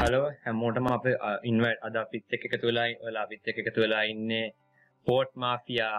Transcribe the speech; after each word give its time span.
Hello 0.00 0.26
හැමෝටම 0.44 0.86
අප 0.88 1.06
ඉන්වට 1.48 1.82
අද 1.86 1.96
අපිත් 2.02 2.34
එක 2.36 2.44
එකතු 2.48 2.66
වෙලා 2.68 2.86
වෙලා 3.00 3.24
අපිත් 3.26 3.48
එක 3.50 3.58
එකතු 3.62 3.82
වෙලා 3.84 4.02
ඉන්නේ 4.12 4.46
පෝට් 5.06 5.30
මාෆියා 5.42 5.98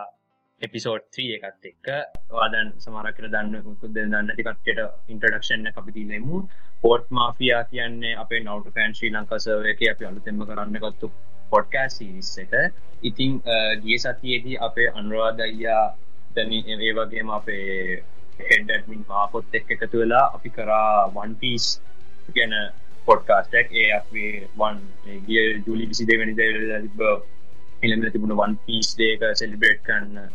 එපිසෝඩ් 0.62 1.04
3 1.18 1.36
එකත් 1.38 1.68
එක්ක 1.72 1.88
වාදන් 2.32 2.72
සමහරකට 2.84 3.28
දන්න 3.28 3.68
මුකුත් 3.68 3.94
දන්න 3.98 4.32
ටිකට්ට 4.32 5.12
ඉන්ට්‍රඩක්ෂන් 5.14 5.70
එක 5.72 5.78
අපි 5.82 5.96
දීලෙමු 5.98 6.42
පෝට් 6.84 7.14
මාෆියා 7.20 7.62
කියන්නේ 7.72 8.16
අපේ 8.24 8.42
නවුට 8.42 8.74
ෆෑන් 8.76 8.98
ශ්‍රී 8.98 9.14
ලංකා 9.14 9.42
සර්වර් 9.46 9.70
එකේ 9.74 9.92
අපි 9.94 10.10
අලුතෙන්ම 10.10 10.44
කරන්න 10.46 10.82
ගත්තු 10.84 11.12
පොඩ්කාස්ට් 11.54 11.98
සීරීස් 11.98 12.34
එක. 12.44 12.54
ඉතින් 13.04 13.32
ගිය 13.84 13.98
සතියේදී 14.00 14.58
අපේ 14.68 14.90
අනුරාධ 14.94 15.42
අයියා 15.42 15.86
දැන් 16.36 16.54
ඒ 16.58 16.94
වගේම 16.98 17.34
අපේ 17.40 17.66
හෙඩ් 18.44 18.68
ඇඩ්මින් 18.70 19.04
මාකොත් 19.10 19.58
එක්ක 19.60 19.76
එකතු 19.78 20.04
වෙලා 20.04 20.26
අපි 20.36 20.50
කරා 20.52 20.94
වන් 21.16 21.42
පීස් 21.42 21.68
ගැන 22.36 22.54
පොඩ්කාස්ටක් 23.06 23.74
ඒ 23.74 23.90
අපි 23.92 24.26
වන් 24.58 24.82
ගිය 25.28 25.46
ජුලි 25.62 25.86
විසි 25.86 26.06
දෙවැනි 26.06 26.36
තිබ 26.36 27.02
එළම 27.84 28.06
තිබුණ 28.08 28.36
වන් 28.36 28.58
පිස් 28.66 28.92
දේක 28.96 29.24
සෙලිබ්‍රේට් 29.36 29.82
කරන්න 29.84 30.30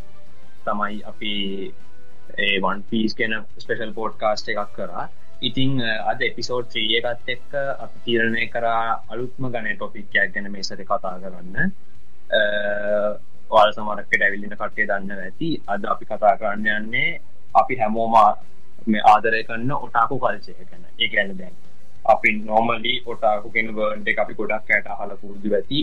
තමයි 0.64 0.98
අපි 1.04 1.34
ඒ 2.38 2.56
වන් 2.60 2.82
පිස් 2.90 3.14
ගැන 3.14 3.36
ස්පෙෂල් 3.58 3.92
පෝඩ්කාස්ට 3.92 4.52
එකක් 4.54 4.74
කරා 4.74 5.06
ඉතිං 5.42 5.80
අද 5.82 6.22
එපිසෝඩ් 6.22 6.68
ත්‍රිය 6.72 6.98
එකත් 7.00 7.28
එක්ක 7.28 7.54
අපි 7.76 8.04
තීරණය 8.04 8.48
කරා 8.48 8.82
අලුත්ම 9.08 9.48
ගන 9.48 9.72
ටොපික්යක් 9.72 10.34
ගැන 10.34 10.50
මේ 10.50 10.62
සට 10.62 10.82
කතා 10.84 11.16
කරන්න 11.20 11.72
වාල් 13.50 13.72
සමරක්කට 13.72 14.22
ඇවිල්ලින 14.22 14.56
කටේ 14.56 14.86
දන්න 14.86 15.20
ඇති 15.20 15.50
අද 15.68 15.84
අපි 15.86 16.04
කතා 16.06 16.34
කරන්න 16.36 16.68
යන්නේ 16.74 17.10
අපි 17.54 17.74
හැමෝමා 17.76 18.28
මේ 18.86 19.02
ආදරය 19.06 19.44
කන්න 19.44 19.72
ඔටාකු 19.78 20.18
කල්චය 20.18 20.52
ගැන. 20.60 20.84
ඒ 20.98 21.08
ගැන 21.08 21.38
දැන්. 21.38 21.54
අපි 22.14 22.30
නෝමලි 22.48 22.94
ඔටාකු 23.12 23.52
කෙන 23.56 23.68
වර්ඩ් 23.76 24.12
එක 24.12 24.18
අපි 24.24 24.38
ගොඩක් 24.40 24.74
ඇයට 24.74 24.92
අහල 24.94 25.12
පුරුදු 25.22 25.54
ඇති 25.58 25.80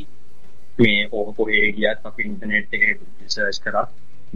මේ 0.80 1.08
ඕහ 1.12 1.28
කොහේ 1.38 1.66
ගියත් 1.78 2.10
අපි 2.10 2.28
ඉන්ටනෙට් 2.30 2.76
එක 2.78 2.84
සර්ච් 3.28 3.64
කරත් 3.66 3.90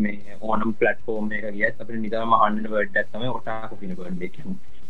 මේ 0.05 0.39
ඕනම් 0.41 0.73
පලට්ෆෝර්ම් 0.79 1.29
එක 1.37 1.45
ගියත් 1.59 1.83
අපි 1.83 2.01
නිදම 2.05 2.33
හන්න 2.41 2.65
වර්ඩ් 2.73 2.99
ඇත්තම 3.01 3.23
ඔටාකු 3.37 3.79
කෙන 3.81 3.95
වර්ඩ් 3.99 4.27
එක. 4.29 4.37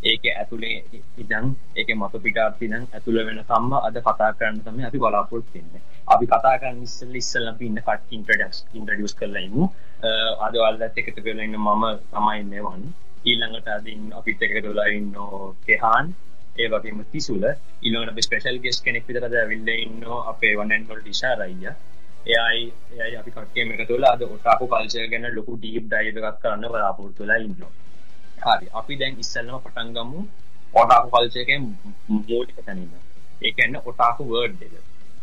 ඒක 0.10 0.26
ඇතුළේ 0.32 1.02
ඉදන් 1.22 1.48
ඒක 1.80 1.90
මත 1.94 2.20
පිටාර්ති 2.26 2.68
නම් 2.72 2.84
ඇතුළ 2.98 3.20
වෙන 3.28 3.40
සම්ම 3.44 3.72
අද 3.80 3.96
කතා 4.08 4.32
කරන්න 4.40 4.60
තම 4.66 4.78
අපි 4.90 5.02
බලාපොරොත්තු 5.04 5.58
වෙන්නේ. 5.58 5.82
අපි 6.14 6.26
කතා 6.34 6.56
කරන්න 6.62 6.84
ඉස්සෙල්ලා 6.88 7.22
ඉස්සෙල්ලා 7.24 7.54
අපි 7.56 7.66
ඉන්න 7.70 7.82
කට් 7.88 8.16
ඉන්ට්‍රොඩක්ස් 8.18 8.60
ඉන්ට්‍රොඩියුස් 8.74 9.18
කරලා 9.22 9.44
ඉමු. 9.48 9.72
අද 10.46 10.54
ඔයාලත් 10.62 10.86
එක්ක 10.88 11.12
එකතු 11.12 11.26
වෙලා 11.28 11.48
ඉන්න 11.50 11.60
මම 11.64 11.86
තමයි 12.14 12.38
ඉන්නේ 12.44 12.64
වන් 12.68 12.84
ඊළඟට 13.30 13.74
අදින් 13.78 14.04
අපිත් 14.20 14.46
එක්ක 14.48 14.56
එකතු 14.60 14.74
වෙලා 14.74 14.90
ඉන්නෝ 15.00 15.56
කෙහාන්. 15.66 16.14
ඒ 16.58 16.68
වගේම 16.70 17.04
තිසුල 17.10 17.44
ඉල්ලට 17.84 18.22
ස්පේෂල් 18.22 18.58
ගෙස් 18.60 18.82
කෙනෙක් 18.82 19.08
විතරද 19.08 19.36
ඇවිල්ල 19.36 19.70
ඉන්න 19.76 20.08
අපේ 20.26 20.54
වනැන්වල් 20.56 21.02
ඩිශා 21.02 21.36
රයිය 21.36 21.70
එයයි 22.30 22.64
එයයි 22.98 23.16
අපි 23.18 23.32
කට්ටේම 23.32 23.74
එක 23.74 23.84
තුළ 23.88 24.06
අද 24.06 24.22
ඔටාපු 24.28 24.66
කල්චය 24.68 25.08
ගැන 25.08 25.30
ලොකු 25.32 25.58
ඩීප් 25.58 25.86
ඩයිව 25.88 26.22
එකක් 26.22 26.40
කරන්න 26.42 26.70
බලාපොරතුලා 26.70 27.40
ඉන්න 27.40 27.56
හරි 28.44 28.68
අපි 28.74 28.94
දැන් 28.96 29.20
ඉස්සල්ලම 29.20 29.60
පටන්ගමු 29.62 30.22
ඔටාපු 30.76 31.08
කල්චයකෙන් 31.10 31.62
මූලික 32.10 32.60
තැනීම 32.60 32.92
ඒකන්න 33.42 33.76
ඔටාකු 33.84 34.24
වර්ඩ් 34.26 34.62
එක. 34.64 34.76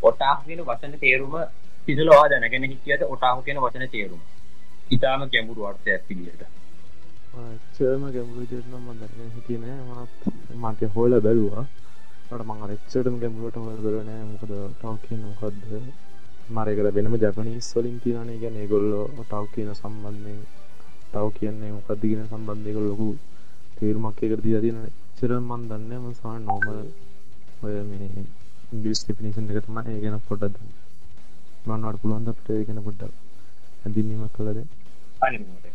ඔටාගෙන 0.03 0.61
වචන 0.63 0.99
තේරුම 0.99 1.35
පිසලවා 1.87 2.25
දැනගෙන 2.31 2.65
හිටියට 2.65 3.03
ඔටාහු 3.07 3.43
කියෙන 3.43 3.61
වචන 3.61 3.89
තේරුම. 3.91 4.23
ඉතාම 4.91 5.29
ගැඹුරු 5.29 5.67
අර්ථයක් 5.67 6.07
පිළියට 6.09 6.43
චර්ම 7.73 8.05
ගැමුරු 8.11 8.51
දෙරනම් 8.51 8.85
මදරන 8.89 9.31
හිටියනෑ 9.31 9.81
මත් 9.89 10.21
මන්තය 10.63 10.93
හෝල 10.95 11.21
බැලවා. 11.21 11.65
ට 12.27 12.43
මං 12.43 12.61
රෙක්ෂටම 12.69 13.17
ගැමුලට 13.21 13.57
හොල් 13.57 13.75
කරනෑ 13.77 14.23
මොකද 14.25 14.53
ටව් 14.73 14.93
කියන 15.03 15.21
මොකක්ද 15.23 15.59
මරකට 16.51 16.95
වෙනම 16.97 17.17
ජපනී 17.17 17.61
ස්වලින් 17.63 17.99
කියනේ 18.03 18.39
ගැන 18.43 18.57
ගොල්ලෝ 18.71 19.05
ටව් 19.19 19.45
කියන 19.53 19.69
සම්බන්ධයෙන් 19.73 20.41
ටව් 21.11 21.27
කියන්නේ 21.37 21.73
මොකක්දිගෙන 21.73 22.25
සම්බන්ධයක 22.27 22.79
ලොකු 22.81 23.09
තේරුමක් 23.77 24.23
එකරදී 24.23 24.57
අතින 24.59 24.81
චර 25.19 25.37
මන් 25.41 25.69
දන්න 25.69 26.03
මසා 26.05 26.35
නොම 26.41 26.67
ඔය 27.63 27.77
මේ 27.85 28.09
ඉංගලිස් 28.73 29.05
ඩිපිනිෂන් 29.05 29.53
එක 29.53 29.61
තම 29.67 29.79
ඒ 29.85 30.01
ගැන 30.01 30.19
පොඩ්ඩද 30.29 30.59
මන්වට 31.67 32.01
පුළුවන්ද 32.01 32.33
අපට 32.33 32.51
ඒ 32.51 32.65
ගැන 32.65 32.83
පොඩ්ඩක් 32.83 33.15
ඇඳින්නීමක් 33.85 34.35
කලද 34.35 34.59
අනිමට 35.21 35.74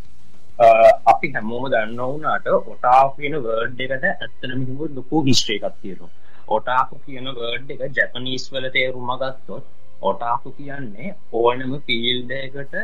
අපි 0.59 1.27
හැමෝම 1.33 1.65
දන්න 1.71 1.99
වුනාට 2.03 2.47
ඔටාක් 2.53 3.11
කියන 3.17 3.35
වර්ඩ් 3.43 3.79
එකට 3.85 4.05
ඇත්තනමිහම 4.05 4.79
ලොකු 4.97 5.21
හිස්ට්‍රේ 5.27 5.59
එකක් 5.59 5.75
තියෙනවා. 5.81 6.09
ඔටාකු 6.49 6.95
කියන 7.05 7.27
වර්ඩ් 7.31 7.69
එක 7.75 7.97
ජැපනීස් 7.97 8.45
වල 8.53 8.67
තේරුම 8.75 9.11
ගත්තොත් 9.21 9.65
ඔටාකු 10.01 10.53
කියන්නේ 10.57 11.15
ඕනම 11.33 11.75
ෆීල්ඩ 11.87 12.31
එකට 12.37 12.75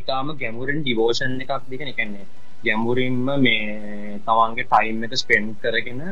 ඉතාම 0.00 0.34
ගැමුරෙන් 0.40 0.82
ඩිවෝෂන් 0.82 1.40
එකක් 1.44 1.64
දෙක 1.70 1.84
එකන්නේ 1.84 2.26
ගැමුරින්ම 2.64 3.26
මේ 3.40 4.18
තමන්ගේ 4.26 4.66
ටයිම් 4.66 5.04
එක 5.06 5.14
ස්පෙන්් 5.22 5.52
කරගෙන 5.62 6.02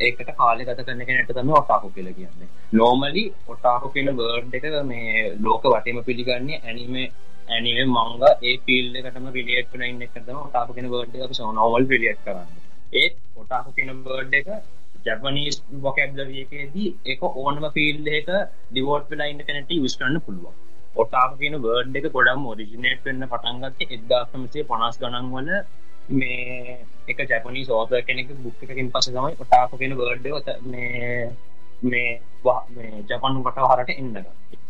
ඒකට 0.00 0.30
කාලෙ 0.38 0.64
ගත 0.64 0.84
කරන 0.86 1.04
කෙනට 1.08 1.32
තම 1.32 1.52
ඔටාකු 1.54 1.88
කියල 1.94 2.08
කියන්නේ. 2.12 2.48
නෝමලි 2.72 3.24
ඔටාකු 3.48 3.92
කියන 3.94 4.12
වර්ඩ් 4.18 4.54
එක 4.58 4.66
මේ 4.84 5.32
ලෝක 5.40 5.64
වටම 5.66 6.04
පිළිගන්නේ 6.08 6.60
ඇනිමේ 6.62 7.08
ඇනිේ 7.48 7.84
මංග 7.86 8.22
ඒ 8.42 8.54
පිල් 8.64 8.86
එකටම 8.98 9.26
පිලියට් 9.32 9.68
කන 9.72 9.84
ඉන්න 9.84 10.02
එකතම 10.02 10.38
ටාප 10.44 10.70
කෙන 10.76 10.88
බර්ඩ් 10.88 11.14
එක 11.18 11.34
සෝනවල් 11.34 11.86
පිලියට් 11.86 12.20
කරන්න. 12.24 12.48
ඒත් 12.94 13.14
ඔටාපු 13.36 13.70
කෙන 13.72 13.92
බර්ඩ් 14.02 14.34
එක 14.34 14.48
ජැපනීස් 15.06 15.58
බොකැබ්ලරියකේදී 15.80 16.88
එක 17.06 17.24
ඕනම 17.24 17.66
ෆිල් 17.72 18.12
එක 18.12 18.30
ඩිවෝට් 18.70 19.10
වෙලා 19.10 19.30
ඉන්න 19.32 19.44
කෙනට 19.44 19.74
යස් 19.78 19.96
කරන්න 19.96 20.24
පුළුවන්. 20.26 20.54
ඔටාප 20.96 21.32
කියන 21.40 21.56
බර්ඩ් 21.60 21.98
එක 21.98 22.12
ගොඩම් 22.12 22.46
ෝරිජිනේට් 22.46 23.02
වෙන්න 23.04 23.26
පටන්ගත්ත 23.26 23.80
එක්දාසමසේ 23.88 24.68
පනස් 24.68 25.00
ගණන් 25.00 25.32
වල 25.32 25.50
මේ 26.12 26.78
එක 27.08 27.18
ජැපනී 27.24 27.64
සෝත 27.64 27.92
කෙනෙක 28.06 28.30
බුක් 28.40 28.62
එකකින් 28.64 28.92
පස 28.92 29.10
තමයි 29.10 29.34
ඔටාප 29.38 29.74
කියෙන 29.74 29.96
බර්ඩ් 29.96 30.26
මේ 30.66 31.18
මේ 31.84 32.10
ජපනු 33.04 33.42
කට 33.42 33.66
හරට 33.66 33.90
එන්නගත්ත 33.94 34.65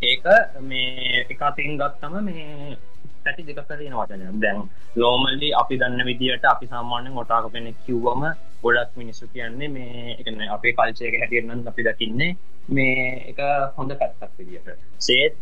ඒක 0.00 0.22
මේ 0.60 1.24
එකතින් 1.24 1.74
ගත්තම 1.74 2.14
මේ 2.20 2.76
පැටි 3.24 3.42
දෙක 3.44 3.58
තියෙන 3.68 3.94
වචන 3.94 4.40
දැන් 4.40 4.60
ලෝමල්ලි 4.96 5.48
අපි 5.52 5.74
දන්න 5.76 6.06
විදිට 6.06 6.44
අපි 6.44 6.66
සාමාන්‍යෙන් 6.66 7.14
ගොටාක 7.14 7.50
කෙනෙක් 7.52 7.76
කිව්වම 7.84 8.22
ගොඩක් 8.62 8.92
මිනිස්සු 8.96 9.26
කියන්නේ 9.28 9.68
මේ 9.68 10.14
එකන 10.14 10.38
අපේ 10.48 10.72
කල්චයක 10.72 11.14
හැටියරන්න 11.14 11.66
අපි 11.66 11.82
දකින්නේ 11.82 12.30
මේ 12.68 13.02
එක 13.30 13.40
හොඳ 13.76 13.90
පැත්තක් 13.94 14.38
විදිට 14.38 14.68
සේත් 15.00 15.34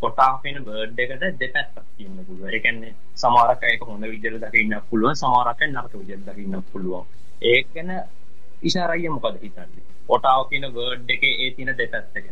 කොටාපෙන 0.00 0.58
බර්ඩ් 0.64 0.98
එකට 0.98 1.38
දෙපැත්තක් 1.40 1.86
තියන්න 1.96 2.18
පුළුව 2.20 2.50
එකන්නේ 2.50 2.92
සමාරක 3.16 3.62
එක 3.66 3.82
හොඳ 3.84 4.04
විදිර 4.06 4.34
දකින්න 4.38 4.76
පුළුව 4.90 5.14
සමාරක 5.14 5.62
නරක 5.68 5.94
විදිර 5.94 6.20
දකින්න 6.20 6.58
පුළුවන්. 6.72 7.06
ඒකන 7.44 7.90
ඉශාරයිය 8.62 9.10
මොකද 9.10 9.40
හිතන්නේ? 9.40 9.86
ඔටාව 10.08 10.42
කියන 10.50 10.68
බර්ඩ් 10.70 11.08
එක 11.10 11.22
ඒ 11.24 11.50
තින 11.56 11.72
දෙපැත්ත 11.72 12.22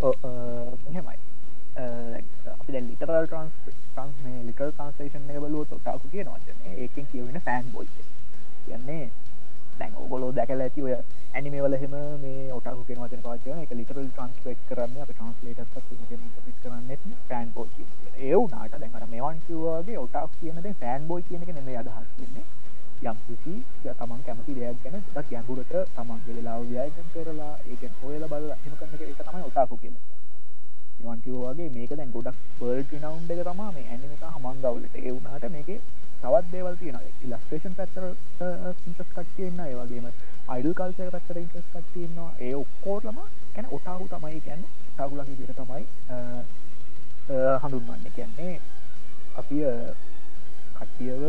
කෙන 0.00 0.14
එහෙමයි. 0.88 1.18
අපි 2.52 2.72
ලිටරල් 2.80 3.26
ට්‍රන්ස් 3.26 3.52
ට්‍රන්ස් 3.64 4.16
මේ 4.24 4.42
ලිටල් 4.42 4.70
ට්‍රන්ස්ේෂන් 4.70 5.30
එක 5.30 5.38
බලුව 5.38 5.64
ටාකු 5.70 6.10
කියන 6.12 6.28
වචන 6.28 6.76
ඒකින් 6.76 7.06
කියවෙන 7.10 7.40
ෆෑන් 7.40 7.70
බොයි 7.72 7.88
කියන්නේ 8.64 9.04
දැන් 9.78 9.92
ඔගොලෝ 9.96 10.30
දැකල 10.32 10.60
ඇති 10.60 10.82
ඔය 10.82 10.94
ඇනිමේවල 10.94 11.76
හෙම 11.76 11.94
මේ 12.20 12.52
ඔටකු 12.52 12.82
කියෙන 12.84 13.02
වචන 13.02 13.22
පාචන 13.22 13.62
එක 13.62 13.72
ලිටරල් 13.72 14.08
ට්‍රන්ස්පේට් 14.08 14.64
කරන්න 14.68 15.02
අප 15.02 15.10
ට්‍රන්ස්ලේට 15.10 15.60
පිට 16.38 16.58
කරන්න 16.62 17.14
ෆෑන් 17.28 17.52
බෝයි 17.54 17.86
ඒ 18.20 18.34
වනාට 18.36 18.74
දැකට 18.76 19.10
මේවන් 19.10 19.42
කිවවාගේ 19.46 19.98
ඔටක් 19.98 20.38
කියනද 20.40 20.72
ෆෑන් 20.76 21.06
බෝයි 21.06 21.28
කියන 21.28 21.42
එක 21.42 21.54
නෙමේ 21.54 21.78
අදහස් 21.78 22.08
කියන්නේ 22.16 22.44
යම් 23.00 23.16
කිසි 23.26 23.54
තමන් 23.82 24.20
කැමති 24.26 24.54
දෙයක් 24.54 24.78
ගැන 24.82 25.02
ක් 25.06 25.16
ගැඹුරට 25.30 25.74
තමන්ගේ 25.96 26.34
වෙලා 26.36 26.58
ව්‍යයජන් 26.60 27.10
කරලා 27.12 27.54
ඒක 27.66 27.82
හොයල 28.00 28.24
බල 28.32 28.46
එම 28.50 28.74
කරන 28.78 28.90
එක 28.94 29.20
තමයි 29.20 29.42
ඔටාකු 29.42 29.76
කියල. 29.82 29.94
නිවන්කිවෝගේ 30.98 31.68
මේක 31.70 31.90
දැන් 31.90 32.10
ගොඩක් 32.10 32.38
පර්ට 32.58 32.90
නවන්් 32.94 33.30
එක 33.34 33.42
තමා 33.46 33.70
මේ 33.70 33.86
ඇනිමික 33.86 34.24
හමන් 34.34 34.56
ගවලට. 34.64 34.96
ඒ 34.96 35.12
වුණට 35.12 35.46
මේක 35.50 35.68
තවත් 36.22 36.46
දේවල් 36.52 36.76
තියෙන 36.80 36.98
ඉලස්ටේෂන් 37.24 37.74
පැත්තර 37.78 38.04
ඉන්ට්‍රස් 38.86 39.10
කට්තියන්න 39.14 39.60
ඒ 39.60 39.76
වගේම 39.76 40.10
අයිඩල් 40.48 40.74
කල්සය 40.74 41.08
පැත්තර 41.14 41.36
ඉන්ට්‍රස් 41.38 41.70
කට්තියන්නවා 41.72 42.32
ඒ 42.40 42.54
ඔක්කෝටම 42.56 43.18
කැන 43.54 43.66
ඔටාහු 43.70 44.08
තමයි. 44.08 44.40
කියන්න 44.40 44.66
ටාගුලකි 44.90 45.38
දිට 45.38 45.54
තමයි 45.56 45.84
හඳුන්වන්න. 47.62 48.04
කියන්නේ 48.16 48.54
අපි 49.36 49.56
කට්ටියව 50.76 51.22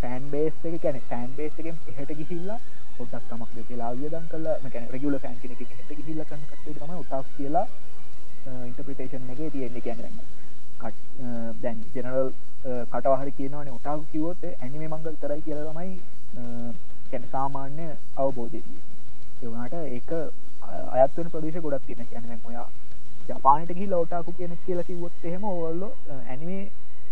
ෆෑන් 0.00 0.30
බේස් 0.30 0.64
එක 0.64 0.80
ගැන 0.82 1.00
ෆෑන් 1.08 1.30
බේස් 1.36 1.58
එකෙන් 1.58 1.76
එහට 1.92 2.12
ගිහිල්ලා 2.14 2.58
පොටක් 2.96 3.28
තමක් 3.30 3.68
දෙලා 3.68 3.92
වියදන් 3.94 4.26
කල 4.30 4.46
මැන 4.62 4.88
රගුල 4.90 5.18
ෆෑන් 5.18 5.36
කෙනෙක 5.42 5.60
හට 5.62 5.98
ගිහිල්ල 5.98 6.24
කන්න 6.24 6.48
කටේ 6.50 6.74
තම 6.76 6.96
උටක් 6.96 7.36
කියලා 7.36 7.66
ඉන්ටපිටේෂන් 8.64 9.30
එක 9.32 9.40
තියෙන්නේ 9.52 9.82
කියන්න 9.82 10.00
දැන්. 11.62 11.78
ජනරල් 11.94 12.28
කටවාහර 12.86 13.30
කියනවන 13.32 13.68
උටාක් 13.70 14.02
කිවෝත 14.10 14.42
ඇනිමේ 14.46 14.88
මංගල් 14.88 15.16
තරයි 15.20 15.40
කියල 15.42 15.62
තමයි 15.64 15.92
කැන 17.10 17.24
සාමාන්‍ය 17.30 17.86
අවබෝධය 18.16 18.60
එවනට 19.42 19.74
ඒක 19.90 20.10
අයත්වන 20.96 21.30
ප්‍රදේශ 21.30 21.60
ගොඩක් 21.60 21.86
තියෙන 21.86 22.08
කියැන 22.08 22.40
ඔයා 22.44 22.66
ජපානට 23.28 23.70
ගහි 23.72 23.86
ලෝටාකු 23.88 24.32
කියෙනෙක් 24.32 24.64
කියලා 24.66 24.84
කිවොත් 24.84 25.24
එහෙම 25.24 25.44
ඔල්ල 25.46 25.82
ඇනිමේ 26.10 26.62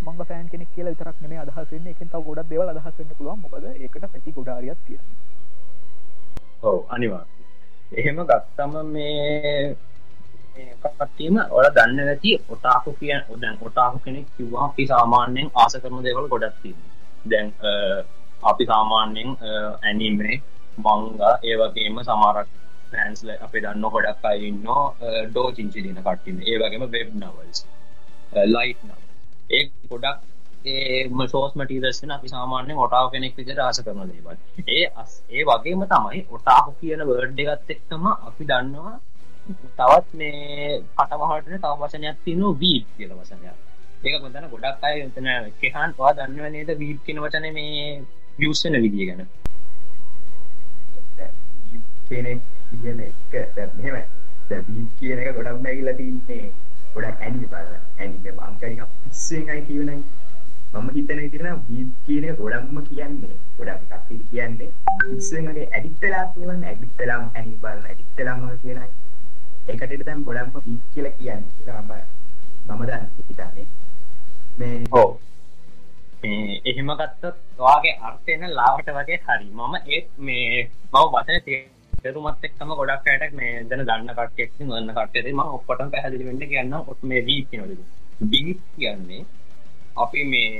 මංග 0.04 0.24
ෆෑන් 0.24 0.48
කෙනෙක් 0.48 0.70
කියලා 0.74 0.92
විතරක් 0.92 1.20
නෙමේ 1.20 1.40
අදහසන්න 1.40 1.86
එකෙන් 1.88 2.08
තව 2.08 2.22
ගොඩක් 2.26 2.50
දෙවල් 2.50 2.68
අදහසන්න 2.70 3.10
පුළුවන්. 3.12 3.40
මොකද 3.40 3.64
ඒකට 3.66 4.04
පැති 4.04 4.30
ගොඩාරියක් 4.32 4.80
කිය 4.86 5.00
ඔව 6.62 6.78
අනිවා 6.90 7.24
එහෙම 7.94 8.18
ගත්තම 8.24 8.72
මේ 8.88 9.76
කටීම 10.82 11.36
ඔල 11.50 11.66
දන්න 11.70 12.00
ඇති 12.06 12.32
ඔටාකු 12.48 12.96
කිය 12.98 13.14
ඔදැන් 13.28 13.56
ඔටාකු 13.62 13.98
කෙනෙක් 14.00 14.26
කිව්වා 14.36 14.64
අපි 14.64 14.86
සාමාන්‍යයෙන් 14.86 15.48
ආස 15.54 15.76
කරන 15.78 16.02
දෙවල් 16.02 16.28
ගොඩක්ති 16.28 16.74
දැන් 17.26 17.54
අපි 18.42 18.64
සාමාන්‍යයෙන් 18.66 19.30
ඇනිමේ 19.82 20.36
මංගා 20.78 21.34
ඒවගේම 21.44 22.02
සමාරක් 22.02 22.48
පෑන්ස්ල 22.92 23.30
අපේ 23.38 23.62
දන්න 23.62 23.88
ගොඩක් 23.90 24.24
අයින්න 24.24 24.60
ඩෝ 25.28 25.48
චිංචිලින 25.52 25.98
කට්ටිම 25.98 26.38
ඒ 26.42 26.60
වගේම 26.60 26.84
වෙබ් 26.88 27.08
නවල්ස් 27.14 27.64
ලයිට් 28.48 28.84
නව 28.84 29.03
ඒ 29.50 29.64
ගොඩක් 29.88 30.18
ඒම 30.66 31.20
සෝස් 31.28 31.52
මටීදස්සන 31.54 32.10
අපි 32.10 32.28
සාමාන්‍ය 32.28 32.74
ඔටාව 32.76 33.10
කෙනෙක් 33.12 33.36
විදිර 33.36 33.58
ආස 33.60 33.80
කරන 33.80 34.10
දේවල්. 34.10 34.38
ඒ 34.68 34.84
අස් 34.96 35.10
ඒ 35.30 35.42
වගේම 35.44 35.82
තමයි 35.86 36.20
ඔටාහු 36.30 36.70
කියන 36.80 37.02
වර්ඩ් 37.02 37.38
එකත් 37.46 37.70
එක්තම 37.70 38.06
අපි 38.06 38.44
දන්නවා 38.44 38.94
තවත් 39.76 40.08
මේ 40.14 40.80
පටවහටන 40.96 41.58
තව 41.58 41.72
වසනයක් 41.80 42.16
තියන 42.24 42.42
වීප් 42.60 42.86
කියල 42.96 43.12
වසනයක් 43.12 43.56
ඒක 44.04 44.20
කොතන 44.20 44.48
ගොඩක් 44.50 44.82
අය 44.82 44.96
තන 45.10 45.28
කෙහන් 45.60 45.92
පවා 45.96 46.12
දන්නව 46.14 46.46
නේද 46.50 46.70
වීප් 46.78 46.98
කියන 47.04 47.20
වචන 47.20 47.46
මේ 47.52 48.02
වියස්සන 48.38 48.76
විදිිය 48.78 49.06
ගැන. 49.08 49.22
කෙනෙක් 52.06 52.40
කියන 52.72 53.00
එක 53.02 53.72
මෙම 53.76 53.96
දැබී 54.48 54.84
කියන 54.98 55.18
එක 55.20 55.36
ගොඩක් 55.36 55.60
නැගිලා 55.62 55.96
තින්නේ. 55.96 56.52
ගොඩක් 56.94 57.22
ඇනි 57.22 57.46
බල 57.52 57.72
ඇනිම 57.98 58.22
මංකරි 58.40 58.76
පිස්සෙන්යි 59.02 59.62
කියනයි 59.68 59.96
මම 60.74 60.88
හිතන 60.94 61.20
කරන 61.32 61.58
වී 61.66 61.84
කියන 62.06 62.24
ගොඩක්ම 62.38 62.78
කියන්නේ. 62.86 63.34
ගොඩක් 63.58 63.82
කපි 63.90 64.14
කියන්නේ 64.30 64.70
පිස්සුවගේ 65.00 65.66
ඇඩිත්තලා 65.70 66.24
කියවන්න 66.34 66.64
ඇඩිත්තලාම් 66.70 67.28
ඇනි 67.34 67.52
බලන්න 67.62 67.84
ඇඩිත්තලාම 67.90 68.40
කියනයි 68.62 68.86
එකට 69.68 70.02
දැම් 70.06 70.24
ගොඩක්ම 70.26 70.56
වී 70.64 70.78
කියල 70.94 71.06
කියන්න. 71.18 71.44
මම 71.66 71.92
මම 72.68 72.82
දන්න 72.88 73.06
හිතන්නේ. 73.28 73.66
මේ 74.58 74.76
හෝ 74.92 75.08
එහෙම 76.70 76.90
ගත්තත් 77.00 77.36
වාගේ 77.58 77.94
අර්ථයන 78.08 78.44
ලාවට 78.58 78.88
වගේ 78.98 79.20
හරි. 79.26 79.48
මම 79.52 79.74
ඒත් 79.86 80.08
මේ 80.18 80.68
මව 80.92 81.06
වචන 81.14 81.40
තේ 81.46 81.60
තෙරුමත් 82.04 82.42
එක්කම 82.46 82.70
ගොඩක් 82.72 83.06
අයටක් 83.10 83.34
මේ 83.34 83.52
දැන 83.64 83.82
දන්න 83.82 84.10
කට්ටියක් 84.10 84.50
ගන්න 84.58 84.90
කට්ටියද 84.90 85.28
මම 85.30 85.54
ඔක්කොටම 85.54 85.92
පැහැදිලි 85.92 86.26
වෙන්න 86.26 86.42
කියන්න 86.44 86.74
ඔත් 86.82 87.00
මේ 87.04 87.22
වී 87.28 87.44
කියනවලු 87.46 87.76
බිග් 88.26 88.48
කියන්නේ 88.74 89.22
අපි 89.96 90.24
මේ 90.24 90.50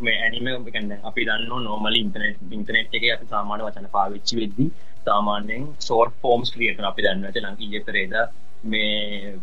මේ 0.00 0.16
ඇනිම 0.20 0.64
කන්න 0.68 1.04
අපි 1.04 1.26
දන්න 1.26 1.66
නෝමල 1.66 2.00
ඉන්ටනෙට් 2.00 2.40
ඉන්ටනෙට් 2.50 2.96
එක 2.96 3.06
අපි 3.10 3.30
සාමාන්‍ය 3.34 3.66
වචන 3.66 3.90
පාවිච්චි 3.92 4.40
වෙද්දී 4.40 4.70
සාමාන්‍යයෙන් 5.04 5.68
සෝට් 5.80 6.16
ෆෝම්ස් 6.22 6.54
ක්‍රියේට් 6.54 6.82
අපි 6.84 7.06
දන්න 7.06 7.28
ඇත 7.28 7.40
ලංකී 7.42 7.70
ඊයතරේද 7.70 8.18
මේ 8.66 9.36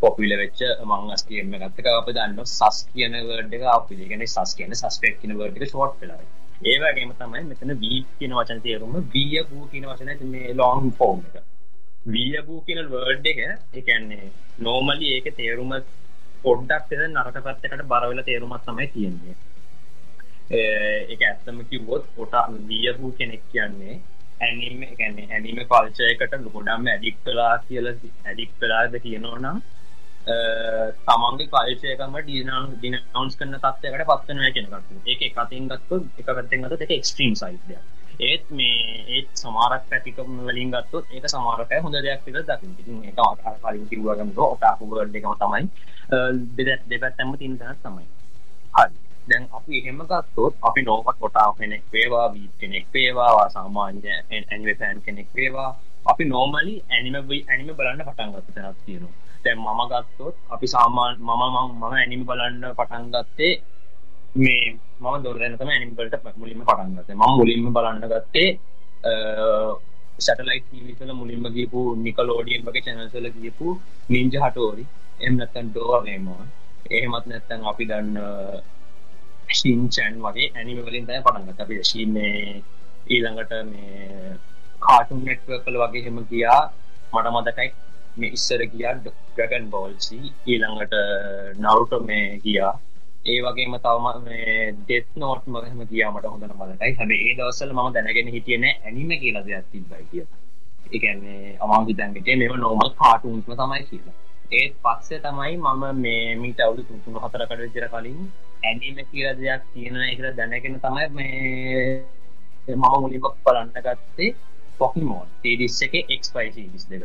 පොපිල 0.00 0.38
වෙච්ච 0.38 0.60
මං 0.86 1.14
අස්කේම 1.14 1.54
ගත්තක 1.56 1.94
අප 1.94 2.12
දන්න 2.12 2.44
සස් 2.48 2.84
කියන 2.90 3.22
වර්ඩ් 3.22 3.54
එක 3.54 3.70
අපි. 3.70 4.02
ගැන 4.04 4.26
සස් 4.26 4.54
කියන 4.54 4.76
සස්පෙක්් 4.76 5.18
කියන 5.20 5.34
වර්ඩ් 5.36 5.58
එක 5.58 5.70
ෂෝට් 5.70 5.98
වෙලායි 6.00 6.28
ඒවගේම 6.62 7.12
තමයි 7.14 7.44
මෙතන 7.44 7.72
වී 7.78 8.00
කියන 8.18 8.32
වචන 8.34 8.60
තේරුම 8.62 8.94
විය 9.12 9.38
වූ 9.44 9.66
කියන 9.66 9.86
වචන 9.86 10.30
මේ 10.30 10.54
ලොං 10.54 10.90
ෆෝම් 10.92 11.22
එක. 11.28 11.42
විය 12.06 12.34
වූ 12.46 12.60
කියන 12.66 12.80
වර්ඩ් 12.86 13.26
එක 13.26 13.38
එකන්නේ 13.74 14.30
නෝමලි 14.60 15.12
ඒක 15.14 15.28
තේරුම 15.36 15.74
පොඩ්ඩක් 16.42 16.92
එද 16.92 17.04
නරක 17.06 17.38
පැත්තකට 17.44 17.86
බරවෙල 17.86 18.22
තේරුමත් 18.24 18.64
තමයි 18.66 18.88
තියෙන්නේ. 18.88 19.36
ඒක 20.50 21.22
ඇත්තම 21.22 21.62
කිව්වොත් 21.70 22.04
ොට 22.16 22.34
විය 22.68 22.86
වූ 22.98 23.12
කෙනෙක් 23.12 23.42
කියන්නේ 23.52 24.00
ඇනිම 24.40 24.82
ගැන්නේ 24.98 25.30
ඇනිම 25.30 25.58
කල්චයකට 25.64 26.34
ලොකොඩම් 26.38 26.86
ඇඩික් 26.88 27.16
කලා 27.24 27.54
කියල 27.68 27.86
ඇඩික් 27.88 28.50
කලාද 28.58 28.98
කියනවනම් 28.98 29.62
තමන්ගේ 31.06 31.50
කල්චයකම 31.52 32.18
ඩියනම් 32.18 32.74
දිනවන්ස් 32.82 33.38
කරන 33.38 33.54
තත්වයකට 33.58 34.08
පත්වන 34.08 34.42
කෙනකට 34.52 35.08
ඒක 35.08 35.22
කතින් 35.36 35.70
ගත්තු 35.70 36.02
එක 36.18 36.26
පැත්තෙන් 36.30 36.66
ගත 36.66 36.84
එක 36.86 36.98
එක්ස්ට්‍රීම් 36.98 37.34
සයිඩය 37.36 37.80
ඒත් 38.20 38.50
මේ 38.50 39.02
ඒත් 39.08 39.28
සමාරක් 39.34 39.84
පැතිකම 39.90 40.30
වලින් 40.44 40.70
ගත්තුත් 40.70 41.04
ඒක 41.10 41.26
සමාරක 41.28 41.74
හොඳ 41.78 41.96
දෙයක් 41.96 42.24
පිළ 42.24 42.38
දකිින් 42.42 43.04
එක 43.04 43.18
කලින් 43.58 43.84
කිව්වගම 43.90 44.30
ඔටාකු 44.44 44.88
වර්ඩ් 44.90 45.18
එකම 45.18 45.34
තමයි. 45.42 45.62
දෙදැත් 46.56 46.82
දෙපැත්තැම 46.90 47.36
තින් 47.38 47.54
තැන 47.58 47.78
තමයි. 47.84 48.06
හරි. 48.74 48.96
දැන් 49.28 49.44
අපි 49.52 49.72
එහෙම 49.80 50.02
ගත්තොත් 50.02 50.54
අපි 50.62 50.82
නෝමත් 50.82 51.18
කොටාව 51.20 51.54
කෙනෙක් 51.58 51.84
වේවා 51.92 52.26
වී 52.34 52.50
කෙනෙක් 52.60 52.86
වේවා 52.92 53.48
සාමාන්‍ය 53.48 54.02
ඇනිවේ 54.10 54.74
පෑන් 54.74 55.02
කෙනෙක් 55.02 55.28
වේවා 55.34 55.70
අපි 56.06 56.24
නෝමලි 56.26 56.74
ඇනිම 56.90 57.16
ඇනිම 57.22 57.74
බලන්න 57.78 58.06
පටන් 58.08 58.34
ගත්ත 58.34 58.54
තැනක් 58.56 58.78
තියෙනවා. 58.84 59.27
දැන් 59.44 59.58
මම 59.58 59.80
ගත්තොත් 59.90 60.36
අපි 60.50 60.66
සාමාන් 60.66 61.14
මම 61.20 61.42
මම 61.56 61.82
ඇනිමි 61.90 62.24
බලන්න 62.24 62.64
පටන් 62.72 63.04
ගත්තේ 63.14 63.54
මේ 64.36 64.64
මම 65.00 65.16
දොරදනතම 65.24 65.68
ඇනිම්බලට 65.68 66.16
මුලින්ම 66.36 66.60
පටන් 66.60 66.90
ගත්තේ. 66.96 67.16
මම 67.16 67.32
මුලින්ම 67.38 67.66
බලන්න 67.72 68.04
ගත්තේ 68.04 68.48
සැටලයිට 70.18 70.66
ීවිසල 70.72 71.10
මුලින්ම 71.12 71.44
ගීපු 71.48 71.80
නිකලෝඩියන් 71.96 72.64
වගේ 72.64 72.82
චැනසල 72.82 73.26
ගියපු 73.36 73.66
නින්ජ 74.08 74.34
හටෝරි 74.36 74.84
එම 75.20 75.32
නැත්තන් 75.36 75.70
ඩෝවගේමෝන් 75.70 76.46
එහෙමත් 76.90 77.24
නැත්තන් 77.26 77.62
අපි 77.70 77.84
දන්න 77.84 78.16
ශීන්චන් 79.50 80.14
වගේ 80.20 80.52
ඇනිම 80.52 80.78
වලින් 80.82 81.06
තය 81.06 81.20
පටන්ගත 81.20 81.60
අපි 81.60 81.76
ශීන්නේ 81.84 82.62
ඊළඟට 83.08 83.52
මේ 83.64 84.36
කාටුම් 84.80 85.20
නෙට්ව 85.24 85.50
කළ 85.64 85.78
වගේ 85.82 86.04
හෙම 86.04 86.18
ගියා. 86.30 86.62
මට 87.12 87.28
මදකයි 87.34 87.68
මේ 88.18 88.32
ඉස්සර 88.32 88.62
ගියා 88.66 88.94
ඩ්‍රගන් 88.98 89.66
බෝල්සි 89.70 90.18
ඊළඟට 90.46 90.94
නවුට 91.58 91.92
මේ 92.02 92.26
ගියා. 92.44 92.74
ඒ 93.26 93.38
වගේම 93.44 93.74
තවම 93.78 94.06
මේ 94.22 94.58
ඩෙත් 94.74 95.08
නෝට් 95.16 95.44
මගහම 95.48 95.80
කියාමට 95.86 96.26
හොඳන 96.26 96.54
මලටයි 96.54 96.94
හැබ 96.94 97.10
ඒ 97.12 97.32
දවසල 97.34 97.72
ම 97.74 97.80
දැනගෙන 97.94 98.34
හිටියන 98.34 98.64
ඇනිම 98.68 99.10
කියලා 99.16 99.44
දෙයක් 99.44 99.66
තිබයි 99.72 100.04
කිය 100.10 100.24
එකන්නේ 100.92 101.56
අමාන් 101.60 101.86
හිතන්ගට 101.86 102.30
මෙම 102.36 102.56
නෝමල් 102.58 102.90
කාටුන්ස්ම 102.96 103.52
තමයි 103.54 103.84
කියලා. 103.84 104.16
ඒත් 104.52 104.74
පස්සේ 104.84 105.20
තමයි 105.20 105.56
මම 105.58 105.82
මේ 105.98 106.36
මීට 106.36 106.60
අවුදු 106.60 106.82
තුතුුණු 106.84 107.20
හතරකට 107.20 107.60
විචර 107.60 107.88
කලින් 107.88 108.20
ඇනිම 108.64 109.00
කියල 109.10 109.28
දෙයක් 109.36 109.62
තියෙන 109.72 109.98
කියලා 110.10 110.36
දැනගෙන 110.36 110.80
තමයි 110.80 111.08
මේ 111.12 111.82
මම 112.68 112.84
මුලිබක් 112.98 113.34
බලන්න 113.44 113.70
ගත්තේ 113.78 114.30
පොකිමෝන් 114.78 115.28
තේඩිස් 115.42 115.80
එක 115.82 115.94
එක්ස්පයිසි 116.06 116.70
විස් 116.72 116.86
දෙක. 116.90 117.04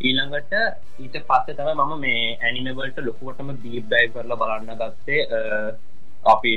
ඊළඟට 0.00 0.54
ඊට 0.98 1.16
පස්සේ 1.24 1.56
තම 1.56 1.70
මම 1.78 1.98
මේ 2.00 2.36
ඇනිමවලට 2.40 2.98
ලොකුවටම 3.00 3.50
දීප් 3.62 3.84
ඩයි 3.86 4.12
කරලා 4.12 4.40
බලන්න 4.40 4.78
ගත්තේ 4.80 5.20
අපි 6.24 6.52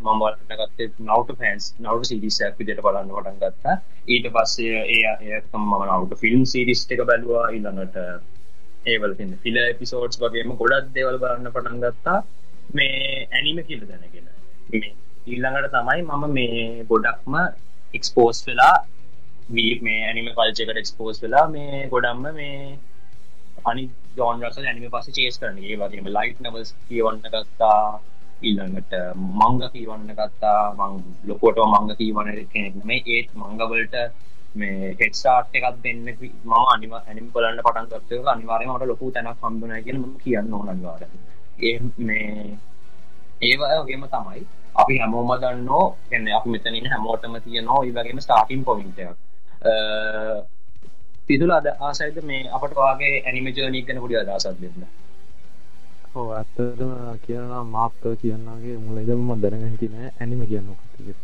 මම 0.00 0.20
බලන්න 0.20 0.60
ගත්තේ 0.60 0.88
නවට 1.00 1.38
පෑන්ස් 1.38 1.66
නවට 1.78 2.10
සිරිසයක් 2.10 2.58
විදිට 2.58 2.82
බලන්න 2.84 3.10
පටන් 3.10 3.38
ගත්තා. 3.42 3.76
ඊට 4.06 4.26
පස්සේ 4.34 4.82
ඒ 4.88 5.14
ඒකම 5.30 5.62
මම 5.62 5.84
නවට 5.86 6.20
ෆිල්ම් 6.22 6.44
සිරිස් 6.46 6.86
එක 6.88 7.02
බැලවා. 7.10 7.46
ඊළඟට 7.50 7.96
ඒවල 8.86 9.16
ෆිල 9.42 9.56
එපිසෝඩ්ස් 9.64 10.20
වගේම 10.20 10.54
ගොඩක් 10.56 10.92
දෙවල් 10.94 11.18
බලන්න 11.18 11.52
පටන් 11.52 11.82
ගත්තා. 11.84 12.18
මේ 12.74 13.26
ඇනිම 13.32 13.58
කියල 13.66 13.82
දැනගෙන. 13.84 14.28
ඊළඟට 15.26 15.72
තමයි 15.72 16.02
මම 16.02 16.24
මේ 16.30 16.84
ගොඩක්ම 16.84 17.36
එක්ස්පෝස් 17.94 18.44
වෙලා 18.46 18.74
වී 19.50 19.72
මේ 19.80 20.00
ඇනිම 20.02 20.30
කල්චකට 20.30 20.76
එක්ස්පෝස් 20.76 21.22
වෙලා 21.22 21.46
මේ 21.48 21.82
ගොඩම්ම 21.88 22.24
මේ 22.34 22.78
අනි 23.64 23.84
ජෝන්රස 24.16 24.58
ඇනිම 24.60 24.86
පස 24.90 25.10
චේස් 25.12 25.38
කරන 25.38 25.58
ඒ 25.60 25.76
වගේම 25.76 26.08
ලයිට් 26.10 26.40
නවස් 26.42 26.72
කියවන්න 26.86 27.20
ගත්තා 27.26 27.80
ඊළඟට 28.42 28.92
මංග 29.38 29.62
කීවන්න 29.68 30.10
ගත්තා 30.12 30.60
මං 30.78 30.98
ලොකොට 31.24 31.58
මංග 31.66 31.96
කීවන 31.96 32.30
කෙනෙක් 32.48 32.76
මේ 32.84 33.02
ඒත් 33.08 33.34
මංගවලට 33.36 33.96
මේ 34.54 34.94
හෙට්සාට් 34.94 35.54
එකත් 35.54 35.82
දෙන්න 35.82 36.06
ම 36.44 36.52
අනිම 36.66 36.94
ඇනිම 36.94 37.26
බලන්න 37.30 37.60
පටන් 37.60 37.90
ගත්ත 37.90 38.28
අනිවාරයමට 38.28 38.86
ලොකු 38.86 39.10
තැනක් 39.12 39.42
හම්බුන 39.42 39.76
කියන 39.80 40.04
කියන්න 40.18 40.52
ඕන 40.52 40.68
අනිවාර 40.68 41.02
ඒ 41.60 41.76
මේ 42.00 42.56
ඒවගේම 43.42 44.06
තමයි 44.08 44.46
අපි 44.76 44.98
හැමෝම 44.98 45.30
දන්නෝ 45.38 45.84
එන්න 46.10 46.30
අපි 46.34 46.48
මෙතනින් 46.50 46.88
හැමෝටම 46.88 47.36
තියනවා 47.40 47.82
ඒ 47.82 47.92
වගේම 47.92 48.20
ස්ටාටින් 48.20 48.64
පොවින්ටයක් 48.64 49.29
පිදුල 51.26 51.52
අද 51.52 51.66
ආසයිද 51.80 52.18
මේ 52.24 52.42
අපට 52.50 52.76
වගේ 52.78 53.14
ඇනිමජනී 53.20 53.84
කන 53.84 53.98
පුඩි 53.98 54.16
අදසත් 54.18 54.60
දෙන්න 54.60 54.86
හෝ 56.12 56.28
ඇත්තටම 56.32 56.92
කියනවා 57.24 57.64
මාප්ක 57.66 58.04
කියන්නගේ 58.20 58.76
මුල 58.78 58.96
ඉදම 58.98 59.28
දැනග 59.38 59.64
හිටින 59.64 59.98
ඇනිම 60.02 60.40
කියන්න 60.44 60.70
කතික 60.80 61.18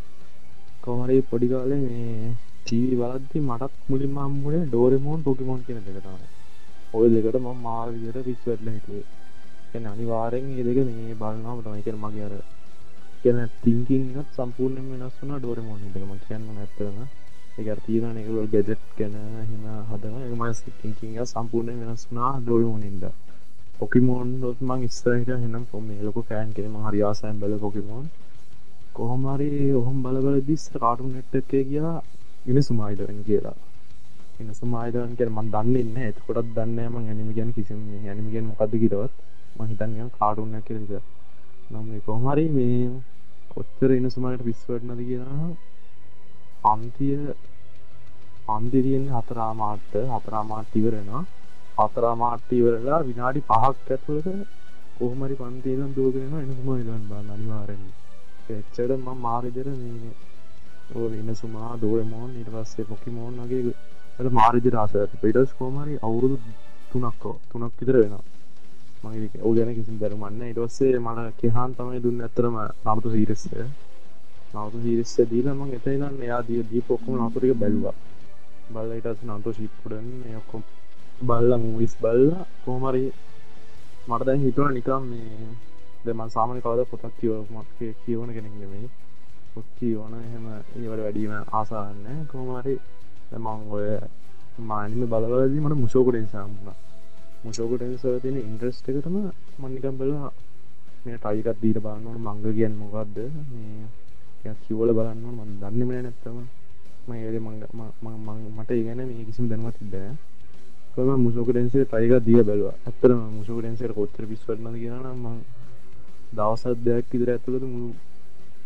කොමරි 0.82 1.16
පොඩිකාලේ 1.24 1.80
මේ 1.80 2.28
ටීවී 2.60 2.98
බලද්දි 3.00 3.38
මටත් 3.40 3.74
මුලින්ම 3.88 4.16
හම්බුනේ 4.20 4.62
ඩෝරෙමෝන් 4.64 5.20
පොකිමෝන් 5.22 5.60
කියන 5.64 5.80
දෙක 5.80 5.98
තමයි. 5.98 6.28
ඔය 6.94 7.06
දෙකට 7.12 7.36
මම 7.36 7.58
මාර 7.60 7.88
විදිහට 7.90 8.26
පිස්සු 8.26 8.46
වැටලා 8.46 8.74
හිටියේ. 8.74 9.04
කියන්නේ 9.70 9.92
අනිවාර්යෙන් 9.92 10.46
මේ 10.46 10.66
දෙක 10.68 10.78
මේ 10.88 11.14
බලනවාම 11.14 11.58
තමයි 11.62 11.82
කියන්නේ 11.82 12.04
මගේ 12.04 12.26
අර 12.26 12.34
කියන 13.22 13.38
තිංකින් 13.62 14.02
එකත් 14.12 14.30
සම්පූර්ණයෙන්ම 14.36 14.90
වෙනස් 14.92 15.16
වුණා 15.18 15.38
ඩෝරෙමෝන් 15.38 15.80
එක 15.86 15.96
මම 16.00 16.14
කියන්න 16.24 16.50
ඇත්තටම. 16.54 16.98
ඒක 17.56 17.68
අර 17.68 17.80
තියෙනනේ 17.80 18.20
ඒගොල්ලෝ 18.20 18.48
ගැජට් 18.48 18.82
ගැන 18.96 19.14
එහෙම 19.14 19.62
හදනවා. 19.88 20.22
ඒක 20.22 20.34
මම 20.34 20.74
තිංකින් 20.80 21.10
එක 21.14 21.28
සම්පූර්ණයෙන් 21.28 21.78
වෙනස් 21.82 22.02
වුණා 22.06 22.32
ඩෝරෙමෝන් 22.38 22.82
ඉඳලා. 22.84 23.14
පොකිමෝන් 23.78 24.28
ොත් 24.42 24.60
මං 24.62 24.82
ඉස්සරහිට 24.82 25.30
හෙනම් 25.36 25.64
පොම 25.66 25.88
ලොක 26.02 26.18
ෆෑන් 26.22 26.48
කෙනෙම 26.54 26.76
හරි 26.84 27.00
ආසයන් 27.02 27.36
බල 27.38 27.54
පොකිමෝන් 27.58 28.04
කොහොමරි 28.92 29.50
ඔහොම 29.74 29.96
බලබල 30.02 30.36
දිස්ස 30.42 30.64
කාටුම් 30.74 31.08
නෙට් 31.12 31.34
එකේ 31.34 31.64
ගියා 31.66 31.94
ඉන 32.46 32.58
සුමායිදවන් 32.62 33.20
කියලා. 33.24 33.56
එන 34.38 34.48
සුමායිදවන් 34.54 35.12
කිය 35.14 35.28
මන් 35.28 35.48
දන්නන්න 35.50 35.98
එතකොටත් 36.04 36.48
දන්න 36.56 36.78
ම 36.86 36.96
ඇනිම 37.02 37.28
ගැන 37.36 37.50
කිසිම 37.52 37.80
ඇනිමිගෙන් 38.04 38.46
මොකද 38.46 38.72
කිරවත් 38.74 39.14
මහිතන්ය 39.58 40.08
කාටුන්න 40.14 40.56
කෙරද 40.62 40.90
නම් 41.70 41.88
කොහමරි 42.02 42.46
මේ 42.50 42.80
කොච්චර 43.50 43.90
ඉන්න 43.92 44.08
සුමාට 44.10 44.42
විස්වටනද 44.42 45.00
කියලා 45.02 45.40
පන්තිය 46.66 47.16
පන්දිරියෙන් 48.46 49.06
හතරාමාට්ට 49.12 49.94
හතරාමාට් 50.10 50.76
ඉවරෙනවා 50.76 51.24
හතරාමාට්ටි 51.78 52.58
ඉවරලා 52.58 53.00
විනාඩි 53.04 53.40
පහක් 53.44 53.88
ඇතුළට 53.88 54.28
කොහමරි 54.96 55.34
පන්තිනම් 55.36 55.90
දෝගෙන 55.94 56.36
එනසුම 56.36 56.68
ඉලන් 56.74 57.02
බන්න 57.04 57.32
අනිවාරෙන් 57.32 57.82
එච්චට 58.50 58.92
ම 58.96 59.08
මාරිදර 59.20 59.68
මේ 59.74 60.12
ඕ 60.92 61.08
වෙන 61.08 61.34
සුමා 61.34 61.72
දෝරමෝන් 61.78 62.30
ඉට 62.36 62.50
පස්සේ 62.52 62.86
පොකිමෝන් 62.86 63.34
වගේ 63.42 63.74
ට 64.16 64.32
මාරිදි 64.32 64.70
රාස 64.70 64.94
පිටස් 65.20 65.50
කෝමරි 65.54 65.98
අවුරුදු 66.00 66.36
තුනක්කෝ 66.90 67.34
තුනක් 67.48 67.72
විතර 67.78 67.96
වෙන 67.96 68.14
මගේ 69.04 69.42
ඕ 69.42 69.52
ගැන 69.52 69.74
කිසි 69.74 69.98
දැරුමන්න 69.98 70.40
ඉටවස්සේ 70.44 70.94
මල 70.98 71.18
කෙහාන් 71.36 71.74
තමයි 71.74 72.00
දුන්න 72.00 72.22
ඇතරම 72.22 72.56
නමුතු 72.84 73.08
සීරෙස්ය 73.10 73.50
නවතු 74.52 74.78
හිරිස්ස 74.80 75.14
දීලම 75.26 75.60
එතයිනම් 75.70 76.16
එයා 76.20 76.42
දී 76.42 76.62
දී 76.64 76.82
පොක්කම 76.82 77.12
නතුරික 77.18 77.54
බැලවා 77.56 77.94
බල්ල 78.68 78.90
ඉටස් 78.92 79.20
නන්තෝ 79.24 79.52
ශිප්පුඩන් 79.52 80.08
ඔක්කොම් 80.36 80.62
බල්ල 81.20 81.50
මූවිස් 81.58 81.94
බල්ල 81.96 82.24
කෝමරි 82.62 83.04
මට 84.08 84.22
දැන් 84.22 84.40
හිතුව 84.40 84.68
නිකම් 84.70 85.02
මේ 85.04 85.48
දෙම 86.04 86.20
සාමන 86.28 86.58
කවද 86.58 86.80
පොතක් 86.86 87.14
කියවමත් 87.18 87.68
කියවන 88.00 88.30
කෙනෙක් 88.30 88.54
නෙමේ 88.54 88.88
පොත් 89.52 89.66
කියවන 89.78 90.12
එහෙම 90.16 90.46
ඒවට 90.48 91.00
වැඩීම 91.00 91.32
ආසාන්න 91.52 92.26
කෝමරි 92.28 92.74
මං 93.34 93.60
ඔය 93.70 93.88
මානිම 94.62 95.02
බලවලදී 95.06 95.60
මට 95.60 95.76
මුෂෝකට 95.76 96.30
සාම්ුණ 96.30 96.76
මුෂෝකට 97.44 97.82
තියෙන 98.22 98.36
ඉන්ට්‍රස්ට 98.40 98.88
එකටම 98.88 99.16
මන්නිකම් 99.58 99.96
බලා 99.96 100.30
මේ 101.04 101.18
ටයිකත් 101.18 101.58
දීට 101.62 101.80
බලන්නවන 101.80 102.20
මංග 102.20 102.44
කියන් 102.50 102.74
මොකක්ද 102.74 103.16
මේ 103.50 104.05
කිවල 104.62 104.90
බලන්න 104.92 105.24
මන් 105.32 105.50
දන්නම 105.60 105.90
නැත්තම. 105.96 106.38
මඒ 107.08 107.38
මට 108.52 108.70
ඉගැන 108.72 109.00
මේ 109.00 109.24
කිසිම 109.24 109.48
දැනවත් 109.48 109.78
තිබෑ 109.80 110.12
ම 111.08 111.20
මුසෝකටන්සේ 111.20 111.84
ටයික 111.84 112.12
දිය 112.22 112.42
බැලවා. 112.42 112.74
ඇත්තරම 112.82 113.20
මුසෝකටන්සේට 113.32 113.94
කොත්තර 113.94 114.24
පිස්වරන 114.24 114.74
කියනම් 114.74 115.24
ම 115.24 115.38
දවසත් 116.32 116.78
දෙයක් 116.82 117.12
ඉදිර 117.12 117.30
ඇතුළද 117.30 117.64
මුළු 117.64 117.90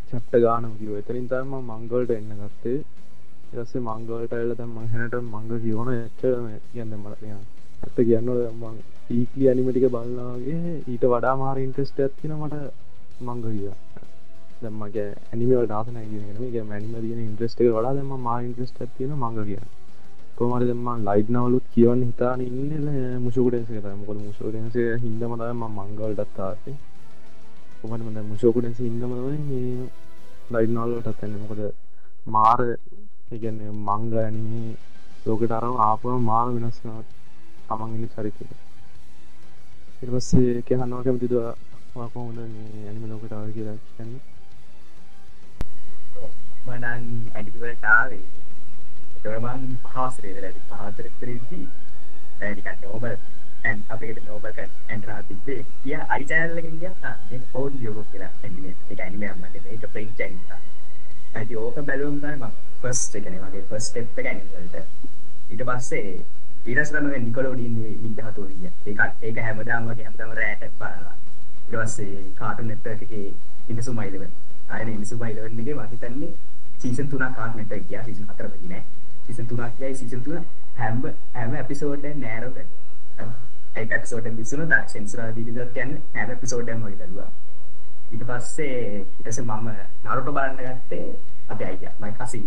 චප්ට 0.08 0.34
ගානම 0.40 0.72
කිව 0.78 0.92
එතරින් 0.96 1.26
තම 1.26 1.52
මංගලට 1.62 2.10
එන්න 2.12 2.30
ගත්තේ. 2.40 2.78
රස්සේ 3.52 3.82
මංගලට 3.82 4.32
එල්ල 4.34 4.52
තම් 4.54 4.70
මංහැනට 4.72 5.14
මංග 5.24 5.48
කියවන 5.58 5.88
එච්චම 5.92 6.46
කියන්න 6.68 6.92
මලය 6.96 7.30
ඇත්ත 7.32 7.98
කියන්න 8.00 8.30
මං 8.54 8.76
ඊකලි 9.10 9.48
අනිමටික 9.48 9.86
බලන්නගේ 9.88 10.74
ඊට 10.86 11.04
වඩා 11.06 11.34
මාර 11.36 11.58
ඉන්ට්‍රස්ට 11.58 11.98
ඇත්තින 12.00 12.34
මට 12.36 12.60
මංග 13.22 13.42
කිය 13.44 13.70
දම්මගේ 14.62 15.08
ඇනිමල් 15.26 15.66
දාසන 15.66 15.96
ගේ 16.46 16.64
මැනිම 16.64 16.94
දින 17.02 17.20
ඉන්ට්‍රස්ට 17.20 17.60
එක 17.60 17.68
වඩා 17.70 17.94
දෙම 17.94 18.10
මා 18.20 18.38
ඉන්ට්‍රස්ට 18.42 18.80
ඇතින 18.80 19.12
මංග 19.14 19.38
කියන්න 19.42 19.68
කොමරි 20.36 20.66
දෙම 20.66 20.88
ලයිට් 21.02 21.28
නවලුත් 21.30 21.64
කියවන්න 21.72 22.02
හිතාන 22.02 22.40
ඉන්න 22.40 22.86
මුෂකුටන්ස 23.20 23.68
කත 23.68 23.86
මොකද 23.96 24.18
මුෂෝටන්ස 24.18 24.76
හිදමතම 25.02 25.64
මංගල්ටත්තාසේ 25.70 26.76
කොමට 27.80 28.04
මද 28.04 28.18
මුෂෝකුටන්ස 28.24 28.80
ඉන්නමද 28.80 29.12
ලයිට් 30.50 30.70
නවල්ලටත් 30.70 31.22
ඇන්න 31.22 31.36
මොකද 31.42 31.60
මාර 32.28 32.60
ඉගන්න 33.30 33.60
මංග 33.80 34.12
ඇනිමේ 34.18 34.74
ලෝකට 35.24 35.52
අරම 35.52 35.74
ආපම 35.80 36.24
මාර 36.24 36.46
වෙනස්නත් 36.50 37.08
තමන් 37.68 37.96
ඉන්න 37.96 38.12
චරිතක 38.12 38.40
ඉර්පස්සේ 40.02 40.62
කියහන්නවා 40.62 41.02
කැමතිද 41.02 41.34
කොහොමද 41.92 42.36
මේ 42.36 42.86
ඇනිම 42.86 43.04
ලෝකට 43.08 43.32
ආව 43.32 43.48
කියලා 43.52 43.78
කියන්නේ? 43.86 44.20
මනන් 46.70 47.04
ඇඩිවලටාවේ 47.34 48.24
මං 49.40 49.68
පහසරේද 49.84 50.42
ඇති 50.42 50.60
පහතරතරදී 50.68 51.66
නිකන් 52.40 52.82
නෝබල් 52.82 53.14
ඇන් 53.64 53.80
අපිට 53.88 54.20
නෝබල් 54.24 54.58
ඇන්ටරා 54.58 55.20
තිබේ 55.24 55.60
කිය 55.78 55.96
අයිචෑල්ලක 56.08 56.68
කිය 57.24 57.40
පෝඩ 57.52 57.76
යෝග 57.82 57.98
කියලා 58.08 58.30
ඇනිමේ 58.40 58.74
එක 58.88 59.00
ඇනිමයම්මට 59.00 59.58
මේක 59.64 59.86
ප්‍රින්ච් 59.88 60.20
ඇනිතා 60.20 60.60
ඇති 61.34 61.58
ඕක 61.58 61.80
බැලුම් 61.84 62.20
තම 62.20 62.44
ෆස් 62.80 63.02
එකන 63.14 63.38
වගේ 63.38 63.64
ෆස් 63.64 63.90
ටෙප් 63.90 64.18
එක 64.18 64.28
ඇනිවලට 64.28 64.76
ඊට 65.50 65.64
පස්සේ 65.64 66.14
ඊරස්රම 66.66 67.10
නිකොලෝඩින් 67.18 67.76
විදහතුරිය 68.00 68.70
ඒකත් 68.86 69.22
ඒක 69.22 69.40
හැමදාම 69.40 69.88
වගේ 69.88 70.06
හැමදම 70.06 70.32
රෑට 70.36 70.64
බලලා 70.76 71.14
ඊට 71.14 71.76
පස්සේ 71.76 72.24
කාටුන් 72.36 72.68
නෙට්වර්ක් 72.68 73.04
එකේ 73.04 73.26
ඉනිසු 73.68 73.94
මයිලවන් 73.94 74.32
ආයන 74.70 74.88
ඉනිසු 74.90 75.18
මයිලවන් 75.18 75.60
එකේ 75.60 75.76
මම 75.76 75.92
හිතන්නේ 75.92 76.32
සීසන් 76.80 77.08
3 77.08 77.34
කාටුන් 77.36 77.60
නෙට්වර්ක් 77.60 77.86
ගියා. 77.88 78.04
සීසන් 78.04 78.26
4 78.28 78.50
වෙන්නේ 78.52 78.68
නැහැ 78.70 78.98
සීසන් 79.26 79.46
තුනක් 79.46 79.80
යයි 79.80 79.94
සීසන් 79.96 80.22
තුන 80.22 80.46
හැම 80.76 81.02
හැම 81.34 81.54
එපිසෝඩ්ඩෙන් 81.56 82.20
නෑරෝ 82.20 82.52
කරනවා 82.52 83.50
ඒ 83.76 83.86
එපිසෝඩ්ෙන් 83.90 84.36
විසුණු 84.36 84.66
දා 84.70 84.82
සෙන්සර් 84.88 85.22
දීලා 85.36 85.66
කියන්නේ 85.68 86.02
හැම 86.14 86.30
එපිසෝඩ්ඩෙම 86.30 86.82
වගේ 86.82 86.96
බැලුවා. 86.96 87.30
ඊට 88.12 88.24
පස්සේ 88.26 88.74
ඊට 88.96 89.24
පස්සේ 89.24 89.44
මම 89.44 89.68
නරුටෝ 90.04 90.32
බලන්න 90.32 90.58
ගත්තේ 90.58 91.06
අපේ 91.48 91.66
අයියා. 91.66 91.94
මයි 92.00 92.12
කසින් 92.14 92.46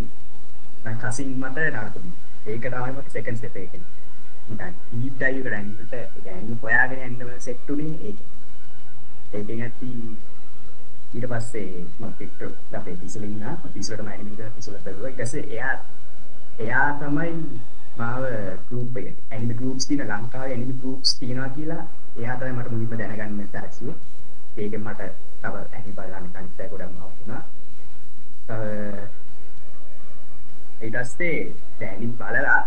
මයි 0.85 0.95
කසින් 1.01 1.31
මට 1.39 1.67
නරුටෝ 1.71 2.03
ඒක 2.45 2.65
තමයි 2.65 2.91
මට 2.91 3.11
සෙකන්ඩ් 3.11 3.37
ස්ටෙප් 3.37 3.55
එක 3.57 3.73
නිකන් 4.49 4.73
ඩීප් 4.91 5.13
ඩයිව් 5.15 5.45
එකට 5.45 5.53
ඇනිමට 5.53 5.93
ඒ 5.93 6.05
ඇනිම 6.29 6.57
හොයාගෙන 6.61 7.03
යන්න 7.07 7.39
සෙට් 7.39 7.69
උනේ 7.69 7.95
ඒක 8.03 8.19
ඒකෙන් 9.33 9.61
ඇති 9.61 9.91
ඊට 11.13 11.27
පස්සේ 11.27 11.85
මම 11.99 12.11
ටික්ටොක් 12.11 12.53
අපේ 12.73 12.95
පිසල 12.95 13.23
ඉන්න. 13.23 13.43
පිසලට 13.69 14.01
මම 14.01 14.07
ඇනිමේට 14.07 14.55
පිසල 14.55 14.77
බැලුවා. 14.79 15.09
ඊට 15.09 15.19
පස්සේ 15.19 15.45
එයා 15.49 15.75
එයා 16.59 16.87
තමයි 16.99 17.59
මාව 17.97 18.23
ගරුප් 18.67 18.97
එක 18.97 19.07
ඇනිමි 19.29 19.55
ගරුප්ස් 19.55 19.87
තියන 19.87 20.01
ලංකාව 20.03 20.45
ඇනිමි 20.45 20.73
ගරුප්ස් 20.75 21.17
තියෙනවා 21.19 21.49
කියලා 21.49 21.83
එයා 22.15 22.37
තමයි 22.37 22.53
මට 22.53 22.71
මුලින්ම 22.71 22.97
දැනගන්න 22.97 23.51
තාක්ෂිය 23.51 23.93
ඒක 24.57 24.73
මට 24.77 25.01
තව 25.41 25.55
ඇනි 25.71 25.91
බලන්න 25.91 26.27
කනිත්තයි 26.31 26.69
ගොඩක් 26.69 26.91
මවුනා 26.93 27.41
ඊට 30.81 30.95
පස්සේ 30.95 31.37
දැනි 31.79 32.07
බලලා 32.15 32.59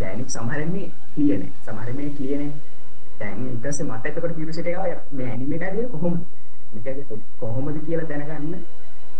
දැනි 0.00 0.28
සමහරෙන් 0.28 0.72
මේ 0.72 0.88
කියනේ 1.14 1.50
සමහර 1.64 1.92
මේ 1.94 2.10
කියනේ 2.12 2.52
දැන් 3.18 3.44
ඊට 3.44 3.60
පස්සේ 3.62 3.86
මට 3.86 4.06
එතකොට 4.06 4.36
කිව්සිට 4.36 4.66
එක 4.66 5.12
මේ 5.12 5.28
ඇනිමේ 5.28 5.60
එකදී 5.62 5.90
කොහොමද? 5.90 6.20
මේක 6.73 6.97
කොහොමද 7.39 7.77
කියලා 7.85 8.09
දැනගන්න 8.09 8.55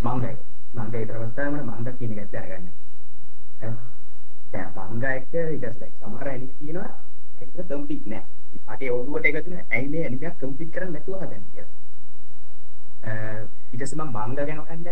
මංගයි 0.04 0.36
මංගයි 0.76 1.00
ඊට 1.02 1.14
පස්සේ 1.22 1.50
මම 1.50 1.70
මංග 1.70 1.88
කියන 1.98 2.18
එක 2.18 2.32
දැනගන්න 2.34 2.68
දැන් 4.52 4.70
මංගා 4.90 5.14
එක 5.20 5.34
ඊට 5.34 5.66
ලයික් 5.82 5.94
සමහර 6.02 6.28
ඇනිමේ 6.28 6.58
තියෙනවා 6.60 6.92
ඒක 7.42 7.50
කම්ප්ලීට් 7.68 8.06
නෑ. 8.08 8.24
මගේ 8.68 8.92
ඔළුවට 8.92 9.26
එකතු 9.30 9.52
වෙන 9.52 9.66
ඇයි 9.72 9.88
මේ 9.92 10.04
ඇනිමයක් 10.06 10.36
කම්ප්ලීට් 10.40 10.72
කරන්න 10.74 10.92
නැතුව 10.94 11.22
හදන්නේ 11.22 11.52
කියලා. 11.54 11.74
ඊට 13.72 13.82
පස්සේ 13.82 13.98
මම 13.98 14.10
මංගා 14.10 14.46
ගැන 14.50 14.62
හොයන්න 14.62 14.88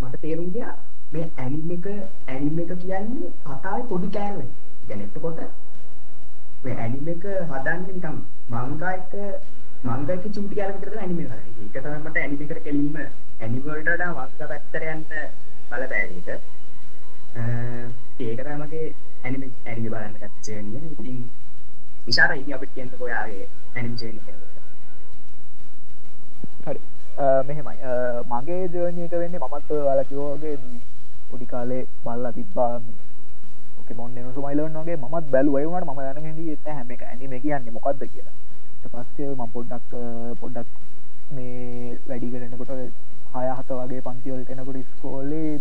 මට 0.00 0.20
තේරුම් 0.22 0.48
ගියා 0.54 0.74
මේ 1.12 1.26
ඇනිම 1.36 1.70
එක 1.76 1.86
ඇනිම 2.28 2.60
එක 2.64 2.72
කියන්නේ 2.82 3.30
කතාවේ 3.46 3.88
පොඩි 3.90 4.08
කෑල්ලක්. 4.16 4.50
يعني 4.88 5.04
එතකොට 5.04 5.40
මේ 6.64 6.76
ඇනිම 6.76 7.08
එක 7.14 7.24
හදන්නේ 7.50 7.94
නිකන් 7.96 8.16
මංගා 8.50 8.92
එක 8.98 9.12
මංගා 9.83 10.15
එක 10.17 10.25
චූටි 10.35 10.55
කෑල්ලක් 10.57 10.77
විතර 10.79 10.91
තමයි 10.91 11.01
ඇනිම 11.03 11.19
එක 11.21 11.27
හදන්නේ. 11.31 11.53
ඒක 11.63 11.75
තමයි 11.83 11.99
මට 12.03 12.17
ඇනිම 12.23 12.41
එකට 12.43 12.63
කෙලින්ම 12.65 12.95
ඇනිම 13.41 13.61
වලට 13.65 13.89
වඩා 13.93 14.11
මංගා 14.13 14.47
පැත්තට 14.51 14.75
යන්න 14.93 15.03
බලපෑම 15.69 16.11
එක. 16.19 16.29
ඒක 18.19 18.39
තමගේ 18.47 18.85
ඇනිම 19.23 19.41
ඇනිමි 19.65 19.89
බලන්න 19.93 20.15
ගත්තජනිය 20.21 20.81
ඉතින් 20.93 21.17
විශාර 22.07 22.31
ඉති 22.35 22.51
අපිට 22.57 22.73
කියන්ත 22.75 22.93
ඔයාගේ 23.01 23.45
ඇනිමිජනි 23.75 24.19
හරි. 26.65 26.79
මෙහෙමයි. 27.47 27.77
මගේ 28.31 28.63
ජර්නයක 28.73 29.13
වෙන්නේ 29.21 29.41
මමත් 29.43 29.69
වලකිවෝගේ 29.89 30.55
පොඩි 31.29 31.45
කාලේ 31.53 31.83
බල්ලා 32.03 32.33
තිබ්බා. 32.39 32.73
පොකෙමොන් 33.77 34.11
සුමයිලන් 34.35 34.75
වගේ 34.81 34.97
මත් 34.97 35.25
බැලු 35.31 35.51
වයිවනට 35.55 35.85
ම 35.85 35.99
යන 36.01 36.07
ඇත 36.49 36.65
හැම 36.75 36.91
එක 36.91 37.01
ඇනිම 37.11 37.33
කියන්නේ 37.41 37.75
මොකක්ද 37.77 38.01
කියලා. 38.13 38.35
පස්සේ 38.89 39.29
ම 39.31 39.43
පොඩ්ඩක් 39.49 39.91
පොඩ්ඩක් 40.39 40.69
මේ 41.31 41.97
වැඩිගෙනකොට 42.07 42.73
හය 43.33 43.45
හත 43.51 43.69
වගේ 43.79 44.01
පන්තිවල 44.01 44.43
කෙනකොට 44.45 44.77
ස්කෝලේ 44.89 45.51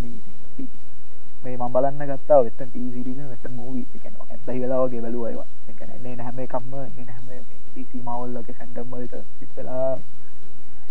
මේ 1.44 1.56
මම් 1.56 1.72
බලන්න 1.72 2.10
ගත්තා 2.10 2.42
වෙත 2.42 2.58
ටීසිරින 2.58 3.22
වෙත 3.30 3.46
මූවී 3.52 3.86
එකන 3.94 4.20
ඇත්ත 4.24 4.46
වෙලාවගේ 4.48 5.00
බැලුවයිවා 5.00 5.48
එකන 5.68 6.20
හැම 6.20 6.38
එකම්ම 6.40 6.74
හැම 6.74 7.26
සීමාවල්ලගේ 7.86 8.54
සැන්ඩම්වලට 8.54 9.14
සිත්වෙලා 9.38 9.90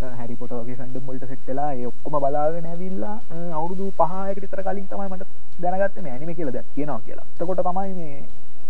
හැරි 0.01 0.35
පොටගේ 0.35 0.75
සඩම්මල්ට 0.75 1.25
සෙට්ටලා 1.27 1.69
ඔක්කොම 1.89 2.15
බලාගෙන 2.19 2.65
ඇවිල්ලා 2.65 3.15
අවුරුදු 3.53 3.85
පහයකට 3.91 4.41
විතර 4.41 4.61
කලින් 4.61 4.87
තමයි 4.87 5.07
මට 5.09 5.27
දැනගත්ත 5.59 6.01
මේ 6.01 6.11
ඇනිම 6.11 6.31
කියල 6.35 6.51
දැ 6.51 6.63
කියනවා 6.75 6.99
කියලා. 6.99 7.25
තකොට 7.37 7.61
තමයි 7.61 7.93
මේ 7.93 8.23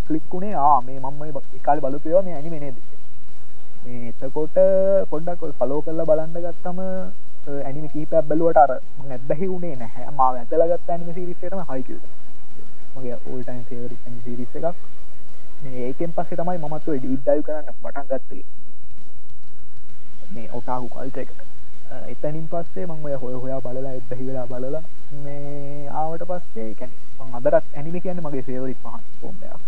කලික්කුණේ 0.08 0.54
ආ 0.58 0.82
මේ 0.82 1.00
මම්ම 1.00 1.24
එකකාල 1.56 1.82
බලපයෝ 1.82 2.22
මේ 2.22 2.36
ඇනිම 2.36 2.56
නේද? 2.56 2.78
මේ 2.78 3.05
එතකොට 3.86 4.58
පොඩ්ඩක් 5.10 5.42
පලෝ 5.60 5.82
කරලා 5.82 6.06
බලන්න 6.06 6.38
ගත්තම 6.38 6.80
ඇනිම 7.62 7.88
කීප 7.90 8.10
බැලුවට 8.10 8.58
අර 8.58 8.72
ඇබැහි 8.74 9.48
වුණේ 9.48 9.76
නැහැ. 9.76 10.06
ම 10.08 10.20
ඇතලගත් 10.22 10.90
ඇනිම 10.90 11.14
සිරිස්සටම 11.14 11.62
හයික 11.70 11.90
මගේ 12.96 13.18
ඕල්ටයින් 13.24 13.64
සේවරි 13.70 13.98
සිරිස්ස 14.24 14.56
එකක්. 14.56 14.78
ඒකෙන් 15.82 16.12
පස්සේ 16.14 16.38
තමයි 16.38 16.58
මමත්ව 16.60 16.98
ඩීඩ්ඩල් 16.98 17.44
කරන්න 17.44 17.76
පටන් 17.84 18.08
ගත්තේ. 18.12 18.44
මේ 20.34 20.48
ඔටාකු 20.52 20.90
කල්ට 20.90 21.18
එකට. 21.18 21.46
එතනින් 22.08 22.48
පස්සේ 22.48 22.86
මං 22.88 23.06
ඔය 23.06 23.16
හොය 23.22 23.34
හොයා 23.36 23.62
බලලා 23.62 23.94
එබැහි 23.94 24.28
වෙලා 24.28 24.48
බලලා 24.48 24.84
මේ 25.24 25.88
ආවට 25.94 26.24
පස්සේ 26.28 26.70
කැන 26.76 26.92
අදරත් 27.36 27.66
ඇනිමි 27.76 28.02
කියන්න 28.02 28.22
මගේ 28.24 28.44
සේවරික් 28.44 28.80
පහන් 28.84 29.04
පොම්බයක් 29.22 29.62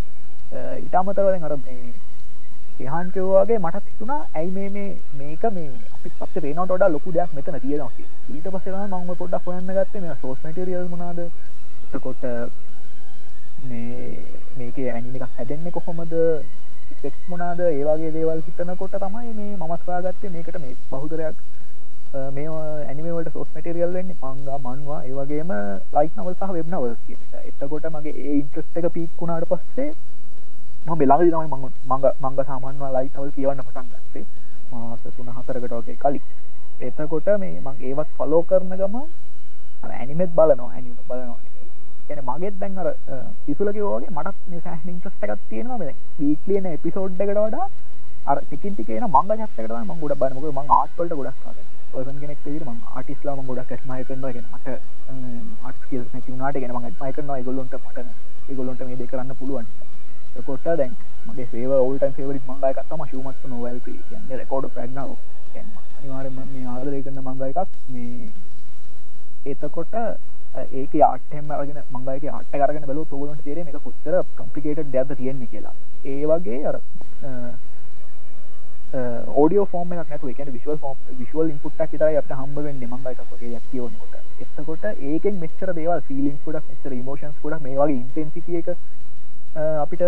ඉතාමතරවලින් 0.86 1.44
අර 1.44 1.54
එහන් 2.79 3.12
කිව්වාගේ 3.12 3.60
මටත් 3.60 3.88
හිතුනා 3.88 4.19
ඇයි 4.34 4.51
මේ 4.51 4.69
මේ 4.69 4.89
මේක 5.15 5.43
මේ 5.51 5.69
අපි 5.93 6.12
අප 6.19 6.38
රේනට 6.38 6.72
ොඩ 6.72 6.86
ලොකු 6.89 7.12
දෙයක් 7.12 7.34
මෙතන 7.34 7.60
තියෙනවා 7.60 8.07
ඊට 8.29 8.48
පසෙන 8.53 8.79
මංම 8.84 9.12
පොඩක් 9.15 9.46
හොයන්න 9.46 9.74
ගත්තේ 9.74 10.01
මේ 10.01 10.17
සෝස් 10.22 10.39
මටරියල් 10.43 10.88
මනාද 10.89 11.19
එතකොට 11.24 12.24
මේ 13.63 14.07
මේක 14.57 14.77
ඇනිමික් 14.88 15.24
හැදෙන්නේ 15.31 15.72
කොහොමද? 15.72 16.13
ටෙක්ස් 16.89 17.24
මොනාද 17.27 17.60
ඒවාගේ 17.62 18.12
දේවල් 18.12 18.41
හිතනකොට 18.41 18.93
තමයි 18.98 19.31
මේ 19.34 19.55
මමස්වාගත්තේ 19.57 20.29
මේකට 20.29 20.57
මේ 20.60 20.75
බහුතරයක් 20.91 21.36
මේ 22.31 22.48
ඇනිමේවලට 22.84 23.34
සෝස් 23.34 23.50
මටරියල් 23.53 23.93
වෙන්නේ 23.93 24.19
පංගා 24.22 24.60
මන්වා 24.60 25.01
ඒවගේම 25.03 25.51
ලයික් 25.93 26.13
නවල් 26.15 26.36
සහ 26.36 26.53
වෙබ් 26.53 26.69
නවල් 26.69 26.93
එතකොට 27.43 27.89
මගේ 27.91 28.15
ඒ 28.19 28.36
ඉන්ට්‍රස්ට 28.36 28.79
එක 28.79 28.88
පික්කුණාට 28.93 29.50
පස්සේ 29.50 29.89
ම 30.88 30.96
බෙලාග 30.96 31.20
තමයි 31.22 31.48
මං 31.53 31.63
මංග 31.86 32.03
මංග 32.22 32.38
සාමාන්වා 32.50 32.91
ලයි 32.96 33.10
නවල් 33.10 33.32
කියවන්න 33.36 33.62
පටන් 33.62 33.88
ගත්තේ. 33.94 34.25
මාස 34.72 35.01
තුන 35.15 35.32
හතරකටගේ 35.38 35.96
කලින්. 35.98 36.24
එතකොට 36.79 37.27
මේ 37.41 37.60
මං 37.62 37.75
ඒවත් 37.82 38.10
ෆලෝ 38.17 38.41
කරන 38.44 38.72
ගම 38.74 38.96
ඇනිමෙත් 39.89 40.32
බලනවා 40.38 40.70
ඇනිම 40.72 40.96
බලනවා 41.01 41.39
කියන 42.08 42.22
මගෙත් 42.27 42.56
දැන් 42.62 42.77
අර 42.77 42.89
පිසුලකවගේ 43.46 44.12
මටත් 44.12 44.38
මේ 44.48 44.62
සෑහින් 44.62 45.00
ට්‍රස්ටකත් 45.00 45.44
තියෙනවා. 45.50 45.77
මෙ 45.77 45.89
වීක්ලියන 46.20 46.65
එපිසෝඩ් 46.67 47.20
එකට 47.20 47.36
වඩා 47.38 47.67
අර 48.25 48.38
ටිකින් 48.39 48.74
ටිකේන 48.74 49.08
මංග 49.08 49.27
චත්තකට 49.41 49.75
ම 49.82 49.91
ගොඩ 50.00 50.15
බනක 50.22 50.53
ම 50.53 50.72
ආට්වලට 50.77 51.17
ගොඩක් 51.20 51.44
පසන් 51.91 52.17
කෙනෙක් 52.22 52.48
ම 52.65 52.79
ආටිස්ලාම 52.94 53.44
ගොඩක් 53.50 53.75
ස්මය 53.82 54.00
කරනගෙන 54.03 54.48
මට 54.53 54.68
අටකල් 55.64 56.01
නැතිවුණට 56.05 56.64
ගෙන 56.64 56.75
මත් 56.77 56.96
මය 57.01 57.12
කරනවා. 57.12 57.44
ගොල්ලොන්ට 57.44 57.77
මට 57.77 58.57
ගොල්ලොන්ට 58.57 58.81
මේ 58.85 58.96
දෙ 58.96 59.05
කරන්න 59.07 59.35
පුළුවන්. 59.35 59.68
කොට 60.44 60.68
දැන් 60.74 60.94
මගේ 61.26 61.48
සේව 61.48 61.72
ඔල්ට 61.74 62.04
ෙවරි 62.04 62.40
මංගයකත්තම 62.46 63.04
ශුමත් 63.06 63.46
නොවල් 63.46 63.80
කියන්න 63.82 64.40
රකෝඩ 64.40 64.72
ප්‍රග්නාව 64.72 65.12
අනිවාරම 65.98 66.40
මේ 66.48 66.66
ආදරය 66.68 67.02
කරන 67.02 67.20
මංග 67.22 67.42
එකක් 67.44 67.72
මේ 67.90 68.30
එතකොට 69.46 69.94
ඒක 70.72 70.94
ආටම 71.02 71.52
රගෙන 71.54 71.80
මංගයික 71.92 72.28
අට 72.32 72.52
කරගෙන 72.54 72.86
බල 72.86 73.00
තුගලට 73.06 73.42
තේර 73.44 73.58
එක 73.60 73.80
කොච්චර 73.80 74.16
කම්පිකේට 74.36 74.92
දැද 74.92 75.12
තියෙන්නේ 75.14 75.48
කියලා. 75.48 75.74
ඒ 76.06 76.26
වගේ 76.26 76.60
අර 76.66 76.78
ෝඩිය 79.36 79.60
ෝම 79.60 79.94
නතු 79.94 80.30
එක 80.30 80.40
විශල් 80.50 80.78
ෝම් 80.82 80.98
විශල් 81.14 81.50
ඉන්පුට්ක් 81.50 81.92
තර 81.94 82.14
අප 82.16 82.32
හම්බෙන් 82.34 82.80
මංගයික 82.86 83.20
ොගේ 83.28 83.56
යක්කියෝනකොට 83.56 84.14
එතකොට 84.40 84.86
ඒකෙන් 84.86 85.40
මෙච්චර 85.40 85.74
දේවල් 85.74 86.02
ෆිලින් 86.08 86.38
කුඩක් 86.46 86.70
මෙචර 86.70 86.96
මෝෂන්ස් 87.02 87.42
කුඩක් 87.42 87.62
මේ 87.62 87.76
වගේ 87.76 87.98
ඉන්ටන්සිටිය 87.98 88.58
එක 88.58 88.70
අපිට 89.57 90.01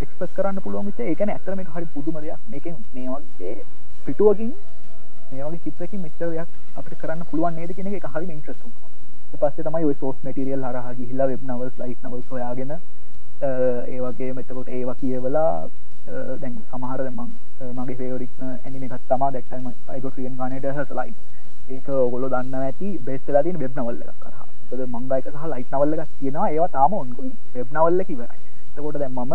එක්ස්පස් 0.00 0.32
කරන්න 0.36 0.60
පුළුවන් 0.60 0.86
විච 0.86 1.00
ඒකන 1.02 1.30
ඇතරම 1.30 1.60
හරි 1.66 1.86
පුදුම 1.94 2.16
දෙයක්. 2.18 2.40
මේක 2.46 2.64
මේ 2.92 3.08
වගේ 3.08 3.54
පිටුවකින් 4.04 4.52
මේවගේ 5.32 5.60
චිත්‍රකින් 5.60 6.00
මෙච්චර 6.00 6.28
දෙයක් 6.28 6.48
අපිට 6.76 6.98
කරන්න 6.98 7.24
පුළුවන් 7.26 7.54
නේද 7.54 7.72
කෙනෙ 7.72 7.94
එක 7.94 8.06
හරි 8.06 8.26
ඉන්ට්‍රස්තුම් 8.28 8.72
පස්සේ 9.34 9.64
තමයි 9.64 9.94
සෝස් 9.94 10.16
මටිරියල් 10.22 10.62
හරහ 10.62 10.88
ගිහිලා 10.94 11.28
වෙබ් 11.28 11.42
නවල් 11.44 11.70
ලයිස් 11.78 11.98
නවල් 12.02 12.22
සොයාගෙන 12.28 12.74
ඒවගේ 13.88 14.32
මෙතකොට 14.32 14.68
ඒවා 14.70 14.96
කියවලා 14.96 15.52
දැන් 16.36 16.60
සමහර 16.68 17.02
මං 17.08 17.32
මගේ 17.72 17.96
ෆේවරික් 17.96 18.44
ඇනිම 18.44 18.84
එකත් 18.84 19.08
තමා 19.08 19.32
දැක්ටම 19.32 19.66
අයිගොටියෙන් 19.88 20.36
ගනට 20.36 20.76
හසලයි 20.78 21.14
ඒක 21.70 21.88
ඔගොල 21.96 22.28
දන්න 22.28 22.54
ඇති 22.60 22.92
බෙස්ට 23.00 23.28
ලතින් 23.30 23.58
වෙබ් 23.58 23.76
නවල්ල 23.76 24.02
කර 24.20 24.78
ද 24.78 24.88
මංගයික 24.90 25.28
සහ 25.30 25.48
ලයිස් 25.48 25.68
නවල්ල 25.70 25.98
එකක් 25.98 26.16
තියෙනවා 26.18 26.50
ඒවා 26.50 26.70
තාම 26.70 26.94
ඔන්ගුයි 26.94 27.32
වෙබ් 27.54 27.72
නවල්ල 27.72 28.04
කිවරයි 28.04 28.51
තකොට 28.76 28.98
දැන් 28.98 29.12
මම 29.12 29.34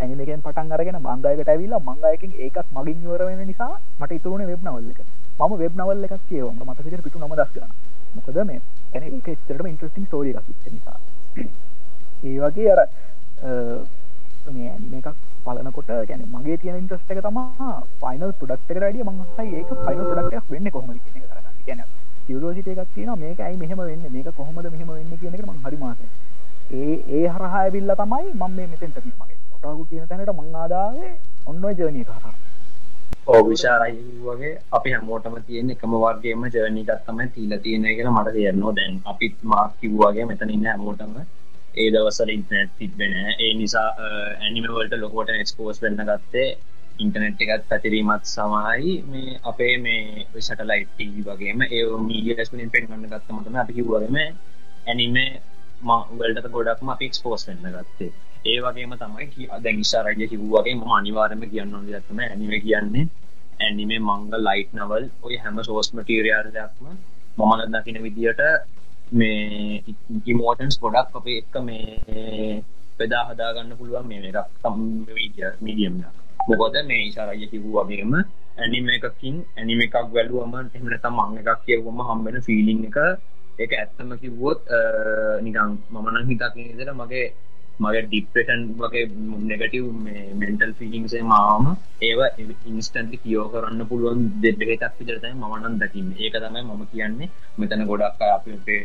ඇනිමකෙන් 0.00 0.42
පටන් 0.42 0.72
අරගෙන 0.72 0.98
මංගයකට 0.98 1.48
ඇවිල්ලා 1.48 1.80
මංගයකින් 1.80 2.32
ඒකත් 2.38 2.68
මගින් 2.76 2.98
යවර 3.04 3.22
වෙන 3.28 3.40
නිසා 3.46 3.72
මට 4.00 4.12
ඉතුරුණ 4.12 4.46
වෙබ් 4.46 4.62
නවල්ල 4.64 4.90
එක. 4.92 5.00
මම 5.38 5.52
වෙබ් 5.58 5.74
නවල්ල 5.76 6.04
එකක් 6.06 6.22
කියවම 6.28 6.60
මතකට 6.66 7.02
පිටු 7.04 7.18
නම 7.18 7.34
දස් 7.34 7.50
කරන 7.54 7.72
මොකද 8.16 8.38
මේ 8.48 8.60
ඇන 8.94 9.02
එතරම 9.32 9.66
ඉන්ට්‍රස්ටිං 9.66 10.06
ස්ටෝරිය 10.06 10.34
එකක් 10.34 10.46
විච්ච 10.48 10.64
නිසා. 10.72 10.98
ඒ 12.24 12.38
වගේ 12.38 12.70
අර 12.72 12.80
මේ 14.48 14.70
ඇනිම 14.70 14.94
එකක් 14.98 15.08
පලනකොට 15.44 15.90
ගැන 16.08 16.24
මගේ 16.34 16.56
තියෙන 16.56 16.80
ඉන්ට්‍රස්ට 16.82 17.10
එක 17.10 17.20
තමා 17.22 17.76
ෆයිනල් 18.00 18.32
පොඩක්ට 18.40 18.74
රඩිය 18.76 19.04
මංසයි 19.04 19.48
ඒක 19.60 19.70
ෆයිනල් 19.84 20.04
පොඩක්ටක් 20.08 20.50
වෙන්න 20.50 20.70
කොහොම 20.70 20.90
කියන 21.66 21.84
සිරෝසිට 22.26 22.68
එකක් 22.68 22.90
තියෙන 22.94 23.18
මේක 23.18 23.40
ඇයි 23.40 23.56
මෙහම 23.58 23.80
වෙන්න? 23.80 24.02
මේක 24.10 24.28
කොහොමද 24.36 24.66
මෙහම 24.66 24.90
වෙන්න 24.90 25.18
කියන 25.20 25.34
එක 25.34 25.46
මං 25.46 25.62
හරි 25.64 25.76
මාස 25.76 25.98
ඒ 26.72 26.94
ඒ 27.10 27.26
හරහා 27.28 27.64
විල්ල 27.70 27.92
තමයි 27.96 28.28
මම 28.32 28.52
මේ 28.52 28.66
මෙතෙන්ට 28.66 28.98
මගේ 29.00 29.36
ොටාකු 29.54 29.82
කියන 29.86 30.06
තැනට 30.08 30.32
මං 30.34 30.56
ආදාවේ 30.56 31.10
ඔන්න 31.46 31.64
ජනය 31.78 32.04
කරා 32.06 32.32
ඕ 33.26 33.40
විශාරයි 33.44 33.98
වගේ 34.22 34.52
අපි 34.72 34.92
හැමෝටම 34.92 35.36
තියෙන 35.42 35.70
එකම 35.70 35.92
වර්ගේම 35.96 36.46
ජර්නිකත් 36.48 37.02
තමයි 37.06 37.26
තිීල 37.30 37.54
තියෙන 37.58 37.84
කියලා 37.88 38.14
මට 38.14 38.34
තේරනවා 38.36 38.74
දැන්. 38.74 38.94
අපිත් 39.04 39.36
මාක් 39.44 39.76
කිව්වාගේ 39.80 40.26
මෙතන 40.26 40.50
ඉන්න 40.50 40.66
හැමෝටම 40.66 41.14
ඒ 41.74 41.88
දවසල 41.90 42.30
ඉන්ටනෙට් 42.30 42.70
තිබෙන 42.78 43.14
ඒ 43.16 43.52
නිසා 43.54 43.88
ඇනිමවලට 44.38 44.94
ලොකොට 44.96 45.30
එක්ස්පෝස් 45.34 45.82
වෙන්න 45.82 46.02
ගත්තේ 46.02 46.48
ඉන්ටනෙට් 46.98 47.44
එකත් 47.46 47.68
පැතිරීමත් 47.68 48.24
සමහයි 48.26 48.96
මේ 49.06 49.38
අපේ 49.44 49.74
මේ 49.78 50.26
සටලයිට් 50.40 51.04
වගේම 51.28 51.62
ඒ 51.68 51.84
මීඩියස්මින් 52.04 52.70
පෙන්ගන්න 52.70 53.06
ගත්තමටම 53.06 53.56
අපි 53.56 53.78
කිව්වගේම 53.78 54.18
ඇනිම 54.86 55.16
මවල්ට 55.82 56.50
ගොඩක්ම 56.50 56.88
අපි 56.88 57.04
එක්ස්පෝස් 57.06 57.46
වෙන්න 57.46 57.72
ගත්තේ. 57.74 58.12
ඒ 58.44 58.58
වගේම 58.60 58.92
තමයි 58.98 59.48
දැන් 59.58 59.80
ඉශාරජය 59.80 60.28
කිව්වගේ 60.28 60.74
ම 60.74 60.82
අනිවාරම 60.92 61.42
කියන්න 61.46 61.76
දත්තම 61.86 62.20
ඇනිව 62.22 62.54
කියන්නේ. 62.60 63.06
ඇනිමේ 63.60 64.00
මංග 64.00 64.28
ලයිට් 64.40 64.70
නවල් 64.74 65.04
ඔය 65.22 65.34
හැම 65.38 65.56
සෝස් 65.62 65.88
මටීරියල්යක්ම 65.94 66.86
මමන 67.38 67.72
දකින 67.74 67.98
විදියට 68.02 68.40
මේ 69.12 69.82
ඉමෝටන්ස් 70.26 70.76
ගොඩක් 70.78 71.16
අපේ 71.16 71.38
එක්ක 71.40 71.56
මේ 71.62 72.62
පෙදා 72.98 73.24
හදාගන්න 73.28 73.76
පුළුවන් 73.78 74.08
මේ 74.08 74.30
එකක් 74.30 74.48
තම් 74.62 74.78
මීඩියම් 75.60 75.96
මොකොද 76.40 76.76
මේ 76.84 77.02
ඉශාරජය 77.02 77.46
කිව්වාගේම 77.48 78.12
ඇනිම 78.16 78.88
එකකින් 78.90 79.36
ඇනිම 79.56 79.80
එකක් 79.80 79.96
වැලුවම 80.10 80.54
එමනත 80.56 81.06
මං 81.10 81.38
එකක් 81.42 81.60
කියවම 81.66 82.00
හම්බෙන 82.08 82.36
ෆිලිං 82.42 82.80
එක 82.84 82.98
ඒක 83.60 83.72
ඇත්තම 83.74 84.12
කිව්වොත් 84.16 84.60
නිකං 85.42 85.78
මමනං 85.92 86.28
හිතකිදර 86.28 86.92
මගේ 86.94 87.26
මගේ 87.80 88.02
ඩිප්‍රේෂන් 88.04 88.62
වගේ 88.78 89.04
නෙගටව් 89.50 89.86
මෙන්ටල් 90.40 90.72
ෆිලිංසේ 90.78 91.22
මාම 91.24 91.68
ඒව 92.02 92.20
ඉන්ස්ටන්ටි 92.70 93.22
කියෝ 93.22 93.46
කරන්න 93.52 93.86
පුළුවන් 93.86 94.26
දෙබෙහෙතක් 94.42 94.98
විතරතයි 94.98 95.34
මනන් 95.34 95.78
දකින්න. 95.82 96.10
ඒක 96.16 96.34
තමයි 96.36 96.62
මම 96.62 96.82
කියන්නේ. 96.92 97.30
මෙතන 97.58 97.86
ගොඩක් 97.86 98.22
අපේ 98.28 98.80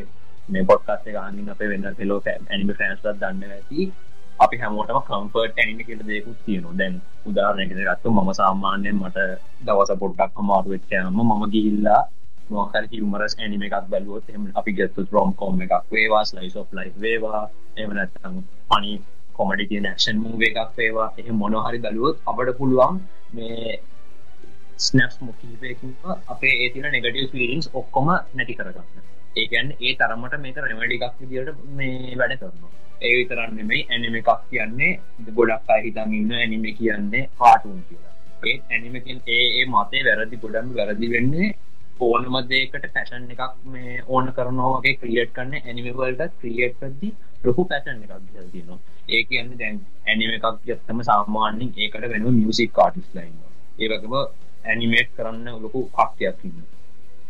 මේ 0.50 0.64
පොට්කාස්ේ 0.64 1.14
ගානින් 1.14 1.50
අපේ 1.50 1.70
වෙන්න 1.70 1.88
පෙලෝ 1.96 2.20
ඇනිම 2.28 2.72
ෆෑන්ස්ලත් 2.74 3.20
දන්න 3.22 3.44
ඇති 3.50 3.88
අපි 4.40 4.58
හැමෝටම 4.58 5.00
කම්පර්ට 5.04 5.58
ඇනිම 5.58 5.80
කියල 5.84 6.02
දෙකුත් 6.06 6.40
තියනු 6.46 6.72
දැන් 6.74 6.96
උදාරණයකෙන 7.26 7.82
ගත්තු 7.82 8.12
මම 8.12 8.32
සාමාන්‍යයෙන් 8.34 8.98
මට 8.98 9.28
දවස 9.62 9.92
පොඩ්ඩක් 10.02 10.42
අමාරුවෙච්චයම 10.42 11.20
මම 11.20 11.44
ගිහිල්ලා 11.54 12.02
මොකර 12.50 12.84
හිමරස් 12.92 13.34
ඇනිම 13.38 13.66
එකක් 13.68 13.88
බැලුවොත් 13.92 14.30
එම 14.30 14.44
අපි 14.60 14.72
ගත්තු 14.78 15.08
රෝම් 15.12 15.34
කෝම් 15.34 15.62
එකක් 15.66 15.74
වේවා 15.92 16.24
ලයිස් 16.36 16.56
of 16.56 16.70
ලයි 16.74 16.92
වේවා. 16.98 17.42
එමනත්තම් 17.78 18.36
පනි 18.70 18.94
කොමඩි 19.38 19.66
තියෙන 19.72 19.90
ක්ෂන් 19.90 20.18
මූව 20.24 20.46
එකක් 20.50 20.72
වේවා. 20.78 21.10
එහ 21.20 21.28
මොනහරි 21.42 21.80
බලුවොත් 21.86 22.16
අපට 22.28 22.54
පුළුවන් 22.60 23.02
මේ 23.34 23.80
ස්නැප් 24.80 25.14
මොකීපයකින් 25.22 25.92
අපේ 26.28 26.56
ඒතින 26.64 26.88
නෙගටව 26.88 27.28
ෆිලින්ස් 27.34 27.68
ඔක්කොම 27.74 28.08
නැති 28.34 28.58
කරගන්න. 28.60 29.06
ඒකැන් 29.36 29.68
ඒ 29.78 29.94
තරමට 30.00 30.42
මේක 30.44 30.58
රෙමඩි 30.64 30.98
එකක් 31.00 31.22
විදිට 31.22 31.62
මේ 31.78 32.18
වැඩ 32.20 32.36
කරනවා. 32.42 32.74
ඒ 33.02 33.14
විතරන්න 33.20 33.68
මෙයි 33.72 33.88
ඇනිම 33.88 34.16
එකක් 34.22 34.30
කියන්නේ 34.50 34.92
ගොඩක් 35.38 35.72
අහිතන් 35.76 36.14
ඉන්න 36.20 36.36
ඇනිම 36.36 36.66
කියන්නේ 36.80 37.30
කාටුන් 37.40 37.80
කියලා. 37.88 38.14
ඒ 38.44 38.58
ඇනිමකින් 38.70 39.18
ඒ 39.28 39.64
මතේ 39.68 40.04
වැරදි 40.08 40.38
ගොඩම් 40.44 40.68
වැරදි 40.78 41.08
වෙන්නේ 41.14 41.50
ඕනමදේකට 42.00 42.88
පැෂන් 42.90 43.30
එකක් 43.32 43.54
මේ 43.68 44.04
ඕන 44.08 44.34
කරනවාගේ 44.34 44.96
ක්‍රියට් 44.96 45.32
කරන්න 45.34 45.54
ඇනිමවල්ට 45.62 46.34
ක්‍රියට් 46.40 46.76
කරදි 46.80 47.10
ලොකු 47.44 47.66
පැටන් 47.66 48.04
එකක් 48.04 48.14
තියනවා. 48.52 48.80
ඒ 49.08 49.24
කියන්න 49.24 49.52
දැන් 49.58 49.80
ඇනිම 50.06 50.32
එකක් 50.32 50.48
ගත්තම 50.64 51.02
සාමාන්‍යින් 51.04 51.72
ඒකට 51.78 52.10
වෙන 52.12 52.28
මියසික් 52.36 52.74
කාටිස් 52.74 53.10
ලයින්න 53.14 53.38
ඒවකම 53.80 54.16
ඇනිමේට් 54.66 55.10
කරන්න 55.18 55.62
ලොකු 55.64 55.80
කක්තියක් 55.96 56.44
ඉන්න 56.44 56.60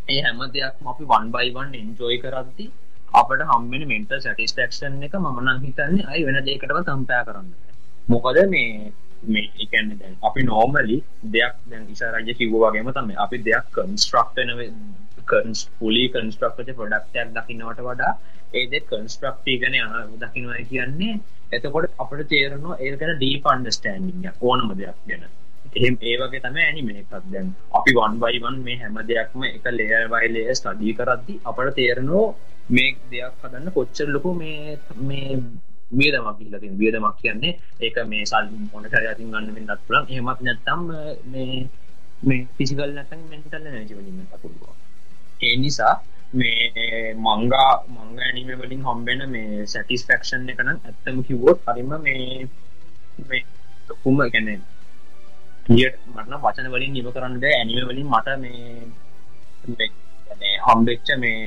ඒ 0.08 0.20
හැම 0.22 0.42
දෙයක් 0.50 0.82
අපි 0.86 1.06
වන් 1.06 1.32
බයිවන් 1.32 1.76
එන්ජෝයි 1.76 2.20
කරද්දි 2.20 2.66
අපට 3.14 3.42
හම්බෙන 3.50 3.88
මෙන්ට 3.88 4.14
සැටිස්ටක්ෂන් 4.18 5.04
එක 5.04 5.18
මනන් 5.22 5.64
හිතන්නේ 5.64 6.08
අයි 6.08 6.26
වෙන 6.28 6.40
දෙකටව 6.44 6.80
කම්පෑ 6.84 7.26
කරන්න 7.28 7.50
මොකද 8.08 8.40
මේ 8.48 8.92
මේ 9.28 9.48
එකන්න 9.60 9.90
දැන් 9.96 10.16
අපි 10.24 10.42
නෝමලි 10.44 10.98
දෙයක් 11.32 11.56
දැන් 11.66 11.90
ඉසරජ 11.90 12.30
කිව්ව 12.34 12.62
වගේම 12.64 12.92
තම 12.92 13.12
අපි 13.18 13.44
දෙයක් 13.44 13.74
කන්ස්ට්‍රක්ටනව 13.76 14.62
කන්ස් 15.26 15.62
පුලි 15.80 16.04
කන්ස්ට්‍රක්ට 16.10 16.74
පොඩක්ටයක් 16.74 17.36
දකින්නවට 17.36 17.86
වඩා 17.86 18.14
ඒද 18.54 18.76
කන්ස්ට්‍රක්ටී 18.90 19.58
ගන 19.62 19.76
දකිනවා 20.20 20.62
කියන්නේ. 20.70 21.16
එතකොට 21.52 21.90
අපට 21.98 22.22
තේරනවා 22.30 22.78
ඒකන 22.80 23.16
ඩීප 23.16 23.48
අන්ඩස්ටෑන්ඩිං 23.48 24.30
ඕනම 24.42 24.72
දෙයක් 24.76 25.00
ගැන. 25.08 25.26
එහෙම 25.74 25.96
ඒවගේ 26.04 26.42
තම 26.42 26.58
ඇනිමේ 26.60 27.00
එකක්. 27.02 27.14
දැන් 27.28 27.54
අපි 27.74 27.96
වන් 27.98 28.20
බයිවන් 28.22 28.58
මේ 28.64 28.80
හැම 28.82 29.00
දෙයක්ම 29.04 29.48
එක 29.50 29.70
ලේර් 29.72 30.04
වයිලේ 30.10 30.58
ස්ටඩී 30.60 30.98
කරද්දි 31.00 31.40
අපට 31.46 31.74
තේරනෝ 31.78 32.26
මේ 32.70 32.92
දෙයක් 33.12 33.44
හදන්න 33.44 33.74
කොච්චර 33.74 34.08
ලොකු 34.10 34.34
මේ 34.34 34.78
මේ 35.04 35.40
වියදමක් 35.92 36.40
ඉල්ලතින් 36.42 36.78
වියදමක් 36.78 37.18
කියන්නේ 37.18 37.58
ඒක 37.80 37.98
මේ 38.06 38.26
සල් 38.26 38.46
මොනට 38.72 38.94
අතින් 38.94 39.32
ගන්න 39.32 39.56
වෙන්නත් 39.56 39.82
පුළන් 39.88 40.06
එහෙමත් 40.08 40.42
නැත්තම් 40.42 40.82
මේ 41.28 41.68
මේ 42.22 42.48
ෆිසිකල් 42.58 42.92
නැතන් 42.92 43.22
මෙන්ටල් 43.30 43.64
නැජවලින් 43.66 44.28
පුළුව 44.34 44.74
ඒ 45.42 45.56
නිසා 45.58 45.96
මේ 46.34 47.14
මංගා 47.18 47.72
මංග 47.88 48.20
ඇනිම 48.20 48.50
වලින් 48.60 48.82
හම්බෙන 48.84 49.22
මේ 49.30 49.66
සැටිස්ෆක්ෂන් 49.68 50.50
එකන 50.50 50.70
ඇත්තම 50.72 51.18
කිවෝත් 51.24 51.60
හරිම 51.68 51.92
මේ 52.00 52.48
මේ 53.24 53.44
ලොකුම 53.88 54.18
ගැන 54.26 54.50
කියට 55.66 55.98
මටන 56.08 56.42
වචන 56.42 56.68
වලින් 56.70 56.92
නිව 56.94 57.08
කරන්නද 57.12 57.46
ඇනිම 57.50 57.86
වලින් 57.86 58.08
මට 58.10 58.28
මේ 58.38 59.88
හම්බෙච්ච 60.66 61.08
මේ 61.18 61.40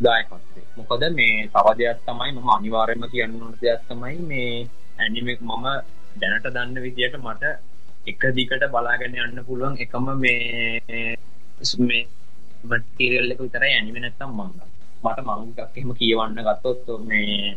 දායකත්ේ 0.00 0.49
මොකද 0.80 1.04
මේ 1.12 1.48
තව 1.48 1.66
දෙයක් 1.78 1.98
තමයි 2.06 2.30
මම 2.32 2.50
අනිවාර්යම 2.50 3.02
කියන්න 3.12 3.36
ඕන 3.38 3.54
දෙයක් 3.60 3.80
තමයි 3.88 4.16
මේ 4.24 4.52
ඇනිමෙක් 4.98 5.40
මම 5.42 5.66
දැනට 6.16 6.46
දන්න 6.46 6.76
විදියට 6.78 7.16
මට 7.18 7.44
එක 8.06 8.22
දිකට 8.36 8.64
බලාගෙන 8.68 9.18
යන්න 9.18 9.44
පුළුවන් 9.46 9.74
එකම 9.78 10.06
මේ 10.16 10.80
මේ 11.80 12.02
මටීරියල් 12.64 13.32
එක 13.32 13.40
විතරයි 13.40 13.72
ඇනිමෙ 13.72 14.00
නැත්තම් 14.00 14.32
මංග 14.32 14.54
මට 15.02 15.18
මංගක් 15.28 15.58
එහෙම 15.68 15.92
කියවන්න 15.94 16.40
ගත්තොත් 16.40 16.88
මේ 17.02 17.56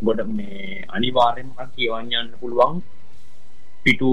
ගොඩ 0.00 0.20
මේ 0.30 0.84
අනිවාර්යෙන්ම 0.88 1.50
කියවන්න 1.74 2.14
යන්න 2.14 2.36
පුළුවන් 2.40 2.82
පිටු 3.84 4.10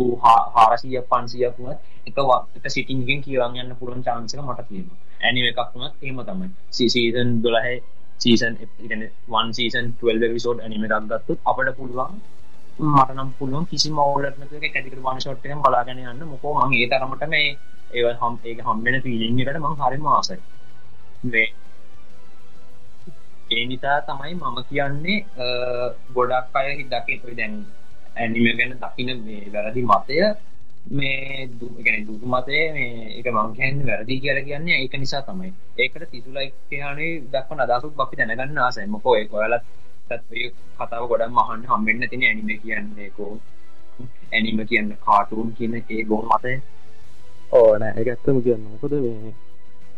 හාරසිය 0.55 1.01
පන්සියක් 1.03 1.57
වුවත් 1.57 1.79
එක 2.05 2.17
එක 2.57 2.65
සිටිංගෙන් 2.67 3.19
කියවන් 3.21 3.57
යන්න 3.57 3.75
පුළුවන් 3.75 4.03
චාන්සක 4.03 4.39
මට 4.39 4.67
තියෙනවා. 4.69 4.99
ඇනිම 5.21 5.45
එකක් 5.49 5.59
වුණත් 5.73 5.95
එහෙම 6.01 6.19
තමයි. 6.21 6.47
Season 6.71 7.29
දොළහේ 7.43 7.77
season 8.23 8.53
one 9.29 9.53
season 9.53 9.85
12 10.01 10.33
episode 10.35 10.59
anime 10.61 10.85
එකක් 10.85 11.11
ගත්තුත් 11.11 11.39
අපට 11.45 11.75
පුළුවන් 11.77 12.15
මට 12.79 13.09
නම් 13.13 13.29
පුළුවන් 13.33 13.65
කිසි 13.65 13.89
මවලටන 13.91 14.49
කැටිකට 14.51 15.01
වන 15.01 15.19
ෂොට්ටෙන් 15.19 15.61
බලාගෙන 15.61 15.99
යන්න. 16.03 16.23
මොකෝ 16.25 16.53
මං 16.57 16.73
ඒ 16.75 16.87
තරමට 16.89 17.27
මේ 17.27 17.49
ඒ 17.93 18.13
හම් 18.15 18.35
ඒක 18.43 18.59
හම්බෙන 18.61 19.01
පිලිං 19.01 19.39
එකට 19.39 19.59
මං 19.59 19.75
හරිම 19.79 20.07
ආසයි. 20.07 20.39
මේ 21.25 21.47
ඒ 23.51 23.65
නිසා 23.65 23.97
තමයි 24.03 24.33
මම 24.35 24.57
කියන්නේ 24.65 25.17
ගොඩක් 26.13 26.55
අය 26.55 26.67
හිදකේ 26.73 27.35
දැන් 27.35 27.53
ඇනිම 28.15 28.57
ගැන 28.57 28.73
දකින 28.79 29.09
මේ 29.21 29.51
වැරදි 29.53 29.81
මතය 29.83 30.17
මේ 30.91 31.49
ගැන 31.79 32.05
දුරු 32.05 32.25
මතය 32.27 32.59
මේ 32.71 33.19
එක 33.19 33.27
මංකැන් 33.27 33.85
වැරදි 33.85 34.19
කියල 34.19 34.39
කියන්නේ 34.43 34.77
ඒක 34.77 34.95
නිසා 34.95 35.21
තමයි. 35.21 35.53
ඒකට 35.77 36.11
තිතුලයි 36.11 36.53
කියනේ 36.69 37.21
දක්ව 37.27 37.59
අදසුත් 37.67 37.93
අපි 37.97 38.17
දැනගන්න 38.17 38.57
ආසයි. 38.59 38.87
මොකෝ 38.87 39.15
ඒ 39.15 39.25
කොයලත් 39.25 39.63
කතාව 40.77 41.03
ගොඩක් 41.07 41.31
මහන්න 41.31 41.65
හම්බෙන්න්න 41.65 42.09
තින 42.09 42.23
ඇනිම 42.23 42.49
කියන්නේකෝ 42.59 43.33
ඇනිම 44.31 44.59
කියන්න 44.65 44.89
කාටූන් 44.99 45.53
කියන 45.53 45.75
ඒ 45.75 46.03
ගොන් 46.03 46.25
මතය. 46.27 46.53
ඕන 47.53 47.83
එක 47.83 48.07
ඇත්තම 48.07 48.37
කියන්න 48.41 48.63
මොකද 48.65 48.93
මේ 48.97 49.33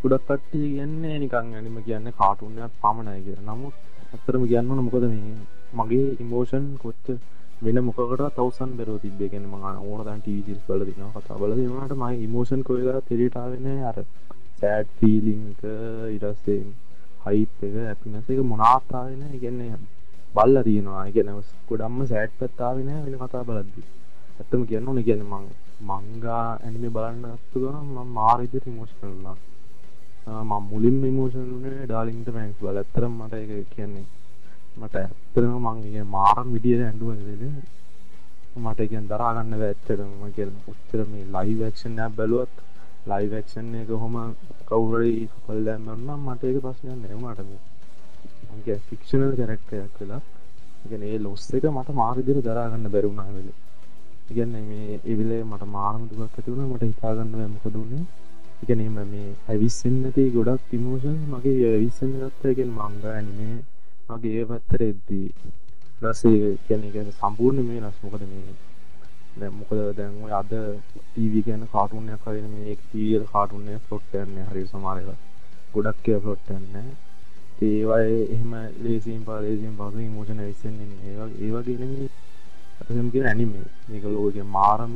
ගොඩක් 0.01 0.25
කට්ටිය 0.27 0.67
කියන්නේ 0.69 1.19
නිකං 1.19 1.53
ඇනිම 1.53 1.77
කියන්න 1.83 2.07
කාටුන්යක් 2.13 2.73
පමණයි 2.81 3.21
කිය 3.23 3.37
නමුත් 3.41 3.75
ඇත්තරම 4.11 4.43
කියන්න 4.45 4.67
මොකද 4.79 5.05
මේ 5.05 5.35
මගේ 5.73 6.07
ඉමෝෂන් 6.19 6.65
කොච්ච 6.77 7.07
වෙන 7.57 7.77
මොකට 7.81 8.21
තවසන් 8.35 8.71
බැරෝ 8.77 8.99
තිබේ 8.99 9.29
ගැන 9.29 9.45
ම 9.45 9.53
ඕන 9.83 10.01
දැන් 10.03 10.21
ටීසිස් 10.21 10.59
බල 10.67 10.81
දින 10.85 11.11
කතා 11.13 11.37
බල 11.37 11.53
දෙනට 11.55 11.93
ම 11.93 12.03
ඉමෝෂන් 12.19 12.63
කොයලා 12.63 13.01
තෙරටාවෙන 13.01 13.67
අර 13.83 13.97
සෑඩ් 14.59 14.87
ෆීලිංක 14.97 15.61
ඉරස්සේ 16.11 16.63
හයිප් 17.25 17.63
එක 17.63 17.75
ඇපිනස 17.83 18.29
එක 18.29 18.41
මොනාත්තාවෙන 18.45 19.21
ඉගන්නේ 19.33 19.77
බල්ල 20.35 20.57
තියෙනවා. 20.63 21.05
ගැන 21.07 21.29
ගොඩම්ම 21.67 21.99
සෑට් 22.05 22.33
පත්තාවෙන 22.39 22.89
වෙන 23.05 23.15
කතා 23.21 23.43
බලද්දි. 23.43 23.83
ඇත්තම 24.37 24.61
කියන්න 24.65 24.87
ඕන 24.87 24.99
ගැන 25.01 25.23
මං 25.25 25.45
මංගා 25.83 26.43
ඇනිමේ 26.57 26.91
බලන්න 26.91 27.23
ගත්තු 27.35 27.71
ම 27.71 28.13
මාරිදිර 28.13 28.63
ඉමෝෂ් 28.65 28.93
කරලා 28.99 29.37
මං 30.43 30.63
මුලින් 30.69 30.99
ඉමෝෂන්නේ 31.05 31.85
ඩාලින්ට 31.85 32.29
මැන්ස් 32.31 32.59
බල 32.59 32.77
ඇත්තරම් 32.77 33.13
මට 33.19 33.33
එක 33.35 33.69
කියන්නේ 33.71 34.05
මට 34.77 34.95
ඇත්තරම 34.97 35.55
මංගේ 35.65 36.03
මාරම් 36.09 36.47
විදියට 36.53 36.83
ඇඩුවද 36.83 37.19
මට 38.57 38.79
එකෙන් 38.79 39.07
දරාගන්න 39.07 39.53
ඇත්තටම. 39.59 40.11
කිය 40.35 40.49
උත්තර 40.71 40.99
මේ 41.07 41.25
ලයි 41.35 41.53
වක්ෂන් 41.59 41.99
බැලුවත් 42.17 42.55
ලයි 43.05 43.25
වක්ෂන් 43.31 43.73
එක 43.81 43.89
හොම 43.95 44.15
කවුරයි 44.69 45.27
පල්ලෑමන්නම් 45.43 46.25
මට 46.25 46.41
ඒක 46.45 46.57
ප්‍රශ්නයන් 46.63 46.99
නැවුණටම 47.01 47.51
මගේ 48.51 48.77
ෆික්ෂනල් 48.87 49.33
කැරක්ටයක් 49.39 49.99
වෙලා 49.99 50.21
ඉගෙන 50.85 51.03
ඒ 51.03 51.19
ලොස් 51.19 51.43
එක 51.53 51.69
මට 51.69 51.89
මාරිදිර 51.93 52.41
දරාගන්න 52.41 52.91
බැරුණා 52.93 53.29
වෙල. 53.29 53.49
ඉගන්න 54.31 54.55
මේ 54.69 54.99
එවිලේ 55.05 55.43
මට 55.43 55.65
මාරම 55.69 56.03
දුවක් 56.09 56.23
ඇතිවුණ 56.31 56.69
මට 56.69 56.83
හිතාගන්න 56.85 57.53
මොකදුන්නේ 57.53 58.03
ඉගෙනීම 58.63 58.97
මේ 59.07 59.29
ඇවිස්සන්නති 59.47 60.23
ගොඩක් 60.35 60.61
තිමෝෂන් 60.69 61.17
මගේ 61.31 61.69
ඇවිස්සන්න 61.69 62.13
ගත්තයගෙන් 62.21 62.71
මංග 62.73 63.03
ඇනිමේ 63.11 63.57
මගේ 64.09 64.35
ඒ 64.39 64.45
පැත්තර 64.45 64.81
එද්දී 64.83 65.27
රසේ 66.01 66.49
කියන 66.65 66.83
එක 66.87 66.95
සම්පූර්ණ 67.13 67.67
මේ 67.67 67.81
නස්. 67.81 67.97
මොකද 68.03 68.23
මේ 68.23 68.53
දැන් 69.39 69.53
මොකද 69.53 69.79
දැන් 69.97 70.13
ඔය 70.23 70.33
අද 70.33 70.51
ටීවී 71.05 71.45
ගැන 71.47 71.63
කාටුන්යක් 71.71 72.25
හරින 72.25 72.47
මේ 72.51 72.75
ටීවී 72.77 73.27
කාටුන්නේ 73.33 73.79
ෆ්ලොට් 73.85 74.15
යන්නේ 74.15 74.45
හරි 74.49 74.67
සමහර 74.67 74.97
ඒවා. 74.97 75.19
ගොඩක් 75.73 75.99
කියලා 76.03 76.23
ෆ්ලොට් 76.25 76.47
යන්නේ 76.51 76.87
ඒවා 77.61 78.01
එහෙම 78.03 78.53
ලේසියෙන් 78.83 79.23
පා 79.23 79.39
ලේසියෙන් 79.41 79.75
පාසු 79.75 79.99
ඉමෝෂන් 79.99 80.39
ඇවිස්සෙන්නේ 80.39 80.89
ඒවා 81.05 81.29
ඒ 81.37 81.51
වගේ 81.53 81.77
නෙමෙයි 81.81 82.09
අපිම 82.81 83.11
කියන 83.11 83.27
ඇනිමේ 83.27 83.67
මේගොල්ලෝ 83.87 84.25
ඔය 84.27 84.43
මාරම 84.57 84.95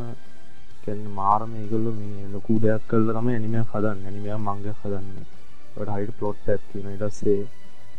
කියන්නේ 0.84 1.14
මාරම 1.14 1.52
ඒගොල්ලෝ 1.56 1.94
මේ 1.94 2.28
ලොකු 2.34 2.60
දෙයක් 2.60 2.84
කරලා 2.88 3.16
තමයි 3.18 3.34
ඇනිමයක් 3.34 3.74
හදන්නේ. 3.74 4.06
ඇනිමයක් 4.06 4.40
මංගයක් 4.40 4.78
හදන්නේ. 4.84 5.26
ඒකට 5.72 5.92
හරියට 5.94 6.18
ප්ලොට් 6.20 6.50
එකක් 6.50 6.64
තියෙනවා. 6.70 6.94
ඊට 6.94 7.06
පස්සේ 7.06 7.42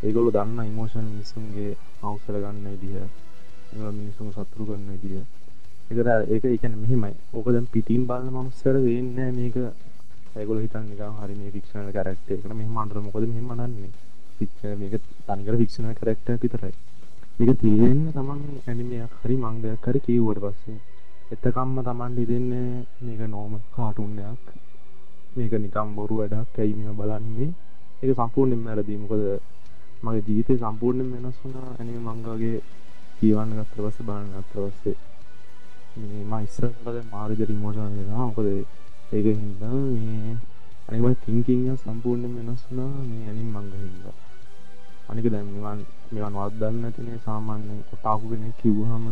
ඒගොල්ලෝ 0.03 0.33
දන්න 0.33 0.67
ඉමෝෂන් 0.67 1.07
මිනිසුන්ගේ 1.07 1.73
අවසර 2.03 2.37
ගන්න 2.37 2.67
විදිහ 2.75 2.97
ඒගොල්ලෝ 3.71 3.93
මිනිසුන් 3.93 4.33
සතුටු 4.33 4.67
කරන 4.67 4.87
විදිහ. 4.95 5.25
ඒකට 5.89 6.09
ඒක 6.29 6.45
ඒ 6.45 6.57
කියන්නේ 6.57 6.83
මෙහිමයි. 6.85 7.15
ඕක 7.33 7.47
දැන් 7.49 7.67
පිටින් 7.69 8.03
බලන 8.07 8.29
මනුස්සයර 8.31 8.77
වෙන්නේ 8.81 9.31
මේක. 9.33 9.57
ඒගොල්ලෝ 10.33 10.63
හිතන්නේ 10.63 10.89
නිකන් 10.91 11.19
හරි 11.19 11.35
මේ 11.35 11.51
ෆික්ෂනල් 11.51 11.91
කැරක්ටර් 11.93 12.33
එකකට 12.33 12.53
මෙහෙම 12.53 12.77
අඬන 12.77 13.05
මොකද 13.07 13.25
මෙහෙම 13.25 13.51
අඬන්නේ? 13.55 13.93
ෆික්ෂනල් 14.39 14.77
මේක 14.77 14.95
තනිකර 15.27 15.55
ෆික්ෂනල් 15.61 15.95
කැරක්ටර් 15.95 16.33
එකක් 16.33 16.43
විතරයි. 16.45 16.75
මේක 17.39 17.51
තේරෙන්න 17.59 18.03
තමන් 18.11 18.41
ඇනිමයක් 18.65 19.13
හරි 19.23 19.37
මංගයක් 19.39 19.85
හරි 19.85 20.01
කිව්වට 20.01 20.43
පස්සේ 20.45 20.79
එතකම්ම 21.33 21.77
තමන් 21.83 22.19
හිතෙන්නේ 22.19 22.85
මේක 23.01 23.21
නෝමල් 23.29 23.63
කාටුන් 23.75 24.19
එකක්. 24.25 24.47
මේක 25.37 25.53
නිකම් 25.59 25.89
බොරු 25.97 26.15
වැඩක් 26.21 26.59
ඇයි 26.59 26.75
මේව 26.75 26.95
බලන්නේ? 26.97 27.51
ඒක 28.01 28.11
සම්පූර්ණයෙන්ම 28.17 28.67
වැරදි. 28.67 28.95
මොකද 28.97 29.23
මගේ 30.03 30.23
ජීවිතය 30.27 30.53
සම්පූර්ණයෙන් 30.57 31.13
වෙනස් 31.15 31.39
වුණා. 31.43 31.69
ඇනිමේ 31.71 32.05
මංගාගේ 32.09 32.59
කියවන්න 33.17 33.53
ගත්ත 33.57 33.75
පස්සේ 33.77 34.07
බලන්න 34.07 34.33
ගත්ත 34.35 34.55
පස්සේ 34.67 34.97
මේ 35.97 36.23
මම 36.23 36.35
ඉස්සරහට 36.41 37.11
මාරිද 37.13 37.41
රිමෝෂන් 37.43 37.95
වෙනවා. 37.97 38.27
මොකද 38.27 38.49
ඒක 39.13 39.27
හින්දා 39.35 39.77
මේ 39.95 40.37
අනික 40.87 41.01
මගේ 41.03 41.23
තින්කින් 41.25 41.61
එක 41.67 41.81
සම්පූර්ණයෙන්ම 41.81 42.35
වෙනස් 42.39 42.63
වුණා. 42.67 42.91
මේ 43.09 43.25
ඇනිම් 43.29 43.49
මංග 43.55 43.73
හින්දා 43.77 44.17
අනික 45.09 45.27
දැන් 45.27 45.47
මෙවන් 45.55 45.81
මෙවන් 46.11 46.35
වත් 46.37 46.55
දන්නේ 46.55 46.83
නැතිනේ 46.83 47.19
සාමාන්‍යයෙන් 47.21 47.79
ඔටාකු 47.95 48.25
කෙනෙක් 48.31 48.55
කිව්වහම 48.61 49.05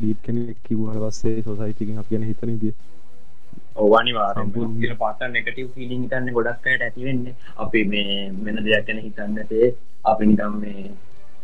ලීඩ් 0.00 0.18
කෙනෙක් 0.22 0.58
කිව්වට 0.64 1.00
පස්සේ 1.04 1.42
සොසයිටි 1.42 1.84
එකෙන් 1.84 1.98
අපි 2.00 2.12
ගැන 2.12 2.26
හිතන 2.28 2.52
විදිය 2.52 2.74
කියන 3.78 4.96
පාත 4.98 5.20
නෙගටව් 5.28 5.68
ෆිලිං 5.74 6.02
හිතන්න 6.02 6.32
ගොඩක් 6.32 6.66
අයට 6.66 6.82
ඇතිවෙන්නේ 6.82 7.36
අපි 7.56 7.84
මේ 7.84 8.16
වෙන 8.40 8.58
දෙයක් 8.64 8.86
ගැන 8.86 9.00
හිතන්නතේ 9.00 9.68
අපි 10.04 10.30
නිකම් 10.30 10.58
මේ 10.60 10.90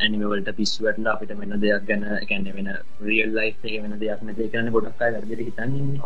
ඇනිමවලට 0.00 0.50
පිස්වටල 0.56 1.08
අපිට 1.08 1.32
වෙන 1.36 1.54
දෙයක් 1.60 1.86
ගැන 1.88 2.04
එකැන්න 2.16 2.50
වෙන 2.56 2.70
රියල් 3.02 3.30
ලයි් 3.36 3.50
එක 3.50 3.82
වෙන 3.82 3.96
දෙයක් 4.00 4.22
නැති 4.22 4.50
කරන්න 4.52 4.74
ගොඩක් 4.74 5.02
අය 5.02 5.12
වැරදිට 5.14 5.42
හිතන්නේ 5.42 6.00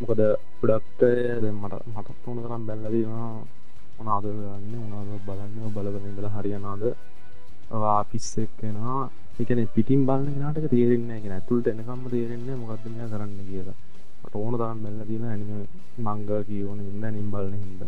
මොකද 0.00 0.20
ගොඩක් 0.60 1.02
මට 1.54 1.82
මටත් 1.88 2.28
උන 2.28 2.38
තරම් 2.44 2.62
බැලලදීවා 2.68 3.32
මොනාද 3.98 4.24
ගන්න 4.28 4.80
උනාද 4.80 5.10
බලන්න? 5.26 5.52
බලබල 5.74 6.06
ඉඳලා 6.08 6.34
හරියනාද 6.36 6.82
පිස් 8.10 8.28
එක්කෙනවා 8.38 9.02
එකන. 9.40 9.60
පිටිම් 9.74 10.06
බලන්න 10.08 10.38
නාට 10.38 10.70
තේරෙන්න 10.70 11.10
එක 11.10 11.26
ඇතුළට 11.30 11.66
එනකම්ම 11.68 12.06
තේරෙන්න 12.10 12.60
මොකක්ද 12.60 12.86
මෙයා 12.88 13.10
කරන්න 13.12 13.50
කියලා 13.50 13.76
ඕන 14.34 14.54
තරම් 14.54 14.78
බැල්ල 14.80 15.00
තියෙන 15.04 15.24
ඇනිම 15.24 15.50
මංග 15.98 16.20
කියවන 16.44 16.80
හින්ද 16.80 17.04
නිම් 17.08 17.28
බලන 17.30 17.54
හින්ද. 17.54 17.82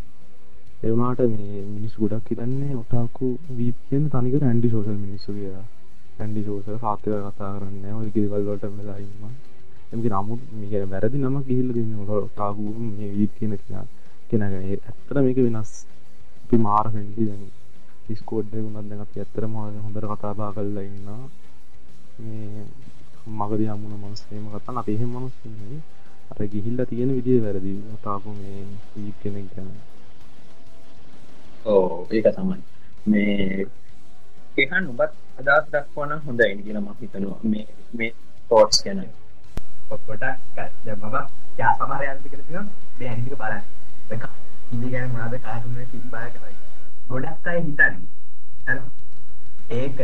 එවුනාට 0.83 1.21
මේ 1.29 1.65
මිනිස් 1.67 1.95
ගොඩක් 1.97 2.29
හිතන්නේ 2.29 2.75
ඔටාකු 2.75 3.27
වීප 3.53 3.77
කියන 3.89 4.05
තනිකර 4.11 4.43
ඇන්ඩි 4.43 4.69
සෝසල් 4.69 4.97
මිනිස්සු 4.97 5.31
කියලා. 5.33 5.67
ඇන්ඩි 6.19 6.43
සෝසල් 6.45 6.79
කාතක 6.79 7.03
කතා 7.03 7.53
කරන්න 7.55 7.85
ඔය 7.95 8.09
කිරිවල්ලට 8.11 8.65
වෙලාඉන්න 8.71 9.37
එමි 9.89 10.09
නමුත් 10.11 10.41
මේක 10.53 10.75
වැරදි 10.87 11.19
නම 11.19 11.37
ගිහිල්ල 11.43 11.71
දෙන්න 11.73 11.93
ඔටාකු 12.17 12.63
මේ 12.89 13.11
වීප 13.13 13.33
කියන 13.39 13.53
කියා 13.59 13.85
කෙනගෙන 14.29 14.55
ඇත්තට 14.55 15.19
මේක 15.19 15.39
වෙනස්. 15.39 15.73
අපි 16.43 16.57
මාර 16.59 16.87
ෆෙන්ඩි 16.91 17.25
දැන්. 17.25 17.45
ඩිස්කෝඩ් 18.03 18.51
වුණත් 18.55 18.89
දැන් 18.89 19.01
අපි 19.01 19.21
ඇත්තටම 19.21 19.55
හොඳට 19.57 20.07
කතා 20.13 20.33
බහ 20.35 20.51
කරලා 20.55 20.85
ඉන්නවා. 20.85 21.23
මේ 22.19 22.65
මගදී 23.39 23.69
හමුණ 23.69 23.99
මනුස්සයෙම 23.99 24.45
කතා 24.53 24.79
අපි 24.79 24.93
එහෙම 24.93 25.11
මනුස්සය 25.11 25.47
නෙවෙයි. 25.49 25.81
අර 26.32 26.48
ගිහිල්ලා 26.48 26.86
තියෙන 26.86 27.12
විදිය 27.12 27.40
වැරදි 27.42 27.74
ඔටාකු 27.94 28.34
මේ 28.34 28.62
වීප 28.94 29.18
කෙනෙක් 29.22 29.48
ගැන 29.54 29.72
ඕ 31.66 32.08
ඒක 32.12 32.30
තමයි 32.34 32.60
මේ 33.08 33.66
ඒහන් 34.58 34.88
උබත් 34.88 35.12
අදස් 35.50 35.68
දක්වන 35.70 36.22
හොඳයි 36.22 36.54
කියලා 36.60 36.82
මම 36.82 36.96
හිතනවා 37.00 37.40
මේ 37.46 37.68
මේ 37.94 38.12
තෝට්ස් 38.50 38.84
ගැන 38.84 39.04
ගොඩක් 39.90 40.58
මම 40.96 41.16
යා 41.58 41.74
සමහරයන්ට 41.76 42.26
කියලා 42.26 42.46
තියෙනවා 42.46 42.66
මේ 42.98 43.10
ඇනිමික 43.10 43.38
බලන්න 43.38 43.64
ඒක 44.10 44.24
ඉන්දි 44.72 44.90
ගැන 44.90 45.12
මොනවද 45.12 45.38
කාටුන් 45.42 45.80
එක 45.80 45.92
තිබ්බා 45.92 46.26
කියලා 46.28 46.56
ගොඩක් 47.10 47.48
අය 47.48 47.60
හිතන්නේ 47.60 47.92
හරි 48.68 48.80
ඒක 49.78 50.00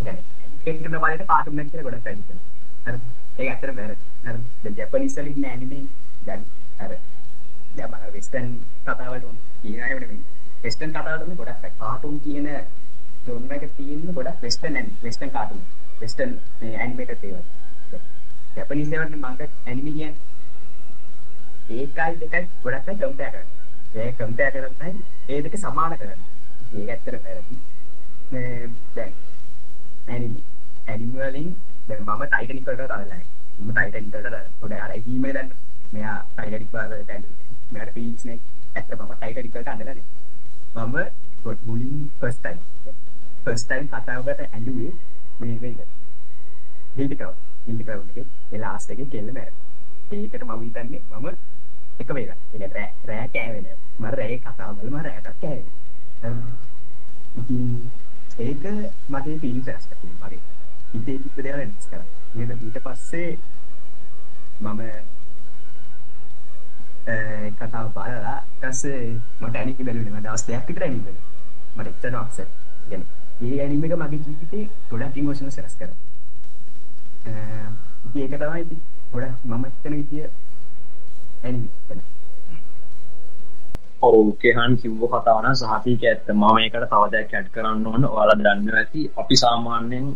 يعني 0.00 0.20
ඇනිමේට් 0.66 0.82
කරන 0.82 0.98
බලයට 0.98 1.26
කාටුන් 1.26 1.60
එක 1.60 1.70
කියලා 1.70 1.86
ගොඩක් 1.88 2.06
අය 2.06 2.16
හිතනවා 2.16 2.42
හරි 2.86 2.98
ඒක 3.39 3.49
ඇත්තට 3.49 3.75
වැරදි 3.75 3.95
හරි 4.23 4.39
දැන් 4.63 4.75
ජපනීස් 4.77 5.15
වල 5.17 5.27
ඉන්න 5.31 5.45
ඇනිමේ 5.45 5.83
දැන් 6.25 6.41
අර 6.79 6.91
දැන් 7.75 7.91
මම 7.91 8.13
වෙස්ටර්න් 8.15 8.49
කතාවලට 8.85 9.27
කියන 9.61 9.83
අය 9.83 9.93
නෙමෙයි. 9.95 10.23
වෙස්ටර්න් 10.63 10.91
කතාවලට 10.91 11.27
මේ 11.27 11.37
ගොඩක් 11.37 11.63
අය 11.63 11.73
කාටුන් 11.79 12.17
කියන 12.25 12.47
ජොන් 13.27 13.51
එක 13.51 13.63
තියෙන්නේ 13.77 14.15
ගොඩක් 14.17 14.41
වෙස්ටර්න් 14.41 14.79
ඇනි 14.79 14.91
වෙස්ටර්න් 15.03 15.31
කාටුන් 15.31 15.61
වෙස්ටර්න් 16.01 16.33
මේ 16.61 16.73
ඇනිමේටඩ් 16.77 17.23
ඒවා 17.23 18.01
ජැපනීස් 18.55 18.91
ඒවාට 18.91 19.15
මංග 19.15 19.41
ඇනිමි 19.67 19.91
කියන්නේ. 19.93 20.15
ඒකයි 21.69 22.19
දෙකයි 22.21 22.43
ගොඩක් 22.63 22.89
අය 22.89 22.97
කම්පෙයාර් 22.97 23.33
කරනවා 23.35 24.03
ඒ 24.03 24.11
කම්පෙයාර් 24.13 24.53
කරන්නේ 24.53 24.93
ඒ 25.29 25.41
දෙක 25.43 25.57
සමාන 25.57 25.97
කරන්නේ. 25.97 26.19
ඒක 26.75 26.89
ඇත්තට 26.89 27.23
වැරදි. 27.25 27.55
මේ 28.31 28.69
දැන් 28.95 29.13
ඇනිමි 30.07 30.41
ඇනිමි 30.87 31.17
වලින් 31.23 31.49
දැන් 31.89 32.01
මම 32.05 32.23
ටයිටනික් 32.25 32.65
වලට 32.67 32.83
අදලා 32.91 33.19
මම 33.59 33.71
ටයිටනික් 33.71 34.13
වලට 34.15 34.37
පොඩ 34.61 34.73
අර 34.79 34.91
ඊමේල් 34.97 35.35
දැන් 35.35 35.49
මෙයා 35.93 36.17
ටයිටනික් 36.29 36.71
වලට 36.73 37.11
මෙයාට 37.71 37.93
පීස් 37.95 38.25
නේ. 38.25 38.39
ඇත්ත 38.75 38.89
මම 38.97 39.13
ටයිටනික් 39.13 39.53
වලට 39.55 39.69
අදලා 39.69 39.95
මම 40.85 40.95
පොඩ් 41.43 41.59
මුලින් 41.65 41.95
ෆස්ට් 42.19 42.41
ටයිම් 42.43 42.59
ෆස්ට් 43.45 43.67
ටයිම් 43.67 43.87
කතාවකට 43.93 44.41
ඇඳුවේ 44.47 44.91
මේ 45.39 45.55
මේක 45.61 45.79
හිල්ඩි 46.97 47.15
ක්‍රව් 47.15 47.33
හිල්ඩි 47.67 47.83
ක්‍රව් 47.83 48.01
එකේ 48.09 48.25
ඒ 48.51 48.59
ලාස්ට් 48.59 48.89
එකේ 48.91 49.07
කෙල්ල 49.07 49.29
මැරෙනවා. 49.31 49.67
ඒකට 50.11 50.43
මම 50.43 50.61
හිතන්නේ 50.61 51.01
මම 51.13 51.27
එක 51.99 52.09
වේලා 52.15 52.37
ඒ 52.53 52.67
රෑ 52.67 52.89
රෑ 53.07 53.27
කෑවෙන 53.29 53.65
මම 53.99 54.05
රෑ 54.13 54.37
කතාව 54.39 54.75
බලලා 54.77 54.91
මම 54.91 54.97
රෑට 55.05 55.27
කෑවෙන 55.41 55.65
ඒක 58.39 58.63
මට 59.09 59.27
ෆීලිංස් 59.41 59.67
කරලා 59.89 60.17
මගේ 60.21 60.41
හිතේ 60.92 61.18
තිබ්බ 61.18 61.38
දේවල් 61.38 61.60
වෙනස් 61.60 61.86
කරා 61.86 62.06
ඊට 62.36 62.52
ඊට 62.58 62.78
පස්සේ 62.82 63.30
මම 64.60 64.80
ඒ 67.06 67.50
කතාව 67.52 67.88
බලලා 67.92 68.38
ඊට 68.38 68.62
පස්සේ 68.62 69.02
මට 69.40 69.56
ඇනිමේ 69.56 69.84
බැලුවේ 69.84 70.10
මම 70.10 70.22
දවස් 70.22 70.46
දෙකක් 70.46 70.68
විතර 70.68 70.82
ඇනිමේ 70.82 71.04
බැලුවා 71.06 71.34
මට 71.76 71.88
එච්චර 71.88 72.16
අප්සෙට් 72.16 72.50
يعني 72.90 73.04
මේ 73.40 73.60
ඇනිම 73.60 73.84
එක 73.84 73.94
මගේ 73.96 74.20
ජීවිතේ 74.20 74.64
ගොඩක් 74.90 75.16
ඉමෝෂනල් 75.16 75.50
සරස් 75.50 75.76
කරා 75.76 75.96
ඉතින් 78.06 78.22
ඒක 78.22 78.34
තමයි 78.36 78.60
ඉතින් 78.62 78.80
ගොඩක් 79.12 79.46
මම 79.46 79.64
හිතන 79.66 79.94
විදිය 79.94 80.26
ඇනිමේ 81.42 81.72
ගැන 81.88 82.00
ඔව් 84.02 84.28
කෙහන් 84.38 84.76
කිව්ව 84.76 85.02
කතාවන 85.10 85.56
සහතික 85.56 86.04
ඇත්ත 86.04 86.30
මම 86.30 86.46
මේකට 86.54 86.86
තව 86.86 87.02
දෙයක් 87.12 87.34
ඇඩ් 87.34 87.50
කරන්න 87.54 87.86
ඕන 87.86 88.06
ඔයාලා 88.06 88.38
දන්නවා 88.38 88.80
ඇති 88.80 89.02
අපි 89.16 89.36
සාමාන්‍යයෙන් 89.36 90.06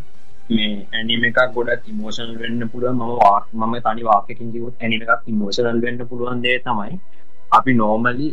මේ 0.50 0.88
ඇනිම 0.94 1.24
එකක් 1.24 1.40
ගොඩක් 1.56 1.88
ඉමෝෂනල් 1.88 2.38
වෙන්න 2.38 2.70
පුළුවන්. 2.70 2.96
මම 2.96 3.12
වාක් 3.20 3.46
මම 3.54 3.76
තනි 3.86 4.04
වාක්‍යකින් 4.04 4.52
කිව්වොත් 4.54 4.82
ඇනිම 4.82 5.02
එකක් 5.06 5.28
ඉමෝෂනල් 5.28 5.82
වෙන්න 5.82 6.08
පුළුවන් 6.08 6.42
දේ 6.46 6.58
තමයි 6.66 7.00
අපි 7.52 7.74
නෝමලි 7.74 8.30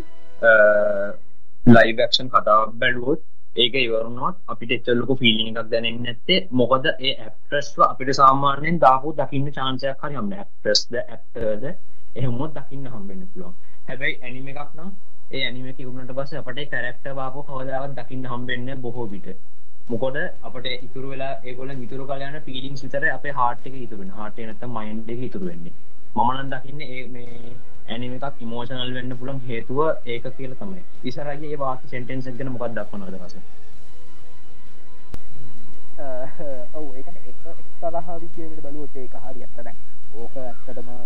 ලයිව් 1.66 1.99
ඇක්ෂන් 2.01 2.29
කතාවක් 2.29 2.73
බැලුවොත් 2.81 3.20
ඒක 3.57 3.75
ඉවරුණොත් 3.75 4.37
අපිට 4.49 4.73
එච්චර 4.77 4.96
ලොකු 4.96 5.16
ෆීලිං 5.20 5.49
එකක් 5.53 5.70
දැනෙන්නේ 5.70 6.05
නැත්තේ. 6.07 6.40
මොකද 6.53 6.85
ඒ 6.90 7.14
ඇක්ට්‍රස්ව 7.16 7.81
අපිට 7.87 8.11
සාමාන්‍යයෙන් 8.20 8.81
දාපු 8.81 9.14
දකින්න 9.20 9.53
chance 9.53 9.87
එකක් 9.87 10.05
හරි 10.05 10.14
හම්බෙන්නේ 10.14 10.42
ඇක්ට්‍රස්ද 10.44 10.92
ඇක්ටර්ද 11.05 11.64
එහෙමොත් 12.16 12.53
දකින්න 12.59 12.90
හම්බෙන්න 12.94 13.23
පුළුවන්. 13.33 13.55
හැබැයි 13.88 14.18
ඇනිම 14.23 14.53
එකක් 14.53 14.70
නම් 14.77 14.90
ඒ 15.33 15.42
ඇනිම 15.46 15.66
එක 15.70 15.81
ඉවරුනට 15.81 16.12
පස්සේ 16.18 16.42
අපිට 16.42 16.59
ඒ 16.59 16.68
කැරක්ටර් 16.75 17.14
වාපෝ 17.14 17.42
කවදාවත් 17.49 17.96
දකින්න 17.99 18.31
හම්බෙන්නේ 18.33 18.77
බොහෝ 18.77 19.07
විට. 19.12 19.29
මොකද 19.92 20.16
අපට 20.48 20.66
ඉතුරු 20.87 21.09
වෙලා 21.12 21.31
ඒගොල්ලන් 21.42 21.81
ඉතුරු 21.85 22.05
කරලා 22.09 22.29
යන 22.33 22.42
ෆීලිංස් 22.46 22.83
විතරයි 22.85 23.12
අපේ 23.12 23.33
හાર્ට් 23.38 23.64
එකේ 23.68 23.83
ඉතුරු 23.87 24.00
වෙන්නේ 24.00 24.18
හાર્ට් 24.18 24.37
එක 24.40 24.46
නැත්තම් 24.50 24.76
මයින්ඩ් 24.76 25.09
එකේ 25.14 25.29
ඉතුරු 25.31 25.46
වෙන්නේ. 25.50 25.72
මම 26.16 26.31
නම් 26.35 26.50
දකින්නේ 26.53 26.88
ඒ 26.96 27.07
මේ 27.14 27.55
ඇනිම 27.88 28.12
එකක් 28.18 28.44
ඉමෝෂනල් 28.46 28.92
වෙන්න 28.96 29.16
පුළුවන් 29.18 29.40
හේතුව 29.48 29.81
ඒක 30.07 30.29
කියලා 30.37 30.61
තමයි. 30.61 30.83
ඉස්සරහගේ 31.05 31.50
ඒ 31.50 31.61
වාක්‍ය 31.62 31.90
සෙන්ටෙන්ස් 31.94 32.29
එක 32.31 32.38
ගැන 32.38 32.53
මොකක්ද 32.55 32.76
දක්වනවද 32.79 33.16
රස 33.20 33.35
ඔව් 36.74 36.87
ඒකන 36.96 37.16
එක 37.16 37.26
එක්තරහ 37.29 38.09
විදියට 38.20 38.62
බලුවොත් 38.66 38.94
ඒක 38.96 39.14
හරි 39.24 39.40
ඇත්ත 39.46 39.59
දැන් 39.64 39.79
ඕක 40.16 40.35
ඇත්තටම 40.44 40.88
මේ 40.88 41.03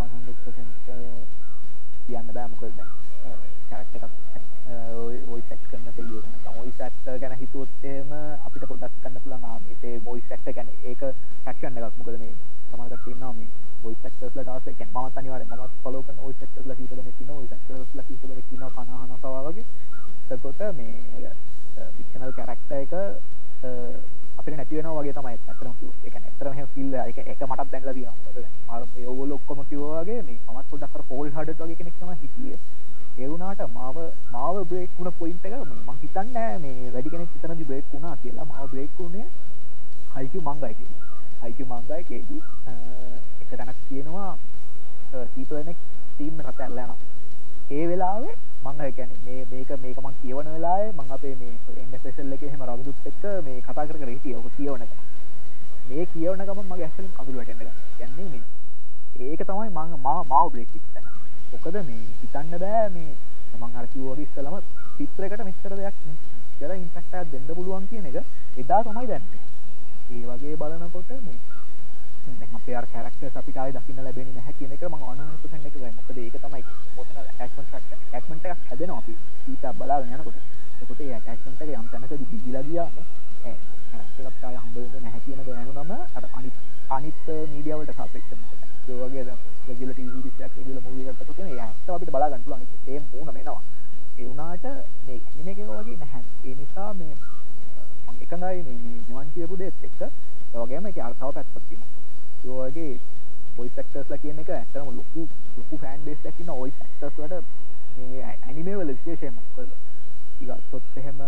100% 0.00 0.90
කියන්න 2.06 2.34
බෑ 2.34 2.48
මොකද 2.48 2.74
දැන්. 2.76 2.90
කැරක්ටර් 3.70 4.04
එකක්. 4.04 4.29
වොයිස් 4.70 5.50
ඇක්ට් 5.50 5.66
කරන 5.70 5.86
සෙලියෝ 5.96 6.20
නැත්නම් 6.24 6.58
වොයිස් 6.58 6.80
ඇක්ටර් 6.80 7.16
ගැන 7.22 7.34
හිතුවොත් 7.40 7.84
එහෙම 7.84 8.12
අපිට 8.46 8.64
පොඩ්ඩක් 8.70 8.94
ගන්න 9.04 9.22
පුළුවන් 9.24 9.44
ආ 9.44 9.56
මේ 9.64 9.94
වොයිස් 10.06 10.30
ඇක්ටර් 10.30 10.52
ගැන 10.58 10.68
ඒක 10.84 11.00
ෆැක්ෂන් 11.44 11.78
එකක්. 11.78 11.96
මොකද 11.98 12.18
මේ 12.22 12.34
සමහර 12.70 12.88
කට්ටිය 12.90 13.14
ඉන්නවා 13.14 13.32
මේ 13.32 13.48
වොයිස් 13.84 14.04
ඇක්ටර්ස්ලා 14.04 14.44
ටාස් 14.44 14.68
එක 14.72 14.82
මමත් 14.86 15.18
අනිවාර්යෙන් 15.22 15.50
මමත් 15.50 15.74
ෆලෝ 15.84 16.02
කරන 16.06 16.18
වොයිස් 16.24 16.42
ඇක්ටර්ස්ලා 16.42 16.76
කීප 16.78 16.90
දෙනෙක් 16.92 17.20
ඉන්නවා. 17.20 17.38
වොයිස් 17.40 17.52
ඇක්ටර්ස්ලා 17.56 18.04
කීප 18.08 18.22
දෙනෙක් 18.22 18.52
ඉන්නවා 18.54 18.70
50 18.76 19.18
60 19.24 19.48
වගේ. 19.48 19.64
එතකොට 20.30 20.60
මේ 20.78 20.94
ෆික්ෂනල් 21.96 22.32
කැරක්ටර් 22.38 22.74
එක 22.78 22.92
අපිට 24.38 24.56
නැති 24.56 24.76
වෙනවා 24.76 25.02
වගේ 25.02 25.16
තමයි. 25.18 25.34
ඇත්තටම 25.48 25.72
කිව්වොත්. 25.78 25.98
ඒ 26.04 26.10
කියන්නේ 26.10 26.30
ඇත්තටම 26.30 26.52
එහෙම 26.54 26.68
ෆීල් 26.74 26.94
එක 26.94 27.18
එක 27.24 27.42
මටත් 27.48 27.70
දැනලා 27.72 27.94
තියෙනවා. 27.96 28.18
මොකද 28.24 28.36
දැන් 28.36 28.86
මම 28.86 28.98
ඒගොල්ලෝ 29.02 29.40
ඔක්කොම 29.40 29.64
කිව්වා 29.70 30.04
වගේ 30.04 30.22
මේ 30.28 30.38
මමත් 30.46 30.66
පොඩ්ඩක් 30.70 30.96
අර 30.96 31.04
කෝල් 31.10 31.28
හඩඩ් 31.36 31.60
වගේ 31.64 31.78
කෙනෙක් 31.80 31.96
තමයි 31.98 32.20
හිටියේ 32.22 32.58
ඒ 33.18 33.28
වුණාට 33.28 33.62
මාව 33.74 33.96
මාව 34.32 34.56
බ්‍රේක් 34.70 34.90
වුණ 34.98 35.12
පොයින්ට් 35.18 35.44
එක 35.46 35.54
මම 35.60 35.90
හිතන්නේ 36.02 36.32
නෑ 36.34 36.58
මේ 36.58 36.90
වැඩි 36.94 37.10
කෙනෙක් 37.10 37.30
හිතනදි 37.34 37.64
බ්‍රේක් 37.64 37.86
වුණා 37.92 38.16
කියලා. 38.22 38.44
මාව 38.44 38.70
බ්‍රේක් 38.72 38.90
වුණේ 38.98 39.26
හයිකියු 40.14 40.42
මංගයි 40.42 40.74
කියලා 40.78 41.00
හයිකියු 41.42 41.66
මංගයි 41.72 42.04
කේදී 42.10 42.42
එක 43.42 43.50
තැනක් 43.58 43.78
තියෙනවා 43.88 44.30
කීප 45.34 45.50
දෙනෙක් 45.50 45.78
ටීම් 46.12 46.40
එකට 46.40 46.60
ඇල්ලා 46.60 46.86
යනවා. 46.86 46.98
ඒ 47.70 47.84
වෙලාවේ 47.90 48.34
මං 48.64 48.80
කියන්නේ 48.96 49.20
මේ 49.26 49.44
මේක 49.52 49.70
මේක 49.82 49.98
මං 50.04 50.16
කියවන 50.22 50.48
වෙලාවේ 50.54 50.90
මං 50.92 51.12
අපේ 51.16 51.34
මේ 51.40 51.54
NSSL 51.84 52.32
එකේ 52.36 52.48
එහෙම 52.48 52.64
රවිදුත් 52.70 53.06
එක්ක 53.12 53.24
මේ 53.46 53.60
කතා 53.60 53.86
කර 53.86 53.98
කර 54.00 54.10
හිටියේ. 54.14 54.38
ඔක 54.38 54.46
කියවනක 54.56 54.92
මේ 55.88 56.06
කියවනකම 56.14 56.64
මගේ 56.64 56.88
ඇස්සලින් 56.88 57.12
කඳුල 57.16 57.36
වැටෙන්ට 57.36 57.62
යන්නේ 58.06 58.28
මේ. 58.32 58.44
ඒක 59.20 59.40
තමයි 59.48 59.70
මං 59.70 59.98
මා 60.06 60.20
මාව 60.24 60.52
බ්‍රේක්ිට 60.52 60.90
මොකද 61.52 61.76
මේ 61.86 62.02
හිතන්න 62.20 62.52
බෑ 62.56 62.88
මේ 62.90 63.12
මං 63.58 63.72
හරකිවෝගේ 63.76 64.26
ඉස්සලම 64.26 64.54
චිත්‍රයකට 64.96 65.44
මෙච්චර 65.46 65.74
දෙයක් 65.76 65.96
කර 66.58 66.72
ඉන්පෙක්ටක් 66.74 67.30
දෙන්න 67.32 67.48
පුළුවන් 67.50 67.88
කියන 67.90 68.06
එක 68.06 68.16
එදා 68.56 68.82
තමයි 68.82 69.06
දැන්න. 69.06 69.26
ඒ 70.10 70.22
වගේ 70.26 70.56
බලනකොට 70.56 71.10
මේ 71.20 71.38
අපේ 72.52 72.82
කරක්ට 72.86 73.36
අපිට 73.36 73.58
දකින්න 73.76 74.04
ලැබෙන 74.04 74.38
හැ 74.38 74.54
කියන 74.58 74.72
එක 74.72 74.84
ම 74.84 74.96
අනපසට 75.02 75.54
එක 75.54 75.76
මොකද 75.98 76.18
ඒක 76.18 76.36
තමයි 76.38 76.62
මොතන 76.96 77.16
ඇක්මට 77.40 78.44
එකක් 78.46 78.68
හැදෙන 78.68 78.90
අපි 78.92 79.14
ඊට 79.46 79.66
බලා 79.78 80.00
යනකොට. 80.02 80.38
කොට 80.80 81.00
ඇටක්මට 81.00 81.62
යම් 81.62 81.86
තැනක 81.90 82.12
දිගිලා 82.22 82.62
ගියාම 82.62 82.94
කරක්ටකප්ටා 83.42 84.52
හම්බ 84.56 84.76
නැහැ 84.96 85.20
කියන 85.24 85.40
දැනුනම 85.46 85.92
අර 86.14 86.24
අනි 86.32 86.50
අනිත් 86.90 87.28
මීඩියාවට 87.52 87.96
සාපෙක්ෂම 87.96 88.40
වගේ 88.92 89.24
රගල 89.68 89.92
ටීවියක් 89.92 90.54
ගල 90.56 90.78
මූගකට 90.80 91.40
ඇත 91.40 91.90
අපිට 91.90 92.10
බලාගන්ටුල 92.10 92.54
ඒ 92.86 93.00
මූුණ 93.02 93.34
මෙනවා 93.34 93.62
එවුනාට 94.18 94.64
මේ 95.06 95.20
ඇනිම 95.28 95.48
එක 95.48 95.58
වගේ 95.68 95.96
නැහැ. 95.96 96.22
ඒ 96.42 96.54
නිසා 96.54 96.92
මේ 96.94 97.14
එකඟයි 98.22 98.62
මේ 98.62 98.78
නිවන් 99.04 99.30
කියපු 99.34 99.56
දෙත් 99.56 99.74
එක්ක 99.82 100.00
වගේම 100.54 100.86
එක 100.86 100.98
අර්තාව 101.00 101.32
පැත්පත්තින 101.34 101.82
යෝගේ 102.44 102.92
පොයි 103.56 103.70
සක්ටර්ස්ල 103.70 104.18
කියන 104.18 104.38
එක 104.38 104.50
ඇතරම 104.50 104.88
ලොකු 104.90 105.22
ලොකු 105.56 105.78
ෆෑන් 105.78 106.04
බේස් 106.04 106.24
ැකින 106.24 106.50
ඔයි 106.52 106.72
සක්ටර්ස්ලට 106.72 107.34
ඇනිමේවල 108.42 108.88
විශේෂය 108.88 109.30
මොකද 109.30 109.70
ගත්තොත් 110.40 110.96
එහෙම 110.96 111.20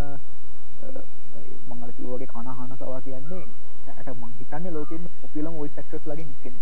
මංගල 1.68 1.92
කිවෝගේ 1.96 2.29
කනහන 2.29 2.77
සවා 2.77 3.01
කියන්නේ 3.01 3.44
ඇට 3.88 4.14
මං 4.14 4.33
හිතන්න 4.38 4.70
ලෝකෙන් 4.72 5.11
ඔපිලම 5.22 5.55
ඔයි 5.57 5.70
සක්ටස් 5.70 6.07
ලගින් 6.07 6.31
කෙන 6.42 6.57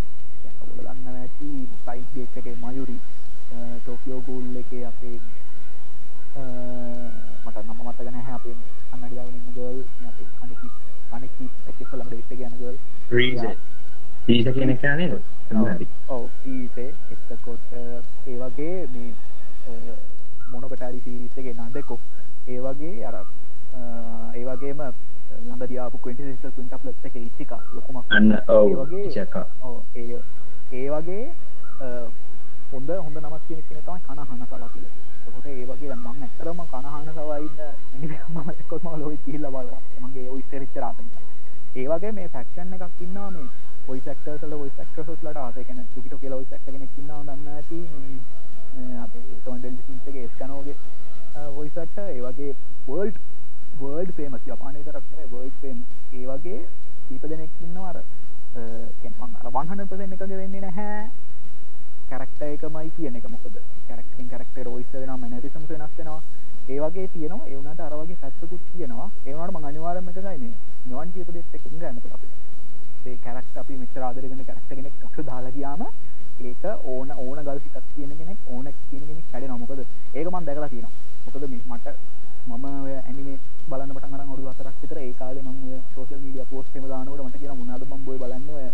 ඔල 0.62 0.78
දන්න 0.78 1.16
ඇති 1.16 1.48
සයිස් 1.80 2.06
ඩේට් 2.08 2.36
එක 2.38 2.48
මයුරි 2.58 2.96
ටෝකියෝ 3.80 4.20
ගූල් 4.22 4.56
එක 4.56 4.72
අපේ 4.86 5.18
මට 7.44 7.56
නම 7.58 7.80
මතගෙන 7.84 8.16
හැ 8.16 8.34
අපේ 8.34 8.56
අන්නඩියාවන්න 8.92 9.54
ගල් 9.54 9.78
අපේ 10.06 10.28
කනකි 10.36 10.68
කනකි 11.10 11.50
ඇකෙසලම 11.66 12.06
ඩේට් 12.06 12.32
ගැනගල් 12.34 12.66
ඊස 14.28 14.46
කියන 14.50 14.72
කියන්නේ 14.76 15.18
ඔව 16.08 16.24
ඊසේ 16.46 16.90
එත්තකොට 17.10 17.72
ඒ 18.26 18.36
වගේ 18.38 18.78
මේ 18.88 19.10
මොනකටරි 20.52 21.00
සිරිස්සගේ 21.00 21.54
නන්දකො 21.54 21.98
ඒ 22.46 22.60
වගේ 22.60 23.04
අර 23.04 23.16
ඒ 24.34 24.44
වගේම 24.46 24.80
ළඟ 25.40 25.66
දියාපු 25.66 25.98
කට 25.98 26.52
තුන්ට 26.54 26.74
ප්ලත් 26.76 27.04
එක 27.04 27.16
ඉච්චික 27.16 27.52
ලොකුමක්. 27.72 28.04
අන්න 28.08 28.32
වගේ 28.72 29.06
ඒ 29.94 30.18
ඒ 30.72 30.88
වගේ 30.90 31.24
හොඳ 32.72 32.90
හොඳ 32.96 33.16
නමත් 33.16 33.42
කියෙන 33.46 33.62
කෙන 33.62 33.80
තමයි 33.80 34.00
කනහන්න 34.06 34.46
සලා 34.46 34.68
කියල. 34.68 34.86
කොට 35.26 35.46
ඒ 35.46 35.64
වගේ 35.64 35.94
මං 35.96 36.22
ඇතරම 36.22 36.60
කනහන්න 36.66 37.08
සවයින්න 37.16 38.20
මමකොත්ම 38.30 38.88
ලොයි 38.96 39.18
කියල්ල 39.24 39.46
බල 39.48 39.72
මගේ 40.00 40.28
ඔයි 40.28 40.44
සෙරිච්ච 40.50 40.76
රාතම 40.76 41.06
ඒ 41.74 41.86
වගේ 41.86 42.12
මේ 42.12 42.28
ෆැක්ෂන් 42.30 42.74
එකක් 42.74 43.00
ඉන්නා 43.00 43.30
මේ 43.30 43.48
පොයි 43.86 44.00
සක්ටර්සල 44.02 44.52
ොයි 44.54 44.70
සක්ටසොස්ලට 44.72 45.36
ආසකන 45.38 45.82
තුකිට 45.94 46.14
කියලා 46.16 46.38
ඔයි 46.38 46.46
සක්ට 46.46 46.66
කෙනෙක් 46.66 46.98
ඉන්නා 46.98 47.22
දන්න 47.22 47.48
ඇති. 47.50 47.80
අපේ 49.00 49.36
තොන්ඩෙල් 49.44 49.76
සින්තගේ 49.80 50.28
ස්කනෝගේ 50.28 50.76
වොයිසට 51.50 51.98
ඒවගේ 51.98 52.54
වර්ල්ඩ් 52.86 53.16
වර්ල්ඩ් 53.80 54.12
පේමස් 54.16 54.42
ජපානය 54.46 54.80
තරක්නේ 54.86 55.26
වර්ල්ඩ් 55.32 55.56
පේම 55.62 55.78
ඒ 56.12 56.24
වගේ 56.30 56.60
කීප 57.08 57.24
දෙනෙක්කින්න 57.32 57.76
අර 57.90 57.98
කෙන්මන් 59.02 59.36
අර 59.40 59.50
වන්හන 59.56 59.86
පදන 59.90 60.12
එකද 60.16 60.32
වෙන්නේ 60.40 60.60
නැහැ. 60.66 61.10
කැරක්ට 62.10 62.42
එකමයි 62.46 62.90
කියන 62.96 63.16
එක 63.16 63.26
මොකද? 63.34 63.56
කැරක්ටින් 63.88 64.28
කරක්ට 64.32 64.56
රෝයිස 64.68 64.92
වෙන 64.92 65.12
මැනරිසම් 65.22 65.64
වෙනස්සෙනවා 65.70 66.20
ඒ 66.68 66.78
වගේ 66.84 67.08
තියෙනවා. 67.14 67.48
ඒවනට 67.48 67.80
අරවගේ 67.86 68.18
සැත්තකුත් 68.20 68.62
තියෙනවා. 68.72 69.08
ඒවනට 69.26 69.54
මං 69.54 69.68
අනිවාරම 69.70 70.08
එකගයින්නේ 70.10 70.54
නිවන් 70.86 71.12
කියප 71.14 71.32
දෙත් 71.34 71.54
එක 71.54 71.64
ගන්නත 71.72 72.06
අපේ. 72.16 73.16
කැරක්ට 73.24 73.56
අපි 73.62 73.74
මෙචර 73.82 74.02
ආදරගෙන 74.02 74.44
කැරක්ටගෙනෙක් 74.48 74.94
කක්ෂ 75.02 75.26
දාලා 75.28 75.56
ගියාම 75.56 75.82
ඒක 76.48 76.64
ඕන 76.84 77.08
ඕන 77.24 77.38
ගල් 77.46 77.58
සිතක් 77.64 77.86
කියන 77.94 78.12
කෙනෙක් 78.18 78.38
ඕන 78.48 78.66
කියන 78.90 79.04
කෙනෙක් 79.08 79.26
කැඩ 79.32 79.48
නොමකද 79.48 79.80
ඒක 80.14 80.26
මන් 80.32 80.44
දැකලා 80.48 80.68
තියෙනවා. 80.68 80.94
මොකද 81.24 81.44
මේ 81.52 81.62
මට 81.70 81.86
මම 82.48 82.66
ඇනිමේ 83.08 83.38
බලන්න 83.70 83.94
පට 83.96 84.14
අර 84.18 84.28
ඔඩු 84.34 84.48
අතරක් 84.52 84.76
විතර. 84.82 84.98
ඒ 84.98 85.12
කාලේ 85.20 85.42
මම 85.42 85.58
සෝෂල් 85.94 86.20
මීඩියා 86.24 86.50
පෝස්ට් 86.52 86.76
එකම 86.76 86.86
දානකොට 86.92 87.22
මට 87.26 87.36
කියන 87.42 87.52
මොනවද 87.58 87.84
මම 87.86 88.04
බොයි 88.06 88.18
බලන්නේ 88.22 88.56
ඔය 88.58 88.68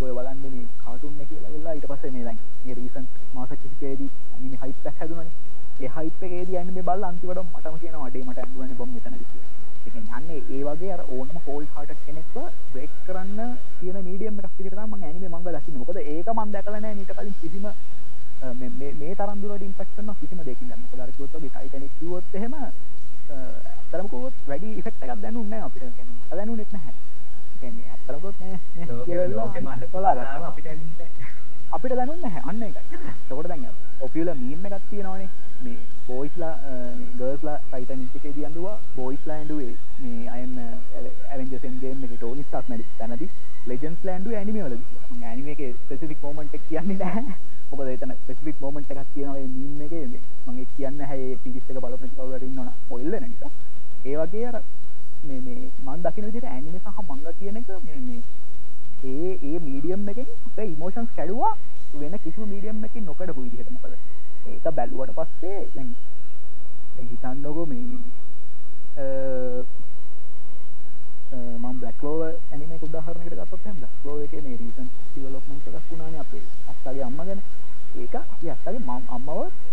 බොයි 0.00 0.12
බලන්නේ 0.16 0.50
මේ 0.54 0.66
කාටුන් 0.84 1.20
එක 1.22 1.28
කියලා 1.30 1.52
ඉල්ලා 1.58 1.74
ඊට 1.76 1.86
පස්සේ 1.90 2.12
මේ 2.14 2.24
දැන් 2.26 2.38
මේ 2.64 2.74
රීසන්ට් 2.78 3.10
මාස 3.34 3.50
කිහිපෙදී 3.62 4.10
ඇනිමේ 4.34 4.60
හයිප් 4.62 4.86
එකක් 4.90 4.98
හැදුණානේ. 5.00 5.34
ඒ 5.82 5.90
හයිප් 5.96 6.22
එකේදී 6.26 6.56
ඇනිමේ 6.60 6.84
බලලා 6.88 7.10
අන්තිමට 7.12 7.40
මටම 7.44 7.76
කියනවා 7.82 8.06
අඩේ 8.08 8.24
මට 8.24 8.38
ඇඬුණනේ 8.38 8.78
බොම් 8.80 8.90
මෙතනදී 8.94 9.28
කියලා. 9.32 9.52
ඒ 9.86 9.90
කියන්නේ 9.92 10.16
අන්නේ 10.18 10.40
ඒ 10.54 10.62
වගේ 10.68 10.92
අර 10.96 11.02
ඕනම 11.16 11.36
කෝල්ඩ් 11.46 11.70
හાર્ටඩ් 11.76 12.02
කෙනෙක්ව 12.06 12.36
බ්‍රේක් 12.72 12.92
කරන්න 13.06 13.54
තියෙන 13.78 13.98
මීඩියම් 14.08 14.40
එකක් 14.40 14.58
විදිහට 14.58 14.76
තමයි 14.76 14.88
මම 14.88 15.06
ඇනිමේ 15.08 15.32
මංගල 15.34 15.56
දකින්නේ. 15.58 15.80
මොකද 15.82 15.98
ඒක 16.04 16.34
මම 16.34 16.52
දැකලා 16.56 16.80
නැහැ. 16.80 17.00
ඊට 17.00 17.14
කලින් 17.18 17.34
කිසිම 17.42 17.66
මේ 19.00 19.14
තරන්දුරට 19.14 19.64
ඉම්පක්ටන 19.68 20.12
කිසිම 20.20 20.44
දෙකින් 20.50 20.68
ම 20.74 20.84
දරකුවත්ගේ 20.92 21.50
ටයිටනෙක් 21.50 21.92
කිවොත් 21.98 22.38
එහෙම 22.40 22.54
තරමකුත් 23.98 24.34
වැඩි 24.48 24.68
ඉෆෙක්ට 24.80 25.02
එකක් 25.04 25.20
දැනුන්න 25.22 25.54
අපිට. 25.58 25.84
දැනු 26.30 26.52
නෙත් 26.56 26.72
නැහැ. 26.72 26.94
ඇතරකොත් 27.92 28.36
අපිට 31.76 31.94
දැනුන්න 31.98 32.24
හැ 32.34 32.42
අන්න 32.50 32.62
එක 32.62 32.76
තකොට 33.28 33.48
දැන් 33.48 33.64
ඔපියල 34.06 34.30
මීම 34.42 34.66
එකක් 34.68 34.84
තියෙනවානේ. 34.90 35.28
මේ 35.64 35.78
බෝයිස්ලා 36.06 36.54
ගර්ස්ලා 37.18 37.58
ටයිටනික 37.72 38.24
දියන්දවා 38.36 38.76
බෝයිස්ලා 38.96 39.36
ඇන්ඩුවේ 39.38 39.74
මේ 40.02 40.22
අයම 40.36 40.54
ඇවෙන්ජසන්ගේ 41.32 41.92
එක 42.06 42.12
ටෝනිස්ටක් 42.14 42.68
මැඩි 42.70 42.84
තැනති 42.98 43.26
ලෙජන්ස් 43.68 44.00
ලන්ඩු 44.06 44.30
ඇනිමවල 44.40 44.74
ඇනිම 45.30 45.48
ස්පෙසිික් 45.84 46.20
මෝමන්ටක් 46.22 46.62
කියන්නේ 46.68 47.00
නැහැ. 47.04 47.26
මොකද 47.70 47.88
එතන 47.94 48.12
ස්පෙසිෆික් 48.22 48.60
මොමන්ට් 48.60 48.90
එකක් 48.92 49.10
තියෙනවා 49.14 49.38
මේ 49.38 49.48
මීම් 49.56 49.80
එකේ. 49.86 50.20
මම 50.46 50.60
කියන්න 50.76 51.00
හැයි 51.10 51.38
සිරිස් 51.42 51.66
එක 51.70 51.80
බලපු 51.82 52.06
ඉන්නවනම්. 52.06 52.70
ස්පොයිල් 52.84 53.10
වෙන 53.12 53.24
නිසා 53.32 53.50
ඒ 54.04 54.16
වගේ 54.16 54.46
අර 54.46 54.62
මේ 55.24 55.40
මේ 55.40 55.70
මම 55.84 56.02
දකින 56.02 56.24
විදිහට 56.24 56.44
ඇනිමේ 56.46 56.80
සහ 56.80 57.00
මංගා 57.08 57.32
කියන 57.38 57.56
එක 57.56 57.68
මේ 57.84 58.00
මේ 58.00 58.20
ඒ 59.04 59.32
ඒ 59.42 59.58
මීඩියම් 59.60 60.08
එකෙන් 60.08 60.28
අපේ 60.46 60.66
ඉමෝෂන්ස් 60.66 61.10
කැඩුවා 61.16 61.54
වෙන 61.94 62.14
කිසිම 62.24 62.48
මීඩියම් 62.48 62.84
එකකින් 62.84 63.04
නොකඩපු 63.04 63.42
විදිහට 63.42 63.70
මොකද? 63.72 63.94
ඒක 64.46 64.66
බැලුවට 64.76 65.12
පස්සේ 65.16 65.58
දැන් 65.74 65.90
දැන් 66.94 67.08
හිතන්නකෝ 67.10 67.66
මේ 67.66 67.84
මම 71.58 71.78
බ්ලක්ලෝව 71.80 72.22
ඇනිම 72.22 72.70
උදාහරණකට 72.80 73.34
ගත්තොත් 73.34 73.60
එහෙනම් 73.60 73.80
බ්ලක්ලෝව 73.82 74.22
එකේ 74.22 74.42
මේ 74.42 74.56
රීසන්ට් 74.56 74.92
ඩෙවලොප්මන්ට් 75.10 75.68
එකක් 75.68 75.90
වුණානේ 75.90 76.20
අපේ 76.20 76.44
අස්සගේ 76.70 77.04
අම්ම 77.04 77.20
ගැන. 77.20 77.40
ඒක 77.96 78.14
අපි 78.14 78.50
අස්සගේ 78.50 78.78
මම 78.78 79.02
අම්මව 79.08 79.28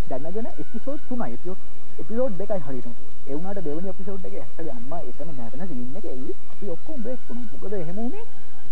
දැනගෙන 0.08 0.48
එපිසෝඩ් 0.54 1.00
තුනයි. 1.08 1.32
එපිසෝඩ් 1.34 1.60
එපිසෝඩ් 1.98 2.38
දෙකයි 2.38 2.60
හරියට 2.60 2.88
එවුණාට 3.26 3.60
දෙවෙනි 3.60 3.88
එපිසෝඩ් 3.88 4.24
එකේ 4.24 4.42
ඇත්තගේ 4.42 4.72
අම්මා 4.72 5.00
එතන 5.02 5.30
නැතන 5.36 5.66
සීන් 5.68 5.96
එක 5.96 6.06
එයි 6.06 6.34
අපි 6.52 6.70
ඔක්කොම 6.70 7.02
බ්‍රේක් 7.02 7.20
වුණා. 7.28 7.48
මොකද 7.52 7.72
එහෙම 7.74 7.98
උනේ 7.98 8.24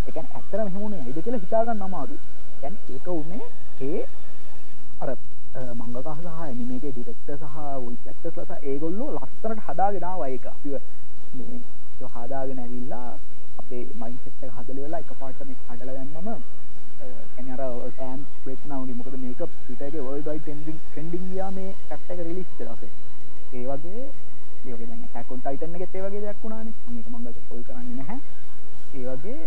ඒ 0.07 0.12
කියන්නේ 0.12 0.35
ඇත්තටම 0.35 0.61
එහෙම 0.62 0.83
උනේ 0.83 1.01
ඇයිද 1.01 1.22
කියලා 1.22 1.40
හිතා 1.40 1.64
ගන්න 1.64 1.82
අමාරුයි. 1.82 2.20
කියන්නේ 2.61 2.95
ඒක 2.95 3.09
උනේ 3.14 3.45
ඒ 3.82 4.01
අර 5.01 5.11
මංගකහ 5.74 6.11
සහ 6.16 6.26
ඇනිමේගේ 6.38 6.92
ඩිරෙක්ටර් 6.92 7.36
සහ 7.36 7.57
වොයිස් 7.76 8.07
ඇක්ටර්ස්ලා 8.07 8.47
සහ 8.51 8.64
ඒගොල්ලෝ 8.64 9.11
ලස්සනට 9.12 9.64
හදාගෙන 9.68 10.05
ආවා 10.05 10.28
ඒක. 10.28 10.47
අපිව 10.47 10.74
මේ 11.34 11.61
හදාගෙන 12.14 12.59
ඇවිල්ලා 12.59 13.09
අපේ 13.59 13.82
මයින්සෙට් 13.95 14.42
එක 14.42 14.53
හදලා 14.53 14.76
ඉවරලා 14.76 15.01
එකපාරට 15.01 15.40
මේ 15.47 15.57
හදලා 15.68 15.95
දැම්මම 15.95 16.42
කැනර 17.36 17.62
ටෑම් 17.92 18.20
බෙක් 18.44 18.61
නවනි 18.68 18.92
මොකද 18.98 19.14
මේක 19.24 19.40
පිටගේ 19.66 20.05
වල්ඩයි 20.07 20.38
ටෙන්ඩිං 20.40 20.78
ටෙන්ඩිං 20.90 21.26
යා 21.36 21.50
මේ 21.57 21.70
කට්ට 21.88 22.11
එක 22.14 22.20
රිලිස් 22.26 22.50
දස 22.59 22.82
ඒ 23.55 23.64
වගේ 23.66 24.05
ඒක 24.66 25.12
හැකොන් 25.14 25.40
ටයිටන්න 25.40 25.76
එකෙත් 25.76 25.94
ඒ 25.94 26.02
වගේ 26.05 26.20
දෙයක් 26.24 26.38
වුණාන. 26.42 26.68
මේක 26.94 27.07
මංගල 27.12 27.36
පොල් 27.48 27.62
කරන්න 27.66 27.88
නැහැ. 27.98 28.18
ඒ 28.94 29.05
වගේ 29.09 29.42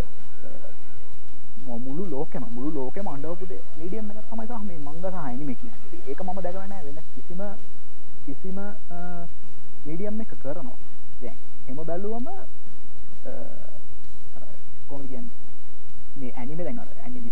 මුළු 1.86 2.04
ලෝකම 2.12 2.44
මුළු 2.56 2.70
ලෝක 2.76 2.96
මණ්ඩවපුද 2.98 3.52
මීඩියම් 3.78 4.12
එක 4.12 4.28
තමයි 4.30 4.46
සහ 4.48 4.64
මේ 4.68 4.80
මංග 4.86 4.98
සහයිනි 5.16 5.44
මේ 5.48 5.58
කිය 5.62 5.72
ඒක 6.08 6.20
මම 6.22 6.40
දැකරන 6.46 6.74
වෙන 6.86 7.00
කිසිම 7.16 7.42
කිසිම 8.26 8.60
මීඩියම් 9.86 10.22
එක 10.22 10.32
කරනවා. 10.44 10.78
දැන් 11.22 11.38
හෙම 11.68 11.78
බැල්ලුවම 11.90 12.28
කොම 14.90 15.02
කියන්නේ? 15.08 15.36
මේ 16.20 16.32
ඇනිම 16.38 16.58
දැන් 16.58 16.80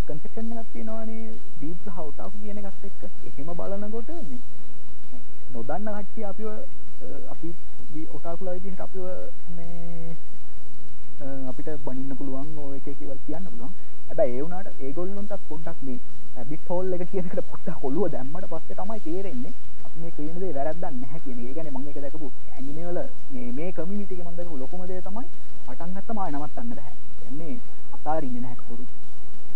ඇනි 0.05 0.19
ඩිස්කන්සෙප්ෂන් 0.21 0.51
එකක් 0.53 0.71
තියෙනවානේ. 0.73 1.33
ඩීප් 1.57 1.85
හවුටාකු 1.87 2.37
කියන 2.41 2.57
එකත් 2.59 2.83
එක්ක. 2.85 3.01
එහෙම 3.27 3.49
බලනකොට 3.51 4.09
මේ 4.09 4.39
නොදන්න 5.53 5.87
කට්ටිය 5.89 6.25
අපිව 6.25 6.49
අපි 7.33 7.49
ඔටාකුලා 8.09 8.53
විදිහට 8.55 8.79
අපිව 8.79 9.05
මේ 9.55 10.15
අපිට 11.47 11.69
බනින්න 11.85 12.17
පුළුවන් 12.17 12.57
ඕ 12.57 12.73
එක 12.73 12.87
කිවල් 12.91 13.17
කියන්න 13.25 13.45
පුළුවන්. 13.45 13.71
ඇබැ 14.09 14.29
ඒවුනාට 14.29 14.67
ඒගොල්ලොන්ටත් 14.79 15.47
පොඩ්ඩක් 15.49 15.79
මේ 15.81 15.99
ඇබිට 16.35 16.67
හෝල් 16.67 16.93
එක 16.93 17.07
කියනකට 17.07 17.41
පොට්ට 17.43 17.79
කොල්ලුව 17.81 18.11
දැම්මට 18.11 18.49
පස්සේ 18.51 18.77
තමයි 18.77 18.99
තේරෙන්නේ 18.99 19.53
මේ 19.95 20.11
ක්‍රීනදේ 20.11 20.51
වැරදන්න 20.53 20.99
නැහැ 20.99 21.23
කියන 21.23 21.39
ගැන 21.55 21.71
මං 21.71 21.89
එක 21.89 21.97
දැකපු 21.97 22.29
ඇනිමේවල 22.51 22.99
මේ 23.31 23.71
කමිටික 23.71 24.21
මන්දක 24.21 24.53
ලොකුමදේ 24.55 25.01
තමයි 25.01 25.27
පටන්ගත්තමයි 25.65 26.29
නමත්තන්න 26.31 26.69
බැහැ 26.71 26.95
එන්නේ 27.25 27.57
අතාරන්න 27.95 28.37
නැහැකපුරු 28.37 28.85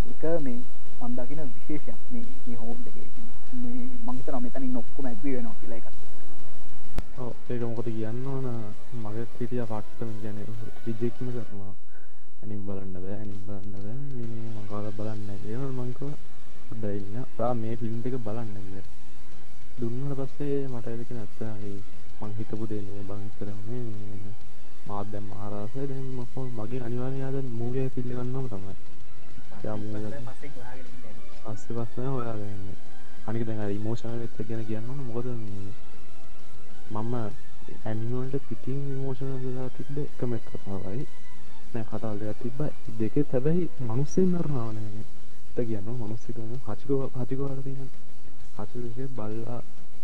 එක 0.10 0.24
මේ 0.42 0.60
මන්දකින 1.02 1.42
විශේෂයක් 1.48 2.00
මේ 2.12 2.26
මේ 2.46 2.58
හෝම් 2.58 2.78
දෙක 2.86 2.98
මේ 3.56 3.88
මංහිත 4.06 4.28
නමතනින් 4.34 4.74
නොක්කොම 4.74 5.06
ඇත්වී 5.06 5.36
වෙනවා 5.36 5.60
කියලා 5.62 5.78
එකත් 5.78 6.00
ඒක 7.50 7.62
මොකද 7.62 7.88
කියන්න 7.88 8.26
ඕන? 8.26 8.48
මගේ 8.96 9.26
හිටිය 9.30 9.64
පට්ටම 9.64 10.12
ගැන 10.22 10.38
රිජෙක්ම 10.86 11.28
කරනවා. 11.28 11.74
ඇනිම් 12.42 12.62
බලන්න 12.66 12.94
බෑ 12.96 13.16
ඇනිම් 13.16 13.40
බලන්න 13.46 13.72
බෑ. 13.76 13.96
මකාල 14.56 14.88
බලන්න 14.98 15.30
ඒ 15.30 15.58
මංක 15.70 16.00
ඩයින්න 16.74 17.26
රා 17.38 17.54
මේ 17.54 17.76
ෆිල්ම් 17.76 17.98
එක 18.02 18.16
බලන්න 18.20 18.54
කිය 18.66 18.84
දුන්නට 19.80 20.14
පස්සේ 20.20 20.68
මට 20.68 20.88
ඇදක 20.88 21.12
නැත්ත. 21.12 21.40
මං 22.22 22.32
හිතපු 22.38 22.66
දෙන්නේ 22.68 23.08
බංතරනේ 23.10 23.84
මාත් 24.88 25.12
දැම් 25.12 25.28
ආරාසය 25.34 25.88
දැන් 25.88 26.08
මොකෝ 26.14 26.46
මගේ 26.58 26.82
අනිවාර්යාද 26.82 27.38
මූගය 27.52 27.90
පිළිගන්නම 27.96 28.48
තමයි. 28.48 28.89
පස්සේ 31.46 31.76
පස්සන 31.76 32.08
හොයාගන්න 32.08 32.64
අනික 33.28 33.44
දැන් 33.46 33.72
ඉමෝෂණ 33.72 34.20
වෙච්ච 34.22 34.38
ගැන 34.48 34.64
කියන්න 34.66 34.90
මොකද 35.08 35.28
මම 36.92 37.14
ඇනිමල්ට 37.86 38.36
පිටින් 38.48 38.80
විමෝෂණ 38.86 39.34
වෙලා 39.42 39.70
තිබ්බ 39.70 39.96
එකම 40.00 40.32
එක් 40.34 40.46
කතාවයි 40.48 41.04
නෑ 41.72 41.86
කතාල් 41.86 42.18
දෙයක් 42.20 42.38
තිබ්බ. 42.40 42.60
දෙකේ 43.00 43.26
හැබැයි 43.32 43.66
මනුස්සේ 43.82 44.26
මරණාවනය 44.26 44.84
ත 45.54 45.58
කියන්න 45.64 45.90
මනුස්සිකන 45.94 46.50
හචිකෝ 46.68 47.02
හචිකවාට 47.16 47.60
තියෙන 47.64 47.90
හච 48.58 48.72
බල්ලා 49.12 49.60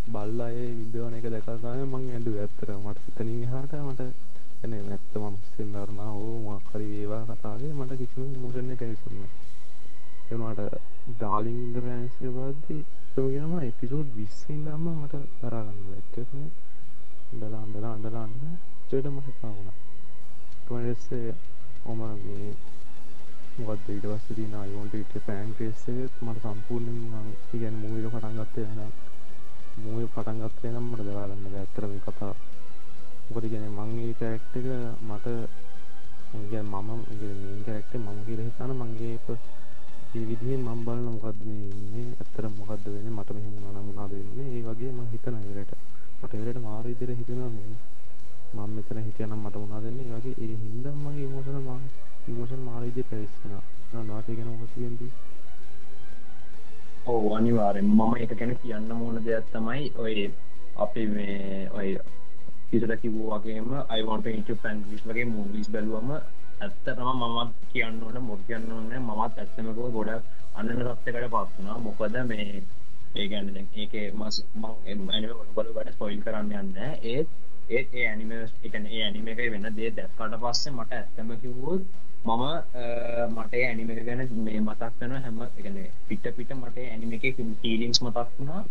බල්ලා 0.08 0.50
ඒ 0.54 0.70
විදවන 0.78 1.16
එක 1.16 1.26
දැකල්ගාය 1.28 1.82
මං 1.84 2.06
ඇඩු 2.10 2.32
ඇත්තර 2.38 2.70
මට 2.76 3.00
සිතනින් 3.06 3.44
හාට 3.48 3.74
මට 3.82 4.02
එන 4.64 4.72
නැත්ත 4.84 5.14
මනුස්සෙන් 5.16 5.74
දරනා 5.74 6.12
හෝ 6.12 6.38
මක්කරි 6.50 6.88
ඒවා 7.00 7.24
කතාවේ. 7.32 7.74
මට 7.74 7.98
කිසිම 8.00 8.30
මෝෂණ 8.42 8.72
එක 8.72 8.82
ඇසුන්න 8.84 9.45
එනට 10.28 10.62
ඩාලිං 11.10 11.58
ඉන්දරෑන්සේ 11.60 12.30
බද්දී 12.32 12.84
තෝගෙනම 13.12 13.52
එපිසෝඩ් 13.62 14.08
විස්සෙන් 14.14 14.62
දම්ම 14.64 14.86
මට 14.94 15.20
තරගන්න 15.40 15.92
ඇත්තන 15.92 16.48
දලා 17.34 17.60
අන්දලා 17.60 17.92
අන්දලා 17.92 18.24
අන්න 18.24 18.56
චට 18.86 19.06
මට 19.08 19.36
කවුණ 19.36 19.70
කමස්සේ 20.66 21.36
ඔමගේ 21.86 22.50
මොකද 23.58 23.86
ඊට 23.88 24.06
පස්සේ 24.06 24.36
තියෙන 24.36 24.56
අයෝන්ට 24.56 24.96
ඉට 24.96 25.14
පෑන් 25.22 25.52
ක්‍රේස් 25.54 25.84
එක 25.88 26.16
මට 26.22 26.42
සම්පූර්ණයෙන් 26.46 27.30
ඉගැන 27.52 27.76
මූවිල 27.76 28.10
පටන් 28.10 28.40
ගත්තේ 28.40 28.66
වෙන 28.72 28.92
මූවි 29.80 30.08
පටන් 30.08 30.42
ගත්තේ 30.44 30.72
නම් 30.72 30.88
මට 30.88 31.06
දරාගන්න 31.06 31.46
බෑ 31.46 31.60
ඇත්තට 31.60 31.86
මේ 31.86 32.02
කතා 32.02 32.34
මොකද 33.28 33.46
කියන්නේ 33.46 33.76
මං 33.78 33.94
ඒ 34.00 34.14
කැරක්ටර් 34.16 34.58
එක 34.58 34.68
මට 35.04 35.28
කියන්නේ 36.32 36.64
මම 36.64 36.90
මේන් 36.90 37.64
කැරක්ටර් 37.66 38.00
මම 38.00 38.20
කියලා 38.26 38.48
හිතන 38.48 38.76
මගේ 38.82 39.14
ඒ 40.16 40.26
විදිහෙන් 40.26 40.62
මම 40.62 40.80
බලන 40.86 41.06
මොකද්ද 41.08 41.40
මේ 41.44 41.64
ඉන්නේ 41.72 42.08
ඇත්තට 42.14 42.58
මොකද්ද 42.58 42.86
වෙන්නේ 42.86 43.12
මට 43.12 43.30
මෙහෙම 43.32 43.54
වුණා 43.56 43.74
නම් 43.74 43.88
මොනවද 43.90 44.14
වෙන්නේ? 44.14 44.48
ඒ 44.50 44.62
වගේ 44.64 44.92
මම 44.92 45.08
හිතන 45.12 45.36
ඉවරට 45.42 45.72
මට 46.20 46.34
ඉවරට 46.36 46.60
මාර 46.62 46.86
විදිහට 46.86 47.20
හිතෙනවා 47.20 47.50
මේ 47.50 47.70
මම 48.56 48.76
මෙතන 48.76 49.00
හිටියනම් 49.00 49.36
මට 49.38 49.56
මොනවද 49.64 49.84
වෙන්නේ? 49.84 50.06
ඒ 50.08 50.18
වගේ 50.18 50.36
ඒ 50.42 50.58
හින්දා 50.64 50.96
මගේ 50.96 51.26
ඉමෝෂනල් 51.26 51.62
මා 51.62 51.80
ඉමෝෂන් 52.28 52.62
මාර 52.62 52.82
විදිහට 52.84 53.10
පැවිස්සෙනවා. 53.10 53.64
නෝට 54.04 54.28
ගැන 54.30 54.48
මොකද 54.50 54.72
කියන්නේ 54.74 55.12
ඔව් 57.08 57.24
අනිවාර්යෙන් 57.34 57.88
මම 57.88 58.16
ඒක 58.18 58.32
ගැන 58.36 58.58
කියන්න 58.62 58.92
ඕන 58.94 59.20
දෙයක් 59.24 59.52
තමයි 59.52 59.92
ඔය 59.98 60.16
අපි 60.78 61.08
මේ 61.08 61.70
ඔය 61.72 61.90
ඉසට 62.72 62.96
කිව්ව 63.02 63.20
වගේම 63.34 63.70
අයිවන්ට 63.90 64.28
ඉට 64.30 64.50
පැන්ගලිස් 64.62 65.04
වගේ 65.04 65.26
මූවිස් 65.28 65.70
බැලුවම 65.70 66.10
ඇත්තරම 66.60 67.10
මමත් 67.14 67.54
කියන්න 67.72 68.02
ඕන 68.02 68.18
මොත් 68.24 68.42
කියන්න 68.48 68.72
ඕන්න 68.72 68.94
මමත් 69.00 69.38
ඇත්තමක 69.38 69.80
ගොඩ 69.92 70.12
අන්න 70.56 70.70
සත්්‍යකට 70.92 71.28
පත්වනා 71.28 71.78
මොකද 71.80 72.16
මේ 72.26 72.64
ඒ 73.16 73.28
ගැන්න 73.28 73.58
ඒක 73.76 73.94
මස් 74.14 74.38
බල 74.56 75.70
වැඩ 75.72 75.92
ස්පොයිල් 75.92 76.24
කරන්න 76.24 76.56
යන්න 76.56 76.80
ඒත් 77.06 77.28
ඒත් 77.70 77.94
ඒ 77.94 78.08
ඇනිම 78.08 78.34
එකන 78.64 78.84
ඒ 78.88 79.04
ඇනිම 79.04 79.28
එක 79.28 79.40
වෙන්න 79.50 79.70
දේ 79.74 79.92
දැක්කට 79.94 80.36
පස්සේ 80.42 80.74
මට 80.74 80.92
ඇත්තම 80.96 81.32
කිව්වොත් 81.42 81.84
මම 82.26 82.44
මට 83.32 83.54
ඇනිම 83.62 83.90
එක 83.92 84.02
ගැන 84.06 84.22
මේ 84.42 84.60
මතක් 84.62 85.00
වෙන 85.02 85.16
හැම 85.20 85.40
එකන 85.48 85.80
පිට 86.08 86.28
පිට 86.38 86.52
මට 86.56 86.78
ඇනිම 86.86 87.12
එක 87.14 87.26
ෆිලිංස් 87.62 88.02
මතක් 88.02 88.28
වුණා. 88.34 88.64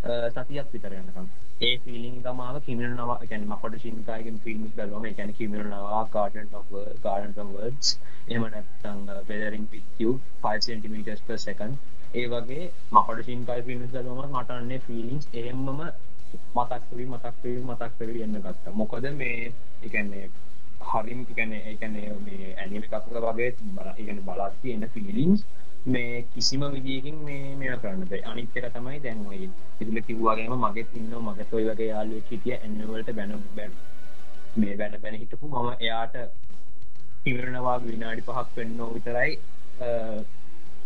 සතියක් 0.00 0.72
විතර 0.72 0.92
යනකම්. 0.92 1.26
ඒ 1.60 1.76
ෆිලිං 1.78 2.16
තමාව 2.22 2.56
කිමිරනවා 2.62 3.18
ගැන 3.22 3.46
මකොට 3.46 3.74
ශින්කායගෙන් 3.78 4.36
ෆිල්ම් 4.40 4.66
බැලුවම 4.72 5.06
එකැන 5.06 5.32
කිමිරනවා 5.34 6.02
කාටන් 6.08 6.48
කාරන් 7.02 7.32
වර්ඩස් 7.36 7.88
එම 8.28 8.44
නැත්තං 8.46 9.00
වෙදරින් 9.28 9.64
පිතියු 9.68 10.12
5 10.42 10.66
සෙන්ටිමීටස් 10.66 11.22
per 11.22 11.38
second. 11.38 11.74
ඒ 12.14 12.26
වගේ 12.28 12.70
මකොට 12.92 13.24
ශින්කාය 13.24 13.62
ෆිල්ම් 13.62 13.82
බැලුවම 13.88 14.22
මටන්නේ 14.32 14.78
ෆිලිංස් 14.80 15.26
එහෙම්මම 15.34 15.82
මතක්වී 16.54 17.08
මතක්වී 17.08 17.58
මතක්වී 17.64 18.22
එන්න 18.22 18.38
ගත්ත. 18.38 18.74
මොකද 18.74 19.10
මේ 19.14 19.52
එකන්නේ 19.82 20.24
හරිම් 20.88 21.20
එකන 21.26 21.52
එකන 21.64 21.96
මේ 22.22 22.54
ඇනිම 22.56 22.82
එකක් 22.82 23.10
වගේ 23.18 23.50
බල 23.74 23.88
ඉගන 23.98 24.20
බලත්ති 24.24 24.74
එන්න 24.74 24.90
ෆිලිංස් 24.90 25.44
මේ 25.86 26.24
කිසිම 26.30 26.62
විදිකින් 26.68 27.16
මේ 27.20 27.54
මෙ 27.56 27.76
කරන්න 27.76 28.02
අනිත්තක 28.24 28.66
තමයි 28.70 28.98
දැන්වයි 29.00 29.50
ඉදිල 29.80 30.02
කිව්වාගේම 30.02 30.54
මගෙත් 30.58 30.94
ඉන්න 30.94 31.14
මගත් 31.20 31.52
ඔයි 31.52 31.66
වගේ 31.66 31.88
යාලුව 31.88 32.30
හිටිය 32.30 32.58
එන්නවලට 32.58 33.12
බැන 33.12 33.32
බැන් 33.56 33.72
මේ 34.56 34.76
බැන 34.76 35.00
බැන 35.00 35.14
හිටපු 35.16 35.46
මම 35.48 35.70
එයාට 35.78 36.16
ඉවරනවා 37.26 37.78
විනාඩි 37.80 38.22
පහක් 38.22 38.56
වෙන්න 38.56 38.78
විතරයි. 38.88 39.32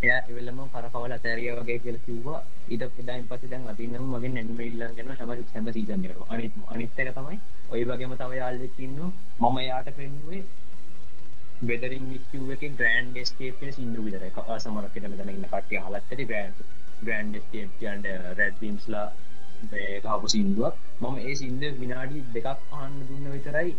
එය 0.02 0.10
එවලම 0.10 0.58
කරකවල 0.70 1.12
අතැරිය 1.12 1.52
වගේ 1.58 1.78
කියල 1.78 1.98
කිව්වා. 2.06 2.40
ඉට 2.68 2.84
පිදායින් 2.96 3.26
පසි 3.26 3.50
දැන් 3.50 3.68
අතිනම් 3.68 4.08
මගේ 4.08 4.30
නැනිම 4.30 4.60
ඉල්ලගෙන 4.62 5.12
හැම 5.12 5.44
සැම 5.46 5.68
සීසන්යර 5.70 6.16
අනිත් 6.28 6.58
අනිත්තක 6.68 7.12
තමයි 7.12 7.38
ඔය 7.70 7.84
වගේම 7.84 8.14
තව 8.16 8.30
යාල්ලකින්න 8.34 8.98
මම 9.40 9.58
යාට 9.60 9.88
පෙන්ුවේ 9.96 10.42
වෙදරින් 11.62 12.06
වික්ව 12.10 12.52
එක 12.54 12.62
ග්‍රන්ඩ් 12.72 13.18
ස්ටේපෙන 13.24 13.72
සිින්දු 13.72 14.04
විදර 14.04 14.22
එක 14.22 14.38
සමරකට 14.56 15.04
මෙතන 15.06 15.30
ඉන්න 15.30 15.44
කට්ටිය 15.46 15.80
හලත්තට 15.80 16.24
ග්‍රන්ඩ් 16.24 16.62
ග්‍රන්ඩ් 17.02 17.40
ස්ටේප්යන්ඩ 17.42 18.08
රැඩ්වීම්ස්ලා 18.34 19.06
ගහපු 20.04 20.28
සිින්දුවක්. 20.28 20.74
මම 21.00 21.18
ඒ 21.20 21.34
සිින්ද 21.34 21.62
විනාඩි 21.78 22.24
දෙකක් 22.34 22.48
අහන්න 22.72 22.96
දුන්න 23.08 23.30
විතරයි. 23.30 23.76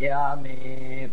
එයා 0.00 0.30
මේ 0.36 1.10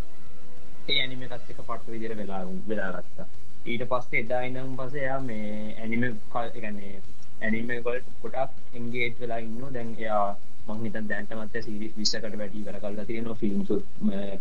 ඒ 0.88 0.98
ඇනිම 0.98 1.22
එකත් 1.24 1.34
එක 1.46 1.60
පට්ට 1.60 1.90
විදිර 1.90 2.16
වෙලා 2.16 2.42
වෙලාගත්තා 2.68 3.28
ඊට 3.66 3.84
පස්සේ 3.86 4.22
එදා 4.22 4.42
ඉනම් 4.44 4.76
පස 4.78 4.94
එයා 4.96 5.20
මේ 5.22 5.76
ඇනිම 5.78 6.06
කල් 6.32 6.48
එකන්නේ 6.52 6.94
ඇනිමගොල්ට 7.42 8.08
කොටක් 8.22 8.76
එන්ගේට් 8.76 9.20
වෙලා 9.20 9.40
ඉන්න 9.40 9.74
දැන් 9.74 9.92
එයා 9.98 10.26
මංහිත 10.68 10.98
දැන්ටමත් 11.06 11.56
සිරිස් 11.60 11.94
විස්සකට 11.98 12.26
වැඩි 12.34 12.66
කර 12.66 12.80
කල්ලා 12.80 13.06
තියෙනවා. 13.06 13.36
ෆිල්ම්සු 13.36 13.80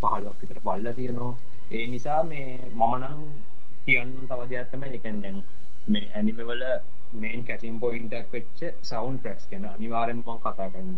පහලක් 0.02 0.36
විතර 0.40 0.60
පල්ල 0.62 0.92
තියෙනවා. 0.94 1.32
ඒ 1.70 1.86
නිසා 1.86 2.22
මේ 2.24 2.50
මමනම් 2.72 3.18
කියන්න 3.84 4.12
තවදයක්ත්තම 4.22 4.84
එකැන් 4.88 5.18
දැන් 5.22 5.40
මේ 5.88 6.06
ඇනිමවල 6.12 6.62
මේන් 7.14 7.42
කැසිම් 7.44 7.74
පොයින්ටක් 7.80 8.32
වෙච්ච 8.32 8.62
සවන්් 8.82 9.18
ට්‍රක්ස් 9.18 9.44
ගැන 9.50 9.66
අනිවාරෙන්ම 9.66 10.22
කතා 10.22 10.68
කරන්න. 10.68 10.94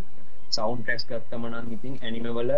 සවන්් 0.49 0.79
ට්‍රක්ස් 0.79 1.05
ගත්තමනන් 1.09 1.73
ඉතින් 1.73 1.97
ඇනිමවල 2.01 2.53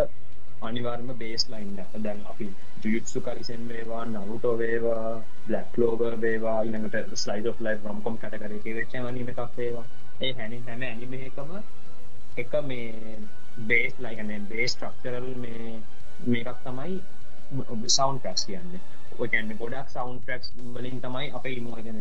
අනිවාර්ම 0.61 1.09
බේස් 1.15 1.47
ලයින්න 1.49 1.79
දැන් 1.99 2.21
අපි 2.25 2.49
ජයුත්සු 2.83 3.21
කරිසෙන් 3.21 3.65
වේවා 3.67 4.03
නරුටෝ 4.05 4.53
වේවා 4.57 5.09
බ්ලක් 5.47 5.77
ලෝබ 5.77 6.05
වේවා 6.21 6.59
ඉනට 6.63 6.99
ස්ලයිඩ 7.15 7.47
of 7.47 7.61
ලයි 7.61 7.75
රම්කොම් 7.79 8.17
කටකරක 8.17 8.69
වෙච්ච 8.71 8.95
අනිම 9.01 9.27
එකක් 9.27 9.57
වේවා. 9.57 9.87
ඒ 10.21 10.31
හැනි 10.33 10.61
හැම 10.67 10.83
ඇනිමකම 10.83 11.51
එක 12.37 12.55
මේ 12.63 13.17
බේස් 13.67 13.99
ලයිගන 13.99 14.47
බේස් 14.47 14.75
ට්‍රක්චරල් 14.75 15.29
මේ 15.39 15.75
මේකක් 16.27 16.63
තමයි 16.63 17.01
සවන් 17.87 18.19
ටක්ස් 18.19 18.45
කියන්න. 18.45 18.77
ඔයකන්න 19.19 19.57
ගොඩක් 19.59 19.89
සවන් 19.89 20.21
ටක්ස් 20.21 20.53
වලින් 20.75 21.01
තමයි 21.01 21.31
අප 21.31 21.45
ඉමගෙන 21.47 21.99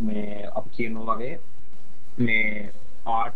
මේ 0.00 0.44
අප 0.52 0.70
කියනවා 0.72 1.14
වගේ 1.14 1.34
මේ 2.20 2.70
art 3.08 3.34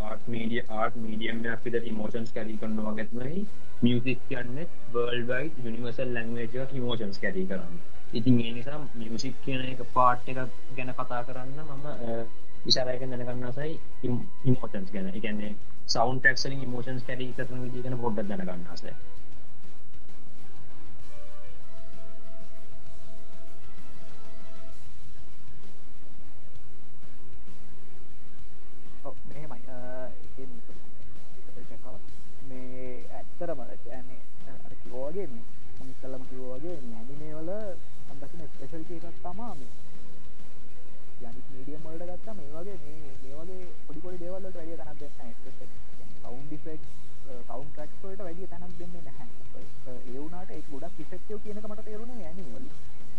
art 0.00 0.22
media 0.26 0.62
art 0.70 0.94
medium 0.98 1.42
පිට 1.64 1.76
ඉමෝෂන්ස් 1.84 2.32
කැරී 2.32 2.58
කරනවා 2.58 2.94
ගැත්මයි 2.94 3.42
මියසික් 3.82 4.20
කියන්න 4.28 4.60
වර්ල්වයි 4.92 5.50
යනිවර්සල් 5.64 6.14
ලංවේජ 6.16 6.80
මෝෂන්ස් 6.80 7.18
කැරී 7.18 7.46
කරන්න. 7.46 7.76
ඉතින් 8.12 8.40
ඒ 8.40 8.52
නිසා 8.52 8.80
මියසික් 8.94 9.36
කියන 9.44 9.62
එක 9.64 9.82
පාට් 9.94 10.28
එක 10.28 10.40
ගැන 10.76 10.94
කතා 10.94 11.22
කරන්න 11.24 11.58
මම 11.66 11.86
විසාරයක 12.66 13.04
දැනගන්නසයි 13.04 13.72
ඉමෝෂන්ස් 14.46 14.92
ගැන. 14.92 15.08
එකන්නේ 15.12 15.54
සවන් 15.86 16.20
ටක්ලින් 16.20 16.68
මෝෂන්ස් 16.68 17.02
කැරී 17.04 17.32
කරන 17.36 17.64
විදිගෙන 17.64 17.98
පොඩ්ඩ 17.98 18.28
දැනගන්නසේ 18.32 18.94
වගේ 34.92 35.26
මේ 35.26 35.42
මනිස්සල්ලම 35.78 36.22
කිව 36.28 36.42
වගේ 36.48 36.76
ඇනිමේ 36.90 37.34
වල 37.36 37.50
අදකින 38.12 38.42
ස්පෙශල්ට 38.46 38.90
එකක් 38.90 39.16
තමාම 39.18 39.58
යනි 41.22 41.40
මීඩියම් 41.48 41.82
වලට 41.84 42.04
ගත්තා 42.10 42.34
මේ 42.34 42.50
වගේ 42.50 42.76
මේ 42.78 43.12
මේ 43.22 43.34
වගේ 43.34 43.66
පොඩිපොඩි 43.86 44.18
දේවල්ලට 44.18 44.56
වැඩිය 44.56 44.78
තැනක් 44.78 44.98
දෙන්න 45.00 45.70
සවුන් 46.22 46.44
ඩිෆෙක්් 46.46 46.80
සවුන් 47.42 47.68
ටක්ස්වලට 47.68 48.20
වැඩිය 48.20 48.46
තැනක් 48.46 48.74
දෙන්නේ 48.78 49.02
නැහැ. 49.02 49.28
ඒවුනාට 50.06 50.50
ඒ 50.50 50.62
ගොඩක් 50.68 50.94
ෆිසෙක්ටව 50.96 51.38
කියනක 51.42 51.66
මට 51.66 51.82
තේරුණ 51.84 52.12
ඇනි 52.22 52.42
වල 52.46 52.66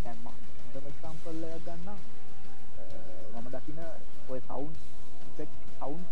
ඇම 0.04 0.18
සම්පල්ලයක් 0.94 1.64
ගන්න 1.64 1.88
මම 3.34 3.46
දකින 3.52 3.78
ඔය 4.28 4.40
sound 4.42 4.72
sound 5.36 6.02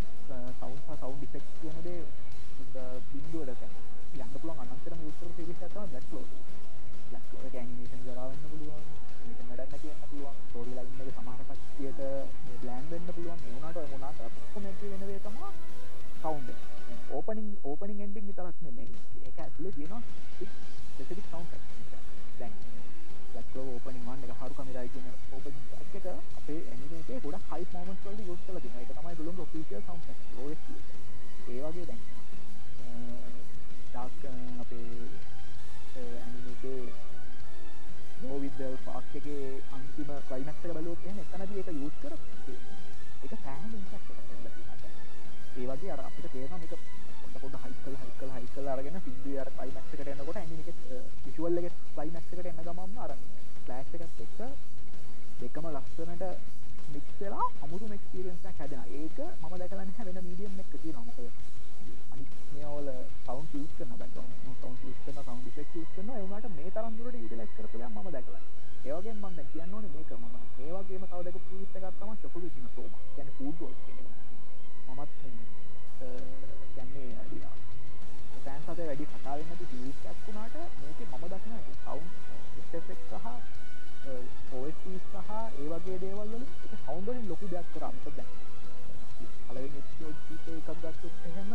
sound 0.59 0.79
sound 0.97 1.17
defect 1.17 1.45
කියනදේ 1.57 1.82
බින්දුවට 1.82 1.82
යුත්තර 5.85 6.03
සිරිස් 6.11 6.42
ක්ලයිමක්ක 40.63 40.79
බලුවොත් 40.79 41.05
එහෙම 41.05 41.19
එතනදී 41.21 41.61
ඒක 41.61 41.71
යූස් 41.75 41.95
කර 42.01 42.13
ඒක 43.23 43.33
සෑහෙන 43.37 43.73
ඉම්පැක්ට් 43.75 44.11
එකක් 44.13 44.29
කරලා 44.29 44.53
තියෙනවා 44.53 44.91
ඒ 45.59 45.67
වගේ 45.71 45.93
අර 45.95 46.01
අපිට 46.01 46.27
තේරෙනවා 46.33 46.59
මේක 46.59 46.75
පොඩ 47.33 47.41
පොඩ 47.43 47.57
හයික් 47.63 47.79
කරලා 47.85 48.03
හයික් 48.03 48.17
කරලා 48.21 48.39
හයික් 48.39 48.53
කරලා 48.55 48.75
අරගෙන 48.77 48.99
සිද්ධිය 49.07 49.39
අර 49.39 49.51
ක්ලයිමැක්ස් 49.57 49.95
එකට 49.95 50.11
එනකොට 50.13 50.39
ඇනිමේ 50.41 50.65
එක 50.65 50.79
විෂුවල් 51.25 51.59
එකේ 51.61 51.73
ක්ලයිමැක්ස් 51.97 52.31
එකට 52.33 52.47
එන 52.47 52.61
ගමන්ම 52.61 52.95
අර 53.05 53.15
ෆ්ලෑෂ් 53.65 53.95
එකත් 53.99 54.23
එක්ක 54.25 54.39
දෙකම 55.43 55.69
ලස්සනට 55.69 56.25
මික්ස් 56.95 57.13
වෙලා 57.21 57.47
අමුතුම 57.65 57.93
එක්ස්පීරියන්ස් 57.99 58.45
එකක් 58.45 58.59
හැදෙනවා. 58.59 58.89
ඒක 58.95 59.19
මම 59.43 59.53
දැකලා 59.59 59.85
නැහැ 59.85 60.07
වෙන 60.09 60.25
මීඩියම් 60.25 60.59
එකක 60.63 60.75
තියෙනවා. 60.77 61.05
මොකද 61.09 61.21
අනිත් 62.13 62.31
මේවල 62.55 62.89
සවුන්ඩ් 63.25 63.55
යූස් 63.57 63.73
කරන 63.77 63.95
බෑග්ග්‍රවුන්ඩ් 63.95 64.59
සවුන්ඩ් 64.59 64.85
යූස් 64.87 65.01
කරන 65.05 65.23
සවුන්ඩ් 65.23 65.47
ඉෆෙක්ට් 65.51 65.77
යූස් 65.77 65.95
කරනවා. 65.95 66.17
ඒ 66.17 66.25
වුණාට 66.25 66.53
මේ 66.59 66.71
තරම් 66.71 66.99
දුරට 66.99 67.23
යුටිලයිස් 67.23 67.57
කරපු 67.57 67.77
දේ 67.79 67.89
මම 67.89 68.13
දැකලා 68.13 68.43
ඒ 68.43 68.72
වගේම 68.85 69.17
මම 69.17 69.37
දැන් 69.37 69.49
කියන්න 69.53 69.75
ඕනේ 69.75 69.93
මේක 69.95 70.11
මම. 70.13 70.37
ඒ 70.59 70.71
වගේම 70.75 71.05
තව 71.05 71.21
දෙක 71.27 71.37
ප්‍රීත් 71.47 71.77
එකක් 71.79 71.87
තමයි 71.99 72.15
චොකලේට් 72.23 72.57
ඉන්න 72.59 72.69
සෝමා 72.75 73.03
කියන්නේ 73.15 73.37
ෆුඩ් 73.39 73.57
වෝල්ස් 73.61 73.81
කියන 73.85 73.99
එක 74.01 74.09
මමත් 74.89 75.13
කියන්නේ 76.75 77.09
අඩියා 77.23 77.55
ෆෑන්ස් 78.45 78.69
අතර 78.69 78.87
වැඩි 78.89 79.07
කතා 79.09 79.35
වෙන්නේ 79.35 79.49
නැති 79.51 79.67
සීරීස් 79.71 80.01
එකක් 80.05 80.21
වුණාට 80.27 80.57
මේකේ 80.79 81.07
මම 81.09 81.25
දකින 81.33 81.55
එක 81.59 81.69
සවුන්ඩ් 81.79 82.13
ස්පෙක් 82.65 82.87
සහ 83.03 83.27
OST 84.53 84.85
සහ 85.05 85.31
ඒ 85.59 85.69
වගේ 85.73 85.99
දේවල් 85.99 86.29
වලින් 86.29 86.45
ඒක 86.65 86.75
සවුන්ඩ් 86.79 87.09
වලින් 87.09 87.29
ලොකු 87.29 87.47
දෙයක් 87.49 87.69
කරා 87.75 87.93
මොකද 87.95 88.17
දැන්. 88.17 88.31
පළවෙනි 89.47 89.81
එපිසෝඩ් 89.81 90.19
එකක් 90.51 90.69
ගත්තොත් 90.83 91.27
එහෙම 91.29 91.53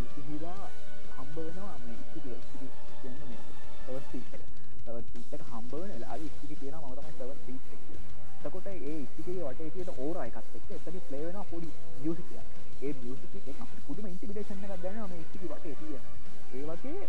ඉතිහිලා 0.00 0.70
හම්බ 1.16 1.36
වෙනවා 1.38 1.76
මේ 1.84 1.98
ඉතිහිලා 1.98 2.40
ඉතිහි 2.44 2.68
කියන්නේ 3.02 3.28
මේ 3.28 3.42
සවර් 3.82 4.02
ස්පීක් 4.06 4.32
එක. 4.36 4.49
සවර් 4.90 5.02
ස්පීක් 5.02 5.32
එක 5.32 5.42
හම්බ 5.46 5.72
වෙන 5.72 5.90
වෙලාවේ 5.90 6.28
ඉතිහි 6.28 6.56
කියනවා 6.56 6.80
මම 6.84 6.94
තමයි 6.98 7.12
සවර් 7.16 7.36
ස්පීක් 7.36 7.62
එක 7.68 7.80
කියලා. 7.80 8.04
එතකොට 8.38 8.66
ඒ 8.68 8.94
ඉතිහිගේ 8.96 9.44
වටේ 9.48 9.70
තියෙන 9.70 9.90
ඕරා 9.98 10.26
එකත් 10.26 10.56
එක්ක 10.58 10.70
එතන 10.76 10.96
ප්ලේ 11.06 11.22
වෙනවා 11.22 11.44
පොඩි 11.46 11.68
මියුසික් 11.98 12.30
එකක්. 12.34 12.48
ඒ 12.80 12.92
මියුසික් 12.96 13.34
එකෙන් 13.40 13.60
අපිට 13.62 13.84
පුදුම 13.86 14.06
ඉන්ටිමිඩේෂන් 14.06 14.64
එකක් 14.66 14.82
දැනෙනවා 14.82 15.08
මේ 15.08 15.20
ඉතිහි 15.24 15.50
වටේ 15.50 15.74
තියෙන. 15.76 16.04
ඒ 16.52 16.64
වගේ 16.64 17.02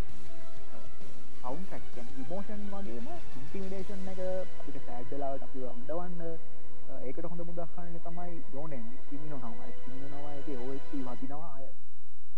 සවුන්ඩ් 1.41 1.63
ට්‍රැක් 1.63 1.85
කියන්නේ 1.87 2.21
ඉමෝෂන් 2.21 2.61
වගේම 2.67 3.07
ඉන්ටිමිඩේෂන් 3.35 4.11
එක 4.11 4.21
අපිට 4.59 4.77
සෑඩ් 4.81 5.09
වෙලාවට 5.11 5.47
අපිව 5.47 5.65
අඬවන්න 5.69 6.19
ඒකට 7.01 7.25
හොඳ 7.25 7.45
මුදහන්න 7.47 7.97
තමයි 8.05 8.37
යෝනෙන් 8.53 8.85
කිමිනෝ 9.07 9.41
නමයි 9.41 9.73
කිමිනෝ 9.79 10.21
නමයිගේ 10.21 10.59
OST 10.65 10.93
වදිනවා 11.01 11.51
අය 11.55 11.67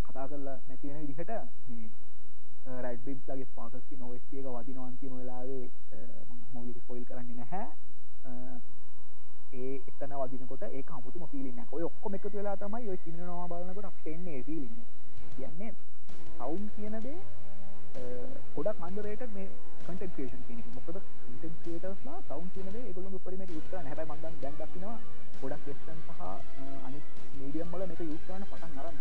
කතා 0.06 0.28
කරලා 0.28 0.58
නැති 0.62 0.88
වෙන 0.88 1.02
විදිහට 1.02 1.36
මේ 1.68 2.12
රැඩ් 2.66 2.99
බිම්ස් 3.05 3.24
ලගේ 3.28 3.45
ස්පාකස් 3.45 3.84
කියන 3.89 4.01
OST 4.03 4.34
එක 4.34 4.45
වදිනවා 4.47 4.88
අන්තිම 4.88 5.18
වෙලාවේ 5.18 5.66
මම 6.53 6.57
ඒක 6.59 6.78
ස්පොයිල් 6.84 7.05
කරන්නේ 7.05 7.36
නැහැ 7.36 7.68
ඒ 9.53 9.74
එතන 9.89 10.14
වදිනකොට 10.20 10.64
ඒක 10.68 10.91
අමුතුම 10.91 11.28
ෆීලින් 11.32 11.59
එකක්. 11.59 11.74
ඔය 11.74 11.84
ඔක්කොම 11.84 12.16
එකතු 12.16 12.30
වෙලා 12.34 12.55
තමයි 12.57 12.89
ඔය 12.89 12.97
කිමිනෝ 13.03 13.36
නම 13.38 13.49
බලනකොට 13.51 13.86
අපිට 13.86 14.07
එන්නේ 14.07 14.38
ඒ 14.38 14.43
ෆීලින් 14.43 14.74
එක. 14.74 14.88
කියන්නේ 15.36 15.72
සවුන්ඩ් 16.38 16.70
කියන 16.76 16.95
දේ 17.03 17.20
ගොඩක් 18.55 18.82
අන්ඩරේටඩ් 18.88 19.36
මේ 19.36 19.47
කන්ටෙන්ට් 19.86 20.16
ක්‍රියේෂන් 20.16 20.43
කියන 20.47 20.59
එක. 20.59 20.72
මොකද 20.78 20.97
කන්ටෙන්ට් 21.28 21.59
ක්‍රියේටර්ස්ලා 21.61 22.18
සවුන්ඩ් 22.30 22.53
කියන 22.55 22.72
දේ 22.74 22.86
ඒගොල්ලෝගේ 22.88 23.22
උපරිමයට 23.22 23.53
යූස් 23.55 23.70
කරන්නේ. 23.70 23.91
හැබැයි 23.91 24.09
මම 24.09 24.22
දැන් 24.24 24.41
දැන් 24.41 24.55
දකිනවා 24.61 24.97
ගොඩක් 25.41 25.68
වෙස්ටර්න් 25.68 26.01
සහ 26.07 26.22
අනිත් 26.88 27.05
මීඩියම් 27.38 27.72
වල 27.72 27.88
මේක 27.89 28.03
යූස් 28.03 28.28
කරන්න 28.28 28.49
පටන් 28.49 28.80
අරන් 28.82 28.97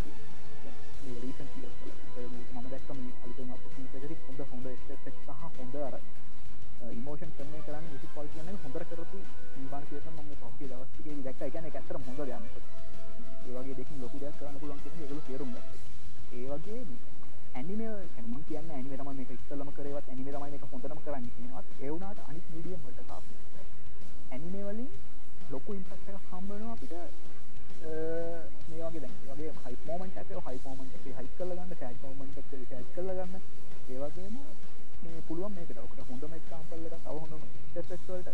තියෙනවා. 1.02 1.12
මේ 1.12 1.20
රීසන්ට් 1.22 1.52
ඉයර්ස් 1.58 1.76
වල 2.14 2.26
මම 2.54 2.66
දැක්ක 2.72 2.90
මේ 2.96 3.12
අලුතෙන් 3.24 3.50
අපේ 3.54 3.72
එකේ 4.00 4.18
හොඳ 4.26 4.40
හොඳ 4.50 4.66
ස්ටෙප්ස් 4.82 5.16
සහ 5.18 5.30
හොඳ 5.58 5.74
අර 5.86 5.94
ඉමෝෂන් 6.90 7.32
කන්වේ 7.36 7.62
කරන්න 7.66 7.84
මියුසික් 7.86 8.10
ක්වලිටි 8.14 8.38
එක 8.42 8.60
හොඳට 8.64 8.90
කරපු 8.90 9.18
නිබාන 9.56 9.84
කියනවා 9.88 10.14
මම 10.14 10.28
මේ 10.28 10.38
පහුගිය 10.42 10.68
දවස් 10.68 10.90
ටිකේදී 10.90 11.24
දැක්කා. 11.24 11.46
ඒ 11.46 11.50
කියන්නේ 11.50 11.70
ඒක 11.70 11.78
ඇත්තටම 11.78 12.02
හොඳ 12.08 12.20
දෙයක්. 12.20 12.44
ඒ 13.46 13.52
වගේ 13.56 13.76
දෙකින් 13.78 13.98
ලොකු 14.02 14.16
දෙයක් 14.18 14.36
කරන්න 14.38 14.60
පුළුවන් 14.60 14.80
කියන 14.82 14.94
එක 14.94 15.00
ඒගොල්ලෝ 15.00 15.26
තේරුම් 15.28 15.50
ගත්තා. 15.54 15.80
ඒ 16.32 16.46
වගේ 16.50 16.80
ඇනිමේ 17.54 17.90
මම 18.22 18.44
කියන්නේ 18.48 18.76
ඇනිමේ 18.76 18.98
තමයි 18.98 19.14
මේක 19.18 19.30
ඉස්සෙල්ලම 19.30 19.70
කරේවත් 19.76 20.06
ඇනිමේ 20.08 20.32
තමයි 20.32 20.50
මේක 20.50 20.64
හොඳටම 20.72 21.00
කරන්නේ 21.06 21.34
කියනවත් 21.36 21.66
ඒ 21.80 21.90
වුණාට 21.90 22.20
අනිත් 22.28 22.46
මීඩියම් 22.54 22.80
වලට 22.84 23.08
තාපු 23.08 23.30
ඇනිමේ 24.32 24.64
වලින් 24.68 24.90
ලොකු 25.50 25.74
ඉම්පැක්ට් 25.74 26.08
එකක් 26.10 26.30
හම්බ 26.30 26.48
වෙනවා 26.50 26.72
අපිට 26.72 26.94
මේ 27.82 28.82
වගේ 28.82 29.00
දැන් 29.00 29.14
ඒ 29.20 29.32
වගේ 29.32 29.52
හයිප් 29.64 29.80
මොමන්ට් 29.86 30.18
එකක් 30.18 30.30
හයි 30.46 30.58
මොමන්ට් 30.66 30.98
එකේ 30.98 31.14
හයිප් 31.18 31.32
කරලා 31.38 31.56
ගන්න 31.58 31.78
සෑඩ් 31.80 32.02
මොමන්ට් 32.02 32.38
එකේ 32.38 32.64
සෑඩ් 32.64 32.90
කරලා 32.94 33.16
ගන්න. 33.20 33.42
ඒ 33.88 33.98
වගේම 34.00 34.36
මේ 35.02 35.22
පුළුවන් 35.28 35.54
මේකට 35.54 35.78
ඔකට 35.78 36.02
හොඳම 36.08 36.36
එක්සාම්පල් 36.36 36.84
එකක් 36.88 36.98
තව 36.98 37.16
හොඳම 37.16 37.42
ස්ටෙප්ස් 37.70 38.04
වලට 38.08 38.30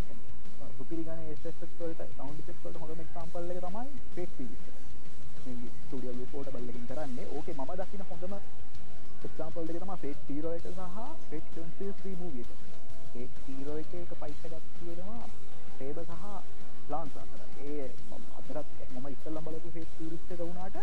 සුපිරි 0.79 1.05
ගානේ 1.05 1.37
ස්ටෙප්ස් 1.37 1.73
වලට 1.79 2.03
සවුන්ඩ් 2.11 2.43
ඉෆෙක්ට්ස් 2.43 2.65
වලට 2.65 2.83
හොඳම 2.83 3.01
එක්සාම්පල් 3.01 3.51
එක 3.55 3.61
තමයි 3.65 3.87
ෆේක් 4.15 4.37
සීරීස් 4.37 4.67
එක. 4.67 4.77
මේ 5.47 5.73
ස්ටුඩියෝ 5.79 6.15
යූ 6.15 6.29
පෝටබල් 6.33 6.69
එකකින් 6.69 6.87
කරන්නේ. 6.87 7.27
ඕකේ 7.31 7.57
මම 7.57 7.73
දකින 7.81 8.05
හොඳම 8.11 8.35
එක්සාම්පල් 9.25 9.67
දෙක 9.67 9.79
තමයි 9.79 9.99
ෆේක් 10.03 10.19
හීරෝ 10.29 10.53
එක 10.53 10.67
සහ 10.69 10.99
ෆේක් 11.31 11.45
ටෙන්සිල් 11.49 11.93
3 12.01 12.17
මූවි 12.21 12.41
එක. 12.43 12.51
ෆේක් 13.13 13.41
හීරෝ 13.47 13.79
එක 13.79 13.95
එක 13.97 14.13
ෆයිට් 14.21 14.47
එකක් 14.51 14.71
තියෙනවා. 14.75 15.25
සේබර් 15.79 16.05
සහ 16.07 16.27
ප්ලාන්ස් 16.87 17.17
අතර. 17.17 17.41
ඒ 17.65 17.89
අතරත් 18.51 18.67
මම 18.93 19.07
ඉස්සෙල්ලම 19.09 19.45
බලපු 19.45 19.71
ෆේක් 19.73 19.89
සීරීස් 19.95 20.23
එක 20.27 20.41
වුණාට 20.41 20.77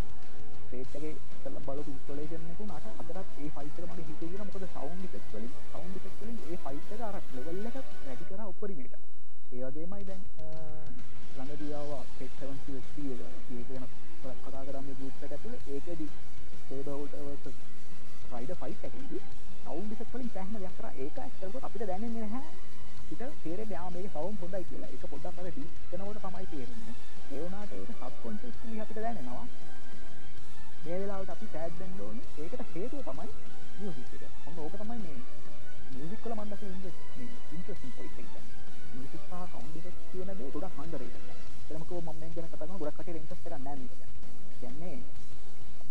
ෆේක් 0.70 0.92
එකේ 0.92 1.14
ඉස්සෙල්ලම 1.14 1.64
බලපු 1.68 1.92
ඉන්ස්ටොලේෂන් 1.92 2.44
එක 2.46 2.60
වුණාට 2.60 2.86
අතරත් 3.02 3.30
ඒ 3.38 3.50
ෆයිට් 3.56 3.80
එක 3.80 3.88
මගේ 3.90 4.06
හිතේ 4.10 4.30
ගියා 4.30 4.46
මොකද 4.46 4.66
සවුන්ඩ් 4.68 5.06
ඉෆෙක්ට්ස් 5.08 5.32
වලින් 5.34 5.54
සවුන්ඩ් 5.70 5.96
ඉෆෙක්ට්ස් 6.00 6.22
වලින් 6.22 6.38
ඒ 6.46 6.58
ෆයිට් 6.66 6.94
එක 6.96 7.02
අර 7.08 7.18
ලෙවල් 7.38 7.66
එක 7.70 7.78
වැඩි 8.04 8.28
කරා 8.30 8.48
උපරිමයට. 8.52 8.94
ඒ 9.52 9.64
වගේමයි 9.64 10.06
දැන් 10.06 10.22
ළඟදී 11.38 11.72
ආවා 11.74 12.04
ෆේක් 12.20 12.38
7 12.42 12.60
CSP 12.66 13.08
එක. 13.16 13.24
ඒක 13.52 13.68
වෙන 13.72 13.90
කතා 14.44 14.64
කරා 14.64 14.84
මේ 14.84 15.00
ගෲප් 15.00 15.26
එක 15.26 15.32
ඇතුලේ. 15.32 15.62
ඒකෙදි 15.70 16.08
Saber 16.68 16.92
Walter 16.92 17.26
versus 17.26 17.58
Rider 18.32 18.56
fight 18.62 18.88
එකේදී 18.90 19.24
සවුන්ඩ් 19.66 19.98
ඉෆෙක්ට් 19.98 20.14
වලින් 20.14 20.32
සෑහෙන 20.32 20.62
දෙයක් 20.62 20.78
කරා. 20.78 20.94
ඒක 21.00 21.20
ඇත්තටම 21.20 21.60
අපිට 21.64 21.88
දැනෙන්නේ 21.88 22.28
නැහැ. 22.28 22.46
අපිට 23.02 23.44
තේරෙන්නේ 23.44 23.82
ආ 23.82 23.90
මේකේ 23.90 24.16
සවුන්ඩ් 24.16 24.40
හොඳයි 24.42 24.64
කියලා. 24.70 24.94
ඒක 24.94 25.12
පොඩ්ඩක් 25.12 25.40
අර 25.40 25.52
ඩීප් 25.52 25.84
කරනකොට 25.90 26.24
තමයි 26.24 26.50
තේරෙන්නේ. 26.54 26.98
ඒ 27.26 27.40
වුණාට 27.42 27.72
ඒක 27.74 27.92
සබ්කොන්ෂස්ලි 27.94 28.82
අපිට 28.82 29.00
දැනෙනවා. 29.00 29.46
මේ 30.84 30.98
වෙලාවට 31.02 31.34
අපි 31.34 31.48
සෑඩ් 31.54 31.80
වෙන්න 31.80 32.02
ඕනේ. 32.06 32.26
ඒකට 32.38 32.62
හේතුව 32.74 33.02
තමයි 33.08 33.30
මියුසික් 33.80 34.14
එක. 34.18 34.34
ඔන්න 34.48 34.60
ඕක 34.64 34.76
තමයි 34.82 35.00
මේ 35.06 35.20
මියුසික් 35.94 36.22
වල 36.26 36.36
මම 36.36 36.50
දැක්කේ 36.52 36.72
මේ 36.74 36.94
ඉන්ටරෙස්ටිං 37.56 37.94
පොයින්ට් 37.98 38.20
එක. 38.22 38.30
මියුසික් 38.94 39.22
සහ 39.22 39.34
සවුන්ඩ් 39.52 39.78
ඉෆෙක්ට් 39.80 40.02
කියන 40.12 40.32
දේ 40.40 40.52
ගොඩක් 40.54 40.82
අන්ඩර්රේටඩ් 40.84 41.30
එතනකෝ 41.68 42.02
මම 42.02 42.20
මේක 42.20 42.34
ගැන 42.36 42.48
කතා 42.48 42.60
කරනවා 42.60 42.82
ගොඩක් 42.82 43.00
කටේ 43.00 43.22
ඉන්ටරෙස්ට් 43.22 43.48
එකක් 43.48 43.58
නැහැ 43.58 43.78
මේක 43.82 43.94
කියන්නේ 44.60 44.98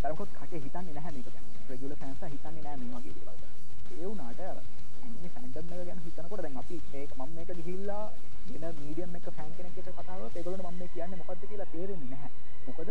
තරකොත් 0.03 0.31
කටේ 0.37 0.61
හිතන්නේ 0.65 0.95
නැහැ 0.97 1.13
මේක 1.17 1.29
ගැන 1.29 1.47
රෙගුලර් 1.71 1.97
ෆෑන්ස් 2.01 2.23
හිතන්නේ 2.35 2.63
නැහැ 2.63 2.79
මේ 2.83 2.91
වගේ 2.97 3.15
දේවල්. 3.17 3.37
ගැන 3.41 3.53
ඒ 3.95 4.07
වුණාට 4.07 4.41
ඇනිමේ 4.45 5.33
ෆැන්ඩම් 5.35 5.73
එක 5.73 5.87
ගැන 5.89 6.01
හිතනකොට 6.07 6.43
දැන් 6.43 6.57
අපි 6.63 6.81
මේක 6.93 7.11
මම 7.19 7.35
මේක 7.37 7.51
ගිහිල්ලා 7.59 8.05
වෙන 8.49 8.75
මීඩියම් 8.81 9.17
එක 9.19 9.27
ෆෑන් 9.37 9.53
කෙනෙක් 9.57 9.79
එක්ක 9.79 9.89
කතා 9.89 10.05
කරලා 10.07 10.31
ඒගොල්ලන්ට 10.37 10.65
මම 10.65 10.79
මේ 10.81 10.93
කියන්නේ 10.95 11.21
මොකද්ද 11.21 11.43
කියලා 11.51 11.73
තේරෙන්නේ 11.73 12.11
නැහැ. 12.13 12.31
මොකද 12.67 12.91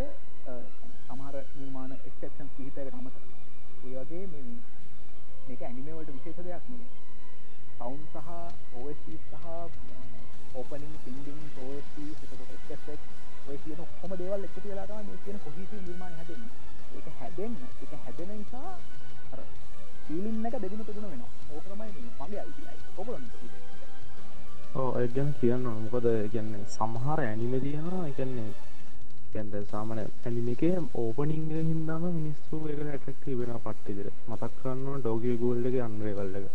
සමහර 1.05 1.35
නිර්මාණ 1.57 1.93
එක්සෙප්ෂන්ස් 1.99 2.51
කිහිපයකට 2.57 2.95
අමතර 2.99 3.21
ඒ 3.85 3.95
වගේ 4.01 4.25
මේ 4.33 4.43
මේක 5.47 5.61
ඇනිමේවලට 5.61 6.13
විශේෂ 6.15 6.45
දෙයක් 6.47 6.65
නේ 6.71 6.85
සවුන් 7.77 8.01
සහ 8.11 8.17
OS 8.79 9.01
සහ 9.31 9.45
ඕපනින් 10.55 10.93
පිල්ඩිං 11.03 11.41
OS 11.63 11.87
ඔය 13.49 13.57
කියන 13.63 13.79
ඔක්කොම 13.85 14.11
දේවල් 14.19 14.45
එකතු 14.47 14.67
වෙලා 14.67 14.87
තමයි 14.89 15.03
මේ 15.07 15.23
කියන 15.25 15.39
කොහේසිව් 15.45 15.81
නිර්මාණය 15.87 16.15
හැදෙන්නේ. 16.19 16.51
ඒක 16.95 17.07
හැදෙන්න 17.19 17.55
ඒක 17.81 17.93
හැදෙන 18.05 18.31
නිසා 18.33 18.71
අර 19.33 19.39
ෆීලින් 20.05 20.45
එක 20.47 20.55
දෙගුණ 20.63 20.85
තුගුණ 20.87 21.11
වෙනවා. 21.11 21.31
ඕක 21.51 21.65
තමයි 21.67 21.91
මේ 21.95 22.11
මගේ 22.19 22.41
අයිතියයි 22.43 22.79
ඔයගොල්ලෝ 22.97 23.62
ඕ 24.75 24.89
ඒ 24.99 25.07
ගැන 25.07 25.33
කියන්න 25.39 25.65
ඕන. 25.67 25.81
මොකද 25.83 26.05
කියන්නේ 26.33 26.63
සමහර 26.67 27.19
ඇනිමේ 27.21 27.59
තියෙනවා 27.59 28.05
ඒ 28.07 28.13
කියන්නේ 28.19 28.51
කියන්නේ 29.33 29.63
සාමාන්‍ය 29.71 30.05
ඇනිමේ 30.25 30.55
එකේ 30.57 30.75
ඕපනින්గ్ 30.95 31.51
එක 31.53 31.67
හින්දාම 31.71 32.05
මිනිස්සු 32.09 32.61
ඒකට 32.63 32.87
ඇට්‍රැක්ටිව් 32.87 33.39
වෙනවා 33.41 33.61
පට්ටි 33.65 33.97
විදිහට. 33.97 34.23
මතක් 34.29 34.51
කරන්න 34.57 34.87
ඕන 34.87 35.01
ඩෝගි 35.01 35.35
ගෝල්ඩ් 35.43 35.69
එකේ 35.71 35.83
අන්රේවල් 35.87 36.37
එක. 36.39 36.47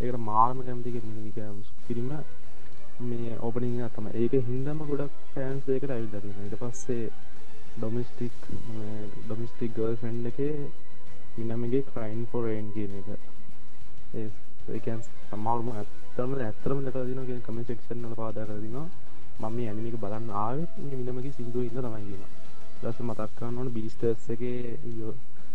ඒකට 0.00 0.20
මාර්ම 0.28 0.58
කැමති 0.66 0.94
කෙනෙක් 0.96 1.38
පිරිම 1.86 2.10
මේ 3.00 3.38
ඕපනිං 3.40 3.80
එක 3.80 3.96
තමයි. 3.96 4.10
ඒක 4.22 4.34
හින්දාම 4.50 4.84
ගොඩක් 4.90 5.16
ෆෑන්ස් 5.32 5.68
ඒකට 5.68 5.90
ඇවිල්ලා 5.90 6.20
තියෙනවා. 6.20 6.44
ඊට 6.44 6.60
පස්සේ 6.62 7.06
ඩොමස්ටික් 7.76 8.36
ඩොමස්ටික් 9.24 9.72
ගර්ල් 9.76 9.96
ෆ්‍රෙන්ඩ් 9.96 10.30
එකේ 10.30 10.54
මිනමගේ 11.38 11.86
ක්‍රයින් 11.90 12.22
ෆොර් 12.30 12.44
රේන් 12.44 12.70
කියන 12.74 13.00
එක. 13.00 13.08
ඒ 14.68 14.74
ඒකන් 14.74 15.00
සමල්ම 15.26 15.68
ඇත්තරම 15.72 16.32
ඇත්තරම 16.38 16.78
දැක 16.84 16.98
දින 17.06 17.20
කිය 17.26 17.40
කම 17.40 17.58
ෙක්ෂන් 17.66 18.04
ල 18.04 18.14
පාදා 18.14 18.46
කරදිනවා 18.46 18.86
මම 19.40 19.54
මේ 19.54 19.68
ඇනිමික 19.68 19.96
බලන්න 19.96 20.30
ආවත් 20.38 20.78
මිනමගේ 20.80 21.32
සිින්දුව 21.32 21.62
ඉන්න 21.62 21.78
තමයිගෙන 21.78 22.24
දස 22.82 23.00
මතක් 23.00 23.30
කරන්න 23.36 23.58
ඕන 23.58 23.72
බිස්ටර්ස් 23.72 24.30
එක 24.30 24.42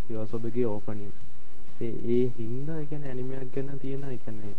යෝසොබගේ 0.08 0.66
ඕපනින් 0.66 1.12
ඒ 1.80 2.22
හින්ද 2.36 2.68
එකන 2.76 3.02
ඇනිමයක් 3.04 3.48
ගැන 3.52 3.78
තියෙන 3.78 4.04
එකන්නේ 4.10 4.54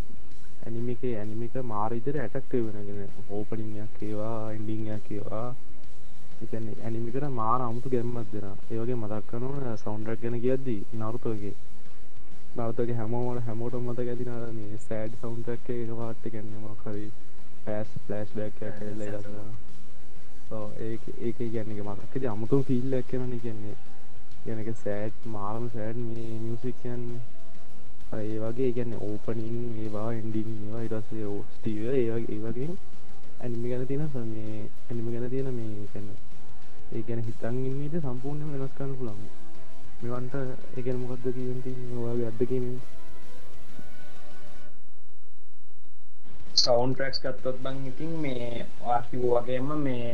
ඇනිමික 0.62 1.02
ඇනිමික 1.14 1.56
මාරිදර 1.66 2.16
ඇටක්ට 2.18 2.60
වෙනගෙන 2.68 3.08
ඕපනිංයක් 3.30 4.02
ඒවා 4.02 4.54
ඉන්ඩිංයක් 4.54 5.12
ඒවා. 5.12 5.48
එකන 6.38 6.66
ඇනිමිකට 6.80 7.26
මාර 7.32 7.62
අමුතු 7.62 7.90
ගැම්මත් 7.90 8.32
දෙෙන 8.34 8.56
ඒවගේ 8.70 8.96
මතක් 8.96 9.28
කරනවා 9.30 9.76
සෞන්ඩක් 9.78 10.22
ගැන 10.22 10.36
කියද්දී 10.40 10.82
නරුතගේ 10.94 11.54
නවතගේ 12.56 12.96
හැමෝමට 12.96 13.46
හැමෝට 13.46 13.76
මත 13.78 14.00
ඇතින 14.02 14.30
මේ 14.54 14.78
සෑඩ් 14.82 15.14
සෞන්ටක් 15.22 15.70
එක 15.72 15.90
පාට්ට 15.94 16.26
ගැන්නම 16.34 16.66
කරි 16.80 17.08
පෑස් 17.64 17.90
ෆලස්් 18.02 18.30
බැක් 18.36 18.62
ඒ 20.80 20.98
ඒක 21.22 21.40
ගැන්නක 21.50 21.82
මතක්කද 21.84 22.26
අමුතුම් 22.28 22.64
ෆිල්ලක් 22.64 23.08
කෙනන 23.08 23.34
කියන්නේ. 23.40 23.76
ගැනක 24.46 24.70
සෑඩ් 24.80 25.16
මාරම 25.28 25.66
සෑඩ් 25.70 25.98
මේ 26.00 26.40
මියසික් 26.40 26.76
කියන්නේ. 26.82 27.22
ඒ 28.16 28.38
වගේ 28.42 28.72
ගැන්න 28.74 28.94
ඕපනින් 29.02 29.56
ඒවා 29.78 30.10
එන්ඩිං 30.14 30.52
ඒවා 30.58 30.84
ඉටස්සේ 30.84 31.32
ස්ටීව 31.52 31.88
ඒවගේ 31.94 32.36
ඒ 32.36 32.44
වගේ 32.44 32.70
ඇනිමි 33.40 33.70
ගැන 33.70 33.88
තියෙන 33.88 34.10
සමේ 34.10 34.60
ඇනිමි 34.86 35.12
ගැන 35.14 35.30
තියෙන 35.30 35.50
මේ 35.54 35.88
කැන්න 35.94 36.10
ඒ 36.92 37.02
ගැන 37.08 37.24
හිතන් 37.24 37.58
ඉන්නට 37.66 37.98
සම්පූර්ණය 38.04 38.46
වෙනස් 38.54 38.78
කරන්න 38.78 38.96
පුළන් 39.00 39.20
මෙවන්ට 40.02 40.36
එකන 40.78 40.98
මොකක්ද 41.00 41.26
කියති 41.30 41.72
ඔයාගේ 41.98 42.28
අත්දකීම 42.28 42.66
සවන්් 46.56 46.94
ට්‍රක්ස් 46.94 47.20
ගත්තොත් 47.22 47.58
බං 47.60 47.78
ඉතින් 47.88 48.14
මේ 48.20 48.66
ආකිව් 48.90 49.24
වගේම 49.28 49.70
මේ 49.82 50.10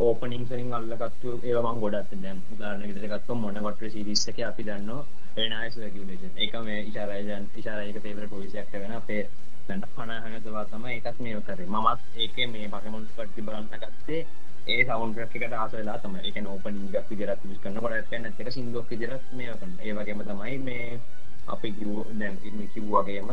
ඕපනින් 0.00 0.46
සරින් 0.46 0.72
අල්ලගත්තු 0.72 1.34
ඒවම 1.42 1.80
ගොඩත් 1.80 2.14
දැම් 2.18 2.38
උදාරන 2.52 2.82
ගත්තු 3.06 3.34
මොන 3.36 3.62
කොට 3.62 3.82
සිරිස්ස 3.88 4.28
එක 4.28 4.38
අපි 4.44 4.62
දන්න 4.64 4.90
එනයිස් 5.38 5.78
රගලේෂන් 5.78 6.38
එක 6.38 6.58
මේ 6.62 6.80
ඉශාරයජන් 6.82 7.48
ඉශාරයක 7.56 7.98
පේවර 8.00 8.28
පොවිසියක් 8.28 8.72
වෙන 8.76 8.94
අපේ 8.94 9.22
පැට 9.66 9.84
පනහගතවා 9.94 10.64
තම 10.66 10.86
එකත් 10.88 11.18
මේ 11.20 11.40
කරේ. 11.42 11.66
මමත් 11.68 12.00
ඒක 12.16 12.36
මේ 12.48 12.68
පකමුල් 12.68 13.04
පටි 13.10 13.42
බලන්න 13.42 13.68
ගත්තේ 13.74 14.26
ඒ 14.64 14.84
සවන්ක් 14.84 15.18
එකට 15.20 15.54
ආසලා 15.54 15.98
තම 15.98 16.14
එක 16.22 16.36
නෝපන 16.40 16.76
ගක් 16.88 17.08
විදිරත් 17.08 17.40
විස් 17.44 17.58
කරන 17.58 17.78
කොට 17.78 18.12
නැක 18.18 18.50
සිින්දුවක් 18.50 18.86
විදිරත් 18.88 19.24
මේ 19.32 19.54
කන්න 19.54 19.72
ඒ 19.80 19.94
වගේම 19.94 20.22
තමයි 20.24 20.58
මේ 20.60 21.00
අපි 21.48 21.72
කිව් 21.72 21.90
දැන් 22.14 22.36
ඉම 22.44 22.58
කිව්වාගේම 22.68 23.30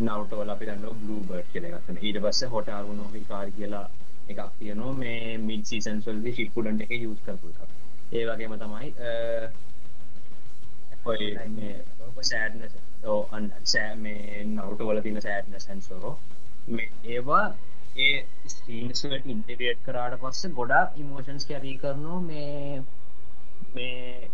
නවටවල 0.00 0.50
අපි 0.50 0.66
දන්න 0.66 1.00
බ්ලූ 1.00 1.20
බර්ඩ් 1.22 1.48
කියලගත්තන 1.52 1.98
ඊට 2.00 2.20
පස්ස 2.20 2.46
හොට 2.48 2.68
අරුණු 2.70 3.04
කාර 3.28 3.50
කියලා 3.50 3.86
එකක් 4.28 4.40
තියනවා. 4.58 4.92
මේ 4.94 5.38
මිඩ් 5.38 5.64
සීසන් 5.64 5.98
සල්දි 6.00 6.32
ශිප්පුඩන්ට 6.32 6.82
එක 6.82 6.92
යුස් 6.98 7.20
කරපු 7.24 7.48
ඒ 8.12 8.24
වගේම 8.24 8.54
තමයි 8.56 8.88
ඔය 11.04 11.18
සෑඩ්න 12.22 12.62
අන් 13.30 13.50
සෑ 13.64 13.94
මේ 13.96 14.44
නවටවල 14.44 15.00
තින 15.02 15.20
සෑඩ්න 15.20 15.60
සැන්සෝ 15.60 16.12
මේ 16.68 16.88
ඒවා 17.06 17.46
ඒ 17.98 18.16
ස්ටීන්ස්වට 18.48 19.28
ඉන්ටගේට් 19.28 19.80
කරාට 19.84 20.18
පස්ස 20.20 20.52
ගොඩා 20.54 20.82
ඉමෝෂන්ස් 20.96 21.46
කැරී 21.46 21.76
කරනවා 21.78 22.20
මේ 22.22 22.82
මේ 23.70 24.28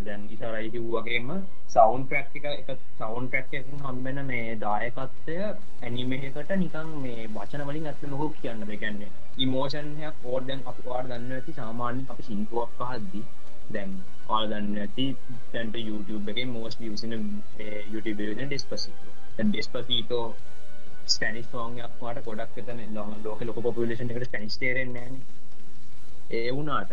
දැන් 0.00 0.22
ඉසරයි 0.28 0.70
කිව්වගේම 0.70 1.28
සවන්් 1.68 2.04
ප්‍රක්ටික 2.06 2.46
එක 2.50 2.70
සවන්් 2.72 3.26
ප්‍රක්ට 3.28 3.68
හම්බෙන 3.82 4.18
මේ 4.24 4.56
දායකත්වය 4.58 5.36
ඇනිමේකට 5.42 6.52
නිකන් 6.56 6.90
මේ 7.00 7.28
වචන 7.30 7.64
වලින් 7.64 7.86
ඇත්ත 7.86 8.02
නොහෝ 8.06 8.30
කියන්න 8.36 8.64
දෙකන්නේ 8.66 9.10
ඉමෝෂන්හයක් 9.38 10.24
ඕෝර්ඩන් 10.24 10.64
අප 10.66 10.80
වාඩ 10.84 11.08
දන්න 11.08 11.32
ඇති 11.32 11.54
සාමාන්‍ය 11.54 12.02
අප 12.08 12.22
සිින්තුවක් 12.22 12.72
පහද්දි 12.78 13.22
දැන් 13.70 13.92
ආල් 14.28 14.48
දන්න 14.48 14.80
ඇති 14.80 15.06
තැන්ට 15.52 15.78
YouTube 15.80 16.34
එක 16.34 16.40
මෝස් 16.48 16.80
වියසින 16.80 17.14
YouTube 17.90 18.26
ඩෙස්පසි 18.40 18.96
ඩෙස්පසීතෝ 19.38 20.26
ස්පැනිස් 21.06 21.48
සෝංයක් 21.48 21.96
වාට 22.00 22.24
ගොඩක් 22.24 22.58
එතන 22.58 22.82
ලොම 22.92 23.14
ලෝක 23.20 23.40
ලොක 23.42 23.58
පොපිලේෂන් 23.60 24.10
එකට 24.10 24.28
ස්පැනිස් 24.28 24.58
තේරෙන් 24.58 24.92
නෑන 24.92 25.16
ඒ 26.32 26.50
වුනාට 26.52 26.92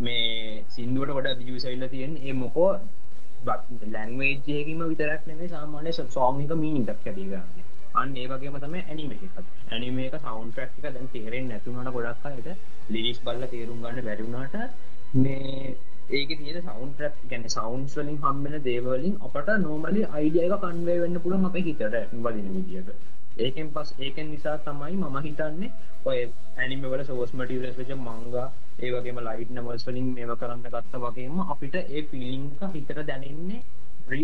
මේ 0.00 0.64
සිින්දුවට 0.68 1.12
ගොඩ 1.12 1.42
වියසයිල්ල 1.42 1.88
තියෙන් 1.88 2.16
ඒ 2.18 2.34
මොකෝ 2.34 2.70
ලැංවේජයකම 3.88 4.80
විතරක් 4.84 5.26
නෙේ 5.26 5.48
සාමානය 5.48 5.92
සෝමික 5.92 6.56
මීනිටක් 6.56 7.06
ඇතිගන්න 7.06 7.68
අන්න 7.94 8.16
ඒ 8.16 8.26
වගේම 8.28 8.56
තම 8.58 8.74
ඇනිමේකත් 8.80 9.38
ඇනිමේක 9.70 10.16
සවන්් 10.16 10.50
ට්‍රක්ක 10.50 10.82
දැන් 10.88 11.08
තේරෙන් 11.10 11.48
නැතුනට 11.48 11.92
ගොඩක්කට 11.92 12.50
ලිරිස් 12.90 13.20
බල්ල 13.20 13.46
තේරුම් 13.48 13.80
ගන්න 13.82 14.04
බැරිුණාට 14.04 14.54
මේ 15.16 15.76
ඒක 16.10 16.30
තිය 16.34 16.52
සවන් 16.58 16.92
ට්‍රක් 16.92 17.16
ගැන 17.26 17.48
සවන්ස් 17.48 17.96
වලින් 17.96 18.20
හම්බෙන 18.20 18.58
දේවලින් 18.62 19.16
අපට 19.20 19.50
නෝමලි 19.60 20.04
අයිඩියක 20.10 20.54
කන්වේ 20.60 21.00
වෙන්න 21.00 21.20
පුළන් 21.20 21.46
අප 21.46 21.58
හිතට 21.60 21.82
වදින 22.20 22.48
විදිියක 22.50 22.88
ඒකෙන් 23.40 23.70
පස් 23.70 23.94
ඒකෙන් 23.98 24.30
නිසා 24.30 24.56
තමයි 24.60 24.96
මම 24.98 25.18
හිතන්නේ 25.20 25.70
ඔය 26.04 26.18
ඇනිමවල 26.58 27.04
සෝස් 27.04 27.32
මටියලස් 27.34 27.78
වෙච 27.78 27.92
මංගා 27.98 28.46
ඒ 28.78 28.92
වගේම 28.92 29.22
ලයිට් 29.22 29.50
නවල්ස් 29.52 29.86
වලින් 29.86 30.12
මේව 30.12 30.34
කරන්න 30.36 30.66
ගත්ත 30.66 31.02
වගේම 31.02 31.40
අපිට 31.46 31.80
ඒ 31.80 32.02
පිලිංක 32.04 32.62
හිතට 32.70 33.02
දැනෙන්නේ 33.02 33.60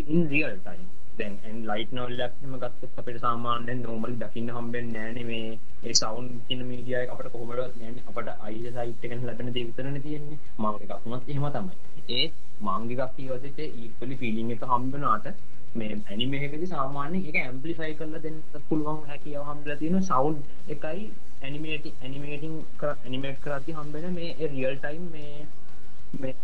ඉන් 0.06 0.22
රියල් 0.26 0.54
ටයිම් 0.58 0.86
දැන් 1.18 1.34
එන් 1.44 1.58
ලයිට් 1.64 1.92
නොල්ලක්ම 1.92 2.54
ගත්ත 2.56 2.88
අපිට 2.96 3.18
සාමාන්‍යෙන් 3.20 3.78
නෝමල් 3.82 4.14
දකින්න 4.16 4.50
හම්බෙන් 4.50 4.88
නෑන 4.92 5.18
මේ 5.26 5.58
ඒ 5.82 5.94
සවන් 5.94 6.26
කියන 6.46 6.64
මීඩිය 6.66 7.04
අපට 7.04 7.28
කොහමටත් 7.32 7.76
නෑන 7.76 7.96
අපට 8.04 8.28
අයිද 8.40 8.66
සයිට්කන 8.74 9.24
ලබන 9.24 9.52
දෙවිතරන 9.54 9.96
තියෙන්නේ. 10.02 10.38
මංගකක්ුණත් 10.58 11.28
එහෙම 11.28 11.46
තමයි. 11.50 11.76
ඒ 12.10 12.24
මංගිකක් 12.62 13.14
කියවතට 13.16 13.60
ඊපලි 13.64 14.16
පිලිං 14.16 14.50
එක 14.50 14.66
හම්බනාට 14.66 15.30
මේ 15.76 15.92
ඇනිමේකති 15.94 16.68
සාමාන්‍ය 16.68 17.22
එක 17.22 17.38
ඇම්පලිෆයි 17.38 17.94
කරල 17.94 18.18
දෙන්න 18.20 18.38
පුළුවන් 18.64 19.00
හැකිව 19.06 19.40
හම්බල 19.42 19.78
තියෙන 19.78 20.02
සවන්් 20.02 20.36
එකයි 20.68 21.08
ඇනිමේට 21.42 21.88
ඇනිමේටිං 21.92 22.54
කර 22.76 22.92
ඇනිමේට් 22.94 23.42
කරති 23.42 23.74
හම්බෙන 23.74 24.06
මේ 24.14 24.30
රියල් 24.46 24.78
ටයිම් 24.78 25.10
මේ 25.10 26.34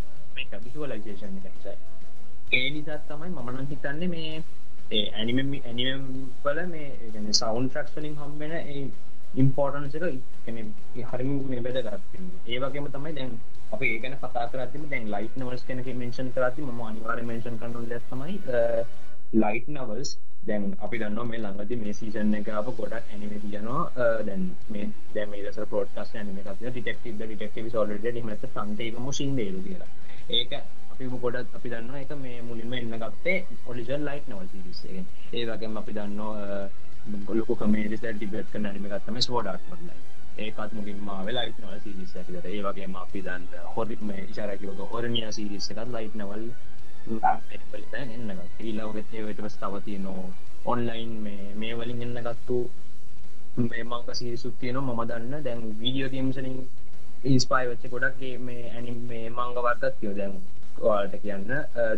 විශුවලයිසේෂන් 0.59 1.39
එකයි 1.43 1.77
ඒ 2.55 2.67
නිසාත් 2.71 3.09
තමයි 3.09 3.31
මමනන් 3.31 3.69
හිතන්නේ 3.69 4.11
මේ 4.11 4.43
ඇනිම 5.15 5.39
ඇනිම 5.63 6.05
වල 6.43 6.61
මේ 6.69 6.91
සවන්් 7.33 7.69
ට්‍රක්ස් 7.69 7.97
වලින් 7.97 8.17
හම්බෙන 8.19 8.53
ඉම්පෝර්ටන්ස 9.37 9.95
එක 9.97 11.09
හරිම 11.11 11.31
මේ 11.47 11.63
බෙද 11.63 11.79
ගත්තින්න 11.83 12.27
ඒ 12.47 12.59
වගේම 12.61 12.89
තමයි 12.91 13.13
දැන් 13.15 13.31
අප 13.73 13.83
ඒගන 13.83 14.17
කතා 14.17 14.45
කරතිම 14.49 14.85
දැන් 14.89 15.09
ලයිට් 15.09 15.39
නවස් 15.39 15.65
කෙනක 15.65 15.89
මෙන්ෂන් 15.95 16.29
කරති 16.33 16.65
ම 16.65 16.83
අනිවාර 16.83 17.23
මෙන්ෂන් 17.25 17.57
කරනු 17.59 17.85
ලැත්තමයි 17.85 18.37
ලයිට් 19.35 19.69
නවල්ස් 19.69 20.11
දැන් 20.43 20.65
අපි 20.79 20.99
දන්න 20.99 21.29
මේ 21.29 21.41
ළඟද 21.41 21.73
මේ 21.79 21.95
සීසන් 21.95 22.35
එක 22.35 22.49
අප 22.53 22.69
ගොඩක් 22.75 23.09
ඇනිම 23.09 23.33
තියනවා. 23.43 23.83
දැන් 24.23 24.45
මේ 24.69 24.89
දැම 25.15 25.35
ස 25.47 25.59
පෝට්ස් 25.71 26.15
ඇනිම 26.15 26.39
ටිටෙක්ටව 26.39 27.21
ටිටෙක්ටව 27.21 27.69
සෝල්ඩ 27.71 28.07
මත 28.23 28.51
සන්තේක 28.51 28.99
මුසින් 29.01 29.37
දේරු 29.37 29.61
කියලා. 29.63 29.91
ඒක 30.31 30.53
අපි 30.93 31.05
ගොඩත් 31.17 31.55
අපි 31.55 31.69
දන්න 31.71 31.95
එක 31.97 32.15
මේ 32.19 32.41
මුලින්ම 32.43 32.73
එන්න 32.75 32.97
ගත්තේ 32.99 33.39
පොලිසල් 33.65 34.03
ලයිට් 34.03 34.27
නවල් 34.29 34.49
සිරිසේ 34.49 35.05
ඒ 35.33 35.45
වගේම 35.47 35.77
අපි 35.77 35.93
දන්න 35.93 36.21
ගොලොක 37.25 37.51
කමේරිස 37.59 38.03
ඩිබෙට් 38.03 38.51
කන 38.51 38.67
අනිම 38.67 38.85
ගත්තම 38.87 39.21
ස්වෝඩක් 39.21 39.65
පොඩලයි 39.69 40.01
ඒකත් 40.39 40.73
මුලින්ම 40.73 41.09
වෙලයිට් 41.27 41.59
නවල් 41.59 41.81
සිරිස් 41.81 42.13
ඇතිට 42.15 42.47
ඒ 42.47 42.61
වගේම 42.63 42.95
අපි 42.97 43.23
දන්න 43.23 43.49
හොරිම 43.73 44.13
ඉශරකිවක 44.21 44.85
හොරමිය 44.91 45.27
සිරිස් 45.31 45.71
එකත් 45.71 45.91
ලයිට් 45.91 46.15
නවල් 46.17 46.45
එන්න 47.05 48.31
ඊලවගෙත් 48.61 49.15
ඒවටස් 49.15 49.57
තව 49.57 49.83
තියනවා 49.85 50.29
ඔන්ලයින් 50.67 51.13
මේ 51.21 51.55
මේ 51.55 51.75
වලින් 51.75 52.03
එන්න 52.03 52.19
ගත්තු 52.23 52.59
මේ 53.63 53.85
මංක 53.85 54.15
සිරිසුත් 54.15 54.55
තියෙන 54.61 54.79
මම 54.79 55.01
දන්න 55.05 55.45
දැන් 55.45 55.63
වීඩියෝ 55.79 56.11
ගේම්සලින් 56.11 56.59
ඉස්පායි 57.31 57.69
වෙච්ච 57.69 57.85
ගොඩක්ගේ 57.91 58.35
මේ 58.41 58.63
ඇනි 58.71 58.93
මේ 59.07 59.25
මංග 59.31 59.59
වර්ගත් 59.59 59.95
තියෝ 59.99 60.15
දැන් 60.17 60.35
ඔයාලට 60.81 61.17
කියන්න 61.23 61.51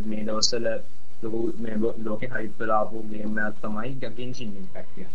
මේ 0.07 0.25
දවස්සල 0.25 0.67
ලෝක 2.05 2.23
හයිපලාපු 2.31 3.05
ගේමයක් 3.11 3.61
තමයි 3.61 3.93
ගගෙන්සින් 4.01 4.57
ඉම්පැක්ටිය 4.57 5.07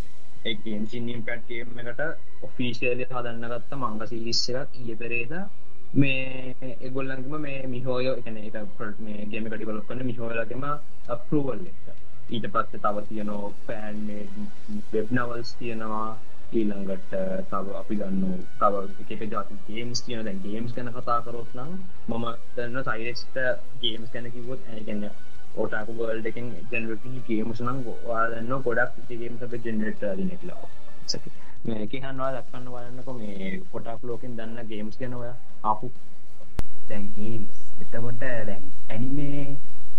ඒ 0.46 0.56
ගේම්සින් 0.58 1.10
ඉම්පැක්් 1.10 1.42
ගේම් 1.48 1.80
එකට 1.80 2.02
ඔෆිසිියලි 2.44 3.08
හදන්න 3.08 3.50
ගත්ත 3.50 3.72
මංග 3.78 4.08
සිරිස්ස 4.08 4.44
එකක් 4.52 4.78
ඊය 4.78 4.96
පෙරේද 4.96 5.34
මේ 5.94 6.56
එගොල්ලන්ගම 6.82 7.36
මේ 7.40 7.68
මිහෝයෝ 7.68 8.16
එකන 8.16 8.38
එක 8.40 9.00
මේ 9.00 9.26
ගේම 9.26 9.46
කටිවලක් 9.46 9.88
කන්න 9.88 10.06
මිහෝලගේම 10.06 10.66
අප්‍රූවල් 11.10 11.62
එක. 11.66 11.86
ඊට 12.30 12.46
පස්සේ 12.48 12.80
තව 12.80 13.06
තියනෝ 13.08 13.54
පෑන් 13.66 14.04
වෙබ් 14.92 15.08
නවල්ස් 15.12 15.56
තියෙනවා. 15.56 16.10
ඊළඟට 16.52 17.16
තව 17.50 17.76
අපි 17.76 17.96
ගන්න 17.96 18.46
තව 18.60 18.74
එක 19.08 19.26
ජාති 19.32 19.58
ගේම්ස් 19.68 20.04
කියන 20.06 20.24
දැන් 20.24 20.40
ගේම්ස් 20.44 20.72
ගැන 20.74 20.92
කතා 20.92 21.20
කරොත් 21.22 21.52
නම් 21.56 21.74
මම 22.10 22.26
දන්න 22.56 22.88
සයිරෙක්ට 22.88 23.38
ගේම්ස් 23.82 24.14
ගැන 24.14 24.32
කිවොත් 24.32 24.62
ඇගන්න 24.70 25.06
ඕටාකු 25.56 25.98
වර්ල්ඩ 26.00 26.32
එකෙන් 26.32 26.50
ජනරට 26.72 27.06
ගේම්ස් 27.28 27.62
නම් 27.62 27.86
වාදන්න 28.06 28.58
ගොඩක් 28.66 29.06
ගේම්ස 29.12 29.62
ජෙනරට 29.64 30.10
දිනෙක්ලා 30.18 30.64
මේක 31.62 31.94
හන්වා 31.94 32.32
දක්වන්න 32.34 32.68
වලන්නක 32.68 33.10
මේ 33.14 33.50
පොටක් 33.72 34.04
ලෝකෙන් 34.04 34.38
දන්න 34.38 34.68
ගේම්ස් 34.68 34.96
ගැනව 34.98 35.24
අපපු 35.64 35.88
දැන් 36.90 37.06
ගේම්ස් 37.16 37.58
එතකොට 37.82 38.20
දැන් 38.20 38.64
ඇනිමේ 38.90 39.44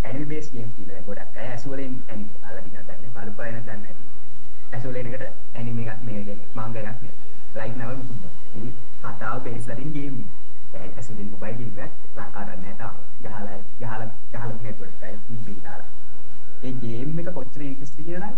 ඇනිබේස් 0.04 0.48
ගේම් 0.50 0.68
කියලා 0.76 1.02
ගොඩක් 1.02 1.36
අය 1.36 1.48
ඇසුවලෙන් 1.48 1.94
ඇනි 2.08 2.26
අල්ලදින 2.42 2.72
දන්න. 2.78 3.04
බලපයන 3.14 3.58
දන්න 3.60 3.84
ඇති 3.84 4.04
ඇසුලෙනකට 4.72 5.24
ඇනිම 5.54 5.78
එකක් 5.80 6.02
මේ 6.02 6.22
ගෙන 6.24 6.40
මංග 6.54 6.76
එකක් 6.82 7.02
මේ. 7.02 7.14
ලයික් 7.54 7.74
නව 7.76 7.90
මුකුද 7.98 8.22
කතාව 9.02 9.42
බේස් 9.44 9.66
ලටින් 9.66 9.92
ගේම් 9.92 10.16
ඇසුලින් 10.74 11.28
මොබයිල් 11.30 11.56
ගේම් 11.58 11.90
ලංකාට 12.16 12.56
නැතාව 12.58 12.94
ගහලා 13.20 13.58
ගහලා 13.78 14.08
ගහලා 14.32 14.48
නෙට්වර්ක් 14.56 15.04
එකයි 15.04 15.38
පිටාලා 15.44 15.88
ඒ 16.62 16.72
ගේම් 16.80 17.18
එක 17.18 17.30
කොච්චර 17.32 17.62
ඉන්ට්‍රස්ටිං 17.62 18.06
කියනනම් 18.06 18.34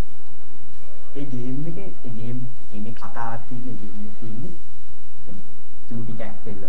ඒ 1.15 1.25
ගේම් 1.27 1.65
එකේ 1.67 1.89
ඒ 2.03 2.11
ගේම් 2.11 2.37
මේ 2.83 2.93
කතාවක් 2.93 3.41
තියෙන 3.47 3.79
ගේම් 3.79 3.97
එකේ 4.01 4.13
තියෙන්නේ 4.19 4.53
චූටි 5.87 6.13
කැක්ටෙල්ල 6.19 6.63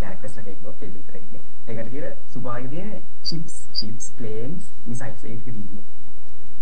කැරක්ටර්ස් 0.00 0.36
එකේ 0.38 0.56
පොත් 0.62 0.80
විතර 0.86 1.16
ඉන්නේ 1.16 1.42
ඒකට 1.68 1.90
කියන 1.90 2.16
සුභාග 2.28 2.66
තියෙන 2.70 2.90
ශිප්ස් 3.24 3.54
ශිප්ස් 3.74 4.10
ප්ලේන්ස් 4.16 4.66
මිසයිල්ස් 4.86 5.24
ඒක 5.24 5.40
තියෙන්නේ. 5.44 5.84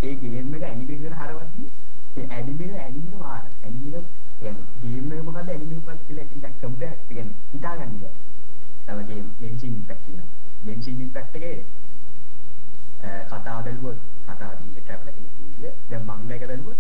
ඒ 0.03 0.15
ගේම් 0.17 0.55
එක 0.55 0.63
ඇනිමේ 0.63 0.99
කරන 0.99 1.17
හරවද්දී 1.19 1.69
ඒ 2.17 2.27
ඇනිමේ 2.31 2.79
ඇනිමේ 2.79 3.19
මාර 3.19 3.45
ඇනිමේ 3.63 4.03
කියන්නේ 4.39 4.67
ගේම් 4.83 5.13
එක 5.13 5.23
මොකද්ද? 5.27 5.49
ඇනිමේ 5.49 5.81
මොකද්ද 5.81 6.07
කියලා 6.07 6.27
ටිකක් 6.27 6.57
කම්පෙයාර් 6.61 6.97
කියන්නේ 7.09 7.37
හිතාගන්න 7.53 7.95
බෑ. 8.01 8.15
තව 8.87 8.99
ගේම් 9.11 9.27
ගෙන්ෂින් 9.41 9.75
ඉම්පැක්ට් 9.75 10.07
තියෙනවා. 10.07 10.33
ගෙන්ෂින් 10.65 11.01
ඉම්පැක්ට් 11.01 11.37
එකේ 11.37 11.59
කතාව 13.29 13.63
බැලුවොත් 13.65 13.99
කතාව 14.27 14.53
තියෙන 14.59 14.75
ට්‍රැවල් 14.75 15.09
එකේ 15.13 15.29
තියෙන්නේ 15.37 15.73
දැන් 15.91 16.05
මංගා 16.09 16.37
එක 16.37 16.47
බැලුවොත් 16.47 16.79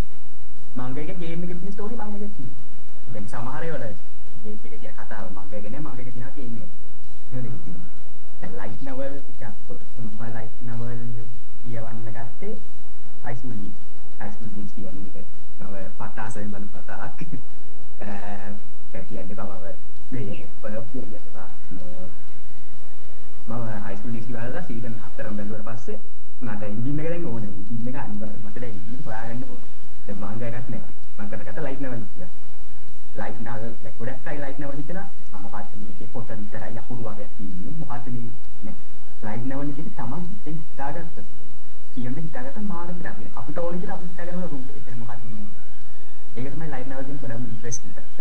මංගා 0.76 1.02
එකේ 1.02 1.16
ගේම් 1.16 1.42
එකේ 1.42 1.56
තියෙන 1.56 1.72
ස්ටෝරි 1.72 1.96
මංගා 1.96 2.16
එකේ 2.18 2.32
තියෙනවා 2.36 3.12
දැන් 3.12 3.28
සමහර 3.28 3.64
ඒවාල 3.64 3.84
ගේම් 4.42 4.58
එකේ 4.64 4.78
තියෙන 4.78 4.96
කතාව 4.96 5.26
මංගා 5.30 5.58
එකේ 5.58 5.70
නෑ 5.70 5.82
මංගා 5.82 6.00
එකේ 6.00 6.12
තියෙනවා 6.12 6.36
කියන්නේ 6.36 6.68
ඒක 7.32 7.42
දෙක 7.44 7.56
තියෙනවා 7.64 7.94
ලයිට් 8.60 8.82
නවල් 8.84 9.14
ටිකක් 9.20 9.44
ලයිට් 10.34 10.56
නවල් 10.62 11.00
කියවන්න 11.64 12.08
ගත්තේ 12.08 12.54
හයිස්කූල් 13.24 13.54
ජීන්ස් 13.54 13.78
හයිස්කූල් 14.20 14.50
ජීන්ස් 14.56 14.72
කියන්නේ 14.74 15.10
එක 15.14 15.26
මම 15.60 15.76
පටාසෙන් 15.98 16.50
බලන 16.50 16.66
පතාක් 16.70 17.22
කැටියන්නේ 18.92 19.36
බබව 19.36 19.64
මේ 20.10 20.48
පොරොප් 20.60 20.86
කියනවා 20.92 21.48
මම 23.48 23.86
හයිස්කූල් 23.86 24.14
ජීන්ස් 24.14 24.28
බලලා 24.28 24.62
සීසන් 24.62 24.98
4ම 25.16 25.36
බැලුවට 25.36 25.66
පස්සේ 25.68 25.98
මට 26.42 26.62
එන්ජින් 26.64 27.00
එක 27.00 27.08
දැන් 27.08 27.26
ඕනේ 27.26 27.50
එන්ජින් 27.50 27.88
එක 27.88 27.96
අනිවාර්යයෙන් 27.96 28.44
මට 28.44 28.60
දැන් 28.60 28.74
එන්ජින් 28.74 29.02
හොයාගන්න 29.06 29.44
ඕනේ 29.44 29.72
දැන් 30.06 30.18
මංගා 30.20 30.48
එකක් 30.50 30.68
නැහැ 30.68 31.03
මම 31.18 31.28
කරකට 31.30 31.58
ලයිට් 31.66 31.80
නවල් 31.80 32.02
කියලා? 32.08 32.32
ලයිට් 33.18 33.40
නවල් 33.40 33.64
ගොඩක් 33.98 34.28
අය 34.28 34.36
ලයිට් 34.38 34.58
නවල් 34.58 34.76
හිතලා 34.80 35.06
මොකක්ද 35.42 35.78
මේකේ 35.80 36.08
පොත 36.12 36.28
විතරයි 36.32 36.78
අකුරු 36.78 37.02
වගේක් 37.06 37.32
තියෙන්නේ. 37.36 37.74
මොකක්ද 37.80 38.06
මේ? 38.14 38.28
නෑ. 38.64 38.76
ලයිට් 39.26 39.46
නවල් 39.48 39.68
එකේ 39.72 39.94
තමන් 39.98 40.22
හිතෙන් 40.30 40.56
හිතාගත්ත. 40.62 41.16
කියන 41.94 42.14
හිතාගත්ත 42.16 42.58
මාර්ග 42.68 42.90
විතර 42.94 43.08
අපිට 43.40 43.58
ඕන 43.58 43.74
විදිහට 43.74 43.94
අපි 43.94 44.06
හිතාගන්න 44.06 44.48
රූට් 44.52 44.68
එක 44.78 44.96
මොකක්ද 45.00 45.22
ඒක 46.36 46.48
තමයි 46.52 46.68
ලයිට් 46.72 46.88
නවල් 46.90 47.04
කියන 47.06 47.18
ගොඩක් 47.22 47.44
ඉන්ට්‍රෙස්ටිං 47.44 47.92
පැත්ත 47.96 48.18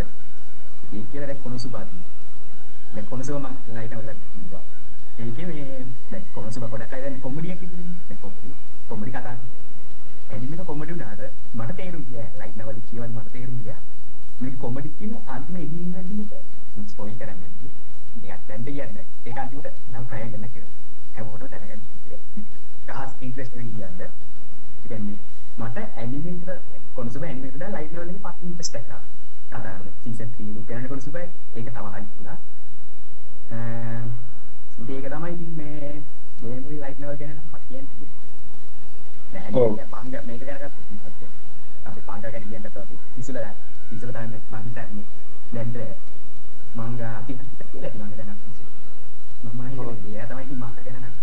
ඒක 0.94 1.06
කියලා 1.12 1.28
දැන් 1.28 1.42
කොනසුබාදී 1.44 2.04
දැන් 2.94 3.08
කොනසුබ 3.10 3.40
මම 3.40 3.56
ලයිට් 3.78 3.94
නවල් 3.94 4.12
එකක් 4.14 4.22
කිව්වා. 4.34 4.64
ඒකේ 5.20 5.46
මේ 5.46 5.86
දැන් 6.12 6.24
කොනසුබ 6.36 6.64
ගොඩක් 6.70 6.94
අය 6.94 7.02
දැන් 7.02 7.18
කොමඩියක් 7.22 7.60
කියන්නේ 7.60 7.88
දැන් 8.08 8.20
කොමඩි 8.22 8.54
කොමඩි 8.90 9.12
කතා 9.12 9.36
ඇනිමේක 10.32 10.66
කොමඩි 10.66 10.94
උනාට 10.94 11.22
මට 11.58 11.76
තේරුම් 11.78 12.04
ගියා. 12.10 12.30
ලයිට් 12.40 12.58
නවල් 12.58 12.80
කියවද 12.90 13.12
මට 13.18 13.32
තේරුම් 13.34 13.58
ගියා. 13.64 13.80
මේ 14.40 14.56
කොමඩි 14.62 14.90
කියන 14.98 15.14
අන්තිම 15.28 15.56
එඩින් 15.64 15.94
වෙන්නේ 15.96 16.42
ස්පොයිල් 16.92 17.16
කරන්නේ 17.20 17.50
මේකත් 18.22 18.48
දැන් 18.48 18.64
කියන්නේ 18.66 19.06
ඒක 19.26 19.38
අන්තිමට 19.44 19.68
නම් 19.92 20.06
try 20.10 20.22
කරන්න 20.32 20.50
කියලා 20.54 20.74
හැමෝටම 21.16 21.50
දැනගන්න 21.52 21.84
ගහස් 22.88 23.12
ඉන්ට්‍රෙස්ටිං 23.28 23.70
කියන්නේ. 23.76 24.10
කියන්නේ 24.88 25.18
මට 25.60 25.78
ඇනිමේටර් 25.98 26.58
කොනසුබ 26.96 27.24
ඇනිමේටර් 27.30 27.70
ලයිට් 27.76 27.94
නවල් 27.94 28.10
එකේ 28.10 28.24
පස්සේ 28.26 28.48
ඉන්ට්‍රෙස්ට් 28.50 28.76
එකක් 28.82 28.92
ආවා. 28.96 29.78
සීසන් 30.04 30.30
3 30.40 30.60
එක 30.60 30.68
කරන 30.68 30.88
කොනසුබ 30.94 31.16
ඒක 31.16 31.32
තව 31.56 31.86
හයි 31.96 32.06
වුණා. 32.16 32.38
ඒක 34.94 35.06
තමයි 35.14 35.48
මේ 35.58 35.92
ගේමුයි 36.42 36.78
ලයිට් 36.82 37.00
නවල් 37.00 37.18
ගැන 37.22 37.36
නම් 37.36 37.48
මට 37.54 37.66
කියන්නේ 37.70 38.12
නෑ 39.34 40.22
මේක 40.28 40.42
ගැන 40.48 40.60
ගත්තොත් 40.62 41.32
අපි 41.86 42.02
පංග 42.08 42.22
ගැන 42.24 43.03
කියන්න 43.16 43.36
දැන් 43.38 43.56
ඉස්සෙල්ලා 43.92 44.24
තමයි 44.24 44.40
මම 44.52 44.58
හිතන්නේ 44.66 45.06
දැන් 45.54 45.98
මංගා 46.78 47.12
අතිහත් 47.18 47.40
කියලා 47.72 47.90
ඉතින් 47.90 48.02
මම 48.02 48.14
දැනක් 48.18 48.40
මම 49.46 49.62
හිතන්නේ 49.64 50.14
එයා 50.14 50.28
තමයි 50.30 50.44
ඉතින් 50.46 50.58
මංගා 50.58 50.84
ගැන 50.86 50.98
නම් 51.00 51.14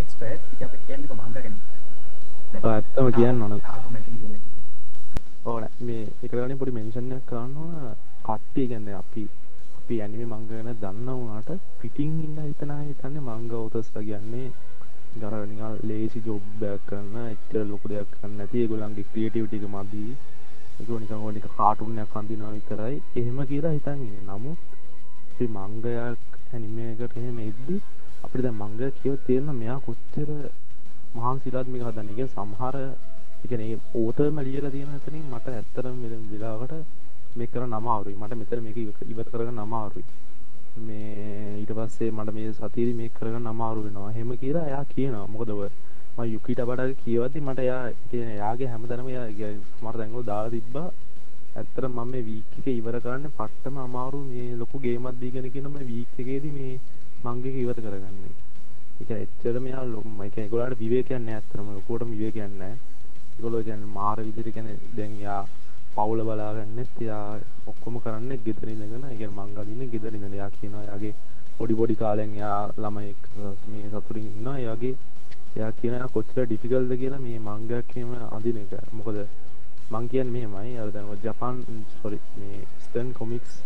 එක්ස්පර්ට් 0.00 0.42
ඉතින් 0.52 0.66
අපි 0.66 0.78
කියන්නේ 0.86 1.18
මංගා 1.18 1.42
ගැන? 1.42 1.56
ඇත්තම 2.64 3.06
කියන්න 3.12 3.42
ඕන. 3.42 3.52
ඕන 5.44 5.64
මේ 5.80 6.02
එකගනින් 6.22 6.58
පොඩි 6.58 6.72
මෙන්ෂන්යක් 6.72 7.22
කරන්නවා 7.26 7.94
කට්ටිය 8.24 8.66
ගැන්න 8.68 8.88
අපි 8.94 9.22
අපි 9.78 10.02
ඇනිමේ 10.02 10.28
මංග 10.28 10.48
ගැන 10.48 10.74
දන්න 10.76 11.08
වුණට 11.20 11.50
පිටිං 11.80 12.18
ඉන්න 12.26 12.42
හිතනා 12.42 12.80
හිතන්නේ 12.80 13.22
මංග 13.22 13.52
ඔතස්ල 13.60 13.98
කියන්නේ. 14.00 14.50
ගර 15.12 15.34
නිකල් 15.44 15.74
ලේසි 15.82 16.20
ජොබ්බයක් 16.22 16.82
කරන්න 16.86 17.30
එච්චර 17.30 17.64
ලොකු 17.66 17.88
දෙයක් 17.88 18.10
කරන්න 18.12 18.42
ඇති 18.42 18.66
ගොලන්ගේ 18.68 19.08
ක්‍රියටවිටික 19.10 19.64
මදී 19.68 20.10
නිකං 20.80 21.14
ඕනික 21.16 21.46
කාටුන්නයක් 21.52 22.10
කන්දිනවා 22.10 22.52
විතරයි. 22.52 22.96
එහෙම 23.14 23.38
කියලා 23.44 23.72
හිතන්ගෙන 23.72 24.28
නමුත් 24.28 24.58
මංගයක් 25.48 25.92
ඇනිමේකට 26.52 27.16
එහෙම 27.16 27.38
එද්දි 27.40 27.76
අපිට 28.24 28.42
දැන් 28.42 28.56
මංග 28.56 28.92
කියව 28.96 29.16
තියෙන 29.26 29.52
මෙයා 29.54 29.78
කොච්චර 29.80 30.30
මහන් 31.14 31.38
සිලාත් 31.42 31.68
මේක 31.68 31.84
හදන්න 31.84 32.10
එක 32.14 32.30
සමහර 32.30 32.76
එකන 33.44 33.62
ඕතම 33.96 34.40
ලියල 34.40 34.66
තියෙන 34.70 34.90
ඇතනින් 34.90 35.28
මට 35.28 35.46
ඇත්තරම් 35.52 36.02
වෙලාවට 36.30 36.74
මේ 37.36 37.46
කර 37.48 37.64
නමාරුයි 37.68 38.16
මට 38.16 38.40
මෙතර 38.40 38.60
මේක 38.60 38.76
ඉවත් 38.82 39.28
කරග 39.30 39.48
නමාරුයි 39.52 40.04
මේ 40.78 41.58
ඊට 41.60 41.72
පස්සේ 41.72 42.10
මට 42.10 42.32
මේ 42.32 42.52
සතිරි 42.52 42.92
මේ 42.94 43.08
කරග 43.10 43.36
නමාරු 43.38 43.84
වෙනවා. 43.84 44.10
හෙම 44.10 44.30
කියලා 44.38 44.66
එයා 44.66 44.84
කියනවා. 44.86 45.26
මොකදව 45.26 45.60
යුකිට 46.26 46.60
බඩ 46.62 46.96
කියවති 47.00 47.40
මට 47.40 47.60
යා 47.62 47.84
කියන 48.10 48.30
යාගේ 48.34 48.68
හැමතනම 48.68 49.08
යා 49.08 49.26
මර 49.82 49.96
දැංගෝ 49.96 50.22
දාලා 50.24 50.50
තිබ්බා. 50.50 50.88
ඇත්තර 51.54 51.88
මම 51.88 52.10
මේ 52.10 52.22
වීක්ක 52.24 52.66
ඉවර 52.70 53.00
කරන්න 53.00 53.32
පට්ටම 53.32 53.80
අමාරු 53.80 54.20
මේ 54.24 54.56
ලොකු 54.56 54.80
ගේමත් 54.80 55.20
දීගෙන 55.20 55.50
කියනම 55.50 55.80
වීක්කකේද 55.86 56.44
මේ 56.52 56.78
මංගක 57.24 57.56
ඉවත 57.56 57.78
කරගන්නේ. 57.78 58.34
එක 59.00 59.10
එච්චර 59.16 59.56
මෙයා 59.60 59.84
ලොම 59.86 60.22
එක 60.22 60.36
ගොලාට 60.48 60.78
විවේ 60.78 61.02
කියන්න 61.04 61.28
ඇත්තරම 61.30 61.68
ලොකෝට 61.70 62.02
විවේ 62.06 62.32
කියන්න 62.32 62.62
ගොලෝ 63.40 63.62
ගැන 63.62 63.82
මාර 63.90 64.18
විදිරි 64.18 64.52
ගැන 64.52 64.68
දැන් 64.96 65.14
යා 65.20 65.42
පවුල 65.94 66.20
බලාගන්න 66.22 66.80
තියා 66.94 67.38
ඔක්කොම 67.66 67.96
කරන්න 68.00 68.42
ගෙදරන්නගෙන 68.44 69.06
එක 69.08 69.22
මංගදින්න 69.30 69.90
ගෙදරන්න 69.92 70.34
යා 70.34 70.50
කියනවා 70.52 70.84
යාගේ 70.84 71.14
පොඩි 71.58 71.74
පොඩි 71.74 71.96
කාලෙන් 71.96 72.34
යා 72.36 72.58
ළමයෙක් 72.76 73.22
මේ 73.66 73.88
සතුරින් 73.94 74.28
ඉන්න 74.30 74.50
යාගේ 74.58 74.94
එයා 75.52 75.70
කියන 75.74 75.94
කොච්චර 76.08 76.44
ඩිෆිකල්ද 76.44 76.92
කියලා 76.96 77.20
මේ 77.20 77.38
මංගයක්ම 77.40 78.10
අඳින 78.30 78.58
එක. 78.58 78.72
මොකද 78.92 79.16
මං 79.90 80.04
කියන් 80.08 80.28
මේමයි 80.28 80.76
අරදැනව 80.78 81.24
ජපාන් 81.24 81.56
සොරි 81.94 82.18
මේ 82.34 82.60
ස්ටන් 82.80 83.08
කොමික්ස් 83.14 83.56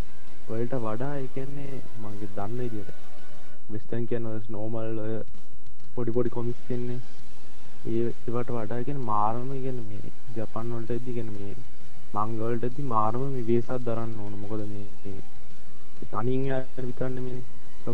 වලට 0.46 0.78
වඩා 0.82 1.12
එකන්නේ 1.18 1.82
මගේ 2.02 2.30
දන්න 2.36 2.62
ඉදිට 2.62 2.90
විස්ටන් 3.68 4.06
කියන්න 4.06 4.30
නෝමල් 4.50 4.98
පොඩි 5.94 6.12
පොඩි 6.12 6.30
කොමිස් 6.30 6.64
එන්නේ 6.70 7.00
ඒ 7.86 8.06
ඒවට 8.06 8.50
වඩා 8.50 8.80
කියන 8.82 9.00
මාරම 9.04 9.48
ඉගෙන 9.52 9.78
මේ 9.84 10.12
ජපන් 10.36 10.72
වලට 10.74 10.96
එද්දි 10.96 11.16
කියන 11.16 11.30
මේ 11.32 11.54
මංගවලට 12.14 12.64
එද්දි 12.64 12.88
මාරම 12.88 13.22
මේ 13.28 13.46
වේසක් 13.46 13.84
දරන්න 13.84 14.12
ඕන. 14.18 14.34
මොකද 14.42 14.62
මේ 14.66 15.14
තනින් 16.10 16.44
යාට 16.46 16.82
විතරන්න 16.82 17.20
මේ 17.20 17.40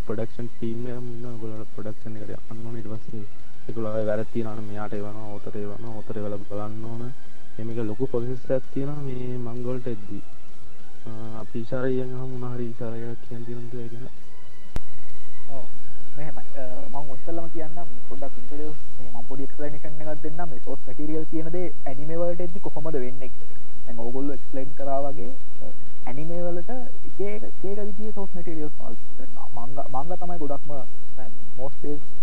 ප්‍රොඩක්ෂන් 0.01 0.49
ටීම් 0.49 0.89
එකම 0.89 1.07
ඉන්න 1.09 1.29
ඔයගොල්ලෝ 1.29 1.71
ප්‍රොඩක්ෂන් 1.75 2.19
එකට 2.19 2.51
යන්න 2.51 2.67
ඕන 2.67 2.77
ඊට 2.77 2.91
පස්සේ 2.93 3.25
ඒගොල්ලෝ 3.71 3.95
අය 3.95 4.05
වැරදි 4.07 4.29
තියෙනවා 4.33 4.67
මෙයාට 4.67 4.99
එවනවා 4.99 5.31
ඔතට 5.37 5.57
එවනවා 5.57 5.95
ඔතට 6.01 6.17
එවලා 6.17 6.43
බලන්න 6.43 6.85
ඕන. 6.87 7.03
මේක 7.59 7.81
ලොකු 7.85 8.05
ප්‍රොසෙස් 8.07 8.45
එකක් 8.51 8.69
තියෙනවා 8.75 9.01
මේ 9.07 9.39
මංගවලට 9.39 9.87
එද්දි. 9.89 10.21
අපි 11.41 11.59
ඉෂාරයෙන් 11.61 12.11
අහමු 12.15 12.39
මොන 12.39 12.53
හරි 12.53 12.65
ඉෂාරයක් 12.67 13.21
කියන්න 13.25 13.45
තියෙනවද 13.45 13.71
කියලා 13.73 13.89
ගැන 13.93 14.09
මෙහම 16.17 16.37
මං 16.93 17.13
ඔස්සල්ලම 17.15 17.47
කියන්න 17.55 17.79
පොඩක් 18.09 18.35
ඉන්ටඩියස් 18.35 18.77
ම 19.13 19.25
පොඩි 19.29 19.47
එක්ස්ලනේෂන් 19.47 20.03
එකක් 20.05 20.23
දෙන්න 20.25 20.43
මේ 20.51 20.61
සෝස් 20.67 20.81
මටිරියල් 20.87 21.25
කියනදේ 21.31 21.73
ඇනිමේවලට 21.85 22.43
එදදි 22.47 22.61
කොහොමද 22.61 22.97
වෙන්න 22.97 23.23
එක 23.23 23.35
ඔගොල්ල 24.01 24.31
එක්ස්ලේන් 24.33 24.71
කරාවගේ 24.77 25.33
ඇනිමේවලට 26.07 26.71
ඒක 27.21 27.43
විදිිය 27.79 28.13
සෝස් 28.13 28.31
මටිරියල් 28.35 28.71
මංග 29.55 29.79
මංග 29.87 30.13
තමයි 30.15 30.39
ගොඩක්ම 30.39 30.73
මෝස් 31.57 31.75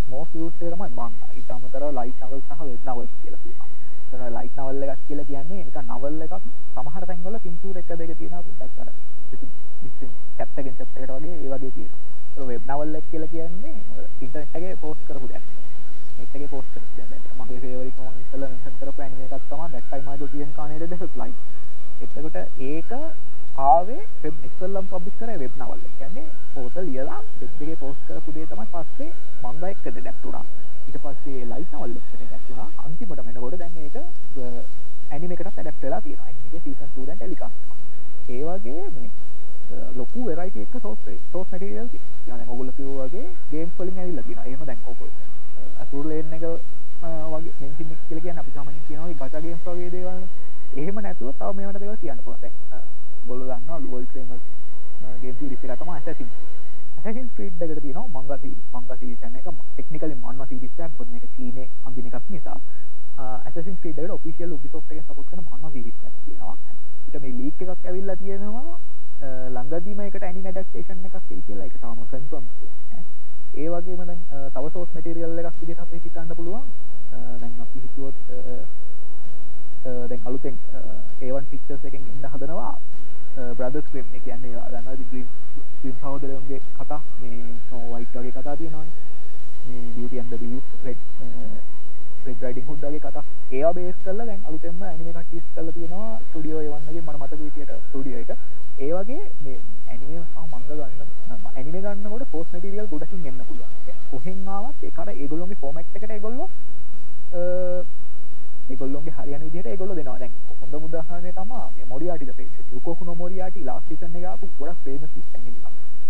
මෝස් 0.09 0.29
යුස්ේරම 0.35 0.81
මං 0.87 1.13
ඉතාමතර 1.37 1.83
ලයි 1.91 2.13
නවල් 2.19 2.41
සහ 2.41 2.61
වෙනවල් 2.61 3.07
කියලා 3.17 4.29
ලයි් 4.35 4.49
නවල්ල 4.49 4.83
එකක් 4.85 5.01
කියලා 5.07 5.25
කියන්නේ 5.25 5.61
එක 5.63 5.77
නවල්ල 5.83 6.21
එකක් 6.21 6.35
සමහර 6.73 7.05
තැන්වල 7.05 7.39
පින්තුර 7.39 7.77
එක 7.77 7.91
දෙක 7.93 8.11
තියෙන 8.17 8.35
පුටක් 8.39 8.73
කර 8.75 8.89
චැප්ටගෙන් 10.37 10.73
චප්ටකට 10.73 11.11
වගේ 11.11 11.35
ඒ 11.35 11.49
වගේ 11.49 11.71
තියෙන 11.71 12.47
වෙබ් 12.47 12.67
නවල්ලක් 12.67 13.05
කියල 13.11 13.25
කියන්නේ 13.27 13.75
ඉන්ටර්ටගේ 14.21 14.75
පෝස් 14.77 14.99
කරපු 15.07 15.27
දැක් 15.27 15.45
එටගේ 16.17 16.47
පෝස් 16.47 16.67
කර 16.73 16.83
මගේ 17.39 17.71
ේවරි 17.71 17.91
ම 17.99 18.19
ඉතල 18.21 18.43
නිසන් 18.45 18.77
කර 18.79 18.91
පැනි 18.93 19.25
එකත්තම 19.25 19.61
දැක්ටයි 19.67 20.01
මයි 20.03 20.29
තියන් 20.29 20.51
කානයට 20.53 20.89
දෙස 20.93 21.03
ලයි 21.15 21.33
එතකොට 22.01 22.37
ඒක 22.63 22.91
ආවේ 23.59 24.01
වෙබ් 24.21 24.35
එක්සල්ලම් 24.43 24.87
පබ්ලිස් 24.87 25.15
කර 25.19 25.31
වෙබ් 25.35 25.53
නවල්ල 25.57 25.83
කියන්නේ 25.93 26.25
පෝත 26.53 26.75
ලියලා 26.79 27.21
දෙත්ගේ 27.35 27.77
පෝස් 27.77 28.01
කරපු 28.07 28.33
දේ 28.33 28.47
තමයි 28.47 28.67
පස්සේ 28.73 29.11
මන්ද 29.43 29.69
එක්කද 29.69 29.99
දැක්ටුණා 29.99 30.45
ඊට 30.83 30.99
පස්සේ 30.99 31.45
ලයි 31.45 31.65
නවල් 31.67 31.93
එක්කද 31.93 32.25
දැක්ටුණා 32.25 32.67
අන්තිමට 32.79 33.23
මෙනකොට 33.23 33.57
දැන් 33.57 33.79
ඒක 33.79 33.95
ඇනිමකට 35.11 35.47
ඇඩක්ටලා 35.47 36.01
තියෙන 36.01 36.61
සීසන් 36.63 36.93
සූඩන් 36.93 37.15
ටෙලිකා 37.15 37.51
ඒ 38.29 38.43
වගේ 38.43 38.83
මේ 38.91 39.09
ලොකු 39.95 40.25
වෙරයිට 40.25 40.57
එක 40.57 40.77
සෝස් 40.81 41.09
සෝස් 41.31 41.47
මටිරියල් 41.49 41.89
යන 42.27 42.47
ඔගුල 42.47 42.71
කිව්වගේ 42.73 43.27
ගේම් 43.51 43.73
පලින් 43.75 43.97
ඇවිල්ල 43.97 44.23
තින 44.23 44.45
එම 44.47 44.65
දැන් 44.65 44.87
ඔබ 45.87 45.93
අතුරලෙන්න 45.93 46.33
එක 46.33 46.43
වගේ 47.31 47.53
මෙන්සිි 47.61 47.95
කියල 48.07 48.19
කියන්න 48.19 48.39
අපි 48.39 48.51
සමන 48.51 48.75
කියනව 48.87 49.11
ගටගේම් 49.13 49.59
වගේ 49.65 49.89
දේවල්. 49.89 50.21
එහෙම 50.75 50.97
නැතුව 50.99 51.31
තව 51.33 51.55
මේට 51.55 51.79
දෙව 51.79 51.95
කියන්න 52.01 52.19
පුොත 52.25 52.43
බොල 53.27 53.39
ගන්න 53.41 53.83
ලුවල් 53.83 54.03
්‍රේම 54.13 54.31
ගේම් 55.21 55.35
රිපිරතම 55.43 55.89
ඇසින් 55.89 56.27
ඇසින් 57.05 57.29
ස්ක්‍රීට් 57.29 57.61
එකට 57.61 57.81
තින 57.81 57.99
මංගසි 58.15 58.51
මංගසි 58.73 59.15
චන 59.21 59.35
එක 59.35 59.47
ටෙක්නිකල 59.47 60.11
මන්න 60.13 60.45
සිරිස්යක් 60.49 60.91
පොන 60.97 61.15
එක. 61.15 61.25
චීන 61.37 61.57
අඳින 61.85 62.05
එකක් 62.05 62.29
නිසා. 62.29 62.59
ඇසින් 63.45 63.79
ක්‍රීඩ 63.81 64.11
ඔෆිසිල් 64.11 64.57
පිසෝට් 64.57 64.91
එක 64.91 65.03
සපොට්න 65.03 65.39
මන්න 65.41 65.71
සිරිස්යක් 65.71 66.13
තියෙනවා. 66.25 66.57
ට 67.07 67.21
මේ 67.21 67.31
ලීක් 67.31 67.61
එකක් 67.61 67.85
ඇවිල්ලා 67.85 68.17
තියෙනවා. 68.17 68.75
ළඟදීම 69.55 69.99
එකට 70.01 70.23
ඇනි 70.23 70.43
ඩක්ටේෂන් 70.43 71.07
එකක් 71.07 71.17
කිල් 71.29 71.41
කියලා 71.47 71.65
එක 71.65 71.79
තාම 71.79 72.03
කන්ෆම් 72.11 72.45
ඒ 73.55 73.69
වගේම 73.69 74.01
දැන් 74.09 74.21
තව 74.53 74.65
සෝස් 74.73 74.89
මටරියල් 74.95 75.39
එකක් 75.39 75.57
විදිහට 75.61 75.81
අපි 75.85 75.97
හිතන්න 76.03 76.35
පුළුවන්. 76.35 76.65
දැන් 77.41 77.53
අපි 77.63 77.77
හිතුවොත් 77.83 78.17
දැන් 80.09 80.21
අලුතෙන් 80.25 80.55
ඒවන් 81.21 81.45
පික්චර්ස් 81.51 81.83
එකෙන් 81.89 82.03
ඉන්න 82.13 82.29
හදනවා. 82.33 82.73
බ්‍රදර්ස් 83.57 83.87
ක්‍රීම් 83.91 84.07
එක 84.17 84.23
කියන්නේ 84.25 84.61
දන්නවද 84.71 85.01
ග්‍රීන් 85.09 85.27
ක්‍රීම් 85.79 85.95
සහෝදරයන්ගේ 86.01 86.61
කතා 86.77 87.01
මේ 87.21 87.41
නෝවයිට් 87.71 88.15
වගේ 88.15 88.33
කතා 88.37 88.55
තියෙනවා 88.61 88.85
මේ 89.67 89.83
beauty 89.91 90.19
and 90.19 90.33
the 90.33 90.39
beast 90.43 90.71
red 90.85 91.01
riding 92.43 92.65
හුඩ්ඩගේ 92.69 93.01
කතා. 93.05 93.23
ඒ 93.57 93.73
බේස් 93.75 93.97
කල්ල 94.05 94.19
දැන් 94.29 94.41
අලුතෙම 94.47 94.81
ඇනිම 94.89 95.19
කටිස් 95.19 95.45
කල 95.55 95.69
තියෙනවා. 95.75 96.13
ස්ටඩියෝ 96.27 96.61
යවන්නගේ 96.67 97.03
මන 97.05 97.19
මත 97.21 97.33
විටියට 97.41 97.71
ස්ටඩිය 97.83 98.15
එක. 98.21 98.31
ඒ 98.79 98.91
වගේ 98.95 99.23
මේ 99.43 99.59
ඇනිමේ 99.91 100.23
සහ 100.23 100.35
මංග 100.51 100.65
ගන්න 100.69 101.06
ඇනිම 101.57 101.77
ගන්නකොට 101.77 102.27
පෝස් 102.31 102.47
මටිරියල් 102.53 102.87
ගොඩකින් 102.91 103.27
එන්න 103.29 103.39
පුළුවන්. 103.47 103.71
කොහෙන්මාවත් 104.11 104.83
එකට 104.83 105.09
ඒගොල්ලොගේ 105.13 105.61
ෆෝමට් 105.61 105.95
එකට 105.97 106.11
ඒගොල්ලො 106.15 106.49
ඒගොල්ලොගේ 108.69 109.15
හරියන 109.17 109.41
විදිහට 109.45 109.69
ඒගොල්ලෝ 109.73 109.95
දෙනවා. 109.95 110.19
දැන් 110.19 110.33
හොඳ 110.61 110.73
උදාහරණය 110.87 111.31
තමයි 111.39 111.85
මොරියාටි 111.89 112.25
ද 112.25 112.33
පේජ් 112.37 112.49
යුකෝකු 112.73 113.05
නෝ 113.05 113.15
මොරියාටි 113.15 113.63
ලාස්ට් 113.63 113.87
සීසන් 113.89 114.15
එකේ 114.15 114.29
ආපු 114.31 114.49
ගොඩක් 114.59 114.83
ෆේමස් 114.85 115.11
සිස්ටම් 115.15 115.47
එකක්. 115.49 115.65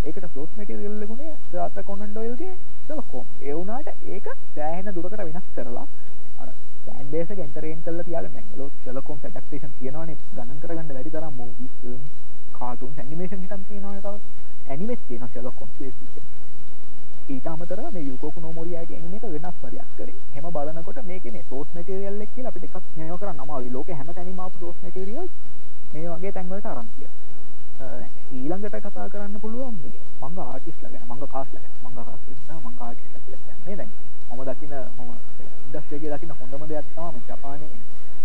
ඒකට 0.05 0.27
ෆ්ලෝස් 0.33 0.51
මැටීරියල් 0.57 0.95
ලැබුණේ 0.99 1.33
සාත 1.51 1.77
කොනන් 1.85 2.03
ඩොයිල්ගේ 2.05 2.53
සලකෝම් 2.87 3.25
ඒ 3.41 3.53
වුණාට 3.53 3.89
ඒක 4.07 4.27
සෑහෙන 4.55 4.91
දුරකට 4.95 5.17
වෙනස් 5.19 5.47
කරලා 5.55 5.85
අර 6.41 6.49
ෆෑන් 6.85 7.07
බේස් 7.13 7.29
එක 7.29 7.39
එන්ටර්ටේන් 7.45 7.81
කරලා 7.85 8.07
තියාගෙන 8.09 8.33
දැන් 8.33 8.47
ලෝ 8.57 8.69
සලකෝම් 8.83 9.19
ඇඩැප්ටේෂන් 9.23 9.73
තියෙනවනේ. 9.79 10.17
ගණන් 10.35 10.59
කරගන්න 10.61 10.93
බැරි 10.93 11.15
තරම් 11.15 11.33
මූවීස් 11.39 11.73
ෆිල්ම් 11.81 12.01
කාටුන් 12.59 12.93
ඇනිමේෂන් 12.97 13.41
හිටන් 13.43 13.65
තියෙනවනේ 13.69 14.01
තව. 14.01 14.15
ඇනිමේට් 14.68 15.07
තියෙනවා 15.07 15.30
සලකෝම් 15.34 15.70
ඊට 17.28 17.47
අමතර 17.47 17.80
මේ 17.93 18.03
යුකෝකු 18.03 18.39
නොමොරියාට 18.39 18.91
එන 18.91 19.15
එක 19.15 19.24
වෙනස් 19.26 19.55
පදයක් 19.61 19.88
කරේ. 19.97 20.13
හෙම 20.34 20.45
බලනකොට 20.47 20.99
මේක 21.05 21.26
මේ 21.26 21.43
සෝස් 21.49 21.68
මටරියල් 21.76 22.22
එක් 22.22 22.30
කියලා 22.36 22.51
අපිට 22.51 22.68
එකක් 22.68 22.86
මේව 22.95 23.18
කරන්න 23.20 23.39
අමාරුයි. 23.39 23.72
ලෝකේ 23.72 23.95
හැම 23.95 24.09
තැනම 24.13 24.39
ආපු 24.39 24.57
සෝස් 24.59 24.78
මටරියල් 24.84 25.28
මේ 25.93 26.07
වගේ 26.11 26.32
තැන් 26.32 26.47
වලට 26.49 26.68
අරන් 26.68 26.88
තියෙනවා 26.93 27.26
ඊළඟට 28.32 28.78
කතා 28.86 29.07
කරන්න 29.09 29.39
පුළුවන් 29.41 29.76
මේ 29.82 29.99
මංග 30.22 30.39
ආටිස්ලා 30.45 30.91
ගැන 30.93 31.05
මංග 31.09 31.28
කාස්ලා 31.34 31.61
ගැන. 31.63 31.74
මංග 31.84 31.95
කාස්ලා 31.97 32.59
මංග 32.61 32.80
ආටිස්ලා 32.82 33.22
කියලා 33.26 33.41
කියන්නේ 33.43 33.76
දැන් 33.76 33.91
මම 34.32 34.41
දකින 34.47 34.74
මම 34.97 35.11
ඉන්ඩස්ට්‍රි 35.65 35.95
එකේ 35.97 36.11
දකින 36.13 36.32
හොඳම 36.39 36.63
දෙයක් 36.72 36.88
තමයි 36.95 37.22
ජපානයේ 37.28 37.76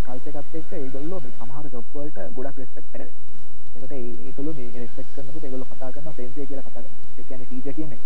කල්චර් 0.05 0.39
එකත් 0.41 0.55
එක්ක 0.55 0.73
ඒගොල්ලෝ 0.75 1.21
මේ 1.21 1.35
සමහර 1.39 1.67
ජොබ් 1.75 1.87
වලට 1.95 2.19
ගොඩක් 2.37 2.59
රෙස්පෙක්ට් 2.59 2.93
කරනවා 2.93 3.21
එකට 3.77 3.93
ඒකළු 3.93 4.53
මේ 4.59 4.81
රෙස්පෙක් 4.81 5.07
කරනකට 5.15 5.45
ඒගොල්ලෝ 5.45 5.69
කතා 5.73 5.91
කරන 5.95 6.13
සෙන්සේ 6.17 6.47
කියලා 6.47 6.67
කතා 6.67 6.83
කරනවා. 6.83 7.01
ඒ 7.19 7.25
කියන්නේ 7.29 7.47
ටීචර් 7.47 7.75
කියන්නේ 7.79 8.01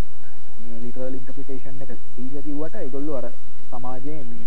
මේ 0.61 0.79
ලිටරල් 0.85 1.15
ඉන්ටර්ප්‍රිටේෂන් 1.19 1.83
එක. 1.85 1.91
ටීචර් 2.13 2.43
කිව්වට 2.47 2.77
ඒගොල්ලෝ 2.83 3.17
අර 3.21 3.27
සමාජයේ 3.71 4.23
මේ 4.31 4.47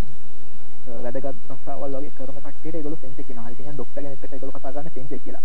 වැඩගත් 1.04 1.38
ප්‍රස්තාවල් 1.46 1.96
වගේ 1.96 2.12
කරන 2.18 2.40
කට්ටියට 2.44 2.78
ඒගොල්ලෝ 2.80 3.00
සෙන්සේ 3.04 3.24
කියනවා. 3.28 3.46
හරි 3.46 3.56
කියන්නේ 3.58 3.76
ડોක්ටර් 3.78 4.02
කෙනෙක්ට 4.02 4.32
ඒගොල්ලෝ 4.32 4.58
කතා 4.58 4.72
කරන 4.76 4.90
සෙන්සේ 4.96 5.20
කියලා. 5.24 5.42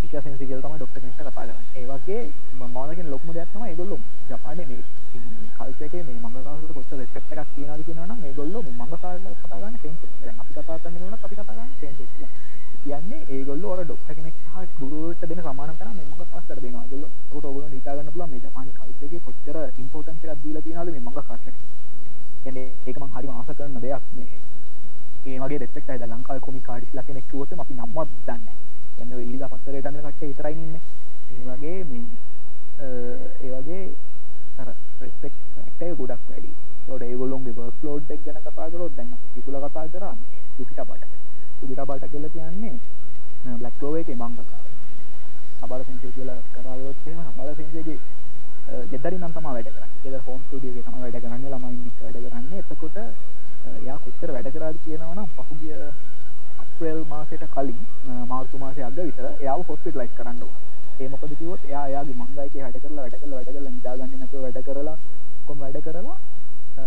ෆිෂර් 0.00 0.22
සෙන්සේ 0.26 0.46
කියලා 0.48 0.66
තමයි 0.66 0.78
ડોක්ටර් 0.80 1.00
කෙනෙක්ට 1.00 1.20
කතා 1.20 1.32
කරන්නේ. 1.36 1.56
ඒ 1.78 1.86
වගේ 1.90 2.22
මම 2.58 2.94
කියන 2.96 3.08
ලොකුම 3.12 3.30
දෙයක් 3.36 3.50
තමයි 3.54 3.68
ඒගොල්ලෝ 3.72 4.00
ජපානයේ 4.30 4.66
මේ 4.70 4.82
කල්චර් 5.58 5.84
එකේ 5.86 6.02
මේ 6.08 6.18
මංගකාරකට 6.24 6.72
කොච්චර 6.76 6.96
රෙස්පෙක්ට් 7.00 7.32
එකක් 7.32 7.50
තියනවද 7.56 7.84
කියනවා 7.86 8.08
නම් 8.10 8.24
ඒගොල්ලෝ 8.30 8.62
මංගකාරකට 8.80 9.42
කතා 9.42 9.58
කරන්නේ 9.60 9.82
සෙන්සේ 9.84 10.08
කියලා 10.16 10.36
අපි 10.42 10.52
කතා 10.56 10.78
කරන්නේ 10.82 11.02
මොනවද? 11.02 11.24
අපි 11.24 11.34
කතා 11.34 11.46
කරන්නේ 11.48 11.78
සෙන්සේ 11.80 12.08
කියලා. 12.12 12.32
කියන්නේ 12.84 13.20
ඒගොල්ලෝ 13.34 13.72
අර 13.74 13.84
ડોක්ටර් 13.84 14.14
කෙනෙක් 14.14 14.34
සහ 14.54 14.74
ගුරුවරට 14.78 15.22
දෙන 15.26 15.40
සමාන 15.40 15.70
තරම් 15.78 15.94
මේ 15.94 16.06
මංගකාරට 16.08 16.50
දෙනවා 16.56 16.82
ඒගොල්ලෝ 16.84 17.10
ඒකට 17.10 17.44
ඕගොල්ලෝ 17.44 17.70
හිතා 17.70 17.94
ගන්න 17.96 18.12
පුළුවන් 18.12 18.30
මේ 18.30 18.40
ජපානයේ 18.40 18.74
කල්චර් 18.74 19.04
එකේ 19.06 19.20
කොච්චර 19.20 19.56
ඉම්පෝටන්ස් 19.82 20.24
එකක් 20.24 20.42
දීලා 20.44 20.62
තියනවද 20.66 20.90
මේ 20.94 21.06
මංගකාරට 21.06 21.46
කියන්නේ 22.42 22.66
ඒක 22.86 22.98
මං 22.98 23.10
හරිම 23.14 23.32
ආස 23.32 23.50
කරන 23.50 23.76
දෙයක් 23.80 24.04
මේ. 24.16 24.38
ඒ 25.26 25.38
වගේ 25.40 25.58
රෙස්පෙක්ට් 25.58 25.90
අයද 25.90 26.04
ලංකාවේ 26.06 26.44
කොමික් 26.46 26.68
ආටිස්ට්ලා 26.68 27.06
කෙනෙක් 27.08 27.26
කිව්වොත් 27.30 27.52
අපි 27.54 27.74
නම්වත් 27.74 28.10
දන්නේ 28.20 28.38
නැහැ. 28.38 28.56
කියන්නේ 28.96 29.16
ඔය 29.16 29.24
ඊළඟ 29.24 29.52
පත්තරේට 29.52 29.86
අඳින 29.86 30.04
කට්ටිය 30.04 30.28
විතරයි 30.30 30.54
ඉන්නේ. 30.56 30.82
ඒ 31.32 31.42
වගේ 31.48 31.78
මේ 31.84 32.04
ඒ 33.40 33.50
වගේ 33.54 33.84
අර 34.58 34.68
රෙස්පෙක්ට් 35.00 35.82
එක 35.82 35.96
ගොඩක් 35.98 36.22
වැඩි. 36.30 36.50
ඒකට 36.88 37.02
ඒගොල්ලොන්ගේ 37.02 37.56
වර්ක් 37.58 37.78
ලෝඩ් 37.82 38.10
එක 38.10 38.26
ගැන 38.26 38.42
කතා 38.42 38.68
කරොත් 38.72 38.96
දැන් 38.96 39.14
අපි 39.14 39.28
කිකුල 39.34 39.56
කතා 39.62 39.86
කරා 39.94 40.16
පිටිට 40.56 40.84
බට 40.88 41.04
පිටිට 41.58 41.88
බට 41.88 42.12
කියලා 42.12 42.36
කියන්නේ 42.36 42.76
බ්ලැක් 43.44 43.74
ක්ලෝවර් 43.78 43.98
එකේ 43.98 44.16
මංගකාර 44.16 44.62
අබල 45.62 45.82
සෙන්සේ 45.84 46.12
කියලා 46.16 46.40
කරාවොත් 46.54 47.06
එහෙම 47.06 47.20
අබල 47.30 47.54
සෙන්සේගේ 47.56 47.98
ගෙදරින් 48.90 49.20
නම් 49.20 49.32
තමයි 49.32 49.52
වැඩ 49.56 49.68
කරන්නේ. 49.68 49.88
ගෙදර 50.02 50.22
හෝම් 50.26 50.40
ස්ටුඩියෝ 50.44 50.74
එකේ 50.74 50.86
තමයි 50.86 51.02
වැඩ 51.04 51.18
කරන්නේ 51.24 51.50
ළමයින් 51.52 51.80
එක්ක 51.88 52.00
වැඩ 52.04 52.18
කරන්නේ. 52.26 52.58
එතකොට 52.62 52.96
එයා 53.80 53.98
කොච්චර 54.04 54.30
වැඩ 54.34 54.48
කරාද 54.54 54.76
කියනවා 54.84 55.14
නම් 55.14 55.28
පහුගිය 55.36 55.74
අප්‍රේල් 56.62 57.00
මාසයට 57.12 57.44
කලින් 57.54 57.78
මාර්තු 58.30 58.58
මාසයේ 58.58 58.86
අග 58.88 58.98
විතර 59.00 59.26
එයාව 59.32 59.60
හොස්පිටලයිස් 59.68 60.16
කරන්න 60.18 60.42
ඕන. 60.42 60.54
ඒ 61.00 61.08
මොකද 61.08 61.32
කිව්වොත් 61.38 61.62
එයා 61.64 61.84
එයාගේ 61.88 62.16
මංගයිකේ 62.20 62.62
වැඩ 62.64 62.80
කරලා 62.82 63.04
වැඩ 63.04 63.20
කරලා 63.22 63.38
වැඩ 63.38 63.52
කරලා 63.52 63.74
නිදාගන්නේ 63.76 64.18
නැතුව 64.18 64.42
වැඩ 64.46 64.60
කරලා 64.68 64.96
කොහොම 65.46 65.58
වැඩ 65.64 65.78
කරලා 65.86 66.18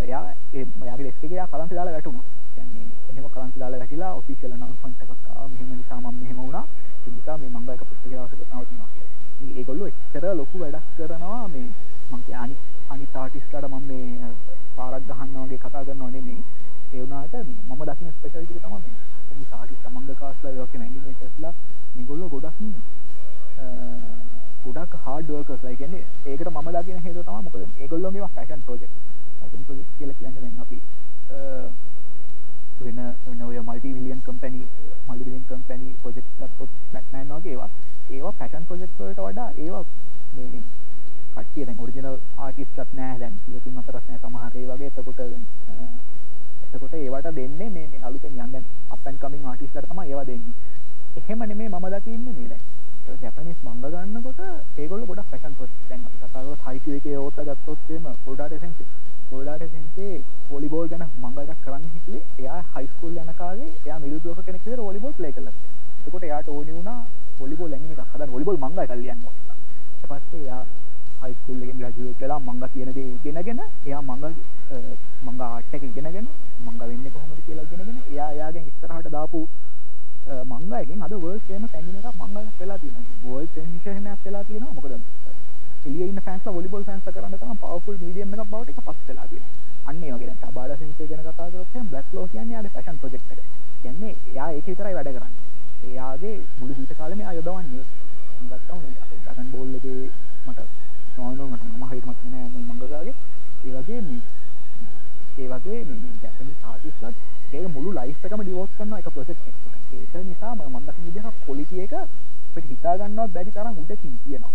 එයා 0.02 0.24
ඒ 0.54 0.66
එයාගේ 0.84 1.04
ඩෙස්ක් 1.06 1.24
එකේ 1.24 1.38
එයා 1.38 1.52
කලන්ත 1.52 1.74
දාලා 1.78 1.96
වැටුණා. 1.96 2.26
කියන්නේ 2.56 2.87
එහෙම 3.18 3.30
කලන්ත 3.34 3.56
දාලා 3.60 3.80
වැටිලා 3.82 4.14
ඔෆිෂියල් 4.20 4.52
අනවුන්ස්මන්ට් 4.56 5.02
එකක් 5.04 5.12
ආවා. 5.12 5.48
මෙහෙම 5.54 5.70
නිසා 5.78 6.00
මම 6.02 6.18
මෙහෙම 6.22 6.38
වුණා. 6.42 6.66
ඒ 7.06 7.12
නිසා 7.16 7.38
මේ 7.38 7.50
මංගයික 7.56 7.82
පුස්තකයේ 7.90 8.20
අවශ්‍යතාව 8.24 8.62
නවතිනවා 8.62 8.90
කියලා. 8.94 9.10
ඒගොල්ලෝ 9.58 9.88
එච්චර 9.92 10.26
ලොකු 10.40 10.56
වැඩක් 10.64 10.86
කරනවා 10.98 11.48
මේ 11.54 11.68
මං 12.12 12.22
අනි 12.44 12.56
අනි 12.90 13.06
තාටිස්ලට 13.16 13.66
මම 13.70 13.84
මේ 13.90 14.30
පාරක් 14.78 15.04
ගහන්නවගේ 15.10 15.60
කතා 15.64 15.84
කරන්න 15.88 16.14
නෙමේ 16.16 16.40
ඒවනාට 16.94 17.34
මම 17.44 17.82
දකින 17.90 18.14
ස්පේෂල්ටි 18.18 18.60
තම 18.64 18.76
සාටි 19.50 19.76
සමංග 19.82 20.14
කාස්ලා 20.22 20.54
යෝක 20.60 20.74
නැගිනටස්ලා 20.82 21.54
නිගොල්ල 21.96 22.24
ගොඩක් 22.34 22.60
ගොඩක් 24.66 24.94
හාඩුවකස් 25.06 25.68
ලයිගන්නේ 25.68 26.04
ඒකට 26.26 26.54
ම 26.54 26.72
දකින 26.78 27.04
හේතු 27.06 27.22
තම 27.24 27.44
මොකද? 27.46 27.62
ඒගොල්ලොගේ 27.82 28.30
ෆැෂන් 28.36 28.62
ප්‍රෝජෙක් 28.66 28.92
කියල 29.98 30.12
කියන්න 30.20 30.36
දැන් 30.42 30.60
අපි 30.64 30.78
වෙන 32.82 33.00
නොය 33.40 33.60
multi 33.60 33.94
billion 33.94 34.22
company 34.26 34.62
million 35.08 35.44
company 35.50 35.96
project 36.04 36.26
ොත් 36.60 36.70
මැනවාගේවා 37.12 37.70
ඒවා. 38.10 38.34
පැටන් 38.40 38.66
ප්‍රොජෙක්ට 38.68 39.00
වඩා 39.00 39.50
ඒවා 39.58 39.84
කටිය 41.38 41.66
ඔරිජිනල් 41.80 42.18
ආටිස්ටත් 42.38 42.94
නෑ 42.94 43.20
දැන්. 43.20 43.36
ඉතුන් 43.58 43.78
අතරස්නෑ 43.80 44.20
සමහරේ 44.22 44.66
වගේ. 44.70 44.88
එතකොට 44.88 45.20
එතකොට 46.74 46.94
ඒවට 46.94 47.36
දෙන්නේ 47.36 47.70
මේ 47.76 48.00
අලුතෙන් 48.04 48.40
යන්න 48.46 48.66
අපන් 48.96 49.16
කමින් 49.22 49.46
ආටිස්ලට 49.46 49.88
තම 49.90 50.00
ඒවා 50.04 50.26
දෙන්නේ. 50.26 50.56
එහෙම 51.18 51.40
නෙමේ 51.50 51.70
මම 51.70 51.88
දකින්න 51.94 52.26
මේල 52.26 52.54
ජැපනිස් 53.16 53.60
මංග 53.64 53.84
ගන්නකොට 53.84 54.40
ඒගොල 54.78 55.04
ගොඩ 55.06 55.22
පැටන් 55.26 55.54
පොස් 55.58 55.70
දැන් 55.90 56.02
කතාව 56.22 56.48
හයික 56.66 56.88
එක 56.90 57.06
ඕත 57.18 57.38
ගත්තොත්තේම 57.42 58.08
ගොඩාට 58.26 58.56
සැන්සේ 58.58 58.88
ගොඩාට 59.32 59.64
සැන්සේ 59.66 60.24
පොලිබෝල් 60.50 60.88
ගැන 60.88 61.04
මංගලට 61.22 61.62
කරන්න 61.64 61.86
හිතුවේ. 61.94 62.24
එයා 62.38 62.60
හයිස්කෝල් 62.74 63.16
යන 63.18 63.32
කාලේ 63.38 63.70
එයා 63.78 64.00
මිදුදුවක 64.00 64.46
කෙනෙක් 64.46 64.68
ොලිබෝල් 64.82 65.14
ප්ලේ 65.14 65.32
කල 65.34 65.48
එකොට 66.08 66.24
එයාට 66.24 66.50
ඕනි 66.50 66.72
වුණා 66.72 67.00
ොලිබෝල් 67.40 67.70
ලැඟි 67.70 67.96
හද 68.14 68.30
ොලිබෝල් 68.32 68.58
මංග 68.58 68.76
කල්ලියන්න 68.86 69.24
පස්සේ 70.04 70.44
යා 70.44 70.62
හයිස්කුල්ලෙන් 71.22 71.80
රජුව 71.82 72.12
කලා 72.20 72.40
මංග 72.40 72.64
කියන 72.74 72.92
දේ 72.94 73.10
ගෙනගෙන 73.24 73.62
එයා 73.86 74.02
මංග 74.02 74.26
මංග 75.26 75.42
ආට්ටක 75.42 75.84
ඉගෙනගෙන 75.84 76.28
මංග 76.66 76.80
වෙන්න 76.82 77.08
කොහොමද 77.14 77.40
කියලා 77.46 77.70
ගෙනගෙන 77.72 77.98
එයා 78.04 78.32
යාගෙන් 78.34 78.70
ඉස්තරහට 78.70 79.10
දාපු 79.10 79.48
මංගයගෙන් 80.28 81.02
අද 81.02 81.14
වර්ල් 81.16 81.40
ේම 81.50 81.68
තැනින 81.68 81.96
එක 82.02 82.16
මංග 82.16 82.50
වෙලා 82.60 82.78
තියෙන 82.78 83.06
බෝල් 83.22 83.44
ේෂණයක් 83.44 84.26
වෙලා 84.26 84.44
තියෙන 84.44 84.68
මොකද 84.72 84.92
එලියන්න 85.86 86.20
ෆෑන්ස් 86.22 86.48
ොලිබොල් 86.54 86.84
ෆෑන්ස 86.84 87.08
කරන්න 87.08 87.38
තම 87.38 87.56
පවෆුල් 87.62 87.98
මීඩියම් 88.02 88.34
එක 88.36 88.50
බවට 88.50 88.86
පස් 88.88 89.00
වෙලා 89.08 89.28
තියෙන 89.28 89.46
අන්නේ 89.86 90.12
වගේ 90.14 90.52
බාඩ 90.54 90.74
සිංසේ 90.80 91.08
ගැන 91.08 91.22
කතා 91.24 91.48
කරොත් 91.50 91.76
බ්ලක් 91.92 92.08
ලෝ 92.14 92.26
කියන්නේ 92.28 92.56
යාගේ 92.56 92.72
ෆැෂන් 92.72 92.98
ප්‍රොජෙක්ට් 92.98 93.32
එක. 93.34 93.40
කියන්නේ 93.82 94.14
එයා 94.28 94.50
ඒක 94.52 94.66
විතරයි 94.66 94.96
වැඩ 94.98 95.10
කරන්නේ. 95.10 95.46
එයාගේ 95.86 96.36
මුළු 96.60 96.74
ජීවිත 96.74 96.98
කාලෙම 96.98 97.22
එයා 97.22 97.34
යොදවන්නේ 97.34 97.84
ගත්තා 98.42 98.78
උනේ 98.78 98.98
අපේ 99.04 99.20
ඩ්‍රැගන් 99.20 99.52
බෝල් 99.54 99.72
එකේ 99.78 100.10
මට 100.46 100.60
නෝනෝ 101.18 101.48
මට 101.48 101.64
මම 101.70 101.88
හරියට 101.90 102.08
මතක 102.08 102.24
නෑ 102.26 102.50
මේ 102.50 102.66
මංගකාගේ 102.66 103.16
ඒ 103.66 103.74
වගේ 103.78 104.02
මේ 104.02 104.22
ඒ 105.38 105.48
වගේ 105.50 105.82
මේ 105.86 106.14
ජැපනීස් 106.22 106.66
ආටිස්ට්ලාත් 106.66 107.16
ඒක 107.54 107.74
මුළු 107.76 107.98
ලයිෆ් 108.00 108.26
එකම 108.26 108.42
ඩිවෝට් 108.42 108.78
කරන 108.78 108.98
එක 109.00 109.10
ප්‍රොජෙක්ට් 109.10 109.50
එකක්. 109.50 109.77
ඒක 109.98 110.16
නිසා 110.24 110.54
මම 110.56 110.76
මන්දකින් 110.76 111.06
විදිහට 111.06 111.44
ක්වොලිටි 111.44 111.82
එක 111.82 111.94
අපිට 111.98 112.70
හිතා 112.72 112.96
ගන්නවත් 113.00 113.34
බැරි 113.34 113.52
තරම් 113.52 113.76
උඩකින් 113.82 114.14
තියෙනවා. 114.24 114.54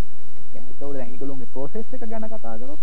කියන්නේ 0.53 0.71
ඒතකොට 0.71 0.97
දැන් 0.97 1.13
ඒගොල්ලෝගේ 1.13 1.53
ප්‍රොසෙස් 1.55 1.95
එක 1.95 2.03
ගැන 2.11 2.27
කතා 2.27 2.57
කරොත් 2.59 2.81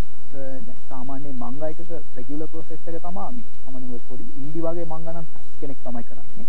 සාමාන්‍ය 0.89 1.29
මංගයකක 1.35 1.79
රෙගියුලර් 2.15 2.47
ප්‍රොසෙස් 2.53 2.79
එක 2.79 2.97
තමයි 2.97 3.43
සාමාන්‍ය 3.63 3.99
පොඩි 4.09 4.23
ඉන්ඩි 4.37 4.59
වගේ 4.61 4.85
මංගනම් 4.85 5.25
කෙනෙක් 5.59 5.79
තමයි 5.85 6.03
කරන්නේ. 6.03 6.45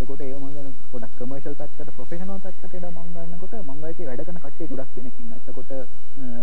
එකොට 0.00 0.20
ඒ 0.20 0.34
මංගන 0.34 0.68
ගොඩක් 0.92 1.14
කමර්ෂල් 1.18 1.54
පැත්තට 1.60 1.94
ප්‍රොෆෙෂනල් 1.96 2.40
පැත්තට 2.42 2.74
මං 2.88 3.08
ගන්නකොට 3.14 3.54
මංගයකේ 3.70 4.08
වැඩ 4.08 4.24
කරන 4.26 4.38
කට්ටිය 4.38 4.68
ගොඩක් 4.72 4.92
කෙනෙක් 4.94 5.16
ඉන්නවා. 5.20 5.38
එතකොට 5.40 5.70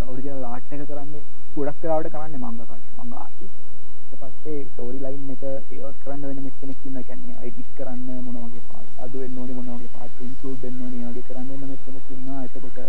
ඔරිජිනල් 0.10 0.44
ආර්ට් 0.46 0.74
එක 0.74 0.84
කරන්නේ 0.90 1.24
ගොඩක් 1.56 1.80
වෙලාවට 1.84 2.12
කරන්නේ 2.14 2.44
මංග 2.44 2.58
කට්ටිය. 2.62 2.94
මංග 3.00 3.14
ආර්ටිස්ට්. 3.22 3.58
ඊට 4.06 4.20
පස්සේ 4.22 4.66
ස්ටෝරි 4.68 5.00
ලයින් 5.00 5.32
එක 5.36 5.44
ඒක 5.46 5.96
කරන්න 6.04 6.28
වෙන 6.30 6.52
කෙනෙක් 6.60 6.80
ඉන්නවා. 6.86 7.08
කියන්නේ 7.10 7.38
එඩිට් 7.48 7.72
කරන්න 7.78 8.10
මොන 8.26 8.38
වගේ 8.44 8.66
පාර්ට් 8.70 8.85
අඩු 9.04 9.18
වෙන්න 9.20 9.38
ඕනේ 9.38 9.56
මොන 9.56 9.70
වගේ 9.72 9.92
පාර්ට් 9.96 10.22
ඉන්ක්ලූඩ් 10.22 10.62
වෙන්න 10.64 10.82
ඕනේ. 10.82 11.02
ඒ 11.02 11.12
වගේ 11.12 11.28
කරන්න 11.28 11.50
වෙන 11.62 11.78
කෙනෙක් 11.86 12.10
ඉන්නවා. 12.12 12.42
එතකොට 12.48 12.80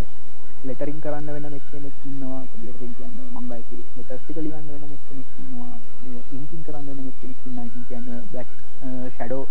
ලෙටරින් 0.65 1.01
කරන්න 1.01 1.29
වෙන 1.35 1.61
කෙනෙක් 1.71 2.07
ඉන්නවා. 2.07 2.41
ලෙටරින් 2.65 2.95
කියන්නේ 2.99 3.29
මංගයි 3.35 3.83
ලෙටර්ස් 3.97 4.23
ටික 4.23 4.39
ලියන්න 4.39 4.67
වෙන 4.73 4.97
කෙනෙක් 5.09 5.29
ඉන්නවා. 5.43 5.75
ඉන්කින් 6.33 6.63
කරන්න 6.67 6.87
වෙන 6.89 7.13
කෙනෙක් 7.21 7.47
ඉන්නවා. 7.47 7.65
ඉන්කින් 7.65 7.85
කියන්නේ 7.89 8.21
බ්ලැක් 8.31 8.49
ෂැඩෝ 9.13 9.45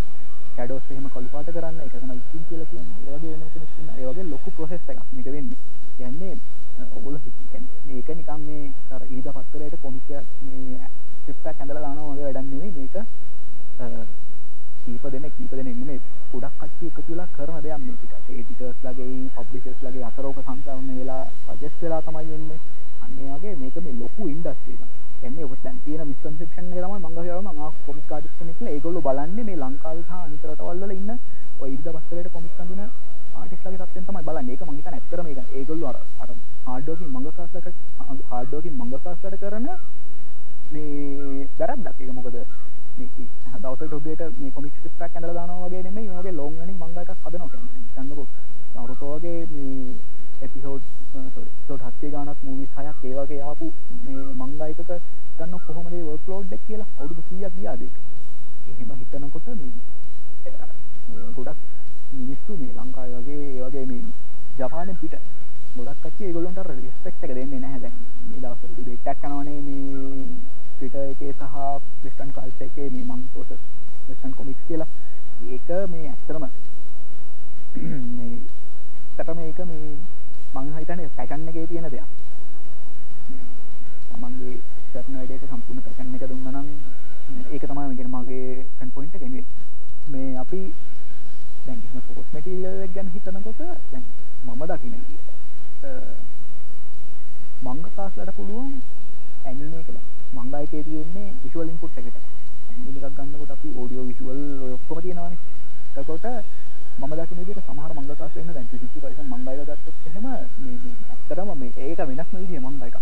ෂැඩෝස් 0.49 0.91
එහෙම 0.91 1.07
කළු 1.13 1.29
පාට 1.33 1.53
කරන්න. 1.55 1.79
ඒක 1.83 1.95
තමයි 1.95 2.17
ඉන්කින් 2.17 2.43
කියලා 2.49 2.69
කියන්නේ. 2.71 2.99
ඒ 3.05 3.15
වගේ 3.15 3.31
වෙන 3.33 3.47
කෙනෙක් 3.53 3.79
ඉන්නවා. 3.79 3.97
ඒ 3.99 4.09
වගේ 4.09 4.29
ලොකු 4.33 4.49
ප්‍රොසෙස් 4.51 4.89
එකක් 4.89 5.07
මේක 5.11 5.31
වෙන්නේ. 5.31 5.63
කියන්නේ 5.97 6.33
uh, 6.79 6.95
ඔයගොල්ලෝ 6.97 7.21
කියන්නේ 7.23 7.61
මේක 7.87 8.09
නිකන් 8.09 8.41
මේ 8.47 8.63
අර 8.91 9.03
ඊට 9.07 9.27
පස්තරේට 9.35 9.75
කොමික් 9.81 10.09
මේ 10.41 10.89
ස්ක්‍රිප්ට් 11.21 11.47
එකක් 11.47 11.59
ඇඳලා 11.59 11.83
දානවා 11.85 12.11
වගේ 12.11 12.27
වැඩක් 12.27 12.51
නෙමෙයි. 12.51 12.71
මේක 12.77 12.95
uh, 12.95 14.03
කීප 14.83 15.03
දෙනෙක් 15.11 15.33
කීප 15.37 15.51
දෙනෙක් 15.51 15.77
නෙමෙයි. 15.77 15.99
ගොඩක් 16.35 16.55
කට්ටිය 16.59 16.87
එකතු 16.89 17.01
වෙලා 17.07 17.27
කරන 17.35 17.61
දෙයක් 17.63 17.79
මේක. 17.79 18.01
ඒ 18.27 18.39
එඩිටර්ස් 18.39 18.79
ලගේ, 18.85 19.07
පබ්ලිෂර්ස් 19.35 19.79
ලගේ 19.85 20.03
අතරෝක 20.03 20.37
සංසාරණ 20.41 20.89
වෙලා 20.99 21.23
සජෙස්ට් 21.51 21.81
වෙලා 21.81 22.01
තමයි 22.01 22.33
එන්නේ. 22.37 22.59
අන්න 23.03 23.17
ඒ 23.17 23.31
වගේ 23.33 23.55
මේක 23.55 23.75
මේ 23.85 23.95
ලොකු 24.01 24.27
ඉන්ඩස්ට්‍රි 24.27 24.73
එකක්. 24.75 24.83
එන්නේ 25.21 25.45
ඔබ 25.45 25.53
දැන් 25.63 25.77
තියෙන 25.85 26.07
මිස්කන්සෙප්ෂන් 26.09 26.65
එක 26.71 26.83
තමයි 26.83 26.99
මම 26.99 27.07
කියනවා 27.15 27.53
මම 27.53 27.61
ආ 27.61 27.71
කොමික් 27.85 28.11
ආටිස්ට් 28.11 28.37
කෙනෙක් 28.39 28.57
කියලා 28.57 28.75
ඒගොල්ලෝ 28.75 29.05
බලන්නේ 29.07 29.45
මේ 29.49 29.61
ලංකාවේ 29.63 30.03
සහ 30.03 30.13
අනිත් 30.17 30.45
රටවල් 30.49 30.83
වල 30.83 30.91
ඉන්න 30.91 31.11
ඔය 31.61 31.69
ඉරිදා 31.73 31.95
පස්තරේට 31.95 32.29
කොමික් 32.35 32.59
අඳින 32.59 32.81
ආටිස්ට් 32.83 33.65
ලගේ 33.65 33.79
තත්ත්වෙන් 33.81 34.05
තමයි 34.09 34.23
බලන්නේ. 34.27 34.53
ඒක 34.53 34.61
මම 34.61 34.75
හිතන්නේ 34.77 34.99
ඇත්තටම 34.99 35.27
ඒක 35.31 35.39
ඒගොල්ලෝ 35.53 35.89
අර 35.91 35.97
අර 36.21 36.29
හાર્ඩ් 36.67 36.87
වර්කින් 36.89 37.11
මංගකාස්ලට 37.15 37.67
හાર્ඩ් 38.31 38.53
වර්කින් 38.53 38.77
මංගකාස්ලට 38.81 39.41
කරන 39.41 39.67
මේ 40.73 41.47
වැරද්දක්. 41.59 41.99
ඒක 41.99 42.13
මොකද 42.13 42.37
දවස 42.95 43.93
ොදට 43.93 44.39
මේ 44.39 44.51
කොමික් 44.51 44.73
ිප්ක් 44.85 45.01
ඇඳල 45.03 45.33
දානවා 45.33 45.67
වගේ 45.67 45.83
නෙමේ 45.83 46.09
වගේ 46.11 46.31
ලොංගනි 46.31 46.73
මංග 46.73 46.97
එකක් 46.97 47.11
හදනවා 47.23 47.49
ගන්නකු 47.95 48.25
නරුතෝගේ 48.75 49.39
එපිසෝඩ් 50.41 50.83
සොට 51.67 51.81
හත්සේ 51.81 52.11
ගානත් 52.11 52.39
මූවි 52.43 52.65
හයක් 52.77 53.03
ඒවගේ 53.03 53.41
ආපු 53.41 53.71
මේ 54.05 54.23
මංගයිකක 54.35 54.91
ගන්න 55.37 55.59
කොහොමදේ 55.59 56.03
වර්ක් 56.03 56.27
ලෝඩ් 56.27 56.53
එක් 56.53 56.61
කියලා 56.67 56.87
අවුදු 56.97 57.21
කියක් 57.29 57.53
ගියාද? 57.55 57.81
එහෙම 58.69 58.89
හිතනකොට 58.93 59.47
ගොඩක් 61.35 61.59
මිනිස්සු 62.13 62.57
මේ 62.57 62.73
ලංකාය 62.77 63.11
වගේ 63.15 63.43
ඒවගේ 63.51 63.85
මේ 63.85 64.03
ජපාන 64.57 64.89
පිට 65.01 65.15
ගොඩක් 65.75 66.01
කච්චේ 66.03 66.33
ගොලොන්ට 66.33 66.59
රිස්පෙක්ට 66.69 67.23
එක 67.23 67.33
දෙන්නේ 67.33 67.59
නැහැ 67.59 67.79
දැන්. 67.79 67.95
මේ 68.27 68.39
දවසට 68.39 68.71
ඩිබේට්ටක් 68.71 69.21
කනවනේ 69.21 69.59
මේ 69.61 70.34
ට්‍රිට 70.75 70.95
එකේ 70.95 71.33
සහ 71.33 71.43
වෙස්ටන් 72.03 72.29
කල්ච 72.35 72.59
එකේ 72.67 72.89
මේ 72.93 73.05
මං 73.09 73.21
පෝස 73.33 73.49
වෙස්ටන් 74.07 74.33
කොමික්ස් 74.37 74.61
කියලා. 74.67 74.89
ඒක 75.47 75.69
මේ 75.91 76.05
ඇත්තරම 76.11 76.45
තට 79.17 79.29
මේක 79.39 79.59
මේ 79.71 79.87
මං 80.55 80.67
හිතන 80.77 81.01
පැකන්න 81.17 81.49
එකේ 81.51 81.67
තියෙන 81.67 81.87
දෙයක්. 81.91 82.09
තමන්ගේ 84.09 84.55
සර්න 84.91 85.15
වැඩක 85.17 85.45
සම්පූර්ණ 85.49 85.83
පැකන්න 85.85 86.15
එක 86.15 86.23
දුන්නනම් 86.29 86.67
ඒක 87.51 87.63
තමයි 87.69 87.95
ගෙන 87.99 88.11
මගේ 88.15 88.65
කන් 88.79 88.89
පොයින්ට 88.95 89.15
කෙනෙ 89.21 89.41
මේ 90.11 90.29
අපි 90.43 90.61
දැන් 91.65 91.79
පෝස් 92.07 92.27
මටිල් 92.33 92.65
ගැන 92.95 93.07
හිතනකොට 93.13 93.59
දැන් 93.91 94.03
මම 94.45 94.61
දකින 94.71 94.93
මංග 97.65 97.81
කාස්ලට 97.95 98.35
පුළුවන් 98.37 98.71
ඇනිමේ 99.45 99.83
කලා 99.87 100.14
මංගායකේ 100.35 100.83
තියෙන්නේ 100.83 101.33
විෂුවල් 101.41 101.69
ඉන්පුට් 101.69 101.97
එකට. 101.97 102.15
එකක් 103.05 103.17
ගන්නකොට 103.17 103.51
අපි 103.51 103.69
ඕඩියෝ 103.75 104.05
විෂුවල් 104.05 104.39
ඔක්කොම 104.69 105.01
තියෙනවානේ. 105.01 105.39
එතකොට 105.95 106.25
මම 106.97 107.13
දකින 107.13 107.37
විදිහට 107.39 107.65
සමහර 107.65 107.91
මංගකාස් 107.93 108.33
වෙන 108.35 108.47
දැන් 108.49 108.67
50% 108.67 109.27
මංගායක 109.27 109.61
ගත්තොත් 109.61 109.95
එහෙම 110.07 110.23
මේ 110.23 110.43
මේ 110.59 110.95
ඇත්තටම 111.11 111.49
මේ 111.55 111.71
ඒක 111.79 111.99
වෙනස්ම 112.01 112.35
විදිහේ 112.35 112.61
මංගායක 112.61 112.95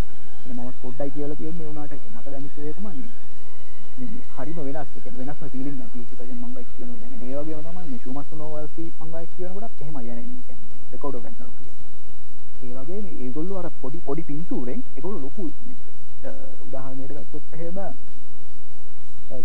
එතන 0.44 0.56
මම 0.56 0.72
පොඩ්ඩයි 0.82 1.12
කියලා 1.12 1.36
කියන්නේ 1.36 1.68
උනාට 1.68 1.94
මට 1.94 2.26
දැනෙච්ච 2.26 2.56
දේ 2.58 2.74
තමයි 2.74 3.08
මේ 4.00 4.24
හරිම 4.36 4.58
වෙනස්. 4.60 4.88
ඒ 4.88 5.02
කියන්නේ 5.02 5.20
වෙනස්ම 5.22 5.46
ෆීලිං 5.50 5.76
එකක්. 5.78 5.94
50% 5.94 6.42
මංගායක 6.42 6.70
කියනවා 6.76 6.98
දැන් 7.02 7.14
ඒ 7.24 7.36
වගේම 7.38 7.62
තමයි 7.64 7.86
මේ 7.86 8.00
ෂූමස් 8.00 8.30
නෝවල්සි 8.34 8.84
මංගායක 9.00 9.30
කියනකොටත් 9.38 9.82
එහෙමයි 9.82 10.10
යන්නේ 10.12 10.44
කියන්නේ. 10.48 10.92
රෙකෝඩ් 10.92 11.16
එක. 11.18 11.24
ගන්නවා 11.28 11.54
ඒ 12.64 12.74
වගේ 12.78 13.02
මේ 13.02 13.16
ඒගොල්ලෝ 13.24 13.58
අර 13.60 13.70
පොඩි 13.82 13.98
පොඩි 14.00 14.24
පින්තූරෙන් 14.24 14.82
ඒගොල්ලෝ 14.88 15.22
ලොකු 15.22 15.50
උදාහරණයට 16.66 17.16
ගත්තොත් 17.18 17.46
එහෙම 17.54 17.78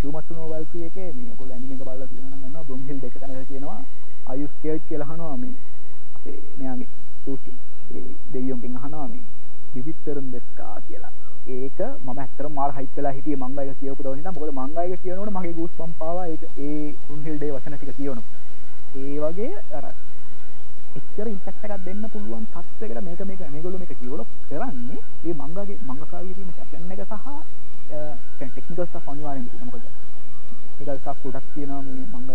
ශූමත්තු 0.00 0.34
නෝවල්සි 0.34 0.84
එකේ 0.84 1.08
මේ 1.12 1.30
ඔයගොල්ලෝ 1.30 1.54
ඇනිමේ 1.54 1.76
එක 1.76 1.84
බලලා 1.84 2.06
තියෙනවා 2.06 2.30
නම් 2.30 2.42
ගන්නවා 2.42 2.64
බ්‍රොම්හිල් 2.64 3.00
දෙක 3.00 3.14
තැනක 3.20 3.48
කියනවා 3.48 3.80
are 4.26 4.36
you 4.36 4.48
scared? 4.54 4.82
කියලා 4.88 5.08
අහනවා 5.08 5.36
මේ. 5.36 5.54
අපේ 6.16 6.40
මෙයාගේ 6.58 6.88
සූටි 7.24 7.52
ඒ 7.94 8.02
දෙවියන්ගෙන් 8.32 8.76
අහනවා 8.78 9.06
මේ 9.08 9.22
විවිතරන් 9.74 10.26
දෙස්කා 10.32 10.74
කියලා. 10.88 11.12
ඒක 11.48 11.78
මම 11.80 12.18
ඇත්තටම 12.18 12.52
මාර 12.52 12.74
හයිප් 12.78 12.96
වෙලා 12.96 13.12
හිටියේ 13.12 13.40
මංගා 13.42 13.64
එක 13.64 13.80
කියවපු 13.80 14.02
දවස් 14.02 14.18
ඉඳන් 14.18 14.34
මොකද 14.34 14.52
මංගා 14.58 14.84
එක 14.86 15.02
කියනකොට 15.02 15.32
මගේ 15.36 15.54
ගූස් 15.54 15.72
බම්ප් 15.78 16.02
ආවා. 16.02 16.26
ඒක 16.26 16.42
ඒ 16.58 16.92
බ්‍රොම්හිල් 17.06 17.36
ඩේ 17.36 17.54
වචන 17.54 17.76
ටික 17.76 17.96
කියවනකොට 17.96 18.96
ඒ 18.96 19.16
වගේ 19.22 19.52
අර 19.78 19.86
එච්චර 20.98 21.26
ඉම්පැක්ට් 21.28 21.64
එකක් 21.66 21.84
දෙන්න 21.84 22.04
පුළුවන් 22.12 22.44
තත්ත්වයකට 22.48 23.00
මේක 23.02 23.20
මේක 23.24 23.42
මේගොල්ලෝ 23.48 23.80
මේක 23.80 23.94
ඩෙවලොප් 23.94 24.30
කරන්නේ. 24.48 25.00
මේ 25.22 25.34
මංගාගේ 25.34 25.78
මංගකාගේ 25.84 26.34
තියෙන 26.34 26.52
පැෂන් 26.58 26.92
එක 26.92 27.00
සහ 27.04 27.58
ටෙක්නිකල් 28.38 28.86
අනිවාරෙන් 29.06 29.46
මොකද 29.64 29.84
ටෙක්නිකල් 30.78 30.98
සක් 30.98 31.26
ොටක් 31.28 31.46
කියන 31.54 31.72
මේ 31.86 32.04
මංග 32.12 32.28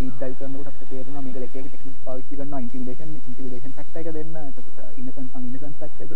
ීදල් 0.00 0.32
කරනට 0.38 0.80
තේරන 0.88 1.18
මේ 1.20 1.42
එක 1.42 1.52
ටෙක්නික් 1.52 1.98
පාවිච්චි 2.04 2.38
කරන 2.38 2.54
ඉන්ටිවිලේෂන් 2.58 3.12
ඉන්ටිවිලේෂන් 3.18 3.72
ෆක්ට 3.72 3.96
එක 3.96 4.08
දෙන්න 4.12 4.36
ඉන්නසන් 4.96 5.26
ඉන්නසන් 5.40 5.74
ෆක්ට 5.80 6.12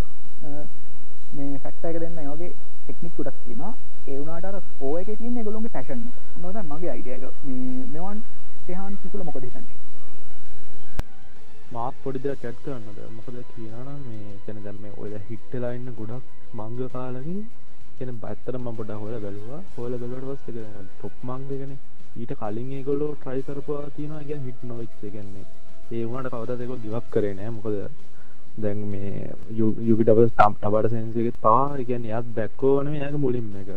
මේ 1.34 1.58
ෆක්ට 1.58 1.84
එක 1.84 2.00
දෙන්න. 2.00 2.18
යෝගේ 2.20 2.52
ටෙක්නික් 2.80 3.12
ටක් 3.14 3.36
තියෙන 3.44 3.62
ඒවුණට 4.06 4.82
ඕය 4.82 5.00
එක 5.02 5.10
තියන්නේ 5.14 5.44
ගොලොන්ගේ 5.44 5.74
පැෂන් 5.76 6.02
නොද 6.42 6.56
මගේ 6.64 6.90
අයිඩියක 6.90 7.24
මෙවන් 7.92 8.24
සහන් 8.66 8.98
සිකුල 9.02 9.22
මොක 9.24 9.38
දෙසන්නේ 9.38 9.87
මාත් 11.70 11.94
පොඩි 12.02 12.18
දෙයක් 12.20 12.42
ඇඩ් 12.42 12.60
කරන්නද? 12.64 12.98
මොකද 13.12 13.38
කියනනම් 13.50 13.88
මේ 14.02 14.36
තැන 14.44 14.60
දැම් 14.64 14.76
මේ 14.80 14.92
ඔය 14.96 15.10
හිට්ටලා 15.26 15.72
ඉන්න 15.72 15.90
ගොඩක් 15.92 16.24
මංග 16.54 16.78
කාලකින් 16.90 17.40
කෙන 17.98 18.12
බත්තර 18.16 18.56
ම 18.56 18.68
පොඩ 18.72 18.92
හොල 18.94 19.14
බැලවා. 19.18 19.60
හොල 19.76 19.92
බැලට 19.94 20.26
වස් 20.26 20.42
ටොප් 20.92 21.16
මංගගෙන 21.22 21.74
ඊට 22.16 22.32
කලින් 22.34 22.70
ඒගොල්ලෝ 22.72 23.10
ට්‍රයි 23.16 23.42
කරපවා 23.42 23.84
තියෙනවා 23.96 24.22
ගැ 24.24 24.38
හිට 24.40 24.62
නොවිච්ච 24.64 25.02
ගන්නේ 25.06 25.44
ඒවුණට 25.92 26.30
කවද 26.30 26.58
දෙක 26.60 26.72
ගිවක් 26.84 27.10
කරේ 27.10 27.34
නෑ. 27.34 27.50
මොකද 27.50 27.76
දැන් 28.58 28.80
මේ 28.86 29.30
යුගිටබ 29.82 30.24
ස්ටම් 30.24 30.56
ටබට 30.56 30.90
සැන්සගෙත් 30.90 31.38
පවා 31.38 31.84
ගැන 31.84 32.04
යක් 32.06 32.34
බැක්කෝන 32.34 32.92
යක 32.94 33.16
මුලින්ම 33.18 33.52
එක. 33.56 33.70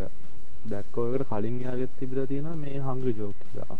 බැක්කෝකට 0.66 1.28
කලින් 1.28 1.60
යාගෙත් 1.60 1.92
තිබිල 1.98 2.26
තියෙන 2.26 2.48
මේ 2.58 2.80
හංග 2.80 3.04
ජෝකලා 3.14 3.78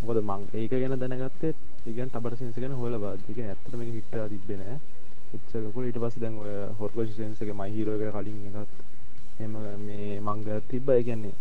මොකද 0.00 0.22
මං 0.22 0.48
ඒක 0.54 0.72
ගැන 0.72 0.98
දැනගත්තේ 0.98 1.54
ඉගන් 1.86 2.10
තබට 2.10 2.38
සෙන්ස 2.38 2.56
ගැන 2.56 2.72
හොල 2.74 2.94
බාදික 2.98 3.38
ඇත්තම 3.40 3.80
හිට 3.88 4.10
තිබෙන 4.30 4.62
එච්චකු 5.32 5.82
ඊට 5.82 5.98
පස් 5.98 6.16
දැන් 6.18 6.34
ඔය 6.36 6.54
හොර්කෝෂ 6.78 7.16
සෙන්සගේ 7.16 7.54
මහිරෝක 7.54 8.02
කලින් 8.14 8.38
එකත් 8.54 8.74
එම 9.38 9.52
මේ 9.78 10.20
මංග 10.20 10.48
තිබ්බ. 10.68 10.88
ඒගැන්නේ 10.90 11.34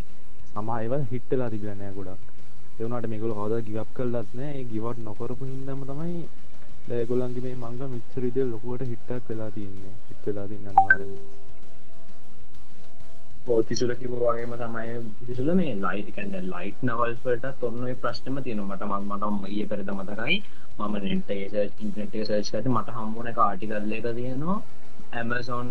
සමහයිව 0.51 0.93
හිට්ටලා 1.11 1.49
තිබිලනෑ 1.49 1.93
ගොඩක්. 1.93 2.21
එවනට 2.79 3.07
මේකුල 3.07 3.33
කවද 3.33 3.65
ගිවක් 3.67 3.89
කල්ලත් 3.93 4.29
නෑ. 4.33 4.63
ගිවට 4.65 4.99
නොකරපු 5.01 5.43
හිදම 5.45 5.81
තමයි 5.85 6.23
දැගොලන්ගේ 6.87 7.43
මේ 7.43 7.57
මංග 7.57 7.81
මිච්චරිදය 7.89 8.41
ලොකුවට 8.45 8.89
හිට්ටක් 8.91 9.29
වෙලා 9.29 9.51
තියන්නේ 9.51 9.93
හිට 10.07 10.23
වෙලා 10.25 10.47
තින්න 10.47 10.69
අනිවාරෙන් 10.69 11.13
තිසුල 13.45 13.95
කිව 13.95 14.11
වගේම 14.13 14.53
තමයි 14.55 14.95
විසුල 15.23 15.49
මේ 15.53 15.75
ලයිට 15.77 16.09
කැන්ඩ 16.15 16.35
ලයිට් 16.45 16.83
නවල්ට 16.83 17.63
ඔන්න 17.63 17.87
ප්‍රශ්නම 17.97 18.37
තියෙන 18.41 18.61
මට 18.61 18.83
මක් 18.83 18.99
මටම 19.01 19.45
ඒ 19.47 19.65
පෙරද 19.65 19.89
මතකයි. 19.91 20.35
මම 20.79 20.95
නෙට 20.97 21.31
ඉන්ටනෙට් 21.79 22.15
සර්ච් 22.21 22.53
ඇති 22.53 22.69
මට 22.69 22.89
හම්බුන 22.91 23.31
ආටිකල්ල 23.37 23.93
එක 23.93 24.07
තියෙනවා. 24.11 24.57
ඇමසොන් 25.13 25.69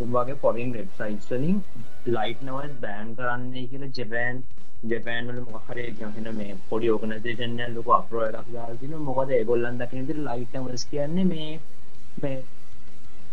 උබගේ 0.00 0.38
පොරින් 0.38 0.72
වෙබ්සයිට් 0.72 1.30
වලින් 1.30 1.62
ලයිට් 2.08 2.42
නවල් 2.42 2.72
බෑන් 2.80 3.14
කරන්නේ 3.14 3.66
කියල 3.66 3.86
ජෙබෑන් 3.92 4.42
ජපෑන්වල 4.84 5.40
මොහරේ 5.46 5.88
ගහන 5.92 6.28
මේ 6.34 6.58
පොඩි 6.68 6.90
ඕගනදේශන 6.90 7.56
ලොක 7.74 7.88
අපරෝ 7.92 8.26
එකක් 8.26 8.52
දාතින 8.52 8.98
මොකද 9.04 9.30
ඒගොල්ලන් 9.32 9.78
දකිනති 9.78 10.20
ලයිට්මස් 10.20 10.84
කියන්නේ 10.86 11.26
මේ 11.26 12.36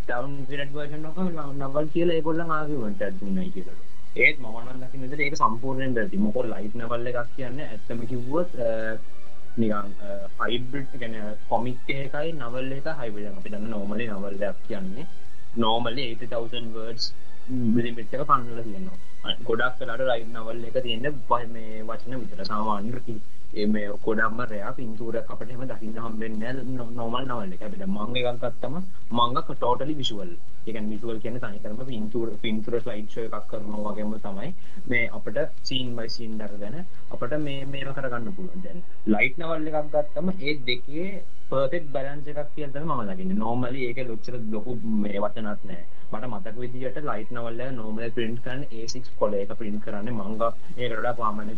මේ 0.04 0.12
ටවන් 0.12 0.46
පිරට 0.48 0.72
වර්ෂන් 0.72 1.06
ක 1.08 1.18
නවල් 1.54 1.86
කියල 1.92 2.10
ඒගොල්ල 2.10 2.40
ආගමට 2.46 3.02
දුන්නයි 3.20 3.50
කියලට 3.52 4.16
ඒත් 4.16 4.38
මන 4.38 4.82
දකිනට 4.82 5.18
ඒක 5.18 5.36
සම්පූර්ණයෙන් 5.36 5.94
දැති 5.94 6.18
මොකො 6.18 6.42
ලයිට් 6.44 6.74
නවල්ල 6.76 7.06
එකක් 7.06 7.30
කියන්න 7.36 7.60
ඇත්තම 7.60 8.02
කිව්වොත් 8.06 8.50
නිකන් 9.56 9.94
හයිබ්‍රිට් 10.40 10.98
ගැන 11.00 11.16
කොමික් 11.48 11.88
එකයි 11.88 12.32
නවල් 12.34 12.72
එක 12.72 12.88
හයිබිල 13.00 13.30
අපි 13.30 13.48
දන්න 13.48 13.70
නෝමලි 13.70 14.08
නවල්ලයක් 14.08 14.60
කියන්නේ 14.68 15.06
නෝමලි 15.56 16.04
80,000 16.16 16.76
වර්ඩස් 16.76 17.06
බිලිමිට් 17.74 18.14
එක 18.14 18.26
පන්නල 18.26 18.62
තියෙනවා 18.62 19.38
ගොඩක් 19.42 19.78
කලාට 19.78 20.04
ලයිට් 20.04 20.30
නවල් 20.30 20.68
එක 20.68 20.82
තියෙන 20.82 21.22
බයි 21.30 21.48
මේ 21.48 21.82
වචන 21.82 22.20
විතර 22.20 22.44
සාමාන්‍ය 22.44 22.92
එම 23.56 23.74
කොඩම්ම 24.00 24.40
රයා 24.46 24.72
පින්තුර 24.74 25.14
අපටම 25.16 25.62
දකින්න 25.64 25.98
හම්බෙන්න 25.98 26.42
නොමල් 26.94 27.22
නවල්ල 27.22 27.54
අපිට 27.58 27.86
මංග 27.88 28.16
එකක්ත්තම 28.22 28.74
මංගක 29.12 29.50
ටෝටලි 29.52 29.94
විශුවල් 29.94 30.32
එක 30.66 30.76
විශුවල් 30.84 31.18
කියන 31.18 31.38
තනිකරම 31.38 31.80
පින්තුර 31.84 32.28
පින්තුර 32.40 32.74
ලයිට්ෂය 32.80 33.24
එකක් 33.28 33.48
කරනවා 33.50 33.90
වගේම 33.90 34.14
තමයි 34.20 34.50
මේ 34.86 35.08
අපට 35.10 35.38
සීන් 35.62 35.94
බයි 35.96 36.10
සීන් 36.10 36.38
දරගැන 36.38 36.76
අපට 37.10 37.34
මේ 37.38 37.64
මේම 37.66 37.90
කරගන්න 37.94 38.32
පුළුවන්. 38.32 38.62
දැන් 38.62 38.82
ලයිට් 39.08 39.38
නවල්ල 39.38 39.68
එකක් 39.72 39.90
ගත්තම 39.92 40.30
ඒ 40.40 40.54
දෙකේ 40.64 41.08
පර්ෆෙක් 41.50 41.90
බැලන්ස 41.92 42.30
එකක් 42.32 42.54
කියතම 42.54 42.90
ම 42.90 43.02
දකින්න. 43.08 43.34
නෝමලි 43.36 43.86
ඒක 43.86 44.00
ලොච්චර 44.04 44.38
ලොකු 44.50 44.78
මේ 44.98 45.18
වචනත් 45.18 45.60
නෑ. 45.64 45.82
මට 46.12 46.24
මතක 46.28 46.56
විදිට 46.58 46.98
ලයිට් 47.02 47.30
නවල්ල 47.32 47.60
නෝමල 47.72 48.06
පින්ට් 48.12 48.40
කරන්න 48.44 48.64
ඒසික් 48.72 49.10
කොල 49.18 49.34
එක 49.34 49.52
පින්ට් 49.56 49.84
කරන්න 49.84 50.10
මංග 50.12 50.42
ඒකට 50.78 51.12
පාමන 51.16 51.52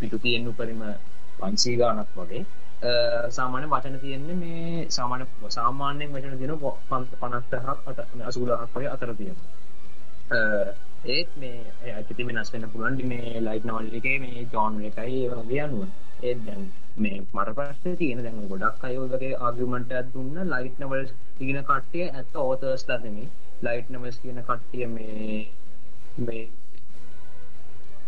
පිටු 0.00 0.18
තියෙන්න්නු 0.18 0.52
පරිම 0.54 0.82
පන්සී 1.40 1.76
ගානක් 1.76 2.12
වගේ. 2.16 2.44
සාමාන්‍ය 3.30 3.66
වචන 3.68 3.96
තියෙන්නේ 3.98 4.36
මේ 4.36 4.84
සාමාන්‍ය 4.90 5.24
සාමාන්‍යයෙන් 5.50 6.12
වචන 6.12 6.38
තියෙන 6.38 6.58
පනත්තහක් 7.16 7.88
අට 7.88 7.98
අසූලහක් 8.26 8.70
වගේ 8.74 8.90
අතර 8.90 9.10
තියෙන 9.14 9.36
ඒත් 11.06 11.30
මේ 11.36 11.92
ඇති 11.92 12.26
වෙනස් 12.28 12.52
වෙන 12.52 12.64
පුළුවන් 12.72 13.08
මේ 13.08 13.40
ලයිට් 13.40 13.64
නවල් 13.64 13.86
එකේ 13.98 14.16
මේ 14.18 14.46
ජෝන් 14.52 14.80
එකයි 14.82 15.20
වගේ 15.30 15.60
අනුව. 15.60 15.88
ඒත් 16.22 16.40
දැන් 16.46 16.62
මේ 16.96 17.20
මට 17.26 17.54
ප්‍රශ්නේ 17.56 17.96
තියෙන 17.96 18.22
දැන් 18.22 18.48
ගොඩක් 18.48 18.84
අය 18.84 18.96
වගේ 19.04 19.32
ආගියුමන්ට් 19.38 19.92
එකක් 19.92 20.10
දුන්න 20.14 20.50
ලයිට් 20.52 20.80
නවල්ස් 20.80 21.14
ඉගෙන 21.40 21.62
කට්ටිය 21.64 22.08
ඇත්ත 22.08 22.36
ඕතර්ස්ලා 22.36 22.98
නෙමෙයි. 22.98 23.28
ලයිට් 23.62 23.88
නවල්ස් 23.90 24.20
කියන 24.22 24.42
කට්ටිය 24.42 24.86
මේ 24.88 25.38
මේ 26.18 26.44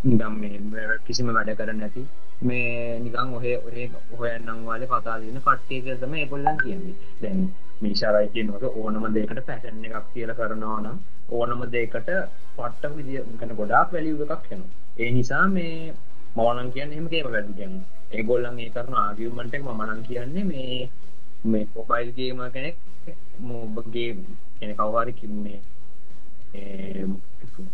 නිකම් 0.04 0.34
මේ 0.70 0.98
කිසිම 1.06 1.28
වැඩ 1.30 1.54
කරන්නේ 1.54 1.80
නැති 1.80 2.06
මේ 2.42 2.98
නිකන් 2.98 3.34
ඔහේ 3.34 3.56
ඔහේ 3.58 3.86
හොයන්නම් 4.12 4.62
වාලේ 4.66 4.88
කතා 4.88 5.16
දෙන 5.18 5.40
කට්ටිය 5.40 5.96
තමයි 5.96 6.20
ඒගොල්ලන් 6.20 6.58
කියන්නේ. 6.62 6.94
දැන් 7.22 7.40
මීෂාරයි 7.80 8.28
කියනකොට 8.28 8.64
ඕනම 8.74 9.04
දෙයකට 9.14 9.42
පැටර්න් 9.46 9.84
එකක් 9.84 10.08
කියලා 10.14 10.36
කරනවා 10.36 10.78
නම් 10.80 10.96
ඕනම 11.30 11.62
දෙයකට 11.72 12.10
පට්ට 12.56 12.96
විදිය 12.96 13.20
ගැන 13.38 13.56
ගොඩාක් 13.56 13.92
වැලියු 13.92 14.24
එකක් 14.26 14.50
එනවා. 14.50 14.70
ඒ 14.98 15.10
නිසා 15.10 15.46
මේ 15.48 15.76
මම 16.36 16.48
නම් 16.54 16.72
කියන්නේ 16.72 16.96
එහෙම 16.96 17.08
කේම 17.08 17.28
වැඩි 17.28 17.58
කියන්නේ. 17.58 17.84
ඒගොල්ලන් 18.12 18.58
ඒ 18.58 18.70
කරන 18.70 18.94
ආගියුමන්ට් 18.96 19.54
එක 19.54 19.64
මම 19.64 19.82
නම් 19.82 20.02
කියන්නේ 20.04 20.44
මේ 20.44 20.78
මේ 21.44 21.66
මොබයිල් 21.74 22.10
ගේමර් 22.12 22.50
කෙනෙක් 22.50 22.76
මොබගේ 23.40 24.10
කෙනෙක් 24.58 24.76
කවුරු 24.78 25.00
හරි 25.00 25.28
මේ 25.38 25.60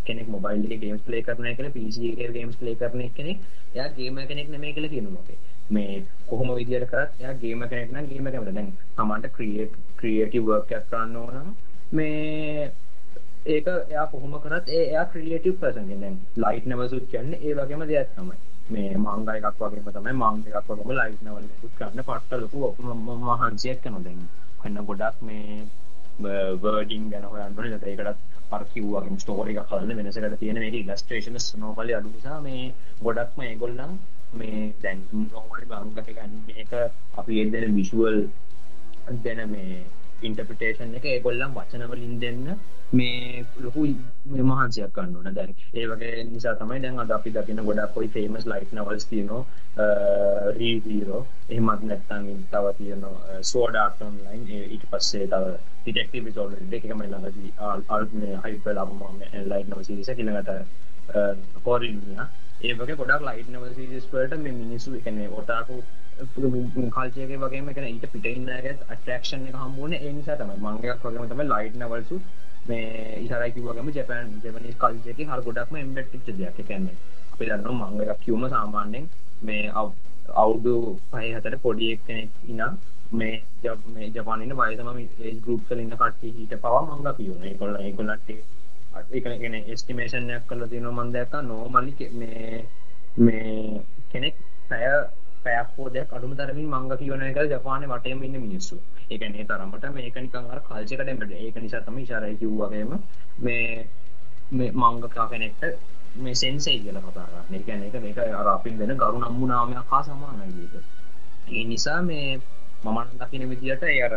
කෙනෙක් 0.05 0.29
මොබයිල් 0.29 0.79
ගේම්ස් 0.79 1.03
ප්ලේ 1.03 1.23
කරන 1.23 1.55
කෙන 1.55 1.73
පිසි 1.73 2.15
ගේම්ස් 2.17 2.57
ප්ලේ 2.57 2.77
කරන 2.77 3.07
කෙනෙක් 3.13 3.39
යා 3.75 3.89
ගේම 3.93 4.19
කෙනෙක් 4.25 4.49
නෙමේ 4.49 4.73
කළ 4.73 4.89
කියනුමගේ 4.89 5.39
මේ 5.71 6.03
කොහොම 6.27 6.53
විදිර 6.55 6.85
කරත් 6.87 7.11
යා 7.21 7.33
ගේම 7.37 7.65
කෙනෙක්න 7.67 8.09
ගේම 8.09 8.27
කැමට 8.27 8.53
දැන් 8.53 8.69
තමන්ට 8.97 9.33
ක්‍රියට් 9.33 9.81
ක්‍රියටි 9.97 10.43
වර්කයක් 10.43 10.85
කරන්න 10.91 11.17
ඕනම් 11.19 11.49
මේ 11.93 12.71
ඒක 13.47 13.67
එයා 13.67 14.07
කොහොම 14.09 14.37
කරත් 14.41 14.71
ඒ 14.71 15.05
ක්‍රියටව 15.09 15.59
පසන් 15.59 15.91
දැන් 15.97 16.17
ලයිට් 16.37 16.67
නවසුත් 16.67 17.05
කියන්න 17.09 17.35
ඒ 17.37 17.55
වගේම 17.55 17.85
දෙයක් 17.87 18.15
තමයි. 18.15 18.39
මේ 18.69 18.95
මංග 18.97 19.29
එකක් 19.31 19.61
වගේම 19.61 19.87
තමයි. 19.89 20.13
මංග 20.15 20.43
එකක් 20.51 20.71
වගේම 20.71 20.95
ලයිට් 20.95 21.23
නවල 21.23 21.47
කරන්න 21.75 22.03
පට්ට 22.03 22.33
ලොකු 22.57 22.59
මහන්සියක් 23.21 23.81
කන 23.83 24.03
දැන් 24.03 24.25
කන්න 24.61 24.87
ගොඩක් 24.87 25.23
මේ 25.23 25.63
වර්ඩිං 26.63 27.11
ගැන 27.11 27.25
හොයන්න 27.27 27.59
ඒකටත් 27.85 28.38
පර්කිව්වාගේ 28.51 29.19
ස්ටෝරික 29.19 29.61
කලන්න 29.65 29.99
වෙනසකට 29.99 30.39
තියෙන 30.39 30.59
මේ 30.59 30.73
ඉලස්ට්‍රේෂන 30.77 31.39
නොමල 31.59 31.93
අඩු 31.93 32.09
නිසා 32.11 32.41
මේ 32.41 32.65
ගොඩක්ම 33.03 33.45
ඒගොල්ලම් 33.45 33.93
මේ 34.35 34.65
දැන් 34.83 35.05
නොමලි 35.13 35.65
බංගක 35.67 36.09
ගන්න 36.09 36.35
මේක 36.47 36.75
අපි 37.17 37.41
එදෙන 37.43 37.77
විශුවල් 37.77 38.19
දෙන 39.21 39.41
මේ 39.49 39.85
ඉන්ටපිටේෂන් 40.23 40.95
එක 40.95 41.07
ඒගොල්ලම් 41.07 41.55
වචනවලින් 41.55 42.19
දෙන්න 42.21 42.45
මේ 42.93 43.45
ලොකු 43.59 43.87
මහන්සයක් 44.27 44.93
කන්නන 44.93 45.35
දැන් 45.35 45.53
ඒවගේ 45.75 46.25
නිසා 46.25 46.55
තමයි 46.57 46.81
දැන් 46.81 46.99
අද 46.99 47.11
අපි 47.11 47.31
දකින 47.31 47.63
ගොඩක් 47.63 47.95
කොයි 47.95 48.09
ෆේමස් 48.09 48.47
ලයිට් 48.47 48.73
නවල්ස් 48.73 49.07
තියනවා 49.07 49.43
රීීරෝ 50.53 51.23
එහමත් 51.51 51.83
නැත්තන් 51.85 52.27
තව 52.49 52.75
තියනවා 52.79 53.43
සෝඩාට 53.45 54.03
ඔන්ලයින් 54.03 54.47
ඊට 54.49 54.87
පස්සේ 54.89 55.27
තව 55.27 55.55
ටිටෙක්ටව 55.89 56.29
සෝල් 56.35 56.53
දෙකම 56.69 57.01
ළඟදී 57.03 57.53
අල්න 57.91 58.27
හයිප 58.43 58.67
ලබම 58.69 59.23
ලයිට් 59.47 59.69
නව 59.69 59.81
සිරිස 59.85 60.11
කිලඟට 60.13 60.51
පෝරිනිය 61.65 62.19
ඒවගේ 62.63 62.97
ගොඩක් 62.97 63.25
ලයිට් 63.25 63.49
නව 63.51 63.71
සිරිස්පලට 63.75 64.35
මේ 64.39 64.55
මිනිසු 64.55 64.95
එකනේ 64.97 65.29
ඔටාකු 65.35 65.79
කල්චයක 66.19 67.33
වගේ 67.37 67.63
එක 67.65 67.81
ඊට 67.85 68.07
පිටඉන්නගත් 68.09 68.85
අට්‍රක්ෂන් 68.89 69.47
එක 69.47 69.57
හම්බුවන 69.57 69.95
ඒනිසා 69.95 70.37
තම 70.37 70.53
මංගයක් 70.59 71.05
වගේම 71.05 71.29
තම 71.29 71.43
ලයිට් 71.47 71.77
නවල්සු 71.77 72.21
මේ 72.67 73.21
ඉසරයි 73.21 73.63
වගේම 73.63 73.91
ජපන් 73.91 74.37
ජපනි 74.43 74.75
කල්චයක 74.77 75.25
හර 75.25 75.41
ගොඩක්ම 75.43 75.77
එම්බෙට්ටිච්ච 75.77 76.29
දෙයක්. 76.35 76.61
කැන්නේ 76.63 76.97
අපි 77.33 77.47
දන්න 77.47 77.81
මංගයක් 77.81 78.21
කිවම 78.21 78.45
සාමාන්‍යෙන් 78.49 79.09
මේ 79.43 79.65
අවුඩු 80.37 80.75
පහ 81.09 81.27
හතට 81.31 81.63
පොඩියෙක් 81.63 82.07
කෙනෙක් 82.07 82.31
ඉනා 82.49 82.73
මේ 83.13 83.43
මේ 83.89 84.11
ජපානන 84.11 84.43
වයසම 84.53 84.89
ඒ 84.99 85.35
ගරුප් 85.39 85.63
කලන්න 85.69 85.93
කට්ටි 85.93 86.33
හිට 86.33 86.55
පවා 86.59 86.83
මංග 86.83 87.15
කියවන 87.15 87.47
කොල්ල 87.57 87.77
කොල්ලටේ 87.95 88.41
එකගෙන 89.13 89.55
එස්ටිමේෂන්යක් 89.67 90.45
කල 90.47 90.67
තින 90.67 90.89
මන්දක 90.89 91.35
නෝමලි 91.45 92.11
මේ 92.15 92.65
මේ 93.19 93.81
කෙනෙක් 94.09 94.35
පැය 94.69 94.87
පැයක්කෝදයක් 95.45 96.13
අඩුම 96.13 96.35
තරමින් 96.35 96.69
මංග 96.69 96.97
කියවන 96.97 97.23
එක 97.23 97.39
ජපාන 97.47 97.87
වටයම 97.87 98.23
ඉන්න 98.23 98.37
මිනිස්සු. 98.39 98.77
එකනේ 99.11 99.45
තරමට 99.45 99.85
මේකනිකං 99.91 100.37
අර 100.47 100.61
කල්චකටමට 100.63 101.33
ඒක 101.35 101.57
නිසා 101.59 101.81
තම 101.83 101.99
ශරය 102.03 102.35
කිව්වගේම 102.37 102.93
මේ 103.41 103.89
මේ 104.53 104.71
මංගකා 104.75 105.27
කෙනෙක්ට 105.29 105.65
මේ 106.17 106.35
සෙන්සේ 106.35 106.79
කියල 106.79 107.01
කතාරන්න 107.01 107.55
එකන 107.55 107.83
එක 107.85 107.99
මේක 107.99 108.19
අර 108.35 108.49
අපින් 108.49 108.79
වෙන 108.79 108.97
ගරු 108.97 109.19
නම්මු 109.19 109.47
නාමයක් 109.47 109.91
හා 109.91 110.03
සමානයක 110.03 110.75
ඒ 111.49 111.65
නිසා 111.65 112.01
මේ 112.03 112.41
මමන් 112.81 113.09
දකින 113.21 113.45
විදිට 113.51 113.83
අර 113.83 114.13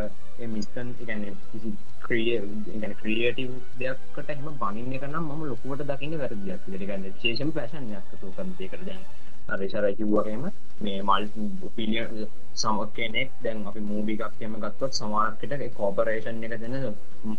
මිස්ටන් 0.47 0.89
ගැන 1.01 1.23
ක්‍රිය 2.01 2.35
ක්‍රියටව 2.95 3.53
දෙයක්කට 3.79 4.29
එම 4.31 4.49
බනින්න 4.59 4.93
කනම් 4.95 5.29
ම 5.29 5.41
ලොකුවට 5.45 5.81
දකින්න 5.88 6.17
වැරදියක් 6.17 6.67
ගන්න 6.67 7.07
ශේෂම 7.17 7.49
පැශන්යක් 7.51 8.11
තුකන් 8.17 8.53
දෙකට 8.59 8.83
දැන් 8.83 9.01
අරේශරයි 9.49 9.95
කිව්වගේම 9.95 10.43
මේ 10.81 11.01
මල් 11.03 11.25
පිලිය 11.71 12.27
සම 12.55 12.77
කෙනෙක් 12.93 13.31
දැන් 13.41 13.65
අපි 13.65 13.81
මූබිකක්යම 13.81 14.53
ගත්තොත් 14.59 14.93
සමානකට 14.93 15.57
කෝපරේෂන් 15.73 16.43
එක 16.43 16.55
දෙන 16.59 16.77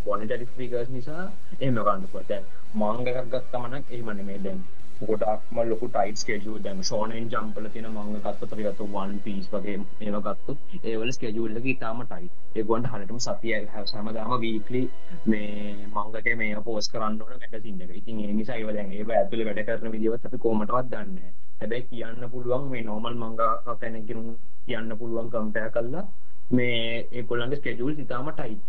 පොනිටරි 0.05 0.47
ෆිකර්ස් 0.53 0.91
නිසා 0.91 1.25
එහම 1.61 1.79
ගන්නපුට 1.81 2.29
දැන් 2.29 2.45
මංගකක් 2.77 3.27
ගත්තමනක් 3.31 3.85
එහමන 3.93 4.25
මේ 4.25 4.41
දැන් 4.41 4.61
ගොඩක්ම 5.09 5.59
ලොකු 5.69 5.87
ටයිට් 5.89 6.23
ස්කේජූ 6.23 6.57
දැන් 6.65 6.81
ෂෝනෙන් 6.83 7.29
ජම්පල 7.33 7.67
තියෙන 7.75 7.89
මංග 7.91 8.17
ගත්තොත් 8.19 8.53
අපි 8.55 8.67
ගත්ත 8.67 8.89
වන් 8.95 9.13
පීස් 9.25 9.47
වගේ 9.53 9.77
ඒව 10.01 10.17
ගත්තොත් 10.27 10.59
ඒවල 10.85 11.13
ස්කේජූල් 11.17 11.59
එක 11.61 11.69
ඉතාම 11.73 12.03
ටයිට් 12.05 12.59
ඒගොන්ට 12.59 12.91
හරියටම 12.93 13.21
සතිය 13.27 13.55
හැමදාම 13.75 14.35
වීක්ලි 14.43 14.83
මේ 15.27 15.77
මංගකේ 15.95 16.37
මේ 16.37 16.63
පෝස්ට් 16.67 16.93
කරන්න 16.93 17.21
ඕන 17.23 17.41
මැගසින් 17.43 17.81
එක. 17.85 17.95
ඉතින් 18.01 18.21
ඒ 18.21 18.33
නිසා 18.33 18.57
ඒව 18.57 18.75
දැන් 18.77 18.93
ඒව 18.93 19.11
ඇතුලේ 19.13 19.47
වැඩ 19.49 19.65
කරන 19.67 19.95
විදිහවත් 19.95 20.27
අපි 20.27 20.43
කොහොමදවත් 20.45 20.91
දන්නේ 20.93 21.07
නැහැ. 21.09 21.33
හැබැයි 21.61 21.89
කියන්න 21.91 22.31
පුළුවන් 22.33 22.69
මේ 22.73 22.85
නෝමල් 22.85 23.19
මංගා 23.23 23.77
කෙනෙක්ගෙන් 23.81 24.23
කියන්න 24.67 24.99
පුළුවන් 25.01 25.33
කම්පෙයාර් 25.35 25.75
කරලා 25.77 26.07
මේ 26.53 27.09
ඒගොල්ලන්ගේ 27.13 27.61
ස්කෙජූල් 27.61 27.95
ඉතාම 27.99 28.33
ටයිට්. 28.33 28.63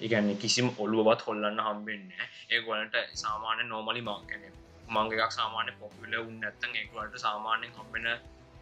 ඒ 0.00 0.08
කියන්නේ 0.08 0.40
කිසිම 0.42 0.72
ඔළුවවත් 0.78 1.26
හොල්ලන්න 1.26 1.62
හම්බෙන්නේ 1.66 2.08
නැහැ. 2.10 2.28
ඒගොල්ලන්ට 2.50 2.96
සාමාන්‍ය 3.22 3.68
නෝමලි 3.68 4.02
මං 4.02 4.26
කියන්නේ 4.90 5.04
මංග 5.06 5.12
එකක් 5.14 5.32
සාමාන්‍ය 5.32 5.72
පොපියුලර් 5.78 6.24
වුණ 6.24 6.40
නැත්නම් 6.40 6.74
ඒගොල්ලන්ට 6.74 7.18
සාමාන්‍යයෙන් 7.18 7.72
හම්බෙන 7.72 8.06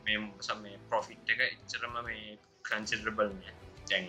මේ 0.04 0.18
මේ 0.62 0.78
ප්‍රොෆිට් 0.88 1.28
එක 1.28 1.40
එච්චරම 1.42 1.94
මේ 2.04 2.38
කන්සිඩරබල් 2.64 3.30
නෑ. 3.32 3.54
දැන් 3.86 4.06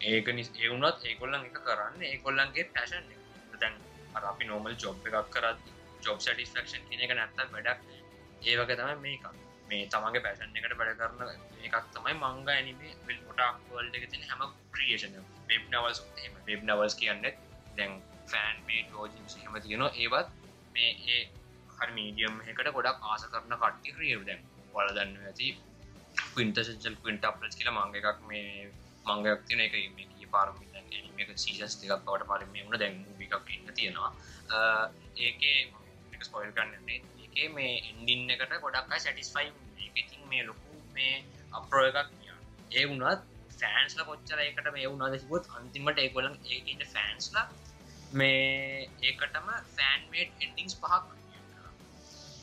ඒක 0.00 0.28
ඒ 0.28 0.68
වුණත් 0.68 1.04
ඒගොල්ලන් 1.04 1.34
එක 1.40 1.58
කරන්න 1.58 2.02
ඒගොල්ලන්ගේ 2.02 2.64
පැෂන් 2.74 3.06
එක. 3.06 3.20
දැන් 3.60 3.74
අර 4.14 4.24
අපි 4.24 4.44
නෝමල් 4.44 4.76
ජොබ් 4.76 5.06
එකක් 5.08 5.30
කරද්දි 5.30 5.70
ජොබ් 6.02 6.18
සැටිස්ෆැක්ෂන් 6.20 6.88
කියන 6.88 7.00
එක 7.00 7.14
නැත්තම් 7.14 7.48
වැඩක් 7.52 7.80
ඒ 8.42 8.56
වගේ 8.58 8.76
තමයි 8.76 8.96
මේක 8.98 9.28
මේ 9.68 9.82
තමන්ගේ 9.88 10.24
පැෂන් 10.24 10.56
එකට 10.56 10.78
වැඩ 10.78 10.96
කරන 11.00 11.20
එකක් 11.62 11.76
තමයි 11.94 12.14
මංග 12.14 12.48
ඇනිමේ 12.48 12.96
විල් 13.06 13.20
පොටක් 13.26 13.68
වල්ඩ 13.70 13.94
එක 13.96 14.08
තින 14.10 14.26
හැම 14.28 14.48
creation 14.72 15.20
web 15.48 15.64
novels 15.70 16.02
web 16.46 16.60
novels 16.62 16.98
කියන්න 17.00 17.28
දැන් 17.76 18.00
ෆෑන් 18.30 18.66
මේ 18.66 18.82
ෝජින්ස් 18.94 19.38
හෙම 19.38 19.62
තියෙනවා. 19.62 19.94
ඒවත් 19.96 20.28
මේ 20.74 20.90
ඒ 21.14 21.22
හරි 21.82 21.92
මීඩියම් 21.92 22.40
එකට 22.44 22.70
ගොඩක් 22.70 23.06
ආස 23.06 23.26
කරන 23.26 23.54
කට්ටි 23.54 23.94
ක්‍රියව 23.96 24.24
දැන්. 24.24 24.40
වල 24.74 24.90
දන්න 24.90 25.16
ඇති 25.24 25.48
පින්ටසල් 26.34 26.96
පින්ට 27.02 27.24
අපලස් 27.24 27.58
කියල 27.58 27.70
මංග 27.72 27.96
එකක් 28.00 28.20
මේ 28.24 28.68
මංගයක් 29.06 29.46
තින 29.46 29.60
එක 29.60 29.78
මේ 29.92 30.28
පාරම 30.30 30.56
එක 31.18 31.30
සීසස් 31.36 31.78
එකක් 31.78 32.04
පවට 32.04 32.28
පරම 32.28 32.54
වුණ. 32.56 32.78
දැන් 32.78 32.94
එකක් 33.20 33.50
ඉන්න 33.50 33.74
තියෙනවා. 33.74 34.10
ඒකේ 35.18 35.58
ස්පොයිල් 36.22 36.52
කන්නන්නේ 36.52 36.98
එකේ 37.26 37.48
මේ 37.50 37.74
එන්ඩින්න 37.90 38.32
එකට 38.32 38.56
ගොඩක් 38.60 38.96
සැටිස්ෆයි 38.96 39.48
ඉතින් 39.96 40.22
මේ 40.28 40.42
ලොකු 40.44 40.80
මේ 40.94 41.14
අප්‍රෝ 41.52 41.84
එකක් 41.90 42.10
ඒ 42.72 42.84
වුණත් 42.84 43.26
ෆෑන්ස්ල 43.54 44.04
කොච්චර 44.04 44.40
එකට 44.40 44.70
මේ 44.72 44.86
වුණද 44.86 45.18
සිබොත් 45.18 45.50
අන්තිමට 45.56 45.98
ඒගොලන් 45.98 46.38
ඒට 46.50 46.86
ෆෑන්ස්ල 46.92 47.36
මේ 48.12 48.38
ඒකටම 49.02 49.50
ෆෑන්මේට් 49.74 50.46
එන්ඩිංස් 50.46 50.78
පහක් 50.78 51.21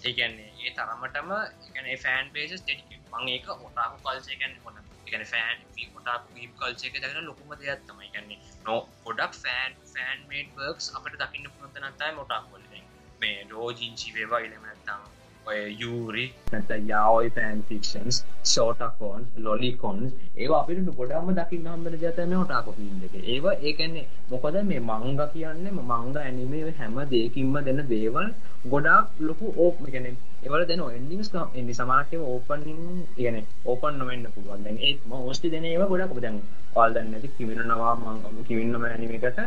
ඒගැන්නේ 0.02 0.52
ඒ 0.60 0.76
තරමටම 0.76 1.32
එකන 1.38 1.88
ෆෑන් 2.00 2.32
පේසස් 2.32 2.60
ටෙඩි 2.60 3.02
මං 3.12 3.28
ඒක 3.30 3.48
ඔටාකු 3.60 3.98
කල්සයකැන 4.04 4.56
හොන 4.64 4.80
එකන 5.08 5.26
ෆෑන් 5.28 5.70
ොටාක් 6.00 6.30
වීම් 6.34 6.52
කල්සයක 6.56 6.96
දගෙන 6.96 7.26
ලොකුම 7.26 7.52
දෙයක් 7.56 7.82
තමයි. 7.86 8.10
කන්නේ 8.10 8.40
නෝ 8.66 8.80
ගොඩක් 9.04 9.34
ෆෑන් 9.36 9.72
ෆෑන්මේට් 9.92 10.50
වර්ක්ස් 10.56 10.88
අපට 10.92 11.18
දකින්න 11.18 11.52
පුනතනත්තයි 11.54 12.12
මොටාක් 12.14 12.46
වලද 12.52 12.74
මේ 13.22 13.38
ලෝජිංචි 13.46 14.14
වේවා 14.16 14.42
ඉලමනත්තම් 14.42 15.19
ඔය 15.50 15.62
යූරි 15.82 16.24
නැත 16.52 16.72
යාවයි 16.90 17.30
පෑන් 17.36 17.62
ෆික්ෂන්ස් 17.68 18.18
ෂෝටකෝන් 18.44 19.22
ලොලිකොන්ස් 19.46 20.12
ඒ 20.38 20.50
අපිට 20.58 20.90
ගොඩම 21.00 21.32
දකින්න 21.38 21.70
හම්බට 21.70 22.04
ජතම 22.04 22.34
ටාකො 22.42 22.74
ින් 22.80 23.00
එක. 23.08 23.16
ඒවා 23.26 23.56
ඒකන්නේ 23.62 24.06
මොකද 24.32 24.58
මේ 24.70 24.82
මංග 24.82 25.22
කියන්නේ? 25.34 25.74
මංග 25.82 26.20
ඇනිමේ 26.24 26.76
හැම 26.80 27.00
දෙකින්ම 27.14 27.58
දෙන්න 27.68 27.82
දේවල් 27.88 28.30
ගොඩක් 28.68 29.08
ලොකු 29.22 29.54
ඕප් 29.58 29.82
කෙනෙ 29.88 30.12
ඒවල 30.44 30.68
දෙන 30.68 30.86
එන්ඩිස් 30.90 31.34
එදි 31.56 31.74
සමානකව 31.74 32.22
ඕපනින් 32.26 33.02
කියන 33.16 33.42
ඕපන් 33.66 34.00
නොවෙන්න 34.00 34.30
පුළුවන්. 34.36 34.64
දැන් 34.64 34.78
ඒත් 34.80 35.02
මෝස්ටි 35.08 35.54
දෙන 35.56 35.66
ඒවා 35.66 35.92
ගොඩක් 35.94 36.22
දැන් 36.22 36.40
පාල් 36.76 36.94
දන්න 36.94 37.16
ඇති 37.16 37.36
කිමිරනවා 37.36 37.96
මං 37.98 38.46
කිවින්නම 38.48 38.86
ඇනිමකට 38.86 39.44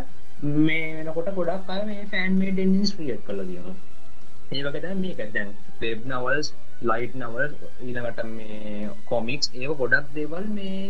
මේ 0.59 0.85
වෙනකොට 0.97 1.33
ගොඩක් 1.35 1.73
අය 1.73 1.83
මේ 1.87 2.11
ෆෑන් 2.11 2.39
මේ 2.39 2.53
ඩෙන්ඩිස් 2.53 2.97
ක්‍රියට් 2.97 3.27
කළ 3.27 3.49
දියනවා 4.53 4.75
ඒවකට 4.75 5.01
මේක 5.01 5.23
දැන් 5.31 5.55
වෙබ් 5.81 6.07
නවල්ස් 6.07 6.53
ලයිට් 6.85 7.15
නවල් 7.17 7.51
ඊළඟට 7.81 8.25
මේ 8.31 8.91
කොමික්ස් 9.07 9.53
ඒ 9.55 9.77
ගොඩක් 9.77 10.13
දේවල් 10.15 10.49
මේ 10.51 10.81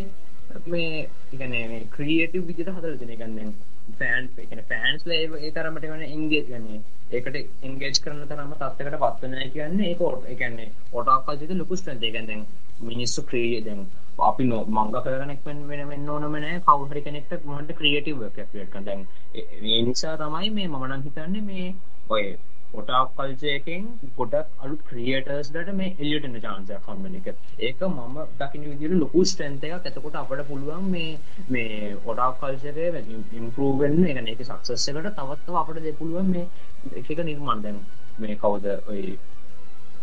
මේ 0.66 1.08
ඉගන 1.32 1.54
ක්‍රියටව 1.90 2.42
විදිට 2.46 2.70
හදර 2.70 2.96
දෙන 2.98 3.14
ගන්න 3.16 3.54
ෆෑන් 3.98 4.28
එකන 4.38 4.60
ෆෑන්ස් 4.68 5.06
ලේ 5.06 5.22
ඒ 5.38 5.50
තරමට 5.52 5.86
වන 5.86 6.04
ඉංගේජ් 6.08 6.44
ගන්නේ 6.48 6.80
ඒකට 7.12 7.38
ඉංගේජ් 7.62 7.98
කරන 7.98 8.20
තරම 8.26 8.52
තත්කට 8.54 9.00
පත්වනය 9.00 9.48
කියන්නේ. 9.50 9.88
ඒකෝට 9.88 10.28
එකන්නේ 10.28 10.68
ඔටක්කල්සිත 10.92 11.52
ලොකුස් 11.54 11.82
ටන්ට 11.82 12.04
එකැදැන් 12.04 12.46
මිනිස්සු 12.82 13.24
ක්‍රිය 13.24 13.60
දැන් 13.62 13.82
අපි 14.20 14.44
නො 14.44 14.62
මංග 14.68 14.96
කරනෙක් 14.98 15.44
වෙන 15.44 15.60
වෙන්න 15.68 16.08
ඕනමන 16.08 16.48
කවුහරි 16.62 17.02
කෙනෙක්ට 17.02 17.44
මොහට 17.44 17.74
ක්‍රියටව 17.74 18.24
ක්ට 18.30 18.84
දැන් 18.86 19.06
ඒ 19.34 19.82
නිසා 19.82 20.16
තමයි 20.18 20.50
මේ 20.52 20.68
මමනන් 20.68 21.04
හිතන්නේ 21.04 21.42
මේ 21.42 21.68
ඔය 22.10 22.24
පොටක් 22.72 23.12
කල්චයකෙන් 23.16 23.88
ගොඩක් 24.16 24.48
අලු 24.60 24.76
ක්‍රියටර්ස්ලට 24.84 25.72
මේ 25.74 25.90
එලියටන 25.96 26.38
චාන්සය 26.40 26.78
කම්බන 26.80 27.18
එක. 27.20 27.28
ඒක 27.60 27.82
මම 27.88 28.18
දකින 28.38 28.64
විදිර 28.64 28.96
ලොකු 28.96 29.24
ස්ටන්තයක් 29.24 29.74
ඇතකොට 29.80 30.16
අපට 30.16 30.44
පුළුවන් 30.48 30.90
මේ 30.90 31.12
මේ 31.48 31.94
ඔටක් 32.06 32.40
කල්චරය 32.40 32.88
ඉම්පරූවෙන් 33.34 33.98
එක 34.06 34.32
එක 34.34 34.44
සක්සස්සකට 34.44 35.12
තවත්ව 35.12 35.56
අපට 35.56 35.82
දෙ 35.82 35.94
පුළුවන් 35.94 36.30
මේ 36.30 36.46
එක 36.94 37.08
නිර්මාණ. 37.22 37.62
දැන් 37.62 37.78
මේ 38.18 38.36
කවුද? 38.36 38.66
ඔය 38.88 39.02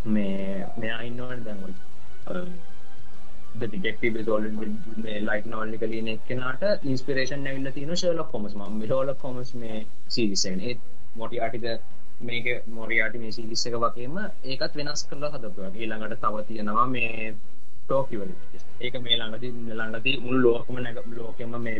මේ 0.06 0.66
මෙයා 0.76 1.00
ඉන්නවට 1.02 1.44
දැන්වයි 1.44 1.74
ඩෙක්ටව 3.72 4.28
ෝල් 4.28 4.44
ලයික් 5.20 5.46
නොල්ලි 5.46 5.78
කලන 5.78 6.08
එක්කෙනට 6.08 6.84
ඉන්ස්පිරේෂන් 6.84 7.46
ඇවිල්ල 7.46 7.72
තින 7.72 7.94
ශලක් 7.94 8.30
කොමස් 8.30 8.54
ම 8.56 8.82
ලෝල 8.86 9.14
කොමස් 9.16 9.54
මේ 9.56 9.80
සිරිසන් 10.08 10.60
ඒත් 10.62 10.80
මොටි 11.16 11.40
අටිද 11.40 11.66
මේක 12.20 12.46
මොරියාට 12.70 13.14
මේ 13.16 13.32
සිලිස්සක 13.32 13.76
වගේම 13.76 14.16
ඒකත් 14.44 14.76
වෙනස් 14.76 15.06
කරලා 15.08 15.32
හදපුවා. 15.34 15.72
ඊළඟට 15.74 16.20
තව 16.22 16.44
තියෙනවා 16.48 16.86
මේ 16.88 17.34
ටෝකිවල 17.82 18.30
ඒක 18.80 18.94
මේ 19.04 19.16
ළඟති 19.16 19.48
ළඟති 19.70 20.12
මුල් 20.20 20.38
ලෝකම 20.44 20.76
නැක 20.78 20.98
ලෝකෙම 21.14 21.56
මේ 21.60 21.78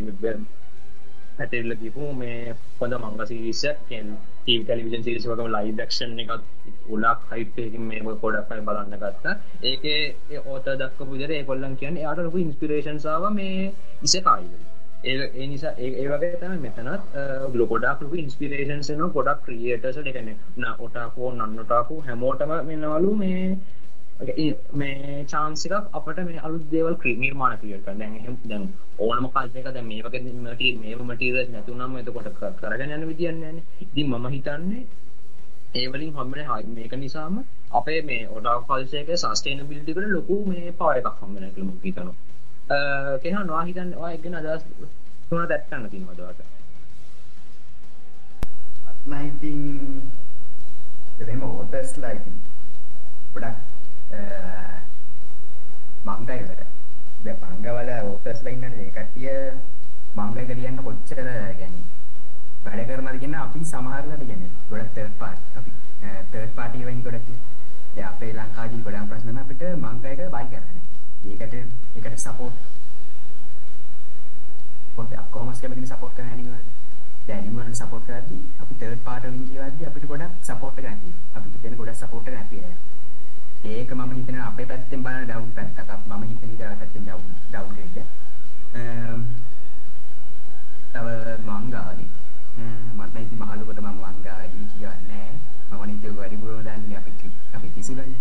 පැටෙල්ල 1.39 1.73
කිපු 1.75 2.07
මේ 2.15 2.55
හොඳ 2.79 2.95
මංග 2.97 3.21
සිරිසක් 3.27 3.79
ටීව 3.87 4.61
ටෙලිවිජන් 4.63 5.05
සිරිස 5.07 5.29
වගම 5.29 5.49
ලයි 5.55 5.73
දක්ෂණ 5.73 6.19
එකත් 6.25 6.43
උලක් 6.89 7.23
හයිතයකින් 7.31 7.85
මේ 7.85 8.17
පොඩක්යි 8.23 8.67
බලන්න 8.67 8.97
ගත්තා. 8.97 9.35
ඒක 9.63 9.85
ඕත 10.47 10.67
දක්ක 10.75 11.09
පුදර 11.11 11.33
කොල්ලන් 11.47 11.79
කියන්න 11.81 12.03
යාට 12.05 12.21
ලොකු 12.21 12.39
ඉන්ස්පිරේෂන්සාාව 12.39 13.25
මේ 13.33 13.73
ඉස 14.03 14.17
කායිවල 14.27 14.70
ඒ 15.03 15.47
නිසා 15.47 15.73
ඒ 15.79 16.07
වගේ 16.07 16.33
තම 16.37 16.55
මෙතනත් 16.61 17.15
ගලොකොඩක් 17.53 18.03
ලොක 18.03 18.15
ඉන්ස්පිරේෂන්සන 18.17 19.03
ගොඩක් 19.11 19.45
ක්‍රියටස 19.45 20.01
එකන 20.05 20.31
ඔටාකෝ 20.79 21.31
නන්නටාකු 21.33 22.01
හැමෝටම 22.03 22.53
මෙන්නවලු 22.65 23.13
මේ 23.17 23.45
මේ 24.75 25.25
චාන්සිකක් 25.27 25.77
අපට 25.93 26.19
මේ 26.23 26.41
අලු 26.41 26.59
දේවල් 26.71 26.97
ක්‍රීමීර්මාණ 26.97 27.59
ක්‍රියට 27.59 27.87
දැන් 27.93 28.15
එහෙම 28.15 28.37
දැන් 28.45 28.67
ඕනම 29.01 29.29
කල්පයක 29.31 29.69
දැන් 29.69 29.87
මේ 29.87 30.03
වගේ 30.03 30.23
මටි 30.39 30.73
මේව 30.79 31.05
මටීරියල්ස් 31.05 31.51
නැතුණම 31.51 31.97
එතකොට 31.99 32.33
කරගෙන 32.59 32.93
යන 32.93 33.07
විදියක් 33.07 33.37
නැහැ 33.37 33.63
ඉතින් 33.83 34.11
මම 34.11 34.27
හිතන්නේ 34.31 34.85
ඒ 35.75 35.87
වලින් 35.89 36.13
හම්බෙන 36.13 36.47
මේක 36.71 36.93
නිසාම 36.95 37.35
අපේ 37.73 38.01
මේ 38.05 38.23
ඔඩා 38.31 38.57
කල්චර් 38.63 38.99
එකේ 38.99 39.19
සස්ටේනබිලිටි 39.19 39.93
එකට 39.93 40.11
ලොකු 40.11 40.37
මේ 40.47 40.73
පවර් 40.75 40.97
එකක් 41.01 41.17
හම්බ 41.17 41.35
වෙනවා 41.35 41.55
කියලා 41.55 41.71
මම 41.71 41.81
හිතනවා. 41.85 42.15
අ 42.17 42.30
කෙනා 43.23 43.45
නොවා 43.45 43.65
හිතන්නේ 43.65 43.99
ඔය 43.99 44.17
ගැන 44.19 44.35
අදහස් 44.37 44.63
තුන 45.29 45.49
දැක්කන්න 45.49 45.91
තියෙනවද 45.91 46.21
ඔයාලට 46.21 46.49
මම 49.07 49.15
ඉතින් 49.27 49.61
එම 51.29 51.43
ඕතස්ලා 51.45 52.13
ඉතින්. 52.13 52.37
ගොඩක් 53.35 53.59
මංගයිවට 56.05 56.63
ද 57.25 57.35
මංගවල 57.43 57.91
ඕතස්ලා 58.05 58.53
ඉන්න 58.53 58.65
ඒ 58.67 58.91
කට්ටිය 58.91 59.35
මංගයක 60.17 60.51
ලියන්න 60.59 60.83
කොච්චර 60.85 61.21
ගැන 61.59 61.75
වැඩ 62.65 62.87
කරනද 62.89 63.19
කියන්න 63.21 63.37
අපි 63.37 63.65
සමහරලට 63.65 64.27
ගැන 64.31 64.45
ගොඩක් 64.71 64.93
තර්ඩ් 64.95 65.15
පාට් 65.21 65.59
අපි 65.59 65.73
තර්ඩ් 66.33 66.55
පාටි 66.57 66.87
වෙන් 66.87 67.03
ගොඩක් 67.03 67.29
දැන් 67.95 68.09
අපේ 68.09 68.33
ලංකාවේ 68.33 68.83
ගොඩක් 68.87 69.09
ප්‍රශ්න 69.11 69.31
නම් 69.31 69.43
අපිට 69.45 69.63
මංගයක 69.85 70.21
බයි 70.29 70.47
කරන්න. 70.53 70.90
ඒකට 71.25 71.55
ඒකට 71.55 72.19
සපෝට් 72.19 72.57
පොඩ්ඩක් 74.95 75.31
කොහොමද 75.31 75.57
කැමතිනේ 75.57 75.89
සපෝට් 75.89 76.15
කරන්න 76.15 76.31
ඇනිමල් 76.31 76.63
දැන් 77.27 77.39
ඇනිමල් 77.41 77.75
සපෝට් 77.77 78.07
කරද්දී 78.07 78.43
අපි 78.61 78.75
තර්ඩ් 78.77 79.03
පාර්ටි 79.05 79.29
වලින් 79.29 79.49
කියවද්දී 79.49 79.87
අපිට 79.87 80.07
ගොඩක් 80.07 80.33
සපෝට් 80.43 80.79
එක 80.79 80.87
ගන්න 80.87 81.19
අපිට 81.35 81.63
දෙන 81.63 81.77
ගොඩක් 81.77 81.97
සපෝට් 81.97 82.29
එක 82.29 82.35
නැති 82.35 82.57
වෙනවා 82.59 82.89
ඒක 83.71 83.93
මම 83.93 84.13
හිතනවා 84.13 84.47
අපේ 84.47 84.67
පැත්තෙන් 84.67 85.03
බලන 85.03 85.25
ඩවුන් 85.25 85.53
පැත්තක් 85.53 85.89
අප 85.89 86.03
මම 86.09 86.23
හිතන 86.25 86.45
ඉතින් 86.47 86.79
පැත්තෙන් 86.79 87.03
ඩවුන් 87.03 87.27
ඩවුන් 87.47 87.73
ග්‍රේඩ් 87.75 87.97
තව 90.93 91.07
මංගාවලි 91.47 92.07
මට 92.97 93.17
ඉතින් 93.19 93.39
මහලුකට 93.41 93.81
මම 93.81 93.93
මංගාවලි 93.97 94.49
කියන්නේ 94.73 95.05
නැහැ 95.09 95.35
මම 95.73 95.85
නිතර 95.87 96.11
වැඩිපුරම 96.13 96.63
දන්නේ 96.63 96.97
අපි 96.97 97.13
අපි 97.55 97.69
තිසුලනේ 97.71 98.21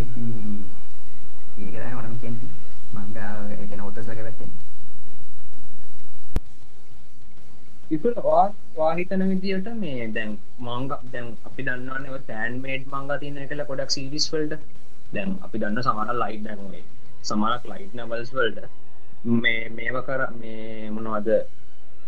ඉතින් 0.00 0.65
ඒක 1.56 1.74
තමයි 1.74 2.04
මම 2.04 2.16
කියන්නේ 2.20 2.50
මංගාව 2.94 3.50
ඒ 3.50 3.56
කියන්නේ 3.60 3.88
ඔතස්ලගේ 3.88 4.24
පැත්තෙන් 4.24 4.50
ඉතුර 7.90 8.14
වා 8.76 8.92
හිතන 8.94 9.22
විදියට 9.24 9.68
මේ 9.76 10.06
දැන් 10.14 10.32
මංග 10.60 10.88
දැන් 11.12 11.26
අපි 11.44 11.66
දන්නවන්නේ 11.66 12.20
තෑන් 12.26 12.58
මේඩ් 12.60 12.88
මංග 12.92 13.10
තියන 13.20 13.38
කළ 13.44 13.64
ගොඩක් 13.68 13.90
සිරිස් 13.90 14.26
වල්ට. 14.32 14.62
දැන් 15.12 15.36
අපි 15.40 15.56
දන්න 15.58 15.82
සමර 15.82 16.10
ලයිට් 16.14 16.42
දැන්වේ 16.46 16.84
සමරක් 17.22 17.64
ලයිට් 17.66 17.94
නවල්ස් 17.94 18.32
වල්ට. 18.32 18.66
මේ 19.36 19.62
මේව 19.70 19.96
කර 20.06 20.22
මේ 20.34 20.90
මොනවද 20.90 21.30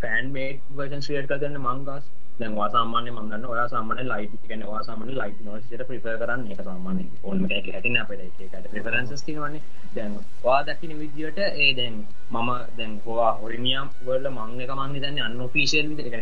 පෑන් 0.01 0.31
මේඩ් 0.31 0.57
වර්ජන් 0.73 1.01
ශ්‍රියට 1.01 1.29
කරන්න 1.29 1.61
මංගස් 1.61 2.05
දැන් 2.39 2.53
වාසාමාන්‍ය 2.55 3.11
මන්දන්න 3.11 3.45
ඔයා 3.45 3.67
සාමාන්‍ය 3.67 4.03
ලයිට් 4.05 4.35
කියන 4.43 4.61
වාසාමාන්‍ය 4.65 5.13
ලයිට් 5.13 5.39
නොසිට 5.41 5.81
ප්‍රිෆර් 5.87 6.15
කරන්න 6.19 6.45
එක 6.47 6.61
සාමාන්‍ය 6.61 7.03
එක 7.51 7.65
හැටින 7.67 7.97
අපට 7.97 8.21
ඒකට 8.21 8.69
ප්‍රිෆරන්සස් 8.69 9.23
තිනවන්නේ 9.23 9.63
දැන් 9.95 10.13
වා 10.43 10.59
දකින 10.65 10.93
විදියට 10.99 11.39
ඒ 11.45 11.69
දැන් 11.73 11.97
මම 12.33 12.49
දැන් 12.77 12.93
හවා 13.03 13.31
හොරිනියම් 13.37 13.87
වල 14.03 14.25
මං 14.31 14.51
එක 14.61 14.71
මං 14.75 14.95
දන්න 14.97 15.19
අන්න 15.21 15.37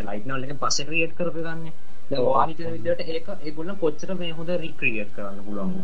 ලයිට් 0.05 0.25
නවල 0.25 0.43
එක 0.45 0.59
පස්ස 0.59 0.77
ක්‍රියට් 0.83 1.13
කරගන්න 1.15 1.63
වාහිත 2.27 2.59
විදිට 2.67 3.01
ඒක 3.07 3.27
ඒගොල්ල 3.39 3.75
කොච්චර 3.77 4.15
මේ 4.15 4.31
හොඳ 4.33 4.55
රික්‍රියට් 4.59 5.11
කරන්න 5.13 5.43
පුළුවන් 5.45 5.75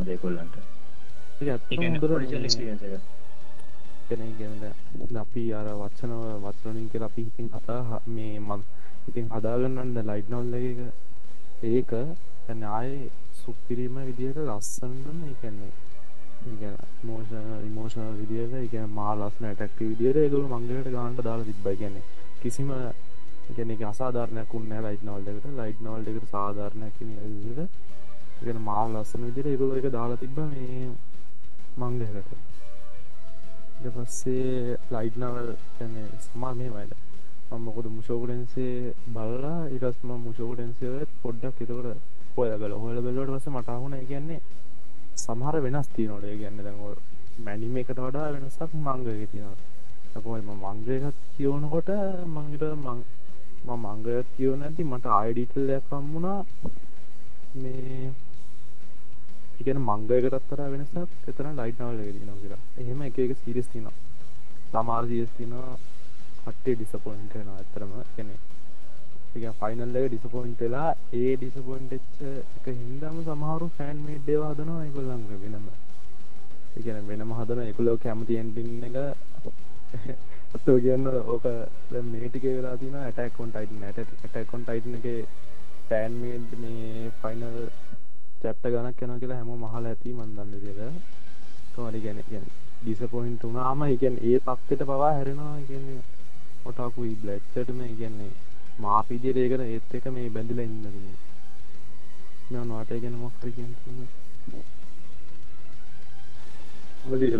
දෙකොල්ලන්ට 4.04 4.38
ගැන 4.40 5.18
අපි 5.18 5.44
අර 5.54 5.68
වච්චනව 5.74 6.24
වචනලින් 6.44 6.90
කියලා 6.90 7.08
අපි 7.08 7.24
හිතින් 7.24 7.50
කතා 7.50 8.00
මේ 8.08 8.40
මත් 8.40 8.64
ඉතින් 9.08 9.30
හදාගන්නන්න 9.30 9.98
ලයිට් 10.04 10.30
නොල්ල 10.30 10.54
එක. 10.56 10.80
ඒක 11.66 11.92
ඇන 11.94 12.64
ආය 12.72 12.92
සුප්පිරීම 13.36 13.96
විදිහට 14.02 14.40
ලස්සන්ටම 14.40 15.20
එකන්නේ 15.26 15.72
මෝෂ 17.04 17.32
විමෝෂණ 17.62 18.20
විදියට 18.20 18.56
එක 18.58 18.76
මා 18.92 19.14
ලස්සන 19.16 19.48
ටක්ටි 19.52 19.90
විදියට 19.92 20.18
ඒගොල 20.18 20.46
මංගලට 20.50 20.92
ගාන්ට 20.92 21.20
දාලා 21.22 21.46
තිබ්බයි 21.46 21.76
ගැන 21.78 21.98
කිසිම 22.42 22.74
ගැන 23.50 23.72
අසාධාරනයක් 23.86 24.54
උන්න 24.54 24.76
ලයිට් 24.80 25.04
නවල්ලකට 25.04 25.58
ලයිට් 25.58 25.82
නවල්ඩ 25.82 26.12
එකට 26.12 26.30
සාධාරණයක් 26.30 27.00
විදිට 27.00 27.72
ගෙන 28.42 28.62
මාව 28.62 28.88
ලස්සන 28.92 29.26
විදිර 29.26 29.48
ඒගොල 29.48 29.78
එක 29.78 29.90
දාලා 29.92 30.20
තිබ්බ 30.20 30.40
මේ 30.46 30.88
මංගලකට 33.84 33.95
පස්සේ 33.97 34.77
ලයිට් 34.89 35.15
නවල් 35.18 35.49
සමා 36.23 36.53
මේ 36.53 36.69
වයිට 36.69 36.93
මොකද 37.60 37.88
මුෂෝකටන්සේ 37.88 38.93
බලලා 39.07 39.68
ඉටස්ම 39.69 40.10
මුෂෝකටන්සේවත් 40.18 41.10
පොඩ්ඩක් 41.22 41.57
එතකට 41.57 41.72
හොය 42.35 42.49
බල 42.53 42.76
හොල 42.76 43.01
බැලට 43.01 43.34
වස 43.34 43.47
මටහුණ 43.49 43.97
කියන්නේ 44.07 44.39
සමහර 45.18 45.55
වෙනස් 45.61 45.88
තියනොඩේ 45.89 46.38
ගැන්න 46.38 46.60
දැන්ගොල් 46.60 46.95
මැනිම 47.39 47.76
එකට 47.77 47.99
වඩා 47.99 48.31
වෙනසක් 48.31 48.72
මංගක 48.77 49.07
තියනවා. 49.27 49.57
කොම 50.15 50.51
මංගයකත් 50.64 51.18
කියවනකොට 51.35 51.89
මංගට 52.27 52.64
මං 52.77 52.99
මංගයක් 53.77 54.27
කියව 54.35 54.53
නැති 54.55 54.84
මට 54.85 55.05
ආයිඩිටල්ලයක් 55.11 55.84
කම්මුණා 55.89 56.39
මේ 57.55 58.11
ඉගෙන 59.64 59.81
මංගයකටත්තර 59.81 60.64
වෙනසක්. 60.69 60.95
එතන 61.26 61.52
ලයිට්නවල 61.57 61.99
න 62.22 62.40
කියලා. 62.40 62.61
එහෙම 62.77 63.03
එක 63.03 63.19
එක 63.19 63.35
සිරිස් 63.40 63.68
තිනවා 63.68 63.95
සමාර් 64.72 65.03
සිස් 65.07 65.30
තිනවා 65.38 65.77
කට්ටේ 66.41 66.76
ඩිසපොයින්ට 66.76 67.35
න 67.38 67.49
ඇතරම 67.52 67.94
කෙනෙ 68.15 68.35
එක 69.35 69.45
ෆයිනල්ල 69.60 69.95
ඩිසපොයින්ටලා 70.06 70.90
ඒ 71.14 71.31
ඩිසපොයින්ටච්ච 71.38 72.19
එක 72.57 72.68
හින්දම 72.73 73.23
සමහරු 73.23 73.69
ෆෑන් 73.77 74.03
මේඩ්ඩේ 74.03 74.44
හදනවා 74.44 74.84
එකොල්ලංග 74.84 75.26
වෙනම. 75.38 75.68
එකන 76.76 77.07
වෙනම 77.07 77.34
හදන 77.34 77.64
එකුලෝ 77.65 77.98
කැමති 77.99 78.38
එන්ඩින්න 78.38 78.84
එක 78.84 78.95
අත්තෝ 80.53 80.77
කියන්න 80.80 81.07
ඕක 81.27 81.45
මේටික 82.07 82.45
වෙලා 82.48 82.76
තින 82.77 82.95
ඇටකොන්ට 82.98 83.56
අයිටන 83.56 83.84
ඇට 83.84 83.99
ඇටකොන්ට 84.31 84.69
අයිටන 84.69 84.98
එක 84.99 85.07
ෆෑන්මේඩ් 85.90 86.56
මේ 86.60 87.11
ෆයිනල් 87.19 87.45
චැප්ට 88.44 88.65
ගනක් 88.68 88.99
යන 89.03 89.20
කියලා 89.20 89.40
හැම 89.40 89.52
මහල 89.57 89.86
ඇති 89.88 90.14
මන්දන්න 90.14 90.49
දෙක 90.56 90.80
කමරි 91.74 91.99
ගැන 92.02 92.20
ගැන 92.28 92.48
ඩිසපොයින්ට 92.80 93.44
වනාම 93.48 93.84
එකන් 93.86 94.15
ඒ 94.22 94.40
පක්තට 94.41 94.82
පවා 94.84 95.11
හැරෙනවා. 95.11 95.57
කියන්නේ 95.68 96.02
ඔටාකුයි 96.65 97.15
බ්ලච්චටම 97.22 97.80
ඉගන්නේ 97.84 98.32
මාපිදිය 98.80 99.34
ඒකට 99.36 99.64
ඒත් 99.64 99.95
එක 99.95 100.06
මේ 100.11 100.30
බැඳිල 100.30 100.60
ඉන්න 100.61 100.78
මෙ. 100.84 100.91
නොට 102.52 102.91
ගැන 102.98 103.15
මොක්කර 103.15 103.49
කිය 103.52 103.68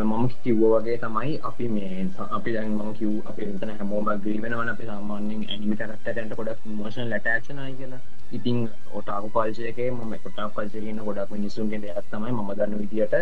මම 0.04 0.26
කිව්ව 0.44 0.64
වගේ 0.74 0.98
තමයි 0.98 1.36
අපි 1.44 1.66
මේ 1.70 2.08
අපි 2.30 2.50
දැන් 2.54 2.72
මම 2.72 2.92
කිව් 2.94 3.12
අපි 3.26 3.42
එතන 3.46 3.72
හැමෝම 3.74 4.10
ග්‍රීවෙනවන 4.18 4.70
අපි 4.70 4.86
සාමාන්‍යෙන් 4.86 5.46
ඇනිමි 5.48 5.76
කරක්ටට 5.78 6.36
ගොඩක් 6.38 6.66
මෝෂන් 6.72 7.08
ලටක්ෂනයි 7.08 7.74
කියලා. 7.78 8.02
ඉතින් 8.34 8.60
ඔටාකු 8.94 9.28
පල්චයකේ 9.30 9.90
මම 9.92 10.14
කොටා 10.20 10.48
පල්චයන 10.50 11.02
ගොඩක් 11.02 11.32
මිනිසුන්ගේ 11.32 11.80
දෙයක් 11.80 12.00
තමයි 12.10 12.32
ම 12.34 12.50
දන්න 12.52 12.80
විදිට 12.80 13.16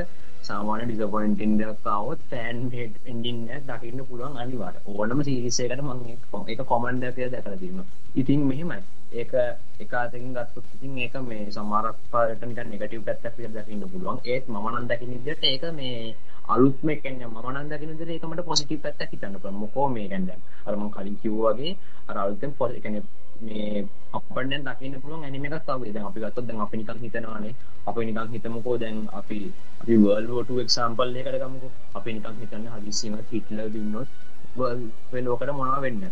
සාමාන 0.43 0.83
ඩිසපොයින්ටින් 0.83 1.51
දක්කාවත් 1.57 2.21
ෆෑන් 2.29 2.61
හෙඩ් 2.71 2.93
එන්ඩින්න 3.05 3.41
දකින්න 3.67 4.01
පුළුවන් 4.05 4.39
අනිවාට 4.39 4.87
ඕනම 4.87 5.19
සිරිසේකට 5.23 5.83
මං 5.83 6.01
එක 6.49 6.63
කොමන්ඩකය 6.65 7.29
දැකරදීම 7.29 7.83
ඉතින් 8.15 8.41
මෙහෙමයි. 8.43 8.81
ඒක 9.13 9.33
එකතකින් 9.79 10.33
ගත්තු 10.33 10.63
ඉතින් 10.69 10.97
ඒක 10.99 11.15
මේ 11.23 11.45
සමාරක් 11.51 11.97
පාටනික 12.11 12.59
නෙගටව 12.65 13.03
පැත්තක් 13.03 13.39
දකින්න 13.49 13.83
පුළුවන්. 13.85 14.19
ඒත් 14.25 14.45
මනන් 14.49 14.87
දකින 14.87 15.11
විදිට 15.15 15.43
ඒක 15.45 15.65
මේ 15.73 16.15
අලුත්ම 16.47 16.89
කැන්න 16.97 17.25
මනන් 17.27 17.69
දකින 17.69 17.91
දර 17.95 18.09
ඒකමට 18.09 18.43
පොසිටි 18.43 18.77
පැත්ත 18.79 19.03
හිතන්න 19.07 19.37
මොකෝ 19.55 19.87
මේ 19.89 20.07
ගැන්ද 20.07 20.31
අරම 20.65 20.87
කලින් 20.91 21.17
කිව්වාගේ 21.17 21.77
අර 22.07 22.17
අලුතෙන් 22.17 22.51
පොස 22.53 22.71
එකන 22.73 22.97
මේ 23.41 23.85
අපන්න 24.13 24.65
දකින්න 24.67 25.01
පුළුවන් 25.01 25.25
ඇනිම 25.25 25.45
එකක් 25.45 25.65
තව. 25.67 25.93
දැන් 25.93 26.07
අපි 26.09 26.19
ගත්තොත් 26.21 26.45
දැන් 26.47 26.61
අපි 26.61 26.77
නිකන් 26.77 26.99
හිතනවානේ. 27.03 27.53
අපි 27.87 28.05
නිකන් 28.05 28.33
හිතමුකෝ 28.33 28.75
දැන් 28.77 28.97
අපි 29.11 29.37
අපි 29.81 29.93
වර්ල්ඩ් 29.97 30.29
වෝර් 30.29 30.45
2 30.47 30.65
එක්සැම්පල් 30.65 31.15
එකකට 31.15 31.39
ගමුකෝ. 31.43 31.71
අපි 31.93 32.09
නිකන් 32.13 32.41
හිතන්නේ 32.41 32.73
හදිස්සියම 32.75 33.15
හිට්ලර් 33.31 33.69
දුන්නොත් 33.73 34.09
වර්ල්ඩ් 34.55 35.25
ලෝකෙට 35.25 35.53
මොනවා 35.53 35.81
වෙන්නේ 35.81 36.11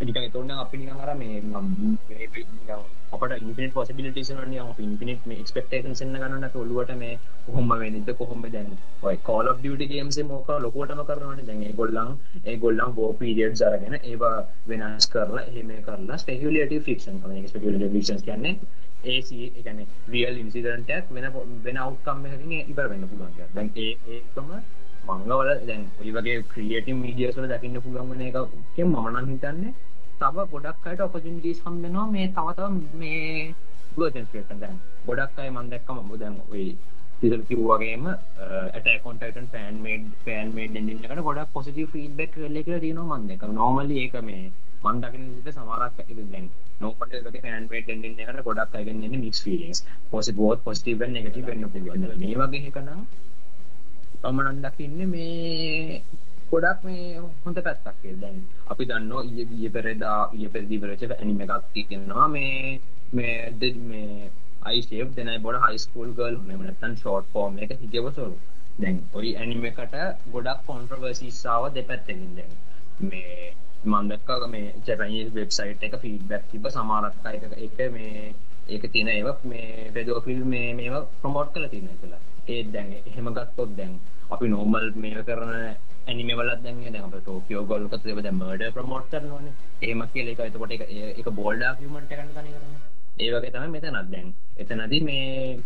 නිකන් 0.00 0.22
එතකොට 0.22 0.44
නම් 0.44 0.60
අපි 0.60 0.76
නිකන් 0.76 1.00
අර 1.00 1.10
මේ 1.16 1.40
නිකන් 1.42 2.95
අපට 3.08 3.32
ඉන්ෆිනිට් 3.38 3.72
පොසිබිලිටිස් 3.72 4.30
වලනේ 4.32 4.62
අපි 4.62 4.82
ඉන්ෆිනිට් 4.82 5.26
මේ 5.26 5.38
එක්ස්පෙක්ටේෂන්ස් 5.42 6.02
එන්න 6.02 6.14
ගන්න 6.14 6.40
නැත 6.40 6.56
ඔළුවට 6.56 6.92
මේ 6.96 7.18
කොහොම 7.46 7.68
වෙන්නේද 7.74 8.10
කොහොමද 8.18 8.46
දැන් 8.48 8.70
ඔය 9.02 9.16
කෝල් 9.22 9.50
ඔෆ් 9.50 9.58
ඩියුටි 9.58 9.86
ගේම්ස් 9.88 10.18
එක 10.18 10.28
මොකක් 10.28 10.50
ලොකුවටම 10.58 11.02
කරනවානේ. 11.04 11.46
දැන් 11.46 11.62
ඒගොල්ලන් 11.64 12.10
ඒගොල්ලන් 12.44 12.96
වෝ 12.96 13.10
පීරියඩ්ස් 13.20 13.62
අරගෙන 13.62 13.98
ඒවා 14.00 14.36
වෙනස් 14.66 15.08
කරලා 15.08 15.44
එහෙම 15.44 15.70
කරලා 15.82 16.18
ස්පෙකියුලේටිව් 16.18 16.82
ෆික්ෂන් 16.88 17.22
කරන 17.22 17.38
එක 17.38 17.48
ස්පෙකියුලේටිව් 17.48 17.96
ෆික්ෂන්ස් 17.96 18.22
කියන්නේ 18.22 18.54
ඒ 19.06 19.20
සී 19.22 19.46
ඒ 19.48 19.62
කියන්නේ 19.62 19.86
රියල් 20.08 20.38
ඉන්සිඩන්ට් 20.38 20.90
එකක් 20.92 21.12
වෙන 21.12 21.26
වෙන 21.64 21.76
අවුට්කම් 21.78 22.26
එකකින් 22.28 22.54
ඉවර 22.54 22.86
වෙන්න 22.86 23.08
පුළුවන් 23.08 23.34
කියලා. 23.34 23.52
දැන් 23.54 23.70
ඒ 23.76 23.92
ඒකම 24.12 24.50
මංගවල 25.08 25.50
දැන් 25.66 25.82
ඔය 26.00 26.12
වගේ 26.12 26.38
ක්‍රියේටිව් 26.50 26.96
මීඩියාස් 26.98 27.36
වල 27.36 27.52
දකින්න 27.52 27.82
පුළුවන් 27.82 28.10
වෙන 28.12 28.24
එකකින් 28.24 28.88
මම 28.88 29.06
නම් 29.12 29.28
හිතන්නේ 29.28 29.74
තව 30.20 30.36
ගොඩක් 30.52 30.86
අයට 30.88 31.00
ඔපචුනිටීස් 31.06 31.62
හම්බෙනවා 31.64 32.06
මේ 32.10 32.26
තව 32.36 32.46
තව 32.58 32.68
මේ 33.00 33.54
වර්ජන්ස් 33.96 34.28
ක්‍රියේට් 34.30 34.60
දැන්. 34.60 34.76
ගොඩක් 35.06 35.40
අය 35.40 35.50
මම 35.50 35.72
දැක්කම 35.72 35.96
මොකද 36.02 36.20
දැන් 36.22 36.36
ඔය 36.52 36.66
ඉතින් 37.22 37.42
කිව්වාගේම 37.48 38.06
attack 38.10 39.06
on 39.06 39.18
Titan 39.18 39.48
fan 39.52 39.76
made 39.84 40.06
fan 40.24 40.54
made 40.56 40.78
engine 40.78 41.02
එකට 41.04 41.22
ගොඩක් 41.28 41.52
පොසිටිව් 41.54 41.86
ෆීඩ්බැක් 41.94 42.30
එකක් 42.30 42.38
කියලා 42.38 42.80
තියෙනවා 42.80 43.18
මම 43.18 43.28
දැක්කම. 43.30 43.54
නෝමලි 43.60 43.96
ඒක 44.02 44.16
මේ 44.28 44.42
මන් 44.84 45.00
දකින 45.02 45.22
විදිහට 45.28 45.56
සමහරක් 45.56 45.96
දැන් 46.32 46.50
නෝපට 46.80 47.14
එකක 47.14 47.38
ෆෑන්මේට් 47.44 47.88
එන්ඩින් 47.94 48.20
එකට 48.22 48.42
ගොඩක් 48.48 48.76
අයගෙන 48.76 49.02
එන්නේ 49.06 49.22
mix 49.22 49.40
feelings 49.44 49.80
positive 50.10 50.42
both 50.42 50.60
positive 50.66 51.02
and 51.02 51.16
negative 51.16 51.48
වෙන්න 51.48 51.70
පුළුවන්. 51.72 52.06
මේ 52.22 52.36
වගේ 52.42 52.68
එකක 52.68 52.78
නම් 52.82 53.02
මම 54.24 54.38
නම් 54.44 54.58
දකින්නේ 54.64 55.08
මේ 55.14 56.02
ගොඩක් 56.50 56.84
මේ 56.84 57.06
හොඳ 57.44 57.58
පැත්තක් 57.60 57.96
කියලා. 58.00 58.20
දැන් 58.22 58.36
අපි 58.66 58.88
දන්නවා 58.88 59.22
ඊයේ 59.22 59.46
ඊයේ 59.50 59.70
පෙරේදා 59.70 60.18
ඊයේ 60.32 60.50
පෙරේදී 60.50 60.78
ඉවරච 60.78 61.02
ඇනිමේ 61.08 61.48
එකක් 61.48 61.70
තියෙනවා. 61.72 62.26
මේ 62.28 62.80
මේ 63.12 63.72
මේ 63.84 64.30
අයිෂේප් 64.62 65.10
දෙනයි 65.16 65.38
බොඩ 65.40 65.62
හයිස්කූල් 65.64 66.10
ගල් 66.14 66.36
මෙම 66.42 66.62
නැත්තන් 66.62 66.96
ෂෝට් 66.96 67.26
ෆෝර්ම් 67.32 67.58
එක 67.58 67.74
හිගවසොරු 67.82 68.36
දැන් 68.78 68.96
ඔයි 69.14 69.30
ඇනිම 69.36 69.64
එකට 69.64 69.94
ගොඩක් 70.32 70.64
කොන්ට්‍රවර්සිස්සාව 70.66 71.68
දෙපැත්තකින් 71.74 72.22
දැන්. 72.36 72.52
මේ 73.02 73.54
මන්දක්ක 73.86 74.46
මේ 74.48 74.74
ජැපනීස් 74.84 75.32
වෙබ්සයිට් 75.32 75.82
එක 75.82 75.96
ෆීඩ්බැක් 76.02 76.44
තිබ 76.50 76.68
සමාරක්ක 76.68 77.26
එක 77.28 77.44
එක 77.58 77.78
මේ 77.92 78.22
ඒක 78.68 78.84
තියෙන 78.92 79.08
ඒව 79.08 79.28
මේ 79.44 79.90
පෙදෝෆිල් 79.94 80.40
මේ 80.46 80.70
මේව 80.74 80.94
ප්‍රමෝට් 81.18 81.52
කළ 81.52 81.68
තියන 81.68 81.90
කියලා. 82.00 82.22
ඒ 82.48 82.62
දැන් 82.68 82.88
එහෙම 83.00 83.28
ගත්තොත් 83.32 83.76
දැන් 83.76 83.92
අපි 84.30 84.48
නෝමල් 84.48 84.88
මේ 84.96 85.22
කරන 85.22 85.52
ඇනිමවලත් 86.06 86.60
දැන් 86.62 86.82
දැන් 86.84 87.04
අප 87.04 87.16
ටෝකියෝ 87.18 87.64
ගොල්ක 87.64 87.96
තිබ 88.00 88.20
දැන් 88.20 88.38
මර්ඩර් 88.40 88.74
ප්‍රමෝට් 88.74 89.08
කරනවානේ 89.12 89.54
එහෙම 89.82 90.04
කියලා 90.12 90.36
එක 90.36 90.44
එතකොට 90.48 90.76
එක 90.76 90.84
එක 91.20 91.32
බෝල්ඩ් 91.38 91.62
ආකියුමන්ට් 91.64 92.12
එකක් 92.12 92.20
ගන්න 92.20 92.36
කරන්නේ 92.36 92.94
ඒ 93.18 93.28
වගේ 93.32 93.50
තමයි 93.50 93.68
මෙතනත් 93.70 94.10
දැන්. 94.12 94.26
එතනදී 94.58 95.00
මේ 95.02 95.58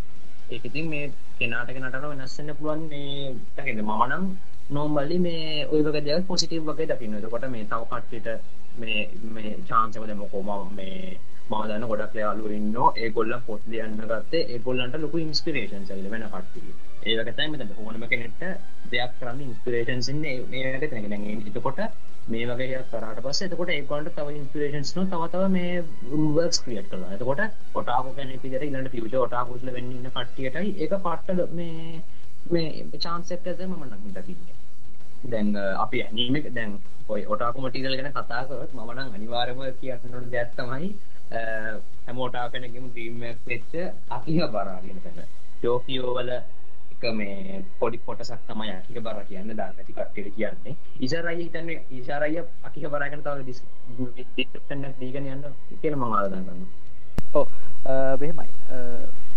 ඒක 0.50 0.64
ඉතින් 0.64 0.86
මේ 0.90 1.06
කෙනාට 1.38 1.70
කෙනාට 1.70 1.96
වෙනස් 2.02 2.36
වෙන්න 2.38 2.54
පුළුවන් 2.54 2.82
මේ 2.90 3.34
දකින්න. 3.56 3.80
මම 3.80 4.02
නම් 4.06 4.24
නෝමලි 4.70 5.18
මේ 5.18 5.66
ඔය 5.66 5.80
වගේ 5.82 6.04
දේවල් 6.06 6.22
පොසිටිව් 6.22 6.62
වගේ 6.68 6.86
දකින්න. 6.86 7.16
එතකොට 7.18 7.46
මේ 7.48 7.64
තව 7.64 7.82
කට්ටියට 7.90 8.28
මේ 8.78 9.00
මේ 9.34 9.56
chance 9.68 9.98
එක 9.98 10.06
දෙමුකෝ 10.06 10.42
මම 10.42 10.70
මේ 10.76 11.18
මම 11.50 11.62
දන්න 11.64 11.88
ගොඩක් 11.90 12.14
යාළුවෝ 12.16 12.54
ඉන්නෝ 12.58 12.88
ඒගොල්ලන් 12.96 13.42
පොත් 13.46 13.66
ලියන්න 13.66 13.98
ගත්තේ 14.04 14.44
ඒගොල්ලන්ට 14.48 14.94
ලොකු 14.96 15.16
ඉන්ස්පිරේෂන්ස් 15.18 15.90
ඇවිල්ලා 15.90 16.14
වෙන 16.14 16.26
කට්ටිය. 16.28 16.70
ඒ 17.02 17.16
වගේ 17.18 17.34
තමයි 17.34 17.50
මෙතන. 17.52 17.74
ඕනම 17.78 18.06
කෙනෙක්ට 18.08 18.42
දෙයක් 18.92 19.12
කරන්න 19.18 19.42
ඉන්ස්පිරේෂන්ස් 19.46 20.08
ඉන්නේ 20.12 20.36
මේ 20.52 20.72
වගේ 20.76 20.90
තැනක. 20.92 21.08
දැන් 21.12 21.24
එතකොට 21.50 21.80
මේ 22.32 22.46
වගේ 22.50 22.78
එකක් 22.78 22.90
කරාට 22.92 23.20
පස්සේ 23.26 23.48
එතකොට 23.48 23.74
ඒගොල්ලන්ට 23.74 24.14
තව 24.16 24.36
ඉන්ස්පිරේෂන්ස් 24.38 24.94
නෝ 24.96 25.06
තව 25.12 25.28
තව 25.34 25.42
මේ 25.56 25.74
වර්ක්ස් 26.36 26.62
ක්‍රියේට් 26.64 26.88
කරනවා. 26.90 27.12
එතකොට 27.16 27.42
ඔටාකෝ 27.80 28.14
කෙනෙක් 28.18 28.42
විදිහට 28.44 28.66
ඊළඟ 28.66 28.90
ෆියුචර් 28.94 29.20
ඔටාකෝස්ලා 29.26 29.76
වෙන්න 29.76 29.92
ඉන්න 29.96 30.10
කට්ටියටයි 30.16 30.74
ඒක 30.78 30.96
පට්ට 31.06 31.54
මේ 31.58 32.02
මේ 32.52 33.00
chance 33.04 33.34
එකක් 33.36 33.46
දැම 33.50 33.70
මම 33.70 33.84
නම් 33.88 34.14
දකින්නේ. 34.16 34.56
දැන් 35.26 35.48
අපි 35.84 36.02
ඇනීම 36.04 36.36
දැන් 36.54 36.78
ඔය 37.08 37.22
ඔටාකු 37.34 37.64
මටිරල් 37.64 37.96
ගැන 37.98 38.12
කතා 38.12 38.42
කරොත් 38.48 38.72
මම 38.74 38.90
නම් 38.96 39.16
අනිවාර්යම 39.16 39.60
කියන්න 39.80 40.14
ඕන 40.14 40.30
දෙයක් 40.34 40.56
තමයි 40.58 40.88
හැම 42.06 42.24
ඔටාකනගෙම 42.26 42.86
ඩ්‍රීම් 42.88 43.22
එකක් 43.30 43.44
වෙච්ච 43.50 43.72
අකිහ 44.16 44.40
බරා 44.54 44.78
කියන 44.84 44.98
තැන. 45.04 45.28
ටෝකියෝ 45.58 46.14
වල 47.00 47.08
එක 47.08 47.14
මේ 47.14 47.64
පොඩි 47.78 47.98
කොටසක් 47.98 48.40
තමයි 48.46 48.70
අකිහ 48.70 49.00
බරා 49.00 49.24
කියන්නේ 49.24 49.56
දාන්න 49.56 49.74
ඇති 49.76 49.92
කට්ටියට 49.92 50.34
කියන්නේ. 50.36 50.76
ඉෂාරයි 51.00 51.36
හිතන්නේ 51.38 51.84
ඉෂාරයි 51.90 52.42
අකිහ 52.62 52.88
බරා 52.88 53.08
ගැන 53.08 53.22
තව 53.22 53.38
එකක් 54.36 54.94
දීගෙන 55.00 55.26
යන්න 55.26 55.44
කියලා 55.80 56.08
ආරාධනා 56.08 56.44
කරනවා. 56.46 56.68
ඔව් 57.34 57.46
මෙහෙමයි. 58.20 58.50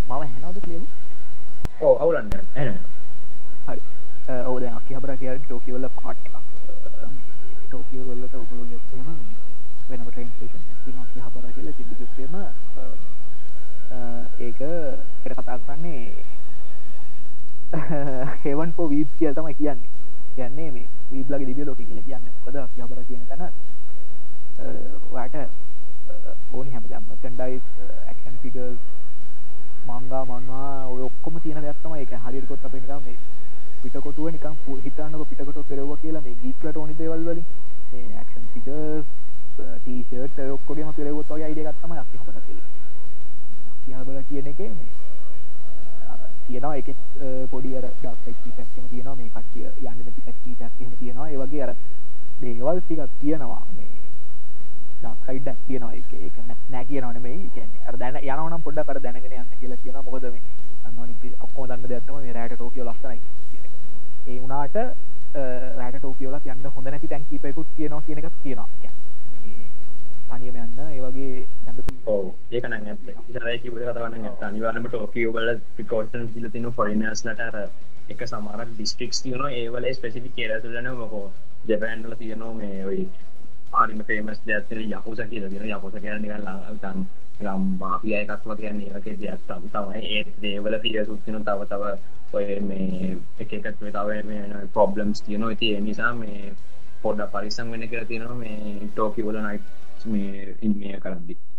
මම 0.07 0.11
ඇහෙනවද 0.14 0.57
කියලා? 0.65 0.91
ඔව් 1.81 1.95
අවුලන්න 2.02 2.30
ඇහෙනවා. 2.56 2.90
හරි. 3.68 3.81
ඕද 4.45 4.64
අකිහබර 4.64 5.15
කිය 5.18 5.40
ටෝකිවල්ල 5.40 5.88
පාට් 5.95 6.19
එකක් 6.27 6.35
ටෝකියවල්ලට 7.64 8.35
උගුළු 8.35 8.65
ගෙත්තම 8.72 9.07
වෙනම 9.90 10.06
ට්‍රේන්ස්ේෂන් 10.06 10.64
තින 10.84 10.99
අකිහබර 10.99 11.45
කියල 11.56 11.73
තිබිගපේම 11.80 12.35
ඒක 14.40 14.61
එට 14.61 15.35
කතා 15.38 15.57
කරන්නේ 15.60 16.32
හෙවන් 17.73 18.71
පෝ 18.77 18.87
වීප් 18.89 19.09
කිය 19.17 19.33
තම 19.33 19.47
කියන්නේ. 19.57 19.89
කියන්නේ 20.35 20.71
මේ 20.71 20.87
වීබ්ලගේ 21.11 21.53
දිිය 21.53 21.65
ලෝක 21.65 21.77
කියල 21.77 22.01
කියන්න. 22.05 22.25
පද 22.45 22.55
අකිහබර 22.57 22.99
කියන 23.07 23.21
තැන 23.29 23.49
වාට 25.11 25.35
ඕනි 26.53 26.69
හැම 26.69 26.83
දැම්ම 26.89 27.05
කන්ඩයිස් 27.23 27.65
ඇක්ෂන් 28.07 28.37
ෆිගර්ස් 28.41 28.79
මංගා 29.87 30.23
මන්වා 30.25 30.87
ඔය 30.93 31.01
ඔක්කොම 31.09 31.39
තියෙන 31.43 31.61
දැත්තම 31.65 31.95
එක 31.95 32.13
හරිකොත් 32.25 32.65
අප 32.65 32.73
නිකම් 32.73 33.01
මේ 33.05 33.17
පිටකොටුව 33.81 34.31
නිකම් 34.31 34.55
හිතන්නක 34.85 35.27
පිටකොට 35.29 35.67
පෙරව 35.69 35.91
කියලා 36.01 36.21
මේ 36.21 36.35
ගීක්ලට 36.43 36.77
ඕනි 36.77 36.97
දේවල් 36.97 37.25
වලින්. 37.27 37.45
මේ 37.91 38.05
ඇක්ෂන් 38.17 38.45
ෆිගර්ස් 38.53 39.05
ටීෂර්ට් 39.55 40.37
ඔක්කොගේම 40.57 40.93
පෙරවොත් 40.97 41.29
වගේ 41.29 41.45
අයිඩියා 41.49 41.73
ගත්තම 41.73 41.91
අපි 42.03 42.17
හබල 42.21 42.39
කියලා. 42.47 42.69
අපි 43.73 43.91
හබල 43.97 44.21
කියන 44.29 44.47
එකේ 44.53 44.69
මේ 44.69 45.02
තියෙනවා. 46.48 46.76
එකෙත් 46.82 46.99
පොඩි 47.52 47.76
අර 47.78 47.86
ඩාක් 47.99 48.18
සයිඩ් 48.24 48.40
කීපයක් 48.44 48.68
එහෙම 48.78 48.88
තියෙනවා. 48.91 49.15
මේ 49.15 49.30
කට්ටිය 49.36 49.65
යන්නේ 49.68 49.94
නැති 50.03 50.22
පැක් 50.26 50.38
කීපයක් 50.44 50.82
එහෙම 50.82 50.94
තියෙනවා. 50.99 51.30
ඒ 51.30 51.38
වගේ 51.41 51.64
අර 51.68 51.72
දේවල් 52.41 52.78
ටිකක් 52.82 53.11
තියෙනවා. 53.22 53.61
මේ 53.78 53.91
ඩාක් 54.99 55.20
සයිඩ් 55.28 55.48
එකක් 55.53 55.61
තියෙනවා. 55.68 55.94
ඒක 55.94 56.11
ඒක 56.14 56.36
නෑ 56.72 56.86
කියනවා 56.90 57.14
නෙමෙයි. 57.14 57.49
කියන්නේ 57.56 57.88
අර 57.88 57.95
දැන 58.02 58.15
යනවා 58.22 58.49
නම් 58.49 58.61
පොඩ්ඩක් 58.68 58.90
අර 58.90 58.99
දැනගෙන 59.06 59.34
යන්න 59.40 59.57
කියලා 59.60 59.82
කියනවා. 59.84 60.03
මොකද 60.10 60.26
මේ 60.32 60.41
අන්නෝනි 60.88 61.34
ඔක්කොම 61.45 61.68
දන්න 61.70 61.90
දෙයක් 61.90 62.06
තමයි 62.07 62.22
මේ 62.26 62.34
රෑට 62.38 62.56
ටෝකියෝ 62.56 62.88
ලස්සනයි 62.90 63.20
ඒ 64.28 64.40
වුණාට 64.41 64.76
රෑට 65.80 65.98
ටෝකියෝලත් 65.99 66.45
යන්න 66.45 66.65
හොඳ 66.76 66.88
නැති 66.88 67.07
තැන් 67.07 67.26
කීපයකුත් 67.30 67.68
තියෙනවා 67.76 68.02
කියන 68.07 68.20
එකක් 68.22 68.36
තියෙනවා 68.44 68.70
තනියම 70.30 70.56
යන්න. 70.56 70.80
ඒ 70.91 71.02
වගේ 71.02 71.34
යන්න 71.34 71.43
ඔව. 72.05 72.34
ඒක 72.51 72.65
න 72.65 72.73
ඇත 72.73 73.01
ර 73.38 73.57
කිව 73.57 73.75
කතවන්න 73.80 74.25
ඇත 74.25 74.41
අනිවාරම 74.43 74.85
ටෝකෝ 74.85 75.34
වල 75.34 75.49
ප්‍රකෝෂන් 75.75 76.30
ල 76.38 76.49
තින 76.49 76.71
ෆොරිනස් 76.71 77.25
ලටර 77.25 77.57
එක 78.09 78.23
සමරක් 78.25 78.71
ඩිස්ටික්ස් 78.71 79.21
තියන 79.23 79.45
ඒවල 79.49 79.85
ස්පෙසිි 79.93 80.31
කියරතුලන 80.31 80.89
මොකෝ 80.95 81.27
ජැපන්ල 81.67 82.15
තියනෝ 82.15 82.53
මේ 82.53 82.80
ඔයි 82.85 83.05
හරිම 83.73 84.01
පේමස් 84.03 84.41
දැත්තන 84.45 84.81
යකුස 84.81 85.21
කියලගෙන 85.30 85.69
යකුස 85.69 85.95
කියරන 85.97 86.27
ලාතන් 86.41 87.05
ගම් 87.39 87.63
මාපිය 87.80 88.17
එකත්ව 88.17 88.51
කියන්න 88.57 88.81
ඒකේ 88.81 89.15
දයක්තම් 89.15 89.63
තමයි. 89.69 90.03
ඒ 90.11 90.25
දේවල 90.41 90.77
පිය 90.81 91.05
සුත්තින 91.05 91.39
තව 91.41 91.69
තව 91.71 91.95
ඔය 92.34 92.59
මේ 92.61 93.15
එකකත්ව 93.39 93.88
තව 93.88 94.38
පොබ්ලම්ස් 94.73 95.23
තියනො 95.23 95.49
ඇති 95.49 95.73
එනිසා 95.75 96.13
මේ 96.15 96.53
පොඩ්ඩ 97.01 97.31
පරිසම් 97.34 97.71
වෙන 97.71 97.89
කර 97.89 98.05
තියෙනවා 98.05 98.38
මේ 98.38 98.77
ටෝකිවල 98.84 99.39
නයිට් 99.39 100.05
මේ 100.07 100.55
ඉන්මය 100.61 100.99
කරද්දිී. 100.99 101.52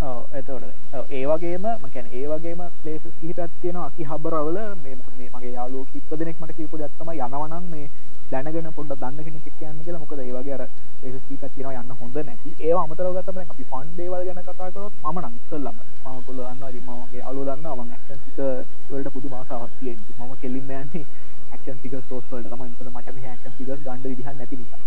ඔව් 0.00 0.26
එතකොට. 0.32 0.62
ඒ 1.10 1.26
වගේම 1.26 1.62
මම 1.62 1.90
කියන්නේ 1.92 2.18
ඒ 2.18 2.28
වගේම 2.28 2.60
ප්ලේසස් 2.82 3.06
කිහිපයක් 3.20 3.50
තියෙනවා 3.60 3.86
අකිහබරවල 3.86 4.58
මේ 4.82 4.94
මොකද 4.94 5.14
මේ 5.18 5.30
මගේ 5.34 5.52
යාළුවෝ 5.52 5.86
කිප්ප 5.92 6.10
දෙනෙක් 6.18 6.36
මට 6.40 6.56
කියපු 6.56 6.78
දෙයක් 6.78 6.92
තමයි 6.98 7.18
යනවා 7.18 7.48
නම් 7.48 7.64
මේ 7.72 7.90
දැනගෙන 8.30 8.68
පොඩ්ඩක් 8.76 9.00
දන්න 9.00 9.24
කෙනෙක් 9.26 9.46
එක්ක 9.46 9.60
යන්න 9.62 9.82
කියලා. 9.84 10.00
මොකද 10.00 10.18
ඒ 10.18 10.32
වගේ 10.32 10.54
අර 10.54 10.64
ප්ලේසස් 11.00 11.24
කිහිපයක් 11.26 11.52
තියෙනවා 11.54 11.82
යන්න 11.82 11.98
හොඳ 12.00 12.16
නැති. 12.20 12.50
ඒවා 12.60 12.84
අමතරව 12.84 13.12
ගත්තම 13.16 13.34
දැන් 13.34 13.50
අපි 13.50 13.64
ෆන් 13.64 13.88
දේවල් 13.96 14.22
ගැන 14.28 14.40
කතා 14.40 14.70
කරොත් 14.70 14.94
මම 15.02 15.18
නම් 15.18 15.34
ඉස්සෙල්ලම 15.34 15.76
මම 16.04 16.22
කොල්ල 16.26 16.38
දන්නවා. 16.38 16.70
ඉතින් 16.70 16.84
මම 16.86 17.00
මගේ 17.00 17.20
යාළුවෝ 17.20 17.48
දන්නවා. 17.50 17.76
මම 17.78 17.92
ඇක්ෂන් 17.92 18.20
ෆිගර් 18.24 18.54
වලට 18.90 19.12
පුදුම 19.12 19.34
ආසාවක් 19.34 19.72
තියෙනවා. 19.80 20.26
මම 20.26 20.38
කෙලින්ම 20.42 20.70
යන්නේ 20.72 21.04
ඇක්ෂන් 21.52 21.82
ෆිගර් 21.82 22.02
සෝස් 22.08 22.24
වලට. 22.30 22.48
තමයි. 22.48 22.70
මොකද 22.70 22.94
මට 22.94 23.14
මෙහි 23.16 23.28
ඇක්ෂන් 23.28 23.58
ෆිගර්ස් 23.58 23.82
ගන්න 23.84 24.02
විදිහක් 24.04 24.30
නැති 24.32 24.56
නිසා. 24.56 24.80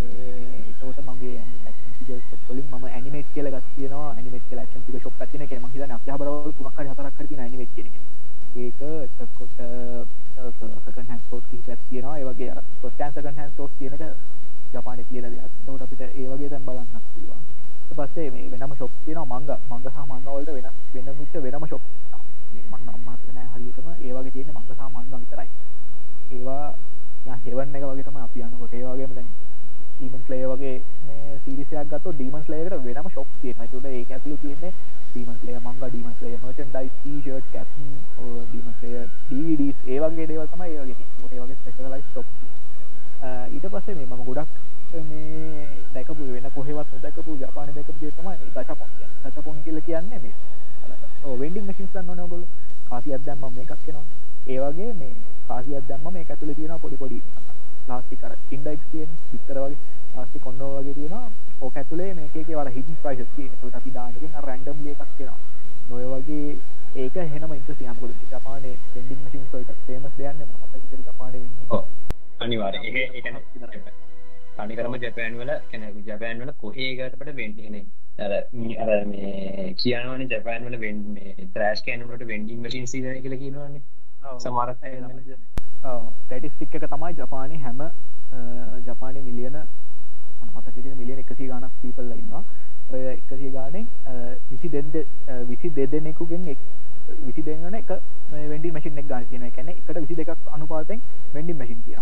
ඒ 0.00 0.64
ඒකට 0.64 1.04
මගේ 1.08 1.36
ඇක්ෂන් 1.96 2.04
ෆිගර් 2.04 2.20
ෂොප් 2.20 2.40
වලින් 2.48 2.66
මම 2.70 2.84
ඇනිමේට් 2.86 3.28
කියලා 3.34 3.50
ගස් 3.50 3.64
තියෙනවා. 3.76 4.10
ඇනිමේට් 4.16 4.44
කියලා 4.48 4.64
ඇක්ෂන් 4.64 4.82
ෆිගර් 4.86 5.00
ෂොප් 5.00 5.20
එකක් 5.20 5.30
තියෙන 5.30 5.44
එක 5.44 5.52
මම 5.52 5.66
හිතන්නේ 5.72 5.96
අක්‍යාබරවල 5.96 6.52
තුනක් 6.52 6.76
හරි 6.76 6.88
හතරක් 6.88 7.18
හරි 7.18 7.26
තියෙන 7.28 7.42
ඇනිමේට් 7.44 7.72
කියන 7.74 7.86
එක. 7.86 7.96
ඒක 8.56 8.80
එතකොට 9.06 9.52
සකන් 10.86 11.06
හැන්ඩ් 11.08 11.22
ස්ටෝර්ස් 11.24 11.46
කිහිපයක් 11.50 11.80
තියෙනවා. 11.88 12.18
ඒ 12.18 12.24
වගේ 12.28 12.50
අර 12.52 12.60
first 12.80 13.00
hand 13.00 13.18
second 13.18 13.36
hand 13.36 13.52
stores 13.54 13.74
කියන 13.78 13.92
එක 13.96 14.02
ජපානයේ 14.72 15.06
තියෙන 15.10 15.30
දෙයක්. 15.32 15.42
ඒකට 15.68 15.84
අපිට 15.84 16.02
ඒ 16.02 16.26
වගේ 16.32 16.50
තැන් 16.52 16.64
බලන්නත් 16.66 17.06
පුළුවන්. 17.12 17.40
ඊට 17.86 17.96
පස්සේ 17.98 18.30
මේ 18.34 18.50
වෙනම 18.52 18.74
ෂොප් 18.74 18.92
තියෙනවා. 19.04 19.38
මංග 19.40 19.50
මංග 19.70 19.82
සහ 19.86 19.98
මංග 20.10 20.24
වලට 20.26 20.50
වෙන 20.56 20.66
වෙනම 20.94 21.18
විච්ච 21.20 21.34
වෙනම 21.46 21.64
ෂොප් 21.66 21.82
මම 22.52 22.74
නම් 22.84 23.00
මාතක 23.06 23.28
නෑ 23.36 23.48
හරියටම. 23.54 23.88
ඒ 24.04 24.12
වගේ 24.16 24.32
තියෙන්නේ 24.34 24.56
මංග 24.56 24.66
සහ 24.68 24.82
මංග 24.94 25.20
විතරයි. 25.22 25.48
ඒවා 26.36 26.66
යා 27.26 27.38
හෙවන් 27.44 27.76
එක 27.76 27.84
වගේ 27.90 28.06
තමයි 28.08 28.22
අපි 28.26 28.38
යනකොට. 28.46 28.74
ඒ 28.74 28.84
වගේම 28.84 29.12
දැන් 29.16 29.28
ඩීමන් 29.96 30.22
ස්ලේයර් 30.26 30.48
වගේ 30.52 30.76
මේ 31.46 31.54
සීරීස් 31.54 31.72
එකක් 31.72 31.88
ගත්තොත් 31.88 32.14
ඩීමන් 32.14 32.42
ස්ලේයර් 32.42 32.66
එකට 32.68 32.84
වෙනම 32.84 33.08
ෂොප් 33.08 33.26
තියෙනවා. 33.40 33.66
ඒකට 33.66 33.86
ඒක 33.86 34.10
ඇතුලේ 34.10 34.38
තියෙන්නේ 34.42 34.72
demon 35.10 35.36
slayer 35.40 35.60
manga 35.60 35.88
demon 35.88 36.14
slayer 36.18 36.38
merchandise 36.42 36.92
T-shirt 36.94 37.52
captain 37.52 37.90
demon 38.48 38.74
slayer 38.80 39.06
DVDs 39.28 39.78
ඒ 39.86 39.98
වගේ 40.00 40.26
දේවල් 40.26 40.48
තමයි 40.52 40.70
ඒ 40.70 40.82
වගේ 40.82 40.96
තියෙන්නේ 40.96 41.30
ඒ 41.32 41.44
වගේ 41.44 41.58
ස්පෙෂලයිස් 41.60 42.06
ෂොප් 42.10 42.26
ඊට 43.54 43.68
පස්සේ 43.68 43.94
මේ 43.94 44.06
මම 44.06 44.24
ගොඩක් 44.24 44.50
මේ 45.04 45.68
දැකපු 45.94 46.22
වෙන 46.26 46.50
කොහෙවත් 46.54 46.92
නොදැකපු 46.92 47.38
ජපානයේ 47.40 47.74
දැකපු 47.74 47.98
දේ 48.00 48.10
තමයි 48.10 48.34
මේ 48.34 48.50
ගචපොන් 48.56 48.88
කියන්නේ. 48.96 49.30
ගචපොන් 49.30 49.62
කියලා 49.64 49.86
කියන්නේ 49.88 50.18
මේ 50.18 50.34
ඔව් 51.24 51.38
වෙන්ඩින් 51.40 51.64
මැෂින්ස් 51.64 51.92
ගන්නවනේ 51.92 52.22
ඔයගොල්ලෝ. 52.22 52.48
කාසියක් 52.90 53.22
දැම්මම 53.24 53.54
මේකක් 53.54 53.88
එනවා. 53.88 54.06
ඒ 54.46 54.58
වගේ 54.60 54.92
මේ 54.94 55.14
කාසියක් 55.48 55.88
දැම්මම 55.88 56.12
මේක 56.12 56.30
ඇතුලේ 56.30 56.54
තියෙනවා 56.54 56.78
පොඩි 56.78 56.96
පොඩි 56.96 57.22
ප්ලාස්ටික් 57.86 58.24
අර 58.24 58.32
ඉන්ඩෙක්ස් 58.50 58.86
තියෙන 58.90 59.18
පිටර 59.30 59.58
වගේ 59.58 59.78
ප්ලාස්ටික් 60.12 60.46
ඔන්නෝ 60.46 60.70
වගේ 60.76 60.94
තියෙනවා. 60.94 61.26
ඕක 61.60 61.76
ඇතුලේ 61.76 62.14
මේකේ 62.14 62.44
වර 62.52 62.70
හිට 62.70 62.88
ප්‍රයිස් 63.02 63.28
ට 63.30 63.74
අපි 63.74 63.90
දානකින් 63.92 64.32
රැන්ඩම් 64.42 64.88
එකක් 64.88 65.02
කියෙනවා 65.16 65.38
නොය 65.90 66.04
වගේ 66.14 66.56
ඒක 66.96 67.16
හෙනම 67.32 67.52
ඉන්ට 67.52 67.70
සියම්කුල 67.78 68.12
ජපානේ 68.30 68.74
පෙන්ඩිං 68.92 69.18
මසින් 69.20 69.44
සල්ට 69.44 69.72
පේමස් 69.86 70.14
දයන්න 70.18 70.42
මත 70.42 71.00
ජපාන 71.06 71.34
අනිවාර 72.40 72.74
තනිකරම 74.58 74.94
ජපෑන් 74.98 75.38
වල 75.38 75.52
කැන 75.70 75.84
ජපෑන් 76.04 76.40
වල 76.40 76.52
කොහේගටට 76.58 77.34
වෙන්ටිනේ 77.34 77.84
අර 78.18 78.32
අර 78.84 79.04
මේ 79.06 79.74
කියනවන 79.76 80.28
ජපෑන් 80.28 80.66
වල 80.66 80.80
වෙන් 80.80 81.04
මේ 81.12 81.50
ත්‍රෑස් 81.54 81.84
කෑනට 81.84 82.26
වෙන්ඩිං 82.26 82.62
මසින් 82.62 82.86
සීද 82.86 83.12
කියල 83.22 83.38
කියනවන්නේ 83.38 83.82
සමාර 84.40 84.74
ටැටිස්ටික් 85.82 86.74
එක 86.74 86.86
තමයි 86.88 87.12
ජපානය 87.14 87.58
හැම 87.58 87.82
ජපානය 88.86 89.20
මිලියන 89.20 89.58
මතක 90.54 90.76
මිලියන 90.94 91.18
එකසි 91.18 91.46
ගණක් 91.46 91.72
පීපල්ල 91.82 92.12
ඉන්නවා. 92.12 92.42
ඔය 92.88 93.06
එකසිය 93.08 93.50
ගානෙන් 93.50 93.86
විසි 94.50 94.68
දෙද 94.68 94.94
විසි 95.48 95.70
දෙදෙනෙකුගෙන් 95.70 96.44
විසි 97.26 97.42
දෙන්න 97.42 97.74
එක 97.74 97.90
වැඩි 98.30 98.70
මසින් 98.70 98.98
එක් 98.98 99.08
ගාන 99.08 99.26
කියන 99.30 99.50
කැන 99.50 99.68
එකට 99.68 99.98
විසි 99.98 100.14
දෙකක් 100.14 100.30
අනුපාතෙන් 100.52 101.00
වැඩි 101.34 101.52
මසින් 101.54 101.82
කිය 101.84 101.98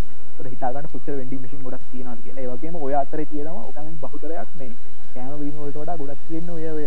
හිතාගන්න 0.46 0.90
පුච්ච 0.92 1.08
වැඩි 1.08 1.36
මසින් 1.36 1.62
ගොඩක් 1.62 1.84
තියෙන 1.90 2.18
කියලා. 2.24 2.54
වගේම 2.54 2.76
ඔය 2.76 2.94
අතර 2.94 3.24
තියෙනවා 3.24 3.64
ඔකම 3.64 3.86
බහුතරයක් 4.02 4.50
මේ 4.58 4.72
කෑම 5.14 5.40
වීමවලට 5.40 5.76
වඩා 5.76 5.96
ගොඩක් 5.96 6.28
තියෙන 6.28 6.50
ඔය 6.50 6.68
ඔය 6.68 6.86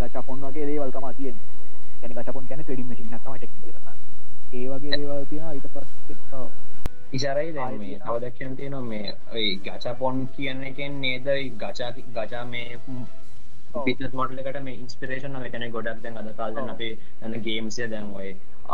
ගචපොන් 0.00 0.40
වගේ 0.42 0.66
දේවල් 0.66 0.92
තමා 0.92 1.14
තියෙන 1.14 1.36
කැන 2.00 2.12
ගචපොන් 2.12 2.46
කැන 2.48 2.62
ටඩි 2.62 2.84
මසින් 2.84 3.06
නතම 3.10 3.34
ටෙක් 3.34 3.52
ඒ 4.52 4.66
වගේ 4.68 4.96
දේවල් 4.96 5.24
තියෙන 5.26 5.52
ඊට 5.52 5.68
පස් 5.72 5.88
ඉසරයි 7.12 7.52
දැන් 7.52 7.78
මේ 7.78 7.98
තව 8.00 8.16
දක්ෂන් 8.22 8.56
තියෙනවා 8.56 8.82
මේ 8.84 9.14
ඔයි 9.32 9.52
ගචපොන් 9.64 10.26
කියන 10.34 10.64
එකෙන් 10.64 11.00
නේද? 11.00 11.28
ගචා 11.58 11.90
ගචා 12.16 12.44
මේ 12.46 12.78
පිස් 13.86 14.12
මොඩල 14.12 14.40
එකට 14.40 14.58
මේ 14.62 14.76
ඉන්ස්පිරේෂන් 14.76 15.38
මෙතන 15.38 15.66
ගොඩක් 15.72 16.02
දැන් 16.02 16.18
අද 16.18 16.30
කාලෙන් 16.38 16.72
අපේ 16.74 16.92
යන 17.22 17.36
ගේම්ස්ය 17.42 17.88
දැන් 17.92 18.10
ඔය 18.14 18.30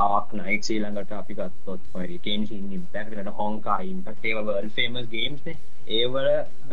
ආක් 0.06 0.32
නයිට් 0.34 0.68
ශ්‍රී 0.68 0.80
ලංකට 0.80 1.12
අපි 1.18 1.34
ගත්තොත් 1.34 1.90
ඔය 1.94 2.18
කේන්සින් 2.26 2.72
ඉම්පැක්ට් 2.78 3.30
හොංකා 3.38 3.78
ඉම්පැක්ට් 3.90 4.24
ඒවා 4.24 4.46
වර්ල්ඩ් 4.48 4.74
ෆේමස් 4.78 5.10
ගේම්ස් 5.10 5.44
නේ. 5.46 5.56
ඒවල 5.90 6.28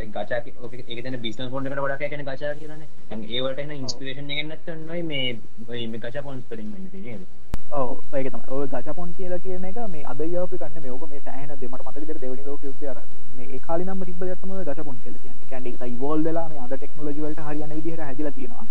ගචා 0.09 0.41
ඒක 0.41 1.03
තන 1.03 1.21
බිස්නස් 1.21 1.51
පොන්ට 1.51 1.69
කට 1.69 1.85
ගොඩක් 1.85 2.07
කියන 2.07 2.25
ගචා 2.25 2.55
කියලන. 2.55 2.87
ඒවට 3.11 3.63
එන 3.65 3.77
ඉන්ස්පිරේෂන් 3.77 4.33
එක 4.33 4.45
නැත්තන්නයි 4.47 5.03
මේ 5.03 5.29
මේ 5.69 5.99
ගචා 5.99 6.23
පොන්ස් 6.23 6.49
කරින් 6.49 6.75
නේද 6.77 7.48
ඒක 7.69 8.27
තම 8.27 8.41
ඔය 8.49 8.67
ගචපොන් 8.67 9.09
කියලා 9.15 9.37
කියන 9.39 9.65
එක 9.65 9.77
මේ 9.87 10.03
අද 10.03 10.21
යෝපි 10.27 10.57
කන්න 10.57 10.81
මේක 10.81 11.03
මේ 11.09 11.21
සෑහන 11.21 11.51
දෙමට 11.53 11.83
මතකද 11.85 12.19
දෙවනි 12.19 12.43
ලෝක 12.45 12.63
යුක්තිර 12.63 12.97
මේ 13.37 13.59
කාලිනම 13.61 14.01
තිබ 14.03 14.21
ගත්තම 14.21 14.53
ගචපොන් 14.63 14.97
කියල 15.03 15.15
කැන්ඩි 15.49 15.75
යිවෝල් 15.83 16.23
වෙලා 16.23 16.47
මේ 16.49 16.59
අද 16.59 16.73
ටෙක්නෝජිවලට 16.73 17.41
හරියන 17.47 17.75
විදිහට 17.75 18.01
හැදිල 18.01 18.31
තියෙනවා. 18.31 18.65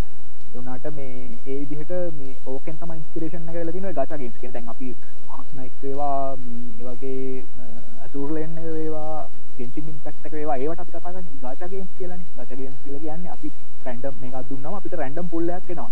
එවනාට 0.51 0.91
මේ 0.97 1.31
ඒ 1.47 1.59
විදිහට 1.61 1.93
මේ 2.19 2.35
ඕකෙන් 2.47 2.77
තම 2.77 2.93
ඉන්ස්පිරේෂන් 2.93 3.47
කරලා 3.47 3.73
තියෙන 3.73 3.95
ගචා 3.95 4.19
ගේම්ස් 4.19 4.37
කියන. 4.41 4.53
දැන් 4.53 4.69
අපි 4.69 4.89
නයිට් 5.55 5.83
වේවා 5.83 6.37
ඒ 6.81 6.85
වගේ 6.89 7.45
අසූර්ලෙන් 8.05 8.61
වේවා 8.67 9.29
ගෙන්සින් 9.59 9.89
ඉම්පැක්ට් 9.89 10.27
එක 10.27 10.33
වේවා 10.33 10.59
ඒවට 10.59 10.81
අපි 10.81 10.91
කතා 10.91 11.05
කරන්නේ 11.07 11.55
ගචා 11.55 11.69
ගේම්ස් 11.69 11.97
කියලානේ. 11.99 12.29
ගචා 12.37 12.57
ගේම්ස් 12.57 12.79
කියලා 12.85 13.03
කියන්නේ 13.07 13.35
අපි 13.37 13.53
රැන්ඩම් 13.85 14.21
මේකක් 14.21 14.47
දුන්නාම 14.51 14.75
අපිට 14.75 15.01
රැන්ඩම් 15.03 15.35
පුල් 15.35 15.51
එකක් 15.51 15.71
එනවා. 15.71 15.91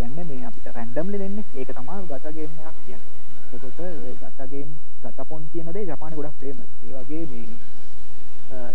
කියන්නේ 0.00 0.28
මේ 0.30 0.44
අපිට 0.50 0.68
රැන්ඩම්ලි 0.76 1.22
දෙන්නේ 1.22 1.44
ඒක 1.54 1.70
තමයි 1.78 2.04
ගචා 2.10 2.32
ගේම් 2.36 2.52
එකක් 2.68 2.78
කියන්නේ. 2.86 3.08
එතකොට 3.54 3.80
ගචා 4.20 4.46
ගේම් 4.52 4.70
ගචපොන් 5.02 5.42
කියන 5.52 5.68
දේ 5.74 5.84
ජපානයේ 5.88 6.18
ගොඩක් 6.20 6.38
ෆේමස් 6.40 6.68
ඒ 6.86 6.92
වගේ 6.98 7.24
මේ 7.32 7.46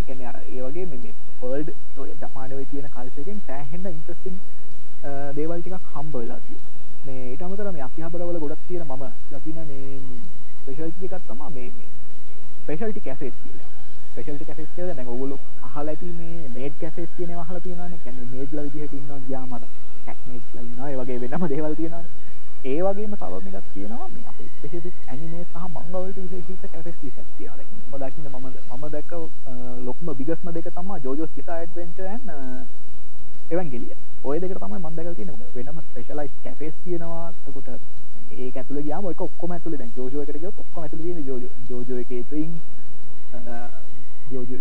කියන්නේ 0.06 0.28
අර 0.30 0.36
ඒ 0.54 0.60
වගේ 0.66 0.86
මේ 0.92 1.12
වර්ල්ඩ් 1.40 1.70
ඔය 2.02 2.10
ජපානයේ 2.22 2.66
තියෙන 2.70 2.88
කල්චර් 2.94 3.20
එකෙන් 3.22 3.40
සෑහෙන 3.46 3.86
ඉන්ටරෙස්ටිං 3.92 4.36
දේවල් 5.36 5.60
ටිකක් 5.60 5.90
හම්බ 5.94 6.14
වෙලා 6.16 6.40
තියෙනවා. 6.46 6.72
මේ 7.06 7.24
ඊට 7.32 7.42
අමතරව 7.46 7.72
මේ 7.72 7.84
අතිහබරවල 7.88 8.38
ගොඩක් 8.44 8.62
තියෙන 8.68 8.86
මම 8.86 9.04
දකින 9.32 9.58
මේ 9.70 9.88
ස්පෙෂල්ටි 10.60 11.06
එකක් 11.08 11.24
තමයි 11.28 11.50
මේ 11.56 11.68
මේ 11.76 11.88
ස්පෙෂල්ටි 12.62 13.00
කැෆේස් 13.06 13.36
කියලා. 13.42 13.70
ස්පෙෂල්ටි 14.10 14.48
කැෆේස් 14.48 14.70
කියලා 14.76 14.96
දැන් 14.98 15.12
ඔයගොල්ලෝ 15.14 15.40
අහලා 15.68 15.92
ඇති 15.94 16.12
මේ 16.20 16.48
මේඩ් 16.56 16.74
කැෆේස් 16.80 17.10
කියන 17.16 17.30
ඒවා 17.30 17.46
අහලා 17.48 17.64
තියෙනවානේ. 17.66 18.00
කියන්නේ 18.04 18.30
මේඩ්ලා 18.34 18.64
විදිහට 18.66 18.96
ඉන්නවා 19.00 19.20
ගියාම 19.26 19.52
අර 20.06 20.14
කැට් 20.14 20.20
මේඩ්ස්ලා 20.28 20.62
ඉන්නවා. 20.62 20.88
ඒ 20.90 20.96
වගේ 20.96 21.18
වෙනම 21.22 21.44
දේවල් 21.48 21.74
තියෙනවානේ. 21.76 22.10
ඒ 22.64 22.80
වගේම 22.82 23.12
තව 23.20 23.34
එකක් 23.50 23.68
තියෙනවා. 23.74 24.08
මේ 24.08 24.24
අපේ 24.30 24.48
ස්පෙසිෆික් 24.52 24.94
ඇනිමේ 25.08 25.44
සහ 25.44 25.56
මංගා 25.66 26.00
වලට 26.02 26.18
විශේෂිත 26.22 26.72
කැෆේස් 26.72 26.96
ටිකක් 26.96 27.18
තියෙනවා. 27.38 27.58
දැන් 27.60 27.68
මම 27.88 27.94
දකින්න 28.02 28.28
මම 28.32 28.46
මම 28.76 28.84
දැක්ක 28.90 29.12
ලොකුම 29.86 30.08
බිගස්ම 30.18 30.48
දෙක 30.56 30.68
තමයි 30.76 30.96
ජෝජෝස් 31.04 31.30
පිසා 31.36 31.56
ඇඩ්වෙන්චර් 31.56 32.06
ඇන් 32.06 32.22
එවන්ගෙලිය 33.50 33.94
ඔය 34.24 34.36
දෙක 34.40 34.52
තමයි 34.58 34.78
මම 34.78 34.96
දැකලා 34.96 35.14
තියෙන්නේ. 35.14 35.50
වෙනම 35.56 35.78
ස්පෙෂලයිස් 35.88 36.32
කැෆේස් 36.44 36.74
තියෙනවා. 36.84 37.26
එතකොට 37.48 37.68
ඒක 38.38 38.56
ඇතුළේ 38.56 38.86
ගියාම 38.86 39.04
ඒක 39.10 39.20
ඔක්කොම 39.20 39.50
ඇතුළේ 39.52 39.80
දැන් 39.82 39.92
ජෝජෝ 39.96 40.22
එකට 40.22 40.40
ගියොත් 40.40 40.62
ඔක්කොම 40.64 40.82
ඇතුළේ 40.82 41.06
තියෙන 41.06 41.26
ජෝජෝ 41.26 41.50
ජෝජෝ 41.70 41.98
එකේ 41.98 42.22
ට්‍රින් 42.22 42.52
ජෝජෝ 44.32 44.58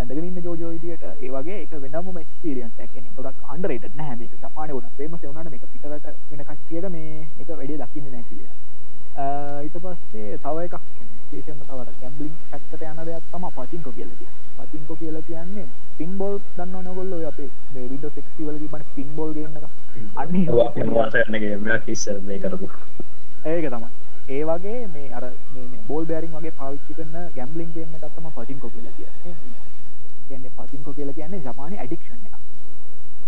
ඇඳගෙන 0.00 0.24
ඉන්න 0.28 0.44
ජෝජෝ 0.46 0.70
විදියට 0.74 1.04
ඒ 1.08 1.30
වගේ 1.34 1.58
ඒක 1.62 1.72
වෙනම 1.84 2.18
එක්ස්පීරියන්ස් 2.22 2.80
එකක්. 2.84 2.92
කෙනෙක් 2.94 3.12
ගොඩක් 3.16 3.38
අන්ඩර්රේටඩ් 3.54 3.96
නැහැ. 3.96 4.16
මේක 4.20 4.32
ජපානයේ 4.42 4.76
ගොඩක් 4.76 4.96
ෆේමස් 4.98 5.22
ඒ 5.22 5.28
වුණාට 5.28 5.50
මේක 5.54 5.64
පිටරට 5.72 6.06
වෙන 6.30 6.42
කට්ටියට 6.48 6.88
මේ 6.94 7.10
ඒක 7.40 7.48
වැඩි 7.48 7.78
දකින්නේ 7.82 8.12
නැහැ 8.12 8.28
කියලා. 8.30 8.54
ඊට 9.64 9.76
පස්සේ 9.84 10.38
තව 10.44 10.56
එකක් 10.66 10.76
විශේෂයෙන්ම 11.30 11.60
තව 11.68 11.78
ගැම්බලින් 12.00 12.34
පැත්තට 12.50 12.82
යන 12.90 13.00
දෙයක් 13.08 13.24
තමයි 13.32 13.50
පචින්කෝ 13.56 13.92
කියලා 13.98 14.18
කියන්නේ. 14.20 14.34
පචින්කෝ 14.58 14.96
කියලා 15.02 15.24
කියන්නේ 15.28 15.66
පින්බෝල් 15.98 16.36
දන්න 16.56 16.84
නොගොල්ල 16.88 17.12
අපේ 17.32 17.50
විඩ 17.92 18.04
ෙක්ති 18.10 18.42
වල 18.48 18.58
තිබන 18.62 18.82
පින්බෝල් 18.96 19.30
ගන්න 19.34 19.56
අන්න 20.16 21.80
කිස්සර 21.86 22.20
මේ 22.28 22.38
කරපු. 22.38 22.66
ඒක 23.44 23.70
තමයි 23.72 24.05
ඒ 24.28 24.42
වගේ 24.44 24.86
මේ 24.88 25.08
අර 25.12 25.24
බෝල් 25.88 26.04
බෑරින් 26.04 26.32
වගේ 26.32 26.52
පාවිච්චි 26.52 26.94
කරන්න 26.94 27.26
ගැම්ලින් 27.34 27.70
ගන්න 27.74 27.92
ගත්තම 27.94 28.26
පචින්කෝ 28.36 28.70
කියලා 28.70 28.94
කියන්නේ. 28.96 29.34
කියන්නේ 30.28 30.50
පචින්කෝ 30.56 30.94
කියලා 30.94 31.16
කියන්නේ 31.18 31.40
ජපානය 31.42 31.76
ඇඩික්ෂන් 31.76 32.20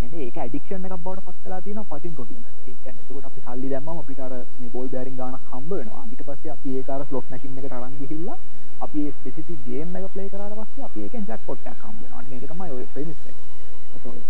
එක 0.03 0.15
එ 0.15 0.25
ඒක 0.25 0.37
ඇඩික්ෂන් 0.39 0.87
එක 0.87 0.95
බවට 0.99 1.35
පත්ලා 1.37 1.61
තින 1.61 1.81
පචින්කෝ 1.91 2.27
කියන 2.27 2.45
ට 2.65 3.25
අපි 3.25 3.41
සල්ලි 3.47 3.69
දැම්ම 3.71 3.89
අපිට 3.95 4.21
මේ 4.59 4.71
බෝල් 4.75 4.89
බෑරින් 4.89 5.17
ගන 5.17 5.37
හම්බ 5.51 5.71
වෙනවා. 5.73 6.05
ඊට 6.11 6.23
පස්සේ 6.27 6.53
අපි 6.53 6.77
ඒකාර 6.79 7.07
ස්ලොට් 7.09 7.31
මැසින් 7.31 7.59
එක 7.59 7.69
තරන් 7.69 7.95
ගිහිල්ලා 8.01 8.39
අපි 8.81 9.01
ස්පෙසිි 9.13 9.59
ගේම් 9.67 9.97
එක 9.97 10.11
ප්ලේ 10.13 10.29
කරට 10.33 10.59
පස්සේ 10.61 10.85
අපි 10.85 11.07
එක 11.07 11.15
ජක් 11.21 11.41
පොට්ටක් 11.47 11.79
කම්බෙනවා 11.81 12.23
එක 12.33 12.45
තමයි 12.51 12.71
ඔය 12.73 12.87
ප්‍රමිස් 12.93 13.21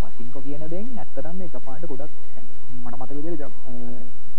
පසිංකො 0.03 0.41
කියන 0.41 0.65
දෙෙන් 0.71 0.87
ඇත්තරම් 0.99 1.37
මේ 1.37 1.51
ජපාන්ට 1.55 1.85
ගොඩක් 1.87 2.13
මට 2.75 2.97
මත 2.99 3.11
විදිර 3.19 3.49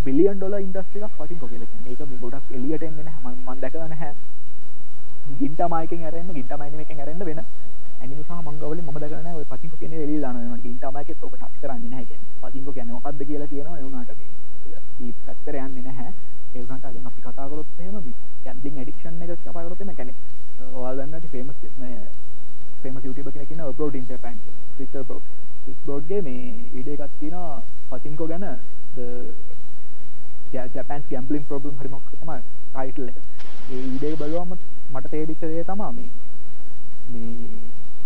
බිලියන් 0.06 0.38
ඩොල 0.38 0.56
ඉන්දස්ට්‍රික 0.60 1.06
පසිංකො 1.18 1.48
කියල 1.48 1.64
ඒක 1.64 2.02
මේ 2.02 2.20
ගොඩක් 2.20 2.52
එලියට 2.52 2.84
එන්න 2.84 3.00
මන් 3.24 3.60
දැකන 3.62 3.96
හැ 3.96 4.14
ගින්ට 5.40 5.62
මයිකෙන් 5.70 6.06
ඇරන්න 6.06 6.34
ගින්ට 6.34 6.54
මයින 6.60 6.80
එකෙන් 6.80 7.00
ඇරන්න 7.00 7.26
වෙන 7.26 7.44
ඇනිසා 8.02 8.42
මංගවල 8.42 8.80
ම 8.82 8.90
දකන 8.98 9.28
ඔය 9.34 9.46
පසිංකො 9.46 9.76
කියන 9.78 9.94
එලි 10.00 10.20
දාන 10.20 10.38
ගින්ටමයික 10.64 11.10
ඔක 11.20 11.34
ටක් 11.34 11.62
කරන්න 11.62 11.94
හැ 11.94 12.06
පසිංකො 12.42 12.72
කියන 12.72 12.88
මොකක්ද 12.90 13.22
කියලා 13.24 13.48
කියනවා 13.48 13.78
එවුනාට 13.78 14.12
පැත්තර 15.26 15.56
යන්න 15.58 15.76
නැහැ. 15.84 16.12
ඒකට 16.52 16.86
අපි 16.86 17.22
කතාකරොත් 17.22 17.68
එහෙම 17.80 18.08
ගැන්ලිින් 18.46 18.80
ඇඩික්ෂන් 18.80 19.22
එක 19.24 19.32
පරතම 19.48 19.92
කැනෙ 19.96 20.14
ඔයාදන්නට 20.76 21.28
ෆේමස් 21.32 21.58
ෆේම 22.82 22.96
යුටබ 23.04 23.30
කෙනකින 23.32 23.62
පෝටින් 23.78 24.06
පැන් 24.18 24.38
්‍රිස්ට 24.78 24.98
පෝ 25.08 25.22
බෝඩ්ගේ 25.86 26.22
මේ 26.22 26.44
විඩේ 26.74 26.98
එකත් 26.98 27.20
තින 27.20 27.36
පසිංකෝ 27.90 28.28
ගැන. 28.28 28.46
ජැපන් 30.54 31.04
ගැම්පලින් 31.10 31.44
ප්‍රබ්ලම් 31.44 31.76
හරිමක් 31.80 32.06
තම 32.14 32.32
ටයිටල් 32.74 33.10
එක. 33.12 33.18
ඒ 33.72 33.82
විඩේ 33.86 34.16
බලවාම 34.16 34.54
මට 34.94 35.12
තේරිච්චදේ 35.12 35.64
තමා 35.64 35.92
මේ. 35.92 36.10
මේ 37.10 37.50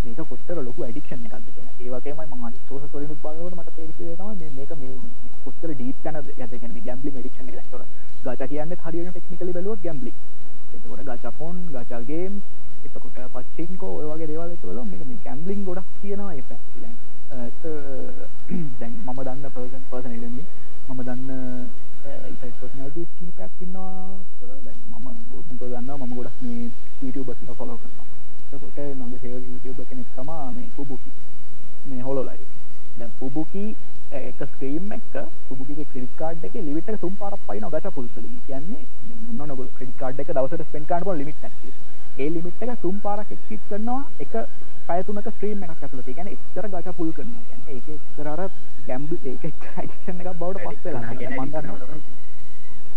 මේක 0.06 0.20
කොත්තර 0.30 0.58
ලොකු 0.60 0.84
ඇඩික්ෂන් 0.84 1.26
එකක්ද 1.28 1.48
කියන 1.50 1.70
ඒවගේම 1.84 2.20
ම 2.22 2.44
සෝස 2.68 2.84
සොලින් 2.92 3.14
බලවට 3.16 3.56
මට 3.56 3.76
තේරිච්චදේ 3.78 4.16
තම 4.18 4.56
මේක 4.58 4.72
මේ 4.78 4.96
කොත්තර 5.46 5.70
ඩීප් 5.72 5.98
කන 6.04 6.16
ඇතගෙන 6.18 6.74
ගැම්පලින් 6.82 7.16
ඇඩික්ෂන් 7.16 7.50
එක. 7.52 7.70
තොර 7.72 7.84
ගච 8.26 8.50
කියන්න 8.50 8.76
හරින 8.84 9.08
ටෙක්නිකල 9.10 9.54
බලුව 9.56 9.80
ගැම්බලි 9.84 10.12
එතකොට 10.74 11.02
ගචපොන් 11.06 11.58
ගචල්ගේම් 11.74 12.34
එතකොට 12.86 13.18
පච්චිංකෝ 13.34 13.94
ඔය 14.00 14.06
වගේ 14.12 14.28
දේවල් 14.28 14.54
තුළ 14.62 14.80
මේක 14.84 15.04
මේ 15.08 15.24
කැම්බලින් 15.26 15.66
ගොඩක් 15.66 15.90
තියෙනවා 16.02 16.34
ඒ 16.36 16.46
පැ 16.50 16.60
දැන් 18.80 18.94
මම 19.00 19.20
දන්න 19.20 19.46
පර්සන් 19.50 19.84
පර්සන 19.90 20.14
ඉලමි 20.14 20.44
මම 20.88 21.00
දන්න 21.02 21.30
පර්සනයිටස් 22.54 23.12
කිහිපයක් 23.14 23.62
ඉන්නවා. 23.62 24.08
මම 24.92 25.08
මුක 25.32 25.62
දන්න 25.62 25.90
මම 25.92 26.14
ගොඩක් 26.14 26.38
මේ 26.42 26.70
YouTube 27.02 27.34
ෆොලෝ 27.54 27.78
කරනවා. 27.78 28.06
එතකොට 28.48 28.78
මගේ 29.00 29.20
සේව 29.20 29.42
YouTube 29.46 29.82
කෙනෙක් 29.86 30.10
තමා 30.16 30.52
මේ 30.52 30.70
පුබුකි 30.76 31.12
මේ 31.86 32.02
හොලොලයි 32.02 32.46
දැන් 32.98 33.12
පුබුකි 33.20 33.66
එක 34.12 34.40
ස්ක්‍රීම් 34.46 34.92
එක 34.92 35.16
පුබුගේ 35.48 35.86
ක්‍රඩි 35.86 36.08
කාඩ් 36.16 36.44
එක 36.44 36.56
ලිවිට 36.62 36.90
සුම් 37.00 37.16
පාරක් 37.16 37.42
පයින 37.48 37.66
ගච 37.68 37.86
පුල්සලින් 37.92 38.38
කියන්නේ 38.46 38.84
නොන 39.34 39.56
ක්‍රඩි 39.72 39.94
කාඩ් 39.98 40.20
එක 40.20 40.30
දවසට 40.30 40.68
ස්පෙන් 40.68 40.86
කාඩ 40.86 41.10
ලිමිට 41.16 41.46
ඒ 42.18 42.30
ලිමිට් 42.30 42.62
එක 42.64 42.82
තුම් 42.82 43.00
පාරක් 43.00 43.32
එක්සිට් 43.32 43.64
කරනවා. 43.70 44.02
එක 44.20 44.34
පයතුනක 44.86 45.28
ස්ත්‍රීම් 45.30 45.64
එකක් 45.64 45.84
ඇතුළ 45.84 46.02
ගැන 46.10 46.30
එච්චර 46.30 46.66
ගච 46.70 46.96
පුල් 46.96 47.12
කරන 47.14 47.32
ගැන 47.44 47.62
ඒක 47.70 47.88
එක්තරර 47.92 48.42
ගැම්බ 48.88 49.12
ඒක 49.24 49.46
ක්ෂණ 49.62 50.20
එකක් 50.22 50.40
බවට 50.40 50.66
පස්සලා 50.74 51.38
මන්දන්න 51.38 51.70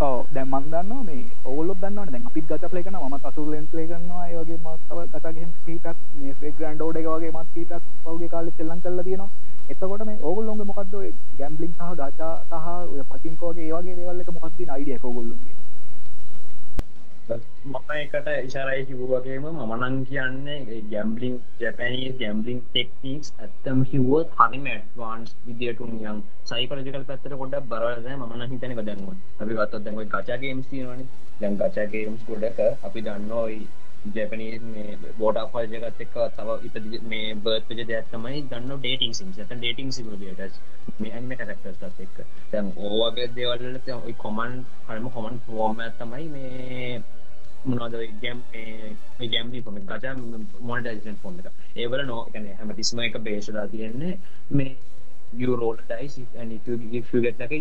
ඕ 0.01 0.17
දැන් 0.31 0.49
මන්දන්න 0.49 1.05
මේ 1.05 1.23
ඔවල 1.47 1.71
දන්න 1.77 2.11
දැන් 2.11 2.27
අපි 2.27 2.43
ගත 2.43 2.71
පලේ 2.73 2.83
කන 2.83 2.99
ම 3.03 3.15
අසු 3.23 3.45
ලෙන් 3.47 3.69
ලේ 3.73 3.87
කරනවා 3.87 4.27
ඒගේ 4.31 4.59
මත්තව 4.59 4.99
ගතගෙන් 5.15 5.53
කීපක් 5.61 6.03
මේ 6.15 6.35
ෆේ 6.41 6.53
ග්‍රන්ඩ 6.53 6.83
ෝඩ 6.83 6.99
වගේ 7.07 7.33
මත් 7.33 7.47
කීපක් 7.55 7.87
පවගේ 8.03 8.29
කාල 8.29 8.51
චෙල්ලන් 8.59 8.83
කල්ල 8.83 9.03
තියෙනවා. 9.03 9.31
එතකොට 9.69 10.05
මේ 10.07 10.19
ඕගොල්ලොන්ගේ 10.23 10.67
මොකක්ද 10.67 10.97
ගැම්බලින් 11.39 11.73
සහ 11.75 11.95
ගචා 11.95 12.35
සහ 12.43 12.69
ඔය 12.91 13.07
පතින්කෝගේ 13.11 13.69
ඒවගේ 13.69 13.97
දේවල්ලක 13.97 14.35
මොකක්ති 14.35 14.69
අයිඩිය 14.71 14.99
කොගොල්ලුන්ගේ 14.99 15.56
මම 17.29 17.89
එකට 17.93 18.29
ඉශරයි 18.41 18.83
කිව්වගේම 18.89 19.47
මමනං 19.53 19.95
කියන්නේ 20.05 20.77
ගැම්බලිින් 20.91 21.39
ජැපැනී 21.61 22.11
ගැම්බලිින් 22.21 22.61
ටෙක්නික්ස් 22.67 23.33
ඇත්තම 23.37 23.81
හිවුවත් 23.87 24.37
හරිම 24.39 24.69
ඇඩ්වාන්ස් 24.69 25.33
විදිටු 25.47 25.89
යම් 26.05 26.21
සයිකරජකල් 26.45 27.07
පැත්තර 27.09 27.35
කොඩ 27.37 27.57
බරද 27.67 28.07
මන 28.19 28.45
හිතනක 28.45 28.83
දැන්ව 28.83 29.09
අපි 29.41 29.53
ගත්තත් 29.53 29.83
දැන්යි 29.87 30.07
කචාගේම් 30.13 30.61
තියවන 30.69 31.03
දැන් 31.41 31.59
කචාගේම්ස් 31.65 32.23
කොඩක 32.25 32.63
අපි 32.85 33.05
දන්නෝයි 33.05 33.59
ජැපනී 34.13 34.59
මේ 34.67 34.97
බෝට 35.17 35.43
පාජගත් 35.51 36.01
එක්ක 36.01 36.17
තව 36.35 36.57
ඉප 36.67 36.77
මේ 37.07 37.35
බර්පජ 37.41 37.83
දයක්ත්තමයි 37.83 38.45
දන්න 38.47 38.79
ඩේටින් 38.79 39.15
සිම් 39.15 39.35
ඇත 39.35 39.53
ඩේටින් 39.55 39.93
සිම 39.93 40.15
ට 40.15 40.51
මේම 41.01 41.35
කරක්ටස් 41.35 42.01
එක් 42.01 42.25
තැම් 42.51 42.73
ඕවගේ 42.85 43.29
දේවල්ල 43.35 44.15
කොමන් 44.19 44.57
හරම 44.87 45.13
කොමන් 45.13 45.45
ෆෝර්ම 45.45 45.81
ඇත්තමයි 45.81 46.29
මේ 46.31 47.03
මොනවද 47.67 47.95
ගැම් 48.23 48.43
ගැම්ලි 49.27 49.63
ොම 49.67 49.79
ගජ 49.85 50.07
මොනටයිසන් 50.63 51.17
ෆොන් 51.23 51.41
එක. 51.41 51.49
ඒවල 51.77 52.05
නෝ 52.05 52.21
කැන 52.27 52.51
හැම 52.53 52.75
තිස්ම 52.75 53.01
එක 53.01 53.19
බේශලා 53.21 53.67
තියෙන්නේ 53.69 54.19
මේ 54.51 54.77
යුරෝල් 55.35 55.79
ඩයිස් 55.83 56.19
ගෙට 57.21 57.41
එක 57.41 57.53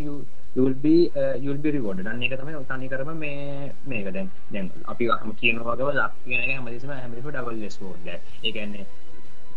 you'll 0.55 0.73
be 0.75 1.11
uh, 1.13 1.35
you'll 1.35 1.57
be 1.57 1.71
rewarded. 1.71 2.07
අන්න 2.07 2.21
එක 2.21 2.35
තමයි 2.35 2.59
තනි 2.65 2.87
කරම 2.87 3.09
මේ 3.17 3.71
මේක 3.85 4.11
දැන් 4.11 4.29
දැන් 4.51 4.69
අපි 4.85 5.09
හම 5.13 5.33
කියනවා 5.35 5.75
වගේ 5.75 5.95
ලක් 5.95 6.13
කියන 6.25 6.41
එක 6.41 6.51
හැමතිස්සම 6.51 6.93
හැමතිස්සම 6.93 7.31
ඩබල් 7.31 7.65
ස්කෝර් 7.69 7.97
ඒ 8.07 8.51
කියන්නේ 8.51 8.85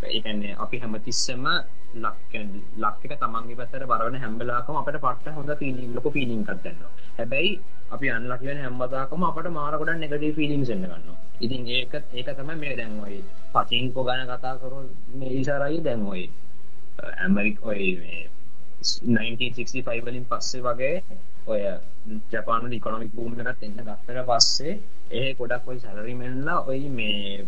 ඒ 0.04 0.20
කියන්නේ 0.20 0.56
අපි 0.58 0.78
හැමතිස්සම 0.78 1.46
ලක් 1.94 2.32
ලක් 2.77 3.05
එක 3.05 3.15
තමන්ගේ 3.16 3.56
පැත්තට 3.56 3.86
බරවන 3.86 4.16
හැම 4.16 4.39
වෙලාවකම 4.39 4.77
අපිට 4.77 4.98
පට්ට 4.98 5.35
හොඳ 5.35 5.52
ෆීලිං 5.56 5.94
ලොකු 5.94 6.10
ෆීලිං 6.10 6.40
එකක් 6.43 6.62
දැනෙනවා. 6.62 6.90
හැබැයි 7.19 7.52
අපි 7.90 8.10
අන්ලක් 8.10 8.43
වෙන 8.43 8.59
හැමදාකම 8.59 9.24
අපට 9.24 9.48
මාර 9.51 9.74
ගොඩක් 9.74 9.98
නෙගටිව් 9.98 10.35
ෆීලිංග්ස් 10.35 10.70
එන්න 10.70 10.85
ගන්නවා. 10.85 11.16
ඉතින් 11.40 11.69
ඒක 11.69 11.94
ඒක 12.12 12.28
තමයි 12.32 12.56
මේ 12.56 12.77
දැන් 12.77 12.98
ඔය 13.01 13.23
පචින්කෝ 13.55 14.05
ගැන 14.05 14.27
කතා 14.27 14.55
කරොත් 14.56 14.89
මේ 15.15 15.32
ඉසරයි 15.35 15.81
දැන් 15.82 16.06
ඔය 16.06 16.23
ඇමරික 17.16 17.65
ඔය 17.65 17.85
මේ 17.97 18.24
1965 18.81 20.02
වලින් 20.02 20.27
පස්සේ 20.27 20.62
වගේ 20.62 20.97
ඔය 21.47 21.62
ජපාන 22.31 22.73
ඉකොනොමික් 22.73 23.12
බූම් 23.12 23.32
එකත් 23.35 23.62
එන්න 23.62 23.78
ගත්තට 23.78 24.27
පස්සේ 24.27 24.74
ඒ 25.12 25.35
ගොඩක් 25.35 25.66
ඔය 25.66 25.78
සැලරි 25.78 26.15
මෙන්ලා 26.15 26.60
ඔය 26.65 26.81
මේ 26.90 27.47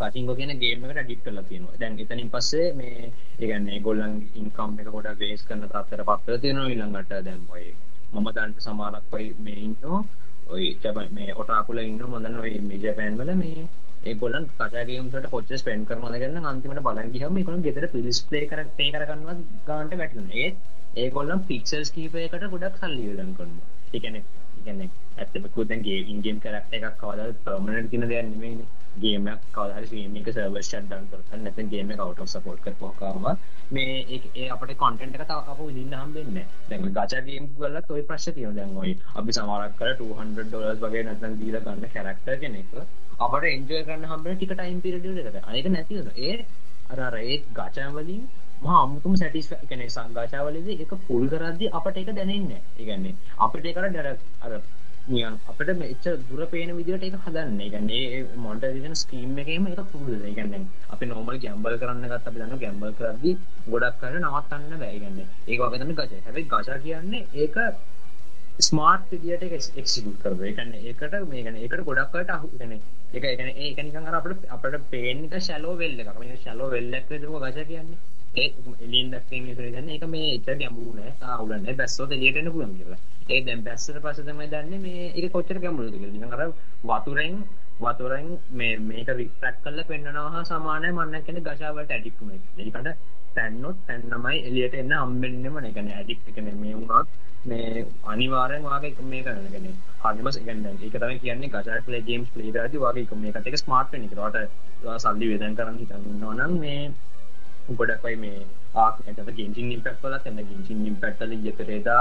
පටිංගෝ 0.00 0.38
කියන 0.38 0.54
ගේම් 0.58 0.84
එකට 0.84 1.00
ඇඩික්ට් 1.00 1.24
කරලා 1.24 1.44
තියෙනවා. 1.44 1.80
දැන් 1.80 1.98
එතනින් 1.98 2.30
පස්සේ 2.30 2.68
මේ 2.74 2.94
ඒ 3.02 3.10
කියන්නේ 3.42 3.74
ඒගොල්ලන්ගේ 3.74 4.32
ඉන්කම් 4.36 4.78
එක 4.78 4.88
ගොඩක් 4.90 5.20
වේස් 5.20 5.44
කරන 5.44 5.64
තත්ත්වයට 5.64 6.06
පත් 6.06 6.26
වෙලා 6.26 6.40
තියෙනවා 6.40 6.68
ඊළඟට 6.68 7.12
දැන් 7.24 7.42
ඔය 7.50 7.66
මම 8.12 8.30
දන්න 8.30 8.56
සමහරක් 8.60 9.12
ඔය 9.12 9.26
මේ 9.40 9.58
ඉන්නවා 9.64 10.00
ඔය 10.48 10.64
ජපන් 10.78 11.12
මේ 11.14 11.36
ඔටාකුල 11.36 11.80
ඉන්නවා 11.80 12.08
මම 12.10 12.24
දන්න 12.24 12.40
ඔය 12.40 12.54
මේ 12.62 12.80
ජපන් 12.80 13.20
වල 13.20 13.36
මේ 13.36 13.68
ඒගොල්ලන් 14.04 14.44
කතා 14.50 14.84
ගේම්ස් 14.84 15.12
වලට 15.12 15.30
කොච්චර 15.30 15.58
ස්පෙන්ඩ් 15.58 15.86
කරනවද 15.88 16.16
කියලා 16.16 16.34
නම් 16.34 16.46
අන්තිමට 16.46 16.82
බලන් 16.82 17.08
ගියාම 17.14 17.38
ඒගොල්ලන් 17.38 17.64
ගෙදර 17.64 17.86
පිලිස් 17.94 18.20
ප්ලේ 18.28 18.46
කර 18.46 18.60
පේ 18.76 18.90
කරගන්නවත් 18.92 19.40
ගානට 19.66 19.94
වැටෙනවා. 19.94 20.36
ඒත් 20.36 20.56
ඒගොල්ලන් 20.96 21.42
පික්සල්ස් 21.48 21.90
කීපයකට 21.90 22.46
ගොඩක් 22.52 22.78
සල්ලි 22.78 23.08
වෙදන් 23.10 23.32
කරනවා. 23.36 23.68
ඒ 23.88 24.00
කියන්නේ 24.00 24.22
ඒ 24.22 24.62
කියන්නේ 24.62 24.88
ඇත්තම 25.16 25.44
කිව්වොත් 25.44 25.68
දැන් 25.70 25.82
ගේ 25.82 25.98
ඉන් 26.06 26.22
ගේම් 26.22 26.38
කැරක්ටර් 26.40 26.78
එකක් 26.80 27.00
කවදාවත් 27.00 27.42
පර්මනන්ට් 27.44 27.90
කියන 27.90 28.06
දෙයක් 28.06 28.26
නෙමෙයිනේ. 28.26 28.68
ගේම 28.98 29.28
කවර 29.52 29.94
ීමක 29.94 30.30
සර්වස් 30.30 30.70
ඩන් 30.72 31.08
කරන්න 31.10 31.42
නැති 31.42 31.66
ගේම 31.68 31.92
කවට 31.92 32.32
සපෝට් 32.32 32.60
කර 32.60 32.74
පොකාවා 32.78 33.34
මේ 33.70 34.20
ඒ 34.36 34.48
අපට 34.50 34.74
කොන්ටෙන්ට 34.76 35.18
එක 35.18 35.34
අප 35.34 35.60
විදින්න 35.60 35.96
හම්බෙන්න 35.96 36.40
දැන් 36.68 36.88
ගචගේම් 36.92 37.50
කල 37.54 37.78
තොයි 37.88 38.04
ප්‍රශ් 38.04 38.28
තිය 38.32 38.48
දැන්වයි 38.54 38.94
අපි 39.14 39.36
සමරක් 39.36 39.76
කර 39.78 39.92
200 40.00 40.46
ඩොලස් 40.46 40.82
වගේ 40.82 41.04
නැතන් 41.04 41.38
දීල 41.38 41.60
ගන්න 41.60 41.92
කැරක්ටර් 41.92 42.40
කෙනෙක 42.40 42.74
අපට 43.20 43.46
එන්ජය 43.46 43.84
කරන්න 43.84 44.08
හම්බ 44.08 44.26
ටික 44.32 44.52
ටයිම් 44.54 44.82
පිරඩිය 44.82 45.22
එකට 45.24 45.48
අයක 45.48 45.70
නැති 45.70 46.02
ඒ 46.24 46.36
අර 46.90 47.16
ඒ 47.16 47.40
ගචයවලින් 47.54 48.28
හමුතුම 48.60 49.14
සැටිස් 49.16 49.48
කන 49.64 49.82
සංගාචාවලද 49.88 50.68
එක 50.76 50.92
පුල් 51.06 51.24
කරද්දි 51.28 51.70
අපට 51.72 51.98
එක 51.98 52.10
දැනන්න 52.12 52.52
ඒගන්නේ 52.52 53.14
අපට 53.38 53.66
එකර 53.66 53.88
ඩර 53.88 54.08
අර 54.42 54.52
නියන් 55.08 55.36
අපට 55.46 55.70
මෙච්ච 55.76 56.06
දුර 56.24 56.46
පේන 56.46 56.72
විදිට 56.76 57.04
එක 57.04 57.18
හදන්න. 57.18 57.60
ගන්නේ 57.68 58.22
මොන්ටරිෂන් 58.38 58.96
ස්කීම් 58.96 59.38
එකම 59.38 59.68
එක 59.68 59.82
පුරුද 59.92 60.24
ගන්න 60.30 60.66
අප 60.88 61.04
නොමල් 61.06 61.38
ගැම්බල් 61.38 61.78
කරන්න 61.80 62.04
ගත් 62.06 62.24
අපි 62.24 62.38
දන්න 62.38 62.60
ගැම්බල් 62.60 62.92
කරදදි 62.94 63.36
ගොඩක් 63.68 64.00
කර 64.00 64.18
නවත්තන්න 64.18 64.82
බෑගන්න 64.82 65.22
ඒක 65.22 65.62
වගතන්න 65.62 65.94
ගච 65.94 66.20
හැබයි 66.26 66.48
ගචා 66.48 66.78
කියන්නේ 66.80 67.24
ඒක 67.36 67.56
ස්මාර්ට් 68.60 69.10
විදියට 69.14 69.74
එක්සිකුට් 69.76 70.20
කරව 70.22 70.40
එකන්න 70.44 70.72
ඒකට 70.82 71.18
මේ 71.26 71.42
ගැන 71.44 71.58
එකට 71.58 71.82
ගොඩක්කට 71.84 72.32
අහු 72.36 72.48
ගැන 72.54 72.72
එක 73.14 73.26
එකන 73.26 73.50
ඒකනිකන් 73.56 74.08
අපට 74.12 74.46
අපට 74.50 74.78
පේනික 74.90 75.36
ශලෝ 75.40 75.74
වෙල්ල 75.76 76.00
එක 76.00 76.08
ශලෝ 76.38 76.70
වෙල්ලක් 76.70 77.12
ගච 77.12 77.68
කියන්නේ. 77.68 77.98
එලින් 78.36 79.12
දක්වීම 79.12 79.46
කරගන්න 79.52 79.88
එක 79.90 80.04
මේ 80.08 80.32
එච්චර 80.32 80.56
ගැඹුරු 80.56 80.96
නෑ 80.96 81.14
තාවුලන්නේ 81.20 81.74
බැස්සෝ 81.74 82.08
එළියට 82.08 82.40
එන්න 82.40 82.50
පුළුවන් 82.52 82.74
කියලා. 82.78 82.98
ඒ 83.28 83.40
දැන් 83.46 83.62
බැස්සට 83.64 83.98
පස්සේ 83.98 84.26
තමයි 84.26 84.48
දන්නේ 84.52 84.80
මේ 84.80 85.06
ඒක 85.12 85.32
කොච්චර 85.32 85.58
ගැඹුරුද 85.62 85.94
කියලා. 85.94 86.12
නිකන් 86.14 86.34
අර 86.36 86.42
වතුරෙන් 86.84 87.34
වතුරෙන් 87.80 88.28
මේ 88.52 88.76
මේක 88.82 89.08
රිෆ්‍රැක්ට් 89.12 89.62
කරලා 89.64 89.84
පෙන්නනවා 89.84 90.26
හා 90.30 90.44
සමානයි 90.44 90.90
මම 90.90 91.16
කියන්නේ 91.18 91.46
ගෂා 91.46 91.72
වලට 91.72 91.92
ඇඩික්ට් 91.92 92.20
වෙන 92.22 92.36
එක. 92.36 92.44
ඒකට 92.58 92.88
තැන්නොත් 93.36 93.82
තැන්නමයි 93.86 94.38
එළියට 94.42 94.76
එන්න 94.76 94.94
හම්බෙන්නෙම 94.96 95.58
නේ. 95.58 95.72
කියන්නේ 95.72 95.96
ඇඩික්ට් 95.96 96.30
කියන්නේ 96.30 96.54
මේ 96.56 96.76
වුණත් 96.76 97.08
මේ 97.44 97.84
අනිවාර්යෙන් 98.06 98.64
වාගේ 98.64 99.08
මේ 99.10 99.22
කරන්න 99.22 99.50
කියන්නේ 99.50 99.74
හරිම 100.04 100.30
කියන්නේ 100.38 100.72
ඒක 100.78 100.96
තමයි 100.96 101.18
කියන්නේ 101.18 101.50
ගෂා 101.50 101.82
ප්ලේ 101.86 102.02
ගේම්ස් 102.02 102.30
ප්ලේ 102.30 102.54
කරද්දී 102.54 102.82
වාගේ 102.84 103.18
මේකට 103.18 103.50
එක 103.50 103.58
ස්මාර්ට් 103.58 103.92
වෙන 103.92 104.06
එක. 104.06 104.16
ඒකට 104.18 105.04
සල්ලි 105.04 105.30
වේදන් 105.32 105.58
කරන් 105.58 105.78
හිතන් 105.82 106.08
ඉන්නවා 106.12 106.38
නම් 106.38 106.56
මේ 106.60 106.80
ගොඩක්වයි 107.74 108.16
මේ 108.18 108.40
ආකට 108.76 109.30
ගෙන්සින් 109.36 109.72
ඉම්පැක්් 109.72 110.00
කලත් 110.00 110.26
එන්න 110.26 110.42
ගෙන්සින් 110.46 110.86
ඉම්පැක්ටල 110.86 111.36
ඉජතරේදා 111.36 112.00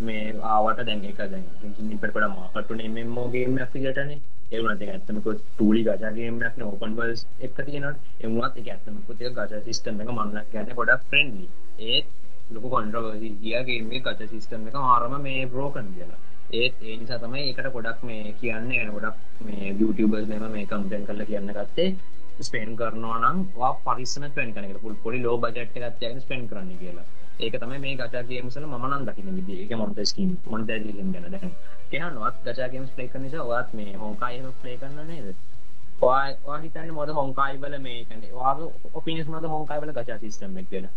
මේ 0.00 0.34
ආවට 0.50 0.80
දැන් 0.82 1.04
එක 1.04 1.20
දැන් 1.26 1.44
ගෙන්සින් 1.60 1.90
ඉම්පෙට 1.90 2.16
මාකටු 2.30 2.74
නෙමෝගේම 2.76 3.58
ිටන 3.58 4.12
එවනට 4.52 4.82
ඇත්තමක 4.84 5.28
තුලි 5.58 5.82
ගජාගේමක් 5.84 6.58
ඕපන් 6.62 6.96
වල්ස් 6.96 7.22
එක් 7.40 7.60
තියනට 7.60 8.24
එමුවත් 8.24 8.58
එක 8.58 8.68
ඇත්තමකුතිය 8.68 9.30
ගජ 9.30 9.62
සිිස්ටම 9.62 10.02
එක 10.02 10.10
මන්නක් 10.10 10.52
ගැන 10.52 10.74
ගොඩක් 10.74 11.08
ෆ්‍රෙන්ඩලි 11.08 11.48
ඒත් 11.90 12.06
ලොක 12.50 12.66
කොන්ඩ්‍රවසි 12.66 13.30
ගියගේම 13.40 13.90
ගච 14.00 14.28
සිිස්ටම 14.28 14.68
එක 14.68 14.76
ආරම 14.76 15.14
මේ 15.20 15.46
බ්‍රෝකන් 15.46 15.88
කියලා. 15.94 16.20
ඒත් 16.52 16.74
ඒ 16.82 16.96
නිසා 16.96 17.18
තමයි 17.18 17.44
එකට 17.50 17.68
ගොඩක් 17.72 18.02
මේ 18.02 18.34
කියන්නේ 18.40 18.78
ගැන 18.78 18.92
ගොඩක් 18.92 19.16
මේ 19.42 19.72
YouTubeබර්ස් 19.72 20.28
මෙම 20.28 20.44
මේ 20.50 20.66
කම්ටෙන් 20.66 21.06
කරල 21.06 21.24
කියන්න 21.24 21.52
ගත්තේ. 21.52 21.88
ස්පේන් 22.40 22.76
කරනවා 22.76 23.18
නම් 23.20 23.38
වා 23.56 23.72
පරිස්සම 23.86 24.24
ස්පෙන් 24.26 24.54
කරන 24.54 24.78
පුල් 24.80 24.96
පොඩි 25.02 25.22
ලෝ 25.22 25.36
බජට් 25.38 25.76
එකක් 25.80 25.98
තියාගෙන 25.98 26.20
ස්පෙන් 26.20 26.48
කරන්න 26.48 26.78
කියලා. 26.78 27.06
ඒක 27.42 27.56
තමයි 27.58 27.78
මේ 27.78 27.94
ගචා 27.96 28.22
ගේම්ස් 28.24 28.56
වල 28.56 28.66
මම 28.66 28.84
නම් 28.88 29.06
දකින්න 29.06 29.36
විදිහ 29.38 29.60
ඒක 29.60 29.72
මොන්ට 29.78 30.02
ස්කීම් 30.10 30.34
මොන්ටයිසේෂන් 30.46 31.14
ගැන 31.14 31.26
දැන් 31.32 31.54
කියනවත් 31.90 32.36
ගචා 32.46 32.68
ගේම්ස් 32.68 32.90
ප්ලේ 32.90 33.08
කරන 33.08 33.24
නිසා 33.24 33.44
ඔයාත් 33.44 33.72
මේ 33.74 33.96
හොන්කායි 33.96 34.38
එහෙම 34.38 34.52
ප්ලේ 34.60 34.76
කරන්න 34.76 35.08
නේද? 35.08 35.26
ඔයා 36.02 36.26
ඔයා 36.44 36.60
හිතන්නේ 36.60 36.94
මොකද 36.98 37.14
හොන්කායි 37.18 37.60
වල 37.62 37.78
මේ 37.80 37.98
කියන්නේ? 38.04 38.32
ඔයාගේ 38.34 38.68
ඔපිනියන්ස් 38.94 39.28
මොකද 39.28 39.48
හොන්කායි 39.54 39.82
වල 39.82 39.94
ගචා 39.98 40.18
සිස්ටම් 40.18 40.60
එක 40.62 40.70
ගැන 40.70 40.88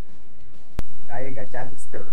ආයේ 1.12 1.34
ගචා 1.34 1.66
සිස්ටම් 1.72 2.06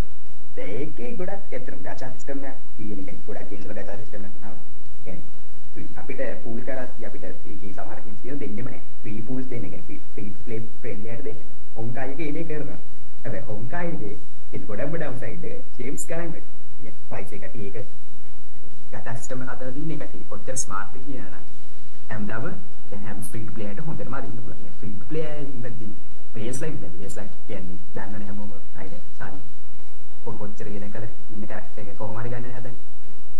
ඒකේ 0.67 1.11
ගොඩක් 1.17 1.53
ඇත්තටම 1.53 1.83
ගචා 1.83 2.11
සිස්ටම් 2.11 2.47
එක 2.51 2.65
තියෙන 2.77 3.05
එක 3.07 3.19
ගොඩක් 3.27 3.51
ගේම්ස් 3.51 3.67
වල 3.67 3.79
ගචා 3.79 3.99
සිස්ටම් 3.99 4.29
එක 4.29 4.35
තමයි 4.39 4.57
කියන්නේ 5.05 5.91
අපිට 5.97 6.21
පූල් 6.43 6.61
කරත් 6.63 7.05
අපිට 7.09 7.25
ඒකේ 7.25 7.73
සමහර 7.73 8.01
ගේම්ස් 8.01 8.21
තියෙන 8.23 8.41
දෙන්නෙම 8.41 8.67
නැහැ. 8.67 8.83
ෆ්‍රී 9.03 9.21
පූල්ස් 9.23 9.47
දෙන්න 9.49 9.65
කියන්නේ 9.67 10.01
ෆ්‍රී 10.15 10.31
ප්ලේ 10.45 10.63
ෆ්‍රෙන්ඩ්ලියට 10.81 11.25
දෙන්න. 11.25 11.45
හොන්කායි 11.77 12.13
එකේ 12.13 12.29
ඉන්නේ 12.29 12.45
කරනවා. 12.45 12.81
හැබැයි 13.23 13.45
හොන්කායි 13.49 13.93
එකේ 13.95 14.15
ඒක 14.53 14.67
ගොඩක් 14.69 14.95
ඩවුන් 14.95 15.19
සයිඩ් 15.23 15.45
එක 15.51 15.79
ජේම්ස් 15.79 16.07
ගන්න 16.09 16.31
ප්‍රයිස් 17.11 17.33
එක 17.39 17.45
ඒක 17.47 17.77
ගතා 18.93 19.15
සිස්ටම් 19.17 19.43
එක 19.45 19.51
හදලා 19.53 19.75
දින්නේ 19.77 20.09
ඒක 20.09 20.29
කොච්චර 20.31 20.57
ස්මාර්ට් 20.65 20.95
කියනවා 20.97 21.31
නම්. 21.31 21.45
හැමදාම 22.11 22.45
දැන් 22.91 23.05
හැම 23.09 23.21
ෆ්‍රී 23.31 23.47
ප්ලේයර්ට 23.55 23.85
හොඳටම 23.87 24.17
අරින්න 24.19 24.39
පුළුවන්. 24.39 24.73
ෆ්‍රී 24.81 24.97
ප්ලේයර් 25.09 25.45
ඉන්නදී 25.45 25.93
බේස් 26.35 26.61
ලයින් 26.63 26.77
දැන් 26.83 26.95
බේස් 26.99 27.17
ලයින් 27.19 27.31
කියන්නේ? 27.47 27.79
දන්නවනේ 27.95 28.29
හැමෝම 28.29 28.53
අයිද 28.81 28.95
සාරි 29.19 29.39
කොච්චර 30.25 30.67
කියන 30.73 30.91
කල 30.95 31.07
ඉන්න 31.35 31.47
කැරක්ටර් 31.51 31.83
එක 31.83 31.97
කොහොම 31.99 32.19
හරි 32.21 32.31
ගන්න 32.35 32.57
හදන්නේ. 32.59 32.91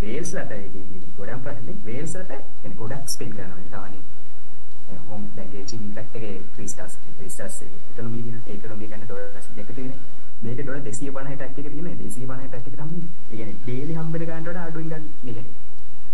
වේල්ස්ලට 0.01 0.51
ඒක 0.51 0.73
ගොඩක් 1.17 1.43
ප්‍රශ්නේ 1.45 1.75
වේල්ස්ලට 1.85 2.31
එන 2.65 2.73
ගොඩක් 2.79 3.05
ස්පෙන් 3.13 3.31
කරනවා 3.35 3.69
සාමාන්‍යයෙන් 3.71 4.03
හොම් 5.09 5.25
දැන්ගේ 5.35 5.65
ඉම්පැක්ට් 5.77 6.15
එකේ 6.15 6.35
ක්‍රිස්ටස් 6.55 6.97
ක්‍රිස්ටස් 7.17 7.57
ඉකොනොමි 7.67 8.23
කියන 8.25 8.37
ඒකනොමි 8.47 8.87
ගන්න 8.87 9.05
ඩොලර් 9.05 9.27
100ක 9.41 9.75
තියෙන 9.75 9.93
මේක 10.43 10.59
ඩොලර් 10.61 10.81
250 10.87 11.37
පැක් 11.41 11.59
එක 11.59 11.67
තියෙන 11.73 11.91
250 11.97 12.53
පැක් 12.53 12.71
එක 12.71 12.79
තමයි 12.79 13.03
කියන්නේ 13.29 13.59
ඩේලි 13.59 13.99
හම්බෙන 13.99 14.25
ගන්නට 14.29 14.63
අඩුවෙන් 14.63 14.89
ගන්න 14.89 15.05
මේ 15.23 15.35
කියන්නේ 15.35 15.61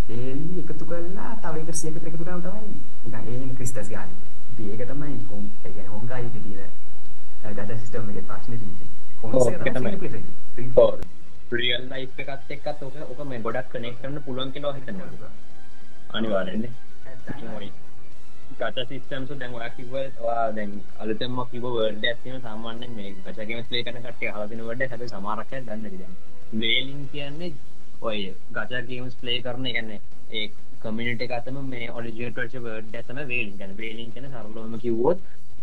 ඩේලි 0.10 0.62
එකතු 0.62 0.86
කරලා 0.90 1.32
තව 1.44 1.56
එක 1.62 1.72
100කට 1.74 2.08
එකතු 2.10 2.24
කරාම 2.24 2.42
තමයි 2.46 2.70
නිකන් 3.06 3.28
ඒන 3.34 3.56
ක්‍රිස්ටස් 3.58 3.90
ගන්න. 3.92 4.12
ඒක 4.60 4.82
තමයි 4.88 5.18
හොම් 5.30 5.44
ඒ 5.46 5.72
කියන්නේ 5.72 5.88
හොම් 5.88 6.08
ගායි 6.08 6.30
තියෙන 6.36 6.72
ඩාටා 7.44 7.78
සිස්ටම් 7.78 8.10
එකේ 8.12 8.26
ප්‍රශ්නේ 8.30 8.58
තියෙන්නේ. 8.62 8.90
එක 9.24 9.66
ඒක 9.66 9.74
තමයි 9.76 9.94
තමයි. 9.98 10.24
රියල් 11.52 11.86
ලයිෆ් 11.92 12.24
එකත් 12.24 12.52
එක්කත් 12.56 12.82
ඕක 12.88 12.98
ඕක 13.06 13.22
මේ 13.26 13.44
ගොඩක් 13.46 13.70
කනෙක්ට් 13.74 14.02
කරන්න 14.02 14.26
පුළුවන් 14.26 14.52
කියලා 14.54 14.74
හිතනවා. 14.80 15.32
අනිවාර්යෙන්නේ 16.14 16.74
ඉතින් 18.60 18.68
ඔය 18.68 18.76
ගච 18.76 18.88
සිස්ටම්ස් 18.88 19.40
දැන් 19.40 19.54
ඔයා 19.54 19.70
කිව්ව 19.70 19.94
ඔයා 19.96 20.52
දැන් 20.52 20.72
අලුතෙන්ම 21.00 21.40
කිව්ව 21.52 21.66
වර්ඩ් 21.66 22.04
එකක් 22.04 22.24
තියෙන 22.24 22.42
සාමාන්‍යයෙන් 22.42 22.92
මේ 22.92 23.12
ගච 23.26 23.48
ගේම්ස් 23.48 23.68
ප්ලේ 23.68 23.84
කරන 23.84 24.02
කට්ටිය 24.02 24.30
අහලා 24.30 24.48
දෙන 24.48 24.60
වර්ඩ් 24.60 24.82
එක 24.82 24.92
හැබැයි 24.92 25.10
සමහරක් 25.10 25.54
අය 25.54 25.62
දන්නේ 25.62 25.82
නැති 25.82 25.98
දැන්. 25.98 26.16
වේලින් 26.54 27.10
කියන්නේ 27.12 27.54
ඔය 28.02 28.36
ගච 28.52 28.82
ගේම්ස් 28.88 29.16
ප්ලේ 29.16 29.42
කරන 29.42 29.66
ඒ 29.66 29.74
කියන්නේ 29.74 30.00
ඒ 30.32 30.52
කමියුනිටි 30.80 31.24
එක 31.24 31.32
අතම 31.32 31.60
මේ 31.66 31.92
ඔරිජිනල් 31.92 32.34
වෙච්ච 32.34 32.56
වර්ඩ් 32.58 32.96
එක 32.96 33.08
තමයි 33.08 33.26
වේලින් 33.26 33.58
කියන්නේ. 33.58 33.78
වේලින් 33.78 34.12
කියන්නේ 34.12 34.32
සරලවම 34.32 34.80
කිව්වොත් 34.80 35.20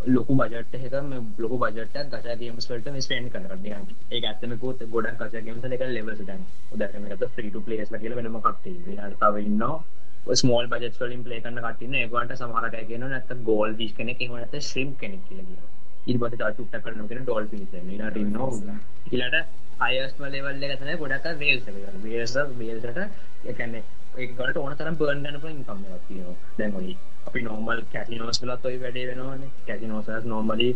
ලොකු 0.07 0.35
බජට් 0.35 0.75
එකක 0.75 0.97
මේ 1.05 1.21
ලොකු 1.39 1.59
බජට් 1.59 1.97
එකක් 1.97 2.11
ගචා 2.15 2.37
ගේම්ස් 2.37 2.71
වලට 2.71 2.93
මේ 2.93 3.01
ස්පෙන්ඩ් 3.01 3.33
කරනවා. 3.33 3.57
නිකන් 3.57 3.85
ඒක 4.11 4.25
ඇත්තම 4.25 4.53
කිව්වොත් 4.55 4.89
ගොඩක් 4.89 5.21
ගචා 5.21 5.41
ගේම්ස් 5.41 5.63
වල 5.63 5.73
එක 5.73 5.87
ලෙවල්ස් 5.91 6.25
දැන්. 6.25 6.49
උදාහරණයක් 6.73 7.13
ගත්තොත් 7.13 7.37
ෆ්‍රී 7.37 7.51
ටු 7.51 7.61
ප්ලේස්ලා 7.61 8.01
කියලා 8.01 8.17
වෙනම 8.17 8.41
කට්ටිය 8.41 8.75
ඊළඟට 8.75 9.21
තව 9.21 9.47
ඉන්නවා 9.47 10.05
ස්මෝල් 10.35 10.67
බජට්ස් 10.67 11.01
වලින් 11.01 11.23
ප්ලේ 11.27 11.41
කරන 11.41 11.59
කට්ටිය 11.59 11.89
ඉන්නවා. 11.89 12.03
ඒගොල්ලන්ට 12.03 12.39
සමහර 12.39 12.69
අය 12.71 12.85
කියනවා 12.91 13.13
නැත්තම් 13.15 13.43
ගෝල් 13.51 13.75
ෆිෂ් 13.75 13.97
කෙනෙක් 13.99 14.23
එහෙම 14.23 14.37
නැත්නම් 14.37 14.67
ශ්‍රිම්ප් 14.71 14.95
කෙනෙක් 15.03 15.23
කියලා 15.29 15.47
කියනවා. 15.49 15.71
ඊට 16.07 16.19
පස්සේ 16.21 16.39
තව 16.39 16.51
චුට්ටක් 16.57 16.83
කරනවා 16.85 17.09
කියන 17.11 17.23
ඩෝල්ෆින්ස් 17.23 17.73
එන්න 17.75 17.93
ඊළඟට 17.93 18.19
ඉන්නවා 18.25 18.51
ඊළඟට 19.13 19.65
හයස්ට් 19.85 20.21
ලෙවල් 20.35 20.65
එක 20.67 20.81
තමයි 20.81 20.97
ගොඩක් 21.01 21.27
වේල්ස් 21.41 21.65
වේල්ස් 22.05 22.37
වේල්ස්ට 22.59 22.99
ඒ 23.47 23.55
කියන්නේ 23.59 23.83
ඒකට 24.17 24.57
ඕන 24.57 24.77
තරම් 24.77 24.97
බර්න් 25.01 25.23
ගන්න 25.25 25.41
පුළුවන් 25.41 25.59
ඉන්කම් 25.61 25.81
එකක් 25.87 26.05
තියෙනවා. 26.09 26.37
දැන් 26.59 26.77
ඔය 26.81 26.97
අපි 27.29 27.43
නෝමල් 27.49 27.83
කැසිනෝස් 27.93 28.41
වලත් 28.43 28.71
ඔය 28.71 28.79
වැඩේ 28.85 29.07
වෙනවානේ. 29.11 29.51
වලත් 30.09 30.31
නෝමලි 30.33 30.69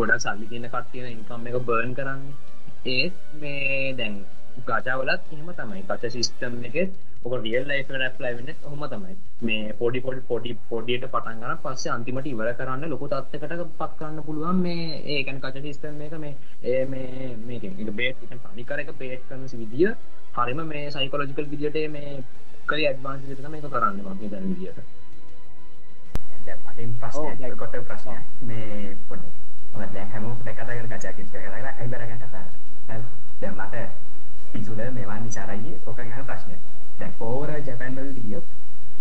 ගොඩක් 0.00 0.24
සල්ලි 0.24 0.50
තියෙන 0.50 0.68
කට්ටියන 0.74 1.08
ඉන්කම් 1.12 1.48
එක 1.48 1.58
බර්න් 1.70 1.94
කරන්නේ. 1.98 2.34
ඒත් 2.96 3.14
මේ 3.40 3.94
දැන් 3.98 4.18
ගජා 4.58 4.96
වලත් 4.98 5.22
එහෙම 5.32 5.50
තමයි. 5.52 5.82
ගච 5.82 6.10
සිස්ටම් 6.10 6.54
එකේ 6.64 6.86
ඔක 7.24 7.32
රියල් 7.36 7.64
ලයිෆ් 7.64 7.80
එකට 7.84 8.02
ඇප්ලයි 8.02 8.32
වෙන්නේ 8.36 8.56
ඔහොම 8.64 8.82
තමයි. 8.86 9.14
මේ 9.42 9.72
පොඩි 9.72 10.00
පොඩි 10.00 10.20
පොඩි 10.28 10.52
පොඩියට 10.70 11.06
පටන් 11.06 11.40
ගන්න 11.40 11.60
පස්සේ 11.62 11.92
අන්තිමට 11.92 12.26
ඉවර 12.26 12.50
කරන්න 12.52 12.88
ලොකු 12.88 13.08
තත්යකට 13.08 13.54
පත් 13.78 13.90
කරන්න 13.98 14.22
පුළුවන් 14.22 14.62
මේ 14.62 14.86
ඒ 15.06 15.20
කියන්නේ 15.24 15.42
ගච 15.44 15.62
සිස්ටම් 15.62 16.00
එක 16.00 16.14
මේ 16.18 16.34
ඒ 16.64 16.84
මේ 16.84 17.36
මේකෙන් 17.46 17.78
ඒක 17.78 17.92
බේට් 17.92 18.24
එක 18.24 18.40
තනි 18.44 18.64
කර 18.64 18.80
එක 18.80 18.92
බේට් 18.98 19.28
කරන 19.28 19.46
විදිය 19.54 19.88
හරිම 20.36 20.60
මේ 20.66 20.90
සයිකොලොජිකල් 20.90 21.46
විදියට 21.46 21.78
මේ 21.90 22.16
කරේ 22.66 22.88
ඇඩ්වාන්ස් 22.88 23.22
විදියට 23.22 23.44
තමයි 23.44 23.58
ඒක 23.58 23.72
කරන්නේ 23.72 24.42
විදියට. 24.44 24.78
දැන් 26.46 26.58
මටින් 26.60 26.90
ඔව්, 26.90 26.98
ප්‍රශ්නයක් 27.00 27.40
like- 27.40 27.58
කොට 27.58 27.76
ප්‍රශ්නයක්. 27.88 28.22
මේ 28.42 28.96
පොඩ්ඩක් 29.08 29.34
මම 29.74 29.94
දැන් 29.94 30.08
හැමෝම 30.08 30.36
පොඩ්ඩක් 30.36 30.56
කතා 30.56 30.76
කරන 30.76 30.88
කචා 30.92 31.12
කිස් 31.12 31.28
කතා 31.28 31.42
කරලා 31.42 31.72
ගන්න 31.80 32.18
කතා 32.18 32.30
කරා. 32.30 34.11
දැන් 34.52 34.60
මට 34.60 34.68
පිසුල 34.68 34.76
මෙවන් 34.92 35.26
ඉෂාරයි 35.26 35.72
ඔකන් 35.86 36.12
අහන 36.12 36.24
ප්‍රශ්නයක් 36.24 36.60
දැන් 36.98 37.12
ඕවර 37.20 37.50
ජපාන් 37.60 37.94
වල 37.94 38.12
ගියොත් 38.16 38.44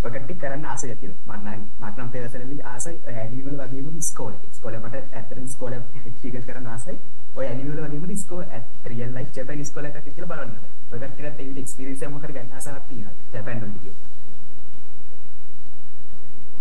ඔය 0.03 0.11
කට්ටිය 0.11 0.35
කරන්න 0.35 0.65
ආසයක් 0.65 0.99
තියෙනවා 0.99 1.37
මම 1.37 1.47
නම් 1.47 1.61
මට 1.81 1.97
නම් 1.97 2.09
පෙරසලලි 2.09 2.61
ආසයි 2.63 2.97
ඔය 3.07 3.15
ඇනිමේ 3.15 3.45
වල 3.47 3.57
වගේම 3.63 3.97
ඉස්කෝලේ 3.97 4.39
ඉස්කෝලේ 4.51 4.79
මට 4.79 4.95
ඇත්තටම 4.95 5.43
ඉස්කෝලේ 5.43 5.81
එක්ස්පීරියන්ස් 6.05 6.45
කරන්න 6.45 6.67
ආසයි. 6.67 6.97
ඔය 7.35 7.45
ඇනිමේ 7.45 7.75
වල 7.75 7.87
වගේම 7.87 8.09
ඉස්කෝලේ 8.09 8.61
රියල් 8.85 9.13
ලයිෆ් 9.15 9.29
ජපාන් 9.35 9.59
ඉස්කෝලේ 9.59 9.91
එකක් 9.91 10.07
කියලා 10.07 10.31
බලන්න. 10.31 10.53
ඔය 10.91 10.99
කට්ටියට 10.99 11.39
ඒ 11.39 11.59
එක්ස්පීරියන්ස් 11.59 12.01
එක 12.01 12.09
මොකද 12.09 12.27
ගන්න 12.27 12.51
ආසාවක් 12.53 12.85
තියෙනවා 12.89 13.15
ජපාන් 13.33 13.61
වල 13.61 13.73
ගියොත් 13.77 13.99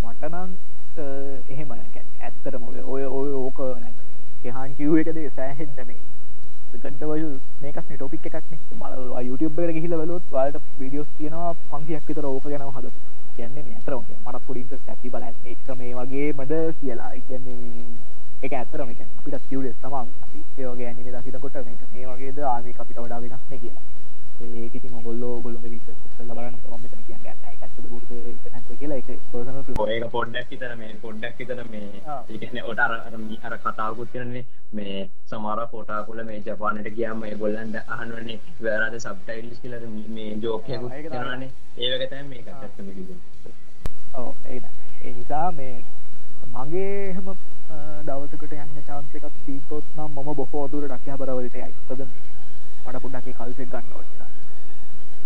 මටනම් 0.05 0.51
එහෙම 1.49 1.71
ඇත්තරම 1.73 2.63
ඔය 2.65 2.81
ඔය 2.85 3.05
ඔය 3.05 3.31
ඕක 3.33 3.59
කෙහන් 4.43 4.75
කිව් 4.75 4.97
එකද? 4.97 5.19
සෑහෙන්ද 5.37 5.79
මේ 5.87 6.01
ගඩවල් 6.75 7.33
මේකක් 7.63 7.81
ටොපික් 7.87 8.27
එකක්න 8.27 8.59
බල 8.81 8.95
YouTube 9.29 9.63
එකට 9.63 9.77
ගිහිල 9.77 9.97
බලොත් 10.03 10.31
වලට 10.33 10.63
විඩියෝස් 10.79 11.11
තියෙනවා 11.19 11.55
පන්සියක් 11.71 12.05
විතර 12.09 12.27
ඕක 12.27 12.45
ගැන 12.45 12.69
හද 12.77 12.93
කියන්නේ 13.37 13.65
මේ 13.67 13.79
අතරම 13.81 14.05
මට 14.27 14.45
පොඩින්ට 14.47 14.89
ඇති 14.89 15.09
බල 15.11 15.25
එක 15.27 15.75
මේ 15.79 15.95
වගේ 15.95 16.29
මද 16.39 16.53
කියලා 16.81 17.11
කියන්නේ 17.29 18.11
එක 18.43 18.53
ඇතරම 18.53 18.89
අපිට 19.21 19.49
කිව්ලෙස් 19.49 19.77
තමා. 19.83 20.07
අපි 20.25 20.39
ඒවගේ 20.59 20.87
ඇනිමේ 20.87 21.13
දකිනකොට 21.15 21.57
මේක 21.67 21.83
මේ 21.93 22.07
වගේද 22.07 22.39
ආමි 22.41 22.73
අපිට 22.79 22.99
වඩා 22.99 23.21
වෙනස් 23.21 23.43
නේ 23.51 23.59
කියලා. 23.59 23.83
ඒක 24.41 24.75
ඉතින් 24.75 24.95
ඔයගොල්ලෝ 24.95 25.33
ඔයගොල්ලෝගේ 25.37 25.71
රිසර්ච් 25.71 26.01
කරලා 26.13 26.37
බලන්න 26.37 26.57
මම 26.67 26.83
මෙතන 26.83 27.03
කියන්නේ 27.07 27.35
ඒක 27.47 27.63
ඇත්තද 27.63 27.85
බොරුද 27.85 28.11
නැත්නම් 28.47 28.79
කියලා 28.81 28.97
ඒක 28.97 29.09
පර්සනල් 29.33 29.83
ඔය 29.85 29.93
ඒක 29.95 30.07
පොඩ්ඩක් 30.11 30.51
විතර 30.51 30.73
මේ 30.77 30.95
පොඩ්ඩක් 31.03 31.39
විතර 31.39 31.61
මේ. 31.71 31.89
ඒ 32.29 32.39
කියන්නේ 32.39 32.65
ඔට 32.65 32.79
අර 32.79 32.93
අර 32.99 33.15
අර 33.45 33.55
කතාවකුත් 33.61 34.13
තියෙනනේ 34.13 34.45
මේ 34.73 34.97
සමහර 35.27 35.63
පොටාකුල 35.69 36.23
මේ 36.25 36.41
ජපානට 36.47 36.91
ගියාම 36.97 37.25
ඒගොල්ලන්ට 37.25 37.77
අහනවනේ 37.89 38.39
the 38.93 39.01
subtitles 39.01 39.61
කියලා 39.61 39.93
මි- 40.09 40.35
ජෝක් 40.43 40.69
එකකුත් 40.69 40.93
ඒක 40.93 41.07
තමයි. 41.11 41.49
මේකත්. 42.25 42.49
ඇත්තම 42.55 42.87
කිව්වොත් 42.89 43.21
ඔව් 44.15 44.35
ඒ 44.49 45.13
නිසා 45.13 45.51
මේ 45.53 45.75
මගේ 46.55 46.89
එහෙම 47.09 47.29
දවසකට 48.07 48.53
යන්න 48.55 48.83
chance 48.87 49.17
එකක් 49.17 49.27
තිබ්බොත් 49.47 49.85
නම් 49.97 50.11
මම 50.17 50.35
බොහෝ 50.35 50.67
දුරට 50.69 50.93
අකියාබරවලට 50.93 51.55
යයි. 51.57 51.73
මොකද 51.89 52.03
මට 52.87 53.03
පොඩ්ඩක් 53.03 53.27
ඒ 53.27 53.35
කල්චර් 53.35 53.63
එක 53.63 53.71
ගන්න 53.71 53.93
ඕනේ. 53.95 54.30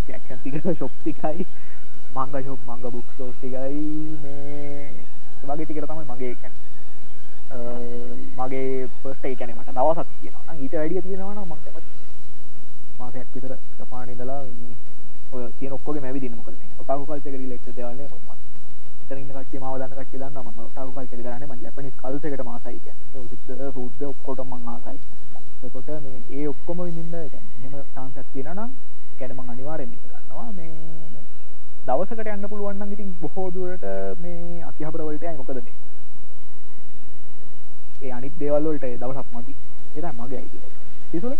රියැක්ෂන් 0.06 0.38
ටික 0.38 0.54
ෂොප් 0.72 0.92
ටිකයි 0.98 1.46
manga 2.14 2.40
shop 2.42 2.60
manga 2.68 2.90
book 2.90 3.06
stores 3.12 3.36
ටිකයි 3.36 3.82
මේ 4.22 4.90
ඒ 5.40 5.46
වගේ 5.48 5.64
ටිකට 5.64 5.86
තමයි 5.86 6.04
මගේ 6.10 6.34
කියන්නේ. 6.34 6.62
අ, 7.50 7.56
මගේ 8.38 8.68
ෆස්ට් 9.00 9.24
ඒ 9.24 9.34
කියන්නේ 9.34 9.56
මට 9.56 9.70
දවසක් 9.70 10.08
තියෙනවා. 10.20 10.44
නම් 10.48 10.62
ඊට 10.62 10.74
වැඩිය 10.74 11.02
තියෙනවා 11.02 11.34
නම් 11.34 11.44
මම 11.44 11.56
කැමති 11.64 11.82
මාසයක් 12.98 13.28
විතර 13.34 13.52
ජපානයේ 13.78 14.14
ඉඳලා 14.14 14.40
මේ 14.42 14.76
ඔය 15.34 15.50
තියෙන 15.58 15.72
ඔක්කොගේ 15.72 16.00
මැවිදින්න 16.00 16.36
මොකද 16.36 16.54
මේ 16.54 16.70
ඔටාකු 16.80 17.04
කල්චර් 17.06 17.28
එක 17.28 17.36
රිලේටඩ් 17.36 17.76
දේවල් 17.76 17.96
නේ. 17.96 18.08
මොකද 18.08 18.40
එතන 19.04 19.18
ඉන්න 19.18 19.32
කට්ටිය 19.32 19.60
මාව 19.60 19.76
දන්න 19.80 19.96
කට්ටිය 19.98 20.20
දන්නවා. 20.20 20.44
මම 20.46 20.60
ඔටාකු 20.60 20.90
කල්චර් 20.92 21.14
එක 21.14 21.24
දන්නේ 21.26 21.48
මම 21.48 21.60
ජපනිස් 21.64 21.94
කල්චර් 22.02 22.26
එකට 22.30 22.44
මාසයි 22.44 22.78
කියන්නේ. 22.78 23.18
ඔය 23.18 23.26
සිද්ද 23.44 23.62
ෆුඩ් 23.76 24.02
ඔක්කොටම 24.04 24.52
මම 24.52 24.68
ආසයි. 24.68 24.98
එතකොට 25.64 25.88
මේ 26.00 26.18
ඒ 26.32 26.48
ඔක්කොම 26.48 26.78
විඳින්න 26.80 27.14
ඒ 27.16 27.28
කියන්නේ 27.28 27.54
එහෙම 27.64 28.70
chance 29.14 29.32
එකක් 29.32 29.34
තියෙනවා 29.34 29.44
නම් 29.44 29.44
ඒ 29.44 29.44
කියන්නේ 29.44 29.44
මම 29.44 29.50
අනිවාර්යෙන් 29.50 29.88
මේක 29.88 30.02
ගන්නවා. 30.02 30.52
මේ 30.52 30.72
දවසකට 31.86 32.26
යන්න 32.26 32.48
පුළුවන් 32.48 32.78
නම් 32.78 32.92
ඉතින් 32.92 33.16
බොහෝ 33.20 33.50
දුරට 33.50 33.84
මේ 34.20 34.62
අකිහබර 34.62 35.02
වලට 35.02 35.22
යයි. 35.22 35.36
මොකද 35.36 35.54
මේ? 35.56 35.74
ඒ 38.02 38.12
අනිත් 38.12 38.38
දේවල් 38.38 38.64
වලට 38.64 38.84
ඒ 38.84 38.96
දවසක් 38.96 39.28
මදි. 39.34 39.54
ඒ 39.96 40.00
තමයි 40.00 40.12
මගේ 40.18 40.38
අයිතිය 40.38 40.62
සිසුල 41.10 41.34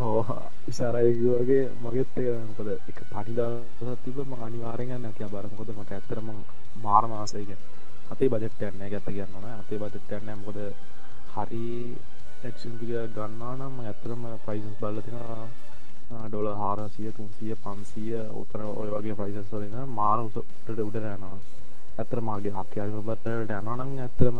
ඕ 0.00 0.24
ඉසාරයගේ 0.68 1.62
මගෙත් 1.82 2.18
ඒක 2.18 2.38
මොකද 2.48 2.68
එක 2.68 2.98
පටි 3.10 3.32
දවසක් 3.34 4.04
තිබ 4.04 4.18
ම 4.20 4.32
අනිවාරෙන් 4.40 4.90
යන්න 4.90 5.12
කිය 5.12 5.26
බර 5.26 5.46
මොකද 5.48 5.72
මට 5.72 5.92
ඇත්තරම 5.92 6.28
මාර 6.82 7.04
මාසයක 7.06 7.50
අතේ 8.10 8.28
බජෙට් 8.28 8.62
යන්න 8.62 8.90
ගැත්ත 8.90 9.08
කියන්නන 9.08 9.48
අතේ 9.52 9.78
බජෙට් 9.78 10.12
යන්න 10.12 10.30
මොකද 10.36 10.58
හරි 11.34 11.96
ටක්ෂන් 12.40 12.78
පික 12.78 12.92
ගන්නා 13.10 13.54
නම් 13.56 13.80
ඇත්තරම 13.82 14.22
ප්‍රයිසස් 14.44 14.78
බල්ල 14.80 15.02
තින 15.02 15.18
ඩොල 16.08 16.48
හාරසිය 16.54 17.12
තුන්සිය 17.12 17.54
පන්සිය 17.56 18.12
උතර 18.34 18.60
ඔය 18.64 18.88
වගේ 18.90 19.14
ප්‍රයිසස් 19.14 19.50
වලන 19.52 19.90
මාර 19.90 20.18
උසට 20.20 20.38
උඩ 20.66 20.80
යනවා. 20.80 21.38
ඇතර 21.98 22.20
මගේ 22.22 22.52
හක්යාරිබට 22.58 23.26
යනනම් 23.28 23.98
ඇත්තරම 23.98 24.38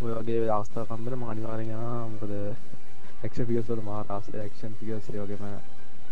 ඔය 0.00 0.12
වගේ 0.12 0.50
අවස්ථාකම්බල 0.50 1.16
මානිවාරෙන් 1.16 1.70
යන 1.70 1.84
මොකද 2.10 2.32
එක්ෂ 3.22 3.38
පිගස්වල 3.42 3.80
මාරාස 3.82 4.26
ක්ෂන් 4.28 4.74
පිගස් 4.80 5.08
වගේම 5.12 5.44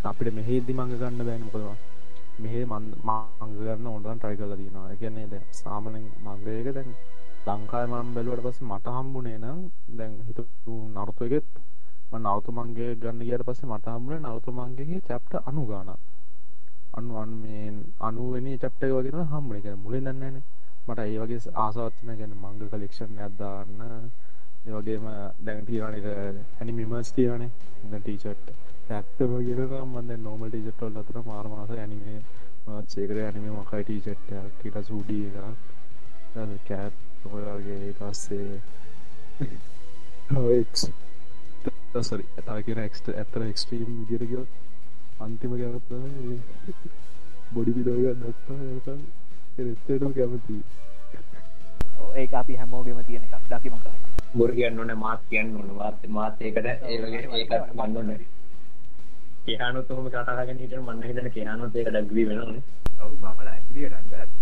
අපිට 0.04 0.34
මෙහෙදදි 0.34 0.72
මඟ 0.72 0.94
ගන්න 0.94 1.20
බෑන. 1.20 1.44
මොකදවා 1.44 1.76
මෙහ 2.38 2.54
මන් 2.62 2.86
මංග 3.02 3.52
ගන්න 3.58 3.86
ඔොන්ඩන් 3.86 4.18
ට්‍රයි 4.18 4.36
කල 4.36 4.54
දනවා 4.54 4.88
එකන්නේ 4.92 5.26
ද 5.26 5.42
සාමනෙන් 5.52 6.06
මංගයක 6.24 6.72
දැන් 6.72 6.90
ලංකාය 7.46 7.86
මම් 7.86 8.08
බැලුවට 8.14 8.44
පස 8.46 8.60
මට 8.62 8.96
හම්බුනේ 8.96 9.38
නම් 9.38 9.60
දැන් 9.96 10.12
හිත 10.26 10.38
නර්තු 10.94 11.24
එකෙත් 12.14 12.24
නවතු 12.24 12.52
මංගේ 12.52 12.96
ගන්න 12.96 13.20
ගියට 13.20 13.44
පස්සේ 13.44 13.68
මට 13.68 13.86
හම්බුනේ 13.88 14.20
නවතු 14.20 14.52
මංගේගේ 14.52 15.00
චැප්ට 15.02 15.32
අනු 15.42 15.62
ගානක් 15.66 15.90
අනුවන් 16.92 17.30
මේ 17.36 17.72
අනුවනි 18.00 18.52
චප්ට 18.56 18.82
වගෙන 18.96 19.26
හම්බුණ 19.26 19.58
එක 19.58 19.66
මුලින් 19.76 20.04
දන්නන 20.04 20.36
මට 20.86 20.98
ඒ 21.00 21.18
වගේ 21.18 21.40
ආසාත්න 21.56 22.12
ගැන 22.12 22.34
මංග 22.36 22.68
කලෙක්ෂන් 22.68 23.18
ඇත්දාන්න 23.18 23.82
ඒවගේම 24.66 25.06
දැන් 25.40 25.64
තියන 25.64 25.94
එක 25.94 26.06
හැනි 26.52 26.72
මිමස් 26.72 27.12
තියනේ 27.12 27.50
ද 27.84 27.92
ටීචට් 27.98 28.46
ඇත්තම 28.90 29.32
ගෙන 29.40 29.62
මන්ද 29.82 30.10
නෝමල් 30.20 30.48
ටිජට්ටොල් 30.48 30.94
අතර 30.96 31.18
මාරමාස 31.24 31.70
ඇනිමේ 31.72 32.20
චේකර 32.88 33.18
ඇනිම 33.20 33.46
මකයි 33.54 33.84
ටීචට් 33.84 34.34
ට 34.60 34.84
සූඩිය 34.84 35.26
එකක් 35.28 36.62
කෑප් 36.66 36.94
ඔයගේ 37.32 37.94
පස්සේ 37.94 38.52
සරි 42.02 42.24
ඇතා 42.30 42.62
කියෙන 42.62 42.80
එක්ට 42.80 43.08
ඇතර 43.10 43.42
එක්ස්ට්‍රීම් 43.44 43.90
විදිරගත් 44.00 45.20
අන්තිම 45.20 45.52
ගැනත 45.54 45.92
බොඩි 47.50 47.72
පිඩෝග 47.72 48.06
දත්තා 48.18 48.96
එතටම 49.58 50.12
කැමති 50.12 50.56
ඒ 52.14 52.26
අපි 52.34 52.56
හැමෝගෙම 52.56 53.00
තියෙන 53.02 53.24
එකක් 53.28 53.46
දකිම 53.50 53.76
කර 53.78 53.94
බොර 54.34 54.52
කියන්න 54.52 54.78
ඕන 54.78 54.94
මාත් 54.98 55.26
කියන්න 55.28 55.56
ඕන 55.56 55.74
වාත් 55.76 56.06
මාතයකට 56.10 56.66
ඒවගේ 56.66 57.22
ඒකත් 57.32 57.72
ගන්නන්න 57.72 58.24
කියහනුත් 59.44 59.88
හොම 59.90 60.08
කතාගෙන 60.10 60.58
හිට 60.58 60.78
මන්න 60.78 61.02
හිතන 61.04 61.30
කියහනුත් 61.32 61.76
ඒක 61.76 61.90
ඩක්වී 61.90 62.28
වෙනන 62.28 62.62
මම 63.00 64.33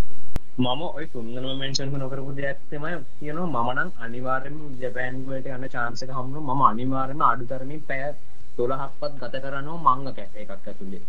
ඔය 0.62 1.06
තුන්දන 1.06 1.46
මෙන්ෂන් 1.58 1.90
නොකරපු 1.94 2.32
දෙයක් 2.32 2.58
තමයි 2.70 2.98
කියනවා 3.14 3.62
මමනං 3.62 3.88
අනිවාරෙන් 3.98 4.58
ජපෑන්ගට 4.80 5.48
යන්න 5.48 5.66
චාන්සක 5.68 6.10
හමුණු 6.10 6.40
මම 6.42 6.62
අනිවාරෙන් 6.64 7.22
අඩුතරමින් 7.22 7.80
පැය 7.82 8.12
තොළහක්පත් 8.56 9.18
ගත 9.22 9.40
කරනවා 9.44 9.96
මංග 9.96 10.12
කැප 10.12 10.36
එකක් 10.36 10.52
ඇතුළේ 10.52 11.02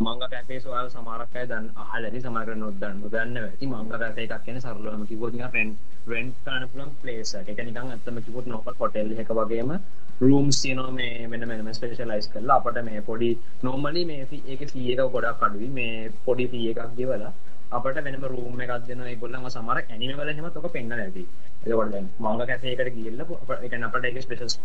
මංග 0.00 0.22
කැපේ 0.24 0.60
සොයාල 0.60 0.88
සමාරක්කය 0.88 1.44
දන් 1.46 1.66
අහලදි 1.84 2.20
සමර 2.20 2.50
නොදන්න 2.56 3.04
දන්න 3.04 3.36
ඇති 3.40 3.66
මංග 3.66 3.92
කැපේ 3.92 4.26
එකක් 4.26 4.44
කියන 4.44 4.58
සරලම 4.58 5.04
කිවෝත් 5.06 5.38
රෙන් 5.50 5.70
රෙන්් 6.06 6.32
කාන 6.44 6.66
පුලන් 6.70 6.90
පලේස 7.02 7.34
එක 7.36 7.60
නිකන් 7.60 7.78
ඇත්තම 7.86 8.18
කිවොත් 8.22 8.46
නොක 8.46 8.72
කොටෙල් 8.74 9.12
එක 9.16 9.30
වගේම 9.38 9.70
රූම්ස් 10.20 10.62
තියනෝ 10.62 10.90
මේ 10.92 11.28
මෙන 11.28 11.46
මෙම 11.48 11.70
ස්පේෂලයිස් 11.72 12.26
කරලා. 12.28 12.58
අපට 12.58 12.82
මේ 12.82 13.00
පොඩි 13.02 13.30
නෝමලි 13.62 14.02
මේ 14.04 14.42
ඒක 14.46 14.62
සියක 14.68 15.06
ගොඩක් 15.08 15.46
අඩුවි 15.46 15.68
මේ 15.70 16.10
පොඩි 16.24 16.46
පිය 16.48 16.66
එකක් 16.72 16.92
ගෙවලා 16.98 17.32
අපට 17.70 17.98
වෙනම 18.04 18.24
රූම් 18.26 18.60
එකක් 18.60 18.86
දෙන 18.86 19.02
ගොල්ලම 19.20 19.44
සමර 19.48 19.78
ඇනිම 19.80 20.16
වල 20.18 20.30
හෙම 20.30 20.46
තොක 20.52 20.66
පෙන්න්න 20.72 20.94
ඇති. 20.94 21.24
එකොට 21.64 21.94
මංග 22.18 22.40
කැසේකට 22.42 22.90
ගිල්ල 22.96 23.20
එක 23.20 23.74
අපට 23.80 24.04
එක 24.04 24.18
ස්පේෂස් 24.24 24.56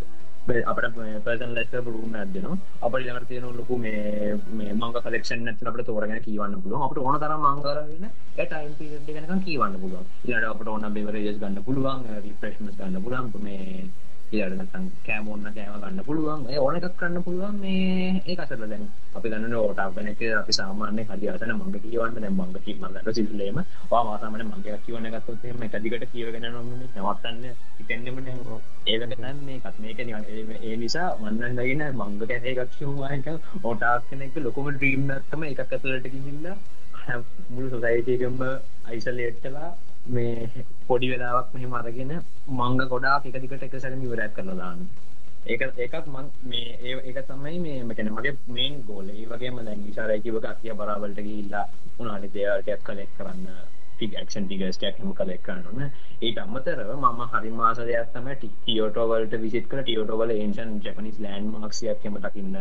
අපට 0.65 0.97
පර්සන් 1.25 1.53
ලෙස්ක 1.53 1.75
රූම් 1.87 2.15
ඇදනවා 2.15 2.57
අප 2.81 2.95
ළඟට 2.95 3.27
තියෙන 3.27 3.57
ලොකු 3.59 3.77
මේ 3.77 4.33
මේ 4.51 4.73
මංග 4.73 4.97
කලෙක්ෂන් 4.99 5.43
නැති 5.43 5.65
අපට 5.65 5.85
තෝරගෙන 5.85 6.21
කියවන්න 6.21 6.61
පුළුවන්. 6.63 6.85
අපට 6.85 6.97
ඕන 6.99 7.19
තරම් 7.19 7.45
මංගරගෙන 7.47 8.09
ඒ 8.37 8.45
ටයිම් 8.45 8.73
පීරියඩ් 8.79 9.09
එක 9.09 9.17
වෙනකන් 9.19 9.45
කියවන්න 9.45 9.77
පුළුවන්. 9.81 10.09
ඊළඟට 10.23 10.51
අපට 10.51 10.67
ඕන 10.67 10.93
බෙවරේජස් 10.93 11.39
ගන්න 11.39 11.63
පුළුවන් 11.63 12.09
රිෆ්‍රෙශ්මන්ට්ස් 12.25 12.77
ගන්න 12.79 13.03
පුළුවන්. 13.03 13.31
මේ 13.41 13.89
ඊළඟට 14.27 14.57
නැත්නම් 14.59 14.85
කෑම 15.05 15.27
ඕන 15.27 15.47
කෑම 15.47 15.73
ගන්න 15.81 16.03
පුළුවන්. 16.03 16.41
ඒ 16.49 16.59
ඕන 16.59 16.77
එකක් 16.77 16.95
කරන්න 16.99 17.23
පුළුවන් 17.23 17.59
මේ 17.59 18.21
ඒක 18.25 18.39
අසල 18.39 18.63
දැන් 18.63 18.85
අපි 19.15 19.31
ගන්න 19.31 19.55
ඕටා 19.55 19.87
වෙන 19.95 20.07
එක 20.07 20.21
අපි 20.33 20.53
සාමාන්‍ය 20.53 21.03
හදිහටන 21.05 21.53
මංග 21.53 21.75
කියවන්න. 21.75 22.15
දැන් 22.15 22.35
මංග 22.35 22.55
කි 22.59 22.73
මං 22.75 22.95
ගන්න 22.95 23.17
සිල්ලේම 23.17 23.59
ඔයා 23.61 24.03
මා 24.03 24.17
සාමාන්‍ය 24.17 24.45
මංග 24.45 24.63
කියවන්න 24.85 25.11
ගත්තොත් 25.13 25.45
එහෙම 25.45 25.65
එක 25.65 25.77
දිගට 25.83 26.07
කියවගෙන 26.13 26.47
යනවා 26.49 26.63
නවත්තන්න 26.95 27.43
හිතෙන්නෙම 27.77 28.17
නෑ. 28.21 28.59
ඒක 28.87 29.01
නම් 29.09 29.43
මේකත්. 29.45 29.77
මේක 29.79 29.99
නිකන් 29.99 30.25
ඒ 30.61 30.75
නිසා 30.77 31.09
මන්න 31.17 31.61
ඉඳගෙන 31.65 31.83
මංග 31.93 32.19
කැසේ 32.23 32.55
එකක් 32.55 32.73
කියුවා 32.75 33.11
එක 33.13 33.27
ඕටාක් 33.63 34.09
කෙනෙක් 34.09 34.37
ලොකුම 34.39 34.71
ඩ්‍රීම් 34.71 35.11
එකක් 35.11 35.31
තමයි 35.31 35.53
එකක් 35.53 35.63
ඇතුළට 35.67 36.07
ගිහිල්ලා 36.09 36.57
මුළු 37.49 37.67
සොසයිටි 37.69 38.17
එකම 38.17 38.39
අයිසොලේට් 38.85 39.37
කළා. 39.41 39.71
මේ 40.07 40.65
පොඩි 40.87 41.09
වෙලාවක් 41.09 41.53
මෙහෙම 41.53 41.73
අරගෙන 41.73 42.13
මංග 42.49 42.81
ගොඩාක් 42.87 43.25
එක 43.25 43.37
දිගට 43.37 43.63
එක 43.63 43.75
සැරම 43.77 44.01
ඉවරයක් 44.01 44.33
කරලා 44.33 44.57
දාන්න. 44.57 44.81
ඒක 45.45 45.61
ඒකත් 45.77 46.07
මං 46.07 46.27
මේ 46.43 46.77
ඒ 46.81 46.93
ඒක 47.03 47.17
තමයි 47.25 47.57
මේ 47.59 47.83
මකන 47.83 48.11
මගේ 48.11 48.35
මේන් 48.49 48.75
ගෝල 48.83 49.09
ඒ 49.11 49.25
වගේම 49.27 49.57
දැන් 49.61 49.81
විශාරයකිවක 49.83 50.45
අතිය 50.45 50.73
බරාවලට 50.73 51.19
ගිහිල්ලා 51.19 51.65
උනානි 51.99 52.29
දේවල්ටයක් 52.31 52.81
කලෙක් 52.83 53.11
කරන්න 53.17 53.45
ෆික්ෂන් 53.97 54.45
ටිගස්ටයක් 54.45 54.97
හම 54.97 55.11
කලෙක් 55.13 55.43
කරන්න 55.43 55.91
ඒට 56.21 56.39
අමතරව 56.39 56.89
මම 56.95 57.21
හරි 57.31 57.51
මාස 57.53 57.79
දෙයක් 57.81 58.09
තම 58.13 58.27
ටියෝටෝවලට 58.35 59.37
විසිට 59.39 59.69
කර 59.69 59.83
ටියෝටෝවල 59.83 60.33
ඒන්ෂන් 60.33 60.73
ජපනිස් 60.81 61.19
ලෑන්් 61.19 61.53
මාක්සියක් 61.53 62.03
හෙම 62.03 62.17
දකින්න 62.19 62.57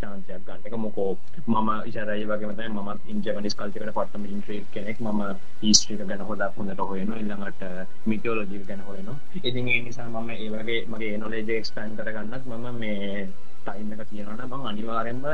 චාන්සයක් 0.00 0.42
ගන්න. 0.44 0.60
එක 0.64 0.74
මොකෝ 0.76 1.10
මම 1.46 1.70
ඉශරයි 1.86 2.24
වගේ 2.24 2.48
මතයි 2.48 2.68
මත් 2.70 3.00
ඉන්ජපනිස් 3.06 3.54
කල්චකට 3.54 3.90
පටම 3.90 4.24
ඉන්ට්‍රේට් 4.26 4.66
කෙනෙක්. 4.72 4.98
ම 5.00 5.20
ඊස්ට්‍රික 5.62 6.00
ගැන 6.02 6.22
හොදක් 6.22 6.56
හොඳට 6.56 6.80
හොයන 6.82 7.12
ඉල්ළඟට 7.14 7.62
මිටියෝලජී 8.06 8.64
ගැන 8.64 8.82
හොයන 8.82 9.08
ඉතින් 9.42 9.68
ඒ 9.68 9.80
නිසා 9.82 10.08
මම 10.08 10.30
ඒවගේ 10.32 10.80
මගේ 10.88 11.18
නොලේජ 11.18 11.50
එක්ස්පෑන් 11.52 11.96
කරගන්නත් 11.96 12.44
මම 12.46 12.66
මේ 12.76 13.28
ටයිම් 13.62 13.92
එක 13.94 14.02
තියෙනවන 14.08 14.42
මං 14.48 14.66
අනිවාරෙන්ම 14.66 15.24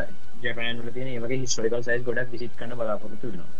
ජපෑන්ල 0.42 0.88
තියෙන 0.90 1.10
ඒවගේ 1.10 1.38
හිස්ටෝරිකල් 1.38 1.82
සයිස් 1.82 2.02
ගොඩක් 2.04 2.32
විසිට 2.32 2.54
කන්න 2.56 2.76
බලාපොරතු 2.76 3.26
වෙනවා. 3.26 3.50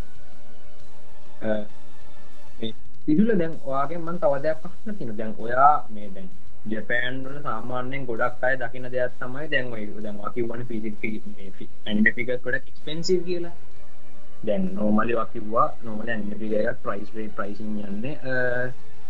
ඉදුල 3.07 3.31
දැන් 3.35 3.55
ඔයාගේ 3.65 3.99
මන් 3.99 4.19
තවදයක් 4.19 4.59
පහන 4.65 4.97
තින 4.99 5.11
දැන් 5.17 5.33
ඔයා 5.39 5.75
මේ 5.91 6.09
දැන් 6.15 6.29
ජපෑන් 6.67 7.17
වල 7.25 7.39
සාමාන්‍යයෙන් 7.43 8.07
ගොඩක් 8.07 8.43
අය 8.43 8.57
දකින 8.57 8.89
දෙයක් 8.91 9.15
තමයි 9.21 9.47
දැන් 9.49 9.73
ඔය 9.73 9.85
දැන් 9.99 10.19
වකිව්වන 10.19 10.65
ෆිසික් 10.67 11.05
මේ 11.29 11.51
ඇනිමේ 11.87 12.13
ෆිගර්ස් 12.13 12.43
ගොඩක් 12.43 12.69
එක්ස්පෙන්සිව් 12.69 13.25
කියලා. 13.25 13.55
දැන් 14.45 14.69
නෝමලි 14.75 15.15
වකිව්වා 15.15 15.69
නෝමලි 15.83 16.11
ඇනිමේ 16.11 16.39
ෆිගර් 16.39 16.61
එකක් 16.65 16.83
ප්‍රයිස් 16.85 17.11
රේට් 17.15 17.35
ප්‍රයිසින් 17.37 17.73
යන්නේ 17.85 18.37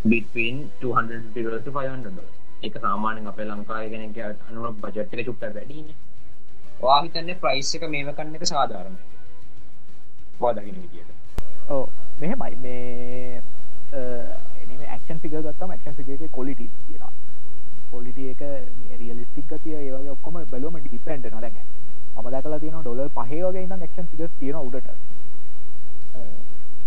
බිට්වීන් 0.05 0.65
200 0.81 1.21
ඩොලර් 1.29 1.61
to 1.61 1.73
500 1.73 2.01
ඩොලර් 2.07 2.31
ඒක 2.63 2.81
සාමාන්‍යයෙන් 2.81 3.29
අපේ 3.29 3.47
ලංකාවේ 3.47 3.93
කෙනෙක්ගේ 3.93 4.33
අනුව 4.49 4.81
බජට් 4.81 5.15
එක 5.15 5.27
චුට්ටක් 5.27 5.55
වැඩිනේ 5.59 6.01
ඔයා 6.83 7.03
හිතන්නේ 7.03 7.39
ප්‍රයිස් 7.43 7.75
එක 7.77 7.85
මේව 7.91 8.09
කන්න 8.15 8.37
එක 8.37 8.47
සාධාරණයි. 8.51 9.03
ඔයා 10.41 10.55
දකින 10.57 10.77
විදියට. 10.77 11.11
ඔව්. 11.69 11.85
මෙහෙමයි. 12.21 12.57
මේ 12.57 13.43
ඇක්ෂන් 14.89 15.21
ෆිග 15.23 15.37
ගත්තම 15.37 15.71
ඇක්ෂන් 15.71 15.95
ෆිගේ 15.95 16.29
කොලිටි 16.31 16.67
තියෙනවා. 16.79 17.13
පොලිටි 17.93 18.25
එක 18.33 18.41
රියලිස්ටික් 19.01 19.47
ගතිය 19.51 19.75
ඒවගේ 19.79 20.13
ඔක්කොම 20.17 20.35
බැලුවම 20.51 20.77
ඩිපෙන්ඩ් 20.85 21.27
නොදැක 21.35 21.57
මම 22.17 22.27
දැකලා 22.31 22.59
තියෙන 22.59 22.81
ඩොලර් 22.81 23.09
පහේ 23.17 23.43
වගේ 23.45 23.63
ඉඳන් 23.67 23.85
ඇක්ෂන් 23.85 24.07
ෆිගර්ස් 24.11 24.33
තියෙන 24.41 24.59
උඩට. 24.59 24.89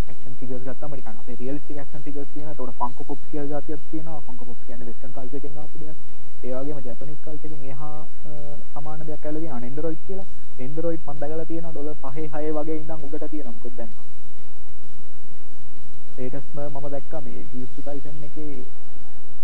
ඇක්ෂන් 0.10 0.36
ෆිගර්ස් 0.40 0.64
ගත්තම 0.68 0.94
නිකන් 0.95 1.10
අපේ 1.11 1.36
රියලිස්ටික් 1.41 1.77
ඇක්ෂන් 1.77 2.06
ෆිගර්ස් 2.06 2.30
තියෙන 2.34 2.49
ඒතකොට 2.49 2.76
ෆන්කෝ 2.80 3.06
පොප්ස් 3.10 3.23
කියලා 3.32 3.52
જાතියක් 3.53 3.82
තියෙනවා. 3.91 4.22
ෆන්කෝ 4.27 4.48
පොප්ස් 4.49 4.61
කියන්නේ 4.68 4.88
වෙස්ටර්න් 4.90 5.14
කල්චර් 5.15 5.38
එකෙන් 5.40 5.57
ආපු 5.57 5.77
දෙයක්. 5.82 5.98
ඒ 6.44 6.53
වගේම 6.56 6.80
ජැපනීස් 6.88 7.19
කල්චර් 7.26 7.45
එකෙන් 7.48 7.64
එහා 7.73 7.98
සමාන 8.73 8.99
දෙයක් 9.07 9.26
ඇවිල්ලා 9.26 9.41
තියෙනවා. 9.41 9.64
නෙන්ඩරොයිඩ් 9.65 10.02
කියලා. 10.07 10.27
නෙන්ඩරොයිඩ් 10.60 11.03
මම 11.07 11.19
දැකලා 11.22 11.48
තියෙනවා 11.52 11.73
ඩොලර් 11.73 11.98
පහේ 12.03 12.27
හයේ 12.34 12.52
වගේ 12.57 12.77
ඉඳන් 12.82 13.06
උඩට 13.07 13.30
තියෙනවා. 13.32 13.56
මොකද 13.57 13.77
දැන්? 13.77 13.91
ඒකස්ම 16.18 16.57
මම 16.65 16.86
දැක්කා. 16.95 17.22
මේ 17.22 17.40
ජීවිත 17.52 17.86
සයිසන් 17.86 18.23
එකේ 18.30 18.52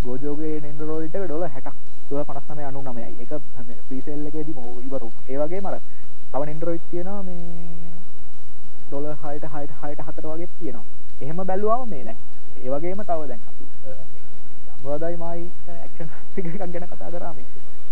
ගෝජෝගේ 0.03 0.59
නෙන්ඩරෝල්ට 0.61 1.15
ඩොල 1.15 1.43
හැටක් 1.55 1.75
තුව 2.09 2.19
පනස්සම 2.27 2.59
අනු 2.67 2.79
නමයි 2.81 3.03
එක 3.23 3.31
පිසෙල්ල 3.89 4.25
එකෙදී 4.29 4.55
මෝ 4.57 4.79
ඉවරු. 4.85 5.09
ඒවගේ 5.29 5.61
මර 5.61 5.75
තව 6.31 6.41
නෙන්ඩරෝයි් 6.49 6.81
තියෙනවා 6.89 7.21
මේ 7.27 7.41
ඩොල 8.87 9.05
හයට 9.23 9.45
හයට 9.53 9.71
හයට 9.81 10.01
හතර 10.07 10.25
වගේ 10.31 10.49
තියෙනවා. 10.59 10.85
එහෙම 11.21 11.39
බැලුවාම 11.49 11.89
මේ 11.89 12.03
දැන්. 12.07 12.17
ඒවගේම 12.63 13.03
තව 13.09 13.21
දැන් 13.31 13.41
අනුවදයි 14.73 15.15
මයි 15.23 15.41
ඇක්ෂන් 15.75 16.09
එකක් 16.37 16.57
ගැන 16.73 16.87
කතා 16.91 17.11
කරාම 17.13 17.37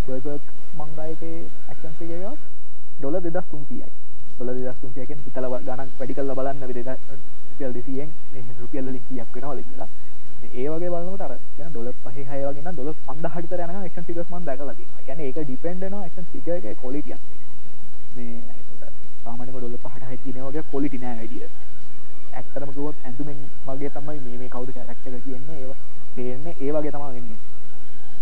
බර්ගක් 0.06 0.44
මංගයක 0.78 1.22
ඇක්ෂන් 1.70 1.92
එක 1.94 2.38
ඩොල 2.98 3.16
දෙදස් 3.22 3.46
තුන්සියයි. 3.50 3.88
ොල 4.40 4.48
දෙදස් 4.56 4.78
තුන්සියකෙන් 4.82 5.18
හිතල 5.24 5.46
ගණන් 5.46 5.90
වැඩි 5.98 6.14
කල්ල 6.18 6.34
බලන්න 6.38 6.68
විදෙද 6.70 6.90
රුපියල් 6.90 7.72
දෙසියෙන් 7.72 8.10
රුපියල්ල 8.60 8.88
ලිකියක් 8.94 9.34
වෙනවා 9.34 9.56
කියලා. 9.56 9.88
ඒවගේ 10.42 10.90
බලට 10.90 11.22
අර 11.22 11.34
ඩොල 11.66 11.88
පහ 11.98 12.18
හයවගෙන 12.30 12.70
ඩොල 12.70 12.92
පන්ද 13.00 13.32
හටර 13.34 13.60
යන 13.62 13.74
ක්ෂන් 13.86 14.12
ිකස්මන් 14.14 14.44
දැකල 14.44 14.72
ගැන 15.06 15.20
එක 15.22 15.38
ඩිපෙන්ඩන 15.40 15.98
ක්ෂන් 16.06 16.26
සික 16.32 16.78
කොලිටිය 16.80 17.18
මේ 18.16 18.58
සාමනම 19.24 19.50
ඩොල 19.50 19.76
පහට 19.78 20.10
හිතිනවගේ 20.12 20.64
කොලිටි 20.70 20.98
නෑ 20.98 21.16
වැඩිය 21.18 21.48
ඇත්තරම 22.32 22.70
ගුවත් 22.72 22.96
ඇතුමෙන් 23.04 23.38
මගේ 23.66 23.90
තමයි 23.90 24.38
මේ 24.38 24.48
කවුද 24.48 24.70
කැරක්ටක 24.72 25.24
කියන්නේ. 25.24 25.56
ඒවා 25.56 25.78
පේන්නේ 26.16 26.54
ඒවගේ 26.58 26.92
තමා 26.92 27.12
වෙන්නේ. 27.12 27.38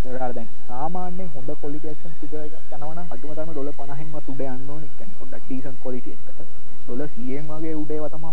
දැන් 0.04 0.48
සාමාන්‍ය 0.68 1.24
හොඳ 1.34 1.50
කොලිටේෂන් 1.62 2.12
සික 2.20 2.32
යනවන 2.72 2.98
අඩුමතම 3.06 3.50
ඩොල 3.50 3.70
පනහෙන්ම 3.74 4.14
උඩ 4.16 4.40
යන්න 4.46 4.70
නික 4.76 5.00
ොඩ 5.22 5.34
ටීසන් 5.36 5.76
කොලිටියකට 5.82 6.42
ඩොල 6.84 7.02
සියෙන් 7.14 7.48
වගේ 7.48 7.74
උඩේ 7.74 8.10
තමා 8.10 8.32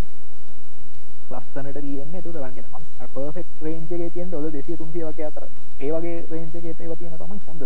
ලස්සනට 1.31 1.77
කියන්නේ 1.79 2.21
තුට 2.21 2.37
රගෙන 2.37 2.65
පර්ෆෙක් 3.13 3.47
රේන්ජගේ 3.61 4.09
තියෙන් 4.09 4.33
ොල 4.33 4.49
දෙසිය 4.51 4.77
තුන්සිය 4.77 5.03
වගේ 5.03 5.25
අතර. 5.25 5.43
ඒවගේ 5.79 6.17
රේන්ජගේ 6.31 6.73
ඒව 6.79 6.93
තියෙන 6.99 7.17
තමයි 7.17 7.39
හොඳ 7.47 7.63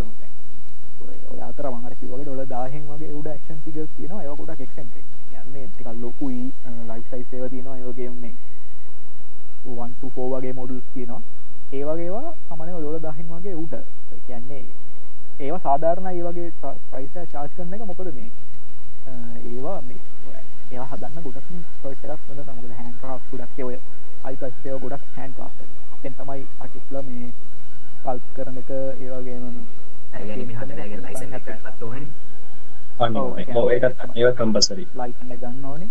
අතර 1.49 1.65
මංගර 1.69 1.93
කිවගේ 1.99 2.23
ඩොල 2.23 2.41
දාහෙන් 2.47 2.83
වගේ 2.89 3.13
උඩ 3.13 3.29
ක්ෂන් 3.35 3.59
සිග 3.63 3.77
තියෙන 3.95 4.21
යකොට 4.25 4.51
එක්ෂන් 4.57 4.87
යන්නේ 5.39 5.67
ටිකල් 5.67 5.97
ලොකුයි 6.01 6.51
ලයි් 6.89 7.03
සයිස් 7.09 7.33
ඒව 7.33 7.45
තියෙනවා. 7.49 7.77
ඒවගේන්නේ 7.77 8.33
වන්ටෝ 9.67 10.27
වගේ 10.33 10.53
මොඩුල් 10.53 10.81
තියෙනවා. 10.93 11.21
ඒවගේවා 11.71 12.33
සමන 12.47 12.69
ොල 12.73 12.99
දහින් 12.99 13.27
වගේ 13.29 13.55
උඩ. 13.55 13.73
කියන්නේ 14.27 14.63
ඒවා 15.39 15.59
සාධාරණ 15.59 16.07
ඒ 16.07 16.23
වගේ 16.23 16.51
ප්‍රයිස 16.91 17.31
චාස් 17.31 17.51
කරන 17.57 17.73
එක 17.73 17.83
මොකද 17.85 18.09
මේ? 18.15 18.31
ඒවා 19.49 19.79
මේ 19.81 20.01
ඒ 20.71 20.79
හදන්න 20.81 21.23
ගොඩක් 21.23 21.47
පටක් 21.81 22.21
හොඳ 22.27 22.39
නමුද 22.47 22.73
හැන් 22.73 22.93
්‍රක් 23.03 23.23
ගොඩක් 23.31 23.59
ඔය 23.65 23.77
අයිපස්ය 24.23 24.69
ගොඩක් 24.77 25.03
හැන් 25.15 25.31
ෙන් 26.03 26.13
තමයි 26.15 26.43
අටිස්ල 26.59 26.97
මේ 27.03 27.29
කල්ප් 28.03 28.25
කරන 28.35 28.57
එක 28.57 28.69
ඕන 32.99 33.69
ඒකත් 33.69 33.99
ඒව 34.15 34.29
කම්පසරි 34.35 34.83
ලයින්න 34.93 35.33
ගන්න 35.33 35.65
ඕනේ. 35.65 35.89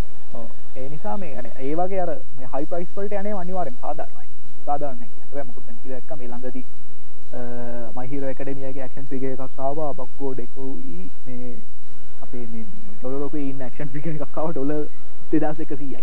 ඒ 0.76 0.88
නිසා 0.88 1.16
මේ 1.16 1.42
ඒ 1.58 1.74
වගේ 1.76 2.00
අර 2.00 2.10
හයි 2.48 2.66
ප්‍රයිස්වල්ට 2.66 3.14
යනේ 3.14 3.34
අනිවාරෙන් 3.34 3.76
සාධරමයි 3.80 4.28
සාධරන්න 4.66 5.46
මොකුත් 5.46 5.64
දැක්ක 5.84 6.10
මේ 6.14 6.28
ළඟදී 6.28 6.64
මහිර 7.96 8.22
එකඩමියගේ 8.26 8.88
ක්ෂන් 8.88 9.06
පිග 9.06 9.24
එකක්කාව 9.26 9.78
බක්කෝ 9.96 10.32
ඩෙකෝයි 10.34 10.98
මේ 11.26 11.50
අපේ 12.20 12.64
ඩොලොක 13.00 13.34
ඉන්න 13.36 13.62
ක්ෂන් 13.66 13.90
පික 13.90 14.06
එකක්කාව 14.08 14.50
ඩොල 14.52 14.72
දෙදස් 15.32 15.60
එකසීයයි 15.60 16.02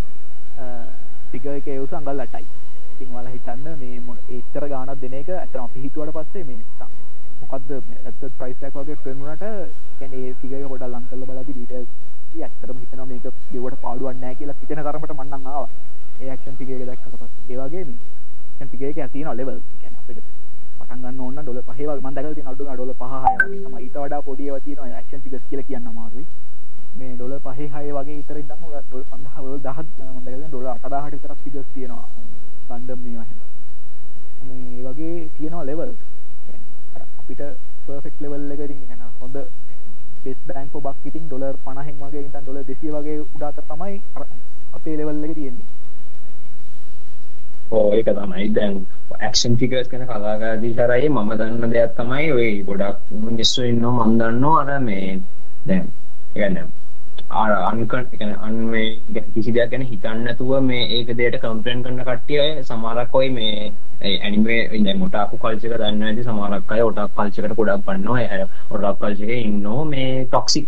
ටික 1.28 1.46
එක 1.52 1.68
එවස 1.70 1.94
අඟල් 1.94 2.20
ලටයි 2.20 2.46
ඉතින් 2.92 3.10
වල 3.12 3.28
හිතන්න 3.30 3.68
මේ 3.78 4.18
ඒච්චර 4.30 4.68
ගානත් 4.70 5.00
දෙන 5.02 5.16
එක 5.16 5.30
ඇතර 5.32 5.60
අපි 5.60 5.82
හිතුවට 5.82 6.14
පස්සේ 6.14 6.44
මේ 6.46 6.60
මොකක්ද 7.42 7.72
ඇත 7.72 8.22
ප්‍රයිස්ටක් 8.34 8.78
වගේ 8.78 8.98
පෙන්ුණට 9.02 9.44
කැනේ 10.00 10.34
සිගක 10.36 10.56
ගොඩ 10.66 10.86
ලංකල්ල 10.88 11.26
බලදි 11.26 11.52
ඩීටල් 11.52 12.44
ඇත්තරම 12.44 12.78
හිතන 12.78 13.04
මේක 13.06 13.28
දෙවට 13.52 13.82
පාඩුවන්නෑ 13.82 14.36
කියලා 14.36 14.60
හිතන 14.62 14.82
කරමට 14.82 15.16
මන්නාව 15.16 15.68
ඒක්ෂන් 16.22 16.56
ටිගේ 16.56 16.86
දැක්කට 16.86 17.16
පස් 17.16 17.34
ඒවාගේ 17.50 17.86
ටිගේ 18.62 18.94
ඇතින 19.00 19.32
ලෙවල් 19.34 19.60
අපිට 19.92 20.45
පටන්ගන්න 20.86 21.20
ඔන්න 21.20 21.38
ඩොල 21.38 21.60
පහව 21.68 21.90
මන්දකල 21.98 22.28
නඩු 22.32 22.64
ඩොල 22.66 22.91
පහය 22.95 23.07
ම 23.64 23.78
ඊට 23.78 23.95
වඩා 23.95 24.22
පොඩියව 24.22 24.56
තියෙන 24.64 24.91
ක්ෂන් 25.02 25.22
ටික 25.22 25.44
කියල 25.49 25.62
කියන්න 25.68 25.88
මාරුයි 25.94 26.26
මේ 26.98 27.14
ඩොල 27.16 27.34
පහේ 27.45 27.68
හය 27.68 27.88
වගේ 27.91 28.18
ඉතර 28.22 28.38
ඉදම් 28.38 28.62
ඩොල් 28.62 29.03
පඳහවල 29.10 29.57
දහත් 29.66 29.88
මන්දකල 30.07 30.44
ඩොල 30.48 30.68
අටදාහට 30.68 31.18
තරක් 31.24 31.40
පිගස් 31.44 31.68
තියෙනවා. 31.74 32.07
සන්ඩම් 32.68 32.99
මේ 33.03 33.18
වහ 33.20 33.32
මේ 34.48 34.84
වගේ 34.86 35.30
තියෙනවා 35.38 35.66
ලෙවල් 35.66 35.91
අපිට 37.20 37.41
පර්ෆෙක්් 37.86 38.16
ලෙවල් 38.22 38.52
එක 38.52 38.62
රිගෙන 38.70 39.06
හොඳ 39.20 39.38
පෙස් 40.24 40.38
බෑන්කෝ 40.48 40.82
බක් 40.82 41.06
ඉතින් 41.06 41.26
ඩොලර් 41.28 41.56
පණහෙන් 41.66 41.98
වගේ 42.02 42.26
ඉතන් 42.28 42.44
ඩොල 42.44 42.60
දෙසිය 42.64 42.91
වගේ 42.91 43.18
උඩාතර 43.26 43.66
තමයි 43.70 44.02
අපේ 44.74 44.98
ලෙවල් 44.98 45.24
එක 45.26 45.34
තියෙන්නේ. 45.34 45.74
ඕ 47.72 47.94
ඒක 47.94 48.10
තමයි. 48.12 48.48
දැන් 48.52 48.74
ඇක්ෂන් 49.20 49.58
ෆිකර්ස් 49.58 49.90
ගැන 49.90 50.08
කලාකාරදී 50.08 50.74
කරයි 50.76 51.10
මම 51.10 51.32
දන්න 51.34 51.74
දෙයක් 51.74 51.94
තමයි 51.98 52.32
ඔය 52.32 52.50
ගොඩක් 52.64 52.98
මිනිස්සු 53.22 53.64
ඉන්නවා 53.64 54.06
මම 54.06 54.18
දන්නවා. 54.20 54.64
අර 54.64 54.82
මේ 54.82 55.20
දැන් 55.66 55.86
කියන්නේ 56.34 56.68
අර 57.32 57.52
අන්කන් 57.64 58.06
කියන්නේ 58.12 58.38
අන් 58.40 58.56
මේ 58.68 58.86
කියන්නේ 59.06 59.34
කිසි 59.34 59.52
දෙයක් 59.52 59.72
ගැන 59.72 59.84
හිතන්නේ 59.84 60.24
නැතුව 60.24 60.52
මේ 60.62 60.84
ඒක 60.90 61.10
දෙයට 61.14 61.40
කම්ප්ලේන් 61.42 61.84
කරන 61.84 62.00
කට්ටිය 62.02 62.64
සමහරක් 62.64 63.16
ඔයි 63.16 63.30
මේ 63.32 63.72
ඇනිමේ 64.04 64.62
දැන් 64.80 65.02
ඔටාකු 65.02 65.38
කල්චර් 65.38 65.72
එක 65.72 65.82
දන්නේ 65.82 66.00
නැති 66.02 66.24
සමහරක් 66.24 66.72
අය 66.72 66.82
ඔටාකු 66.82 67.14
කල්චර් 67.18 67.46
එකට 67.46 67.58
ගොඩක් 67.58 67.86
බannනවා 67.86 68.46
ඔටාකු 68.70 69.00
කල්චර් 69.02 69.24
එකේ 69.24 69.42
ඉන්නෝ. 69.42 69.82
මේ 69.86 70.26
ටොක්සික් 70.26 70.68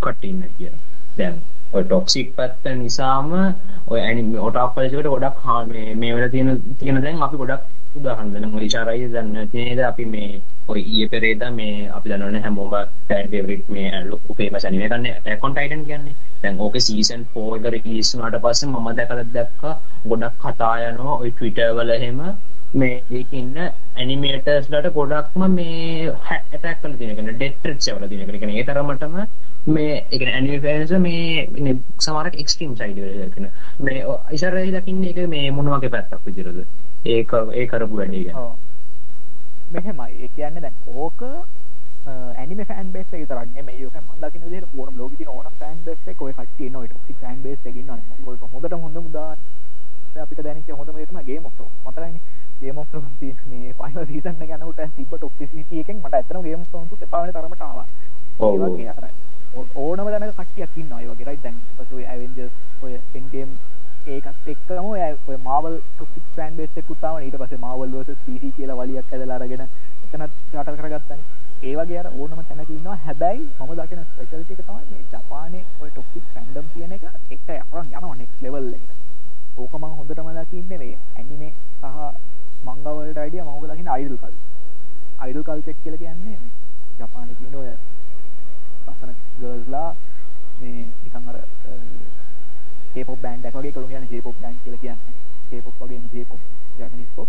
කට්ටිය 0.00 0.30
ඉන්න 0.30 0.44
කියලා. 0.58 0.82
දැන් 1.18 1.36
ඔය 1.74 1.84
ටොක්සික් 1.84 2.34
පැත්ත 2.36 2.66
නිසාම 2.76 3.30
ඔය 3.86 4.00
ඇනි 4.00 4.22
ඔටාක් 4.40 4.74
කල්චර් 4.74 4.98
එකට 4.98 5.12
ගොඩක් 5.14 5.46
මේ 5.68 5.94
මේ 5.94 6.12
වෙලා 6.12 6.30
තියෙන 6.30 6.60
තියෙන 6.78 7.02
දැන් 7.02 7.22
අපි 7.22 7.36
ගොඩක් 7.36 7.62
උදාහරණ 7.96 8.34
දෙන්න 8.34 8.54
ඔය 8.56 8.64
ඉෂාරයි 8.66 9.08
දන්න 9.08 9.50
නේද 9.52 9.80
අපි 9.84 10.04
මේ 10.06 10.30
ඔය 10.66 10.80
ඊයේ 10.82 11.08
පෙරේදා 11.08 11.50
මේ 11.52 11.74
අපි 11.96 12.10
දන්නවනේ 12.10 12.40
හැමෝම 12.40 12.70
ෆෑන් 12.70 13.28
ෆේවරිට් 13.28 13.68
මේ 13.68 13.90
ලොකු 14.04 14.34
ෆේමස් 14.34 14.64
ඇනිමේ 14.64 14.88
කන්නේ 14.88 15.12
ඇටැක් 15.12 15.44
ඔන් 15.44 15.54
ටයිටන් 15.54 15.84
කියන්නේ. 15.84 16.14
දැන් 16.42 16.60
ඕකේ 16.60 16.82
සීසන් 16.82 17.22
4 17.34 17.58
එක 17.58 17.68
රිලීස් 17.74 18.10
වුණාට 18.14 18.40
පස්සේ 18.44 18.70
මම 18.70 18.88
දැකලා 18.96 19.26
දැක්කා 19.32 19.74
ගොඩක් 20.06 20.40
කතා 20.42 20.74
යනවා. 20.84 21.18
ඔය 21.18 21.30
Twitter 21.32 21.68
වල 21.72 21.90
එහෙම. 21.90 22.20
මේ 22.74 22.94
ඒකේ 23.12 23.40
ඉන්න 23.40 23.58
ඇනිමේටර්ස්ලට 23.60 24.88
ගොඩක්ම 24.94 25.42
මේ 25.50 26.12
ඇටැක් 26.28 26.80
කරලා 26.80 26.98
තියෙන 26.98 27.16
කෙනා 27.16 27.34
ඩෙත් 27.34 27.60
ත්‍රෙට්ස් 27.62 27.90
වල 27.90 28.08
තියෙන 28.08 28.26
කෙනා 28.26 28.40
කියන්නේ 28.40 28.60
ඒ 28.60 28.68
තරමටම 28.68 29.14
මේ 29.68 29.92
ඒ 29.92 30.04
කියන්නේ 30.12 30.34
ඇනිමේ 30.34 30.60
ෆෑන්ස් 30.60 30.92
මේ 31.00 31.76
සමහරක් 32.00 32.34
එක්ස්ට්‍රීම් 32.36 32.76
සයිඩ් 32.76 32.98
වල 33.00 33.22
දකින 33.24 33.46
මේ 33.80 34.02
ඉස්සරහේ 34.32 34.72
දකින්නේ 34.74 35.14
ඒක 35.14 35.30
මේ 35.30 35.50
මොන 35.52 35.70
වගේ 35.70 35.90
පැත්තක් 35.90 36.26
විදිහටද? 36.26 36.60
ඒක 37.06 37.32
ඒ 37.54 37.66
කරපු 37.66 37.96
වැඩේ 37.96 38.24
ගැන. 38.26 38.52
මෙහෙමයි. 39.72 40.10
ඒ 40.18 40.28
කියන්නේ 40.36 40.62
දැන් 40.62 40.74
ඕක 40.96 41.22
ඇනිම 42.36 42.64
ෆෑන් 42.64 42.92
බේස් 42.92 43.06
එක 43.08 43.20
විතරක් 43.20 43.54
නෙමෙයි. 43.54 43.84
ඒක 43.84 43.96
මම 44.02 44.22
දකින්න 44.22 44.46
විදිහට 44.46 44.78
ඕනම 44.78 44.98
ලෝකෙ 44.98 45.16
තියෙන 45.16 45.30
ඕනම 45.30 45.58
ෆෑන් 45.58 45.78
බේස් 45.84 46.08
එක 46.08 46.22
ඔය 46.22 46.32
කට්ටිය 46.34 46.66
ඉන්නවා. 46.66 46.82
ඒක 46.82 46.92
ටොක්සික් 46.92 47.20
ෆෑන් 47.20 47.42
බේස් 47.42 47.60
එකේ 47.64 47.80
ඉන්නවා. 47.80 48.00
ඔය 48.26 48.36
හොඳට 48.44 48.76
හොඳම 48.76 49.06
උදාහරණ. 49.06 49.53
අපිට 50.16 50.40
දැනෙච්ච 50.40 50.70
හොඳම 50.72 51.20
ගේම් 51.24 51.46
ඔෆ් 51.46 51.54
ත්‍රෝන්ස් 51.54 51.74
මතකයිනේ 51.84 52.20
ගේම් 52.60 52.76
මේ 53.44 53.72
ෆයිනල් 53.74 54.06
සීසන් 54.06 54.36
යනකොට 54.38 54.80
තිබ්බ 54.96 55.12
ටොක්සිසිටි 55.12 55.80
එකෙන් 55.80 55.96
මට 55.98 56.14
ඇත්තටම 56.14 56.42
ගේම් 56.42 56.60
ඔෆ් 56.60 56.68
ත්‍රෝන්ස් 56.70 57.02
එපා 57.02 57.22
වෙන 57.22 57.32
තරමට 57.32 57.62
ආවා. 57.62 57.86
ඔව් 58.38 58.54
ඒ 58.54 58.58
වගේ 58.64 58.88
අර 58.90 59.04
ඕනම 59.76 60.06
දැනක 60.06 60.32
කට්ටියක් 60.32 60.76
ඉන්නවා 60.76 61.00
ඒ 61.00 61.08
වගේ. 61.08 61.26
රයිට් 61.26 61.42
දැන් 61.42 61.58
ඊපස්සේ 61.60 61.96
ඔය 61.96 62.06
ඇවෙන්ජර්ස් 62.06 62.54
ඔය 62.82 62.92
එන් 63.14 63.28
ගේම් 63.32 63.50
ඒකත් 64.08 64.48
එක්කම 64.48 64.88
ඔය 64.88 65.38
මාවල් 65.44 65.78
ටොක්සික් 65.90 66.26
ෆෑන් 66.34 66.56
බේස් 66.56 66.76
එකක් 66.76 66.90
උතාවන 66.90 67.22
ඊට 67.22 67.38
පස්සේ 67.40 67.60
මාවල් 67.60 67.94
vs 67.94 68.18
DC 68.26 68.52
කියලා 68.56 68.80
වලියක් 68.80 69.12
ඇදලා 69.12 69.38
අරගෙන 69.38 69.64
එතනත් 69.64 70.32
චාටර් 70.52 70.76
කරගත්තනේ. 70.76 71.22
ඒ 71.62 71.76
වගේ 71.76 71.98
අර 71.98 72.10
ඕනම 72.10 72.42
තැනක 72.42 72.70
ඉන්නවා. 72.70 72.98
හැබැයි 73.04 73.48
මම 73.60 73.72
දකින 73.76 74.04
ස්පෙෂලිටි 74.04 74.52
එක 74.54 74.66
තමයි 74.66 74.84
මේ 74.90 75.06
ජපානයේ 75.12 75.64
ඔය 75.80 75.90
ටොක්සික් 75.90 76.28
ෆැන්ඩම් 76.34 76.68
කියන 76.74 76.92
එක 76.92 77.08
එක 77.30 77.48
අරන් 77.50 77.88
යනවා 77.88 78.14
නෙක්ස්ට් 78.14 78.42
ලෙවල් 78.42 78.70
එකට 78.72 79.03
ඕක 79.56 79.72
මම 79.72 79.84
හොඳටම 79.98 80.30
දකින්නේ 80.38 80.78
මේ 80.78 80.96
ඇනිමේ 81.16 81.52
සහ 81.80 81.98
මංගා 82.66 82.94
වලට 82.96 83.18
අයිඩිය 83.18 83.42
මම 83.42 83.50
ඕක 83.50 83.66
දකින්නේ 83.70 83.94
අයිඩල් 83.96 84.18
කල් 84.18 84.34
අයිඩල් 85.18 85.42
කල්චර් 85.42 85.76
කියලා 85.82 86.02
කියන්නේ 86.02 86.38
මේ 86.38 86.52
ජපානයේ 86.98 87.36
තියෙන 87.38 87.56
ඔය 87.56 87.70
ලස්සන 88.86 89.12
ගර්ල්ස්ලා 89.38 89.88
මේ 90.60 90.80
නිකන් 91.02 91.28
අර 91.30 91.38
K-pop 92.94 93.18
බෑන්ඩ් 93.22 93.46
එකක් 93.46 93.56
වගේ 93.58 93.72
කලුන් 93.72 93.88
කියන්නේ 93.88 94.12
J-pop 94.12 94.36
බෑන්ඩ් 94.42 94.60
කියලා 94.64 94.82
කියන්නේ 94.84 95.14
K-pop 95.50 95.80
වගේම 95.80 96.04
J-pop 96.12 96.40
ජැපනීස් 96.78 97.12
pop 97.16 97.28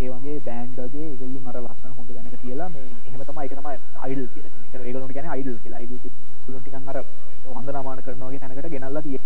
ඒ 0.00 0.08
වගේ 0.10 0.38
බෑන්ඩ් 0.46 0.78
වගේ 0.84 1.06
ඒගොල්ලෝ 1.10 1.50
අර 1.50 1.58
ලස්සන 1.60 1.92
හොඳ 1.98 2.10
දැනක 2.14 2.34
තියලා 2.42 2.68
මේ 2.68 2.86
එහෙම 3.08 3.22
තමයි 3.28 3.44
ඒක 3.44 3.54
තමයි 3.58 3.76
අයිඩල් 4.04 4.26
කියලා 4.34 4.52
කියන්නේ. 4.70 4.86
ඒගොල්ලන්ට 4.88 5.12
කියන්නේ 5.12 5.34
අයිඩල් 5.36 5.58
කියලා. 5.62 5.78
අයිඩල් 5.78 5.98
කිව්වොත් 6.02 6.62
ටිකක් 6.62 6.88
අර 6.92 6.98
වන්දනාමාන 7.54 8.02
කරනවා 8.06 8.28
වගේ 8.28 8.40
තැනකට 8.42 8.70
ගෙනල්ලා 8.74 9.02
තියෙන්නේ. 9.02 9.23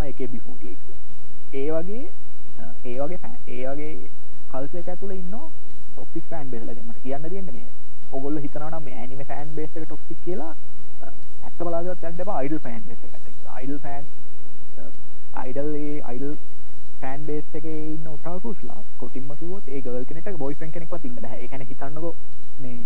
අයිඩල් 0.00 0.18
ගෲප් 0.18 0.20
එක 0.20 0.20
තමයි 0.20 0.28
AKB48 0.28 1.54
ඒ 1.54 1.70
වගේ 1.70 2.04
ඒ 2.84 2.98
වගේ 3.00 3.18
ඒ 3.48 3.66
වගේ 3.68 4.10
කල්චර් 4.50 4.78
එක 4.78 4.88
ඇතුලේ 4.88 5.18
ඉන්නවා 5.18 5.48
ටොක්සික් 5.92 6.24
ෆෑන් 6.30 6.50
බේස් 6.50 6.62
එකක්. 6.62 6.84
මට 6.84 7.02
කියන්න 7.02 7.28
තියෙන්නේ 7.28 7.52
මේ. 7.52 7.66
ඕගොල්ලෝ 8.12 8.42
හිතනවා 8.42 8.70
නම් 8.70 8.84
මේ 8.84 8.96
ඇනිමේ 8.96 9.24
ෆෑන් 9.24 9.54
බේස් 9.54 9.76
එක 9.76 9.84
ටොක්සික් 9.84 10.22
කියලා 10.24 10.54
ඇත්ත 11.44 11.58
බලාගත්තත් 11.58 12.04
යන්න 12.04 12.20
එපා 12.20 12.36
අයිඩල් 12.36 12.58
ෆෑන් 12.58 12.82
බේස් 12.86 13.04
එකට. 13.04 13.28
අයිඩල් 13.46 13.78
ෆෑන් 13.78 14.04
අයිඩල් 15.34 15.74
ඒ 15.74 16.00
අයිඩල් 16.02 16.34
ෆෑන් 17.00 17.26
බේස් 17.26 17.54
එකේ 17.54 17.78
ඉන්න 17.84 18.08
ඔටාකුස්ලා 18.08 18.80
කොටින්ම 18.98 19.30
කිව්වොත් 19.34 19.68
ඒ 19.68 19.80
ගර්ල් 19.80 20.04
කෙනෙක්ට 20.04 20.38
බොයිෆ්‍රෙන්ඩ් 20.38 20.72
කෙනෙක්වත් 20.72 21.04
ඉන්න 21.04 21.16
බෑ. 21.16 21.36
ඒ 21.36 21.48
කියන්නේ 21.48 21.70
හිතන්නකෝ 21.70 22.14
මේ 22.60 22.78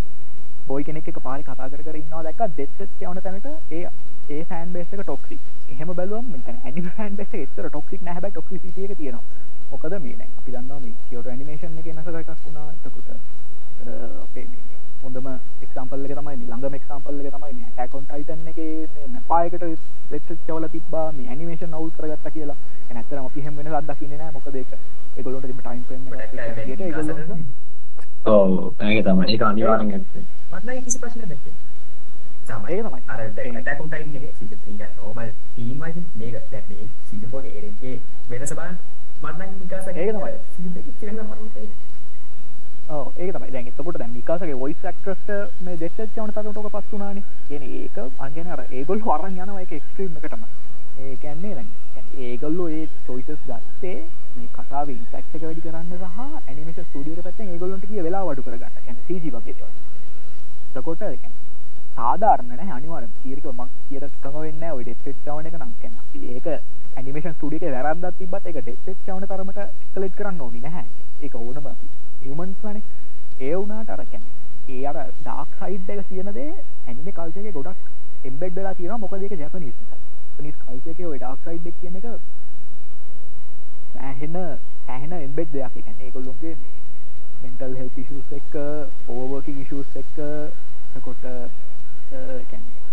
බොයි 0.67 0.85
කෙනෙක් 0.85 1.09
එක්ක 1.09 1.21
පාරේ 1.21 1.45
කතා 1.45 1.69
කර 1.69 1.83
කර 1.83 1.97
ඉන්නවා 1.97 2.23
දැක්කා 2.23 2.49
දෙච්චස් 2.51 2.81
යවන 3.01 3.21
තැනට. 3.21 3.49
ඒ 3.71 3.89
ඒ 4.29 4.45
ෆෑන් 4.45 4.73
බේස් 4.73 4.93
එක 4.93 5.03
ටොක්සික්. 5.03 5.41
එහෙම 5.69 5.93
බැලුවම 5.93 6.31
කියන්නේ 6.35 6.61
ඇනිමේ 6.65 6.95
ෆෑන් 6.99 7.17
බේස් 7.17 7.31
එක 7.31 7.41
ඇත්තට 7.41 7.67
ටොක්සික් 7.67 8.03
නෑ. 8.03 8.15
හැබැයි 8.15 8.37
ටොක්සිසිටි 8.37 8.85
එක 8.87 8.97
තියෙනවා. 8.97 9.25
මොකද 9.71 9.97
මේ 9.99 10.17
දැන් 10.17 10.31
අපි 10.39 10.53
දන්නවා 10.53 10.81
මේ 10.81 10.95
කියෝටෝ 11.09 11.33
ඇනිමේෂන් 11.33 11.81
එකේ 11.81 11.95
නැසක 11.95 12.21
එකක් 12.23 12.45
වුණා. 12.45 12.69
එතකොට 12.73 13.09
අපේ 14.23 14.47
හොඳම 15.03 15.29
එක්සාම්පල් 15.63 16.07
එක 16.07 16.15
තමයි 16.15 16.37
මේ 16.37 16.47
ළඟම 16.47 16.79
එක්සාම්පල් 16.81 17.21
එක 17.23 17.35
තමයි 17.35 17.53
මේ 17.53 17.67
ඇටැක් 17.67 17.95
ඔන් 17.95 18.07
ටයිටන් 18.07 18.49
එකේ 18.49 18.71
මේ 18.95 19.11
මැපායකට 19.11 19.69
ලෙට්ස් 20.11 20.47
චවලා 20.47 20.71
තිබ්බා. 20.71 21.07
මේ 21.13 21.29
ඇනිමේෂන් 21.29 21.75
අවුල් 21.75 21.93
කරගත්තා 21.93 22.37
කියලා. 22.39 22.59
ඇත්තටම 23.05 23.27
අපි 23.27 23.41
හැම 23.41 23.57
වෙනසක් 23.57 23.87
දකින්නේ 23.89 24.19
නැහැ 24.19 24.33
මොකද 24.33 24.57
ඒක 24.57 24.73
ඒගොල්ලොන්ට 25.17 25.47
තිබ්බ 25.47 25.61
ටයිම් 25.61 25.83
විදියට 26.57 26.81
ඒගොල්ලොන්ට 26.81 27.64
ඔව් 28.25 28.73
ඒක 28.81 29.05
තමයි. 29.05 29.33
ඒක 29.33 29.43
අනිවාර්යෙන් 29.43 29.93
ඇත්තේ. 29.93 30.25
මට 30.51 30.65
නම් 30.65 30.85
කිසි 30.85 30.99
ප්‍රශ්නයක් 30.99 31.29
දැක්කේ 31.29 31.53
සාමාන්‍ය 32.49 32.75
ඒක 32.75 32.85
තමයි. 32.85 33.01
අර 33.07 33.21
දැන් 33.37 33.57
ඇටැක් 33.57 33.81
ඔන් 33.81 33.89
ටයිටන් 33.89 34.17
එකේ 34.17 34.33
සීසන් 34.39 34.61
3 34.61 34.85
එක 34.85 34.93
නෝමල් 34.99 35.31
ටීම් 35.31 35.83
වයිස් 35.83 35.97
මේක. 36.17 36.37
දැන් 36.53 36.65
මේ 36.69 36.87
සීසන් 37.09 37.27
4 37.27 37.45
එකේ 37.45 37.59
එරෙන්ගේ 37.59 37.95
වෙනස 38.31 38.55
බලන්න. 38.59 38.77
මට 39.23 39.37
නම් 39.39 39.53
නිකාසගේ 39.61 40.05
ඒක 40.05 40.15
තමයි. 40.17 40.33
සීසන් 40.55 40.71
2 40.71 40.81
එකේ 40.81 40.91
මට 40.91 41.01
තේරෙන්නේ 41.01 41.93
ඔව් 42.91 43.07
ඒක 43.17 43.31
තමයි. 43.35 43.51
දැන් 43.51 43.67
එතකොට 43.67 43.99
දැන් 43.99 44.13
මිකාසගේ 44.17 44.59
වොයිස් 44.63 44.85
ඇක්ටර්ස්ට 44.85 45.29
මේ 45.61 45.77
දෙච්චත් 45.77 46.19
යවන 46.19 46.33
තරමට 46.33 46.59
ඔක 46.59 46.73
පස් 46.73 46.93
වුණානේ. 46.93 47.25
කියන්නේ 47.49 47.83
ඒක 47.83 47.97
අංගන 48.19 48.53
අර 48.57 48.65
ඒගොල්ලෝ 48.71 49.15
අරන් 49.15 49.37
යනවා 49.37 49.61
ඒක 49.61 49.73
එක්ස්ට්‍රීම් 49.73 50.17
එකටම 50.19 50.49
ඒ 50.97 51.17
කියන්නේ 51.17 51.55
දැන් 51.55 51.71
කියන්නේ 51.87 52.27
ඒගොල්ලෝ 52.27 52.69
ඒ 52.71 52.85
චොයිසස් 53.07 53.41
ගත්තේ 53.47 53.97
මේ 54.35 54.49
කතාවේ 54.55 54.95
ඉම්පැක්ට් 54.95 55.35
එක 55.35 55.43
වැඩි 55.43 55.63
කරන්න 55.63 55.91
සහ 55.93 56.21
ඇනිමේෂන් 56.21 56.85
ස්ටුඩියෝ 56.85 57.17
එක 57.17 57.25
පැත්තෙන් 57.25 57.49
ඒගොල්ලන්ට 57.49 57.87
කිය 57.87 58.03
වෙලාව 58.03 58.31
අඩු 58.31 58.43
කරගන්න. 58.43 58.77
කියන්නේ 58.79 59.07
CG 59.09 59.25
වගේ 59.31 59.55
දේවල්. 59.55 59.73
එතකොට 60.73 61.03
ඒ 61.03 61.17
කියන්නේ 61.17 61.43
සාධාරණ 61.97 62.71
අනිවාර 62.71 63.05
කියරක 63.19 63.47
මක් 63.51 63.69
කියර 63.89 64.05
කම 64.21 64.39
වෙන්න 64.39 64.65
ඔය 64.71 64.85
ඩෙප්ෙට් 64.85 65.19
චවන 65.25 65.47
එක 65.47 65.57
නම් 65.57 65.73
කැන 65.81 65.95
ඒක 66.29 66.47
ඇනිමේෂන් 66.97 67.35
ස්ටඩියක 67.35 67.67
වැරන්දත් 67.77 68.09
තිබත් 68.19 68.35
එක 68.45 68.59
ඩෙප්ෙට් 68.59 69.05
චවන 69.07 69.27
තරමට 69.27 69.61
කලෙට් 69.95 70.17
කරන්න 70.17 70.41
ඕනි 70.41 70.61
නැහැ. 70.61 70.87
ඒක 71.21 71.35
ඕනම 71.37 71.69
හමන්ස් 72.23 72.63
වන 72.63 72.81
ඒ 73.41 73.55
වුනාට 73.55 73.91
අරකැන 73.91 74.25
ඒ 74.69 74.83
අර 74.87 74.99
ඩාක් 75.19 75.59
සයිඩ් 75.61 75.91
එක 75.91 76.07
කියනදේ 76.09 76.49
ඇනිම 76.87 77.13
කල්සගේ 77.13 77.53
ගොඩක් 77.53 78.25
එම්බෙඩ්ලා 78.25 78.75
තියෙන 78.75 79.01
මොකද 79.01 79.23
එක 79.23 79.37
ජැපනිස් 79.37 79.77
නිස් 80.39 80.55
කල්සක 80.61 81.01
ඔය 81.03 81.19
ඩාක් 81.19 81.39
සයිඩ් 81.45 81.67
කියන 81.81 81.97
එක 81.97 82.07
සෑහෙන 83.95 84.37
සෑහෙන 84.87 85.13
එම්බෙඩ් 85.15 85.53
දෙයක්. 85.53 85.77
එකැන 85.77 86.01
ඒකොල්ලුන්ගේ 86.01 86.57
මෙන්ටල් 87.43 87.77
හෙල් 87.77 87.91
ිෂස් 87.97 88.33
එක්ක 88.33 88.55
ඕවර්කින් 89.09 89.61
ඉශස් 89.63 89.97
එක්ක 89.97 90.17
කොට 91.03 91.25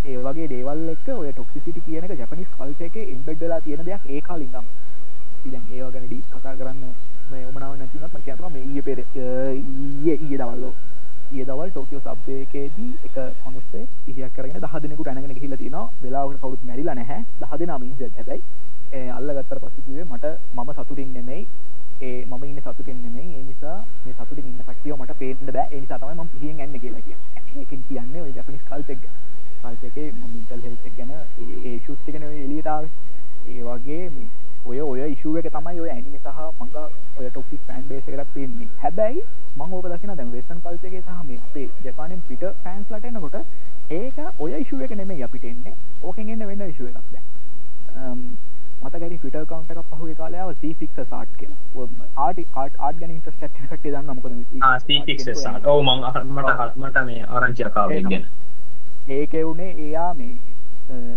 ඒ 0.03 0.17
වගේ 0.17 0.47
දේවල් 0.47 0.89
එක් 0.89 1.07
ඔය 1.13 1.31
ටොක්සිසිටි 1.31 1.81
කියන 1.85 2.05
ජපනිස් 2.13 2.53
කල්ච 2.55 2.81
එක 2.81 2.95
ඉම්බෙඩ්ලා 3.05 3.59
තියෙන 3.61 3.85
දෙයක් 3.85 4.05
ඒ 4.07 4.21
කාලින්නම් 4.21 4.67
ඉදන් 5.45 5.63
ඒවා 5.67 5.91
ගැනඩි 5.91 6.21
කතා 6.29 6.55
කරන්න 6.55 6.81
මේ 7.31 7.45
උමනාව 7.45 7.75
නැතිනත් 7.77 8.05
මකතම 8.07 8.47
මේ 8.49 8.63
ඊය 8.63 8.81
පෙර 8.81 8.99
ඊය 8.99 10.15
ඊය 10.15 10.37
දවල්ලෝ 10.37 10.73
ඒ 11.31 11.43
දවල් 11.45 11.69
ටෝකියෝ 11.69 12.01
සබ්යකේදී 12.05 12.91
එක 13.07 13.17
මනුස්සේ 13.43 13.83
පිහියක් 14.05 14.33
කරගෙන 14.35 14.63
දහදනෙකු 14.63 15.03
ඇනගෙන 15.07 15.37
හිල 15.43 15.53
තින 15.57 15.77
වෙලාවට 16.01 16.41
කවුත් 16.41 16.63
මැරිලා 16.69 16.95
නැහැ. 16.95 17.19
දහද 17.41 17.67
නමින්ස 17.69 18.01
හැබයි. 18.17 18.41
අල්ල 19.17 19.31
ගත්තර 19.37 19.61
පසිතිවේ 19.61 20.05
මට 20.05 20.25
මම 20.55 20.71
සතුටින් 20.73 21.13
නෙමෙයි. 21.13 21.47
ඒ 22.01 22.25
මම 22.25 22.43
ඉන්න 22.43 22.59
සතුටින් 22.61 22.99
නෙමෙයි. 23.05 23.29
ඒ 23.37 23.43
නිසා 23.43 23.77
මේ 24.03 24.15
සතුටින් 24.15 24.45
ඉන්න 24.45 24.59
කට්ටිය 24.67 24.97
මට 24.97 25.17
පේන්න 25.19 25.53
බෑ. 25.53 25.67
ඒ 25.71 25.79
නිසා 25.79 25.99
තමයි 25.99 26.15
මම 26.15 26.29
පිහියෙන් 26.33 26.59
යන්නේ 26.59 26.83
කියලා 26.83 27.05
කියන්නේ. 27.07 27.45
ඒකෙන් 27.55 27.83
කියන්නේ 27.87 28.21
ඔය 28.21 28.31
ජපනිස් 28.31 28.67
කල්චර් 28.67 28.91
එක 28.91 29.07
කල්චර් 29.61 29.87
එකේ 29.87 30.07
මෙන්ටල් 30.19 30.67
හෙල්ත් 30.67 30.85
එක 30.85 30.95
ගැන 30.97 31.11
ඒ 31.15 31.75
ඉෂුස් 31.75 31.99
ටික 32.01 32.19
නෙවෙයි 32.19 32.43
එළියට 32.45 32.71
ආවේ. 32.73 32.91
ඒ 33.47 33.63
වගේ 33.63 34.03
මේ 34.09 34.27
ඔය 34.63 34.79
ඔය 34.81 35.01
ඉෂුව 35.07 35.37
එක 35.37 35.49
තමයි 35.49 35.79
ඔය 35.79 35.89
ඇනිමේ 35.89 36.19
සහ 36.19 36.41
මංගා 36.59 36.87
ඔය 37.17 37.25
ටොක්සික් 37.27 37.61
ෆෑන් 37.67 37.87
බේස් 37.87 38.07
එකකට 38.07 38.33
පේන්නේ 38.33 38.67
හැබැයි 38.77 39.23
මම 39.55 39.73
ඕක 39.73 39.87
දකින 39.87 40.13
දැන් 40.13 40.31
වෙස්ටර්න් 40.31 40.61
කල්චර් 40.61 40.87
එකේ 40.87 41.01
සහ 41.01 41.23
මේ 41.25 41.39
අපේ 41.41 41.67
ජපානයෙන් 41.83 42.21
පිට 42.27 42.45
ෆෑන්ස් 42.63 42.91
ලට 42.91 43.05
එනකොට 43.07 43.35
ඒක 43.91 44.19
ඔය 44.39 44.53
ඉෂුව 44.53 44.81
එක 44.81 44.93
නෙමෙයි 44.93 45.23
අපිට 45.23 45.43
එන්නේ. 45.45 45.73
ඕකෙන් 46.01 46.29
එන්නේ 46.29 46.47
වෙන 46.47 46.61
ඉෂුව 46.65 46.87
එකක් 46.87 47.09
දැන්. 47.09 48.21
මතකරි 48.81 49.17
ෆිට 49.17 49.35
කවන්ට 49.43 49.71
එකක් 49.73 49.89
පහුගේ 49.89 50.15
කාලාව 50.15 50.53
සීෆික්ස 50.57 51.01
සාට් 51.05 51.33
කියලා. 51.37 51.87
ආටි 52.17 52.45
ආට් 52.55 52.79
ආට් 52.79 52.99
ගැන 52.99 53.11
ඉන්ට්‍රස්ට් 53.11 53.43
ඇති 53.43 53.65
කට්ටිය 53.65 53.91
දන්නා 53.91 54.15
මොකද 54.15 54.31
ඔව් 55.67 55.83
මම 55.83 56.05
මට 56.29 56.77
මට 56.77 57.05
මේ 57.05 57.27
ආරංචියක් 57.29 57.77
ආවා 57.77 58.01
ගැන 58.07 58.25
ඒකේ 59.11 59.43
උනේ 59.45 59.71
එයා 59.79 60.13
මේ 60.13 60.33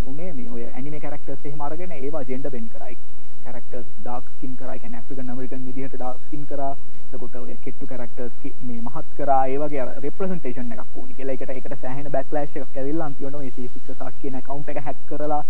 උනේ 0.07 0.33
මේ 0.33 0.51
ඔය 0.51 0.67
ඇනිමේ 0.67 1.01
කැරක්ටර්ස් 1.01 1.45
එහෙම 1.45 1.61
අරගෙන 1.63 1.93
ඒවා 1.95 2.25
ජෙන්ඩර් 2.25 2.51
බෙන් 2.51 2.71
කරයි 2.71 2.97
කැරක්ටර්ස් 3.45 3.89
ඩාර්ක් 3.97 4.27
ස්කින් 4.31 4.57
කරා 4.57 4.77
කියන්නේ 4.79 5.01
ඇෆ්‍රිකන් 5.01 5.31
ඇමරිකන් 5.31 5.67
විදිහට 5.69 5.97
ඩාර්ක් 5.97 6.23
ස්කින් 6.23 6.47
කරා. 6.47 6.73
එතකොට 7.07 7.37
ඔය 7.37 7.57
කෙට්ටු 7.65 7.87
කැරක්ටර්ස් 7.87 8.35
මේ 8.63 8.81
මහත් 8.81 9.07
කරා 9.19 9.43
ඒ 9.49 9.59
වගේ 9.59 9.85
රෙප්‍රසන්ටේෂන් 10.01 10.73
එකක් 10.75 10.97
ඕනි 10.97 11.15
කියලා. 11.15 11.35
ඒකට 11.35 11.51
ඒකට 11.51 11.77
සෑහෙන 11.83 12.11
බෑක්ලෑෂ් 12.17 12.59
එකක් 12.59 12.77
ඇවිල්ලා 12.77 13.07
අන්තිමට 13.07 13.39
මේ 13.39 13.55
C6 13.59 13.99
සාට් 14.01 14.19
කියන 14.23 14.41
account 14.41 14.75
එක 14.75 14.83
හැක් 14.89 15.07
කරලා 15.09 15.43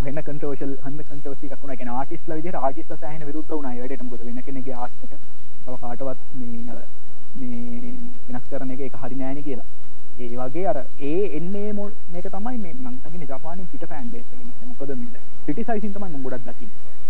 හෙන්න 0.00 0.22
කන්ට්‍රෝෂල් 0.22 0.74
හන්න 0.84 1.04
කන්ට්‍රෝසි 1.04 1.46
එකක් 1.46 1.62
වුණා. 1.62 1.76
කියන්නේ 1.76 1.98
ආටිස්ට්ලා 1.98 2.38
විදිහට 2.38 2.60
ආටිස්ට්ලා 2.60 3.00
සෑහෙන 3.00 3.26
විරුද්ධ 3.26 3.50
වුණා. 3.50 3.74
ඒ 3.74 3.80
වැඩේට 3.80 4.04
මොකද 4.04 4.26
වෙන 4.26 4.42
කෙනෙක්ගේ 4.48 4.76
ආර්ට් 4.76 5.04
එක? 5.04 5.12
තව 5.64 5.74
කාටවත් 5.82 6.20
මේ 6.34 6.62
අර 6.72 6.80
මේ 7.34 7.94
වෙනස් 8.28 8.48
කරන 8.50 8.74
එක 8.76 8.84
ඒක 8.86 8.98
හරි 9.02 9.20
නෑනේ 9.20 9.46
කියලා. 9.48 9.68
ඒ 10.18 10.36
වගේ 10.38 10.66
අර 10.68 10.78
ඒ 11.02 11.20
එන්නේ 11.36 11.72
මේක 11.72 12.26
තමයි 12.28 12.58
මේ 12.58 12.74
මං 12.76 12.98
හිතන්නේ 13.04 13.30
ජපානයේ 13.30 13.70
පිට 13.72 13.86
ෆෑන් 13.88 14.10
බේස් 14.10 14.26
එකකින් 14.32 14.68
මොකද 14.70 14.94
මේ 14.94 15.22
ක්‍රිටිසයිසින් 15.44 15.94
තමයි 15.94 16.10
මම 16.10 16.24
ගොඩක් 16.24 16.48
දකින්නේ. 16.48 17.01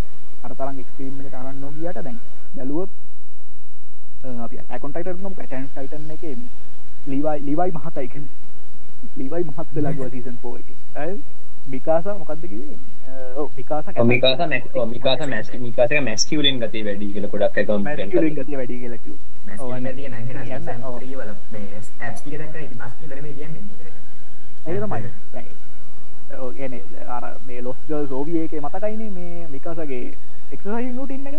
අර 0.44 0.52
තරම් 0.54 0.78
එක්ස්ට්‍රීම් 0.78 1.20
එකට 1.20 1.34
අරන් 1.34 1.60
නොගියට 1.60 1.98
දැන් 2.00 2.18
බැලුවොත් 2.56 2.90
අපි 4.40 4.56
ටයිටන් 4.58 5.18
ගමු 5.18 5.34
ඇටැක් 5.34 5.68
ටයිටන් 5.68 6.10
එකේ 6.10 6.34
ලීවයි 7.06 7.38
ලීවයි 7.46 7.70
මහතයි 7.72 8.08
කියන්නේ. 8.08 8.30
ලීවයි 9.16 9.44
මහත් 9.44 9.68
වෙලා 9.74 9.92
ගියා 9.92 10.10
සීසන් 10.10 10.36
4 10.42 10.58
එකේ. 10.60 11.14
මිකාස 11.68 12.04
මොකක්ද 12.18 12.42
කිව්වේ? 12.42 12.78
මිකාස 13.56 13.86
මිකාස 14.04 14.40
මිකාස 14.88 15.20
මැස් 15.28 15.50
මිකාසක 15.60 15.94
මැස්කියුලින් 16.02 16.60
ගතිය 16.60 16.84
වැඩි 16.84 17.12
කියලා 17.14 17.30
ගොඩක් 17.30 17.58
එක 17.58 17.72
මැස්කියුලින් 17.80 18.34
ගතිය 18.34 18.56
වැඩි 18.56 18.78
කියලා 18.78 18.98
කිව්වා. 18.98 19.56
ඔව් 19.60 19.70
නැති 19.80 20.08
නංගන 20.08 20.84
ඔව් 20.84 20.98
වල 21.00 21.32
මේ 21.52 21.80
ඇප්ස් 22.00 22.20
ටික 22.20 22.38
දැක්කා 22.38 22.62
ඉතින් 22.62 22.78
මස්කියුලර් 22.80 23.22
මේ 23.22 23.32
කියන්නේ 23.32 23.62
ඒක. 24.66 24.80
තමයි. 24.82 25.44
ඔව් 26.38 26.50
කියන්නේ 26.54 27.08
අර 27.08 27.24
මේ 27.46 27.62
ලොස් 27.62 27.80
ගර්ල්ස් 27.88 28.12
ඕවි 28.12 28.38
එකේ 28.40 28.60
මතකයිනේ 28.60 29.10
මේ 29.10 29.48
මිකාසගේ 29.48 30.04
එක්සර්සයිස් 30.52 30.96
රූටින් 30.96 31.26
එක? 31.26 31.36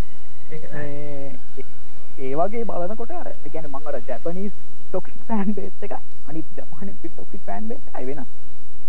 ඒ 2.20 2.36
වගේ 2.36 2.66
බලනකොට 2.66 3.12
අර 3.14 3.28
මම 3.44 3.88
අර 3.88 4.00
ජැපනීස් 4.08 4.54
ටොක්සික් 4.86 5.20
ෆෑන් 5.28 5.54
බේස් 5.54 5.74
එකයි. 5.82 6.02
අනිත් 6.28 6.46
ජපානයේ 6.56 6.98
ටොක්සික් 7.04 7.42
ෆෑන් 7.42 7.68
බේස් 7.68 7.84
එකයි 7.90 8.06
වෙනස්. 8.08 8.32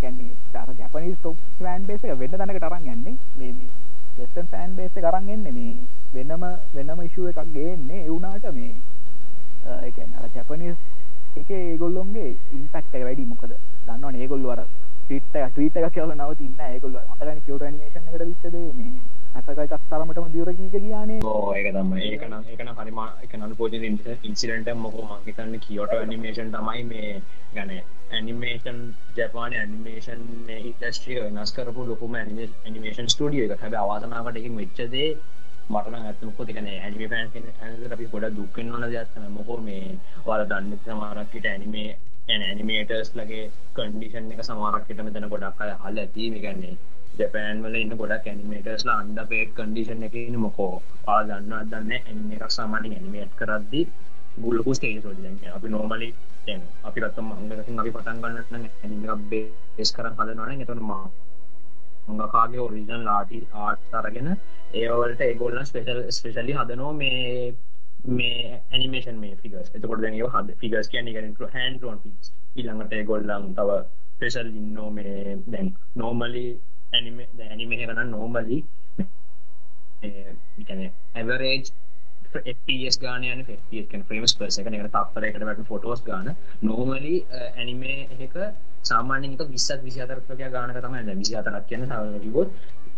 කියන්නේ 0.00 0.32
අර 0.54 0.68
ජැපනීස් 0.78 1.18
ටොක් 1.18 1.36
ෆෑන් 1.58 1.86
බේස් 1.86 2.04
එක 2.04 2.18
වෙන 2.18 2.30
තැනකට 2.32 2.66
අරන් 2.68 2.86
යන්නේ 2.86 3.16
මේ 3.38 3.52
වෙස්ටර්න් 4.18 4.48
ෆෑන් 4.48 4.76
බේස් 4.76 4.96
එක 4.96 5.04
අරන් 5.04 5.28
එන්නේ 5.28 5.52
මේ 5.52 5.74
වෙනම 6.14 6.44
වෙනම 6.74 7.02
ඉෂුව 7.02 7.30
එකක් 7.30 7.40
ගේන්නේ 7.54 8.00
ඒ 8.00 8.08
වුණාට 8.08 8.46
මේ 8.52 8.74
අර 10.18 10.28
ජැපනීස් 10.34 10.78
එකේ 11.36 11.62
ඒගොල්ලොන්ගේ 11.70 12.30
ඉම්පැක්ට් 12.52 12.94
එක 12.94 13.04
වැඩි 13.04 13.26
මොකද? 13.26 13.52
දන්නවනේ 13.86 14.22
ඒගොල්ලෝ 14.22 14.52
අර 14.52 14.64
ට්වීට් 15.04 15.76
එක 15.76 15.92
කියලා 15.92 16.20
නවතින්නේ 16.20 16.70
ඒගොල්ලෝ 16.70 17.04
මතකනේ 17.08 17.40
කියෝට 17.40 17.62
ඇනිමේෂන් 17.62 18.08
එකට 18.08 18.26
විච්ච 18.26 18.44
දේ 18.52 18.70
මේ 18.72 18.92
අතක 19.34 19.58
එකක් 19.58 19.74
තරමටම 19.84 20.26
දියුර 20.32 20.50
කීක 20.52 20.74
ගියානේ. 20.76 21.20
ඕ 21.24 21.52
ඒක 21.52 21.68
තමයි. 21.70 22.02
ඒක 22.08 22.24
නම් 22.24 22.44
ඒක 22.46 22.60
නම් 22.60 22.76
හරිම 22.76 22.98
ඒක 23.00 23.32
නනුපෝජන 23.36 23.84
ඉන්සිඩන්ට් 23.84 24.68
එක 24.68 24.78
මොකෝ 24.78 25.06
මං 25.06 25.24
හිතන්නේ 25.24 25.60
කියෝටෝ 25.60 26.00
ඇනිමේෂන් 26.00 26.52
තමයි 26.52 26.84
මේ 26.86 27.10
ගනේ 27.54 27.82
ඇනිමේෂන් 28.12 28.78
ජපාන 29.16 29.52
ඇනිමේෂන් 29.54 30.22
ඉන්ඩස්ට්‍රිය 30.60 31.18
වෙනස් 31.26 31.52
කරපු 31.52 31.86
ලොකුම 31.86 32.16
ඇනිමේෂන් 32.16 33.10
ස්ටඩිය 33.10 33.44
එක 33.48 33.60
හැබ 33.60 33.76
අවාසනාවට 33.76 34.40
එකින් 34.40 34.56
වෙච්චදේ 34.56 35.10
මටන 35.66 36.00
ඇතමකො 36.02 36.44
තිකන 36.44 36.70
ඇනිමේ 36.70 37.10
පෑන් 37.10 37.92
අපි 37.92 38.08
ගොඩ 38.08 38.30
දුක්කෙන් 38.32 38.72
වන 38.72 38.88
දෙයක්න 38.88 39.30
මොකෝ 39.32 39.60
මේ 39.60 39.84
වාල 40.26 40.46
දන්න 40.46 40.82
සමාරක්කට 40.86 41.46
ඇනිමේ 41.48 41.88
ඇනිමේටර්ස් 42.30 43.14
ලගේ 43.14 43.46
කන්ඩිෂන් 43.74 44.32
එක 44.32 44.44
සමාරක්කට 44.44 45.00
මෙතන 45.02 45.30
ගොඩක් 45.30 45.62
අය 45.62 45.72
හල් 45.76 45.98
ඇති 46.00 46.34
ගන්නේ 46.38 46.76
ජපෑන් 47.16 47.62
වල 47.62 47.76
ඉන්න 47.76 47.96
ගොඩක් 47.96 48.26
ඇනිමේටර්ස්ලා 48.26 48.96
අන්ඩ 48.98 49.20
පේට් 49.28 49.52
කන්ඩිෂන් 49.56 50.02
එක 50.02 50.14
ඉන්න 50.18 50.38
මොකෝ? 50.38 50.72
පා 51.04 51.20
දන්න 51.24 51.68
දන්න 51.68 51.92
ඇනිම 51.98 52.32
එකක් 52.32 52.50
සාමාන්‍ය 52.52 52.90
ඇනිමේට් 52.90 53.36
කරද්දි 53.36 53.82
ගුල්ලකු 54.38 54.74
ස්ටේජ 54.74 54.96
ෝඩ 55.02 55.20
දැන් 55.20 55.36
අපි 55.52 55.68
නෝමලි 55.70 56.08
දැන් 56.46 56.62
අපි 56.84 57.00
ගත්තම 57.00 57.28
මංගකින් 57.34 57.78
අපි 57.78 57.92
පටන් 57.92 58.22
ගන්න 58.22 58.66
ඇනිම 58.80 59.28
බේස් 59.30 59.92
කරන් 59.92 60.16
හදනවන 60.16 60.62
එතන 60.62 60.82
මා 60.84 61.04
මඟකාගේ 62.08 62.60
ඔරිජන් 62.60 63.04
ලාටි 63.04 63.38
ආට් 63.60 63.94
අරගෙන 63.94 64.30
ඒවලට 64.74 65.22
ඒගොල්ල 65.22 65.60
ස්පේෂල් 65.64 66.02
ස්පේෂලි 66.10 66.52
හදනෝ 66.54 66.92
මේ 66.94 67.54
මේ 68.10 68.60
ඇනිමේෂන් 68.70 69.18
මේ 69.18 69.36
ෆිගස් 69.36 69.70
එතකොට 69.70 70.02
දැන් 70.02 70.14
ඒවා 70.14 70.34
හද 70.36 70.56
ෆිගස් 70.56 70.88
කියන්නේ 70.88 71.14
කියන්නේ 71.14 71.52
හෑන්ඩ් 71.52 71.78
ඩ්‍රෝන් 71.78 72.00
ෆිගස් 72.00 72.32
ඊළඟට 72.56 72.92
ඒගොල්ලන් 72.94 73.54
තව 73.54 73.78
ස්පෙෂල් 74.10 74.50
ඉන්නෝ 74.54 74.90
මේ 74.92 75.38
දැන් 75.48 75.70
නෝමලි 75.96 76.46
ඇනිමේ 76.94 77.28
ඇනිමේ 77.44 77.78
කරන්න 77.80 78.10
නෝමලි 78.10 78.58
ඇවරේජ් 81.14 81.72
FPS 82.34 82.96
ගාන 82.98 83.24
යන 83.24 83.42
FPS 83.46 84.04
ෆ්‍රේම්ස් 84.06 84.34
පර්ස 84.38 84.58
එක 84.60 84.68
එකට 84.68 84.94
තප්පරයකට 84.94 85.44
වැට 85.48 85.62
ෆොටෝස් 85.68 86.02
ගාන. 86.02 86.30
නෝමලි 86.62 87.16
ඇනිමේ 87.40 87.98
එක 88.18 88.34
සාමාන්‍යක 88.82 89.44
විස්සත් 89.50 89.84
විසිතරක් 89.84 90.32
ගානක 90.52 90.80
තමයි 90.80 91.14
විසිතරක් 91.14 91.68
කියන 91.68 91.86
සවගොත් 91.86 92.48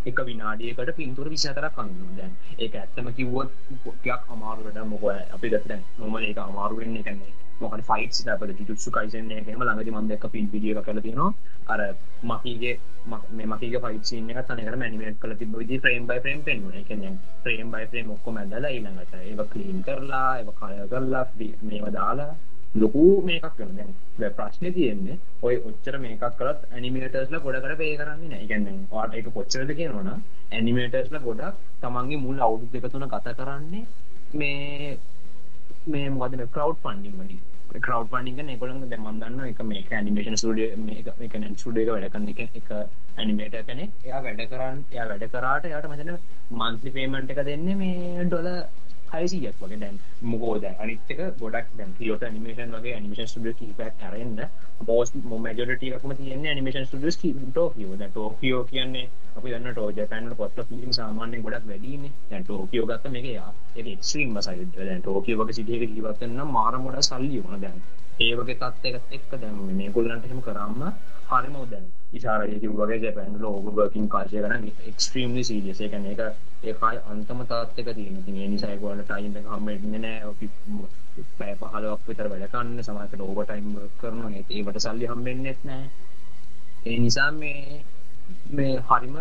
එක 0.06 0.18
විනාඩියකට 0.28 0.94
පින්තුර 0.96 1.28
විසිතරක් 1.28 1.74
කන්න 1.76 2.16
දැන්. 2.18 2.32
ඒක 2.58 2.74
ඇත්තම 2.76 3.12
කිව්වොත් 3.16 3.50
පොට්ටයක් 3.84 4.30
අමාරුවට 4.30 4.80
මොක 4.86 5.04
අපි 5.34 5.52
දත 5.52 5.82
නොමල 5.98 6.24
එක 6.24 6.38
අමාරුවෙන්නේ 6.40 7.04
කන්නේ 7.04 7.45
මොකට 7.58 7.84
ෆයිට් 7.84 8.28
අප 8.28 8.42
ජුත්සු 8.60 8.90
කයිසන 8.90 9.30
එකම 9.32 9.60
ළඟදි 9.60 9.92
මන්දක 9.92 10.24
පින් 10.28 10.48
විඩිය 10.48 10.74
කල 10.80 11.00
තියෙනවා. 11.00 11.32
අර 11.66 11.80
මකීගේ 12.24 12.74
මේ 13.06 13.46
මකගේ 13.46 13.80
ෆයිටසින 13.80 14.30
එක 14.30 14.42
තනකට 14.42 14.76
මැනිමට 14.76 15.20
කල 15.20 15.32
තිබ 15.36 15.54
විදි 15.54 15.80
්‍රේම් 15.80 16.06
බයි 16.06 16.20
්‍රේම් 16.20 16.42
පෙන් 16.42 16.66
එකන 16.74 17.06
්‍රේම් 17.44 17.70
බයි 17.70 17.88
්‍රේම් 17.88 18.10
ඔක්කො 18.10 18.32
මැදලා 18.32 18.70
ඊළඟට 18.70 19.16
ඒ 19.20 19.48
කලීන් 19.48 19.80
කරලා 19.82 20.28
ඒ 20.36 20.44
කය 20.52 20.86
කරලා 20.88 21.24
මේම 21.38 21.88
දාලා 21.92 22.34
ලොකු 22.74 23.02
මේකක් 23.22 23.48
කරන 23.54 23.78
දැ 24.16 24.30
ප්‍රශ්නය 24.32 24.72
තියෙන්නේ 24.72 25.18
ඔය 25.42 25.56
ඔච්චර 25.62 25.96
මේකක් 25.98 26.24
කරත් 26.36 26.64
ඇනිමේටර්ස්ල 26.70 27.36
ගොඩකට 27.40 27.76
පේ 27.78 27.96
කරන්න 27.96 28.24
නෑ 28.28 28.46
ගැන්න 28.46 28.80
වාට 28.90 29.14
එක 29.14 29.30
කොච්චරද 29.32 29.72
කියනවන 29.74 30.10
ඇනිමේටර්ස්ල 30.52 31.18
ගොඩක් 31.20 31.62
තමන්ගේ 31.80 32.20
මුල් 32.20 32.40
අවුදු 32.40 32.68
දෙක 32.72 32.88
තුන 32.88 33.08
කත 33.08 33.34
කරන්නේ 33.34 33.84
මේ 34.34 34.98
මේ 35.86 36.08
මොකද 36.10 36.34
මේ 36.34 36.50
ක්‍රව් 36.50 36.74
ෆන්ඩිං 36.82 37.18
වලින් 37.18 37.44
කරව් 37.78 38.06
පන්ඩික 38.10 38.50
එකොළඟ 38.50 38.84
දෙමන්දන්න 38.86 39.40
එක 39.44 39.60
මේක 39.64 39.90
ඇනිමේෂන් 39.90 40.38
සුඩිය 40.38 40.68
මේක 40.80 41.34
නැන් 41.34 41.56
සුඩියක 41.56 41.88
වැඩ 41.88 42.08
කරන්න 42.08 42.30
එක 42.34 42.40
එක 42.54 42.70
ඇනිමේට 43.16 43.56
කනෙ 43.66 43.84
එයා 44.04 44.22
වැඩ 44.22 44.42
කරන්න 44.46 44.82
එයා 44.90 45.06
වැඩ 45.06 45.26
කරාට 45.28 45.68
යට 45.68 45.88
මතන 45.90 46.12
මන්සි 46.56 46.92
පේමන්ට් 46.92 47.32
එක 47.32 47.42
දෙන්න 47.44 47.68
මේ 47.76 48.24
ඩොල 48.24 48.48
හයිසියක් 49.10 49.56
වගේ 49.60 49.78
දැන් 49.78 49.98
මුකෝද 50.24 50.64
අනිත්තක 50.76 51.20
ගොඩක් 51.38 51.68
දැන් 51.74 51.92
කියෝට 51.98 52.24
නිමේෂන් 52.28 52.74
වගේ 52.74 52.96
නිමේෂන් 52.98 53.28
ස්ටඩිය 53.28 53.54
කීපක් 53.54 54.00
කරන්න 54.00 54.40
බෝස් 54.82 55.12
මජරටකම 55.14 56.14
තියන්නේ 56.14 56.54
නිමේෂන් 56.54 56.86
ස්ටඩියස් 56.86 57.18
ටෝකියෝ 57.18 57.98
දැ 57.98 58.10
ටෝකියෝ 58.10 58.62
කියන්නේ 58.66 59.04
අපි 59.36 59.52
දන්න 59.52 59.72
ටෝජ 59.72 60.00
පැන්න 60.06 60.34
පොත් 60.36 60.58
ිම් 60.78 60.92
සාමාන්‍ය 60.92 61.42
ගොඩක් 61.42 61.68
වැඩීන 61.68 62.08
දැන් 62.30 62.44
ටෝකියෝ 62.44 62.86
ගත්ත 62.86 63.12
මේක 63.12 63.28
යා 63.28 63.50
එක්ස්්‍රීම් 63.76 64.40
සයි 64.42 64.66
දැන් 64.74 65.00
ටෝකියෝ 65.00 65.42
වගේ 65.42 65.58
සිටියක 65.58 65.86
ජීවත්වන්න 65.90 66.52
මාරමොට 66.52 67.02
සල්ලි 67.02 67.42
වන 67.42 67.62
දැන් 67.62 67.78
ඒවගේ 68.20 68.56
තත්වකත් 68.56 69.12
එක්ක 69.12 69.38
දැන් 69.38 69.56
මේ 69.72 69.90
ගොල්ලන්ට 69.90 70.28
හෙම 70.28 70.42
කරන්න 70.42 70.92
හරිම 71.28 71.56
දැන් 71.70 71.86
ඉශාරය 72.12 72.58
වගේ 72.72 72.98
ජැපැන් 72.98 73.38
ලෝග 73.40 73.66
බර්කින් 73.70 74.06
කාශය 74.08 74.42
කරන 74.42 74.68
එක්ස්ට්‍රීම්ලි 74.84 75.42
සීරියසේ 75.44 75.88
කන 75.88 76.06
එක 76.06 76.20
ඒකයි 76.64 76.98
අන්තම 77.06 77.40
තාත්තක 77.44 77.88
තියෙන. 77.90 78.22
ති 78.24 78.32
නිසායිකවල 78.46 79.02
ටයින් 79.02 79.34
හමෙටන්න 79.48 79.96
නෑ. 80.00 80.20
පෑ 81.38 81.54
පහලක් 81.56 82.00
විතර 82.06 82.28
වැඩකන්න 82.28 82.82
සමකට 82.82 83.20
ඕබටයිම් 83.22 83.68
කරන 84.00 84.22
ඒවට 84.36 84.80
සල්ලි 84.80 85.06
හම්බෙන්න්නෙත් 85.06 85.60
නෑ. 85.64 85.84
ඒ 86.86 86.98
නිසා 86.98 87.30
මේ 87.32 87.82
මේ 88.50 88.72
හරිම 88.88 89.16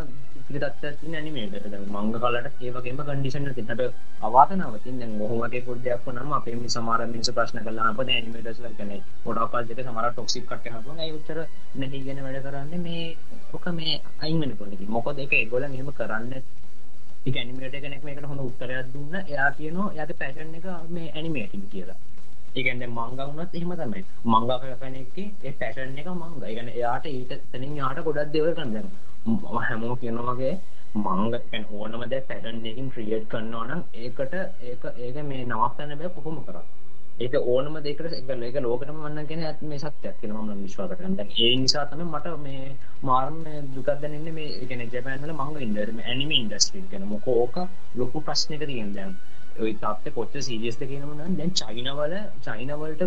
පිතත් 0.48 0.66
ඇනිමේට 1.12 1.70
මංග 1.88 2.12
කලට 2.16 2.62
ඒවගේම 2.62 3.00
කඩිෂන 3.02 3.48
තිනට 3.54 3.82
අවාතනවතින් 4.22 5.02
හොමගේ 5.24 5.64
පුරදයක් 5.64 6.06
නම් 6.08 6.34
අපේ 6.34 6.58
සමාර 6.70 7.02
මිනිස 7.06 7.32
ප්‍රශ්න 7.32 7.64
කලා 7.64 7.88
අප 7.88 8.04
ඇනිමේටස් 8.04 8.62
කන 8.74 8.94
ොඩක්කාල්ක 9.26 9.80
සමර 9.80 10.12
ටොක්සික් 10.12 10.46
කට 10.48 10.66
හ 10.74 11.10
උත්තර 11.12 11.40
නැහි 11.76 12.04
ගෙන 12.04 12.22
වැඩ 12.22 12.44
කරන්න 12.46 12.84
මේ 12.84 13.08
ඕක 13.54 13.66
මේ 13.74 13.98
අයිමන 14.22 14.54
පොලි 14.58 14.86
මොකද 14.90 15.20
එක 15.20 15.36
ගොල 15.50 15.68
මෙහම 15.70 15.92
කරන්න 15.94 16.32
ඇනිමේට 17.26 17.76
කෙනෙක් 17.78 18.04
මේකට 18.04 18.26
හොඳ 18.26 18.42
උත්තරයක් 18.42 18.92
දුන්න. 18.94 19.16
එයා 19.24 19.50
කියනවා 19.54 19.94
යාට 19.94 20.14
පැෂන් 20.20 20.54
එක 20.56 20.68
මේ 20.90 21.08
ඇනිමේටින් 21.12 21.64
කියලා. 21.72 21.98
ඒකන්න 22.56 22.86
මංගවුනත් 22.90 23.56
එහෙම 23.56 23.74
තමයි. 23.74 24.04
මංගා 24.26 24.60
කැනෙක්ක 24.76 25.18
ඒ 25.18 25.54
පැෂන් 25.54 25.98
එක 25.98 26.10
මංග 26.12 26.38
ගන 26.40 26.70
එයාට 26.70 27.06
ඊට 27.08 27.34
තනින් 27.52 27.76
යාට 27.76 28.04
ගොඩක් 28.04 28.32
දෙව 28.32 28.48
කන්දන්න 28.54 28.88
හැමෝ 29.26 29.96
කියනවාගේ 29.98 30.54
මංග 30.96 31.34
ඕනමද 31.76 32.16
පැටන් 32.24 32.66
එකින් 32.66 32.90
ක්‍රියට් 32.90 33.30
කරන්නවනම් 33.30 33.82
ඒකට 33.96 34.34
ඒක 34.64 34.84
ඒක 34.98 35.16
මේ 35.26 35.46
නවත්තන්න 35.46 35.98
බෑ 36.00 36.12
කොහොම 36.18 36.38
කර 36.44 36.60
ඒක 37.18 37.36
ඕනම 37.44 37.76
දෙකට 37.80 38.06
එක 38.12 38.30
ඒක 38.30 38.58
ලෝකටම 38.60 39.00
වන්න 39.00 39.28
කෙන 39.28 39.44
ඇත් 39.44 39.62
මේ 39.64 39.80
සත්‍යයක් 39.80 40.20
කියන 40.20 40.34
මම 40.34 40.62
විශ්වාස 40.62 40.92
කරන්න 40.92 41.20
ඒ 41.22 41.52
නිසා 41.56 41.86
තමයි 41.88 42.06
මට 42.06 42.36
මේ 42.40 42.76
මාර්ම 43.02 43.38
දුකක් 43.72 43.90
දැනෙන්නේ 43.96 44.34
මේ 44.34 44.50
කියන්නේ 44.62 44.90
ජපාන් 44.90 45.22
වල 45.22 45.34
මංග 45.36 45.58
ඉන්ඩස්ට්‍රි 45.60 46.04
ඇනිමේ 46.04 46.40
ඉන්ඩස්ට්‍රි 46.40 46.84
ගැන. 46.92 47.08
මොකෝ 47.08 47.36
ඕක 47.40 47.58
ලොකු 47.96 48.22
ප්‍රශ්නයක 48.22 48.66
තියෙන 48.66 48.94
දැන් 48.94 49.18
ඔයි 49.58 49.74
තත්ත 49.76 50.12
කොච්ච 50.12 50.36
සීරියස්ද 50.42 50.82
කියනවන 50.84 51.20
දැන් 51.34 51.52
චයිනවල 51.54 52.14
චයිනවලට 52.42 53.04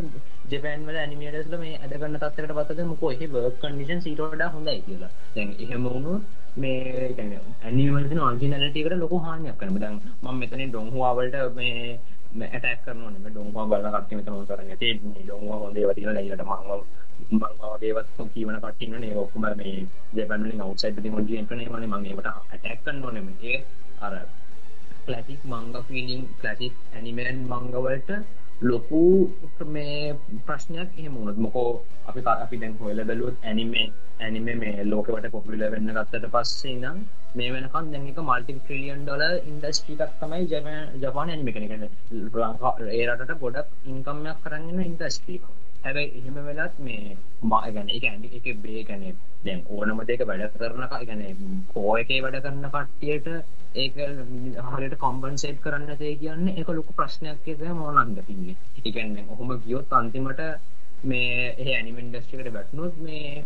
ජපෑන්වල 0.50 0.96
ඇනිමේටස්ල 0.96 1.56
මේ 1.58 1.74
ඇදගන්න 1.78 2.16
තත්කට 2.16 2.54
පත්තද 2.58 2.86
මොකෝ 2.86 3.10
එහි 3.10 3.26
වර්ක් 3.28 3.58
කන්ඩිෂන් 3.62 4.00
සීටෝඩ 4.00 4.44
හොඳයි 4.48 4.76
කියලා 4.82 5.10
දැන් 5.34 5.50
එහෙම 5.58 5.84
වුණු 5.86 6.14
මේ 6.56 7.08
ඇනිවලට 7.62 8.14
අර්ජිනලටකට 8.22 8.96
ලොක 8.96 9.12
හානියක් 9.22 9.58
කරන 9.58 9.76
දැන් 9.78 10.00
මම 10.22 10.38
මෙතන 10.38 10.64
ඩොංහවාවලට 10.66 11.36
මේ 11.56 11.98
ඇටක් 12.48 12.80
කරන 12.84 13.20
ඩොංවා 13.26 13.66
බල 13.66 13.86
කට 13.90 14.10
මෙතන 14.14 14.40
කරන්න 14.46 14.80
ති 14.80 14.94
ඩොංවා 14.96 15.58
හොඳේ 15.58 15.86
වතිල 15.86 16.10
ලයිට 16.14 16.44
මංව 16.44 16.80
මංවාගේවත් 17.32 18.18
කීවන 18.32 18.60
කටින්න 18.60 19.00
නේ 19.00 19.14
ඔක්කුම 19.18 19.46
මේ 19.56 19.78
ජපැන්ලින් 20.14 20.60
අවසයිද 20.62 21.06
මොජියන්ටනේ 21.10 21.70
වන 21.70 21.88
මගේට 21.94 22.28
ඇටැක්කන්න 22.28 23.00
නොනෙම 23.00 23.32
ඒ 23.44 23.64
අර 24.00 24.14
කලසික් 25.08 25.40
මංග 25.46 25.76
ෆිලිම් 25.86 26.22
කලසික් 26.38 26.74
ඇනිමෙන් 26.92 27.36
මංගවලට 27.46 28.10
ලොකු 28.62 29.02
මේ 29.68 30.16
ප්‍රශ්නයක් 30.44 30.90
එහෙමුණත් 30.94 31.38
මොකෝ 31.38 31.68
අපි 32.08 32.22
අපි 32.26 32.56
දැන් 32.56 32.72
හොල 32.78 33.00
බැලුවත් 33.02 33.44
ඇනිමේ 33.44 33.86
ඇනිම 34.20 34.48
මේ 34.56 34.84
ලෝකවට 34.84 35.28
පොපිල 35.30 35.62
වෙන්න 35.66 35.92
ගත්තට 35.92 36.26
පස්සේ 36.30 36.74
නම් 36.74 36.98
මේ 37.34 37.52
වෙනකන් 37.52 37.92
දැන් 37.92 38.08
එක 38.08 38.18
මල්ටි 38.22 38.56
ට්‍රිලියන් 38.56 39.04
ඩොල 39.04 39.24
ඉන්ඩස්ට්‍රියක් 39.44 40.18
තමයි 40.18 40.42
ජපාන 41.02 41.28
ඇනිමේ 41.28 41.54
කෙනෙක් 41.56 41.84
ඒ 42.90 43.06
රටට 43.06 43.40
ගොඩක් 43.40 43.72
ඉන්කම්යක් 43.86 44.44
කරන්න 44.44 44.84
ඉන්ඩස්ට්‍රී 44.84 45.40
හැබැයි 45.80 46.10
එහෙම 46.18 46.38
වෙලත් 46.48 46.78
මේ 46.80 47.16
මාගැන 47.44 47.90
එක 47.90 48.04
ඇඩි 48.04 48.34
එක 48.38 48.46
බේ 48.60 48.82
ගැන 48.84 49.04
දැන් 49.44 49.60
ඕනම 49.70 50.02
දෙක 50.06 50.26
වැඩ 50.26 50.56
කරන 50.56 50.84
ගැන 50.90 51.22
කෝ 51.70 51.92
එකේ 51.96 52.20
වැඩ 52.20 52.40
කරන්න 52.40 52.70
කට්ටියට 52.70 53.28
ඒක 53.74 53.94
හරියට 54.68 54.98
කොම්පන්සේට් 54.98 55.60
කරන්න 55.60 55.96
තේ 55.96 56.16
කියන්න 56.16 56.48
එක 56.50 56.68
ලොකු 56.70 56.92
ප්‍රශ්නයක් 56.94 57.48
එක 57.48 57.62
මොනන්ද 57.74 58.20
තින්නේ 58.22 58.56
එකන්න 58.82 59.16
ඔහොම 59.28 59.54
ගියොත් 59.60 59.92
අන්තිමට 59.92 60.42
මේ 61.04 61.54
ඒ 61.56 61.72
ඇනිමෙන්ඩස්ට්‍රිකට 61.72 62.52
බැට්නොත් 62.52 62.96
මේ 63.00 63.44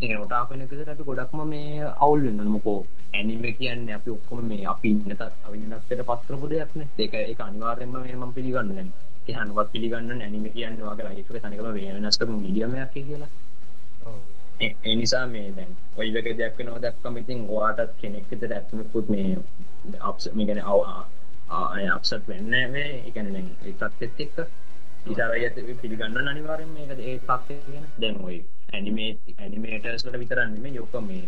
ඒටාපනකද 0.00 0.88
අපි 0.88 1.04
ගොඩක්ම 1.04 1.44
මේ 1.46 1.92
අවුල් 1.98 2.22
වෙන්න 2.22 2.48
මොකෝ 2.48 2.78
ඇනිම 3.12 3.46
කියන්න 3.54 3.86
අපි 3.90 4.10
ඔක්කොම 4.10 4.42
මේ 4.46 4.66
අපි 4.66 4.90
ඉන්නතත් 4.90 5.22
අවින්නත්තට 5.22 6.02
පත්කරපු 6.02 6.48
දෙයක්න 6.48 6.84
ඒක 6.98 7.14
එක 7.22 7.40
අනිවාර්යම 7.40 7.96
මම 7.96 8.32
පිළිගන්නන 8.32 8.92
හනුවත් 9.28 9.72
පිළිගන්න 9.72 10.10
ඇනිම 10.18 10.50
කියන්න 10.50 10.82
වගේ 10.82 11.08
ලයික 11.08 11.32
තනකම 11.36 11.72
වෙනස්කම 11.76 12.36
මිඩියමයක් 12.36 12.92
කියලා. 12.92 13.30
එනිසා 14.60 15.26
මේ 15.26 15.52
දැන් 15.52 15.76
ඔයිලක 15.96 16.26
දෙයක් 16.34 16.58
වෙනව 16.58 16.78
දක්කම 16.78 17.16
ඉතින් 17.16 17.46
වාටත් 17.48 17.92
කෙනෙක්ට 17.98 18.42
දැක්මකුත් 18.44 19.08
මේ 19.08 19.36
අප්ස 20.00 20.28
මේගැන 20.32 20.60
අව 20.64 20.80
අපසත් 21.90 22.26
වෙන්න 22.28 22.56
වේ 22.72 22.88
එකන 23.04 23.36
එකත් 23.36 24.02
එක් 24.02 24.20
එක්ක 24.20 24.38
ඉසාරයත 25.06 25.60
පිළිගන්න 25.76 26.18
අනිවාරෙන් 26.24 26.68
මේක 26.70 26.90
ඒ 26.90 27.18
පක්ෂය 27.20 27.54
ගෙන. 27.66 27.86
දැන් 27.98 28.18
ඔයි 28.22 28.38
ඇනිමේ 28.72 29.10
ඇනිමේටර්ස්ලට 29.38 30.18
විතරන්නම 30.18 30.66
යොක්ක 30.72 30.94
මේ 31.02 31.24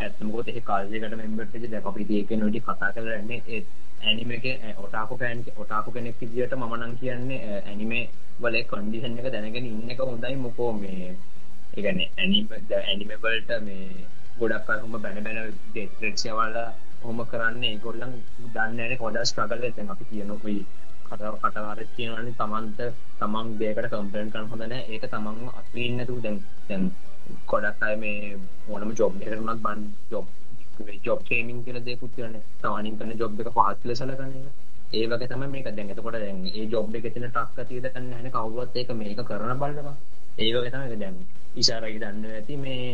ඇත්මකොත් 0.00 0.48
එහ 0.48 0.62
කාලයකට 0.62 1.16
මෙම්බට 1.16 1.56
දැ 1.66 1.82
අපි 1.84 2.06
ඒක 2.12 2.32
නොඩි 2.34 2.62
කතා 2.62 2.92
කරන්නේ 2.92 3.42
ඒත් 3.48 3.66
ඇනිම 4.02 4.32
එක 4.32 4.46
ඔටාකු 4.78 5.18
පෑන් 5.18 5.44
ඔටාකු 5.56 5.92
කෙනෙක් 5.92 6.16
විදිට 6.20 6.56
මනන් 6.58 6.96
කියන්නේ 6.96 7.60
ඇනිමේ 7.62 8.04
වල 8.40 8.56
කොන්ඩිෂන් 8.66 9.18
එක 9.18 9.28
දැනගෙන 9.28 9.66
ඉන්න 9.66 9.90
එක 9.90 10.00
හොඳයි 10.02 10.36
මොකෝ 10.38 10.72
මේ 10.74 11.12
ඒගැන 11.70 12.00
ඇනිම 12.00 12.46
ඇනිමවලට 12.52 13.50
මේ 13.62 14.04
ගොඩක් 14.38 14.70
හොම 14.82 14.94
බැන 14.98 15.24
බැන 15.24 15.38
ටෙක්ෂවල 15.68 16.56
හොම 17.02 17.18
කරන්න. 17.26 17.64
ගොල්ලන් 17.80 18.14
දන්නන 18.54 18.96
හොඩ 18.98 19.18
ස්ට්‍රගල් 19.24 19.66
ඇත 19.66 19.78
අපි 19.86 20.04
කියනොකයි 20.10 20.56
කටව 21.04 21.36
කටවාර 21.36 21.80
කියනවන්නේ 21.94 22.34
තමන්ත 22.38 22.80
තමන් 23.20 23.48
බේකට 23.58 23.88
කම්පලන් 23.92 24.28
කන් 24.32 24.50
හොඳන 24.50 24.74
ඒක 24.74 25.06
තමන් 25.08 25.38
අත්වන්නතු 25.52 26.18
දැන් 26.24 26.36
දැන් 26.68 26.84
කොඩක් 27.46 27.82
අය 27.82 27.96
මේ 27.96 28.36
ඕනම 28.68 28.92
ජොබ් 28.94 29.18
කරනත් 29.20 29.62
බන් 29.62 29.82
ජොබ් 30.10 30.26
ජොබ් 31.04 31.20
ට්‍රේනින් 31.20 31.64
කියලා 31.64 31.84
දෙකුත් 31.84 32.14
තියෙනවා 32.14 32.44
තවනින් 32.62 32.98
කරන 32.98 33.18
ජොබ් 33.18 33.40
එක 33.40 33.50
පහත් 33.56 33.80
ලෙස 33.84 34.00
සලකන 34.00 34.32
එක. 34.38 34.46
ඒ 34.92 35.04
වගේ 35.06 35.28
තමයි 35.28 35.48
මේක. 35.48 35.68
දැන් 35.70 35.90
එතකොට 35.90 36.16
දැන් 36.16 36.38
ඒ 36.50 36.64
ජොබ් 36.66 36.94
එකේ 36.94 37.12
තියෙන 37.12 37.30
ටක් 37.30 37.60
අතිය 37.60 37.82
දන්නේ 37.82 38.06
නැහැ 38.06 38.32
කවුරුත් 38.32 38.76
ඒක 38.76 38.92
මේක 38.94 39.20
කරන 39.24 39.58
බලනවා. 39.58 39.96
ඒ 40.38 40.50
වගේ 40.52 40.70
තමයි 40.70 40.96
දැන් 40.96 41.16
ඉෂාරයි 41.56 41.98
දන්න 41.98 42.24
ඇති 42.30 42.56
මේ 42.58 42.84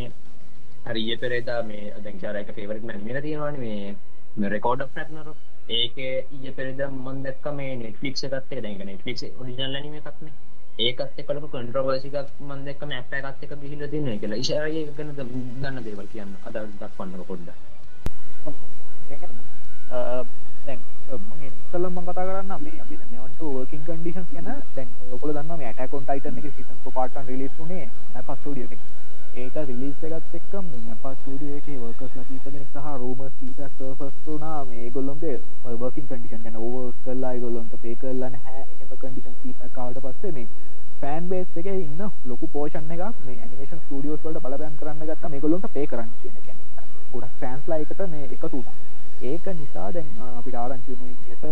හරි 0.84 1.00
ඊයේ 1.00 1.18
පෙරේදා 1.18 1.60
මේ 1.64 1.84
දැන් 1.98 2.16
ඉෂාරා 2.16 2.40
එක 2.40 2.54
ෆේවරිට් 2.54 2.84
මැන් 2.84 3.04
මේක 3.04 3.22
තියෙනවානේ 3.22 3.60
මේ 3.60 3.96
මේ 4.36 4.50
රෙකෝඩ් 4.50 4.80
ඔෆ් 4.80 4.96
රැග්නරොක් 4.96 5.38
ඒකේ 5.70 6.14
ඊයේ 6.30 6.52
පෙරේදා 6.52 6.90
මම 6.90 7.22
දැක්ක 7.22 7.46
මේ 7.54 7.72
Netflix 7.76 8.24
එකත් 8.24 8.52
එක 8.52 8.62
දැන් 8.62 8.84
Netflix 8.84 9.16
ඔරිජිනල් 9.34 9.74
ඇනිමේ 9.74 10.02
එකක් 10.02 10.20
නේ. 10.20 10.34
ඒකත් 10.78 11.18
එක්ක 11.18 11.30
ලොකු 11.30 11.48
කන්ට්‍රෝවර්සි 11.48 12.08
එකක් 12.12 12.30
මම 12.40 12.64
දැක්ක 12.64 12.82
මැප් 12.86 13.12
එකත් 13.12 13.42
එක්ක 13.44 13.54
ගිහිල්ලා 13.62 13.88
තියෙනවා 13.88 14.18
කියලා. 14.18 14.38
ඉෂාරා 14.38 14.70
එක 14.80 14.90
ගැන 14.96 15.10
දන්න 15.16 15.84
දේවල් 15.84 16.08
කියන්න. 16.08 16.32
අද 16.46 16.54
දක්වන්නකො 16.74 17.24
පොඩ්ඩක්. 17.24 17.60
සල්ලම 21.76 21.96
කතා 22.02 22.24
කරන්න. 22.24 22.52
මේ 22.58 22.80
අපි 22.80 22.96
මෙවන්ට 23.06 23.40
වර්කින් 23.46 23.80
කන්ඩිෂන් 23.86 24.26
කියන 24.28 24.46
දැන් 24.74 24.88
ඔකල 25.12 25.30
දන්න 25.30 25.58
මේ 25.58 25.66
ඇටකොන් 25.70 26.04
ටයිටන 26.04 26.38
එක 26.40 26.46
සිසන් 26.56 26.94
පාටන් 26.94 27.26
රිලිස්ුනේ 27.28 27.88
නැප 28.14 28.30
ස්ටඩිය 28.32 28.64
එක. 28.66 28.80
ඒක 29.36 29.58
රිලිස් 29.62 30.06
එකත් 30.08 30.36
එක්කම් 30.38 30.70
නැප 30.86 31.04
ස්ටඩිය 31.10 31.52
එක 31.58 31.68
වර්කස් 31.74 32.16
ලකීපදෙන 32.16 32.64
සහ 32.64 32.88
රෝම 32.94 33.20
ීට 33.26 33.60
සර්ෆස්තුනා 33.74 34.64
මේ 34.64 34.88
ගොල්ලොන්ගේ 34.90 35.36
වර්කින් 35.76 36.08
කන්ඩිෂන් 36.08 36.42
ගැන 36.44 36.58
ඕවර් 36.58 36.88
කරලා 37.04 37.34
ගොල්ලොන්ට 37.38 37.76
පේ 37.84 37.94
කරලන්න 37.96 38.40
හැ 38.46 38.64
එම 38.64 38.96
කන්ඩිෂන් 38.96 39.38
සීත 39.42 39.68
කාවට 39.76 40.02
පස්සේ 40.02 40.32
මේ 40.32 40.48
ෆෑන් 41.02 41.28
බේස් 41.28 41.62
එක 41.62 41.72
ඉන්න 41.74 42.04
ලොකු 42.24 42.52
පෝෂණ 42.52 42.90
එකක් 42.90 43.22
මේ 43.22 43.38
ඇනිමේෂන් 43.38 43.84
ස්ටඩියෝස් 43.84 44.24
වලට 44.24 44.44
බලපෑම් 44.44 44.80
කරන්න 44.80 45.04
ගත්තා. 45.04 45.28
මේ 45.28 45.44
ගොල්ලොන්ට 45.44 45.72
පේ 45.72 45.86
කරන්න 45.86 46.12
කියන 46.22 46.40
එක. 46.40 46.52
ගොඩක් 47.12 47.40
ෆෑන්ස්ලා 47.40 47.82
එකට 47.84 48.06
මේ 48.08 48.28
එකතු 48.28 48.54
වුණා. 48.54 48.95
ඒක 49.22 49.46
නිසා 49.58 49.92
දැන් 49.92 50.08
අපිට 50.38 50.54
ආරංචි 50.54 50.90
වුණේ 50.92 51.16
විදිහට 51.20 51.44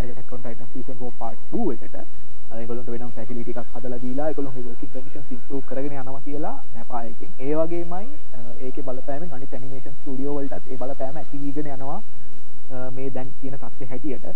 Attack 0.00 0.32
on 0.32 0.40
Titan 0.40 0.72
season 0.72 0.96
4 1.00 1.12
part 1.18 1.38
2 1.52 1.72
එකට 1.74 1.96
ඒගොල්ලන්ට 2.54 2.90
වෙනම් 2.90 3.10
ෆැසිලිටි 3.10 3.52
එකක් 3.52 3.74
හදලා 3.74 3.96
හදලා 3.96 4.02
දීලා 4.02 4.28
එකළොගේ 4.30 4.64
working 4.66 4.92
conditions 4.92 5.30
improve 5.30 5.64
කරගෙන 5.68 5.92
යනවා 5.92 6.20
කියලා 6.24 6.54
නැපායකින්. 6.74 7.30
ඒ 7.38 7.54
වගේමයි 7.56 8.06
ඒක 8.60 8.76
බලපෑම 8.86 9.22
අනි 9.32 9.48
ඇනිමේෂන් 9.52 9.94
ස්ටඩියෝ 9.94 10.34
වලටත් 10.36 10.70
ඒ 10.72 10.76
බලපෑම 10.76 11.16
ඇතිවීගෙන 11.16 11.70
යනවා. 11.74 12.00
මේ 12.96 13.10
දැන් 13.10 13.32
තියෙන 13.40 13.58
තත්ව 13.58 13.88
හැටියට. 13.90 14.26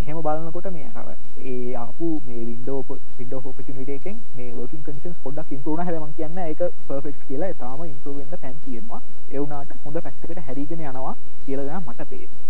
එහෙම 0.00 0.20
බලන්නකොට 0.20 0.68
මේ 0.72 0.88
අර 0.94 1.08
ඒ 1.44 1.74
ආපු 1.74 2.08
මේ 2.26 2.44
වින්ඩෝ 2.44 2.80
විඩෝ 3.18 3.40
පොපිනිටේකෙන් 3.40 4.16
මේ 4.36 4.50
working 4.52 4.82
conditions 4.82 5.16
පොඩ්ඩක් 5.24 5.52
ඉම්ප්‍රූව් 5.52 5.80
හැම 5.80 6.12
කියන්න 6.16 6.38
ඒක 6.40 6.62
පර්ෆෙක්ට් 6.88 7.22
කියලා. 7.28 7.52
තාම 7.54 7.84
ඉම්ප්‍රූව් 7.84 8.16
වෙන්න 8.16 8.40
තැන් 8.40 8.56
තියෙනවා. 8.64 9.00
ඒ 9.32 9.38
වුණාට 9.38 9.72
හොඳ 9.84 10.00
පැත්තකට 10.00 10.42
හැරීගෙන 10.46 10.84
යනවා 10.84 11.14
කියලා 11.46 11.66
දැන් 11.66 11.82
මට 11.84 12.08
පේනවා. 12.10 12.44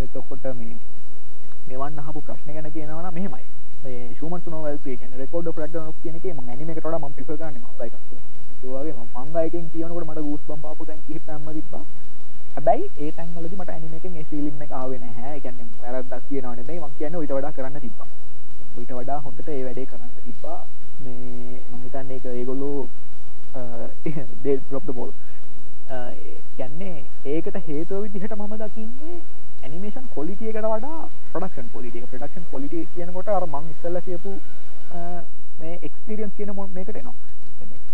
එතකොට 0.00 0.44
මේ 0.56 0.76
මෙවන් 1.68 1.98
අහපු 2.00 2.20
ප්‍රශ්න 2.22 2.52
ගැන 2.52 2.72
කියනවන 2.72 3.10
මෙහෙමයි. 3.12 3.44
ශුමන් 4.14 4.42
නොවල් 4.46 4.66
ේක 4.86 5.02
රෙකෝඩ 5.16 5.46
ප්‍රඩ 5.56 5.76
නොක් 5.76 5.96
කියනක 6.02 6.24
ම 6.30 6.40
ඇනිමකට 6.46 6.86
ම 6.94 7.12
පිප 7.14 7.30
කරන 7.32 7.54
මංගයි 7.56 7.90
වගේ 8.62 8.94
මංගයකෙන් 9.16 9.70
කියනකට 9.72 10.04
මට 10.04 10.20
ගුස් 10.20 10.42
බම් 10.48 10.60
පාපු 10.60 10.84
තැන් 10.84 10.98
කිහ 11.06 11.20
පැම 11.26 11.46
තිබා 11.48 11.84
හැබැයි 12.60 12.88
ඒ 12.98 13.10
තැන්වලදි 13.12 13.56
මට 13.56 13.70
ඇනිමකින් 13.70 14.16
සිලින්න 14.30 14.72
ආවෙන 14.78 15.04
හැ 15.18 15.36
ගැන 15.40 15.60
වැරදක් 15.82 16.24
කියනවන 16.28 16.58
මේ 16.66 16.78
මං 16.78 16.90
කියන්න 16.98 17.14
ඉට 17.18 17.30
වඩා 17.30 17.52
කරන්න 17.52 17.80
තිබා 17.84 18.08
ඊට 18.78 18.90
වඩා 18.90 19.16
හොඳට 19.20 19.48
ඒ 19.48 19.62
වැඩේ 19.62 19.86
කරන්න 19.86 20.10
තිබා 20.24 20.58
මේ 21.00 21.60
මහිතන්න 21.70 22.10
එක 22.16 22.26
ඒගොල්ලෝ 22.32 22.80
ඩොප්ද 24.42 24.90
බෝල් 24.98 25.12
ගැන්නේ 26.58 26.96
ඒකට 27.26 27.56
හේතුව 27.68 28.02
විදිහට 28.04 28.36
මම 28.36 28.52
දකින්නේ 28.64 29.16
ඇනිමේෂන් 29.62 30.12
කොලිටියකට 30.14 30.60
වඩා 30.66 31.00
ප්‍රඩක්ෂන් 31.32 31.72
පොලිටිය 31.72 32.04
ප්‍රඩක්ෂන් 32.04 32.46
පොලිටිය 32.52 32.84
කියනකොට 32.94 33.32
අර 33.38 33.48
මං 33.48 33.72
ඉස්සල්ල 33.72 34.00
කියපු 34.02 34.34
මේ 35.60 35.74
එක්ස්පිරියන්ස් 35.82 36.36
කියන 36.36 36.54
මො 36.60 36.68
මේකට 36.76 37.00
නවා 37.00 37.16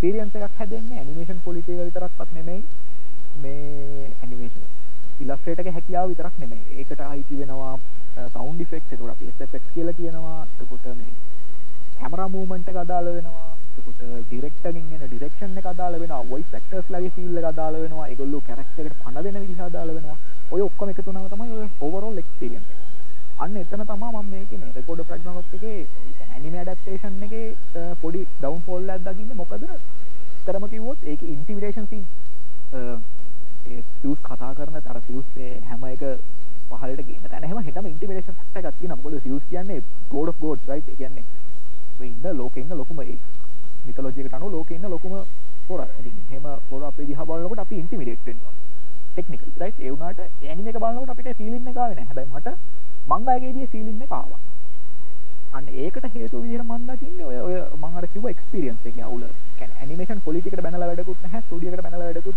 පිරියන්ස 0.02 0.36
එකක් 0.36 0.58
හැදෙන්න 0.58 0.92
ඇනිමේෂන් 0.96 1.40
පොලිටිය 1.44 1.78
විතරක්ත් 1.78 2.34
නෙමෙයි. 2.34 2.60
මේ 3.42 4.10
ඇනිමේෂන් 4.22 4.64
ඉලස්ට්‍රේටක 5.22 5.70
හැකියාව 5.76 6.08
විතරක් 6.10 6.34
නෙමේ 6.40 6.62
ඒකට 6.78 7.00
අයිති 7.10 7.40
වෙනවා 7.40 7.74
සෞන්් 8.34 8.58
ෆෙක්් 8.70 8.84
තුර 8.90 9.12
පෙක් 9.52 9.62
කියල 9.74 9.88
තියෙනවා 9.98 10.40
තකොට 10.58 10.86
මේ 10.98 11.14
කැමර 12.00 12.20
මූමන්ට 12.30 12.68
අදාල 12.84 13.06
වෙනවා. 13.16 13.50
කොට 13.76 14.00
ඩිරෙක්ටගින් 14.28 14.86
ඩිරක්ෂන් 15.02 15.58
එක 15.60 15.66
අදාල 15.72 15.94
වෙන 16.00 16.12
වයි 16.30 16.44
ක්ටර්ස් 16.52 16.88
ලගේ 16.94 17.12
සිල්ල 17.16 17.44
අදාල 17.52 17.74
වෙනවා. 17.82 18.06
එකගොල්ලු 18.12 18.40
කැරක්ටකට 18.48 18.98
පණ 19.02 19.22
දෙන 19.24 19.40
විදිහ 19.42 19.62
අදාල 19.68 19.88
වෙනවා. 19.96 20.16
ඔය 20.50 20.60
ඔක්කොම 20.66 20.92
එකතු 20.92 21.06
වුණාම 21.06 21.28
තමයි 21.32 21.56
ඔය 21.58 21.68
ඕවරෝල් 21.80 22.18
එක්ස්පීරියන්ස් 22.22 22.68
එක. 22.72 22.80
අන්න 23.42 23.56
එතන 23.62 23.84
තමයි 23.90 24.12
මම 24.12 24.30
මේකේ 24.34 24.60
මේ 24.62 24.72
රෙකෝඩ් 24.76 25.04
ප්‍රැග්නොලොග් 25.08 25.58
එකේ 25.58 25.78
ඇනිමේ 26.34 26.60
ඇඩැප්ටේෂන් 26.62 27.22
එකේ 27.26 27.46
පොඩි 28.02 28.24
ඩවුන්ෆෝල් 28.38 28.94
එකක් 28.94 29.04
දකින්නේ. 29.08 29.40
මොකද? 29.42 29.68
තරම 30.46 30.64
කිව්වොත් 30.72 31.04
ඒකේ 31.04 31.32
ඉන්ටිමිඩේෂන් 31.34 31.86
සීන් 31.90 32.04
ඒ 33.66 33.82
සිව්ස් 34.00 34.18
කතා 34.22 34.52
කරන 34.54 34.76
තර 34.80 34.98
සිව්ස් 35.06 35.28
හැම 35.68 35.84
එක 35.86 36.02
පහලට 36.70 37.06
ගේන 37.08 37.24
තැන 37.30 37.44
හැම 37.44 37.64
හෙටම 37.66 37.86
ඉන්ටිමිඩේෂන් 37.86 38.36
ෆැක්ටර් 38.38 38.68
එකක් 38.68 38.78
තියෙනවා. 38.78 39.02
මොකද 39.04 39.22
සිව්ස් 39.22 39.44
කියන්නේ 39.50 39.80
ගෝඩ් 40.10 40.28
ඔෆ් 40.28 40.38
ගෝඩ්ස් 40.40 40.68
රයිට්? 40.68 40.88
ඒ 40.88 40.96
කියන්නේ 40.96 41.24
මේ 41.98 42.08
ඉන්න 42.08 42.38
ලෝකේ 42.38 42.62
ඉන්න 42.62 42.76
ලොකුම 42.76 43.00
ඒ 43.02 43.18
මිතොලොජි 43.86 44.20
එකට 44.22 44.34
අනුව 44.34 44.52
ලෝකේ 44.52 44.76
ඉන්න 44.78 44.90
ලොකුම 44.90 45.14
පොර. 45.68 45.80
ඉතින් 46.00 46.16
එහෙම 46.30 46.46
පොර 46.70 46.82
අපේ 46.84 47.06
දිහා 47.06 47.26
බලනකොට 47.26 47.64
අපි 47.64 47.78
ඉන්ටිමිඩේට් 47.82 48.26
වෙනවා. 48.26 48.54
ටෙක්නිකල් 49.12 49.50
රයිට් 49.62 49.80
ඒ 49.80 49.90
වුණාට 49.90 50.20
ඇනිමේ 50.20 50.72
එක 50.72 50.78
බලනකොට 50.78 51.10
අපිට 51.10 51.36
ෆීලින් 51.38 51.68
එක 51.68 51.76
ආවේ 51.76 51.96
නැහැ. 51.96 52.08
හැබැයි 52.10 52.30
මට 52.34 52.48
මංගායේදී 53.10 53.66
ෆීලින් 53.72 54.02
එක 54.02 54.12
ආවා. 54.12 54.40
අන්න 55.52 55.68
ඒකට 55.68 56.04
හේතුව 56.14 56.42
විදිහට 56.42 56.64
මම 56.64 56.86
දකින්නේ 56.90 57.26
ඔය 57.26 57.38
ඔය 57.38 57.56
මම 57.76 57.96
අර 57.96 58.06
කිව්ව 58.08 58.28
එක්ස්පීරියන්ස් 58.28 58.86
එකේ 58.86 59.02
අවුල. 59.02 59.24
කියන්නේ 59.58 59.80
ඇනිමේෂන් 59.80 60.22
ක්වොලිටි 60.24 60.48
එකට 60.48 60.62
බැනලා 60.62 60.88
වැඩකුත් 60.88 61.22
නැහැ, 61.22 61.42
ස්ටුඩියෝ 61.42 61.74
එකට 61.74 61.82
බැනලා 61.82 62.08
වැඩකුත්. 62.08 62.36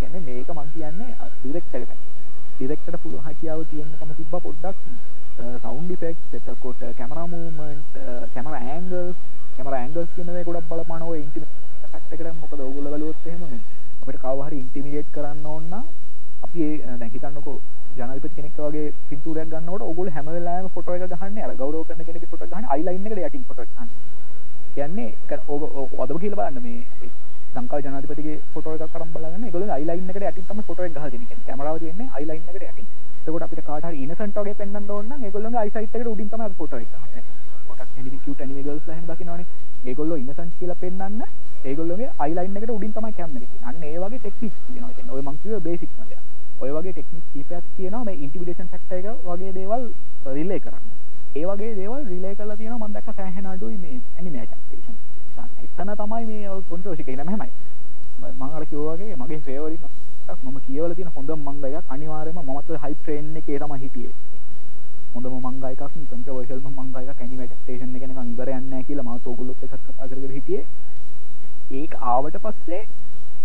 කියන්නේ 0.00 0.26
මේක 0.28 0.48
මම 0.50 0.70
කියන්නේ 0.74 1.10
ඩිරෙක්ටර් 1.34 1.80
එකට. 1.80 2.00
ඩිරෙක්ටර්ට 2.56 3.02
පුළුවන් 3.02 3.24
හැකියාව 3.24 3.60
තියෙනකම 3.70 4.10
තිබ්බා 4.16 4.40
පොඩ්ඩක් 4.40 4.78
සවුන්ඩ් 5.62 5.90
ඉෆෙක්ට්ස් 5.90 6.34
එතකොට 6.38 6.80
camera 6.98 7.26
movement 7.26 7.94
camera 8.34 8.60
angles 8.66 9.16
camera 9.56 9.80
angles 9.80 10.10
කියන 10.14 10.28
දේ 10.28 10.44
ගොඩක් 10.44 10.68
බලපාන 10.68 11.02
ඔය 11.02 11.20
ඉන්ටිමේට් 11.20 11.92
ෆැක්ටර් 11.92 12.26
එකට 12.26 12.40
මොකද 12.40 12.60
ඕගොල්ලෝ 12.60 12.92
බලුවොත් 12.94 13.26
එහෙම 13.26 13.42
මේ 13.44 13.62
අපිට 14.02 14.20
කවව 14.20 14.48
හරි 14.48 14.58
ඉන්ටිමිඩේට් 14.58 15.12
කරන්න 15.14 15.46
ඕන 15.46 15.64
නම් 15.70 15.86
අපි 16.44 16.66
දැකිතන්නකෝ 17.00 17.58
ජනල්පති 18.00 18.34
කෙනෙක් 18.36 18.58
වගේ 18.58 18.92
පින්තූරයක් 19.08 19.48
ගන්නකොට 19.48 19.82
ඔගොල්ලෝ 19.84 20.14
හැම 20.16 20.28
වෙලාවෙම 20.28 20.68
ෆොටෝ 20.70 20.94
එක 20.96 21.04
ගහන්නේ 21.12 21.44
අර 21.44 21.54
ගෞරව 21.56 21.82
කරන 21.86 22.04
කෙනෙක්ගේ 22.04 22.30
ෆොටෝ 22.32 22.46
එක 22.46 22.52
ගහන්නේ 22.52 22.70
අයිලයින් 22.70 23.06
එකට 23.06 23.20
යටින් 23.20 23.44
ෆොටෝ 23.44 23.64
එක 23.64 23.72
ගහන්නේ. 23.72 23.88
කියන්නේ 24.74 25.38
ඔබ 25.48 25.62
ඔබ 26.04 26.20
කියලා 26.20 26.38
බලන්න 26.40 26.62
මේ 26.62 27.10
ලංකාවේ 27.54 27.84
ජනාධිපතිගේ 27.84 28.36
ෆොටෝ 28.54 28.74
එකක් 28.76 28.96
අරන් 28.96 29.12
බලන්න 29.14 29.44
ඒගොල්ලෝ 29.44 29.76
අයිලයින් 29.76 30.10
එකට 30.10 30.24
යටින් 30.24 30.46
තමයි 30.48 30.66
ෆොටෝ 30.68 30.84
එක 30.84 30.92
ගහලා 30.92 31.10
දෙන්නේ. 31.10 31.28
කියන්නේ 31.28 31.46
කැමරාව 31.46 31.78
තියෙන්නේ 31.78 32.08
අයිලයින් 32.16 32.48
එකට 32.48 32.62
යටින්. 32.62 32.86
එතකොට 33.20 33.42
අපිට 33.42 33.64
කාට 33.66 33.84
හරි 33.84 34.02
ඉනසන්ට් 34.04 34.38
වගේ 34.38 34.54
පෙන්වන්න 34.54 34.90
ඕන 34.90 35.08
නම් 35.08 35.24
ඒගොල්ලෝගේ 35.24 35.60
අයිසයිට් 35.60 35.94
එකට 35.94 36.06
උඩින් 36.06 36.30
තමයි 36.30 36.44
අපි 36.44 36.58
ෆොටෝ 36.60 36.78
එක 36.78 36.88
ගහන්නේ. 36.94 37.24
පොටක් 37.68 37.82
ඇනිමි 37.82 38.18
කියුට් 38.18 38.40
ඇනිමි 38.40 38.62
ගර්ල්ස් 38.62 38.86
ලා 38.86 38.96
එහෙම 38.96 39.06
දකින්නවනේ. 39.06 39.46
ඒගොල්ලෝ 39.84 40.16
ඉනසන්ට් 40.16 40.58
කියලා 40.58 40.80
පෙන්වන්න 40.80 41.22
ඒගොල්ලෝගේ 41.64 42.10
අයිලයින් 42.18 42.56
එකට 42.56 42.70
උඩින් 42.70 42.92
තමයි 42.92 43.12
කැමරේ 43.12 43.46
තියෙන්නේ. 43.46 43.68
අන්න 43.68 43.82
ඒ 43.84 43.98
වගේ 43.98 44.20
ටෙක්නික්ස් 44.20 44.58
තියෙනවා. 44.66 44.92
කියන්නේ 44.96 45.14
ඔය 45.14 45.22
මං 45.22 45.40
කිව්වේ 45.42 45.60
බේසික්ස් 45.60 45.96
වගේ. 45.98 46.20
ඔය 46.60 46.70
වගේ 46.76 46.92
ටෙක්නික් 46.92 47.24
කීපයක් 47.32 47.64
තියෙනවා 47.76 48.04
මේ 48.04 48.16
ඉන්ටිමිඩේෂන් 48.24 48.68
ෆැක්ටර් 48.72 48.96
එක 48.96 49.06
වගේ 49.28 49.52
දේවල් 49.58 49.84
රිලේ 50.36 50.60
කරන්න. 50.64 50.84
ඒ 51.36 51.44
වගේ 51.50 51.74
දේවල් 51.78 52.02
රිලේ 52.12 52.34
කරලා 52.34 52.56
තියෙනවා 52.56 52.88
මම 52.88 52.94
දැක්ක 52.96 53.08
සෑහෙන 53.16 53.46
අඩුයි 53.52 53.76
මේ 53.84 53.96
ඇනිමේ 54.16 54.42
ඇඩැප්ටේෂන්. 54.42 54.96
එතන 55.64 55.92
තමයි 56.00 56.26
මේ 56.30 56.58
කොන්ට්‍රෝල් 56.70 57.00
එක 57.04 57.08
ඉන්න 57.08 57.24
මෙහෙමයි. 57.28 57.50
මම 58.20 58.42
අර 58.42 58.64
කිව්වා 58.70 58.96
වගේ 58.96 59.16
මගේ 59.22 59.40
ෆේවරිට් 59.46 59.84
එකක් 60.32 60.42
මම 60.44 60.58
කියවලා 60.66 60.96
තියෙන 60.98 61.12
හොඳම 61.16 61.48
මංගා 61.48 61.70
එකක් 61.78 61.94
අනිවාර්යයෙන්ම 61.96 62.42
මමත් 62.44 62.70
ඔය 62.70 62.80
හයිප් 62.84 62.98
ට්‍රේන් 63.00 63.36
එකේ 63.40 63.58
තමයි 63.62 63.80
හිටියේ. 63.84 64.12
හොඳම 65.14 65.34
මංගා 65.46 65.70
එකක් 65.74 65.84
කන්ට්‍රෝවර්ෂල් 66.10 66.60
මංගා 66.78 67.02
එකක් 67.04 67.20
ඇනිමේ 67.24 67.46
ඇඩැප්ටේෂන් 67.46 67.96
එක 67.96 68.04
නිකන් 68.10 68.32
ඉවරයක් 68.34 68.62
නැහැ 68.62 68.84
කියලා 68.88 69.06
මම 69.06 69.14
ඔයගොල්ලොත් 69.16 69.64
එක්ක 69.64 69.74
කතා 69.86 70.08
කරගෙන 70.10 70.36
හිටියේ. 70.36 70.64
ඒක 71.78 71.92
ආවට 72.12 72.36
පස්සේ 72.44 72.82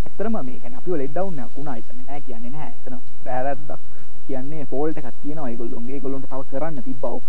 ඇත්තරම 0.06 0.36
මේ 0.38 0.58
කියන්නේ 0.58 0.78
අපිව 0.78 0.96
ලෙඩ් 0.96 1.12
ඩවුන් 1.12 1.38
එකක් 1.38 1.56
වුණා. 1.56 1.76
එතන 1.76 1.98
නෑ 2.02 2.20
කියන්නේ 2.22 2.50
නෑ. 2.50 2.70
එතන 2.78 2.94
වැරද්දක් 3.24 3.70
කියන්නේ 4.26 4.64
ෆෝල්ට් 4.66 4.98
එකක් 4.98 5.08
තියෙනවා. 5.22 5.48
ඒගොල්ලෝගේ 5.50 5.96
ඒගොල්ලොන්ට 5.96 6.28
තව 6.30 6.42
කරන්න 6.50 6.82
තිබ්බා 6.82 7.12
ඕක. 7.12 7.28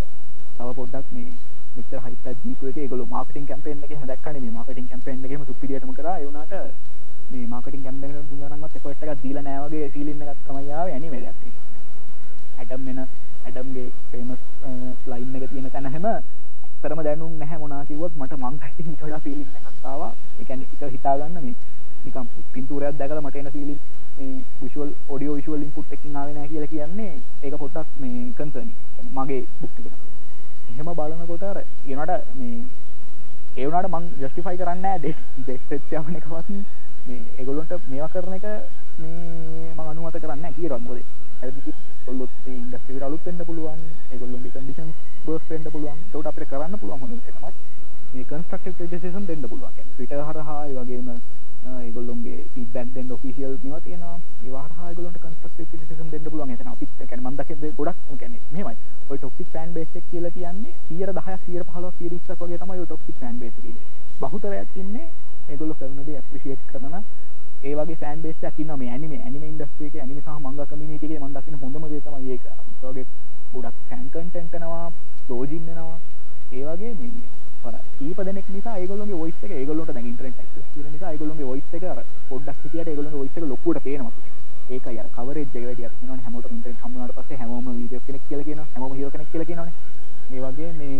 තව 0.57 0.67
පොඩ්ඩක් 0.75 1.07
මේ 1.15 1.31
මෙච්චර 1.75 1.99
හයිප් 2.05 2.27
එකක් 2.27 2.43
දීපු 2.43 2.69
එකේ 2.71 2.83
ඒගොල්ලෝ 2.83 3.07
මාකටිං 3.09 3.47
කැම්පේන් 3.47 3.83
එකේ 3.83 3.97
එහෙම 3.97 4.07
දැක්කනේ. 4.07 4.41
මේ 4.41 4.55
මාකටිං 4.57 4.87
කැම්පේන් 4.87 5.25
එකේම 5.25 5.45
සුපිරියටම 5.45 5.93
කරා. 5.93 6.17
ඒ 6.17 6.25
වුණාට 6.25 6.53
මේ 7.31 7.47
මාකටිං 7.47 7.83
කැම්පේන් 7.83 8.11
එකට 8.13 8.31
දුන්නානම්වත් 8.31 8.75
එෆර්ට් 8.75 9.03
එකක් 9.05 9.23
දීලා 9.23 9.43
නෑ 9.43 9.63
වගේ 9.65 9.89
ෆීලින් 9.89 10.21
එකක් 10.25 10.43
තමයි 10.47 10.71
ආවේ 10.73 10.93
ඇනිමේ 10.93 11.23
එකක් 11.25 11.43
ඇඩම් 12.59 12.85
වෙන 12.85 12.99
ඇඩම්ගේ 13.01 13.87
ෆේමස් 14.11 14.41
ලයින් 15.07 15.35
එක 15.37 15.49
තියෙන 15.49 15.71
තැන 15.71 15.89
හැම 15.89 16.07
ඇත්තරම 16.07 17.01
දැනුම් 17.03 17.33
නැහැ 17.39 17.59
මොනා 17.59 17.81
කිව්වොත් 17.85 18.15
මට 18.17 18.39
මං 18.39 18.61
හිතින් 18.67 18.95
වඩා 19.01 19.19
ෆීලින් 19.19 19.49
එකක් 19.61 19.85
ආවා. 19.85 20.11
ඒ 20.39 20.45
කියන්නේ 20.45 20.79
එක 20.79 20.93
හිතාගන්න 20.95 21.37
මේ 21.39 21.55
නිකම් 22.07 22.27
පින්තූරයක් 22.53 22.97
දැකලා 22.99 23.23
මට 23.23 23.35
එන 23.37 23.51
ෆීලින් 23.51 23.79
මේ 24.17 24.33
විෂුවල් 24.59 24.91
ඔඩියෝ 25.09 25.35
විෂුවල් 25.37 25.63
ඉන්පුට් 25.63 25.93
එකකින් 25.93 26.15
ආවේ 26.15 26.33
නැහැ 26.33 26.49
කියලා 26.49 26.73
කියන්නේ 26.73 27.13
ඒක 27.43 27.55
පොඩ්ඩක් 27.61 27.89
මේ 27.99 28.25
කන්සර්න් 28.37 28.69
මගේ 29.13 29.41
බුක් 29.61 29.79
එකට. 29.79 29.95
එහෙම 30.71 30.89
බලනකොට 30.91 31.43
අර 31.43 31.57
ඒනට 31.59 32.35
මේ 32.35 32.57
ඒ 33.55 33.65
වුණාට 33.65 33.91
මං 33.91 34.09
ජස්ටිෆයි 34.19 34.57
කරන්නේ 34.57 34.97
නැහැ 34.97 35.15
බෙස්ට් 35.45 35.69
සෙට් 35.69 35.93
යවන 35.93 36.19
එකවත්. 36.19 36.49
මේ 37.07 37.21
ඒගොල්ලන්ට 37.39 37.73
මේවා 37.87 38.09
කරන 38.09 38.33
එක 38.37 38.45
මේ 38.97 39.71
මම 39.71 39.79
අනුමත 39.81 40.17
කරන්නේ 40.17 40.41
නැහැ 40.41 40.57
කියලා 40.57 40.79
මොකද 40.79 40.99
හරිද 41.41 41.57
ඔල්ලොත් 42.07 42.33
මේ 42.45 42.57
ඉන්ඩස්ට්‍රි 42.57 42.93
එකට 42.93 43.07
අලුත් 43.07 43.25
වෙන්න 43.25 43.47
පුළුවන් 43.47 43.81
ඒගොල්ලොන්ගේ 44.11 44.53
කන්ඩිෂන්ස් 44.53 44.95
බර්ස් 45.25 45.49
වෙන්න 45.49 45.71
පුළුවන්. 45.71 45.97
ඒකට 46.05 46.29
අපිට 46.29 46.49
කරන්න 46.51 46.79
පුළුවන් 46.81 47.01
හොඳ 47.01 47.13
තමයි 47.25 47.51
මේ 48.13 48.29
කන්ස්ට්‍රක්ටිව් 48.29 48.77
ක්‍රිටිසිසම් 48.77 49.25
දෙන්න 49.25 49.49
පුළුවන්. 49.49 49.73
කියන්නේ 49.73 49.93
ට්විටර් 49.93 50.23
හරහා 50.29 50.61
ඒ 50.65 50.75
වගේම 50.75 51.09
ඒගොල්ලොන්ගේ 51.77 52.39
ෆීඩ්බැක් 52.53 52.89
දෙන්න 52.93 53.11
ඔෆිෂියල් 53.11 53.53
මේවා 53.57 53.81
තියෙනවා 53.81 54.15
ඒවා 54.41 54.63
හරහා 54.65 54.89
ඒගොල්ලොන්ට 54.89 55.19
කන්ස්ට්‍රක්ටිව් 55.19 55.67
ක්‍රිටිසිසම් 55.67 56.09
දෙන්න 56.09 56.25
පුළුවන් 56.25 56.51
එතන 56.51 56.67
අපිත් 56.67 56.91
කියන්නේ 56.97 57.23
මම 57.23 57.37
දැක්කේ 57.37 57.71
ගොඩක් 57.73 58.01
කියන්නේ 58.15 58.41
මෙහෙමයි 58.51 58.75
ඔය 59.09 59.17
ටොක්සික් 59.17 59.53
ෆෑන් 59.53 59.73
බේස් 59.73 59.95
එක 59.95 60.09
කියලා 60.09 60.31
කියන්නේ 60.31 60.73
110ක් 60.89 61.37
115ක් 61.45 61.93
120ක් 62.01 62.41
වගේ 62.41 62.59
තමයි 62.59 62.79
ඔය 62.79 62.85
ටොක්සික් 62.85 63.21
ෆෑන් 63.21 63.39
බේස් 63.39 63.55
එකේ 63.59 63.75
බහුතරයක් 64.21 64.77
ඉන්නේ 64.77 65.07
ඒගොල්ලෝ 65.47 65.77
කරන 65.77 66.03
දේ 66.03 66.17
ඇප්‍රීෂিয়েට් 66.17 66.67
කරන 66.69 67.01
ඒ 67.63 67.75
වගේ 67.75 67.95
ෆෑන් 67.97 68.21
බේස් 68.21 68.43
එකක් 68.43 68.59
ඉන්නවා 68.59 68.77
මේ 68.77 68.89
ඇනිමේ 68.91 69.21
ඇනිමේ 69.21 69.49
ඉන්ඩස්ට්‍රි 69.49 69.87
එකේ 69.87 70.01
ඇනිමේ 70.01 70.23
සහ 70.23 70.35
මංගා 70.41 70.65
කමියුනිටි 70.67 71.05
එකේ 71.07 71.19
මම 71.19 71.33
දකින 71.35 71.57
හොඳම 71.57 71.87
දේ 71.87 72.01
තමයි 72.01 72.31
ඒක. 72.31 72.45
ඒ 72.45 72.89
වගේ 72.89 73.05
ගොඩක් 73.53 73.79
ෆෑන් 73.89 74.05
කන්ටෙන්ට් 74.09 74.53
එනවා, 74.55 74.91
ලෝජින් 75.29 75.69
එනවා. 75.69 75.97
ඒ 76.51 76.63
වගේ 76.65 76.93
මේ 76.95 77.36
අර 77.63 77.75
කීප 77.97 78.19
දෙනෙක් 78.23 78.47
නිසා 78.49 78.77
ඒගොල්ලෝගේ 78.77 79.19
වොයිස් 79.21 79.43
එක 79.43 79.51
ඒගොල්ලොන්ට 79.51 79.93
දැන් 79.93 80.05
ඉන්ටර්නෙට් 80.05 80.39
ඇක්සස් 80.39 80.69
තියෙන 80.73 80.91
නිසා 80.91 81.11
ඒගොල්ලෝගේ 81.11 81.49
වොයිස් 81.51 81.73
එක 81.73 81.83
අර 81.85 81.99
පොඩ්ඩක් 82.29 82.63
හිටියට 82.63 82.87
ඒගොල්ලෝගේ 82.87 83.21
වොයිස් 83.21 83.37
එක 83.37 83.43
ලොකුවට 83.45 83.83
පේනවා 83.83 84.11
අපිට. 84.11 84.25
ඒකයි 84.69 84.99
අර 84.99 85.09
කවරේජ් 85.15 85.45
එක 85.45 85.65
වැඩි 85.65 85.85
අර 85.85 85.93
කියනවනේ 85.99 86.25
හැමෝටම 86.25 86.55
ඉන්ටර්නෙට් 86.55 86.83
හම්බුනාට 86.83 87.17
පස්සේ 87.17 87.37
හැමෝම 87.37 87.65
වීඩියෝ 87.71 88.05
කෙනෙක් 88.07 88.23
කියලා 88.29 88.47
කියනවා 88.47 88.67
හැමෝම 88.73 88.93
හීරෝ 88.93 89.11
කෙනෙක් 89.11 89.29
කියලා 89.31 89.49
කියනවනේ. 89.49 89.75
ඒ 90.27 90.39
වගේ 90.41 90.71
මේ 90.73 90.97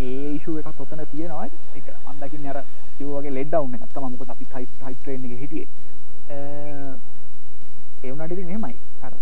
ඒ 0.00 0.34
ඉෂුව 0.34 0.54
ශුව 0.54 0.58
එකක් 0.60 0.76
තොතන 0.78 1.00
තියෙනවා 1.10 1.46
එක 1.74 1.86
මන්දකින් 2.06 2.46
අර 2.46 2.58
කිව්වගේ 2.98 3.32
ලෙඩ්ඩවන්න 3.32 3.74
එකත්තම 3.76 4.04
මොක 4.06 4.30
අපි 4.30 4.46
හයි 4.52 4.66
හයි 4.84 4.94
ට්‍රේන් 4.94 5.24
එක 5.26 5.32
හිටියේ 5.40 5.68
එවනටති 8.04 8.44
මෙමයි 8.44 8.76
අර 9.02 9.12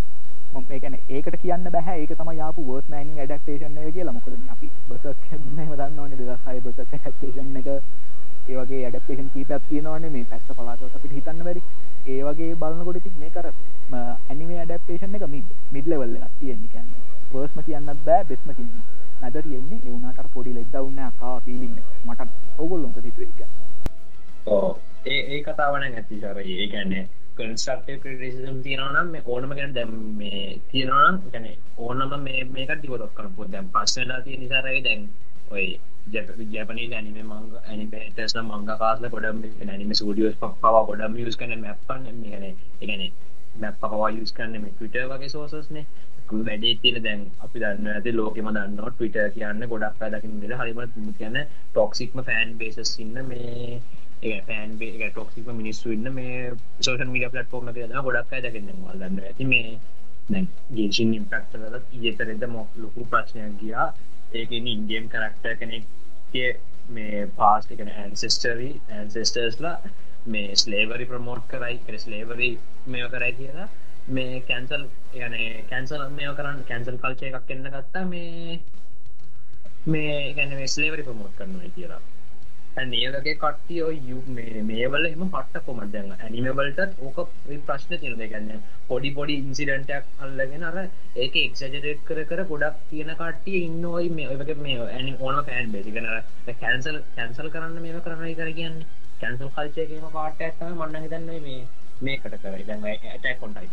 ඒකන 0.70 0.97
ඒකට 1.09 1.37
කියන්න 1.37 1.70
බැහ 1.70 1.89
ඒක 1.93 2.12
තම 2.12 2.31
යාපු 2.33 2.65
වර්ස් 2.65 2.87
මෑනිින් 2.89 3.19
ඩක්ටේෂන් 3.23 3.79
එක 3.79 3.95
කියලා. 3.95 4.12
මොකද 4.12 4.33
අපි 4.49 4.69
බස 4.89 5.05
ම 5.33 5.73
දන්නවන 5.73 6.12
දසයි 6.15 6.61
බස 6.61 6.79
ටේෂන් 6.85 7.57
එක. 7.57 7.69
ඒවගේ 8.49 8.85
ඇඩපේෂන් 8.85 9.29
කීපයක් 9.31 9.62
තියෙනවන්නේ 9.69 10.11
මේ 10.11 10.25
පැත්ත 10.25 10.53
පලාත 10.55 10.83
අපිට 10.85 11.12
හිතන්න 11.12 11.45
වැරි 11.45 11.62
ඒවගේ 12.09 12.55
බලන්නකොට 12.57 13.03
තික් 13.03 13.19
මේ 13.19 13.31
කර 13.31 13.51
ඇනිමේ 13.95 14.61
ඇඩපේෂන් 14.61 15.15
එක 15.15 15.27
මිඩ් 15.29 15.49
මිඩ්ලවල්ල 15.73 16.16
තියෙන්නේ. 16.39 16.70
කැන්න 16.73 16.91
වර්ස්ම 17.33 17.61
කියන්නත් 17.62 18.05
බෑ 18.05 18.25
බෙස්ම 18.25 18.51
කියන්න 18.53 18.73
නැද 19.20 19.37
තියෙන්නේ 19.41 19.81
එවුණට 19.85 20.33
පොඩි 20.35 20.55
ලෙද්දවන්න 20.55 21.12
කා 21.20 21.37
පිලින්න 21.41 21.77
මට 22.07 22.29
ඔගොල්ලොක 22.59 22.97
සිතුවක 22.97 23.41
ඒ 25.07 25.20
ඒ 25.29 25.41
කතාවන 25.43 25.85
ඇති 25.85 26.20
සර 26.20 26.39
ඒ 26.41 26.69
ගැන්නේ 26.69 27.05
කන්ස්ට්‍රක්ට 27.39 28.02
ක්‍රටිසිම් 28.02 28.59
තියෙනවනම් 28.62 29.09
මේ 29.09 29.23
ඕනම 29.27 29.55
ගැන 29.55 29.74
දැම් 29.74 29.94
මේ 30.16 30.43
තියෙනවනම් 30.69 31.20
ගැන 31.28 31.47
ඕනම 31.78 32.19
මේ 32.20 32.44
මේක 32.51 32.74
දිවලොක් 32.82 33.15
කරපු 33.15 33.48
දැම් 33.48 33.70
පස්සලා 33.70 34.20
තිය 34.23 34.36
නිසාරයි 34.39 34.82
දැන් 34.82 35.09
ඔයි 35.51 35.69
ජපනි 36.10 36.85
ඇනිම 36.90 37.19
මංග 37.23 37.55
ඇනිමේටස් 37.62 38.36
මංග 38.40 38.69
කාස්ල 38.74 39.09
ගොඩම් 39.09 39.40
ඇනිම 39.66 39.94
සූඩියෝස් 39.94 40.36
පවා 40.40 40.85
ගොඩම් 40.85 41.19
යස් 41.20 41.36
කන 41.36 41.56
මැප්පන්න 41.60 42.23
ගන 42.24 42.44
එකන 42.82 43.02
මැප් 43.56 43.81
පවා 43.82 44.10
යස් 44.12 44.32
කන්න 44.32 44.59
මේ 44.59 44.73
ටවිට 44.73 45.10
වගේ 45.10 45.31
සෝසස්නේ 45.31 45.86
වැඩේ 46.31 46.74
තින 46.77 46.98
දැන් 47.02 47.23
අපි 47.40 47.60
දන්න 47.60 47.89
ඇති 47.90 48.12
ලෝකෙම 48.12 48.51
දන්න 48.51 48.77
ටවිට 48.78 49.16
කියන්න 49.35 49.65
ගොඩක් 49.66 50.02
දකින්න 50.09 50.56
හරිම 50.56 50.82
කියන්න 51.15 51.39
ටොක්සික්ම 51.44 52.23
ෆෑන් 52.23 52.56
බේසස් 52.56 52.94
ඉන්න 52.98 53.16
මේ 53.24 53.81
ඒ 54.23 54.40
පෑන් 54.43 54.78
බේ 54.78 55.11
ටොක්සික 55.11 55.47
මිනිස්සු 55.53 55.90
ඉන්න 55.90 56.12
මේ 56.12 56.39
සෝෂන් 56.81 57.11
මීඩිය 57.11 57.31
පලට්ෆෝර්ම 57.31 57.70
ද 57.70 58.03
ගොඩක් 58.03 58.35
දකින්න 58.45 58.70
වල්ලන්න 58.82 59.20
ඇති 59.23 59.45
මේ 59.47 59.78
දැන් 60.28 60.49
ගේෂන් 60.70 61.15
ඉම්පක්ටලත් 61.15 61.95
ඉජතරෙද 61.99 62.43
මොක් 62.49 62.70
ලොකු 62.77 63.07
ප්‍රශ්නයක් 63.07 63.55
ගියා. 63.61 63.86
ඒක 64.32 64.51
ඉන්ඩියම් 64.53 65.07
කරක්ටර් 65.09 65.55
කෙනෙක්ගේ 65.57 66.51
මේ 66.90 67.27
පාස් 67.36 67.70
එකන 67.70 67.90
ඇන්සෙස්ටරී 67.95 68.73
ඇන්සෙස්ටර්ස්ලා 68.90 69.77
මේ 70.27 70.57
ස්ලේවරි 70.57 71.07
ප්‍රමෝට් 71.07 71.47
කරයි 71.49 71.78
කර 71.86 71.99
ස්ලේවරි 71.99 72.51
මෙය 72.86 73.07
කරයි 73.09 73.32
කියලා 73.32 73.69
මේ 74.09 74.43
කැන්සල් 74.43 74.85
යන 75.16 75.39
කැන්සල් 75.70 76.05
මෙය 76.11 76.28
කරන්න 76.35 76.61
කැන්සල් 76.65 76.99
කල්චය 76.99 77.31
එකක් 77.31 77.51
එන්න 77.51 77.70
ගත්තා 77.70 78.05
මේ 78.07 78.61
මේ 79.86 80.20
ගැන 80.35 80.55
ස්ලේවරි 80.69 81.03
ප්‍රමෝට් 81.03 81.36
කරනවා 81.36 81.74
කියලා. 81.74 82.03
ඒගේ 82.79 83.35
කට්ටිය 83.37 84.19
මේ 84.29 84.63
මේවල 84.63 85.07
එම 85.07 85.23
පට්ට 85.27 85.65
කොමට 85.65 85.93
දැන්න 85.93 86.13
ඇනිමවලටත් 86.17 87.01
ඕක 87.01 87.19
ප්‍රශ්න 87.65 87.95
තිරද 87.97 88.23
ගන්න 88.25 88.63
පොඩි 88.89 89.11
පොඩි 89.11 89.39
ඉන්සිඩන්ටයක් 89.39 90.05
අල්ලගෙන 90.21 90.65
අර 90.65 90.79
ඒක 91.17 91.39
එක්සජරේට් 91.39 92.05
කර 92.05 92.23
කර 92.25 92.45
ගොඩක් 92.45 92.79
තියෙන 92.91 93.13
කට්ටිය 93.15 93.65
ඉන්නෝයි 93.65 94.13
මේ 94.13 94.29
ඔයක 94.29 94.55
මේ 94.59 94.79
ඇනි 94.89 95.17
ඕන 95.21 95.43
පෑන් 95.45 95.73
බේසිකන 95.73 96.09
කැන්සල් 96.61 97.01
කැන්සල් 97.15 97.49
කරන්න 97.49 97.79
මේම 97.81 98.01
කරනයි 98.01 98.35
කර 98.35 98.51
කියන්න. 98.53 98.79
කැන්සල් 99.21 99.51
කල්චයකම 99.51 100.09
පාටඇත්තම 100.13 100.75
මන්න 100.77 101.05
හිතන්නේ 101.05 101.41
මේ 101.41 101.61
මේකට 102.01 102.37
කරයි 102.39 102.67
දැන් 102.67 102.85
ඇටයි 102.85 103.35
කොන්ටයිට 103.37 103.73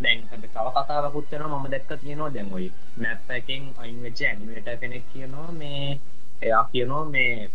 දැන් 0.00 0.24
තව 0.32 0.50
කතාවකුත්තන 0.54 1.46
මම 1.48 1.68
දැක්ක 1.68 1.92
තියෙනවා 1.96 2.32
දැන්ගොයි 2.32 2.72
මැප් 2.98 3.30
එකින් 3.32 3.70
අයින් 3.78 4.02
වෙච්ච 4.02 4.24
ඇනිමේට 4.24 4.72
කෙනෙක් 4.80 5.06
කියනවා 5.12 5.52
මේ 5.54 6.00
එයා 6.42 6.64
කියනවා 6.72 7.04
මේ 7.06 7.50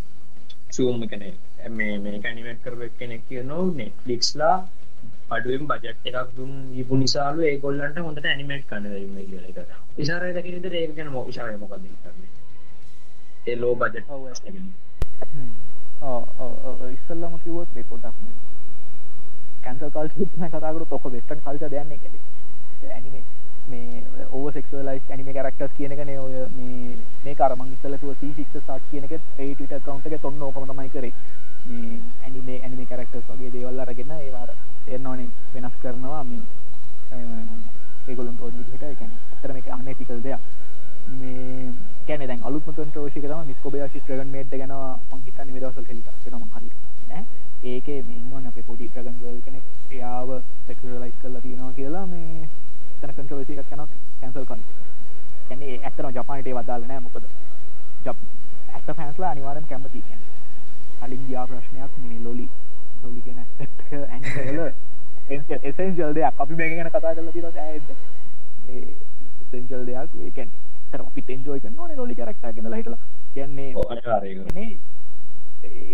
සූම් 0.71 1.01
කන 1.05 1.23
මේ 1.71 1.95
මේ 1.99 2.19
කැනිමට 2.19 2.61
කරව 2.63 2.81
කෙනෙක් 2.97 3.23
කියනෝ 3.27 3.63
නෙට්ලික්ස්ලා 3.73 4.55
අඩුවෙන් 5.29 5.65
බජට් 5.65 6.07
එකක් 6.11 6.29
දුන් 6.35 6.51
ඉපු 6.75 6.93
නිසාලු 6.97 7.41
ඒගොල්ලන්ට 7.43 7.99
හොඳට 7.99 8.25
ඇනිමේට් 8.25 8.65
කන්න 8.67 8.85
ම 9.05 9.17
කියල 9.23 9.43
එක 9.45 9.59
ඉසාර 9.97 10.23
දකිනද 10.33 10.65
ඒකන 10.73 11.09
මෝ 11.09 11.25
ඉශාය 11.27 11.57
මොකද 11.57 11.85
කරන්න 11.97 12.29
ඒ 13.45 13.55
ලෝ 13.55 13.73
බජට් 13.75 14.07
ඉස්සල්ලම 16.91 17.33
කිවොත් 17.39 17.69
පොටක් 17.85 18.17
කැන්සල් 19.63 19.89
කල් 19.91 20.07
කතාකර 20.49 20.83
තොක 20.87 21.05
වෙස්ටන් 21.09 21.39
කල්ච 21.41 21.63
දයන්නේ 21.67 21.99
කෙ 21.99 22.09
ඇනිමේ 22.89 23.23
මේ 23.69 24.03
ඕව 24.31 24.53
සෙක්ලයිස් 24.53 25.11
ඇනිම 25.11 25.29
කරක්ටස් 25.35 25.75
කියනකන 25.77 26.11
ඔය 26.25 26.35
මේ 26.57 26.95
මේ 27.25 27.35
කරමං 27.35 27.73
ඉස්සලතුව 27.75 28.15
සීසික් 28.19 28.55
සාට් 28.65 28.83
කියනක 28.91 29.11
ඒට 29.11 29.61
කවන්ට 29.85 30.05
එක 30.07 30.21
තොන්න 30.21 30.41
ඕකමතමයි 30.41 30.89
කරේ. 30.89 31.13
මේ 31.67 31.99
ඇනිමේ 32.23 32.59
ඇනිමි 32.63 32.85
කරක්ටස් 32.85 33.29
වගේ 33.29 33.51
දේවල් 33.51 33.79
අරගෙන 33.79 34.11
ඒවාර 34.17 34.49
එන්නවනේ 34.87 35.29
වෙනස් 35.53 35.75
කරනවා 35.83 36.23
මේ 36.23 36.41
ඒගොලන් 38.07 38.37
තෝඩිට 38.39 38.83
එකැන 38.83 39.11
අතරම 39.33 39.57
එක 39.57 39.69
අනතිකල් 39.69 40.21
දෙයක්. 40.23 40.41
මේ 41.19 41.71
කැන 42.07 42.27
දැන් 42.27 42.41
අලුත්ම 42.43 42.73
ටෝෂි 42.73 43.21
තම 43.21 43.45
මිස්කොබේ 43.47 43.89
ශිත්‍රගන් 43.93 44.31
මේට් 44.31 44.51
ගෙන 44.51 44.73
මංහිතන්න 45.11 45.53
නිදවසල් 45.53 45.85
කෙලිට 45.85 46.29
නම 46.31 46.43
හරි 46.55 46.69
ඒක 47.71 47.87
මේන්වන 48.07 48.47
අප 48.47 48.57
පොඩි 48.67 48.89
්‍රගන් 48.95 49.17
වල් 49.21 49.39
කෙනෙක්. 49.45 49.65
එයාව 49.91 50.29
සෙක්ලයිස් 50.67 51.15
කරලා 51.21 51.41
තියෙනවා 51.41 51.73
කියලා 51.77 52.05
මේ 52.05 52.47
එතන 53.01 53.13
කන්ට්‍රවර්සි 53.13 53.53
එකක් 53.57 53.71
යනවා 53.73 53.87
කැන්සල් 54.21 54.45
කරන්න. 54.45 54.63
කියන්නේ 55.47 55.77
ඇත්තටම 55.79 56.09
ජපානයේ 56.17 56.53
වදාළ 56.57 56.83
නැහැ 56.83 57.03
මොකද 57.05 57.23
ජප් 58.05 58.17
ඇත්ත 58.75 58.89
ෆෑන්ස්ලා 58.97 59.31
අනිවාර්යෙන් 59.31 59.65
කැමති 59.69 60.01
කියන්නේ. 60.07 60.29
කලින් 61.01 61.23
ගියා 61.27 61.45
ප්‍රශ්නයක් 61.47 61.95
මේ 62.03 62.19
ලොලි 62.25 62.45
ලොලි 63.03 63.21
කියන 63.25 63.39
ඇක්ටර් 63.39 64.03
ඇන්කර් 64.09 65.57
එසෙන්ෂල් 65.63 66.13
දෙයක් 66.13 66.43
අපි 66.45 66.59
මේක 66.61 66.75
ගැන 66.75 66.89
කතා 66.89 67.15
කරලා 67.15 67.33
තියෙනවා 67.33 67.65
ඇයිද? 67.65 67.89
ඒ 68.69 68.85
එසෙන්ෂල් 69.43 69.83
දෙයක් 69.89 70.15
ඒ 70.19 70.31
කියන්නේ 70.31 70.59
ඇත්තටම 70.83 71.07
අපිත් 71.07 71.29
එන්ජොයි 71.29 71.59
කරනවා 71.59 71.87
නේ 71.87 71.99
ලොලි 72.01 72.15
කැරක්ටර් 72.15 72.53
ගෙනලා 72.53 72.77
හිටලා. 72.77 73.01
කියන්නේ 73.33 73.69
ඔව් 73.75 73.91
අනිවාර්යයෙන්. 73.91 74.79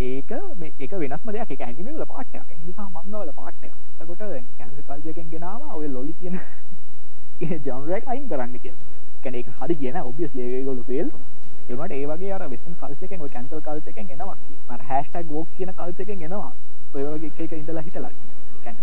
ඒක 0.04 0.32
ඒක 0.80 0.92
වෙනස්ම 1.00 1.32
දෙයක් 1.32 1.52
එක 1.52 1.62
ඇනිමේ 1.62 1.94
වල 1.94 2.06
පාට් 2.06 2.36
එකක්. 2.36 2.52
ඒ 2.52 2.64
නිසා 2.66 2.90
මංගවල 2.90 3.36
පාට් 3.42 3.64
එකක්. 3.64 3.76
එතකොට 4.02 4.24
කැන්සර් 4.58 4.82
කල්චර් 4.88 5.10
එකෙන් 5.10 5.30
ගෙනාවා 5.32 5.74
ඔය 5.74 5.88
ලොලි 5.90 6.14
කියන 6.22 6.40
ජනරක් 7.40 8.08
අයින් 8.08 8.28
කරන්න 8.28 8.60
කිය 8.60 8.74
කැන 9.24 9.36
එක 9.36 9.50
හරි 9.56 9.76
කියන 9.78 9.98
ඔබියස් 10.02 10.32
ඒගොලු 10.36 10.84
ෆෙල් 10.84 11.10
එනට 11.70 11.92
ඒවගේ 11.92 12.32
අර 12.32 12.44
වෙසන් 12.48 12.74
කල්සකෙන් 12.76 13.22
කැන්සල් 13.28 13.62
කල්සකෙන් 13.62 14.10
එනවා. 14.10 14.36
මර 14.70 14.82
හැස්ටක් 14.84 15.32
ෝක් 15.32 15.48
කියන 15.58 15.72
කල්සකෙන් 15.74 16.22
එනවා. 16.22 16.52
ඔයවගේ 16.94 17.32
එක 17.38 17.52
ඉඳලා 17.54 17.84
හිටලා. 17.84 18.12
කැන 18.64 18.76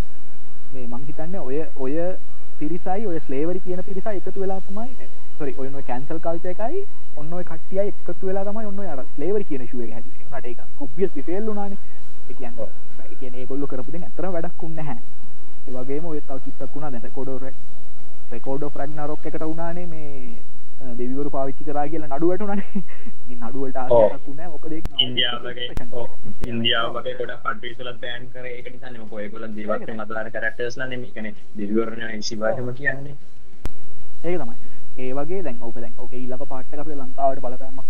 මේ 0.72 0.86
මංහිතන්න 0.88 1.36
ඔය 1.40 1.62
ඔය 1.76 1.94
පිරිසයි 2.58 3.06
ඔය 3.06 3.20
ස්ලේවරි 3.20 3.60
කියන 3.60 3.82
පිරිසා 3.82 4.12
එකතු 4.12 4.34
වෙලා 4.36 4.60
තමයි 4.62 5.08
සොරි 5.38 5.54
ඔයන 5.56 5.74
කැන්සල් 5.82 6.20
කල්සයකයි 6.20 6.86
ඔන්න 7.16 7.32
කටිය 7.44 7.80
එකතු 7.82 8.22
වෙලා 8.22 8.44
තමයි 8.44 8.66
ඔන්න 8.66 8.80
අර 8.88 9.04
ලේවරි 9.18 9.44
කියන 9.44 9.66
ශුව 9.66 9.82
නට 9.82 10.46
එක 10.46 10.60
ඔබියස් 10.80 11.22
ෆෙල් 11.22 11.52
නාන 11.52 11.78
එකන් 12.28 12.60
කියන 13.20 13.46
ගොල්ල 13.46 13.66
කරපුද 13.66 13.96
ඇතර 13.96 14.30
වැඩක් 14.30 14.62
උන්න 14.62 14.78
හැ 14.82 14.98
ඒවගේ 15.66 16.00
ඔය 16.04 16.20
තව 16.22 16.38
කිත්තක් 16.44 16.74
වුණා 16.74 16.92
දැ 16.92 17.10
කොඩෝරක් 17.10 17.54
රෙකෝඩෝ 18.34 18.70
ෆ්‍රග්න 18.70 19.06
රොක් 19.06 19.26
එකට 19.26 19.44
උනානේ 19.44 19.86
මේ 19.88 20.10
දෙවිවරු 20.92 21.30
පාවිච්චි 21.30 21.64
කරා 21.64 21.86
කියලා 21.88 22.10
නඩුවට 22.10 22.42
උනනේ 22.42 22.82
නඩුවලට 23.40 23.76
ආසකුණ 23.78 24.42
මොකද 24.46 24.72
ඉන්දියාවගේ 25.00 25.68
ඉන්දියාවගේ 26.46 27.14
ගොඩ 27.16 27.32
පටවිසල 27.38 27.90
බෑන් 27.96 28.26
කර. 28.28 28.46
එක 28.48 28.66
නිසාම 28.68 29.08
කොයගොල 29.08 29.46
දේවත් 29.52 29.88
මදලාර 29.92 30.30
කරක්ටර්ස්ලා 30.30 30.88
නෙමිකන 30.88 31.30
දෙවිවරණ 31.56 32.22
ශිවාටම 32.22 32.70
කියන්නේ 32.74 33.16
ඒක 34.24 34.38
තමයි. 34.38 34.56
ඒ 34.98 35.12
වගේ 35.14 35.42
දැන් 35.42 35.58
ඔක 35.62 35.76
දැන් 35.76 35.94
ඕක 35.98 36.12
ඊලක 36.14 36.44
පාට්ට 36.46 36.78
අපේ 36.78 36.96
ලංකාවට 36.96 37.40
බලපෑමක් 37.40 37.86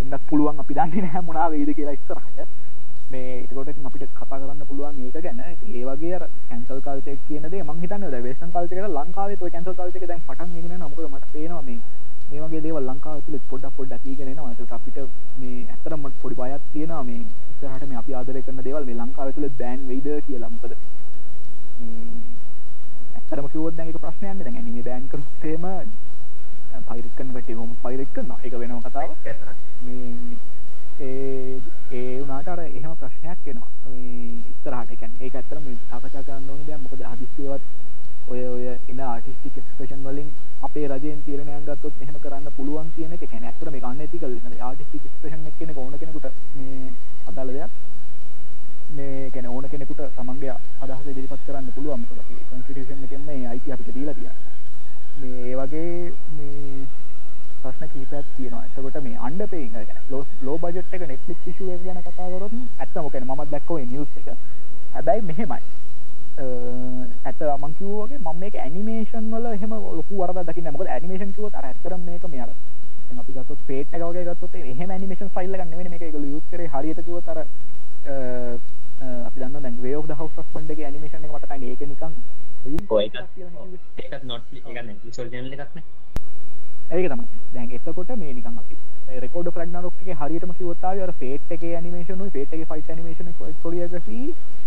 එන්නත් 0.00 0.28
පුළුවන්. 0.28 0.60
අපි 0.60 0.74
දන්නේ 0.74 1.02
නැහැ 1.02 1.22
මොනවා 1.22 1.50
වෙයිද 1.50 1.74
කියලා 1.74 1.94
ඉස්සරහට 1.94 2.38
මේ 3.10 3.30
එතකොට 3.42 3.68
අපිට 3.68 4.04
කතා 4.14 4.38
කරන්න 4.40 4.66
පුළුවන් 4.66 4.98
ඒක 5.04 5.22
ගැන. 5.22 5.40
ඒ 5.40 5.84
වගේ 5.84 6.18
කැන්සල් 6.48 6.80
කල්චර් 6.84 7.16
කියන 7.28 7.48
දේ 7.52 7.62
මම 7.62 7.80
හිතන්නේ 7.82 8.34
කල්චර් 8.52 8.76
එකට 8.78 8.94
ලංකාවේ 8.98 9.40
ඔය 9.40 9.50
කැන්සල් 9.50 9.74
කල්චර් 9.74 9.96
එක 9.96 10.06
දැන් 10.10 10.22
පටන් 10.28 10.52
ගෙන 10.54 10.64
යනවා 10.66 10.88
මොකද 10.88 11.08
මට 11.10 11.32
පේනවා 11.32 11.62
මේ 11.62 11.78
මේ 12.30 12.40
වගේ 12.42 12.62
දේවල් 12.64 12.84
ලංකාව 12.86 13.22
තුළ 13.26 13.38
පොඩ්ඩක් 13.50 13.74
පොඩ්ඩක් 13.76 14.04
ඊගෙන 14.06 14.28
එනවා. 14.32 14.50
ඒකට 14.50 14.74
අපිට 14.76 14.98
මේ 15.40 15.66
ඇත්තටම 15.66 16.04
පොඩි 16.22 16.36
බයක් 16.40 16.62
තියෙනවා 16.72 17.02
මේ 17.08 17.22
ඉස්සරහට 17.52 17.88
මේ 17.88 17.98
අපි 18.02 18.14
ආදරය 18.14 18.42
කරන 18.42 18.62
දේවල් 18.66 18.84
මේ 18.88 18.98
ලංකාවේ 19.00 19.34
තුළ 19.36 19.48
බෑන් 19.60 19.80
වෙයිද 19.88 20.06
කියලා. 20.26 20.50
මොකද 20.54 20.72
මේ 21.80 22.04
ඇත්තටම 23.16 23.50
කිව්වොත් 23.52 23.76
දැන් 23.76 23.90
ඒක 23.90 24.00
ප්‍රශ්නයක් 24.04 24.34
නේ 24.36 24.44
දැන්. 24.44 24.56
ඇනිමේ 24.60 24.86
බෑන් 24.88 25.10
කරොත් 25.10 25.44
එහෙම 25.44 25.66
පයිරට් 26.88 27.14
කරන 27.16 27.34
කට්ටිය 27.34 27.56
කොහොමද 27.58 27.76
පයිරට් 27.84 28.14
කරනවා? 28.14 28.40
ඒක 28.44 28.54
වෙනම 28.62 28.80
කතාවක්. 28.86 29.16
මේ 29.84 30.14
ඒ 31.00 31.79
ඒ 31.90 32.20
වුණාට 32.20 32.48
අර 32.48 32.60
එහෙම 32.60 32.92
ප්‍රශ්නයක් 32.96 33.46
එනවා. 33.46 33.68
මේ 33.86 34.38
ඉස්සරහට. 34.50 34.90
කියන්නේ 35.00 35.24
ඒක 35.24 35.34
ඇත්තටම 35.34 35.64
මේ 35.64 35.76
සාකච්ඡා 35.90 36.22
කරන්න 36.22 36.50
ඕනේ 36.50 36.66
දැන් 36.66 36.82
මොකද 36.82 37.02
හදිස්සියවත් 37.10 37.62
ඔය 38.28 38.42
ඔය 38.46 38.64
එන 38.86 39.00
ආටිස්ටික් 39.02 39.60
එක්ස්පේෂන් 39.60 40.04
වලින් 40.04 40.28
අපේ 40.62 40.86
රජයෙන් 40.88 41.22
තීරණයක් 41.24 41.68
ගත්තොත් 41.68 42.00
මෙහම 42.00 42.16
කරන්න 42.24 42.56
පුළුවන් 42.56 42.92
කියන 42.96 43.12
එක. 43.12 43.24
කැන 43.26 43.44
ඇතර 43.44 43.70
මේ 43.70 43.82
ගන්න 43.82 44.02
ඇති 44.02 44.18
කල 44.18 44.34
ආටිස්ටික් 44.62 45.08
ස්පේෂන් 45.12 45.46
එකන 45.50 45.76
ඕන 45.76 45.98
කෙනෙකුට 45.98 46.26
මේ 46.56 46.92
අදාල 47.26 47.50
දෙයක්. 47.50 47.72
මේ 48.92 49.30
කැන 49.30 49.46
ඕන 49.48 49.68
කෙනෙකුට 49.70 50.00
තමන්ගේ 50.16 50.54
අදහස 50.80 51.04
දිරිපත් 51.08 51.42
කරන්න 51.46 51.72
පුළුවන් 51.74 52.06
කන්ස්ටිටියෂන් 52.06 53.04
එකෙන් 53.04 53.22
මේ 53.26 53.46
අයිති 53.46 53.72
අපිට 53.72 53.94
දීලා 53.94 54.14
තිය 54.14 54.30
මේ 55.20 55.42
ඒ 55.44 55.56
වගේ 55.56 56.12
මේ 56.36 56.86
ප්‍රශ්න 57.62 57.88
කීපයක් 57.92 58.26
තියෙනවා. 58.36 58.64
එතකොට 58.68 58.96
මේ 59.04 59.18
අන්ඩ 59.26 59.42
පේග 59.50 59.74
ලෝ 60.10 60.22
ලෝ 60.46 60.56
බජට් 60.58 60.94
එක 60.94 61.04
නෙට්ලික් 61.10 61.44
ශුව 61.58 61.68
ගැන 61.84 62.00
කතාවරොත් 62.06 62.54
ඇත්තමකෙන 62.78 63.28
මත් 63.28 63.50
දැක්කව 63.52 63.78
නිියස් 63.92 64.16
එක. 64.20 64.28
හැබැයි 64.94 65.22
මෙහෙමයි. 65.28 65.62
ඇත 67.28 67.40
මංකිවගේ 67.62 68.18
මම 68.18 68.38
මේක 68.40 68.54
ඇනිමේෂන් 68.56 69.30
වල 69.32 69.46
හෙම 69.62 69.72
ලොකු 69.98 70.14
වරද 70.20 70.38
දකි 70.48 70.62
නමක 70.62 70.88
ඇනිමේෂන් 70.88 71.32
කිව 71.36 71.44
අර 71.54 71.64
ඇතර 71.64 71.96
මේක 72.00 72.24
මෙයාර 72.34 72.50
අපි 73.20 73.32
ගත්ත 73.36 73.60
පේට 73.68 73.92
ගගේ 73.94 74.24
ගත්ත 74.28 74.54
එහෙම 74.64 74.90
ඇනිමේෂන් 74.90 75.32
ෆයිල්ල 75.36 75.56
ගන්න 75.56 75.90
මේක 75.90 76.04
යුත් 76.26 76.44
කර. 76.50 76.60
හරියට 76.74 77.00
කිව 77.06 77.18
තර 77.26 77.38
අපි 79.26 79.38
දන්න 79.40 79.62
දැන් 79.62 79.76
වේ 79.82 79.96
හවස් 79.96 80.48
පන්ඩගේ 80.54 80.86
ඇනිමේෂන් 80.88 81.26
මතකයි 81.28 81.70
ඒක 81.72 81.82
නිකන් 81.92 82.14
ඒකත් 84.00 84.24
නොට් 84.24 84.44
එක 84.56 84.82
නෙට්ලික්ස් 84.86 85.18
ඔරිජිනල් 85.18 85.52
එකක් 85.56 85.74
නේ 85.76 85.84
ඒක 86.90 87.06
තමයි. 87.08 87.26
දැන් 87.54 87.70
එතකොට 87.70 88.10
මේ 88.20 88.32
නිකන් 88.34 88.58
අපි 88.58 88.76
රෙකෝඩ් 89.24 89.48
ෆ්ලග්නරොක් 89.54 89.94
එකේ 90.02 90.16
හරියටම 90.20 90.52
කිව්වොත් 90.58 90.84
ආවේ 90.84 91.04
අර 91.04 91.12
ෆේට් 91.20 91.52
එකේ 91.56 91.72
ඇනිමේෂන් 91.76 92.22
උයි 92.24 92.32
ෆේට් 92.36 92.52
එකේ 92.56 92.68
ෆයිට් 92.70 92.90
ඇනිමේෂන් 92.90 93.32
කොරියෝග්‍රැෆි 93.62 94.18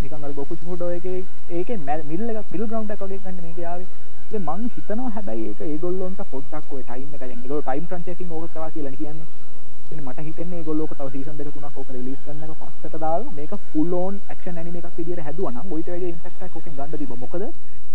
නිකන් 0.02 0.26
අර 0.28 0.34
ගොකු 0.40 0.58
චුමුඩෝ 0.62 0.90
එකේ 0.98 1.20
ඒකේ 1.52 1.78
මිඩල් 1.80 2.32
එකක් 2.32 2.52
මිඩල් 2.52 2.68
ග්‍රවුන්ඩ් 2.68 2.94
එකක් 2.96 3.04
වගේ 3.06 3.22
ගන්න 3.24 3.42
මේක 3.46 3.60
ආවේ. 3.66 3.88
ඉතින් 4.28 4.46
මං 4.46 4.70
හිතනවා 4.76 5.14
හැබැයි 5.16 5.48
ඒක 5.50 5.62
ඒගොල්ලොන්ට 5.64 6.22
පොඩ්ඩක් 6.32 6.74
ඔය 6.76 6.84
ටයිම් 6.84 7.10
එක 7.16 7.24
දැන් 7.24 7.34
ඒගොල්ලෝ 7.36 7.66
ටයිම් 7.68 7.86
ට්‍රන්ච් 7.86 8.08
එකකින් 8.14 8.32
ඕක 8.32 8.54
කරා 8.54 8.70
කියලා 8.76 8.96
කියන්නේ. 9.00 9.28
ඉතින් 9.28 9.53
මට 9.99 10.21
හිතෙන්නේ 10.21 10.59
ඒගොල්ලෝ 10.59 10.85
ඔක 10.85 10.95
තව 10.95 11.09
සීසන් 11.13 11.37
දෙක 11.37 11.49
තුනක් 11.53 11.77
ඕක 11.77 11.89
රිලීස් 11.91 12.21
කරන්න 12.21 12.45
එක 12.47 12.59
පස්සට 12.59 12.99
දාලා 12.99 13.33
මේක 13.33 13.53
ෆුල් 13.69 13.93
ඕන් 13.95 14.21
ඇක්ෂන් 14.27 14.57
ඇනිමේ 14.57 14.83
එකක් 14.83 14.97
විදියට 14.97 15.23
හැදුවා 15.23 15.53
නම් 15.53 15.73
ඔයිට 15.73 15.89
වැඩි 15.89 16.09
ඉම්පැක්ට් 16.09 16.43
එකක් 16.43 16.57
ඕකෙන් 16.57 16.75
ගන්න 16.75 16.93
තිබ්බා 16.95 17.19
මොකද 17.19 17.45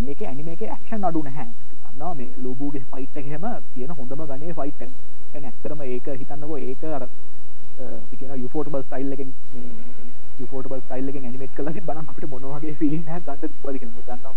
මේකේ 0.00 0.28
ඇනිමේ 0.28 0.54
එකේ 0.54 0.70
ඇක්ෂන් 0.70 1.04
අඩු 1.04 1.22
නැහැ 1.22 1.48
දන්නවා 1.90 2.14
මේ 2.14 2.30
ලූබුගේ 2.38 2.84
ෆයිට් 2.90 3.16
එක 3.16 3.26
හැම 3.28 3.46
තියෙන 3.70 3.92
හොඳම 3.92 4.24
ගණේ 4.24 4.54
ෆයිට් 4.54 4.80
එක 4.80 4.90
يعني 5.32 5.46
ඇත්තටම 5.46 5.82
ඒක 5.84 6.08
හිතන්නකෝ 6.14 6.58
ඒක 6.60 6.84
අර 6.90 7.02
අපි 7.04 8.16
කියන 8.16 8.34
යුෆෝටබල් 8.38 8.82
ස්ටයිල් 8.82 9.12
එකෙන් 9.12 9.34
මේ 9.52 10.08
යුෆෝටබල් 10.38 10.80
ස්ටයිල් 10.80 11.08
එකෙන් 11.08 11.24
ඇනිමේට් 11.24 11.54
කරලා 11.54 11.74
තිබ්බනම් 11.74 12.06
අපිට 12.06 12.30
මොන 12.30 12.48
වගේ 12.50 12.74
ෆීලිං 12.76 13.04
එකක් 13.08 13.26
ගන්නද 13.26 13.44
තිබ්බද 13.44 13.78
කියලා 13.78 13.92
මොකද 13.92 14.08
දන්නවා 14.08 14.34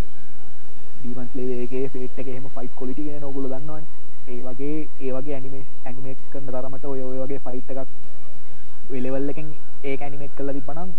ඩීමන් 0.97 1.31
ස්ලේයර් 1.31 1.61
එකේ 1.61 1.85
ෆේට් 1.89 2.19
එකේ 2.19 2.35
එහෙම 2.35 2.51
ෆයිට් 2.51 2.75
ක්වොලිටි 2.75 3.07
ගැන 3.07 3.25
ඕගොල්ලෝ 3.25 3.53
දන්නවනේ 3.53 4.00
ඒ 4.24 4.40
වගේ 4.40 4.74
ඒ 5.00 5.12
වගේ 5.12 5.34
ඇනිමේෂන් 5.34 5.86
ඇනිමේට් 5.86 6.26
කරන 6.32 6.46
තරමට 6.48 6.84
ඔය 6.86 7.00
ඔය 7.02 7.18
වගේ 7.18 7.40
ෆයිට් 7.40 7.70
එකක් 7.72 8.90
ඔය 8.90 9.00
ලෙවල් 9.00 9.30
එකෙන් 9.30 9.48
ඒක 9.84 10.02
ඇනිමේට් 10.02 10.36
කරලා 10.36 10.54
තිබ්බනම් 10.54 10.90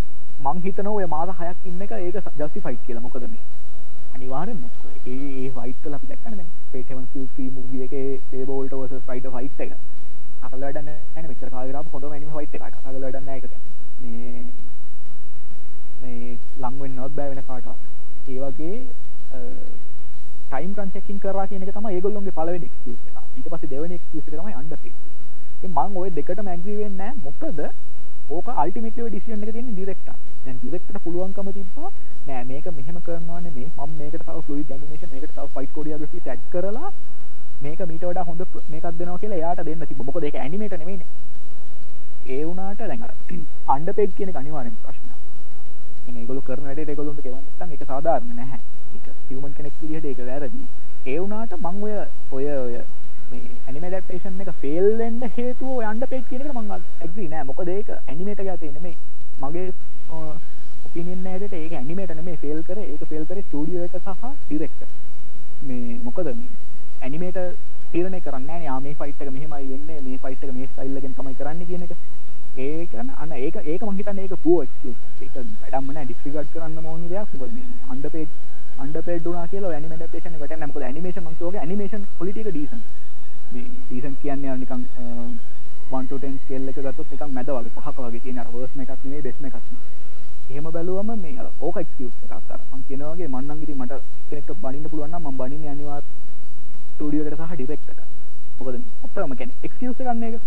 මං 0.42 0.58
හිතනවා 0.62 0.94
ඔය 0.94 1.06
මාස 1.08 1.30
6ක් 1.32 1.70
ඉන්න 1.70 1.82
එක 1.82 1.92
ඒක 1.94 2.16
ජස්ටිෆයිඩ් 2.38 2.82
කියලා. 2.86 3.04
මොකද 3.04 3.26
මේ? 3.26 3.44
අනිවාර්යෙන්ම. 4.16 4.64
ඒ 5.06 5.16
ඒ 5.38 5.50
ෆයිට් 5.52 5.80
කරලා 5.84 6.00
අපි 6.00 6.08
දැක්කනේ 6.08 6.38
දැන් 6.38 6.50
Fate 6.72 6.90
Heaven 6.90 7.08
Q3 7.14 7.48
මූවි 7.52 7.84
එකේ 7.86 8.20
Saberbolt 8.24 8.74
vs 8.74 9.02
Spider 9.04 9.32
ෆයිට් 9.32 9.60
එක. 9.60 9.72
අකල 10.42 10.60
වැඩ 10.60 10.82
නැහැ 10.82 11.28
මෙච්චර 11.28 11.50
කාලෙකට 11.50 11.80
ආපු 11.80 11.96
හොඳම 11.96 12.12
ඇනිමේ 12.12 12.36
ෆයිට් 12.38 12.56
එකක්. 12.58 12.66
අකල 12.82 13.00
වැඩ 13.00 13.18
නැහැ 13.20 13.38
ඒක 13.38 13.48
දැන්. 13.48 13.64
මේ 14.02 14.44
මේ 16.02 16.38
ලං 16.60 16.76
වෙන්නවත් 16.82 17.16
බෑ 17.16 17.30
වෙන 17.30 17.42
කාටවත්. 17.46 17.80
ඒ 18.28 18.40
වගේ 18.42 18.76
ටයිම් 20.46 20.72
ට්‍රන්සැක්ෂන් 20.72 21.20
කරා 21.20 21.48
කියන 21.48 21.64
එක 21.64 21.74
තමයි 21.74 21.96
ඒගොල්ලොන්ගේ 21.96 22.34
පළවෙනි 22.34 22.68
එක්ස්කියුස් 22.68 23.02
එක. 23.08 23.16
ඊට 23.38 23.50
පස්සේ 23.50 23.70
දෙවෙනි 23.70 23.96
එක්ස්කියුස් 23.96 24.26
එක 24.26 24.34
තමයි 24.34 24.54
අන්ඩර්ටේක්. 24.54 24.96
ඉතින් 25.56 25.72
මම 25.74 25.98
ওই 25.98 26.10
දෙකටම 26.12 26.48
ඇග්‍රී 26.48 26.78
වෙන්නේ 26.78 26.98
නැහැ. 27.00 27.22
මොකද 27.24 27.60
ඕක 28.30 28.48
අල්ටිමේට්ලි 28.56 29.06
ඩිසිෂන් 29.06 29.44
එක 29.44 29.52
තියෙන්නේ 29.52 29.76
ඩිරෙක්ටර්. 29.76 30.16
දැන් 30.46 30.58
ඩිරෙක්ටර්ට 30.58 31.04
පුළුවන්කම 31.04 31.50
තිබ්බා 31.52 31.90
නෑ 32.28 32.44
මේක 32.46 32.66
මෙහෙම 32.72 32.98
කරනවා 33.02 33.40
නෙමෙයි. 33.40 33.68
මම 33.78 33.98
මේකට 33.98 34.22
තව 34.22 34.38
ෆ්ලුයිඩ් 34.42 34.72
ඇනිමේෂන් 34.72 35.12
මේකට 35.12 35.34
තව 35.34 35.48
ෆයිට් 35.56 35.74
කොරියෝග්‍රැෆි 35.74 36.24
ඇඩ් 36.28 36.46
කරලා 36.52 36.92
මේක 37.62 37.86
මීට 37.86 38.04
වඩා 38.04 38.26
හොඳ 38.26 38.46
මේකක් 38.68 38.88
දෙනවා 39.00 39.18
කියලා 39.18 39.40
එයාට 39.40 39.66
දෙන්න 39.66 39.86
තිබ්බා. 39.86 40.06
මොකද 40.06 40.24
ඒක 40.24 40.38
ඇනිමේටර් 40.38 40.78
නෙමෙයිනේ. 40.78 41.08
ඒ 42.28 42.44
වුණාට 42.44 42.84
දැන් 42.84 43.04
අර 43.04 43.14
අන්ඩර්පේඩ් 43.76 44.16
කියන 44.18 44.30
එක 44.30 44.38
අනිවාර්යෙන් 44.38 44.80
ප්‍රශ්නයක්. 44.84 45.13
එන 46.08 46.18
ඒගොල්ලෝ 46.18 46.46
කරන 46.48 46.66
වැඩේ 46.68 46.90
ඒගොල්ලොන්ට 46.94 47.22
ගෙවන්න 47.26 47.44
නැත්නම් 47.44 47.72
ඒක 47.76 47.84
සාධාරණ 47.92 48.36
නැහැ. 48.36 48.60
ඒක 48.96 49.08
හියුමන් 49.30 49.54
කෙනෙක් 49.58 49.74
විදිහට 49.82 50.06
ඒක 50.12 50.22
වැරදි. 50.30 50.64
ඒ 51.06 51.18
වුණාට 51.20 51.54
මං 51.60 51.84
ඔය 51.84 51.94
ඔය 52.32 52.46
ඔය 52.58 52.76
මේ 53.32 53.44
ඇනිමේ 53.68 53.90
ඇඩැප්ටේෂන් 53.90 54.42
එක 54.46 54.52
ෆේල් 54.64 54.88
වෙන්න 55.02 55.22
හේතුව 55.38 55.70
ඔය 55.78 55.86
අන්ඩර්පේඩ් 55.92 56.26
කියන 56.30 56.42
එකට 56.46 56.56
මං 56.56 56.72
ඇග්‍රී 56.76 57.30
නෑ. 57.34 57.44
මොකද 57.50 57.72
ඒක 57.76 57.94
ඇනිමේටර් 57.98 58.48
ගාතේ 58.50 58.72
නෙමෙයි. 58.72 58.96
මගේ 59.42 59.68
ඔපිනියන් 60.86 61.28
එකකට 61.34 61.56
ඒක 61.60 61.78
ඇනිමේටර් 61.82 62.16
නෙමෙයි 62.20 62.42
ෆේල් 62.44 62.64
කරේ. 62.70 62.90
ඒක 62.94 63.06
ෆේල් 63.12 63.26
කරේ 63.30 63.46
ස්ටුඩියෝ 63.48 63.84
එක 63.88 63.96
සහ 64.00 64.26
ඩිරෙක්ටර්. 64.48 64.88
මේ 65.68 66.00
මොකද 66.04 66.28
මේ 66.32 66.52
ඇනිමේටර් 67.02 67.56
තීරණය 67.92 68.20
කරන්නේ 68.22 68.48
නැහැ 68.48 68.60
නේ. 68.60 68.72
ආ 68.74 68.80
මේ 68.80 68.96
ෆයිට් 69.00 69.22
එක 69.22 69.32
මෙහෙමයි 69.32 69.70
වෙන්නේ. 69.72 70.02
මේ 70.02 70.18
ෆයිට් 70.24 70.44
එක 70.44 70.54
මේ 70.54 70.68
ස්ටයිල් 70.68 70.98
එකෙන් 70.98 71.16
තමයි 71.18 71.36
කරන්නේ 71.40 71.70
කියන 71.72 71.88
එක. 72.56 72.60
ඒක 72.60 72.92
අන්න 73.18 73.32
ඒක 73.34 73.56
ඒක 73.64 73.82
මං 73.82 73.98
හිතන්නේ 73.98 74.26
ඒක 74.26 74.36
පුව 74.44 74.64
එක්ස්කියුස් 74.64 74.98
ඒක 75.22 75.36
වැඩක්ම 75.36 75.92
නෑ 75.92 76.06
ඩිස්රිගාඩ් 76.06 76.52
කරන්න 76.54 76.86
ඕනි 76.86 77.08
දෙයක්. 77.10 77.34
මොකද 77.34 77.54
මේ 77.54 77.66
අන්ඩර්පේඩ් 77.90 78.30
අන්ඩර්පේඩ් 78.78 79.24
වුණා 79.24 79.48
කියලා 79.48 79.72
ඇනිමේ 79.72 79.96
ඇඩැප්ටේෂන් 79.96 80.38
එකට 80.38 80.54
නෑ 80.54 80.68
මොකද 80.68 80.84
ඇනිමේෂන් 80.84 81.26
මං 81.26 81.40
කියෝගේ 81.40 81.64
ඇනිමේෂන් 81.64 82.06
ක්වොලිටි 82.14 82.46
එක 82.46 82.50
ඩීසන්ට් 82.50 82.86
මේ 83.54 83.68
ඩීසන්ට් 83.82 84.22
කියන්නේ 84.22 84.54
අර 84.54 84.58
නිකන් 84.58 84.86
1 85.94 86.08
to 86.10 86.18
10 86.20 86.40
ස්කේල් 86.44 86.70
එක 86.70 86.80
ගත්තොත් 86.80 87.12
නිකන් 87.12 87.34
මැද 87.34 87.52
වගේ 87.52 87.76
පහක 87.78 87.98
වගේ 88.00 88.24
තියෙන 88.24 88.40
අර 88.40 88.50
වර්ස්ට් 88.50 88.80
එකක් 88.80 89.04
නෙමෙයි 89.04 89.26
බෙස්ට් 89.26 89.44
එකක් 89.44 89.60
නෙමෙයි 89.62 90.02
එහෙම 90.50 90.66
බැලුවම 90.66 91.10
මේ 91.18 91.38
අර 91.40 91.48
ඕක 91.60 91.78
එක්ස්කියුස් 91.78 92.16
එකක් 92.26 92.52
අර. 92.52 92.60
මං 92.70 92.82
කියන 92.88 93.04
වගේ 93.04 93.28
මං 93.28 93.46
නම් 93.48 93.62
ඉතින් 93.64 93.78
මට 93.78 93.94
කෙනෙක්ට 94.30 94.52
බනින්න 94.62 94.90
පුළුවන් 94.90 95.12
නම් 95.12 95.24
මං 95.24 95.38
බනින්නේ 95.38 95.72
අනිවාර්ය 95.72 96.06
ස්ටුඩියෝ 96.90 97.26
එකට 97.26 97.40
සහ 97.40 97.54
ඩිරෙක්ටර්ට 97.54 98.02
මොකද 98.58 98.76
ඇත්තම 98.76 99.34
කියන්නේ 99.34 99.58
එක්ස්කියුස් 99.64 99.98
එකක් 99.98 100.14
නේ 100.16 100.30
ඒක. 100.30 100.44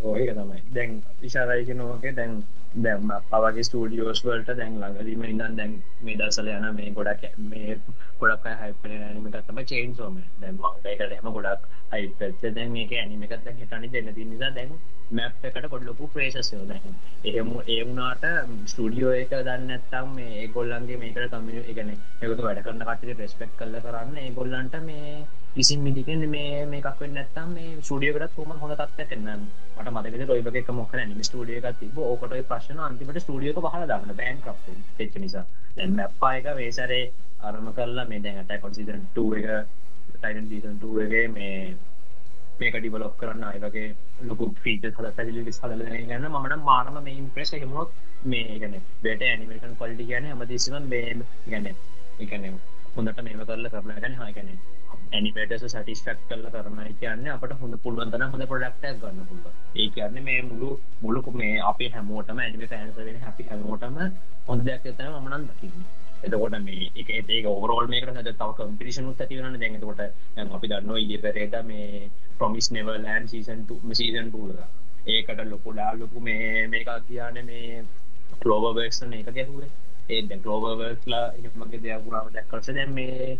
ඒක 0.00 0.30
තමයි. 0.32 0.62
දැන් 0.70 1.02
විශාරයික 1.20 1.70
නෝක 1.74 2.04
දැන් 2.12 2.42
දැම් 2.76 3.10
පවගේ 3.30 3.64
ස්ටඩියෝස් 3.64 4.20
වලට 4.22 4.56
දැන් 4.56 4.74
ළඟදීම 4.76 5.22
ඉඳන් 5.24 5.56
දැන් 5.56 5.72
මේ 6.00 6.16
දසල 6.16 6.50
යන 6.50 6.66
මේ 6.72 6.90
ගොඩක් 6.92 7.24
මේ 7.44 7.78
ගොඩක් 8.18 8.46
හයිපන 8.60 8.94
ඇනිමකත්තම 8.98 9.58
චේන් 9.64 9.94
සෝම 9.94 10.20
දැන් 10.36 10.58
මංගයකට 10.58 11.16
එම 11.16 11.30
ගොඩක් 11.30 11.64
හයිපච්ච 11.92 12.44
දැන් 12.50 12.70
මේක 12.72 12.92
ඇනිමකත් 12.94 13.34
දැන් 13.40 13.56
හිටනි 13.56 13.90
දෙන්න 13.90 14.12
ති 14.14 14.26
නිසා 14.26 14.52
දැන් 14.52 14.76
මැප් 15.12 15.44
එකට 15.44 15.68
කොඩ්ලොකු 15.68 16.10
ප්‍රේශස්යෝ 16.10 16.64
දැන් 16.66 16.94
එහෙම 17.24 17.50
ඒ 17.66 17.80
වුණාට 17.82 18.28
ස්ටඩියෝ 18.66 19.16
එක 19.16 19.34
දන්න 19.40 19.72
ඇත්තම් 19.72 20.14
මේ 20.14 20.46
ගොල්ලන්ගේ 20.50 20.98
මේකට 20.98 21.34
කමිය 21.34 21.64
එකන 21.66 21.92
එකතු 21.94 22.40
වැඩ 22.40 22.62
කරන්න 22.62 22.86
කටට 22.86 23.18
රෙස්පෙක්් 23.18 23.56
කල්ල 23.56 23.80
කරන්න 23.80 24.16
ඒ 24.18 24.30
ගොල්ලන්ට 24.32 24.80
මේ 24.84 25.12
කිසිම් 25.54 25.80
මිදිකෙන් 25.80 26.22
මේ 26.28 26.66
මේකක් 26.66 27.00
වෙන්න 27.00 27.14
නැත්තම් 27.14 27.48
මේ 27.52 27.70
ස්ටඩියකට 27.80 28.34
කොම 28.34 28.52
හොඳ 28.56 28.74
තත්ව 28.76 29.00
එන්න 29.12 29.46
මට 29.76 29.92
මතක 29.92 30.28
රොයික 30.46 30.70
මොක 30.72 30.92
නිම 30.94 31.22
ස්ටඩිය 31.22 31.58
එකක් 31.60 31.78
තිබ 31.80 31.98
ඕකට 32.00 32.36
ප්‍රශ්න 32.46 32.80
අන්තිමට 32.80 33.20
ස්ටඩියක 33.20 33.60
පහල 33.60 33.86
දාන්න 33.86 34.14
බෑන් 34.14 34.40
ක්‍රප් 34.40 35.00
එච්ච 35.00 35.18
නිසා. 35.18 35.44
දැන් 35.76 35.94
මැප්පා 35.94 36.32
එක 36.36 36.48
වේසරේ 36.54 37.02
අරම 37.42 37.68
කරලා 37.72 38.06
මේ 38.06 38.20
දැන් 38.20 38.38
අටයි 38.38 38.60
කොන්සිදන් 38.60 39.04
ටුව 39.06 39.36
එක 39.36 39.46
ටයින් 40.14 40.46
ඩීසන් 40.46 40.76
ටුව 40.76 40.96
එක 41.00 41.14
මේ 41.32 41.54
මේක 42.60 42.76
ඩිවලොප් 42.76 43.14
කරන්න 43.16 43.44
අයවගේ 43.46 43.86
ලොකු 44.24 44.50
ෆීච 44.60 44.88
හල 44.90 45.10
පැදිලි 45.12 45.44
හදල 45.48 45.84
ගන්න 45.84 46.26
මන 46.30 46.64
මානම 46.64 46.96
මේ 47.00 47.18
ඉම්ප්‍රෙස් 47.18 47.54
එකමුණොත් 47.54 47.94
මේ 48.26 48.58
ගැන 48.60 48.74
බෙට 49.02 49.22
ඇනිමේටන් 49.24 49.76
කොල්ටි 49.76 50.06
කියන 50.06 50.26
හමතිසිම 50.30 50.88
මේ 50.88 51.06
ගැන 51.46 51.70
එකන 52.20 52.48
හොඳට 52.94 53.22
මේම 53.22 53.44
කරල 53.44 53.70
කරලා 53.70 53.98
ගැන 53.98 54.16
හාගැන 54.16 54.50
ඇනිමේටස 55.08 55.64
සටිස්ටක් 55.66 56.20
කල්ල 56.24 56.44
කරනයි 56.48 56.94
කියන්න 56.96 57.28
අපට 57.28 57.52
හොඳ 57.58 57.76
පුළුවන්තන 57.82 58.24
හොඳ 58.26 58.44
පොඩක්ටක් 58.46 58.98
ගන්න 59.00 59.26
පුළුව 59.26 59.46
ඒ 59.76 59.88
කියන්න 59.90 60.18
මේ 60.22 60.40
මුළු 60.44 60.70
මුළුකු 61.00 61.32
මේ 61.34 61.54
අපේ 61.64 61.90
හැමෝටම 61.90 62.38
ඇනිම 62.38 62.66
ෆෑන්ස 62.66 62.98
වෙන 63.00 63.20
හැපි 63.20 63.48
හැමෝටම 63.48 63.96
හොඳ 64.46 64.64
දෙයක් 64.64 64.86
තම 64.92 65.16
මනන් 65.20 65.48
දකින්න. 65.48 65.86
එතකොට 66.20 66.58
මේ 66.60 66.90
එක 66.96 67.10
ඒක 67.12 67.46
ඕරෝල් 67.46 67.86
මේක 67.88 68.08
හද 68.08 68.34
තව 68.34 68.50
කම්පිරිෂන් 68.58 69.10
ඇතිවන 69.10 69.56
දැඟතකොට 69.56 70.00
අපි 70.50 70.66
දන්න 70.68 70.96
ඉඩ 70.98 71.22
පෙරේද 71.22 71.56
මේ 71.64 72.10
ප්‍රමිස් 72.38 72.70
නෙවලෑන් 72.70 73.28
සීසන් 73.28 73.66
සීසන් 73.94 74.28
ටූල 74.28 74.54
ඒකට 75.08 75.44
ලොකුඩා 75.46 75.92
ලොකු 75.94 76.20
මේ 76.22 76.66
මේක 76.68 76.88
කියන්න 77.06 77.44
මේ 77.44 77.84
කලෝබවක්ෂන 78.40 79.14
එක 79.14 79.30
ගැහුවේ. 79.32 79.70
ඒ 80.08 80.22
දැ 80.24 80.38
ගලෝබවර්ලා 80.38 81.24
මගේ 81.58 81.80
දෙයක් 81.80 82.04
පුරාම 82.04 82.28
දැක්කරස 82.32 82.68
දැම් 82.70 82.92
මේ 82.94 83.38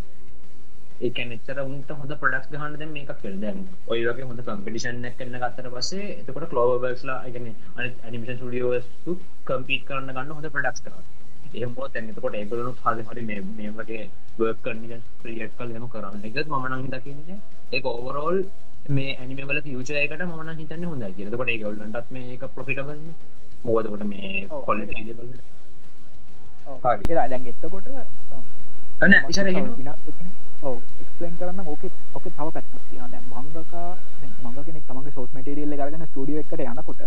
ඒකන 1.00 1.32
එච්චර 1.34 1.58
උන්ට 1.62 1.90
හොඳ 1.92 2.12
ප්‍රඩක්ස් 2.14 2.48
ගහන්න 2.52 2.72
දැන් 2.78 2.92
මේකක් 2.92 3.20
වෙන 3.22 3.36
දැන් 3.42 3.58
ඔය 3.86 4.00
වගේ 4.04 4.24
හොඳ 4.24 4.40
කම්පිටිෂන් 4.46 5.04
එකක් 5.04 5.18
කරන 5.18 5.36
ගත්තට 5.36 5.68
පස්සේ 5.74 6.06
එතකොට 6.14 6.46
ක්ලෝවර් 6.50 6.80
වර්ක්ස්ලා 6.84 7.18
ඒ 7.20 7.32
කියන්නේ 7.34 7.54
අනිත් 7.76 8.00
ඇනිමේෂන් 8.04 8.38
ස්ටුඩියෝස් 8.38 8.86
කම්පීට් 9.46 9.84
කරන්න 9.88 10.10
ගන්න 10.10 10.32
හොඳ 10.32 10.48
ප්‍රොඩක්ට්ස් 10.48 10.82
කරනවා. 10.84 11.04
එහෙම 11.52 11.76
තැනකොට 11.88 12.34
ඒගලනු 12.34 12.72
හද 12.80 13.04
හරි 13.06 13.22
මේ 13.24 13.44
මේ 13.52 13.70
වගේ 13.76 14.02
වර්ක් 14.38 14.64
කන්ඩිෂන් 14.64 15.04
ක්‍රියට් 15.20 15.54
කල් 15.58 15.70
හෙම 15.72 15.86
කරන්න. 15.88 16.24
එකත් 16.24 16.48
මම 16.48 16.66
නම් 16.70 16.90
දකින්නේ 16.94 17.38
ඒක 17.72 17.86
ඕවරෝල් 17.86 18.42
මේ 18.90 19.14
ඇනිමවල 19.16 19.62
ෆියචයකට 19.62 20.26
මන 20.26 20.52
හිතන්න 20.56 20.84
හොඳ 20.84 21.06
කියනකොට 21.12 21.48
ඒ 21.48 21.58
ගවල්ලටත් 21.58 22.10
මේක 22.10 22.44
ප්‍රොෆිටබල් 22.54 22.98
මොකදකොට 23.64 24.04
මේ 24.06 24.34
ඔව්. 24.50 24.64
කොල්ල 24.64 24.82
හරි. 24.82 25.14
ඒලා 27.06 27.28
දැන් 27.28 27.46
එත්තකොට 27.46 27.86
අන 29.00 29.12
ඉශර 29.28 29.46
ඔව. 30.60 30.78
එක්ස්ලන් 31.00 31.36
කරන්න 31.36 31.66
ඕක 31.66 31.82
ඔක 32.12 32.24
තව 32.24 32.46
පැත්තක් 32.48 32.86
තියෙන 32.86 33.10
දැන් 33.10 33.24
මංගකා 33.28 33.90
මංග 34.42 34.64
කෙනෙක් 34.64 34.84
තමගේ 34.84 35.12
සෝස් 35.12 35.30
මටරියල්ල 35.32 35.74
කරගෙන 35.74 36.04
ස්ටඩිය 36.04 36.38
එකට 36.38 36.62
යනකොට 36.64 37.02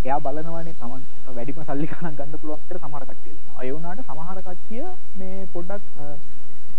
එයා 0.00 0.18
බලනවනේ 0.18 0.74
තමන් 0.74 1.02
වැඩිම 1.30 1.62
සල්ලි 1.62 1.88
කන 1.88 2.14
ගන්න 2.14 2.36
පුළුවන්කට 2.36 2.76
සමහරකට්ටිය 2.78 3.34
අයවුනාට 3.56 4.04
සමහරකට්ටිය 4.04 4.84
මේ 5.16 5.48
පොඩ්ඩක් 5.52 5.84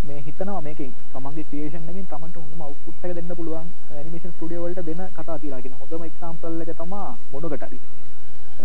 මේ 0.03 0.21
හිතනවා 0.21 0.61
මේක 0.61 0.81
තමන්ගේ 1.09 1.45
ක්‍රේෂන්ගෙන් 1.45 2.07
තමන්ට 2.07 2.37
හොම 2.37 2.61
අවුට්ට 2.61 3.05
දෙන්න 3.11 3.33
පුළුවන් 3.33 3.67
නිමේෂන් 3.97 4.33
ස්ටඩියවලට 4.33 4.81
දෙන 4.83 5.03
කතා 5.11 5.37
තිලාගෙන 5.37 5.77
හොඳම 5.79 6.05
එක්සාම්පල්ල 6.05 6.63
එක 6.63 6.73
තමා 6.77 7.09
මොනකටරි 7.31 7.79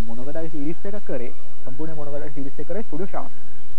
මොනකට 0.04 0.40
සිරිස් 0.50 0.88
එක 0.92 1.04
කරේ 1.04 1.32
සම්පූර්ණ 1.60 1.96
මොනකට 1.96 2.34
සිරිස් 2.34 2.56
කර 2.62 2.82
ස්ටඩිය 2.82 3.12
ශා 3.12 3.28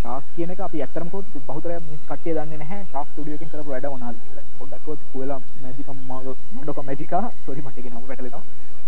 ශාස් 0.08 0.24
කියන 0.36 0.52
එක 0.52 0.60
අපි 0.62 0.82
ඇත්තරමකොත් 0.82 1.26
බහතර 1.38 1.72
කටේ 2.08 2.34
දන්න 2.36 2.60
නැහැ. 2.60 2.84
ශාස් 2.92 3.08
ටඩියකින් 3.10 3.50
කර 3.52 3.64
වැඩ 3.68 3.88
වනාද 3.88 4.16
පොඩක්කොත් 4.60 5.02
පුල 5.12 5.32
මැජික 5.64 5.90
මඩොක 6.52 6.80
මැජිකා. 6.82 7.24
සොරි 7.44 7.62
මටක 7.62 7.90
නම 7.90 8.06
පැටලෙනවා. 8.08 8.44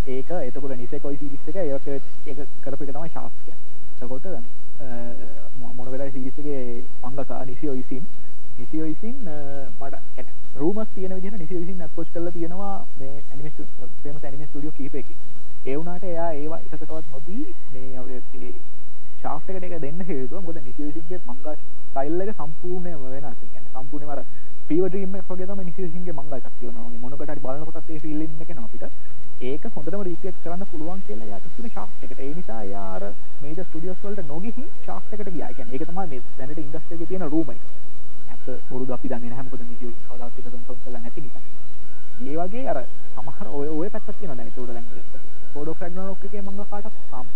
ඒක 0.08 0.32
එතකොට 0.40 0.76
නිසේ 0.78 1.00
කොයි 1.00 1.18
සිරිස් 1.18 1.44
එක. 1.46 1.58
ඒක 1.58 1.88
ඒ 2.30 2.48
කරපිට 2.64 2.94
තමයි 2.94 3.12
ශාස්කය 3.12 3.52
තකොට 4.00 4.26
මොනකට 5.76 6.08
සිරිසගේ 6.16 6.64
අංගකා 7.04 7.44
නිසියෝ 7.44 7.76
ඉසින් 7.76 8.04
නිසියෝ 8.56 8.88
ඉසින් 8.88 9.16
මට 9.82 10.28
රූමස් 10.56 10.96
තියන 10.96 11.16
විදිහ 11.18 11.36
නිසිය 11.36 11.60
විසින් 11.60 11.84
අපෝච් 11.84 12.16
කල 12.16 12.32
තියෙනවා 12.32 12.76
මේ 12.96 13.14
ඇනිමස් 13.28 13.60
පේම 14.04 14.16
ඇනිම 14.18 14.48
ස්ටියෝ 14.48 14.74
කීපයකි 14.74 15.20
ඒවුනාට 15.66 16.04
එයා 16.06 16.32
ඒවා 16.34 16.60
එකකටවත් 16.62 17.06
නොදී 17.12 17.46
මේ 17.74 17.90
ශාස්ටකට 19.22 19.66
එක 19.68 19.76
දෙන්න 19.80 20.02
හේතුව 20.04 20.46
ගොද 20.46 20.60
නිසිවිසින්ගේ 20.60 21.20
මංගා 21.26 21.56
සයිල්ලක 21.94 22.32
සම්පූර්ණයම 22.36 23.06
වෙන 23.08 23.26
සම්පූර්ණ 23.74 24.10
මර 24.10 24.22
පීවටීම 24.68 25.16
ොගේම 25.28 25.62
නිසිසින්ගේ 25.62 26.14
මංගා 26.14 26.40
චක්තියනවා 26.42 27.02
මොනකට 27.02 27.42
බලකොට 27.42 27.90
ඒ 27.90 28.00
ෆිල්ලන්න 28.00 28.44
එක 28.44 28.52
අපිට 28.60 28.86
ඒක 29.42 29.64
හොඳම 29.72 30.02
රීපෙක් 30.02 30.40
කරන්න 30.44 30.66
පුළුවන් 30.68 31.04
කියලා 31.06 31.28
යාතින 31.28 31.70
ශාක්කට 31.72 32.20
ඒ 32.20 32.32
නිසා 32.32 32.64
යාර 32.66 33.04
මේජ 33.42 33.60
ස්ටියස් 33.62 34.02
වලට 34.02 34.26
නොගහි 34.28 34.52
ශාක්කට 34.86 35.30
ගියයකැන 35.30 35.72
එක 35.72 35.86
තම 35.86 36.02
මේ 36.06 36.22
දැනට 36.38 36.60
ඉන්දස්ටගේ 36.60 37.06
තියෙන 37.06 37.26
රූමයි 37.28 37.58
ඇත 38.30 38.48
මුරුද 38.70 38.92
අපි 38.92 39.08
දන්න 39.10 39.34
හැමකොද 39.34 39.62
නිසිය 39.64 39.94
කදාතික 40.06 40.46
සො 40.66 40.76
කල 40.76 40.96
නැති 40.96 41.22
නිසා. 41.22 41.44
ඒ 42.22 42.36
වගේ 42.38 42.68
අර 42.68 42.80
සමහර 43.14 43.48
ඔය 43.54 43.68
ඔය 43.70 43.90
පැත්තත් 43.90 44.18
තියෙන 44.18 44.38
දැන් 44.38 44.48
ඒකට 44.48 45.09
ෆ්‍රැග්නොක් 45.70 46.24
එකේ 46.26 46.42
මම 46.42 46.60
කාට 46.72 46.88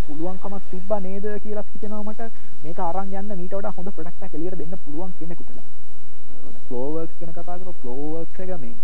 පුළුවන්කමක් 0.05 0.63
තිබ්බා 0.71 0.99
නේද 0.99 1.25
කියලා 1.43 1.65
හිතෙනවා 1.73 2.03
මට. 2.03 2.21
මේක 2.63 2.79
අරන් 2.79 3.13
යන්න 3.13 3.37
මීට 3.39 3.53
වඩා 3.53 3.73
හොඳ 3.77 3.89
ප්‍රොඩක්ට් 3.95 4.35
එළියට 4.37 4.57
දෙන්න 4.57 4.77
පුළුවන් 4.85 5.11
කෙනෙකුට. 5.19 5.49
ෆ්ලෝ 6.67 6.87
වර්ක්ස් 6.93 7.15
ගැන 7.19 7.33
කතා 7.33 7.57
කරලා 7.57 7.75
ෆ්ලෝ 7.81 7.97
වර්ක්ස් 8.13 8.39
එක 8.39 8.51
මේ. 8.61 8.75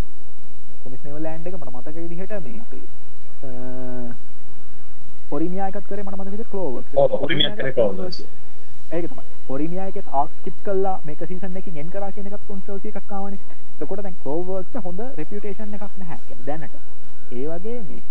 කොමිස් 0.83 1.01
නෙවර්ලෑන්ඩ් 1.03 1.47
එක 1.47 1.55
මට 1.55 1.71
මතක 1.73 1.95
විදිහට 2.03 2.33
මේ 2.45 2.59
අපේ 2.61 2.85
ඔරිමියායකත් 5.31 5.87
කරේ 5.87 6.03
මට 6.03 6.17
මතක 6.17 6.53
Works. 6.53 6.93
ඒක 8.91 9.05
තමයි. 9.07 9.23
ඔරිමියායකත් 9.49 10.07
ආක් 10.13 10.29
ස්කිප් 10.39 10.61
කළා 10.63 10.99
මේක 11.05 11.19
සීසන් 11.27 11.57
එකකින් 11.57 11.77
එන් 11.77 11.89
කරා 11.89 12.11
කියන 12.11 12.27
එකත් 12.27 12.47
කොන්සල්ටි 12.47 12.93
එකක් 12.93 13.11
ආවනේ. 13.11 13.39
එතකොට 13.73 14.01
දැන් 14.03 14.15
ෆ්ලෝ 14.23 14.39
වර්ක්ස් 14.43 14.85
හොඳ 14.85 15.01
රෙපියුටේෂන් 15.17 15.75
එකක් 15.75 15.99
නැහැ. 15.99 16.39
දැනට. 16.45 16.73
ඒ 17.31 17.45
වගේ 17.47 17.81
මේ 17.81 18.01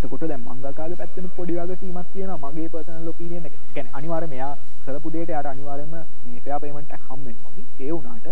එතකොට 0.00 0.22
දැන් 0.24 0.42
මංගකාගේ 0.42 0.96
පැත්තෙන් 0.96 1.26
පොඩි 1.36 1.56
වගකීමක් 1.60 2.12
තියෙනවා 2.12 2.50
මගේ 2.50 2.68
පර්සනල් 2.68 3.08
ඔපිනියන් 3.08 3.46
එක. 3.46 3.54
කියන්නේ 3.74 3.92
අනිවාර්යයෙන් 3.94 4.32
එයා 4.32 4.52
කරපු 4.84 5.10
දෙයට 5.10 5.30
එයාට 5.30 5.48
අනිවාර්යයෙන්ම 5.48 5.92
මේ 6.24 6.40
ෆෙයා 6.44 6.60
පේමන්ට් 6.60 6.94
එකක් 6.96 7.04
හම් 7.08 7.20
වෙනවා. 7.26 7.52
ඒ 7.80 7.90
වුණාට 7.90 8.26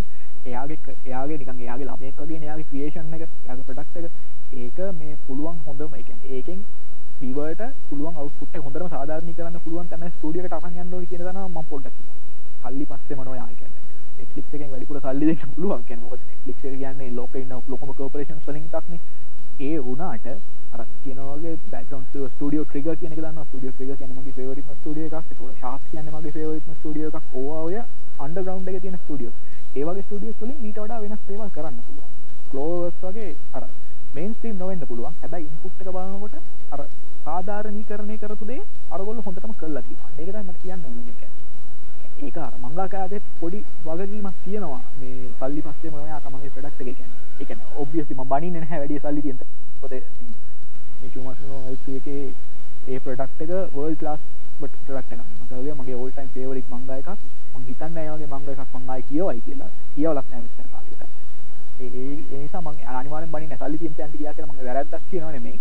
එයාගේ 0.47 0.79
එයාගේ 1.05 1.39
නිකන් 1.39 1.61
එයාගේ 1.61 1.87
ළමයෙක් 1.87 2.21
වගේ 2.21 2.41
එයාගේ 2.41 2.69
ක්‍රියේෂන් 2.71 3.15
එක 3.17 3.23
එයාගේ 3.23 3.67
ප්‍රොඩක්ට් 3.69 3.97
එක 4.01 4.07
ඒක 4.59 4.79
මේ 4.99 5.17
පුළුවන් 5.27 5.59
හොඳම 5.67 5.95
ඒ 5.95 6.03
කියන්නේ 6.03 6.37
ඒකෙන් 6.37 6.61
විවර්ට 7.21 7.63
පුළුවන් 7.89 8.17
අවුට්පුට් 8.17 8.57
එක 8.57 8.65
හොඳටම 8.65 8.89
සාධාරණීකරන්න 8.89 9.61
පුළුවන් 9.65 9.89
තැන 9.91 10.11
ස්ටුඩියෝ 10.11 10.47
එකට 10.47 10.57
අරන් 10.59 10.77
යන්න 10.77 10.95
ඕනි 10.95 11.07
කියන 11.07 11.25
දා 11.27 11.47
මම 11.47 11.59
පොඩ්ඩක් 11.71 11.95
කියනවා. 11.97 12.17
සල්ලි 12.65 12.85
පස්සේ 12.91 13.17
මොනවා 13.17 13.37
යා 13.37 13.49
කියන්නේ. 13.51 13.83
Netflix 14.19 14.55
එකෙන් 14.55 14.71
වැඩිපුර 14.73 15.01
සල්ලි 15.01 15.31
දෙන්න 15.31 15.55
පුළුවන් 15.55 15.85
කියන්නේ 15.85 16.05
මොකද 16.05 16.21
Netflix 16.25 16.57
එක 16.65 16.79
කියන්නේ 16.79 17.11
ලෝකේ 17.13 17.43
ඉන්න 17.43 17.57
ලොකම 17.69 17.91
කෝපරේෂන්ස් 17.95 18.47
වලින් 18.47 18.65
එකක්නේ. 18.71 19.01
ඒ 19.61 19.79
වුණාට 19.81 20.27
අර 20.73 20.83
කියනවගේ 21.03 21.55
බැක්ග්‍රවුන්ඩ් 21.71 22.17
ස්ටුඩියෝ 22.29 22.65
ට්‍රිගර් 22.65 22.97
කියන 22.97 23.13
එක 23.13 23.19
දන්නවා. 23.19 23.45
ස්ටුඩියෝ 23.45 23.75
ට්‍රිගර් 23.75 23.97
කියන්නේ 23.97 24.19
මගේ 24.19 24.37
ෆේවරිට්ම 24.37 24.75
ස්ටුඩියෝ 24.75 25.09
එකක්. 25.11 25.33
ඒක 25.33 25.59
ශාස් 25.61 25.83
කියන්නේ 25.91 26.15
මගේ 26.15 26.33
ෆේවරිට්ම 26.33 26.77
ස්ටුඩියෝ 26.77 27.11
එකක්. 27.11 27.35
ඕවා 27.35 27.63
ඔය 27.63 27.77
අන්ඩර්ග්‍රවුන්ඩ් 28.19 28.69
එකේ 28.69 28.81
තියෙන 28.81 28.99
ස්ටුඩියෝස් 28.99 29.37
ඒ 29.75 29.85
වගේ 29.85 30.05
ස්ටුඩියෝස් 30.07 30.39
වලින් 30.43 30.63
ඊට 30.63 30.79
වඩා 30.79 31.01
වෙනස් 31.01 31.27
දේවල් 31.29 31.51
කරන්න 31.57 31.83
පුළුවන්. 31.87 32.13
ෆ්ලෝවර්ස් 32.51 33.03
වගේ 33.03 33.35
අර 33.53 33.65
මේන් 34.15 34.33
ස්ට්‍රීම් 34.35 34.57
නොවෙන්න 34.59 34.87
පුළුවන්. 34.87 35.19
හැබැයි 35.23 35.49
ඉන්පුට් 35.49 35.83
එක 35.83 35.91
බලනකොට 35.91 36.35
අර 36.71 36.87
සාධාරණීකරණය 37.25 38.17
කරපු 38.19 38.45
දේ 38.47 38.63
අරගොල්ලෝ 38.91 39.27
හොඳටම 39.27 39.59
කළා 39.61 39.83
කියනවා 39.83 40.15
ඒක 40.17 40.29
තමයි 40.29 40.47
මට 40.47 40.63
කියන්න 40.63 40.85
ඕනේ 40.85 41.05
මේක. 41.09 41.38
ඒක 42.19 42.37
අර 42.39 42.53
මංගාකාදේ 42.61 43.21
පොඩි 43.41 43.59
වගකීමක් 43.85 44.39
තියෙනවා. 44.45 44.81
මේ 45.01 45.31
සල්ලි 45.39 45.61
පස්සේ 45.63 45.91
මොනවා 45.91 46.21
තමන්ගේ 46.21 46.51
ප්‍රොඩක්ට් 46.55 46.81
එක 46.83 46.87
කියන්නේ. 46.89 47.09
ඒ 47.41 47.45
කියන්නේ 47.45 47.77
ඔබ්වියස්ලි 47.77 48.15
මම 48.15 48.29
බනින්නේ 48.33 48.63
නැහැ 48.63 48.79
වැඩි 48.81 48.99
සල්ලි 48.99 49.23
තියෙන 49.23 49.39
මොකද 49.81 49.93
මේ 49.93 51.11
ෂුමාසනෝ 51.11 51.61
එල්පී 51.71 51.97
එකේ 51.97 52.25
ඒ 52.89 52.99
ප්‍රොඩක්ට් 53.01 53.43
එක 53.45 53.53
වර්ල්ඩ් 53.75 54.01
ක්ලාස් 54.01 54.21
බට් 54.61 54.75
ප්‍රොඩක්ට් 54.87 55.13
එකක්. 55.15 55.23
මම 55.31 55.47
කියවගේ 55.49 55.75
මගේ 55.75 55.97
ඕල් 55.97 56.11
ටයිම් 56.11 56.31
ෆේවරිට් 56.35 56.71
මංගා 56.73 56.99
එකක්. 57.03 57.11
මම 57.55 57.65
හිතන්නේ 57.69 57.95
නැහැ 57.95 58.17
වගේ 58.17 58.31
මංගා 58.35 58.55
එකක් 58.57 58.75
මං 58.75 58.91
ආයි 58.91 59.09
කියවයි 59.11 59.41
කියලා. 59.47 59.71
කියවලක් 59.95 60.27
නැහැ 60.31 60.45
මෙච්චර 60.45 60.67
කාලෙකට 60.73 61.03
ඒ 61.81 61.91
ඒ 61.95 62.13
ඒ 62.33 62.39
නිසා 62.39 62.63
මම 62.63 62.97
අනිවාර්යෙන් 62.97 63.33
බනින්නේ 63.33 63.61
සල්ලි 63.63 63.79
තියෙන 63.79 63.99
තැනට 63.99 64.19
ගියා 64.19 64.35
කියලා 64.35 64.53
මම 64.53 64.67
වැරද්දක් 64.69 65.11
කියනව 65.11 65.31
නෙමෙයි. 65.37 65.59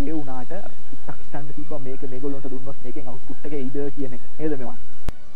ඒ 0.00 0.12
වුණාට 0.12 0.52
ඉත්තක් 0.94 1.18
හිතන්න 1.18 1.52
තිබ්බා 1.56 1.78
මේක 1.80 2.02
මේගොල්ලන්ට 2.12 2.50
දුන්නොත් 2.50 2.78
මේකෙන් 2.84 3.08
අවුට්පුට් 3.08 3.46
එක 3.46 3.52
එයිද 3.54 3.76
කියන 3.96 4.16
එක. 4.16 4.22
නේද 4.38 4.58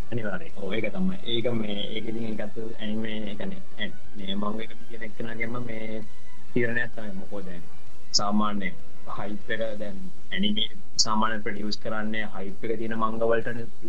මෙවන් 0.08 0.12
අනිවාර්යයෙන්. 0.12 0.52
ඔව් 0.56 0.72
ඒක 0.72 0.92
තමයි. 0.92 1.16
ඒක 1.24 1.46
මේ 1.52 1.80
ඒක 1.94 2.08
ඉතින් 2.08 2.24
ඒකත් 2.24 2.56
ඇනිමේ 2.80 3.36
කියන්නේ 3.36 3.88
මේ 4.16 4.34
මම 4.34 4.60
එක 4.60 4.72
කියන 4.88 5.02
එක්කනගෙම 5.02 5.56
මේ 5.66 6.02
තීරණයක් 6.52 6.92
තමයි 6.94 7.12
මොකෝ 7.14 7.42
දැන්. 7.42 7.62
සාමාන්‍ය 8.12 8.70
හයිප් 9.18 9.50
එක 9.50 9.62
දැන් 9.78 9.98
ඇනිමේ 10.32 10.70
සාමාන්‍ය 10.96 11.42
ප්‍රොඩියුස් 11.42 11.78
කරන්නේ 11.78 12.30
හයිප් 12.36 12.64
එක 12.64 12.78
තියෙන 12.78 12.96
මංග 12.96 13.20
වලට 13.22 13.48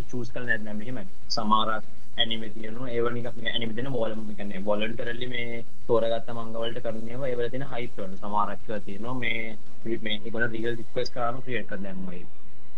චූස් 0.09 0.31
කරලා 0.31 0.47
නැත්නම් 0.47 0.77
මෙහෙමයි 0.77 1.05
සමහරක් 1.29 1.83
ඇනිමේ 2.17 2.49
තියෙනවා. 2.49 2.89
ඒව 2.89 3.07
නිකන් 3.13 3.47
ඇනිමේ 3.47 3.75
දෙන 3.75 3.91
වොලම් 3.93 4.21
කියන්නේ 4.35 4.65
වොලන්ටරිලි 4.65 5.27
මේ 5.27 5.63
තෝරගත්ත 5.87 6.35
මංග 6.35 6.53
වලට 6.63 6.83
කරන්නේව 6.85 7.23
ඒවල 7.23 7.49
තියෙන 7.49 7.67
හයිප් 7.73 7.95
වල 7.97 8.15
සමහරක් 8.17 8.59
ඒවා 8.59 8.85
තියෙනවා. 8.87 9.15
මේ 9.23 9.57
මේ 10.03 10.19
ඒගොල්ලෝ 10.19 10.51
රීල් 10.51 10.75
රික්වෙස්ට් 10.75 11.13
කරාම 11.13 11.41
ක්‍රියේට් 11.43 11.69
කරලා 11.69 11.83
දැන් 11.85 12.05
ඔය 12.09 12.21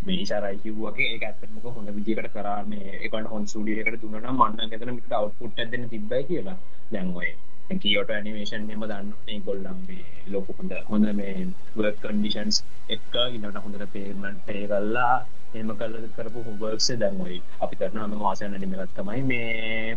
මේ 0.02 0.18
ඉශාරයි 0.18 0.58
කිව්වගේ 0.58 1.08
ඒක 1.08 1.24
ඇත්තටම 1.24 1.70
හොඳ 1.70 1.90
විදිහකට 1.92 2.28
කරා 2.32 2.58
මේ 2.64 2.92
ඒකට 2.96 3.28
හොන් 3.28 3.44
ස්ටුඩියෝ 3.46 3.84
එකට 3.84 4.02
දුන්නා 4.02 4.22
නම් 4.22 4.38
මන්න 4.38 4.60
නම් 4.60 4.76
එතන 4.76 4.94
මිට 4.94 5.12
අවුට්පුට් 5.12 5.58
එකක් 5.58 5.72
දෙන්න 5.72 5.88
තිබ්බයි 5.88 6.22
කියලා 6.24 6.56
දැන් 6.92 7.12
ඔය 7.14 7.28
දැන් 7.64 7.80
කියෝටෝ 7.80 8.16
ඇනිමේෂන් 8.16 8.64
එහෙම 8.64 8.82
දන්නවනේ 8.84 9.34
ඒගොල්ලන් 9.34 9.84
මේ 9.84 10.24
ලොකු 10.28 10.56
හොඳ 10.58 10.72
හොඳ 10.88 11.12
මේ 11.14 11.36
වර්ක් 11.76 12.02
කන්ඩිෂන්ස් 12.02 12.58
එක්ක 12.88 13.14
ඊළඟට 13.20 13.62
හොඳට 13.64 13.86
පේමන්ට් 13.92 14.42
පේ 14.46 14.64
කරලා 14.66 15.14
එහෙම 15.54 15.70
කරලා 15.76 16.10
කරපු 16.16 16.44
වර්ක්ස් 16.58 16.90
දැන් 16.98 17.20
ඔය 17.20 17.38
අපි 17.60 17.78
කරන 17.78 17.98
හැම 17.98 18.18
මාසෙම 18.20 18.52
ඇනිමේ 18.52 18.82
එකක් 18.82 18.98
තමයි 18.98 19.22
මේ 19.24 19.96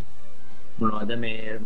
මොනවද 0.80 1.18
මේ 1.18 1.60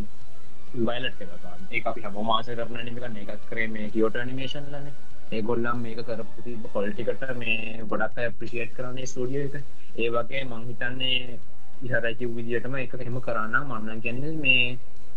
වයිලට් 0.79 1.21
එක 1.21 1.29
ගන්න. 1.35 1.61
ඒක 1.71 1.85
අපි 1.85 2.01
හැම 2.01 2.17
මාසෙ 2.25 2.55
කරන 2.55 2.75
ඇනිමේ 2.75 3.01
එකක් 3.01 3.13
නේ. 3.13 3.23
ඒකත් 3.25 3.47
කරේ 3.49 3.67
මේ 3.69 3.89
කියෝටෝ 3.89 4.21
ඇනිමේෂන් 4.21 4.67
ලනේ. 4.71 4.93
ඒගොල්ලම් 5.31 5.81
මේක 5.83 5.99
කරපු 6.07 6.45
තිබ්බ 6.45 6.63
කොලිටිකට 6.73 7.23
මේ 7.37 7.83
ගොඩක් 7.89 8.17
අය 8.19 8.27
අප්‍රිෂিয়েට් 8.29 8.75
කරන්නේ 8.75 9.09
ස්ටුඩියෝ 9.11 9.45
එක. 9.49 9.55
ඒ 9.95 10.09
වගේ 10.09 10.43
මං 10.45 10.63
හිතන්නේ 10.69 11.39
ඉහරයි 11.83 12.15
කිව් 12.19 12.31
විදිහටම 12.37 12.75
ඒක 12.77 12.93
එහෙම 12.95 13.19
කරා 13.21 13.45
නම් 13.47 13.67
මම 13.67 13.85
නම් 13.85 14.01
කියන්නේ 14.01 14.35
මේ 14.37 14.65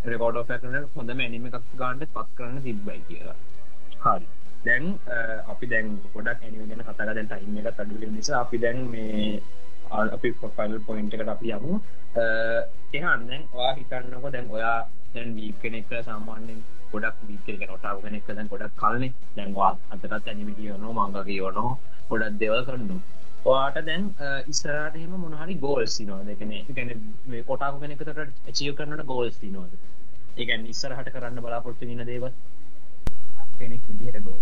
රෙකෝඩ් 0.04 0.36
ඔෆ් 0.36 0.50
එකක් 0.50 0.62
කරන 0.62 0.86
හොඳම 0.94 1.24
ඇනිමේ 1.24 1.52
එකක් 1.52 1.74
ගන්න 1.74 2.06
පත් 2.14 2.28
කරන්න 2.36 2.62
තිබ්බයි 2.66 3.00
කියලා. 3.08 3.38
හරි. 4.04 4.26
දැන් 4.66 4.84
අපි 5.52 5.66
දැන් 5.66 5.88
ගොඩක් 6.14 6.42
ඇනිමේ 6.42 6.68
ගැන 6.70 6.82
කතා 6.82 6.96
කරලා 6.96 7.14
දැන් 7.14 7.28
ටයිම් 7.28 7.58
එකත් 7.60 7.82
අඩු 7.82 8.00
වෙන 8.00 8.14
නිසා 8.16 8.40
අපි 8.44 8.62
දැන් 8.64 8.78
මේ 8.90 9.40
අපි 9.90 10.28
ෆයිනල් 10.56 10.78
පොයින්ට් 10.86 11.14
එකට 11.14 11.32
අපි 11.34 11.54
යමු. 11.56 11.80
එහෙනම් 12.92 13.26
දැන් 13.28 13.42
ඔයා 13.52 13.74
හිතන්නකෝ 13.80 14.32
දැන් 14.36 14.50
ඔයා 14.50 14.78
දැන් 15.14 15.34
වීක් 15.36 15.56
කෙනෙක් 15.62 15.90
සාමාන්‍යයෙන් 16.04 16.62
ගොඩක් 16.92 17.18
වීක 17.28 17.48
නොටාව 17.62 17.96
කෙනෙක් 18.04 18.28
දැන් 18.28 18.48
ගොඩක් 18.52 18.76
කල්නේ. 18.76 19.12
දැන් 19.36 19.50
වා 19.54 19.72
අතටත් 19.90 20.28
ඇනිමි 20.28 20.54
කියනෝ 20.54 20.92
මංග 20.92 21.18
කියනෝ 21.28 21.70
ගොඩක් 22.10 22.38
දෙවල් 22.40 22.64
කරන්නු 22.68 22.96
ඔයාට 23.46 23.78
දැන් 23.86 24.04
ඉස්සරට 24.48 24.96
එහෙම 24.96 25.14
මොනහරි 25.18 25.54
ගෝල්ස් 25.64 25.96
තිනවාද 25.98 26.28
එකන 26.28 26.52
ගැන 26.76 26.90
කොටාක 27.48 27.80
කෙනෙකට 27.80 28.10
චිය 28.52 28.72
කරන්නට 28.74 29.06
ගෝල්ස් 29.06 29.38
තිනවාද 29.38 29.72
ඒගැන් 30.36 30.66
ඉස්සරහට 30.66 31.12
කරන්න 31.14 31.44
බලාපොරත්තු 31.44 31.88
ඉන්න 31.88 32.04
දේව 32.10 32.28
කෙනෙක් 33.58 33.82
විදිහට 33.88 34.24
ගෝ 34.26 34.38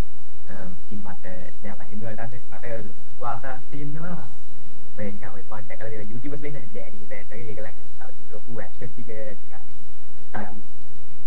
ඉතින් 0.50 1.00
මට 1.04 1.24
දැන් 1.62 1.88
හින්දුවලට 1.90 2.36
මට 2.50 2.64
වාසා 3.20 3.56
තියෙනවා. 3.70 4.28
මේ 4.96 5.12
කම 5.12 5.36
පාට 5.50 5.72
කල 5.80 5.92
YouTubers 6.02 6.42
වෙන 6.44 6.56
ඩෑඩි 6.64 7.06
බෑන්ඩ් 7.10 7.32
එක 7.34 7.42
ඒකලක් 7.48 8.32
ලොකු 8.32 8.60
ඇස්පෙක්ට් 8.60 8.98
එක 8.98 10.40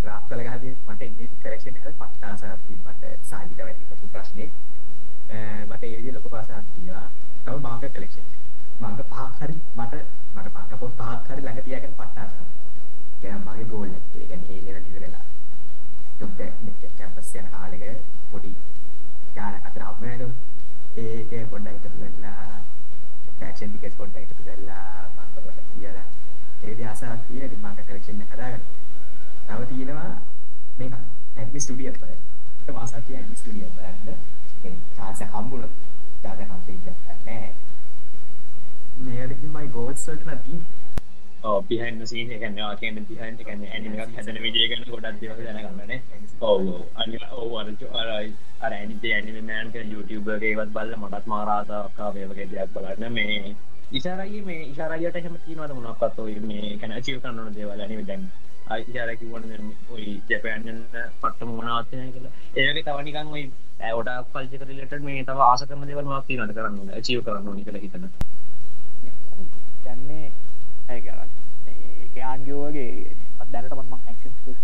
ග්‍රාෆ් 0.03 0.23
කළ 0.29 0.43
ගහදී 0.45 0.75
මට 0.87 1.01
ඉන්නේ 1.03 1.29
කලෙක්ෂන් 1.41 1.75
එක 1.75 1.85
පට්ටාසක් 1.93 2.69
මට 2.77 3.03
සාහිත්‍ය 3.23 3.61
වැඩි 3.61 3.89
ලොකු 3.89 4.07
ප්‍රශ්නේ. 4.13 4.49
මට 5.65 5.83
ඒ 5.83 5.91
විදිහේ 5.91 6.13
ලොකු 6.13 6.29
පාසාවක් 6.29 6.67
තියෙනවා 6.75 7.07
තව 7.45 7.55
මාංග 7.61 7.79
කලෙක්ෂන් 7.89 8.25
මාංග 8.79 8.97
පහක් 8.99 9.39
හරි 9.39 9.55
මට 9.77 9.93
මට 10.35 10.53
මාංග 10.55 10.67
පොත් 10.73 10.93
පහක් 10.99 11.27
හරි 11.29 11.41
ළඟ 11.41 11.63
තියාගෙන 11.65 11.93
පට්ටාසක් 11.93 12.35
දැන් 13.21 13.41
මගේ 13.41 13.65
ගෝල් 13.65 13.89
එක 13.89 14.03
ඒ 14.13 14.25
කියන්නේ 14.27 14.57
ඒ 14.57 14.65
ලෙවල් 14.67 14.89
ඉවරලා 14.89 15.23
ඩොක්ටර් 16.15 16.51
මෙට් 16.65 16.83
කැම්පස් 16.97 17.31
යන 17.35 17.47
කාලෙක 17.53 17.83
පොඩි 18.31 18.51
ගානක් 19.35 19.67
අතර 19.67 19.83
අම්මනද 19.83 20.23
ඒක 20.97 21.31
පොඩ්ඩක් 21.49 21.75
එකතු 21.79 21.89
කරලා 21.95 22.61
ෆැෂන් 23.39 23.69
ටිකට්ස් 23.69 23.97
පොඩ්ඩක් 23.97 24.23
එකතු 24.23 24.43
කරලා 24.43 25.09
මාංග 25.15 25.31
පොඩ්ඩක් 25.35 25.67
කියලා. 25.71 26.07
ඒ 26.61 26.69
විදිහ 26.69 26.89
ආසාවක් 26.89 27.27
තියෙන 27.27 27.45
ඉතින් 27.47 27.61
මාංග 27.61 27.77
කලෙක්ෂන් 27.81 28.23
එක 28.23 28.33
හදාගන්න. 28.33 28.63
තව 29.53 29.65
තියෙනවා 29.67 30.11
මේක 30.77 30.93
ඇඩ්මි 31.37 31.59
ස්ටුඩියෝ 31.59 31.93
එක. 31.93 32.21
බලන්න 32.59 32.73
මාසක් 32.73 33.01
තියෙන 33.01 33.19
ඇඩ්මි 33.19 33.37
ස්ටුඩියෝ 33.37 33.69
එක 33.69 33.75
බලන්න. 34.05 34.21
චාන්ස 34.97 35.21
හම්බුණොත් 35.31 35.73
දාද 36.23 36.39
කම්පීට් 36.43 36.85
නෑ 37.25 37.49
මේකට 38.99 39.43
මයි 39.55 39.67
ගෝල්ස් 39.69 40.07
වලට 40.07 40.25
නැති 40.25 40.55
පිහන් 41.67 42.07
සීන 42.07 42.31
එකනවා 42.31 42.75
කියන 42.75 43.05
පිහන් 43.05 43.41
එකන 43.41 43.65
ඇනිමක් 43.67 44.15
හැදන 44.15 44.39
විදිය 44.43 44.69
ගන්න 44.71 44.87
ගොඩක් 44.87 45.19
දෙව 45.21 45.41
දැනගන්නන 45.41 45.91
ඔව 46.43 46.63
අනි 46.95 47.19
ඔව 47.33 47.53
අර 47.59 47.67
අර 48.61 48.71
ඇනිතේ 48.71 49.13
ඇනිමෑන්ක 49.15 49.77
YouTubeගේවත් 49.91 50.71
බල්ල 50.71 50.95
මටත් 50.97 51.27
මාරාසාක්කා 51.27 52.09
වේවගේ 52.15 52.47
දෙයක් 52.47 52.73
බලන්න. 52.73 53.13
මේ 53.13 53.55
ඉසාරයි 53.91 54.41
මේ 54.43 54.61
ඉශාරයට 54.65 55.21
හම 55.21 55.37
තිනවද 55.45 55.75
මොනක්ත් 55.75 56.19
ඔය 56.19 56.35
මේ 56.43 56.77
කැන 56.77 56.97
චිව 57.01 57.21
කරන්නන 57.21 57.55
දේවල් 57.55 57.81
අනිව 57.81 58.07
දැන් 58.07 58.23
අයිශාරකිවන 58.67 59.43
ඔයි 59.89 60.21
ජැපයන්න 60.29 60.67
පට්ට 61.21 61.47
මොනාවත්යය 61.47 62.11
කියලා. 62.11 62.31
ඒගේ 62.55 62.83
තවනිකන් 62.83 63.31
ඔයි 63.31 63.43
ඇවට 63.81 64.31
පල්ච 64.33 64.53
කරලට 64.61 65.03
මේ 65.03 65.23
තව 65.23 65.39
ආසකම 65.41 65.83
දෙවල් 65.89 66.05
මක්ති 66.05 66.37
නට 66.37 66.55
කරන්න 66.55 67.01
චිව 67.01 67.19
කරන්න 67.25 67.55
නි 67.55 67.63
කළ 67.65 67.79
හිතන. 67.79 68.05
යන්නේ 69.93 70.27
ඇගරත් 70.89 71.31
ඒආන්ගෝගේ 72.15 72.91
දැනට 73.51 73.73
ම 73.73 73.93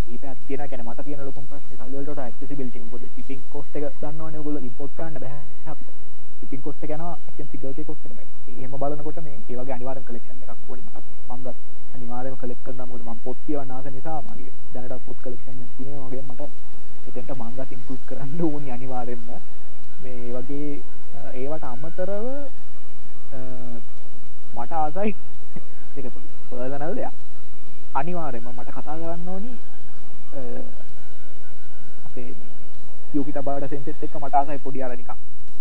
ීප 0.09 0.23
තියන 0.47 0.63
කැන 0.69 0.85
මට 0.85 1.05
තියන 1.05 1.25
ලොකුම් 1.25 1.45
ප්‍රශ් 1.45 1.67
කල්ලට 1.73 2.21
ක්සිබිලිට 2.37 2.93
ොද 2.93 3.03
සිපින් 3.15 3.41
කොස්ට 3.51 3.75
දන්නවන 3.75 4.43
ගොල 4.43 4.57
ඉපොට් 4.63 4.95
කරන්න 4.97 5.19
බැ 5.19 5.33
ඉතින් 6.41 6.61
කොස්ට 6.61 6.83
ගැන 6.83 7.03
සිගක 7.35 7.85
කොස්ට 7.85 8.05
ඒම 8.49 8.73
බලනකොට 8.73 9.19
මේ 9.19 9.37
ඒවගේ 9.47 9.73
අනිවාරම් 9.73 10.03
කලෙක්ෂන් 10.03 10.43
එකක් 10.43 10.61
වන 10.67 10.81
මංගත් 11.29 11.55
අනිවාරම 11.95 12.35
කලෙක් 12.37 12.59
කරන්නමුට 12.63 13.03
ම 13.03 13.19
පොත් 13.23 13.37
කියවන්නස 13.45 13.87
නිසා 13.89 14.21
මගේ 14.23 14.51
දැනට 14.73 15.05
පොත් 15.05 15.17
කලෙක්ෂන් 15.19 15.59
තිනවගේ 15.77 16.23
මට 16.23 16.41
එතට 17.11 17.31
මංගත් 17.33 17.71
ඉන්කලුට් 17.71 18.03
කරන්න 18.05 18.41
ඕනි 18.43 18.71
අනිවාරෙන්ම 18.71 19.23
මේ 20.03 20.33
වගේ 20.33 20.69
ඒවට 21.35 21.63
අම්මතරව 21.65 22.25
මට 24.55 24.71
ආසයි 24.73 25.15
පර්දනල් 26.49 26.95
දෙයක්. 26.95 27.13
අනිවාරෙන්ම 27.93 28.47
මට 28.49 28.69
කතා 28.69 28.95
කරන්න 28.95 29.27
ඕනි 29.29 29.51
අපේ 32.05 32.29
යෝකි 33.13 33.33
තබාට 33.33 33.69
සෙන්සෙත් 33.69 34.03
එක්ක 34.03 34.15
මට 34.17 34.35
ආසයි 34.35 34.57
පොඩි 34.59 34.83
අරනිකක් 34.83 35.11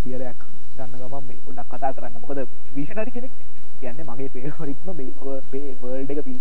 පියරයක් 0.03 0.41
ගන්න 0.79 0.95
ගම 1.03 1.15
මේ 1.23 1.39
ගොඩක් 1.47 1.71
කතා 1.71 1.93
කරන්න. 1.93 2.21
මොකද 2.21 2.41
විෂණරි 2.75 3.11
කෙනෙක් 3.11 3.33
කියන්න 3.81 4.01
මගේ 4.05 4.29
පේහොරික්ම 4.31 4.89
මේ 4.93 5.41
පේ 5.51 5.75
වර්ල්ඩ 5.81 6.11
එක 6.13 6.25
පිල් 6.25 6.39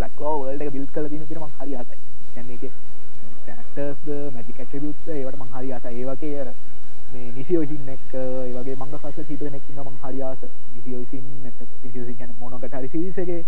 ලක්ලෝ 0.00 0.34
වර්ල්ඩ 0.40 0.62
එක 0.62 0.72
බිල් 0.72 0.86
කල 0.94 1.08
දින 1.08 1.26
පිරම 1.26 1.44
හරි 1.58 1.74
ආසයි. 1.74 1.98
යන්න 2.36 2.50
එක 2.54 2.64
ටර්ස්ද 3.68 4.08
මැටිකටබියුත්ත 4.34 5.08
ඒවට 5.10 5.38
මං 5.38 5.54
හරි 5.54 5.72
ආස 5.72 5.84
ඒවගේ 5.86 6.40
අර 6.42 6.48
මේ 7.12 7.28
නිසියෝසින් 7.32 7.88
එක් 7.88 8.08
වගේ 8.54 8.76
මංග 8.76 8.96
කස 8.96 9.28
හිතනෙක් 9.28 9.68
ඉන්න 9.70 9.82
මං 9.82 10.00
හරියාස 10.02 10.40
නිසියෝසින් 10.74 11.24
නිසියෝසි 11.44 12.14
ගැන 12.18 12.34
මොනකට 12.40 12.74
හරි 12.74 12.88
සිරිසගේ 12.94 13.40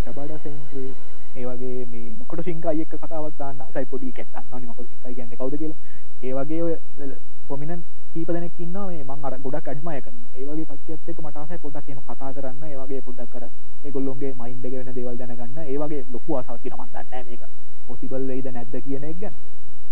තබඩ 0.00 0.42
සෙන්සේ 0.42 0.90
ඒවගේ 1.36 1.86
මේ 1.86 2.10
මොකට 2.18 2.42
සිංකායක 2.44 2.92
කතාවක් 2.94 3.38
දාන්න 3.38 3.62
සයි 3.72 3.86
පොඩි 3.86 4.12
කැත්තන්න 4.12 4.66
මකොට 4.66 4.88
සිංකයි 4.88 5.14
ගන්න 5.14 5.36
කවද 5.36 5.54
කියලා. 5.58 5.78
ඒවගේ 6.22 7.16
පොමිනන් 7.48 7.82
කීප 8.12 8.28
දෙනෙක් 8.28 8.58
ඉන්න 8.58 8.76
මේ 8.82 9.02
මං 9.04 9.24
අර 9.24 9.34
ගොඩක් 9.38 9.68
අඩ්මය 9.68 10.00
කරන 10.00 10.18
ඒවගේ 10.34 10.66
කට්ටියත් 10.66 11.08
එක 11.08 11.18
මටසයි 11.20 11.58
පොඩක් 11.58 11.88
එම 11.88 12.00
කතා 12.02 12.32
කරන්න 12.32 12.62
ඒවගේ 12.66 13.02
පොඩ්ඩක් 13.02 13.32
කර 13.32 13.44
ඒගොල්ලොන්ගේ 13.84 14.32
මයින්ඩ 14.34 14.64
එක 14.64 14.74
වෙන 14.74 14.90
දේවල් 14.92 15.16
දැනගන්න. 15.16 15.58
ඒවගේ 15.64 16.04
ලොකු 16.12 16.36
අසාති 16.36 16.70
නමන්දන්න 16.70 17.26
මේක. 17.26 17.42
පොසිබල් 17.86 18.26
වෙයිද 18.26 18.48
නැද්ද 18.50 18.74
කියන 18.80 19.04
එක 19.04 19.20
ගැන. 19.20 19.36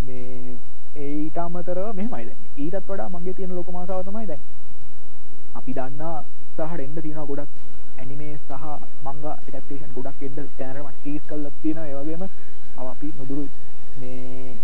මේ 0.03 0.57
ඒට 0.97 1.39
අමතරව 1.39 1.89
මෙමයිද 1.95 2.31
ඊටත් 2.57 2.77
වඩා 2.83 3.09
මගේ 3.11 3.35
තියෙන 3.35 3.55
ලොක 3.55 3.69
මාසාව 3.71 4.05
තමයි 4.05 4.27
දැන් 4.27 4.43
අපි 5.55 5.73
දන්නා 5.73 6.17
සහට 6.57 6.81
එන්න 6.81 6.97
තියෙන 6.99 7.27
ගොඩක් 7.27 7.51
ඇනිමේ 7.99 8.35
සහ 8.39 8.65
මංග 9.05 9.25
ටක්ටේෂන් 9.25 9.93
ගොඩක් 9.95 10.23
එන්න 10.23 10.49
තැනරම 10.57 10.89
ටීස් 10.93 11.23
කල්ල 11.25 11.51
තියෙන 11.61 11.83
ඒවගේම 11.85 12.25
අපි 12.85 13.13
නොදුරු 13.15 13.45
මේ 14.01 14.57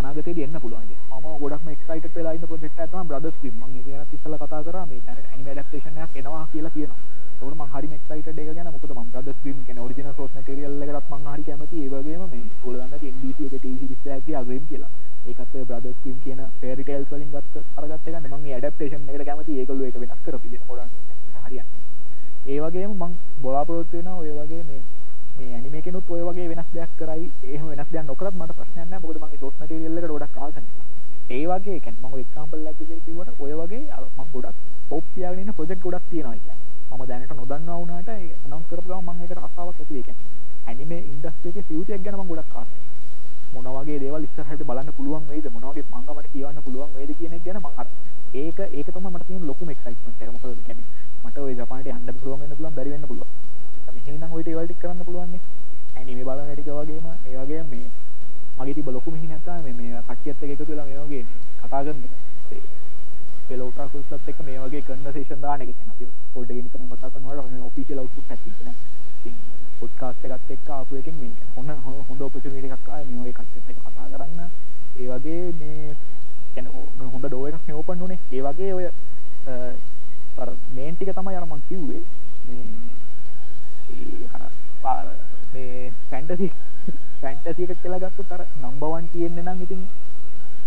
අනාගතය 0.00 0.42
එන්න 0.42 0.56
පුළුවන් 0.58 0.90
ම 1.20 1.38
ගොඩක් 1.38 1.66
එක්සයිට 1.68 2.06
පෙලායින්න 2.10 2.46
පොෙක්ට 2.46 2.78
ඇතම 2.78 3.06
බ්‍රදස් 3.06 3.36
ම 3.44 3.62
කියන 3.76 4.04
තිසල 4.10 4.34
කතා 4.36 4.60
කර 4.62 4.76
මේ 4.84 5.00
තැන 5.00 5.18
ඇනිම 5.22 5.48
ඩක්ටේෂනයක් 5.48 6.16
එනවා 6.16 6.44
කියලා 6.52 6.70
කියනවා. 6.70 6.98
තවට 7.38 7.56
ම 7.56 7.62
හරි 7.72 7.88
එක්සයිට 7.90 8.28
එක 8.34 8.48
ගැන. 8.48 8.68
මොකද 8.68 8.92
ම 8.92 9.10
බ්‍රද 9.10 9.28
්‍රීම් 9.34 9.58
කෙන 9.66 9.80
රිජන 9.90 10.08
සෝස් 10.16 10.30
ටරියල්ල 10.32 10.82
එකත් 10.84 11.10
ම 11.10 11.26
හරි 11.26 11.42
කැමති. 11.42 11.76
ඒවගේම 11.78 12.22
මේ 12.26 12.44
ගොලන්න 12.62 12.86
න්ඩ 12.86 13.04
එක 13.26 13.54
ටසි 13.54 13.72
විස්තෑගේ 13.82 14.36
අග්‍රීම් 14.36 14.64
කියලා. 14.66 14.90
ඒකත් 15.26 15.52
බ්‍රද 15.62 15.86
්‍රීම් 15.94 16.16
කියන 16.24 16.40
පෙරිටල් 16.60 17.04
වලින් 17.10 17.30
ගත් 17.30 17.64
අරගත්ත 17.76 18.08
මගේ 18.30 18.58
ඩප්ටේෂන් 18.58 19.10
එකට 19.10 19.26
කැමති 19.26 19.58
ඒකල 19.58 19.84
එක 19.84 19.98
වෙනස් 19.98 20.24
කර 20.24 20.38
පි 20.38 20.58
ොඩ 20.66 20.80
හරිය 21.42 21.62
ඒවගේම 22.48 22.96
මං 22.98 23.12
බොලාපොරොත්වෙන 23.42 24.08
ඔය 24.14 24.32
වගේ 24.32 24.64
මේ 24.64 24.82
මේ 25.40 25.52
ඇනිමේකනුත් 25.56 26.10
ඔය 26.10 26.22
වගේ 26.28 26.48
වෙනස් 26.48 26.68
දෙයක් 26.74 26.92
කරයි. 26.98 27.26
ඒ 27.44 27.58
වෙනස් 27.62 27.90
දෙයක් 27.92 28.06
නොකරත් 28.06 28.34
මට 28.34 28.56
ප්‍රශ්නයක් 28.58 28.86
නැහැ. 28.86 29.02
මොකද 29.04 29.18
මගේ 29.22 29.40
සෝස් 29.42 29.54
මැටීරියල් 29.58 29.98
එකට 29.98 30.12
ගොඩක් 30.14 30.36
ආස 30.38 30.54
නිසා 30.56 30.84
ඒ 31.30 31.44
වගේ 31.46 31.78
කියන්නේ 31.84 32.08
මම 32.08 32.18
එක්සැම්පල් 32.22 32.66
එකක් 32.70 32.78
විදිහට 32.80 33.04
කිව්වට 33.06 33.40
ඔය 33.40 33.52
වගේ 33.60 33.82
මම 34.16 34.28
ගොඩක් 34.34 34.56
ටොප් 34.86 35.04
තියාගෙන 35.14 35.42
ඉන්න 35.42 35.56
ප්‍රොජෙක්ට් 35.58 35.82
ගොඩක් 35.84 36.06
තියෙනවා 36.10 36.36
කියන්නේ. 36.36 36.58
මම 36.90 37.02
දැනට 37.10 37.34
නොදන්නවා 37.40 37.78
වුණාට 37.80 38.08
ඒ 38.08 38.28
අනවුන්ස් 38.44 38.66
කරපු 38.70 38.88
ගමන් 38.88 39.04
මම 39.06 39.22
ඒකට 39.22 39.38
ආසාවක් 39.38 39.80
ඇති 39.80 39.94
වෙයි. 39.94 40.04
කියන්නේ 40.08 40.28
ඇනිමේ 40.66 41.00
ඉන්ඩස්ට්‍රි 41.04 41.50
එකේ 41.50 41.66
ෆියුචර් 41.68 41.94
එක 41.96 42.02
ගැන 42.04 42.18
මම 42.18 42.30
ගොඩක් 42.32 42.56
ආසයි 42.56 42.78
මොන 43.54 43.68
වගේ 43.76 43.98
දේවල් 43.98 44.26
ඉස්සරහට 44.26 44.66
බලන්න 44.68 44.92
පුළුවන් 44.98 45.24
වෙයිද? 45.30 45.46
මොන 45.54 45.64
වගේ 45.68 45.84
මංගා 45.92 46.14
මට 46.16 46.32
කියවන්න 46.32 46.64
පුළුවන් 46.66 46.90
වෙයිද 46.96 47.12
කියන 47.18 47.32
එක 47.32 47.44
ගැන 47.44 47.58
මම 47.58 47.68
අර 47.76 47.86
ඒක 48.34 48.58
ඒක 48.70 48.88
තමයි 48.88 49.10
මට 49.10 49.26
තියෙන 49.26 49.46
ලොකුම 49.46 49.70
එක්සයිට්මන්ට් 49.70 50.22
එක. 50.22 50.30
මොකද 50.34 50.64
කියන්නේ 50.66 50.86
මට 51.24 51.36
ওই 51.38 51.54
ජපානට 51.54 51.86
යන්න 51.88 52.18
පුළුවන් 52.18 52.40
වෙන්න 52.40 52.56
පුළුවන් 52.56 52.76
බැරි 52.76 52.90
වෙන්න 52.90 53.06
පුළුවන්. 53.06 53.30
මෙහෙ 53.94 54.12
නම් 54.12 54.32
ওই 54.32 54.42
ටේවල් 54.42 54.66
ටික 54.66 54.80
කරන්න 54.80 55.04
පුළුවන් 55.04 55.30
නේ 55.30 55.42
ඇනිමේ 55.96 56.24
බලන 56.24 56.48
ටික 56.50 56.70
වගේම? 56.70 57.06
ඒ 57.26 57.36
වගේම 57.36 57.66
මේ 57.68 57.86
මගේ 58.58 58.74
තිබ 58.74 58.88
ලොකු 58.88 59.10
මිහි 59.10 59.26
නැත්තා 59.26 59.60
මේ 59.60 59.74
මේ 59.74 60.02
කට්ටියත් 60.02 60.42
එක 60.42 60.50
එකතු 60.50 60.64
වෙලා 60.66 60.86
මේ 60.86 60.98
වගේ 61.00 61.24
කතා 61.60 61.82
කරන 61.82 62.02
එක. 62.04 62.14
පෙලෝටා 63.48 63.88
කුල්සත් 63.88 64.28
එක්ක 64.28 64.40
මේ 64.46 64.58
වගේ 64.60 64.82
කන්වර්සේෂන් 64.82 65.40
දාන 65.42 65.62
එක 65.62 65.70
තියෙනවා 65.70 65.94
අපි 65.94 66.06
පොඩ්ඩක් 66.34 66.56
ගෙන 66.56 66.68
කරන 66.72 66.86
කතා 66.90 67.10
කරනකොට 67.10 67.50
මේ 67.50 67.62
ඔෆිෂියල් 67.68 67.98
අවුට්පුට් 67.98 68.30
එකක් 68.30 68.42
තියෙනවා 68.44 68.74
ඉතින් 69.16 69.34
පොඩ්කාස්ට් 69.80 70.24
එකත් 70.26 70.52
එක්ක 70.54 70.68
ආපු 70.70 70.96
එකෙන් 70.96 71.16
මේ 71.16 71.32
හොඳ 71.56 71.70
හොඳ 72.08 72.20
ඔපචුනිටි 72.20 72.68
එකක් 72.68 72.88
ආවේ 72.88 73.08
මේ 73.08 73.22
වගේ 73.22 73.32
කට්ටියත් 73.32 73.70
එක්ක 73.70 73.80
කතා 73.86 74.06
කරන්න. 74.12 74.40
ඒ 74.96 75.08
වගේ 75.08 75.42
මේ 75.60 75.96
කියන්නේ 76.54 77.08
හොඳ 77.08 77.24
ඩෝ 77.26 77.44
එකක් 77.48 77.66
මේ 77.66 77.76
ඕපන් 77.76 78.02
උනේ 78.02 78.20
ඒ 78.30 78.42
වගේ 78.42 78.72
ඔය 78.72 78.86
අර 80.36 80.48
මේන් 80.74 80.94
ටික 80.94 81.12
තමයි 81.12 81.36
අර 81.36 81.46
මං 81.46 81.62
කිව්වේ. 81.68 82.02
මේ 82.46 82.62
ඒ 82.62 82.68
අර 83.00 83.09
මේ 85.52 85.92
ෆැන්ටසි 86.10 86.48
ෆැන්ටසික 87.22 87.72
කියලා 87.76 88.00
ගත්තු 88.00 88.22
තර 88.24 88.42
නම්බවන් 88.60 89.08
තියෙන්නේ 89.12 89.44
නම් 89.44 89.62
ඉතින් 89.62 89.82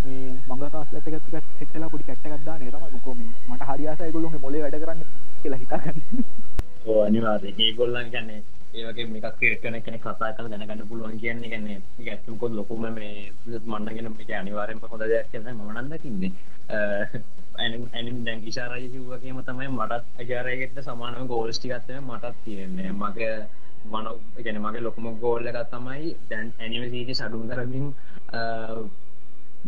මේ 0.05 0.31
මංගකාස්ලට 0.47 1.07
ගත්ත 1.07 1.33
හෙක්ටලා 1.59 1.89
පොඩි 1.89 2.03
කැට්ටක් 2.03 2.45
දාන්න 2.45 2.59
තමයි 2.61 2.91
මොකෝ 2.91 3.13
මේ 3.13 3.29
මට 3.49 3.69
හරි 3.69 3.87
ආසයි 3.87 4.05
ඒගොල්ලෝගේ 4.05 4.41
මොලේ 4.41 4.63
වැඩ 4.63 4.79
කරන්න 4.81 5.01
කියලා 5.41 5.59
හිතාගන්න. 5.59 6.25
ඕ 6.85 6.99
අනිවාර්යෙන් 7.03 7.61
ඒගොල්ලන් 7.61 8.11
කියන්නේ 8.11 8.41
ඒවගේ 8.73 9.05
මේක 9.07 9.25
ක්‍රේට් 9.37 9.61
කරන 9.61 9.77
කෙනෙක් 9.81 10.01
කතා 10.01 10.33
කරලා 10.33 10.51
දැනගන්න 10.51 10.87
පුළුවන් 10.89 11.19
කියන්නේ 11.19 11.49
කියන්නේ 11.49 11.77
ඒක 11.97 12.07
ඇත්තම 12.07 12.37
කොහොමද 12.37 12.55
ලොකුම 12.55 12.85
මේ 12.91 13.31
මන්නගෙන 13.65 14.09
මේක 14.11 14.31
අනිවාර්යෙන්ම 14.33 14.81
හොඳ 14.85 15.03
දෙයක් 15.03 15.29
කියලා 15.31 15.53
මම 15.53 15.69
නම් 15.73 15.89
දකින්නේ. 15.91 16.31
ඇනිම් 17.55 17.83
ඇනිම් 17.93 18.17
දැන් 18.25 18.39
ඉෂාරය 18.43 18.87
කිව්වගේම 18.89 19.41
තමයි 19.43 19.69
මටත් 19.69 20.21
ඉෂාරයකට 20.21 20.79
සමානව 20.81 21.27
ගෝල්ස් 21.27 21.57
ටිකක් 21.57 21.85
තමයි 21.85 22.01
මටත් 22.01 22.35
තියෙන්නේ. 22.45 22.89
මගේ 22.93 23.35
මන 23.85 24.05
ගැන 24.39 24.59
මගේ 24.59 24.81
ලොකුම 24.81 25.07
ගෝල්ල 25.19 25.45
එකත් 25.45 25.69
තමයි 25.69 26.15
දැන් 26.29 26.53
ඇනිවසීට 26.59 27.13
සඩුම් 27.15 27.47
කරමින් 27.49 27.85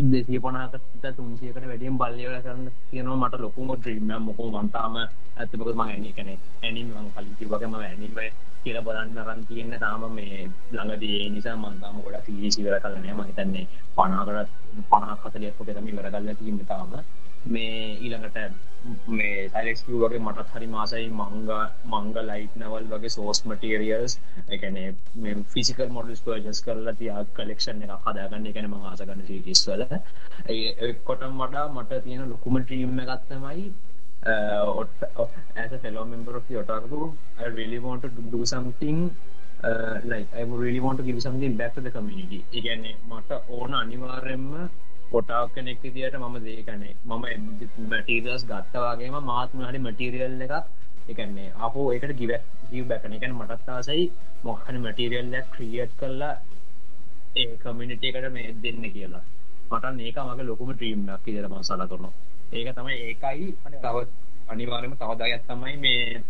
දෙසිය 0.06 0.40
පනාකට 0.40 1.06
තුන්සියකට 1.14 1.62
වැඩියම් 1.64 1.98
බල්ලියල 1.98 2.42
කරන්න 2.42 2.74
තියෙනවා 2.90 3.20
මට 3.20 3.40
ලොකුම 3.40 3.70
්‍රීම 3.78 4.12
මොකෝ 4.22 4.50
මන්තාම 4.54 4.96
ඇතමක 4.98 5.70
ම 5.70 5.82
ඇනි 5.84 6.12
කන 6.12 6.30
ඇනිම 6.64 6.92
කලිති 7.14 7.46
වගේම 7.48 7.76
ඇනිම 7.76 8.14
කියල 8.66 8.78
බලන්න 8.82 9.18
රන් 9.24 9.42
තියෙන්න 9.48 9.74
තාම 9.80 10.04
මේ 10.12 10.38
ළඟදී 10.72 11.20
නිසා 11.32 11.56
මන්තාම 11.58 11.98
ගොඩක් 12.04 12.30
සිසිවර 12.38 12.78
කලනය 12.82 13.12
මහිතන්නේ 13.16 13.66
පනාකරත් 13.98 14.50
පනා 14.90 15.16
කතලයක් 15.24 15.62
ොකෙතම 15.62 15.88
ඉවර 15.88 16.08
කල්ල 16.10 16.32
තින්න 16.38 16.66
තාම. 16.66 16.96
මේ 17.48 17.82
ඊළඟට 17.96 18.38
මේ 19.10 19.50
සයිලෙක්ස්ක 19.50 19.88
වගේ 19.94 20.20
මටත් 20.20 20.54
හරි 20.54 20.68
මාසයි 20.68 21.10
මංග 21.12 21.50
මංග 21.88 22.18
ලයිට් 22.24 22.56
නවල් 22.58 22.88
වගේ 22.92 23.12
සෝස් 23.12 23.42
මටරියල්ස් 23.46 24.18
එකන 24.50 24.80
මේ 25.18 25.36
ෆිසිකල් 25.54 25.92
මොඩල්ස් 25.92 26.24
පර්ජස් 26.26 26.64
කරලා 26.66 26.96
තියා 26.96 27.26
කලෙක්ෂන් 27.36 27.84
එක 27.86 27.94
හදාගන්න. 28.06 28.48
එකන 28.48 28.68
ම 28.68 28.76
ආසගන්න 28.84 29.26
සිටිස්වල 29.28 29.84
කොටම් 31.08 31.42
වඩා 31.42 31.68
මට 31.70 32.02
තියෙන 32.04 32.32
ලොකුම 32.32 32.58
ට්‍රීම් 32.60 33.04
එකත්තමයි 33.06 33.68
Uh, 34.26 34.62
ඔට 34.82 35.02
as 35.56 35.72
a 35.72 35.80
fellow 35.82 36.04
member 36.04 36.34
of 36.38 36.46
the 36.48 36.56
otaku 36.62 37.00
I 37.40 37.50
really 37.58 37.80
want 37.80 38.02
to 38.06 38.10
do 38.36 38.40
something 38.54 38.98
uh, 39.64 39.96
like 40.04 40.30
I 40.34 40.44
really 40.62 40.82
want 40.86 40.98
to 41.00 41.06
give 41.08 41.20
something 41.26 41.54
back 41.60 41.74
to 41.76 41.82
the 41.88 41.92
community. 41.98 42.40
ඉගැන්නේ 42.60 42.94
මට 43.12 43.38
ඕන 43.58 43.76
අනිවාර්යෙන්ම 43.82 44.48
පොටාක් 45.12 45.54
කෙනෙක් 45.58 45.78
විදියට 45.86 46.18
මම 46.22 46.38
දේකනේ 46.48 46.92
මම 47.12 47.24
මටීරියල්ස් 47.94 48.46
ගත්තවාගේම 48.52 49.18
මාත්ම 49.32 49.62
හරි 49.68 49.82
මටීරියල් 49.88 50.44
එක 50.48 50.54
එකන්නේ 51.14 51.48
අපෝ 51.68 51.88
එකට 51.98 52.18
ගිව 52.22 52.34
ගිව 52.74 52.86
බැකන 52.92 53.18
එකන 53.20 53.40
මටත් 53.40 53.74
ආසයි 53.78 54.06
මොහන 54.44 54.84
මටීරියල්ලක් 54.86 55.52
ක්‍රියට් 55.56 55.94
කරලා 56.02 56.36
ඒ 57.36 57.52
කමිනිිටකට 57.64 58.32
මේ 58.38 58.48
දෙන්න 58.64 58.86
කියලා. 58.96 59.26
මට 59.72 60.00
ඒක 60.08 60.18
මගේ 60.30 60.50
ලොකුම 60.50 60.72
ට්‍රීම්ක් 60.74 61.12
කියර 61.26 61.46
ම 61.48 61.56
සල 61.62 61.84
කරනවා 61.92 62.35
ඒක 62.52 62.70
තමයි 62.72 62.96
ඒකයි 63.04 63.54
තව 63.76 63.96
අනිවාරම 64.50 64.94
තවදාගත් 64.96 65.48
තමයි 65.48 65.78
මේ 65.78 66.22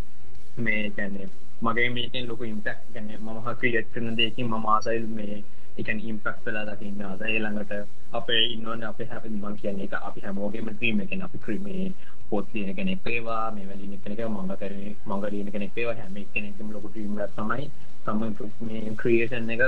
මේ 0.60 0.90
තැන්නේ 0.92 1.28
මගේ 1.62 1.90
මේකෙන් 1.90 2.28
ලොක 2.28 2.42
ඉම්පක් 2.44 2.80
ගැන 2.94 3.12
මහ 3.20 3.54
ක්‍රියට් 3.60 3.88
කරන 3.94 4.16
දෙකින් 4.16 4.48
ම 4.48 4.66
ආසයිල් 4.68 5.06
මේ 5.10 5.44
එකන් 5.78 6.00
ඉම්පක් 6.02 6.38
වෙලා 6.46 6.66
දකින්න 6.70 7.02
අද 7.04 7.22
ළඟට 7.26 7.74
අපේ 8.12 8.44
ඉන්නවන 8.48 8.84
අප 8.84 9.00
හැ 9.06 9.30
මං 9.32 9.58
කියන 9.58 9.82
එක 9.82 9.94
අපි 10.00 10.22
හැමෝගේම 10.22 10.70
්‍රීම 10.72 11.02
එකෙන. 11.02 11.22
අපි 11.22 11.38
ක්‍රීමේ 11.38 11.92
පොත් 12.30 12.46
ලියන 12.54 12.72
කෙනෙක් 12.76 13.04
පේවා 13.04 13.52
මේ 13.52 13.68
වැලින 13.68 14.00
කෙනෙක 14.00 14.22
මඟ 14.26 14.56
කර 14.56 14.74
මඟ 15.06 15.26
ලියන 15.28 15.52
කෙනෙක් 15.52 15.74
පේවා 15.74 15.96
හැම 15.96 16.16
කෙනෙකම 16.34 16.72
ලොක 16.72 16.86
්‍රීම 16.92 17.20
තමයි 17.36 17.68
තම 18.06 18.24
මේ 18.62 18.96
ක්‍රියේෂන් 18.96 19.50
එක 19.50 19.64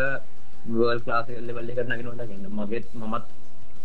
වල් 0.70 1.00
ලාස 1.06 1.28
ලෙවල්ල 1.42 1.72
කර 1.72 1.88
නගෙන 1.88 2.10
ොදගන්න 2.10 2.48
මගේත් 2.54 2.88
මමත් 2.96 3.26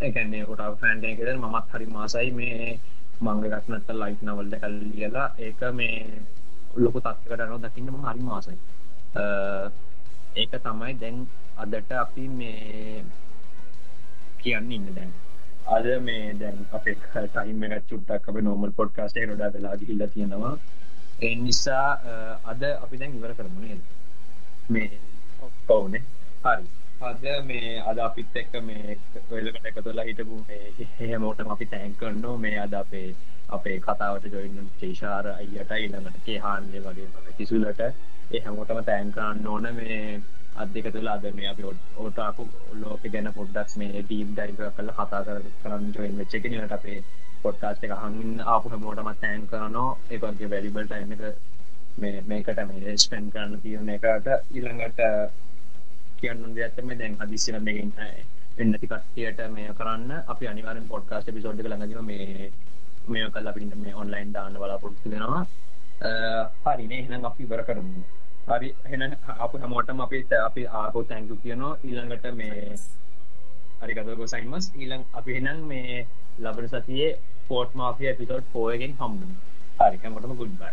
එකන්නේ 0.02 0.44
කොට 0.44 0.62
ෆෑන්ට 0.81 1.05
එකද 1.05 1.28
මමත් 1.34 1.72
හරි 1.72 1.86
මාසයි 1.89 2.31
මේ 2.32 2.78
මංගගත්නට 3.20 3.90
ලයිට් 3.94 4.22
නවල්ද 4.22 4.55
කල් 4.58 4.76
ලියලා 4.84 5.28
ඒක 5.39 5.60
මේ 5.72 5.98
ලොකු 6.76 7.00
තත්කටනෝ 7.00 7.58
දකින්නම 7.58 7.98
හරි 8.02 8.22
මාසයි. 8.22 8.56
ඒක 10.36 10.52
තමයි 10.58 10.94
දැන් 10.97 11.18
අදට 11.56 11.92
අපි 11.94 12.28
මේ 12.31 13.05
කියන්න 14.39 14.72
ඉන්න 14.72 14.89
දැන්. 14.94 15.12
අද 15.68 15.86
මේ 16.00 16.34
දැන් 16.34 16.66
අපේ 16.72 16.97
ටයිම් 16.97 17.62
එක 17.64 17.89
චුට්ටක් 17.89 18.28
අප 18.28 18.40
නෝමල් 18.40 18.72
පොඩ්කාස්ටේ 18.72 19.26
නොඩා 19.26 19.52
වෙලා 19.52 19.76
ගිහිල්ල 19.76 20.06
තියෙනවා. 20.08 20.55
ඒ 21.20 21.34
නිසා 21.36 21.89
අද 22.44 22.62
අපි 22.64 22.97
දැන් 22.98 23.14
ඉවර 23.14 23.34
කරමුණේ 23.34 23.78
මේ 24.68 24.90
ඔවුනේ 25.68 26.02
හරි 26.44 26.66
අද 27.02 27.24
මේ 27.44 27.82
අද 27.82 27.98
අපිත් 27.98 28.36
එක්ක 28.36 28.52
මේ 28.62 28.97
ඔයලකට 29.31 29.64
එක 29.66 29.78
තුලා 29.81 30.05
හිටපු 30.05 30.36
මේ 30.48 30.86
හෙමෝටම 31.00 31.48
අපි 31.50 31.66
තැන් 31.66 31.97
කරන්නෝ 31.97 32.34
මේ 32.39 32.58
අද 32.58 32.74
අපේ 32.74 33.08
අපේ 33.50 33.78
කතාවට 33.81 34.28
ජොයින්න 34.32 34.68
චේෂාර 34.78 35.26
අයියට 35.32 35.72
ඉළඟට 35.78 36.20
කේහාන්ය 36.26 36.84
වගේ 36.84 37.34
තිසුලට 37.39 37.82
ඒ 37.82 38.40
හැමෝටම 38.40 38.81
තැන් 38.84 39.12
කරන්න 39.12 39.47
ඕන. 39.47 39.68
මේ 39.72 39.98
අදක 40.56 40.89
තුළ 40.90 41.08
අද 41.08 41.28
මේ 41.34 41.48
අපි 41.48 41.68
ඕටාකු 41.97 42.48
ලෝක 42.78 43.10
ගැන 43.10 43.32
පොඩ්ඩක් 43.34 43.76
මේ 43.76 44.02
ඩීම් 44.02 44.32
ඩයිව 44.32 44.64
කල 44.72 44.94
කතා 44.94 45.22
කර 45.24 45.44
කරන්න 45.60 45.92
ජොයින් 45.92 46.18
වෙච්චක 46.18 46.50
නට 46.52 46.72
අපේ 46.72 46.98
පොඩ්කාස්ට 47.42 47.84
එක 47.84 47.97
හඟින් 47.98 48.44
ආපු 48.47 48.74
හැමෝටම 48.74 49.14
තෑන් 49.16 49.48
කරනෝ 49.48 49.89
ඒකගේ 50.10 50.52
වැලිබල් 50.52 50.86
ටයිම 50.86 51.14
එක 51.14 51.24
මේ 51.98 52.26
මේකට 52.26 52.66
මේ 52.66 52.98
ස්පෙන් 52.98 53.31
කරන්න 53.31 53.62
තියන 53.62 53.89
එකට. 53.90 54.36
ඊළඟට 54.50 55.08
කියන්න 56.23 56.55
දෙයක්ත්තම 56.57 56.92
දැන් 57.01 57.18
හදිසින 57.20 57.59
මේකින් 57.62 57.92
එන්නති 58.59 58.86
කට්ටියට 58.86 59.42
මේ 59.51 59.75
කරන්න. 59.75 60.10
අපි 60.26 60.49
අනිවාරෙන් 60.49 60.89
පොඩ්කාස්ට 60.89 61.34
පිසෝඩ් 61.34 61.62
ළඟදිම 61.62 62.05
මේ 62.07 62.51
මේ 63.09 63.31
කල් 63.31 63.47
අපිට 63.49 63.76
මේ 63.76 63.94
ඔන්ලයින් 63.97 64.33
දාන්න 64.33 64.57
බලාපොරොත්තු 64.57 65.10
දෙෙනවා 65.10 65.44
හරිනේ 66.67 66.99
එහෙනම් 66.99 67.25
අපි 67.25 67.42
ඉවර 67.44 67.62
කරමු. 67.65 68.02
හරි. 68.49 68.75
හෙන 68.86 69.02
අප 69.39 69.52
හැමෝටම 69.57 70.01
අපි 70.01 70.25
අපි 70.41 70.67
ආපෝ 70.81 71.05
තැංකු 71.05 71.41
කියනවා. 71.42 71.78
ඊළඟට 71.84 72.26
මේ 72.34 72.76
හරිකතක 73.83 74.23
සයිමස් 74.28 74.67
ඊළඟ 74.73 75.05
අපි 75.15 75.36
හෙනම් 75.36 75.60
මේ 75.68 76.07
ලබන 76.41 76.68
සතියේ 76.68 77.10
පෝට් 77.49 77.75
මාෆිය 77.75 78.15
පිසෝඩ් 78.15 78.44
පෝයගෙන් 78.52 78.92
හම්බ 79.01 79.20
හරිකමටම 79.81 80.34
ගුඩ්බයි 80.41 80.73